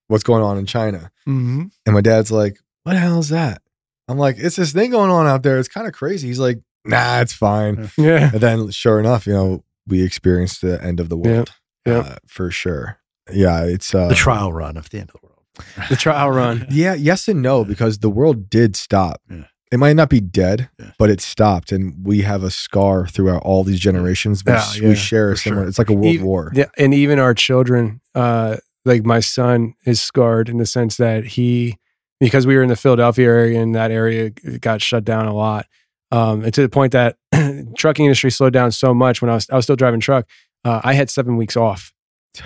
what's 0.09 0.25
going 0.25 0.43
on 0.43 0.59
in 0.59 0.67
China. 0.67 1.11
Mm-hmm. 1.27 1.65
And 1.87 1.95
my 1.95 2.01
dad's 2.01 2.31
like, 2.33 2.59
What 2.85 2.93
the 2.95 2.99
hell 3.01 3.19
is 3.21 3.29
that? 3.31 3.63
I'm 4.09 4.19
like, 4.19 4.37
It's 4.39 4.57
this 4.57 4.73
thing 4.73 4.91
going 4.91 5.11
on 5.11 5.27
out 5.27 5.43
there. 5.43 5.59
It's 5.59 5.69
kind 5.69 5.87
of 5.87 5.93
crazy. 5.93 6.29
He's 6.29 6.39
like, 6.39 6.61
Nah, 6.85 7.21
it's 7.21 7.33
fine. 7.33 7.91
Yeah. 7.97 8.31
And 8.33 8.41
then, 8.41 8.71
sure 8.71 9.01
enough, 9.01 9.27
you 9.27 9.33
know, 9.33 9.65
we 9.87 10.03
experienced 10.03 10.61
the 10.61 10.83
end 10.83 11.01
of 11.01 11.09
the 11.09 11.17
world 11.17 11.53
Yeah. 11.87 11.99
uh, 11.99 12.17
for 12.27 12.51
sure. 12.51 12.99
Yeah, 13.33 13.65
it's 13.65 13.95
uh, 13.95 14.09
The 14.09 14.15
trial 14.15 14.53
run 14.53 14.77
of 14.77 14.91
the 14.91 14.99
end 15.01 15.11
of 15.15 15.21
the 15.21 15.27
world. 15.27 15.89
The 15.89 15.97
trial 15.97 16.31
run. 16.31 16.67
Yeah, 16.71 16.95
yes 16.95 17.27
and 17.29 17.41
no, 17.41 17.65
because 17.65 17.99
the 18.01 18.11
world 18.11 18.51
did 18.51 18.77
stop. 18.77 19.23
Yeah. 19.31 19.45
It 19.73 19.79
might 19.79 19.97
not 19.97 20.09
be 20.09 20.21
dead, 20.21 20.69
Yeah. 20.79 20.93
but 20.99 21.11
it 21.11 21.21
stopped, 21.21 21.73
and 21.73 21.95
we 22.05 22.23
have 22.23 22.43
a 22.45 22.51
scar 22.51 23.07
throughout 23.07 23.43
all 23.43 23.65
these 23.65 23.81
generations. 23.81 24.45
We, 24.45 24.53
Yeah, 24.53 24.65
yeah, 24.77 24.89
we 24.91 24.95
share 24.95 25.33
a 25.33 25.37
similar. 25.37 25.63
sure. 25.63 25.69
It's 25.69 25.79
like 25.79 25.89
a 25.91 25.95
world 25.95 26.07
Even- 26.15 26.27
war. 26.27 26.53
Yeah, 26.55 26.67
and 26.79 26.95
even 26.95 27.19
our 27.19 27.35
children, 27.35 28.01
uh, 28.15 28.57
like 28.85 29.05
my 29.05 29.21
son 29.21 29.75
is 29.85 30.01
scarred 30.01 30.49
in 30.49 30.59
the 30.59 30.67
sense 30.67 30.97
that 30.99 31.25
he, 31.25 31.79
because 32.21 32.47
we 32.47 32.55
were 32.57 32.63
in 32.63 32.69
the 32.69 32.77
Philadelphia 32.77 33.27
area 33.27 33.61
and 33.61 33.75
that 33.75 33.91
area 33.91 34.31
got 34.31 34.81
shut 34.83 35.05
down 35.05 35.27
a 35.27 35.35
lot, 35.35 35.67
um, 36.13 36.45
and 36.45 36.55
to 36.55 36.63
the 36.63 36.69
point 36.69 36.93
that 36.93 37.17
trucking 37.77 38.05
industry 38.05 38.31
slowed 38.31 38.53
down 38.53 38.71
so 38.71 38.95
much 38.95 39.21
when 39.23 39.31
I 39.31 39.35
was 39.35 39.49
I 39.51 39.57
was 39.57 39.65
still 39.65 39.77
driving 39.77 40.01
truck. 40.01 40.27
Uh, 40.65 40.81
I 40.85 40.93
had 40.95 41.11
seven 41.11 41.37
weeks 41.37 41.57
off. 41.57 41.93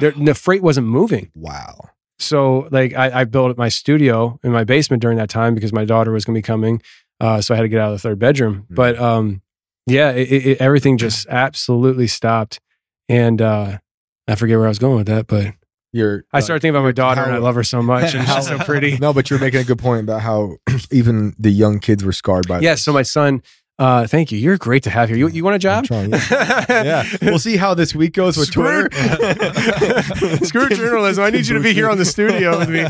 There, 0.01 0.13
the 0.13 0.35
freight 0.35 0.63
wasn't 0.63 0.87
moving. 0.87 1.31
Wow. 1.35 1.91
So 2.19 2.69
like 2.71 2.95
I, 2.95 3.21
I 3.21 3.25
built 3.25 3.57
my 3.59 3.69
studio 3.69 4.41
in 4.43 4.51
my 4.53 4.65
basement 4.65 5.03
during 5.03 5.19
that 5.19 5.29
time 5.29 5.55
because 5.55 5.73
my 5.73 5.85
daughter 5.85 6.11
was 6.13 6.25
going 6.25 6.35
to 6.35 6.39
be 6.39 6.43
coming. 6.43 6.81
Uh, 7.21 7.41
so 7.41 7.55
I 7.55 7.57
had 7.57 7.63
to 7.63 7.69
get 7.69 7.81
out 7.81 7.89
of 7.89 7.95
the 7.95 7.99
third 7.99 8.19
bedroom. 8.19 8.67
Mm. 8.71 8.75
But 8.75 8.99
um, 8.99 9.43
yeah, 9.87 10.11
it, 10.13 10.31
it, 10.31 10.61
everything 10.61 10.99
just 10.99 11.27
absolutely 11.29 12.07
stopped. 12.07 12.61
And 13.09 13.41
uh, 13.41 13.79
I 14.27 14.35
forget 14.35 14.59
where 14.59 14.67
I 14.67 14.71
was 14.71 14.79
going 14.79 14.97
with 14.97 15.07
that, 15.07 15.27
but 15.27 15.55
You're. 15.93 16.25
I 16.33 16.41
started 16.41 16.61
thinking 16.61 16.77
about 16.77 16.85
my 16.85 16.93
daughter 16.93 17.23
and 17.23 17.33
I 17.33 17.39
love 17.39 17.55
her 17.55 17.65
so 17.65 17.83
much 17.83 18.15
and 18.15 18.27
she's 18.29 18.47
so 18.47 18.59
pretty. 18.65 18.99
No, 18.99 19.13
but 19.13 19.31
you're 19.31 19.39
making 19.39 19.61
a 19.61 19.65
good 19.65 19.79
point 19.79 20.03
about 20.03 20.21
how 20.21 20.57
even 20.91 21.35
the 21.39 21.51
young 21.51 21.81
kids 21.81 22.05
were 22.05 22.13
scarred 22.13 22.47
by. 22.47 22.61
Yeah. 22.61 22.73
this. 22.73 22.85
So 22.85 22.93
my 22.93 23.03
son, 23.03 23.43
uh, 23.79 24.07
thank 24.07 24.31
you. 24.31 24.39
You're 24.39 24.59
great 24.59 24.83
to 24.83 24.91
have 24.91 25.09
here. 25.09 25.17
You, 25.17 25.29
you 25.29 25.45
want 25.45 25.57
a 25.57 25.59
job? 25.59 25.85
trying, 25.85 26.11
yeah. 26.31 26.65
yeah, 26.69 27.05
we'll 27.23 27.39
see 27.39 27.57
how 27.57 27.75
this 27.75 27.95
week 27.95 28.13
goes 28.13 28.37
with 28.37 28.49
Screw- 28.49 28.89
Twitter. 28.89 30.45
Screw 30.45 30.69
journalism. 30.69 31.25
I 31.25 31.31
need 31.31 31.47
you 31.47 31.55
to 31.55 31.63
be 31.63 31.73
here 31.73 31.89
on 31.89 31.97
the 31.97 32.05
studio 32.05 32.59
with 32.59 32.69
me. 32.69 32.83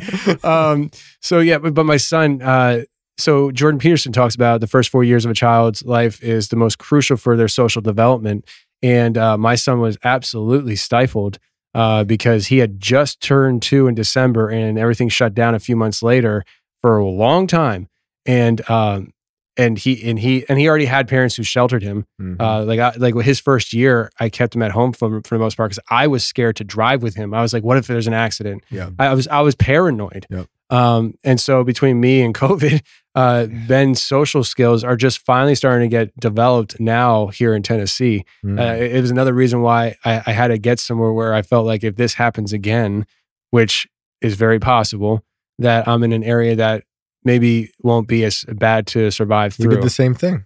Um, 0.48 0.90
so 1.20 1.40
yeah, 1.40 1.58
but, 1.58 1.74
but 1.74 1.84
my 1.84 1.98
son, 1.98 2.40
uh, 2.42 2.84
so 3.18 3.50
Jordan 3.50 3.78
Peterson 3.78 4.12
talks 4.12 4.34
about 4.34 4.60
the 4.60 4.66
first 4.66 4.90
four 4.90 5.04
years 5.04 5.24
of 5.24 5.30
a 5.30 5.34
child's 5.34 5.84
life 5.84 6.22
is 6.22 6.48
the 6.48 6.56
most 6.56 6.78
crucial 6.78 7.16
for 7.16 7.36
their 7.36 7.48
social 7.48 7.82
development. 7.82 8.44
And 8.82 9.18
uh, 9.18 9.36
my 9.36 9.56
son 9.56 9.80
was 9.80 9.98
absolutely 10.04 10.76
stifled 10.76 11.38
uh, 11.74 12.04
because 12.04 12.46
he 12.46 12.58
had 12.58 12.78
just 12.80 13.20
turned 13.20 13.60
two 13.62 13.88
in 13.88 13.94
December 13.94 14.48
and 14.48 14.78
everything 14.78 15.08
shut 15.08 15.34
down 15.34 15.54
a 15.54 15.58
few 15.58 15.74
months 15.76 16.02
later 16.02 16.44
for 16.80 16.96
a 16.98 17.06
long 17.06 17.46
time. 17.48 17.88
And 18.24 18.68
um, 18.70 19.12
and 19.56 19.76
he 19.76 20.08
and 20.08 20.18
he 20.20 20.48
and 20.48 20.58
he 20.58 20.68
already 20.68 20.84
had 20.84 21.08
parents 21.08 21.34
who 21.34 21.42
sheltered 21.42 21.82
him. 21.82 22.06
Mhm. 22.22 22.40
Uh, 22.40 22.62
like 22.64 22.78
I, 22.78 22.92
like 22.96 23.16
his 23.16 23.40
first 23.40 23.72
year, 23.72 24.10
I 24.20 24.28
kept 24.28 24.54
him 24.54 24.62
at 24.62 24.70
home 24.70 24.92
for 24.92 25.20
for 25.22 25.34
the 25.34 25.40
most 25.40 25.56
part 25.56 25.70
because 25.70 25.82
I 25.90 26.06
was 26.06 26.24
scared 26.24 26.54
to 26.56 26.64
drive 26.64 27.02
with 27.02 27.16
him. 27.16 27.34
I 27.34 27.42
was 27.42 27.52
like, 27.52 27.64
what 27.64 27.76
if 27.76 27.88
there's 27.88 28.06
an 28.06 28.14
accident? 28.14 28.62
yeah. 28.70 28.90
I 28.98 29.12
was 29.14 29.26
I 29.26 29.40
was 29.40 29.56
paranoid. 29.56 30.26
Yep. 30.30 30.46
Um, 30.70 31.14
and 31.24 31.40
so 31.40 31.64
between 31.64 32.00
me 32.00 32.22
and 32.22 32.34
COVID, 32.44 32.82
uh, 33.14 33.46
Ben's 33.66 34.02
social 34.02 34.44
skills 34.44 34.84
are 34.84 34.96
just 34.96 35.18
finally 35.20 35.54
starting 35.54 35.88
to 35.88 35.96
get 35.96 36.18
developed 36.20 36.78
now 36.78 37.28
here 37.28 37.54
in 37.54 37.62
Tennessee. 37.62 38.24
Mm. 38.44 38.58
Uh, 38.60 38.82
it, 38.82 39.00
was 39.00 39.10
another 39.10 39.32
reason 39.32 39.62
why 39.62 39.96
I, 40.04 40.22
I 40.26 40.32
had 40.32 40.48
to 40.48 40.58
get 40.58 40.78
somewhere 40.78 41.12
where 41.12 41.34
I 41.34 41.42
felt 41.42 41.66
like 41.66 41.82
if 41.82 41.96
this 41.96 42.14
happens 42.14 42.52
again, 42.52 43.06
which 43.50 43.86
is 44.20 44.34
very 44.36 44.58
possible, 44.60 45.24
that 45.58 45.88
I'm 45.88 46.02
in 46.04 46.12
an 46.12 46.22
area 46.22 46.54
that 46.56 46.84
maybe 47.24 47.72
won't 47.82 48.06
be 48.06 48.24
as 48.24 48.44
bad 48.48 48.86
to 48.88 49.10
survive 49.10 49.56
you 49.58 49.64
through. 49.64 49.74
did 49.76 49.84
the 49.84 49.90
same 49.90 50.14
thing. 50.14 50.44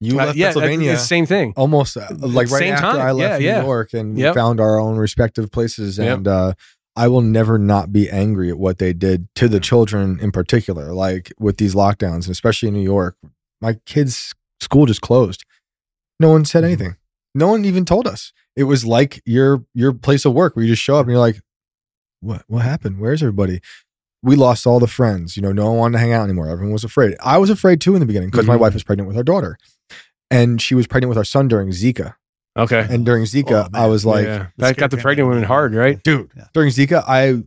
You 0.00 0.18
Uh, 0.20 0.26
left 0.26 0.36
yeah, 0.38 0.46
Pennsylvania. 0.52 0.92
it's 0.92 1.02
the 1.02 1.06
same 1.06 1.26
thing. 1.26 1.52
almost 1.56 1.96
uh, 1.96 2.06
like 2.18 2.50
right 2.50 2.58
Same 2.60 2.74
after 2.74 2.86
time. 2.86 3.00
I 3.00 3.12
left 3.12 3.40
Yeah, 3.42 3.52
New 3.52 3.58
yeah. 3.58 3.64
York 3.64 3.94
and 3.94 4.14
we 4.14 4.22
Yep. 4.22 4.34
found 4.34 4.60
our 4.60 4.78
own 4.78 4.96
respective 4.96 5.50
places. 5.50 5.98
Yep. 5.98 6.16
And 6.18 6.28
uh, 6.28 6.52
I 6.96 7.08
will 7.08 7.20
never 7.20 7.58
not 7.58 7.92
be 7.92 8.08
angry 8.10 8.48
at 8.48 8.58
what 8.58 8.78
they 8.78 8.92
did 8.92 9.28
to 9.36 9.48
the 9.48 9.60
children 9.60 10.18
in 10.20 10.32
particular, 10.32 10.92
like 10.92 11.32
with 11.38 11.58
these 11.58 11.74
lockdowns, 11.74 12.24
and 12.24 12.30
especially 12.30 12.68
in 12.68 12.74
New 12.74 12.80
York. 12.82 13.16
My 13.60 13.74
kids' 13.86 14.34
school 14.60 14.86
just 14.86 15.00
closed. 15.02 15.44
No 16.18 16.30
one 16.30 16.40
Mm-hmm. 16.40 16.44
said 16.46 16.64
anything. 16.64 16.96
No 17.34 17.48
one 17.48 17.64
even 17.66 17.84
told 17.84 18.06
us. 18.06 18.32
It 18.56 18.64
was 18.64 18.86
like 18.86 19.20
your 19.26 19.64
your 19.74 19.92
place 19.92 20.24
of 20.24 20.32
work 20.32 20.56
where 20.56 20.64
you 20.64 20.72
just 20.72 20.82
show 20.82 20.96
up 20.96 21.02
and 21.04 21.10
you're 21.10 21.20
like, 21.20 21.40
what 22.20 22.42
what 22.48 22.62
happened? 22.62 22.98
Where's 22.98 23.22
everybody? 23.22 23.60
We 24.22 24.34
lost 24.36 24.66
all 24.66 24.80
the 24.80 24.86
friends. 24.86 25.36
You 25.36 25.42
know, 25.42 25.52
no 25.52 25.66
one 25.66 25.76
wanted 25.76 25.92
to 25.92 25.98
hang 25.98 26.12
out 26.14 26.24
anymore. 26.24 26.48
Everyone 26.48 26.72
was 26.72 26.82
afraid. 26.84 27.14
I 27.22 27.36
was 27.38 27.50
afraid 27.50 27.80
too 27.82 27.94
in 27.94 28.00
the 28.00 28.06
beginning 28.06 28.30
because 28.30 28.46
my 28.46 28.56
Mhm. 28.56 28.60
wife 28.60 28.74
was 28.74 28.82
pregnant 28.82 29.06
with 29.08 29.16
our 29.18 29.22
daughter. 29.22 29.58
And 30.30 30.60
she 30.60 30.74
was 30.74 30.86
pregnant 30.86 31.10
with 31.10 31.18
our 31.18 31.24
son 31.24 31.46
during 31.48 31.68
Zika. 31.68 32.14
Okay. 32.56 32.86
And 32.88 33.04
during 33.04 33.24
Zika, 33.24 33.68
Oh, 33.72 33.78
I 33.82 33.86
was 33.86 34.04
like, 34.06 34.26
yeah. 34.26 34.46
that 34.58 34.76
got 34.76 34.90
the 34.90 34.96
pregnant 34.96 35.28
women 35.28 35.44
hard, 35.44 35.74
right? 35.74 36.02
dude, 36.02 36.30
Yeah. 36.36 36.44
during 36.54 36.70
Zika, 36.70 37.02
I 37.06 37.42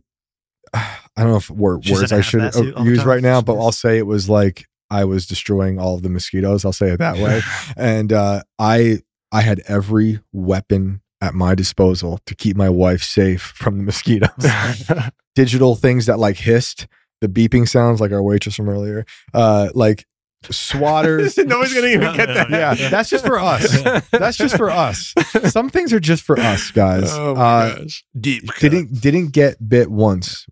I 1.16 1.22
don't 1.22 1.30
know 1.32 1.36
if 1.36 1.50
word, 1.50 1.84
words 1.90 2.12
I 2.12 2.20
should 2.20 2.40
hazmat 2.40 2.54
suit 2.54 2.74
all 2.74 2.84
the 2.84 2.90
use 2.90 3.04
right 3.04 3.22
now, 3.22 3.40
but 3.42 3.58
I'll 3.58 3.72
say 3.72 3.98
it 3.98 4.06
was 4.06 4.28
like 4.28 4.66
I 4.90 5.04
was 5.04 5.26
destroying 5.26 5.78
all 5.78 5.94
of 5.96 6.02
the 6.02 6.08
mosquitoes. 6.08 6.64
I'll 6.64 6.72
say 6.72 6.90
it 6.90 6.98
that 6.98 7.16
way. 7.16 7.40
and 7.76 8.12
uh, 8.12 8.42
I 8.58 8.98
I 9.32 9.42
had 9.42 9.60
every 9.68 10.20
weapon 10.32 11.00
at 11.20 11.34
my 11.34 11.54
disposal 11.54 12.18
to 12.26 12.34
keep 12.34 12.56
my 12.56 12.68
wife 12.68 13.02
safe 13.02 13.42
from 13.42 13.78
the 13.78 13.84
mosquitoes. 13.84 14.30
Digital 15.34 15.74
things 15.76 16.06
that 16.06 16.18
like 16.18 16.36
hissed, 16.36 16.86
the 17.20 17.28
beeping 17.28 17.68
sounds 17.68 18.00
like 18.00 18.10
our 18.12 18.22
waitress 18.22 18.56
from 18.56 18.68
earlier, 18.68 19.04
uh, 19.34 19.68
like 19.74 20.06
swatters. 20.44 21.44
no 21.46 21.58
one's 21.58 21.74
gonna 21.74 21.88
even 21.88 22.14
get 22.14 22.26
that. 22.26 22.50
yeah, 22.50 22.88
that's 22.88 23.10
just 23.10 23.26
for 23.26 23.38
us. 23.38 23.82
That's 24.10 24.36
just 24.36 24.56
for 24.56 24.70
us. 24.70 25.14
Some 25.46 25.68
things 25.68 25.92
are 25.92 26.00
just 26.00 26.22
for 26.22 26.38
us, 26.38 26.70
guys. 26.70 27.12
Oh 27.12 27.34
my 27.34 27.40
uh, 27.40 27.76
gosh. 27.78 28.04
Deep. 28.18 28.44
didn't 28.58 29.00
didn't 29.00 29.28
get 29.28 29.56
bit 29.66 29.90
once, 29.90 30.46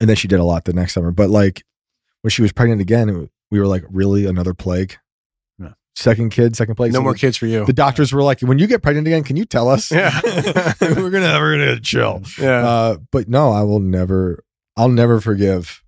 and 0.00 0.08
then 0.08 0.16
she 0.16 0.28
did 0.28 0.40
a 0.40 0.44
lot 0.44 0.64
the 0.64 0.72
next 0.72 0.92
summer. 0.94 1.10
But 1.10 1.30
like 1.30 1.64
when 2.22 2.30
she 2.30 2.42
was 2.42 2.52
pregnant 2.52 2.80
again, 2.80 3.08
it, 3.08 3.30
we 3.50 3.60
were 3.60 3.66
like, 3.66 3.84
really 3.90 4.26
another 4.26 4.54
plague. 4.54 4.96
Yeah. 5.58 5.72
Second 5.94 6.30
kid, 6.30 6.56
second 6.56 6.74
plague. 6.74 6.92
No 6.92 6.98
So 7.00 7.02
more 7.02 7.12
the- 7.12 7.18
kids 7.18 7.36
for 7.36 7.46
you. 7.46 7.64
The 7.64 7.72
doctors 7.72 8.12
were 8.12 8.22
like, 8.22 8.40
when 8.40 8.58
you 8.58 8.66
get 8.66 8.82
pregnant 8.82 9.06
again, 9.06 9.24
can 9.24 9.36
you 9.36 9.44
tell 9.44 9.68
us? 9.68 9.90
Yeah. 9.90 10.20
we're 10.80 11.10
gonna 11.10 11.38
we're 11.38 11.58
gonna 11.58 11.80
chill. 11.80 12.22
Yeah. 12.38 12.66
Uh, 12.66 12.96
but 13.10 13.28
no, 13.28 13.50
I 13.52 13.62
will 13.62 13.80
never. 13.80 14.44
I'll 14.76 14.88
never 14.88 15.20
forgive 15.20 15.82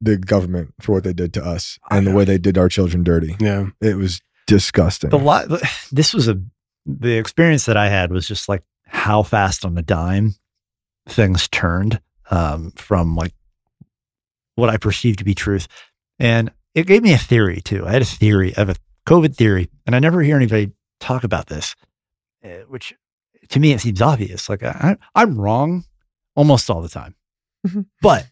the 0.00 0.16
government 0.16 0.74
for 0.80 0.92
what 0.92 1.04
they 1.04 1.12
did 1.12 1.32
to 1.34 1.44
us 1.44 1.78
and 1.90 2.06
the 2.06 2.12
way 2.12 2.24
they 2.24 2.38
did 2.38 2.58
our 2.58 2.68
children 2.68 3.02
dirty. 3.02 3.34
yeah. 3.40 3.66
It 3.80 3.96
was 3.96 4.20
disgusting. 4.46 5.10
the 5.10 5.18
lot 5.18 5.48
this 5.90 6.12
was 6.14 6.28
a 6.28 6.40
the 6.84 7.16
experience 7.18 7.64
that 7.66 7.76
i 7.76 7.88
had 7.88 8.12
was 8.12 8.28
just 8.28 8.48
like 8.48 8.62
how 8.86 9.22
fast 9.24 9.64
on 9.64 9.76
a 9.76 9.82
dime 9.82 10.34
things 11.08 11.48
turned 11.48 12.00
um, 12.30 12.70
from 12.76 13.16
like 13.16 13.32
what 14.54 14.68
i 14.70 14.76
perceived 14.76 15.18
to 15.18 15.24
be 15.24 15.34
truth 15.34 15.66
and 16.20 16.52
it 16.74 16.86
gave 16.86 17.02
me 17.02 17.12
a 17.12 17.18
theory 17.18 17.60
too 17.60 17.84
i 17.86 17.92
had 17.92 18.02
a 18.02 18.04
theory 18.04 18.54
of 18.54 18.68
a 18.68 18.76
covid 19.04 19.34
theory 19.34 19.68
and 19.84 19.96
i 19.96 19.98
never 19.98 20.22
hear 20.22 20.36
anybody 20.36 20.70
talk 21.00 21.24
about 21.24 21.46
this 21.48 21.74
uh, 22.44 22.48
which 22.68 22.94
to 23.48 23.58
me 23.58 23.72
it 23.72 23.80
seems 23.80 24.00
obvious 24.00 24.48
like 24.48 24.62
I, 24.62 24.96
i'm 25.16 25.40
wrong 25.40 25.84
almost 26.36 26.70
all 26.70 26.82
the 26.82 26.88
time 26.88 27.14
Mhm. 27.66 27.86
but 28.00 28.26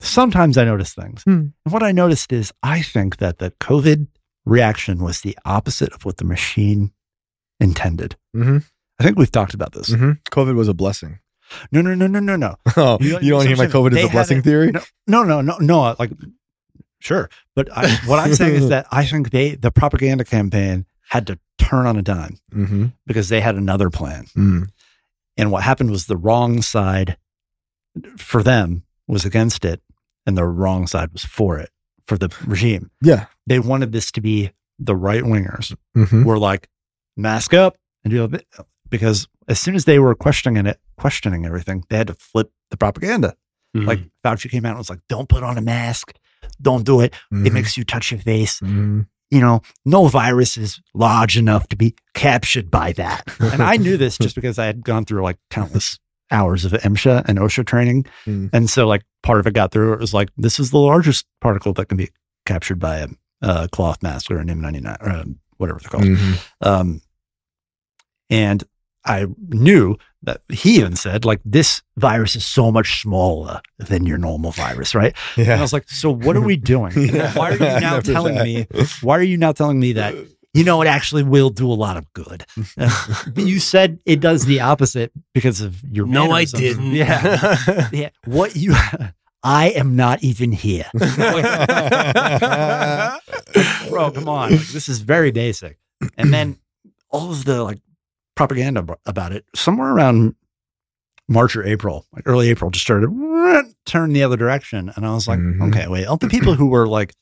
sometimes 0.00 0.56
i 0.58 0.64
notice 0.64 0.94
things 0.94 1.22
Hmm. 1.24 1.30
and 1.64 1.72
what 1.72 1.82
i 1.82 1.92
noticed 1.92 2.32
is 2.32 2.52
i 2.62 2.82
think 2.82 3.16
that 3.18 3.38
the 3.38 3.50
covid 3.60 4.06
reaction 4.44 5.02
was 5.02 5.20
the 5.20 5.36
opposite 5.44 5.92
of 5.92 6.04
what 6.04 6.16
the 6.16 6.24
machine 6.24 6.92
intended. 7.60 8.16
Mhm. 8.34 8.64
I 8.98 9.04
think 9.04 9.18
we've 9.18 9.30
talked 9.30 9.52
about 9.52 9.72
this. 9.72 9.90
Mhm. 9.90 10.18
COVID 10.30 10.54
was 10.54 10.68
a 10.68 10.74
blessing. 10.74 11.18
No, 11.70 11.82
no, 11.82 11.94
no, 11.94 12.06
no, 12.06 12.18
no, 12.20 12.36
no. 12.36 12.56
Oh, 12.76 12.96
You 13.00 13.18
you, 13.20 13.30
don't- 13.30 13.46
hear 13.46 13.56
my 13.56 13.66
COVID 13.66 13.96
is 13.96 14.04
a 14.04 14.08
blessing 14.08 14.40
theory? 14.42 14.70
No, 14.72 14.80
no, 15.06 15.22
no, 15.24 15.40
no, 15.42 15.58
no. 15.58 15.96
Like, 15.98 16.12
sure, 17.00 17.28
but 17.54 17.68
I, 17.76 17.90
what 18.06 18.20
I'm 18.20 18.34
saying 18.34 18.54
is 18.54 18.68
that 18.74 18.86
I 18.90 19.04
think 19.04 19.30
they, 19.32 19.54
the 19.54 19.70
propaganda 19.70 20.24
campaign, 20.24 20.86
had 21.10 21.26
to 21.26 21.38
turn 21.58 21.84
on 21.86 21.96
a 21.98 22.02
dime 22.02 22.38
Mm-hmm. 22.54 22.86
because 23.06 23.28
they 23.28 23.40
had 23.42 23.56
another 23.56 23.90
plan. 23.90 24.26
Mm. 24.36 24.68
And 25.36 25.50
what 25.52 25.62
happened 25.62 25.90
was 25.90 26.06
the 26.06 26.16
wrong 26.16 26.62
side 26.62 27.16
for 28.16 28.42
them 28.42 28.84
was 29.06 29.24
against 29.24 29.64
it, 29.64 29.82
and 30.26 30.36
the 30.36 30.44
wrong 30.44 30.86
side 30.86 31.12
was 31.12 31.24
for 31.24 31.58
it 31.58 31.70
for 32.06 32.16
the 32.18 32.28
regime. 32.46 32.90
Yeah. 33.02 33.26
They 33.46 33.58
wanted 33.58 33.92
this 33.92 34.10
to 34.12 34.20
be 34.20 34.50
the 34.78 34.94
right 34.96 35.22
wingers 35.24 35.74
Mhm. 35.96 36.24
were 36.24 36.38
like, 36.38 36.68
mask 37.16 37.52
up 37.52 37.76
and 38.04 38.12
do 38.12 38.22
a 38.22 38.28
bit 38.28 38.46
because 38.90 39.26
as 39.48 39.58
soon 39.58 39.74
as 39.74 39.84
they 39.86 39.98
were 39.98 40.14
questioning 40.14 40.66
it, 40.66 40.78
questioning 40.96 41.44
everything, 41.44 41.82
they 41.88 41.96
had 41.96 42.06
to 42.06 42.14
flip 42.14 42.50
the 42.70 42.76
propaganda. 42.76 43.34
Like 43.74 44.00
Fauci 44.24 44.50
came 44.50 44.64
out 44.66 44.70
and 44.70 44.78
was 44.78 44.90
like, 44.90 45.00
don't 45.08 45.28
put 45.28 45.42
on 45.44 45.56
a 45.56 45.60
mask. 45.60 46.12
Don't 46.60 46.84
do 46.84 47.00
it. 47.00 47.12
It 47.30 47.34
Mhm. 47.36 47.52
makes 47.52 47.76
you 47.76 47.84
touch 47.84 48.10
your 48.10 48.18
face. 48.20 48.58
Mhm. 48.60 49.06
You 49.30 49.40
know, 49.40 49.60
no 49.84 50.06
virus 50.08 50.56
is 50.56 50.80
large 50.94 51.36
enough 51.36 51.68
to 51.68 51.76
be 51.76 51.94
captured 52.14 52.70
by 52.70 52.92
that. 52.94 53.22
And 53.40 53.62
I 53.62 53.76
knew 53.76 53.96
this 53.96 54.16
just 54.18 54.34
because 54.34 54.58
I 54.58 54.64
had 54.66 54.82
gone 54.84 55.04
through 55.04 55.22
like 55.22 55.36
countless 55.50 55.98
hours 56.30 56.64
of 56.64 56.72
MSHA 56.72 57.24
and 57.26 57.38
OSHA 57.38 57.66
training. 57.66 58.06
Mm. 58.26 58.50
And 58.52 58.68
so 58.70 58.86
like 58.88 59.02
part 59.22 59.40
of 59.40 59.46
it 59.46 59.54
got 59.54 59.72
through. 59.72 59.92
It 59.94 60.00
was 60.00 60.14
like, 60.14 60.30
this 60.36 60.58
is 60.60 60.70
the 60.70 60.78
largest 60.78 61.26
particle 61.40 61.72
that 61.74 61.86
can 61.86 61.96
be 61.98 62.10
captured 62.46 62.78
by 62.78 62.98
a, 62.98 63.08
a 63.42 63.68
cloth 63.68 64.02
mask 64.02 64.30
or 64.30 64.38
an 64.38 64.48
M99 64.48 64.96
or 65.02 65.10
um, 65.10 65.38
whatever 65.56 65.78
they're 65.80 65.90
called. 65.90 66.04
Mhm. 66.04 66.66
Um, 66.66 67.00
and 68.30 68.64
I 69.04 69.26
knew 69.48 69.96
that 70.22 70.42
he 70.52 70.76
even 70.78 70.96
said, 70.96 71.24
like, 71.24 71.40
this 71.44 71.82
virus 71.96 72.36
is 72.36 72.44
so 72.44 72.70
much 72.72 73.00
smaller 73.00 73.60
than 73.78 74.04
your 74.04 74.18
normal 74.18 74.50
virus, 74.50 74.94
right? 74.94 75.14
And 75.36 75.50
I 75.52 75.60
was 75.60 75.72
like, 75.72 75.88
so 75.88 76.10
what 76.10 76.36
are 76.36 76.40
we 76.40 76.56
doing? 76.56 76.92
Yeah. 76.96 77.32
Why 77.34 77.50
are 77.50 77.52
you 77.54 77.58
now 77.80 78.00
telling 78.00 78.34
that. 78.34 78.44
me? 78.44 78.66
Why 79.02 79.18
are 79.18 79.22
you 79.22 79.36
now 79.36 79.52
telling 79.52 79.78
me 79.80 79.92
that? 79.94 80.14
You 80.58 80.64
know, 80.64 80.82
it 80.82 80.88
actually 80.88 81.22
will 81.22 81.50
do 81.50 81.70
a 81.70 81.74
lot 81.74 81.96
of 81.96 82.12
good. 82.12 82.44
you 83.36 83.60
said 83.60 84.00
it 84.04 84.20
does 84.20 84.44
the 84.44 84.60
opposite 84.60 85.12
because 85.32 85.60
of 85.60 85.82
your. 85.84 86.06
No, 86.06 86.32
I 86.32 86.44
didn't. 86.44 86.92
Yeah, 86.92 87.88
yeah. 87.92 88.08
What 88.24 88.56
you? 88.56 88.74
I 89.44 89.68
am 89.70 89.94
not 89.94 90.22
even 90.24 90.50
here, 90.50 90.86
bro. 93.88 94.10
Come 94.10 94.28
on, 94.28 94.50
Like, 94.52 94.60
this 94.68 94.88
is 94.88 94.98
very 95.00 95.30
basic. 95.30 95.78
And 96.16 96.32
then 96.32 96.58
all 97.10 97.30
of 97.30 97.44
the 97.44 97.62
like 97.62 97.78
propaganda 98.34 98.84
about 99.06 99.32
it 99.32 99.44
somewhere 99.54 99.92
around 99.92 100.34
March 101.28 101.56
or 101.56 101.64
April, 101.64 102.06
like 102.12 102.24
early 102.26 102.48
April, 102.50 102.70
just 102.70 102.84
started 102.84 103.08
turn 103.86 104.12
the 104.12 104.22
other 104.22 104.36
direction, 104.36 104.92
and 104.96 105.06
I 105.06 105.14
was 105.14 105.26
like, 105.28 105.38
Mhm. 105.38 105.68
okay, 105.68 105.86
wait, 105.88 106.06
all 106.06 106.16
the 106.16 106.28
people 106.28 106.54
who 106.54 106.66
were 106.66 106.86
like 106.86 107.14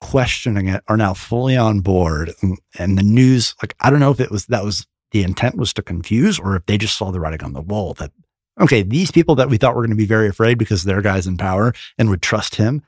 questioning 0.00 0.68
it 0.68 0.82
are 0.88 0.96
now 0.96 1.14
fully 1.14 1.56
on 1.56 1.80
board, 1.80 2.32
and, 2.42 2.58
and 2.78 2.96
the 2.98 3.02
news, 3.02 3.54
like, 3.62 3.74
I 3.80 3.90
don't 3.90 4.00
know 4.00 4.10
if 4.10 4.20
it 4.20 4.30
was 4.30 4.46
that 4.46 4.64
was 4.64 4.86
the 5.12 5.22
intent 5.22 5.56
was 5.56 5.72
to 5.74 5.82
confuse, 5.82 6.38
or 6.38 6.56
if 6.56 6.66
they 6.66 6.78
just 6.78 6.96
saw 6.96 7.10
the 7.10 7.20
writing 7.20 7.42
on 7.42 7.52
the 7.54 7.62
wall 7.62 7.94
that 7.94 8.12
okay, 8.60 8.82
these 8.82 9.10
people 9.12 9.34
that 9.36 9.48
we 9.48 9.56
thought 9.56 9.74
were 9.76 9.82
going 9.82 9.90
to 9.90 9.96
be 9.96 10.04
very 10.06 10.28
afraid 10.28 10.58
because 10.58 10.82
they're 10.82 11.00
guys 11.00 11.26
in 11.28 11.36
power 11.36 11.72
and 11.96 12.10
would 12.10 12.20
trust 12.20 12.56
him 12.56 12.82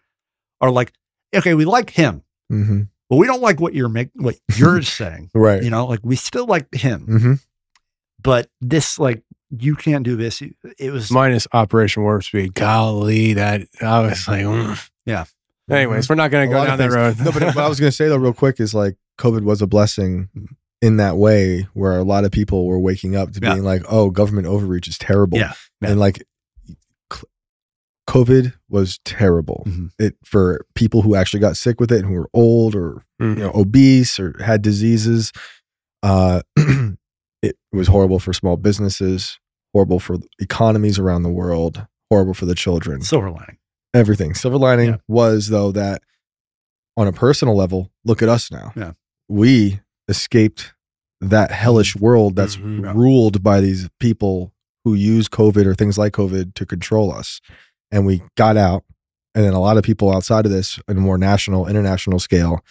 are 0.61 0.71
like, 0.71 0.93
okay, 1.35 1.55
we 1.55 1.65
like 1.65 1.91
him, 1.91 2.23
Mhm. 2.53 2.89
but 3.09 3.17
we 3.17 3.27
don't 3.29 3.41
like 3.41 3.61
what 3.61 3.73
you're 3.73 3.89
making, 3.89 4.23
what 4.23 4.35
you're 4.57 4.83
saying. 5.01 5.31
Right. 5.33 5.63
You 5.63 5.71
know, 5.71 5.87
like 5.87 6.01
we 6.03 6.17
still 6.17 6.47
like 6.47 6.75
him, 6.75 7.01
hmm 7.07 7.35
but 8.23 8.51
this 8.61 8.99
like 8.99 9.23
you 9.57 9.75
can't 9.75 10.05
do 10.05 10.15
this. 10.15 10.43
It 10.79 10.93
was 10.93 11.11
Minus 11.11 11.47
Operation 11.53 12.03
Warp 12.03 12.23
Speed. 12.23 12.55
Golly, 12.55 13.33
that 13.33 13.63
I 13.81 14.01
was 14.01 14.29
like, 14.29 14.45
mm. 14.45 14.91
Yeah. 15.07 15.25
Anyways, 15.71 16.09
we're 16.09 16.15
not 16.17 16.31
going 16.31 16.49
to 16.49 16.55
go 16.55 16.65
down 16.65 16.79
that 16.79 16.91
road. 16.91 17.19
no, 17.19 17.33
but 17.33 17.43
what 17.43 17.59
I 17.59 17.69
was 17.69 17.79
going 17.81 17.91
to 17.91 17.97
say 17.97 18.09
though, 18.09 18.17
real 18.17 18.33
quick, 18.33 18.61
is 18.61 18.75
like 18.75 18.97
COVID 19.19 19.43
was 19.43 19.63
a 19.63 19.67
blessing 19.67 20.29
in 20.83 20.97
that 20.97 21.17
way, 21.17 21.69
where 21.75 21.99
a 21.99 22.03
lot 22.05 22.25
of 22.25 22.33
people 22.33 22.67
were 22.67 22.79
waking 22.79 23.15
up 23.17 23.33
to 23.33 23.41
Yeah. 23.43 23.53
being 23.55 23.65
like, 23.65 23.83
"Oh, 23.89 24.11
government 24.11 24.47
overreach 24.47 24.89
is 24.89 24.97
terrible," 24.99 25.39
Yeah. 25.39 25.53
Yeah. 25.83 25.91
and 25.91 26.01
like, 26.01 26.25
c- 27.13 27.23
COVID 28.09 28.55
was 28.69 28.99
terrible. 29.05 29.65
Mhm. 29.69 29.91
It 29.99 30.17
for 30.25 30.65
people 30.75 31.03
who 31.03 31.15
actually 31.15 31.41
got 31.41 31.57
sick 31.57 31.79
with 31.81 31.93
it 31.93 31.99
and 32.01 32.07
who 32.09 32.15
were 32.15 32.31
old 32.35 32.75
or 32.75 33.05
Mhm. 33.21 33.37
you 33.37 33.43
know 33.45 33.53
obese 33.55 34.19
or 34.19 34.43
had 34.43 34.63
diseases. 34.63 35.33
Uh, 36.03 36.41
it 37.43 37.57
was 37.73 37.89
horrible 37.89 38.19
for 38.19 38.33
small 38.33 38.57
businesses, 38.57 39.39
horrible 39.75 40.01
for 40.01 40.17
economies 40.41 40.99
around 40.99 41.23
the 41.23 41.29
world, 41.31 41.87
horrible 42.11 42.35
for 42.35 42.47
the 42.47 42.55
children 42.55 43.03
silver 43.03 43.31
lining. 43.31 43.59
Everything. 43.95 44.35
Silver 44.35 44.59
lining 44.59 44.89
Yeah. 44.91 44.97
was 45.09 45.49
though 45.49 45.73
that 45.73 46.03
on 46.97 47.07
a 47.07 47.13
personal 47.13 47.57
level, 47.57 47.91
look 48.05 48.23
at 48.23 48.29
us 48.29 48.51
now. 48.51 48.73
Yeah. 48.77 48.93
We 49.29 49.81
escaped 50.09 50.73
that 51.21 51.51
hellish 51.51 51.97
world 51.97 52.37
that's 52.37 52.57
Mhm. 52.57 52.83
Yeah. 52.85 52.93
ruled 52.95 53.43
by 53.43 53.61
these 53.61 53.89
people 54.01 54.53
who 54.85 54.95
use 54.95 55.29
COVID 55.29 55.67
or 55.67 55.75
things 55.75 55.99
like 55.99 56.13
COVID 56.15 56.55
to 56.55 56.67
control 56.67 57.13
us. 57.13 57.41
And 57.91 58.07
we 58.07 58.23
got 58.37 58.57
out. 58.57 58.85
And 59.35 59.45
then 59.45 59.53
a 59.53 59.61
lot 59.61 59.77
of 59.77 59.85
people 59.85 60.13
outside 60.15 60.47
of 60.47 60.53
this 60.53 60.79
on 60.89 60.97
a 60.97 61.01
more 61.01 61.19
national, 61.19 61.67
international 61.69 62.19
scale 62.19 62.65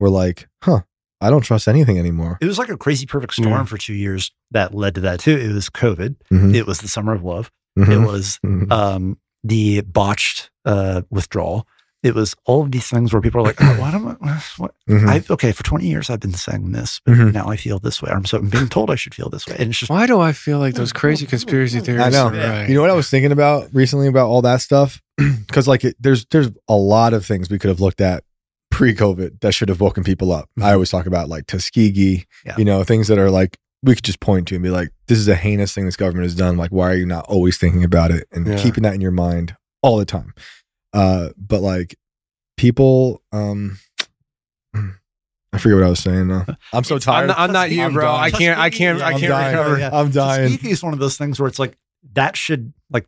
were 0.00 0.10
like, 0.10 0.48
huh, 0.62 0.80
I 1.20 1.30
don't 1.30 1.40
trust 1.42 1.68
anything 1.68 1.98
anymore. 1.98 2.36
It 2.42 2.46
was 2.46 2.58
like 2.58 2.68
a 2.68 2.76
crazy 2.76 3.06
perfect 3.06 3.32
storm 3.34 3.50
Yeah. 3.50 3.64
for 3.64 3.78
two 3.78 3.94
years 3.94 4.30
that 4.50 4.74
led 4.74 4.94
to 4.96 5.00
that 5.02 5.20
too. 5.20 5.36
It 5.38 5.52
was 5.52 5.70
COVID. 5.70 6.16
Mhm. 6.30 6.54
It 6.54 6.66
was 6.66 6.80
the 6.80 6.88
summer 6.88 7.14
of 7.14 7.22
love. 7.22 7.50
Mhm. 7.78 7.88
It 7.92 8.06
was 8.06 8.38
Mhm. 8.44 8.70
um, 8.70 9.18
the 9.46 9.80
botched 9.82 10.50
uh, 10.64 11.02
withdrawal. 11.10 11.66
It 12.02 12.14
was 12.14 12.36
all 12.44 12.62
of 12.62 12.70
these 12.70 12.86
things 12.88 13.12
where 13.12 13.20
people 13.22 13.40
are 13.40 13.44
like, 13.44 13.56
oh, 13.60 13.80
"What 13.80 13.92
am 13.94 14.06
I? 14.20 14.42
What? 14.58 14.74
Mhm. 14.88 15.08
I 15.08 15.22
okay, 15.32 15.50
for 15.50 15.64
twenty 15.64 15.88
years 15.88 16.08
I've 16.08 16.20
been 16.20 16.34
saying 16.34 16.70
this, 16.72 17.00
but 17.04 17.14
Mhm. 17.14 17.32
now 17.32 17.48
I 17.48 17.56
feel 17.56 17.78
this 17.80 18.00
way. 18.00 18.10
I'm 18.12 18.24
so 18.24 18.38
I'm 18.38 18.48
being 18.48 18.68
told 18.68 18.90
I 18.90 18.94
should 18.94 19.14
feel 19.14 19.28
this 19.28 19.46
way, 19.46 19.56
and 19.58 19.70
it's 19.70 19.78
just 19.80 19.90
Why 19.90 20.06
do 20.06 20.20
I 20.20 20.32
feel 20.32 20.58
like 20.60 20.74
those 20.74 20.92
crazy 20.92 21.26
conspiracy 21.26 21.80
theories? 21.80 22.02
I 22.04 22.10
know. 22.10 22.30
right? 22.30 22.68
You 22.68 22.74
know 22.76 22.80
what 22.82 22.90
I 22.90 22.94
was 22.94 23.10
thinking 23.10 23.32
about 23.32 23.70
recently 23.72 24.06
about 24.06 24.28
all 24.28 24.42
that 24.42 24.60
stuff? 24.60 25.00
Because 25.46 25.66
like 25.66 25.84
it, 25.84 25.96
there's 25.98 26.26
there's 26.30 26.50
a 26.68 26.76
lot 26.76 27.12
of 27.14 27.24
things 27.26 27.50
we 27.50 27.58
could 27.58 27.70
have 27.70 27.80
looked 27.80 28.00
at 28.00 28.22
pre-COVID 28.70 29.40
that 29.40 29.52
should 29.52 29.68
have 29.68 29.80
woken 29.80 30.04
people 30.04 30.32
up. 30.32 30.48
I 30.60 30.72
always 30.72 30.90
talk 30.90 31.06
about 31.06 31.28
like 31.28 31.46
Tuskegee, 31.46 32.18
Mm-hmm. 32.18 32.48
Yeah. 32.48 32.54
you 32.58 32.64
know, 32.64 32.84
things 32.84 33.08
that 33.08 33.18
are 33.18 33.30
like 33.30 33.56
we 33.86 33.94
could 33.94 34.04
just 34.04 34.20
point 34.20 34.48
to 34.48 34.54
and 34.56 34.62
be 34.64 34.68
like, 34.70 34.90
this 35.06 35.16
is 35.18 35.28
a 35.28 35.34
heinous 35.34 35.72
thing 35.72 35.86
this 35.86 35.96
government 35.96 36.24
has 36.24 36.34
done. 36.34 36.56
Like, 36.58 36.70
why 36.72 36.90
are 36.90 36.94
you 36.96 37.06
not 37.06 37.24
always 37.26 37.56
thinking 37.56 37.84
about 37.84 38.10
it 38.10 38.26
and 38.32 38.46
Yeah. 38.46 38.58
keeping 38.58 38.82
that 38.82 38.94
in 38.94 39.00
your 39.00 39.10
mind 39.12 39.56
all 39.82 39.96
the 39.96 40.04
time? 40.04 40.34
Uh, 40.92 41.30
but 41.38 41.60
like 41.62 41.96
people, 42.58 43.22
um, 43.32 43.78
I 45.52 45.58
forget 45.58 45.76
what 45.76 45.84
I 45.86 45.90
was 45.90 46.00
saying. 46.00 46.28
Now. 46.28 46.44
I'm 46.72 46.84
so 46.84 46.96
I'm 46.96 47.00
tired. 47.00 47.26
not, 47.28 47.38
I'm 47.38 47.52
not 47.52 47.70
you, 47.70 47.82
I'm 47.82 47.92
bro. 47.94 48.04
dying. 48.04 48.34
I 48.34 48.36
can't. 48.36 48.58
I 48.60 48.70
can't. 48.78 49.00
I 49.02 49.12
I'm 49.12 49.18
can't 49.20 49.30
dying. 49.30 49.56
recover. 49.56 49.78
Yeah. 49.78 49.90
I'm 49.92 50.10
dying. 50.10 50.50
Tuskegee 50.50 50.70
is 50.70 50.82
one 50.82 50.92
of 50.92 50.98
those 50.98 51.16
things 51.16 51.40
where 51.40 51.48
it's 51.48 51.58
like 51.58 51.78
that 52.12 52.36
should 52.36 52.72
like 52.90 53.06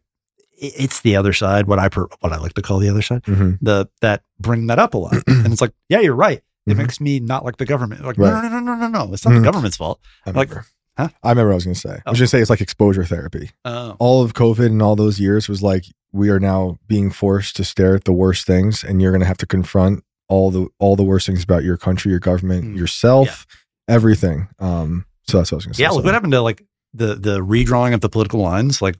it's 0.61 1.01
the 1.03 1.17
other 1.17 1.33
side. 1.33 1.67
What 1.67 1.79
I 1.79 1.89
per, 1.89 2.07
what 2.21 2.33
I 2.33 2.39
like 2.39 2.55
to 2.55 2.63
call 2.63 2.79
the 2.79 2.89
other 2.89 3.03
side. 3.03 3.23
Mhm. 3.25 3.59
The 3.61 3.89
that 4.01 4.23
bring 4.41 4.67
that 4.69 4.79
up 4.79 4.95
a 4.95 4.99
lot, 4.99 5.15
and 5.27 5.53
it's 5.53 5.61
like, 5.61 5.73
yeah, 5.89 6.01
you're 6.01 6.15
right. 6.15 6.43
It 6.69 6.75
Mhm. 6.75 6.77
makes 6.79 7.01
me 7.01 7.21
not 7.21 7.45
like 7.45 7.57
the 7.57 7.65
government. 7.65 8.05
Like, 8.05 8.19
Right. 8.19 8.43
no, 8.43 8.49
no, 8.49 8.61
no, 8.61 8.75
no, 8.75 8.89
no, 8.89 9.07
no. 9.07 9.13
It's 9.15 9.25
not 9.25 9.33
Mhm. 9.35 9.39
the 9.39 9.45
government's 9.45 9.77
fault. 9.77 10.01
I 10.27 10.31
Like- 10.31 10.53
Huh? 10.97 11.09
I 11.23 11.29
remember 11.31 11.51
what 11.51 11.53
I 11.53 11.55
was 11.57 11.65
going 11.65 11.75
to 11.75 11.81
say. 11.81 11.91
I 11.91 12.03
Oh. 12.07 12.11
was 12.11 12.19
going 12.19 12.25
to 12.27 12.29
say 12.29 12.41
it's 12.41 12.51
like 12.51 12.61
exposure 12.61 13.05
therapy. 13.05 13.51
Oh, 13.65 13.95
all 14.01 14.23
of 14.23 14.35
COVID 14.35 14.67
and 14.67 14.83
all 14.83 14.97
those 14.97 15.21
years 15.21 15.49
was 15.49 15.63
like 15.63 15.85
we 16.13 16.29
are 16.29 16.41
now 16.41 16.79
being 16.89 17.11
forced 17.11 17.55
to 17.57 17.65
stare 17.65 17.95
at 17.95 18.05
the 18.05 18.13
worst 18.13 18.47
things, 18.47 18.83
and 18.83 19.01
you're 19.01 19.13
going 19.13 19.21
to 19.21 19.27
have 19.27 19.39
to 19.39 19.47
confront 19.47 20.03
all 20.29 20.51
the 20.51 20.67
all 20.81 20.97
the 20.97 21.05
worst 21.05 21.27
things 21.27 21.45
about 21.45 21.63
your 21.65 21.77
country, 21.77 22.11
your 22.11 22.19
government, 22.21 22.65
Mm. 22.65 22.77
yourself, 22.77 23.47
everything. 23.87 24.49
Um, 24.59 25.05
so 25.29 25.39
that's 25.39 25.53
what 25.53 25.57
I 25.57 25.59
was 25.59 25.65
going 25.67 25.73
to 25.75 25.77
say. 25.77 25.83
yeah. 25.85 25.91
Look 25.91 26.05
what 26.05 26.15
happened 26.15 26.33
to 26.33 26.41
like 26.41 26.65
the 26.93 27.15
the 27.15 27.39
redrawing 27.45 27.95
of 27.95 28.01
the 28.01 28.09
political 28.09 28.41
lines, 28.41 28.83
like 28.83 28.97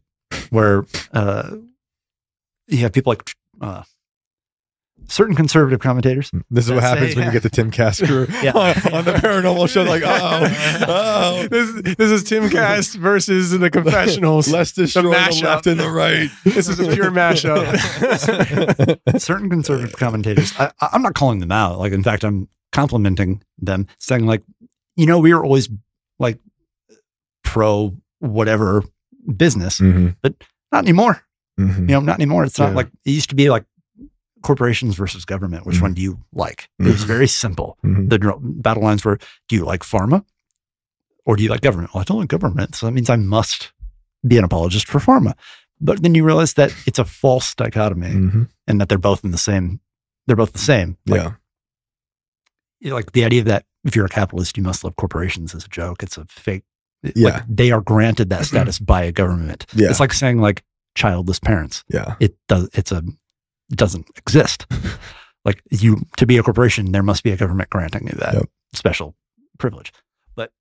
where 0.51 0.85
uh, 1.13 1.51
you 2.69 2.79
have 2.79 2.93
people 2.93 3.11
like 3.11 3.35
uh, 3.61 3.83
certain 5.09 5.35
conservative 5.35 5.81
commentators. 5.81 6.31
This 6.51 6.67
is 6.67 6.73
what 6.73 6.83
happens 6.83 7.15
a- 7.15 7.17
when 7.17 7.27
you 7.27 7.33
get 7.33 7.43
the 7.43 7.51
Timcast 7.51 8.07
crew 8.07 8.27
Yeah. 8.43 8.53
on, 8.53 8.95
on 8.95 9.05
the 9.05 9.13
paranormal 9.15 9.69
show. 9.69 9.83
Like, 9.83 10.03
oh, 10.05 10.85
oh, 10.89 11.49
This, 11.49 11.97
this 11.97 12.11
is 12.11 12.25
Timcast 12.25 12.97
versus 12.97 13.51
the 13.51 13.71
confessionals. 13.71 14.49
let's 14.53 14.73
destroy 14.73 15.03
the, 15.03 15.09
mashup. 15.11 15.43
left 15.45 15.67
and 15.67 15.81
the 15.81 15.89
right. 15.91 16.31
This 16.45 16.69
is 16.69 16.79
a 16.79 16.93
pure 16.93 17.11
mashup. 17.11 17.69
certain 19.21 19.51
conservative 19.51 19.97
commentators. 19.97 20.53
I, 20.59 20.71
I- 20.81 20.89
I'm 20.93 21.03
not 21.03 21.15
calling 21.15 21.39
them 21.41 21.53
out. 21.53 21.79
Like, 21.79 21.93
in 21.93 22.03
fact, 22.03 22.25
I'm 22.25 22.49
complimenting 22.73 23.43
them, 23.59 23.87
saying 23.99 24.27
like, 24.27 24.43
you 24.97 25.07
know, 25.07 25.19
we 25.19 25.33
were 25.33 25.45
always 25.45 25.69
like 26.19 26.39
pro 27.45 27.97
whatever 28.21 28.83
business, 29.37 29.79
Mhm, 29.81 30.17
not 30.73 30.85
anymore. 30.85 31.23
mhm. 31.59 31.81
You 31.81 31.87
know, 31.87 32.01
not 32.01 32.17
anymore. 32.17 32.45
It's 32.45 32.59
not 32.59 32.75
like 32.75 32.89
it 33.05 33.11
used 33.11 33.31
to 33.31 33.37
be 33.37 33.49
like 33.49 33.65
corporations 34.43 34.95
versus 34.97 35.25
government. 35.25 35.67
Which 35.67 35.77
Mhm. 35.79 35.83
one 35.83 35.95
do 35.95 36.03
you 36.03 36.19
like? 36.33 36.69
It 36.79 36.87
was 36.87 37.05
very 37.05 37.27
simple. 37.29 37.79
Mhm. 37.85 38.09
The 38.11 38.19
battle 38.41 38.83
lines 38.83 39.05
were: 39.05 39.19
Do 39.49 39.57
you 39.57 39.65
like 39.65 39.83
pharma, 39.83 40.25
or 41.25 41.37
do 41.37 41.43
you 41.43 41.51
like 41.51 41.61
government? 41.61 41.93
Well, 41.95 42.01
I 42.01 42.05
don't 42.05 42.19
like 42.21 42.29
government, 42.29 42.75
so 42.75 42.87
that 42.87 42.93
means 42.93 43.11
I 43.11 43.17
must 43.17 43.73
be 44.27 44.39
an 44.39 44.45
apologist 44.45 44.87
for 44.89 44.99
pharma. 44.99 45.35
But 45.81 46.03
then 46.03 46.15
you 46.15 46.25
realize 46.25 46.55
that 46.55 46.75
it's 46.87 46.99
a 46.99 47.05
false 47.05 47.55
dichotomy, 47.55 48.11
Mhm. 48.11 48.49
and 48.67 48.81
that 48.81 48.89
they're 48.89 48.99
both 48.99 49.25
in 49.25 49.31
the 49.31 49.39
same. 49.39 49.81
They're 50.27 50.37
both 50.37 50.53
the 50.53 50.59
same. 50.59 50.97
Like, 51.07 51.23
Yeah. 51.23 51.33
you 52.81 52.91
know, 52.91 52.97
like 52.97 53.13
the 53.13 53.25
idea 53.25 53.45
that 53.45 53.65
if 53.85 53.95
you're 53.97 54.07
a 54.07 54.11
capitalist, 54.11 54.57
you 54.57 54.63
must 54.63 54.85
love 54.85 54.97
corporations 54.97 55.55
is 55.55 55.65
a 55.65 55.69
joke. 55.69 56.03
It's 56.03 56.19
a 56.19 56.25
fake. 56.27 56.65
Yeah. 57.15 57.29
Like 57.31 57.45
they 57.49 57.71
are 57.71 57.81
granted 57.81 58.29
that 58.31 58.45
status 58.53 58.79
by 58.79 59.05
a 59.05 59.13
government. 59.13 59.67
Yeah. 59.75 59.89
It's 59.91 60.01
like 60.01 60.13
saying 60.13 60.41
like 60.41 60.65
childless 60.97 61.39
parents. 61.39 61.85
Yeah. 61.89 62.17
It 62.21 62.37
does. 62.49 62.69
It's 62.75 62.91
a. 62.93 63.03
It 63.71 63.77
doesn't 63.77 64.07
exist. 64.17 64.67
like 65.45 65.63
you 65.71 66.03
to 66.17 66.27
be 66.27 66.39
a 66.39 66.43
corporation, 66.43 66.93
there 66.93 67.03
must 67.03 67.23
be 67.23 67.31
a 67.31 67.37
government 67.37 67.71
granting 67.71 68.07
you 68.07 68.15
that 68.19 68.35
Yep. 68.35 68.45
special 68.75 69.15
privilege. 69.59 69.93
But 70.35 70.53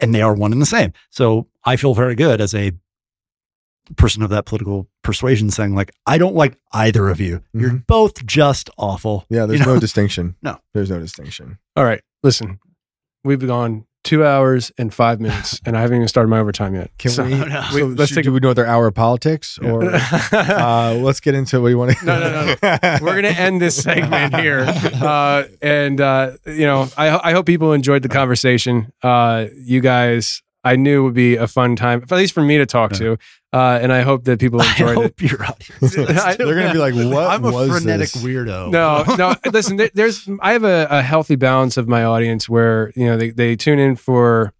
and 0.00 0.14
they 0.14 0.22
are 0.22 0.34
one 0.34 0.52
and 0.52 0.60
the 0.62 0.66
same. 0.66 0.92
So 1.10 1.48
I 1.64 1.76
feel 1.76 1.94
very 1.94 2.14
good 2.14 2.40
as 2.40 2.54
a 2.54 2.72
person 3.96 4.22
of 4.22 4.30
that 4.30 4.46
political 4.46 4.88
persuasion 5.02 5.48
saying 5.50 5.74
like 5.74 5.92
I 6.06 6.18
don't 6.18 6.34
like 6.34 6.58
either 6.72 7.08
of 7.08 7.20
you. 7.20 7.42
You're 7.52 7.72
both 7.86 8.26
just 8.26 8.68
awful. 8.76 9.20
Mm-hmm. 9.22 9.34
Yeah, 9.34 9.46
there's 9.46 9.60
You 9.60 9.66
know? 9.66 9.74
no 9.74 9.80
distinction. 9.80 10.34
No. 10.42 10.58
There's 10.74 10.90
no 10.90 10.98
distinction. 10.98 11.58
All 11.76 11.84
right, 11.84 12.02
listen, 12.22 12.58
we've 13.22 13.44
gone 13.46 13.86
two 14.06 14.24
hours 14.24 14.70
and 14.78 14.94
five 14.94 15.20
minutes, 15.20 15.60
and 15.66 15.76
I 15.76 15.80
haven't 15.80 15.96
even 15.96 16.08
started 16.08 16.28
my 16.28 16.38
overtime 16.38 16.74
yet. 16.74 16.90
Can 16.98 17.10
So- 17.10 17.24
we, 17.24 17.34
we- 17.34 17.36
so 17.36 17.86
let's 17.88 18.08
should- 18.08 18.14
take 18.16 18.24
do 18.24 18.32
we 18.32 18.40
know 18.40 18.54
their 18.54 18.66
hour 18.66 18.86
of 18.86 18.94
politics 18.94 19.58
or 19.58 19.84
uh, 20.32 20.94
let's 20.94 21.20
get 21.20 21.34
into 21.34 21.60
what 21.60 21.68
you 21.68 21.78
want 21.78 21.96
to 21.98 22.04
no, 22.06 22.18
no, 22.20 22.30
no. 22.46 22.54
We're 23.02 23.14
gonna 23.16 23.28
end 23.28 23.60
this 23.60 23.82
segment 23.82 24.36
here, 24.36 24.64
uh, 24.66 25.44
and 25.60 26.00
uh, 26.00 26.32
you 26.46 26.66
know, 26.66 26.88
I, 26.96 27.30
I 27.30 27.32
hope 27.32 27.46
people 27.46 27.72
enjoyed 27.72 28.02
the 28.02 28.08
conversation. 28.08 28.92
Uh, 29.02 29.46
you 29.56 29.80
guys, 29.80 30.42
I 30.66 30.74
knew 30.74 31.04
would 31.04 31.14
be 31.14 31.36
a 31.36 31.46
fun 31.46 31.76
time, 31.76 32.02
at 32.02 32.10
least 32.10 32.32
for 32.34 32.42
me 32.42 32.58
to 32.58 32.66
talk 32.66 32.92
to, 32.94 33.16
uh, 33.52 33.78
and 33.80 33.92
I 33.92 34.02
hope 34.02 34.24
that 34.24 34.40
people 34.40 34.60
I 34.62 34.70
enjoyed 34.72 34.90
it. 34.90 35.02
hope 35.02 35.22
your 35.22 35.44
audience. 35.44 35.94
They're 36.36 36.54
gonna 36.54 36.72
be 36.72 36.78
like, 36.78 36.94
"What 37.14 37.30
I'm 37.30 37.44
a 37.44 37.68
frenetic 37.68 38.10
this?" 38.10 38.22
weirdo. 38.22 38.70
No, 38.70 39.04
no. 39.16 39.36
Listen, 39.52 39.76
there, 39.76 39.90
there's 39.94 40.28
I 40.40 40.52
have 40.52 40.64
a, 40.64 40.88
a 40.90 41.02
healthy 41.02 41.36
balance 41.36 41.76
of 41.76 41.86
my 41.86 42.02
audience 42.02 42.48
where 42.48 42.92
you 42.96 43.06
know 43.06 43.16
they, 43.16 43.30
they 43.30 43.54
tune 43.54 43.78
in 43.78 43.94
for 43.94 44.52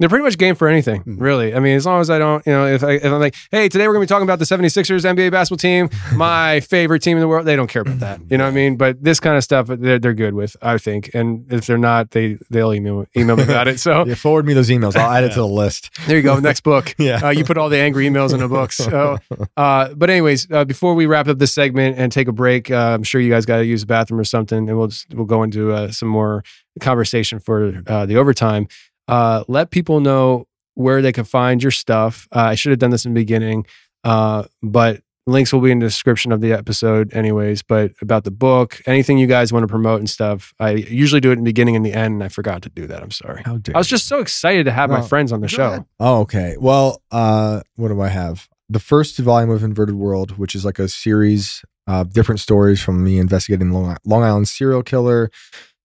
they're 0.00 0.08
pretty 0.08 0.24
much 0.24 0.36
game 0.38 0.54
for 0.56 0.66
anything, 0.66 1.00
Hmm. 1.02 1.18
really. 1.18 1.54
I 1.54 1.60
mean, 1.60 1.76
as 1.76 1.86
long 1.86 2.00
as 2.00 2.10
I 2.10 2.18
don't, 2.18 2.44
you 2.46 2.52
know, 2.52 2.66
if, 2.66 2.82
I, 2.82 2.92
if 2.92 3.04
I'm 3.04 3.20
like, 3.20 3.34
hey, 3.52 3.68
today 3.68 3.86
we're 3.86 3.94
going 3.94 4.06
to 4.06 4.12
be 4.12 4.14
talking 4.14 4.24
about 4.26 4.40
the 4.40 4.44
76ers 4.44 5.04
NBA 5.04 5.30
basketball 5.30 5.58
team, 5.58 5.88
my 6.16 6.60
favorite 6.60 7.00
team 7.00 7.16
in 7.16 7.20
the 7.20 7.28
world, 7.28 7.46
they 7.46 7.54
don't 7.54 7.68
care 7.68 7.82
about 7.82 8.00
that. 8.00 8.20
You 8.28 8.38
know 8.38 8.44
what 8.44 8.50
I 8.50 8.54
mean? 8.54 8.76
But 8.76 9.02
this 9.04 9.20
kind 9.20 9.36
of 9.36 9.44
stuff, 9.44 9.68
they're, 9.68 10.00
they're 10.00 10.12
good 10.14 10.34
with, 10.34 10.56
I 10.60 10.78
think. 10.78 11.10
And 11.14 11.50
if 11.52 11.66
they're 11.66 11.78
not, 11.78 12.10
they, 12.10 12.38
they'll 12.50 12.74
email, 12.74 13.06
email 13.16 13.36
me 13.36 13.44
about 13.44 13.68
it. 13.68 13.78
So 13.78 14.04
Yeah, 14.06 14.14
forward 14.14 14.46
me 14.46 14.52
those 14.54 14.68
emails. 14.68 14.96
I'll 14.96 15.10
add 15.12 15.22
it 15.24 15.28
to 15.34 15.40
the 15.40 15.46
list. 15.46 15.90
there 16.08 16.16
you 16.16 16.22
go. 16.22 16.38
Next 16.40 16.62
book. 16.62 16.94
Yeah. 17.04 17.26
Uh, 17.26 17.30
you 17.30 17.44
put 17.44 17.56
all 17.58 17.68
the 17.68 17.78
angry 17.78 18.08
emails 18.08 18.32
in 18.34 18.40
a 18.42 18.48
book. 18.48 18.72
So, 18.72 19.18
uh, 19.56 19.94
but 19.94 20.10
anyways, 20.10 20.50
uh, 20.50 20.64
before 20.64 20.94
we 20.94 21.06
wrap 21.06 21.28
up 21.28 21.38
this 21.38 21.52
segment 21.52 21.98
and 21.98 22.10
take 22.10 22.28
a 22.28 22.32
break, 22.32 22.70
uh, 22.70 22.94
I'm 22.94 23.02
sure 23.02 23.20
you 23.20 23.30
guys 23.30 23.44
got 23.46 23.58
to 23.58 23.64
use 23.64 23.82
the 23.82 23.86
bathroom 23.86 24.18
or 24.20 24.24
something, 24.24 24.68
and 24.68 24.78
we'll 24.78 24.88
just, 24.88 25.12
we'll 25.14 25.26
go 25.26 25.42
into 25.42 25.72
uh, 25.72 25.90
some 25.90 26.08
more 26.08 26.42
conversation 26.80 27.38
for 27.40 27.82
uh, 27.86 28.06
the 28.06 28.16
overtime. 28.16 28.66
Uh, 29.08 29.44
let 29.48 29.70
people 29.70 30.00
know 30.00 30.46
where 30.74 31.02
they 31.02 31.12
can 31.12 31.24
find 31.24 31.62
your 31.62 31.70
stuff. 31.70 32.26
Uh, 32.34 32.40
I 32.40 32.54
should 32.54 32.70
have 32.70 32.78
done 32.78 32.90
this 32.90 33.04
in 33.04 33.14
the 33.14 33.20
beginning, 33.20 33.66
uh, 34.02 34.44
but 34.62 35.00
links 35.26 35.52
will 35.52 35.60
be 35.60 35.70
in 35.70 35.78
the 35.78 35.86
description 35.86 36.32
of 36.32 36.40
the 36.40 36.52
episode, 36.52 37.12
anyways. 37.14 37.62
But 37.62 37.92
about 38.02 38.24
the 38.24 38.30
book, 38.30 38.82
anything 38.86 39.18
you 39.18 39.26
guys 39.26 39.52
want 39.52 39.62
to 39.62 39.68
promote 39.68 40.00
and 40.00 40.10
stuff, 40.10 40.52
I 40.58 40.72
usually 40.72 41.20
do 41.20 41.30
it 41.30 41.34
in 41.34 41.38
the 41.38 41.44
beginning 41.44 41.76
and 41.76 41.84
the 41.84 41.92
end, 41.92 42.14
and 42.14 42.24
I 42.24 42.28
forgot 42.28 42.62
to 42.62 42.68
do 42.70 42.86
that. 42.88 43.02
I'm 43.02 43.10
sorry. 43.10 43.42
How 43.44 43.58
dare 43.58 43.76
I 43.76 43.78
was 43.78 43.88
just 43.88 44.06
so 44.06 44.20
excited 44.20 44.64
to 44.64 44.72
have 44.72 44.90
my 44.90 45.00
friends 45.02 45.32
on 45.32 45.40
the 45.40 45.48
show. 45.48 45.86
Oh, 46.00 46.20
okay. 46.20 46.56
Well, 46.58 47.02
uh, 47.10 47.60
what 47.76 47.88
do 47.88 48.00
I 48.00 48.08
have? 48.08 48.48
The 48.68 48.80
first 48.80 49.18
volume 49.18 49.50
of 49.50 49.62
Inverted 49.62 49.94
World, 49.94 50.38
which 50.38 50.54
is 50.54 50.64
like 50.64 50.78
a 50.78 50.88
series 50.88 51.62
of 51.86 52.12
different 52.12 52.40
stories 52.40 52.82
from 52.82 53.04
me 53.04 53.18
investigating 53.18 53.70
Long 53.70 53.98
Island 54.24 54.48
serial 54.48 54.82
killer, 54.82 55.30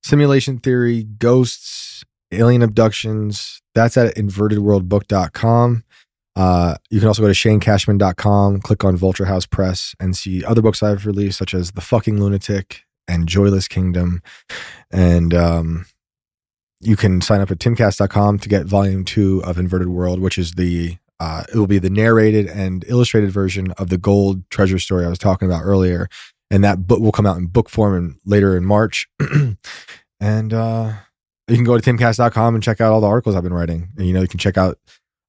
simulation 0.02 0.58
theory, 0.58 1.04
ghosts, 1.04 2.04
alien 2.32 2.62
abductions. 2.62 3.62
That's 3.76 3.98
at 3.98 4.16
invertedworldbook.com. 4.16 5.84
Uh, 6.36 6.76
you 6.90 7.00
can 7.00 7.08
also 7.08 7.22
go 7.22 7.28
to 7.28 7.34
shanecashman.com, 7.34 8.62
click 8.62 8.84
on 8.84 8.96
Vulture 8.96 9.26
House 9.26 9.46
Press, 9.46 9.96
and 10.00 10.16
see 10.16 10.44
other 10.46 10.62
books 10.62 10.82
I've 10.82 11.06
released, 11.06 11.38
such 11.38 11.54
as 11.54 11.72
The 11.72 11.82
Fucking 11.82 12.20
Lunatic 12.22 12.84
and 13.08 13.28
Joyless 13.28 13.68
Kingdom. 13.68 14.22
And 14.92 15.34
um, 15.34 15.86
you 16.80 16.96
can 16.96 17.22
sign 17.22 17.42
up 17.42 17.52
at 17.52 17.60
timcast.com 17.60 18.40
to 18.40 18.50
get 18.50 18.66
volume 18.66 19.04
two 19.04 19.44
of 19.44 19.58
Inverted 19.58 19.90
World, 19.90 20.20
which 20.20 20.38
is 20.38 20.54
the 20.54 20.98
uh, 21.20 21.44
it 21.54 21.58
will 21.58 21.68
be 21.68 21.80
the 21.80 21.90
narrated 21.90 22.48
and 22.48 22.86
illustrated 22.88 23.32
version 23.32 23.72
of 23.72 23.90
the 23.90 23.98
gold 23.98 24.50
treasure 24.50 24.80
story 24.80 25.06
I 25.06 25.10
was 25.10 25.20
talking 25.20 25.50
about 25.50 25.64
earlier. 25.64 26.08
And 26.50 26.64
that 26.64 26.88
book 26.88 27.02
will 27.02 27.12
come 27.12 27.26
out 27.26 27.38
in 27.38 27.48
book 27.48 27.70
form 27.70 27.98
in, 27.98 28.20
later 28.26 28.56
in 28.56 28.64
March. 28.64 29.10
and 30.22 30.54
uh, 30.54 30.94
you 31.50 31.56
can 31.56 31.64
go 31.66 31.78
to 31.78 31.92
timcast.com 31.94 32.56
and 32.56 32.64
check 32.64 32.80
out 32.82 32.92
all 32.92 33.02
the 33.02 33.08
articles 33.08 33.36
I've 33.36 33.44
been 33.44 33.54
writing. 33.54 33.90
And, 33.98 34.08
you 34.08 34.14
know, 34.14 34.22
you 34.22 34.28
can 34.28 34.40
check 34.40 34.58
out 34.58 34.78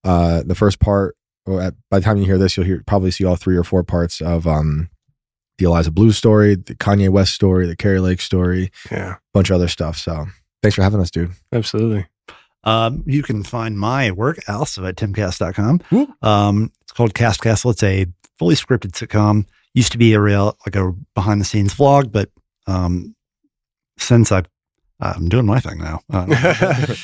uh, 0.04 0.42
the 0.44 0.54
first 0.54 0.80
part. 0.80 1.16
Or 1.46 1.60
at, 1.60 1.74
by 1.90 1.98
the 1.98 2.04
time 2.04 2.18
you 2.18 2.24
hear 2.26 2.38
this, 2.38 2.56
you'll 2.56 2.66
hear 2.66 2.82
probably 2.86 3.10
see 3.10 3.24
all 3.24 3.36
three 3.36 3.56
or 3.56 3.64
four 3.64 3.82
parts 3.82 4.20
of 4.20 4.46
um, 4.46 4.90
the 5.58 5.64
Eliza 5.64 5.90
Bleu 5.90 6.12
story, 6.12 6.54
the 6.54 6.74
Kanye 6.74 7.08
West 7.08 7.32
story, 7.34 7.66
the 7.66 7.76
Kari 7.76 7.98
Lake 8.00 8.20
story, 8.20 8.70
Yeah, 8.90 9.14
a 9.14 9.18
bunch 9.32 9.50
of 9.50 9.54
other 9.56 9.68
stuff. 9.68 9.96
So 9.96 10.26
thanks 10.62 10.74
for 10.76 10.82
having 10.82 11.00
us, 11.00 11.10
dude. 11.10 11.32
absolutely. 11.52 12.06
Um, 12.62 13.02
you 13.06 13.22
can 13.22 13.42
find 13.42 13.78
my 13.78 14.10
work 14.10 14.38
also 14.46 14.84
at 14.84 14.96
timcast.com. 14.96 15.80
Whoop. 15.90 16.10
Um, 16.22 16.70
it's 16.82 16.92
called 16.92 17.14
Cast 17.14 17.40
Castle. 17.40 17.70
It's 17.70 17.82
a 17.82 18.06
fully 18.38 18.54
scripted 18.54 18.92
sitcom. 18.92 19.46
Used 19.72 19.92
to 19.92 19.98
be 19.98 20.12
a 20.12 20.20
real, 20.20 20.58
like 20.66 20.76
a 20.76 20.92
behind 21.14 21.40
the 21.40 21.46
scenes 21.46 21.74
vlog, 21.74 22.12
but 22.12 22.28
um, 22.66 23.14
since 23.98 24.30
I've, 24.30 24.46
I'm 25.00 25.28
doing 25.28 25.46
my 25.46 25.60
thing 25.60 25.78
now. 25.78 26.00
Uh, 26.12 26.26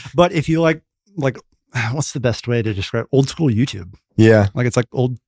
but 0.14 0.32
if 0.32 0.48
you 0.48 0.60
like, 0.60 0.82
like, 1.16 1.39
what's 1.93 2.12
the 2.12 2.20
best 2.20 2.47
way 2.48 2.62
to 2.62 2.74
describe 2.74 3.06
old 3.12 3.28
school 3.28 3.48
YouTube? 3.48 3.94
Yeah. 4.16 4.48
Like 4.55 4.66
it's 4.66 4.77
like 4.77 4.86
old 4.93 5.18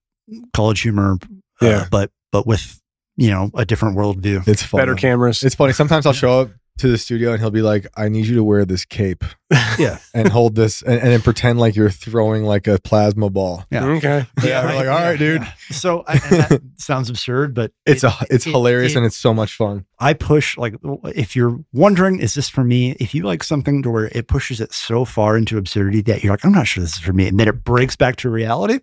college 0.54 0.80
humor, 0.80 1.18
uh, 1.62 1.66
Yeah. 1.66 1.86
but 1.90 2.10
but 2.32 2.46
with 2.46 2.80
you 3.16 3.30
know 3.30 3.50
a 3.54 3.64
different 3.64 3.96
worldview. 3.96 4.46
It's 4.46 4.62
fun. 4.62 4.80
Better 4.80 4.94
cameras. 4.94 5.42
It's 5.42 5.54
funny. 5.54 5.72
Sometimes 5.72 6.06
I'll 6.06 6.12
show 6.12 6.40
up 6.42 6.50
to 6.78 6.88
the 6.88 6.98
studio 6.98 7.32
and 7.32 7.40
he'll 7.40 7.50
be 7.50 7.62
like, 7.62 7.86
I 7.96 8.08
need 8.08 8.26
you 8.26 8.36
to 8.36 8.44
wear 8.44 8.64
this 8.64 8.84
cape 8.84 9.24
Yeah, 9.78 9.98
and 10.14 10.28
hold 10.28 10.54
this 10.56 10.82
and, 10.82 11.00
and 11.00 11.10
then 11.10 11.20
pretend 11.22 11.58
like 11.58 11.74
you're 11.76 11.90
throwing 11.90 12.44
like 12.44 12.66
a 12.66 12.78
plasma 12.80 13.30
ball. 13.30 13.64
yeah. 13.70 13.84
okay. 13.86 14.26
Yeah, 14.44 14.64
we're 14.66 14.74
like, 14.76 14.88
all 14.88 14.98
right, 15.00 15.18
dude. 15.18 15.46
So 15.70 16.04
I, 16.06 16.12
and 16.14 16.20
that 16.42 16.62
sounds 16.76 17.08
absurd, 17.10 17.54
but 17.54 17.72
It's 17.86 18.04
it- 18.04 18.08
a 18.10 18.26
it's 18.30 18.46
it- 18.46 18.50
hilarious 18.50 18.92
it- 18.92 18.98
and 18.98 19.06
it's 19.06 19.16
so 19.16 19.32
much 19.34 19.54
fun. 19.54 19.86
I 19.98 20.14
push 20.14 20.56
like 20.56 20.74
if 21.14 21.34
you're 21.34 21.58
wondering, 21.72 22.20
is 22.20 22.34
this 22.34 22.48
for 22.48 22.62
me? 22.64 22.92
If 23.00 23.14
you 23.14 23.24
like 23.24 23.42
something 23.42 23.82
to 23.82 23.90
where 23.90 24.06
it 24.12 24.28
pushes 24.28 24.60
it 24.60 24.72
so 24.72 25.04
far 25.04 25.36
into 25.36 25.58
absurdity 25.58 26.02
that 26.02 26.22
you're 26.22 26.32
like, 26.32 26.44
I'm 26.44 26.52
not 26.52 26.66
sure 26.68 26.82
this 26.82 26.94
is 26.94 26.98
for 27.00 27.12
me, 27.12 27.26
and 27.28 27.38
then 27.40 27.48
it 27.48 27.64
breaks 27.64 27.96
back 27.96 28.16
to 28.16 28.30
reality, 28.30 28.78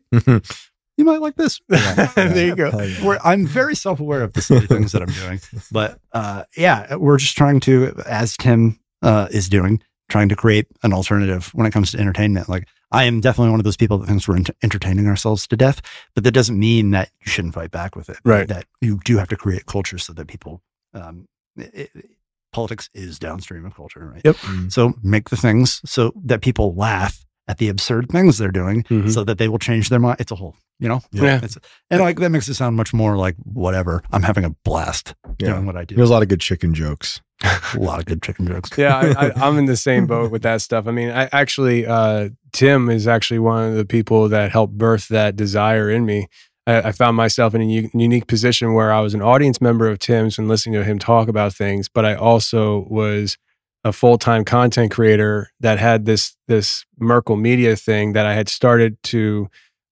you 0.98 1.06
might 1.06 1.22
like 1.22 1.36
this. 1.36 1.60
there 1.68 2.48
you 2.48 2.56
go. 2.56 2.72
Hell 2.72 2.88
yeah. 2.88 3.18
I'm 3.24 3.46
very 3.46 3.76
self 3.76 4.00
aware 4.00 4.22
of 4.24 4.34
the 4.34 4.42
silly 4.42 4.68
things 4.68 4.92
that 4.94 5.02
I'm 5.02 5.10
doing, 5.10 5.40
but 5.72 6.00
uh, 6.14 6.44
yeah, 6.58 6.96
we're 6.96 7.18
just 7.18 7.38
trying 7.38 7.60
to, 7.62 7.94
as 8.08 8.38
Tim 8.38 8.80
uh, 9.02 9.28
is 9.32 9.50
doing, 9.50 9.82
trying 10.10 10.30
to 10.30 10.36
create 10.36 10.68
an 10.84 10.94
alternative 10.94 11.50
when 11.54 11.66
it 11.68 11.72
comes 11.72 11.92
to 11.92 12.00
entertainment. 12.00 12.48
Like 12.48 12.68
I 12.92 13.04
am 13.06 13.20
definitely 13.22 13.52
one 13.52 13.60
of 13.60 13.64
those 13.66 13.78
people 13.78 13.98
that 13.98 14.08
thinks 14.08 14.28
we're 14.28 14.38
ent- 14.38 14.52
entertaining 14.64 15.08
ourselves 15.08 15.48
to 15.48 15.58
death, 15.58 15.82
but 16.14 16.24
that 16.24 16.32
doesn't 16.32 16.58
mean 16.58 16.92
that 16.92 17.10
you 17.26 17.32
shouldn't 17.32 17.54
fight 17.56 17.72
back 17.72 17.96
with 17.96 18.10
it. 18.10 18.18
Right. 18.24 18.48
That 18.48 18.66
you 18.82 19.00
do 19.04 19.18
have 19.18 19.28
to 19.30 19.36
create 19.36 19.66
culture 19.66 19.98
so 19.98 20.14
that 20.14 20.28
people. 20.28 20.62
Um, 20.94 21.28
it, 21.58 21.92
it- 21.96 22.06
politics 22.54 22.90
is 22.94 23.20
downstream 23.20 23.66
of 23.66 23.76
culture, 23.76 24.10
right? 24.14 24.22
Yep. 24.24 24.36
Mm. 24.38 24.72
So 24.72 24.94
make 25.04 25.30
the 25.30 25.36
things 25.36 25.82
so 25.84 26.14
that 26.24 26.42
people 26.42 26.74
laugh 26.74 27.26
at 27.50 27.58
the 27.58 27.68
absurd 27.68 28.08
things 28.10 28.38
they're 28.38 28.50
doing, 28.50 28.84
Mhm. 28.84 29.12
so 29.12 29.26
that 29.26 29.38
they 29.40 29.50
will 29.50 29.60
change 29.60 29.90
their 29.90 30.00
mind. 30.00 30.22
It's 30.22 30.32
a 30.32 30.36
whole, 30.36 30.56
you 30.80 30.88
know. 30.90 31.02
Yeah. 31.12 31.40
It's, 31.44 31.58
and 31.90 32.02
like 32.02 32.20
that 32.20 32.30
makes 32.30 32.48
it 32.48 32.56
sound 32.56 32.76
much 32.76 32.94
more 32.94 33.16
like 33.18 33.36
whatever. 33.44 34.04
I'm 34.12 34.24
having 34.24 34.44
a 34.46 34.50
blast 34.64 35.14
Yeah. 35.40 35.52
doing 35.54 35.66
what 35.66 35.78
I 35.78 35.86
do. 35.86 35.96
There's 35.96 36.10
a 36.10 36.14
lot 36.14 36.22
of 36.24 36.30
good 36.30 36.42
chicken 36.42 36.74
jokes. 36.74 37.22
a 37.44 37.60
lot 37.80 38.00
of 38.00 38.06
good 38.06 38.22
chicken 38.22 38.48
jokes. 38.48 38.70
yeah, 38.78 38.96
I, 38.98 39.28
I, 39.28 39.32
I'm 39.48 39.58
in 39.58 39.66
the 39.66 39.76
same 39.78 40.08
boat 40.08 40.32
with 40.32 40.42
that 40.44 40.62
stuff. 40.62 40.88
I 40.88 40.92
mean, 40.92 41.10
I 41.10 41.28
actually, 41.34 41.86
uh, 41.86 42.30
Tim 42.54 42.90
is 42.90 43.08
actually 43.08 43.40
one 43.40 43.70
of 43.70 43.76
the 43.76 43.86
people 43.86 44.30
that 44.30 44.52
helped 44.52 44.78
birth 44.78 45.10
that 45.10 45.36
desire 45.36 45.90
in 45.90 46.06
me. 46.06 46.28
I, 46.66 46.82
I 46.82 46.92
found 46.94 47.18
myself 47.18 47.54
in 47.54 47.62
a 47.62 47.66
u- 47.66 47.90
unique 47.94 48.28
position 48.28 48.74
where 48.74 48.92
I 48.92 49.02
was 49.02 49.14
an 49.14 49.22
audience 49.22 49.60
member 49.62 49.90
of 49.90 50.00
Tim's 50.00 50.38
and 50.40 50.48
listening 50.48 50.74
to 50.80 50.84
him 50.86 50.98
talk 50.98 51.28
about 51.28 51.54
things, 51.54 51.90
but 51.90 52.06
I 52.06 52.16
also 52.16 52.88
was 52.90 53.38
a 53.84 53.92
full 53.92 54.18
time 54.18 54.44
content 54.46 54.92
creator 54.92 55.52
that 55.60 55.78
had 55.78 56.06
this 56.06 56.36
this 56.48 56.86
Merkel 56.98 57.36
Media 57.36 57.76
thing 57.76 58.14
that 58.14 58.26
I 58.26 58.34
had 58.34 58.48
started 58.50 58.98
to 59.04 59.48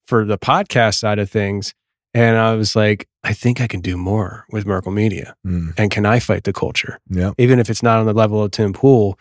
for 0.05 0.25
the 0.25 0.37
podcast 0.37 0.95
side 0.99 1.19
of 1.19 1.29
things, 1.29 1.73
and 2.13 2.37
I 2.37 2.53
was 2.55 2.75
like, 2.75 3.07
I 3.23 3.33
think 3.33 3.61
I 3.61 3.67
can 3.67 3.79
do 3.81 3.95
more 3.97 4.45
with 4.51 4.65
Merkel 4.65 4.91
Media, 4.91 5.35
Mm. 5.45 5.73
and 5.77 5.89
can 5.91 6.05
I 6.05 6.19
fight 6.19 6.43
the 6.43 6.53
culture? 6.53 6.99
Yep. 7.09 7.35
even 7.37 7.59
if 7.59 7.69
it's 7.69 7.83
not 7.83 7.99
on 7.99 8.05
the 8.05 8.13
level 8.13 8.43
of 8.43 8.51
Tim 8.51 8.73
Pool, 8.73 9.17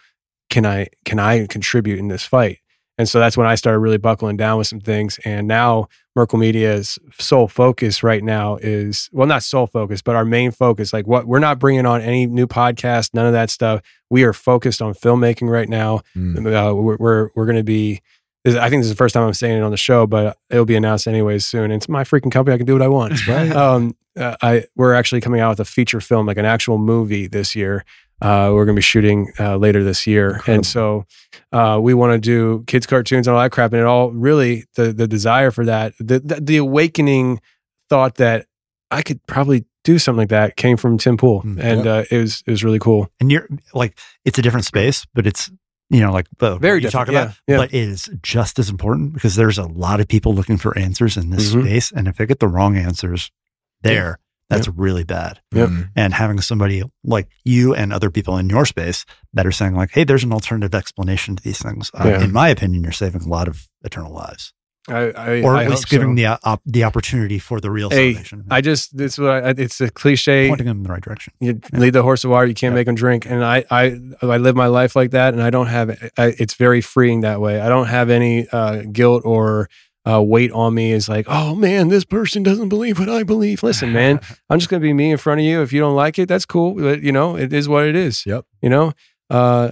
can 0.51 0.67
I 0.67 0.89
can 1.05 1.19
I 1.19 1.47
contribute 1.47 1.99
in 1.99 2.09
this 2.09 2.25
fight? 2.25 2.59
And 2.99 3.09
so 3.09 3.19
that's 3.19 3.39
when 3.39 3.47
I 3.47 3.55
started 3.55 3.79
really 3.79 3.97
buckling 3.97 4.37
down 4.37 4.59
with 4.59 4.67
some 4.67 4.79
things. 4.81 5.19
And 5.25 5.49
now 5.49 5.89
Merkel 6.15 6.39
Media's 6.39 6.99
sole 7.19 7.49
focus 7.49 8.03
right 8.03 8.23
now 8.23 8.57
is 8.61 9.09
well, 9.13 9.27
not 9.27 9.43
sole 9.43 9.67
focus, 9.67 10.03
but 10.03 10.15
our 10.15 10.27
main 10.27 10.51
focus. 10.51 10.93
Like 10.93 11.07
what 11.07 11.27
we're 11.27 11.39
not 11.39 11.59
bringing 11.59 11.87
on 11.87 12.03
any 12.03 12.27
new 12.27 12.47
podcast, 12.47 13.15
none 13.15 13.25
of 13.25 13.33
that 13.33 13.49
stuff. 13.49 13.81
We 14.11 14.25
are 14.25 14.35
focused 14.35 14.83
on 14.83 14.93
filmmaking 14.93 15.49
right 15.49 15.71
now. 15.71 16.03
Mm. 16.15 16.37
Uh, 16.47 16.75
we're 16.75 16.97
we're, 16.99 17.29
we're 17.35 17.47
going 17.47 17.57
to 17.57 17.65
be. 17.65 18.03
I 18.45 18.69
think 18.69 18.81
this 18.81 18.87
is 18.87 18.91
the 18.91 18.97
first 18.97 19.15
time 19.15 19.25
I'm 19.25 19.35
saying 19.35 19.59
it 19.59 19.63
on 19.63 19.71
the 19.71 19.77
show, 19.77 20.07
but 20.07 20.37
it'll 20.51 20.65
be 20.65 20.75
announced 20.75 21.07
anyways 21.07 21.47
soon. 21.47 21.71
It's 21.71 21.89
my 21.89 22.03
freaking 22.03 22.33
company. 22.33 22.55
I 22.55 22.59
can 22.59 22.67
do 22.67 22.73
what 22.73 22.83
I 22.83 22.89
want. 22.89 23.13
Um, 23.53 23.97
uh, 24.17 24.37
I 24.43 24.65
we're 24.77 24.95
actually 24.95 25.21
coming 25.21 25.41
out 25.41 25.51
with 25.51 25.61
a 25.61 25.65
feature 25.65 26.01
film, 26.01 26.27
like 26.27 26.39
an 26.39 26.45
actual 26.45 26.79
movie 26.79 27.27
this 27.29 27.55
year. 27.55 27.85
Uh, 28.21 28.51
we're 28.53 28.65
going 28.65 28.77
to 28.77 28.79
be 28.79 28.83
shooting 28.83 29.33
uh, 29.41 29.57
later 29.57 29.83
this 29.83 30.07
year, 30.07 30.41
and 30.47 30.65
so 30.67 31.07
uh, 31.53 31.79
we 31.83 31.93
want 31.95 32.13
to 32.13 32.19
do 32.19 32.63
kids 32.67 32.87
cartoons 32.87 33.27
and 33.27 33.35
all 33.35 33.43
that 33.43 33.51
crap. 33.51 33.73
And 33.73 33.81
it 33.81 33.87
all 33.87 34.11
really 34.13 34.65
the 34.75 34.93
the 34.93 35.09
desire 35.09 35.51
for 35.51 35.65
that, 35.65 35.95
the 35.99 36.21
the, 36.21 36.41
the 36.41 36.57
awakening 36.59 37.41
thought 37.89 38.17
that 38.17 38.47
I 38.91 39.03
could 39.03 39.25
probably 39.27 39.65
do 39.83 39.99
something 39.99 40.19
like 40.19 40.29
that 40.29 40.57
came 40.57 40.77
from 40.77 40.99
Tim 40.99 41.17
Pool, 41.17 41.43
Mm, 41.43 41.59
and 41.61 41.87
uh, 41.87 42.05
it 42.11 42.19
was 42.19 42.43
it 42.47 42.51
was 42.51 42.63
really 42.63 42.79
cool. 42.79 43.09
And 43.19 43.33
you're 43.33 43.49
like, 43.75 43.99
it's 44.25 44.39
a 44.39 44.43
different 44.43 44.67
space, 44.67 45.05
but 45.15 45.27
it's 45.27 45.51
you 45.93 46.01
know 46.01 46.11
like 46.13 46.27
the 46.39 46.57
Very 46.59 46.77
what 46.79 46.83
you 46.85 46.91
talk 46.91 47.09
about, 47.09 47.29
yeah, 47.29 47.55
yeah. 47.55 47.57
but 47.59 47.73
it 47.73 47.79
is 47.89 48.11
just 48.23 48.59
as 48.59 48.69
important 48.69 49.13
because 49.15 49.37
there's 49.37 49.59
a 49.59 49.67
lot 49.67 50.01
of 50.01 50.09
people 50.09 50.35
looking 50.35 50.57
for 50.59 50.77
answers 50.77 51.17
in 51.17 51.31
this 51.31 51.53
Mhm. 51.55 51.63
space, 51.63 51.93
and 51.93 52.09
if 52.09 52.17
they 52.17 52.27
get 52.27 52.41
the 52.41 52.49
wrong 52.49 52.77
answers 52.77 53.31
there, 53.83 54.19
that's 54.49 54.69
really 54.69 55.05
bad. 55.05 55.41
Yep. 55.53 55.69
Mm. 55.71 55.89
And 55.97 56.13
having 56.15 56.41
somebody 56.41 56.83
like 57.05 57.29
you 57.45 57.75
and 57.75 57.91
other 57.93 58.11
people 58.11 58.37
in 58.37 58.51
your 58.51 58.67
space 58.67 59.05
that 59.33 59.47
are 59.47 59.53
saying 59.53 59.75
like, 59.75 59.93
"Hey, 59.93 60.05
there's 60.05 60.25
an 60.25 60.33
alternative 60.33 60.75
explanation 60.75 61.37
to 61.37 61.43
these 61.43 61.59
things," 61.59 61.91
uh, 61.95 62.05
Yeah. 62.07 62.23
in 62.25 62.33
my 62.33 62.49
opinion, 62.49 62.83
you're 62.83 62.93
saving 62.93 63.23
a 63.23 63.29
lot 63.29 63.49
of 63.49 63.69
eternal 63.83 64.13
lives, 64.13 64.53
I, 64.89 65.11
I 65.13 65.43
or 65.43 65.55
I 65.55 65.65
at 65.65 65.71
least 65.71 65.89
giving 65.89 66.11
so. 66.13 66.15
the 66.17 66.27
uh, 66.27 66.39
op- 66.43 66.63
the 66.67 66.83
opportunity 66.85 67.39
for 67.39 67.61
the 67.61 67.71
real 67.71 67.89
Hey, 67.89 68.15
salvation, 68.15 68.47
I 68.51 68.61
just 68.61 68.97
this 68.97 69.17
what 69.17 69.31
I, 69.45 69.51
it's 69.57 69.81
a 69.81 69.91
cliche. 69.91 70.49
pointing 70.49 70.67
them 70.67 70.79
in 70.79 70.83
the 70.83 70.89
right 70.91 71.03
direction. 71.03 71.33
You 71.39 71.61
lead 71.73 71.93
the 71.93 72.03
horse 72.03 72.23
to 72.23 72.29
water, 72.29 72.47
you 72.47 72.55
can't 72.55 72.73
Yeah. 72.73 72.77
make 72.81 72.87
them 72.87 72.97
drink. 72.97 73.25
And 73.25 73.45
I, 73.45 73.65
I, 73.71 74.01
I 74.23 74.37
live 74.39 74.57
my 74.57 74.67
life 74.67 74.97
like 74.97 75.13
that, 75.13 75.35
and 75.35 75.43
I 75.43 75.51
don't 75.51 75.69
have. 75.69 75.91
I, 76.19 76.35
it's 76.39 76.55
very 76.55 76.81
freeing 76.81 77.21
that 77.21 77.41
way. 77.41 77.61
I 77.61 77.69
don't 77.69 77.87
have 77.87 78.11
any 78.11 78.49
uh, 78.49 78.83
guilt 78.91 79.23
or 79.25 79.69
uh, 80.05 80.21
weight 80.21 80.51
on 80.51 80.75
me. 80.75 80.91
Is 80.91 81.09
like, 81.09 81.27
oh 81.29 81.55
man, 81.55 81.87
this 81.87 82.05
person 82.05 82.43
doesn't 82.43 82.69
believe 82.69 82.99
what 82.99 83.09
I 83.09 83.23
believe. 83.23 83.63
Listen, 83.63 83.93
man, 83.93 84.19
I'm 84.51 84.59
just 84.59 84.69
gonna 84.69 84.81
be 84.81 84.93
me 84.93 85.13
in 85.13 85.17
front 85.19 85.39
of 85.39 85.47
you. 85.47 85.63
If 85.63 85.73
you 85.73 85.79
don't 85.79 85.95
like 85.95 86.19
it, 86.19 86.29
that's 86.29 86.45
cool. 86.45 86.75
But, 86.75 87.03
you 87.03 87.13
know, 87.13 87.37
it 87.37 87.53
is 87.53 87.69
what 87.69 87.85
it 87.87 87.95
is. 87.95 88.27
Yep. 88.27 88.47
You 88.61 88.69
know, 88.71 88.93
uh, 89.31 89.71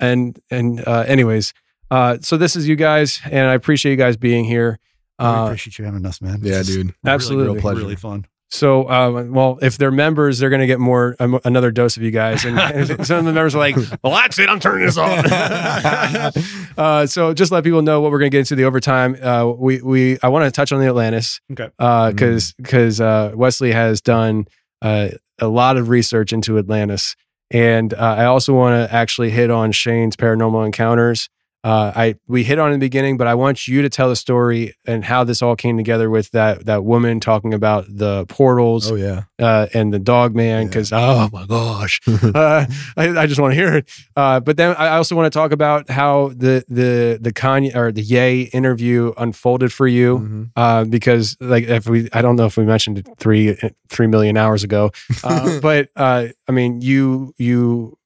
and 0.00 0.36
and 0.50 0.82
uh, 0.84 1.04
anyways, 1.06 1.54
uh, 1.92 2.18
so 2.20 2.36
this 2.36 2.56
is 2.56 2.66
you 2.66 2.76
guys, 2.76 3.20
and 3.30 3.48
I 3.50 3.54
appreciate 3.54 3.92
you 3.92 3.98
guys 3.98 4.16
being 4.16 4.44
here. 4.44 4.78
I 5.18 5.26
Uh, 5.26 5.44
appreciate 5.46 5.78
you 5.78 5.84
having 5.84 6.04
us, 6.06 6.20
man. 6.22 6.40
Yeah, 6.42 6.58
This 6.58 6.68
is 6.70 6.76
dude. 6.76 6.86
really, 6.86 7.14
Absolutely. 7.14 7.52
real 7.52 7.60
Pleasure. 7.60 7.80
really 7.80 7.96
fun. 7.96 8.24
So, 8.50 8.84
uh, 8.90 9.24
well, 9.30 9.58
if 9.62 9.78
they're 9.78 9.90
members, 9.90 10.38
they're 10.38 10.50
going 10.50 10.60
to 10.60 10.66
get 10.66 10.78
more 10.78 11.16
um, 11.20 11.40
another 11.44 11.70
dose 11.70 11.96
of 11.96 12.02
you 12.02 12.10
guys. 12.10 12.44
And, 12.44 12.58
and 12.58 12.86
some 13.06 13.18
of 13.20 13.24
the 13.24 13.32
members 13.32 13.54
are 13.54 13.58
like, 13.58 13.76
"Well, 14.04 14.12
that's 14.12 14.38
it. 14.38 14.48
I'm 14.50 14.60
turning 14.60 14.84
this 14.84 14.98
off." 14.98 15.24
uh, 16.78 17.06
so, 17.06 17.32
just 17.34 17.50
let 17.52 17.64
people 17.64 17.82
know 17.82 18.00
what 18.00 18.10
we're 18.10 18.18
going 18.18 18.30
to 18.30 18.34
get 18.34 18.40
into 18.40 18.54
the 18.54 18.64
overtime. 18.64 19.16
Uh, 19.22 19.46
we 19.56 19.80
we 19.82 20.18
I 20.22 20.28
want 20.28 20.44
to 20.44 20.50
touch 20.50 20.70
on 20.72 20.80
the 20.80 20.86
Atlantis 20.86 21.40
Okay. 21.52 21.70
because 22.10 22.52
because 22.54 23.00
uh, 23.00 23.32
Wesley 23.34 23.72
has 23.72 24.00
done 24.02 24.46
uh, 24.82 25.08
a 25.38 25.48
lot 25.48 25.76
of 25.78 25.88
research 25.88 26.32
into 26.32 26.58
Atlantis, 26.58 27.16
and 27.50 27.94
uh, 27.94 28.16
I 28.18 28.24
also 28.26 28.52
want 28.54 28.88
to 28.88 28.94
actually 28.94 29.30
hit 29.30 29.50
on 29.50 29.72
Shane's 29.72 30.16
paranormal 30.16 30.64
encounters. 30.66 31.28
Uh, 31.64 31.92
I 31.94 32.14
we 32.26 32.42
hit 32.42 32.58
on 32.58 32.72
in 32.72 32.80
the 32.80 32.84
beginning, 32.86 33.16
but 33.16 33.26
I 33.28 33.34
want 33.36 33.68
you 33.68 33.82
to 33.82 33.88
tell 33.88 34.08
the 34.08 34.16
story 34.16 34.74
and 34.84 35.04
how 35.04 35.22
this 35.22 35.42
all 35.42 35.54
came 35.54 35.76
together 35.76 36.10
with 36.10 36.30
that 36.32 36.66
that 36.66 36.84
woman 36.84 37.20
talking 37.20 37.54
about 37.54 37.84
the 37.88 38.26
portals 38.26 38.90
Oh 38.90 38.96
yeah. 38.96 39.22
uh, 39.40 39.68
and 39.72 39.94
the 39.94 40.00
dog 40.00 40.34
man 40.34 40.66
because 40.66 40.92
oh 40.92 41.28
my 41.32 41.46
gosh, 41.46 42.00
uh, 42.34 42.66
I, 42.96 43.08
I 43.16 43.26
just 43.26 43.40
want 43.40 43.52
to 43.52 43.56
hear 43.60 43.76
it. 43.76 43.90
Uh, 44.16 44.40
but 44.40 44.56
then 44.56 44.74
I 44.76 44.96
also 44.96 45.14
want 45.14 45.32
to 45.32 45.38
talk 45.38 45.52
about 45.52 45.88
how 45.88 46.28
the 46.36 46.64
the 46.68 47.18
the 47.20 47.32
Kanye 47.32 47.74
or 47.76 47.92
the 47.92 48.02
Ye 48.02 48.42
interview 48.52 49.12
unfolded 49.16 49.72
for 49.72 49.86
you 49.86 50.18
Mhm. 50.18 50.50
uh, 50.56 50.84
because 50.84 51.36
like 51.40 51.64
if 51.64 51.86
we 51.88 52.08
I 52.12 52.22
don't 52.22 52.34
know 52.36 52.46
if 52.46 52.56
we 52.56 52.64
mentioned 52.64 52.98
it 52.98 53.08
three 53.18 53.56
three 53.88 54.08
million 54.08 54.36
hours 54.36 54.64
ago, 54.64 54.90
uh, 55.22 55.60
but 55.62 55.90
uh, 55.94 56.26
I 56.48 56.52
mean 56.52 56.80
you 56.80 57.34
you. 57.38 57.96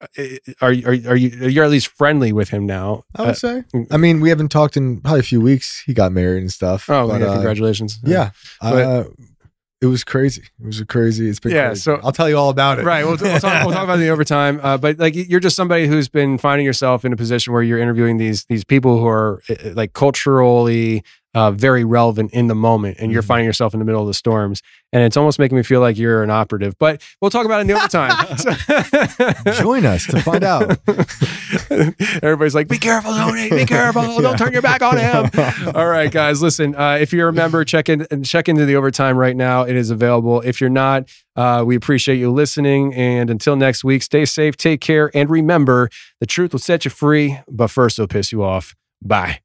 Uh, 0.00 0.06
Are 0.60 0.72
you 0.72 0.86
are 0.86 0.94
you 0.94 1.08
are 1.10 1.16
you 1.16 1.28
you're 1.48 1.64
at 1.64 1.70
least 1.70 1.88
friendly 1.88 2.32
with 2.32 2.48
him 2.50 2.66
now? 2.66 3.02
I 3.16 3.22
would 3.22 3.30
Uh, 3.30 3.34
say. 3.34 3.64
I 3.90 3.96
mean, 3.96 4.20
we 4.20 4.28
haven't 4.28 4.48
talked 4.50 4.76
in 4.76 5.00
probably 5.00 5.20
a 5.20 5.24
few 5.24 5.40
weeks. 5.40 5.82
He 5.86 5.92
got 5.94 6.12
married 6.12 6.42
and 6.42 6.52
stuff. 6.52 6.88
oh, 6.88 7.08
but, 7.08 7.20
yeah, 7.20 7.26
uh, 7.28 7.32
congratulations! 7.34 7.98
Yeah. 8.04 8.30
But- 8.60 8.74
uh, 8.82 9.04
it 9.82 9.86
was 9.86 10.04
crazy. 10.04 10.42
It 10.62 10.66
was 10.66 10.78
a 10.78 10.84
crazy. 10.84 11.26
It's 11.30 11.40
been 11.40 11.52
Yeah, 11.52 11.68
crazy. 11.68 11.80
so- 11.80 12.00
I'll 12.04 12.12
tell 12.12 12.28
you 12.28 12.36
all 12.36 12.50
about 12.50 12.78
it. 12.78 12.84
Right. 12.84 13.02
We'll, 13.02 13.16
we'll, 13.16 13.40
talk, 13.40 13.64
we'll 13.64 13.72
talk 13.74 13.84
about 13.84 13.96
the 13.98 14.10
overtime. 14.10 14.60
Uh, 14.62 14.76
but 14.76 14.98
like, 14.98 15.14
you're 15.16 15.40
just 15.40 15.56
somebody 15.56 15.86
who's 15.86 16.06
been 16.06 16.36
finding 16.36 16.66
yourself 16.66 17.02
in 17.02 17.14
a 17.14 17.16
position 17.16 17.54
where 17.54 17.62
you're 17.62 17.78
interviewing 17.78 18.18
these 18.18 18.44
these 18.44 18.62
people 18.62 18.98
who 18.98 19.06
are 19.06 19.40
uh, 19.48 19.70
like 19.72 19.94
culturally 19.94 21.02
uh, 21.34 21.50
very 21.52 21.84
relevant 21.84 22.32
in 22.32 22.48
the 22.48 22.54
moment, 22.54 22.96
and 23.00 23.12
you're 23.12 23.22
Mhm. 23.22 23.26
finding 23.26 23.46
yourself 23.46 23.72
in 23.74 23.78
the 23.80 23.84
middle 23.86 24.00
of 24.00 24.06
the 24.08 24.14
storms, 24.14 24.62
and 24.92 25.02
it's 25.04 25.16
almost 25.16 25.38
making 25.38 25.56
me 25.56 25.62
feel 25.62 25.80
like 25.80 25.96
you're 25.96 26.22
an 26.24 26.30
operative. 26.30 26.74
But 26.78 27.00
we'll 27.20 27.30
talk 27.30 27.44
about 27.46 27.58
it 27.58 27.62
in 27.62 27.66
the 27.68 27.74
overtime. 27.74 28.36
So- 28.36 29.52
Join 29.62 29.86
us 29.86 30.06
to 30.06 30.20
find 30.22 30.42
out. 30.42 30.78
Everybody's 32.22 32.54
like, 32.54 32.68
"Be 32.68 32.78
careful, 32.78 33.12
Tony! 33.14 33.48
Be 33.50 33.64
careful! 33.66 34.20
Don't 34.20 34.36
turn 34.38 34.52
your 34.52 34.62
back 34.62 34.82
on 34.82 34.96
him." 34.96 35.30
All 35.74 35.86
right, 35.88 36.10
guys, 36.10 36.42
listen. 36.42 36.74
Uh, 36.74 36.98
if 37.00 37.12
you're 37.12 37.28
a 37.28 37.32
member, 37.32 37.64
check 37.64 37.88
in 37.88 38.06
check 38.24 38.48
into 38.48 38.64
the 38.66 38.76
overtime 38.76 39.16
right 39.16 39.36
now. 39.36 39.62
It 39.62 39.76
is 39.76 39.90
available. 39.90 40.40
If 40.40 40.60
you're 40.60 40.70
not, 40.70 41.08
uh, 41.36 41.62
we 41.66 41.76
appreciate 41.76 42.16
you 42.18 42.30
listening. 42.30 42.94
And 42.94 43.30
until 43.30 43.56
next 43.56 43.84
week, 43.84 44.02
stay 44.02 44.24
safe, 44.24 44.56
take 44.56 44.80
care, 44.80 45.10
and 45.14 45.30
remember, 45.30 45.88
the 46.20 46.26
truth 46.26 46.52
will 46.52 46.58
set 46.60 46.84
you 46.84 46.90
free, 46.90 47.38
but 47.48 47.68
first 47.68 47.98
it'll 47.98 48.08
piss 48.08 48.32
you 48.32 48.42
off. 48.42 48.74
Bye. 49.02 49.40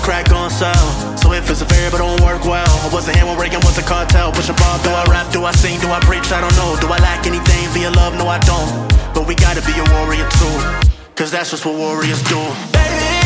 The 0.00 0.06
crack 0.06 0.30
on 0.32 0.50
sell. 0.50 1.16
So 1.16 1.32
if 1.32 1.48
it's 1.50 1.60
a 1.60 1.64
variable, 1.64 1.98
don't 1.98 2.20
work 2.22 2.44
well. 2.44 2.68
I 2.68 2.88
wasn't 2.92 3.16
here 3.16 3.26
when 3.26 3.38
Reagan 3.38 3.60
was 3.60 3.78
a 3.78 3.82
cartel. 3.82 4.32
Pushing 4.32 4.56
bar, 4.56 4.78
do 4.82 4.90
I 4.90 5.04
rap, 5.10 5.32
do 5.32 5.44
I 5.44 5.52
sing, 5.52 5.80
do 5.80 5.88
I 5.88 6.00
preach? 6.00 6.32
I 6.32 6.40
don't 6.40 6.54
know. 6.56 6.76
Do 6.80 6.88
I 6.88 6.98
lack 6.98 7.26
anything 7.26 7.68
via 7.70 7.90
love? 7.90 8.14
No, 8.14 8.26
I 8.26 8.38
don't. 8.40 8.70
But 9.14 9.26
we 9.26 9.34
gotta 9.34 9.62
be 9.62 9.72
a 9.72 9.84
warrior 9.94 10.28
too. 10.38 10.56
Cause 11.16 11.30
that's 11.30 11.50
just 11.50 11.66
what 11.66 11.76
warriors 11.76 12.22
do. 12.22 12.40
Baby, 12.72 13.19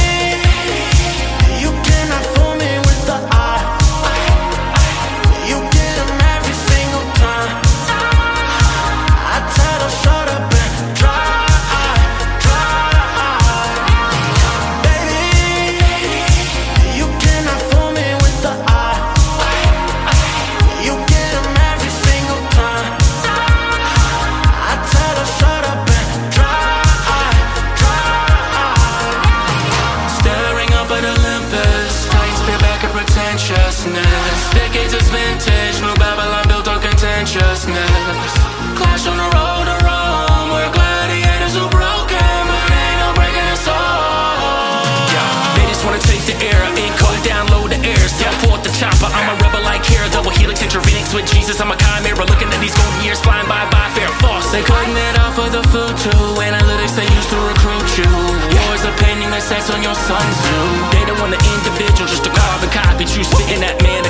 with 51.14 51.30
Jesus, 51.30 51.62
I'm 51.62 51.70
a 51.70 51.78
chimera. 51.78 52.26
Looking 52.26 52.50
at 52.50 52.58
these 52.58 52.74
golden 52.74 53.00
years 53.06 53.22
flying 53.22 53.46
by, 53.46 53.62
by 53.70 53.86
fair 53.94 54.10
false. 54.18 54.50
They 54.50 54.66
cutting 54.66 54.98
it 54.98 55.14
off 55.22 55.38
for 55.38 55.48
the 55.48 55.62
food 55.70 55.94
too. 56.02 56.26
Analytics 56.42 56.98
they 56.98 57.06
used 57.06 57.30
to 57.30 57.38
recruit 57.38 57.88
you. 58.02 58.10
Wars 58.50 58.82
are 58.82 58.96
painting 58.98 59.30
the 59.30 59.40
sets 59.40 59.70
on 59.70 59.80
your 59.82 59.94
son's 59.94 60.38
too 60.42 60.66
They 60.92 61.02
don't 61.06 61.18
want 61.22 61.30
the 61.30 61.40
individual 61.40 62.10
just 62.10 62.26
to 62.26 62.30
carbon 62.34 62.68
copy. 62.74 63.06
You 63.06 63.22
spitting 63.22 63.62
that 63.62 63.78
man, 63.80 64.04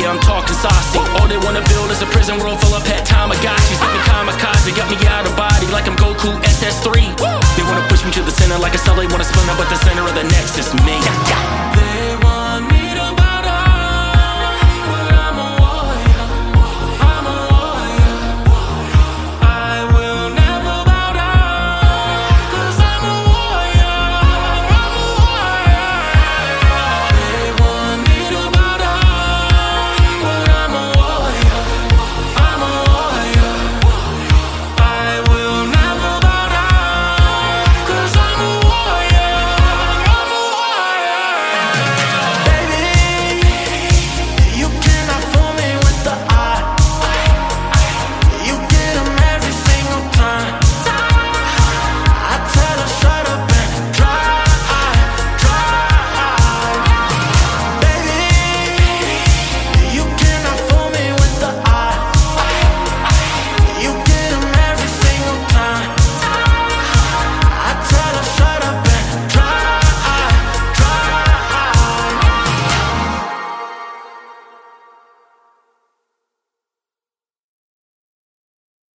yeah, 0.00 0.08
I'm 0.08 0.20
talking 0.24 0.56
saucy. 0.56 0.96
All 1.20 1.28
they 1.28 1.36
wanna 1.44 1.60
build 1.68 1.92
is 1.92 2.00
a 2.00 2.08
prison 2.08 2.40
world 2.40 2.56
full 2.64 2.72
of 2.72 2.84
pet 2.84 3.04
Tamagotchis. 3.04 3.80
Living 3.84 4.04
kamikaze, 4.08 4.72
got 4.72 4.88
me 4.88 4.96
out 5.12 5.28
of 5.28 5.36
body 5.36 5.68
like 5.68 5.84
I'm 5.84 5.96
Goku 5.96 6.32
SS3. 6.40 7.12
They 7.56 7.64
wanna 7.68 7.84
push 7.92 8.04
me 8.04 8.10
to 8.16 8.22
the 8.22 8.32
center 8.32 8.56
like 8.56 8.74
a 8.74 8.80
cell, 8.80 8.96
they 8.96 9.06
wanna 9.06 9.28
splinter, 9.28 9.56
but 9.60 9.68
the 9.68 9.76
center 9.76 10.04
of 10.08 10.14
the 10.14 10.24
next 10.24 10.56
is 10.56 10.72
me. 10.88 10.96
They 11.76 12.16
want 12.24 12.39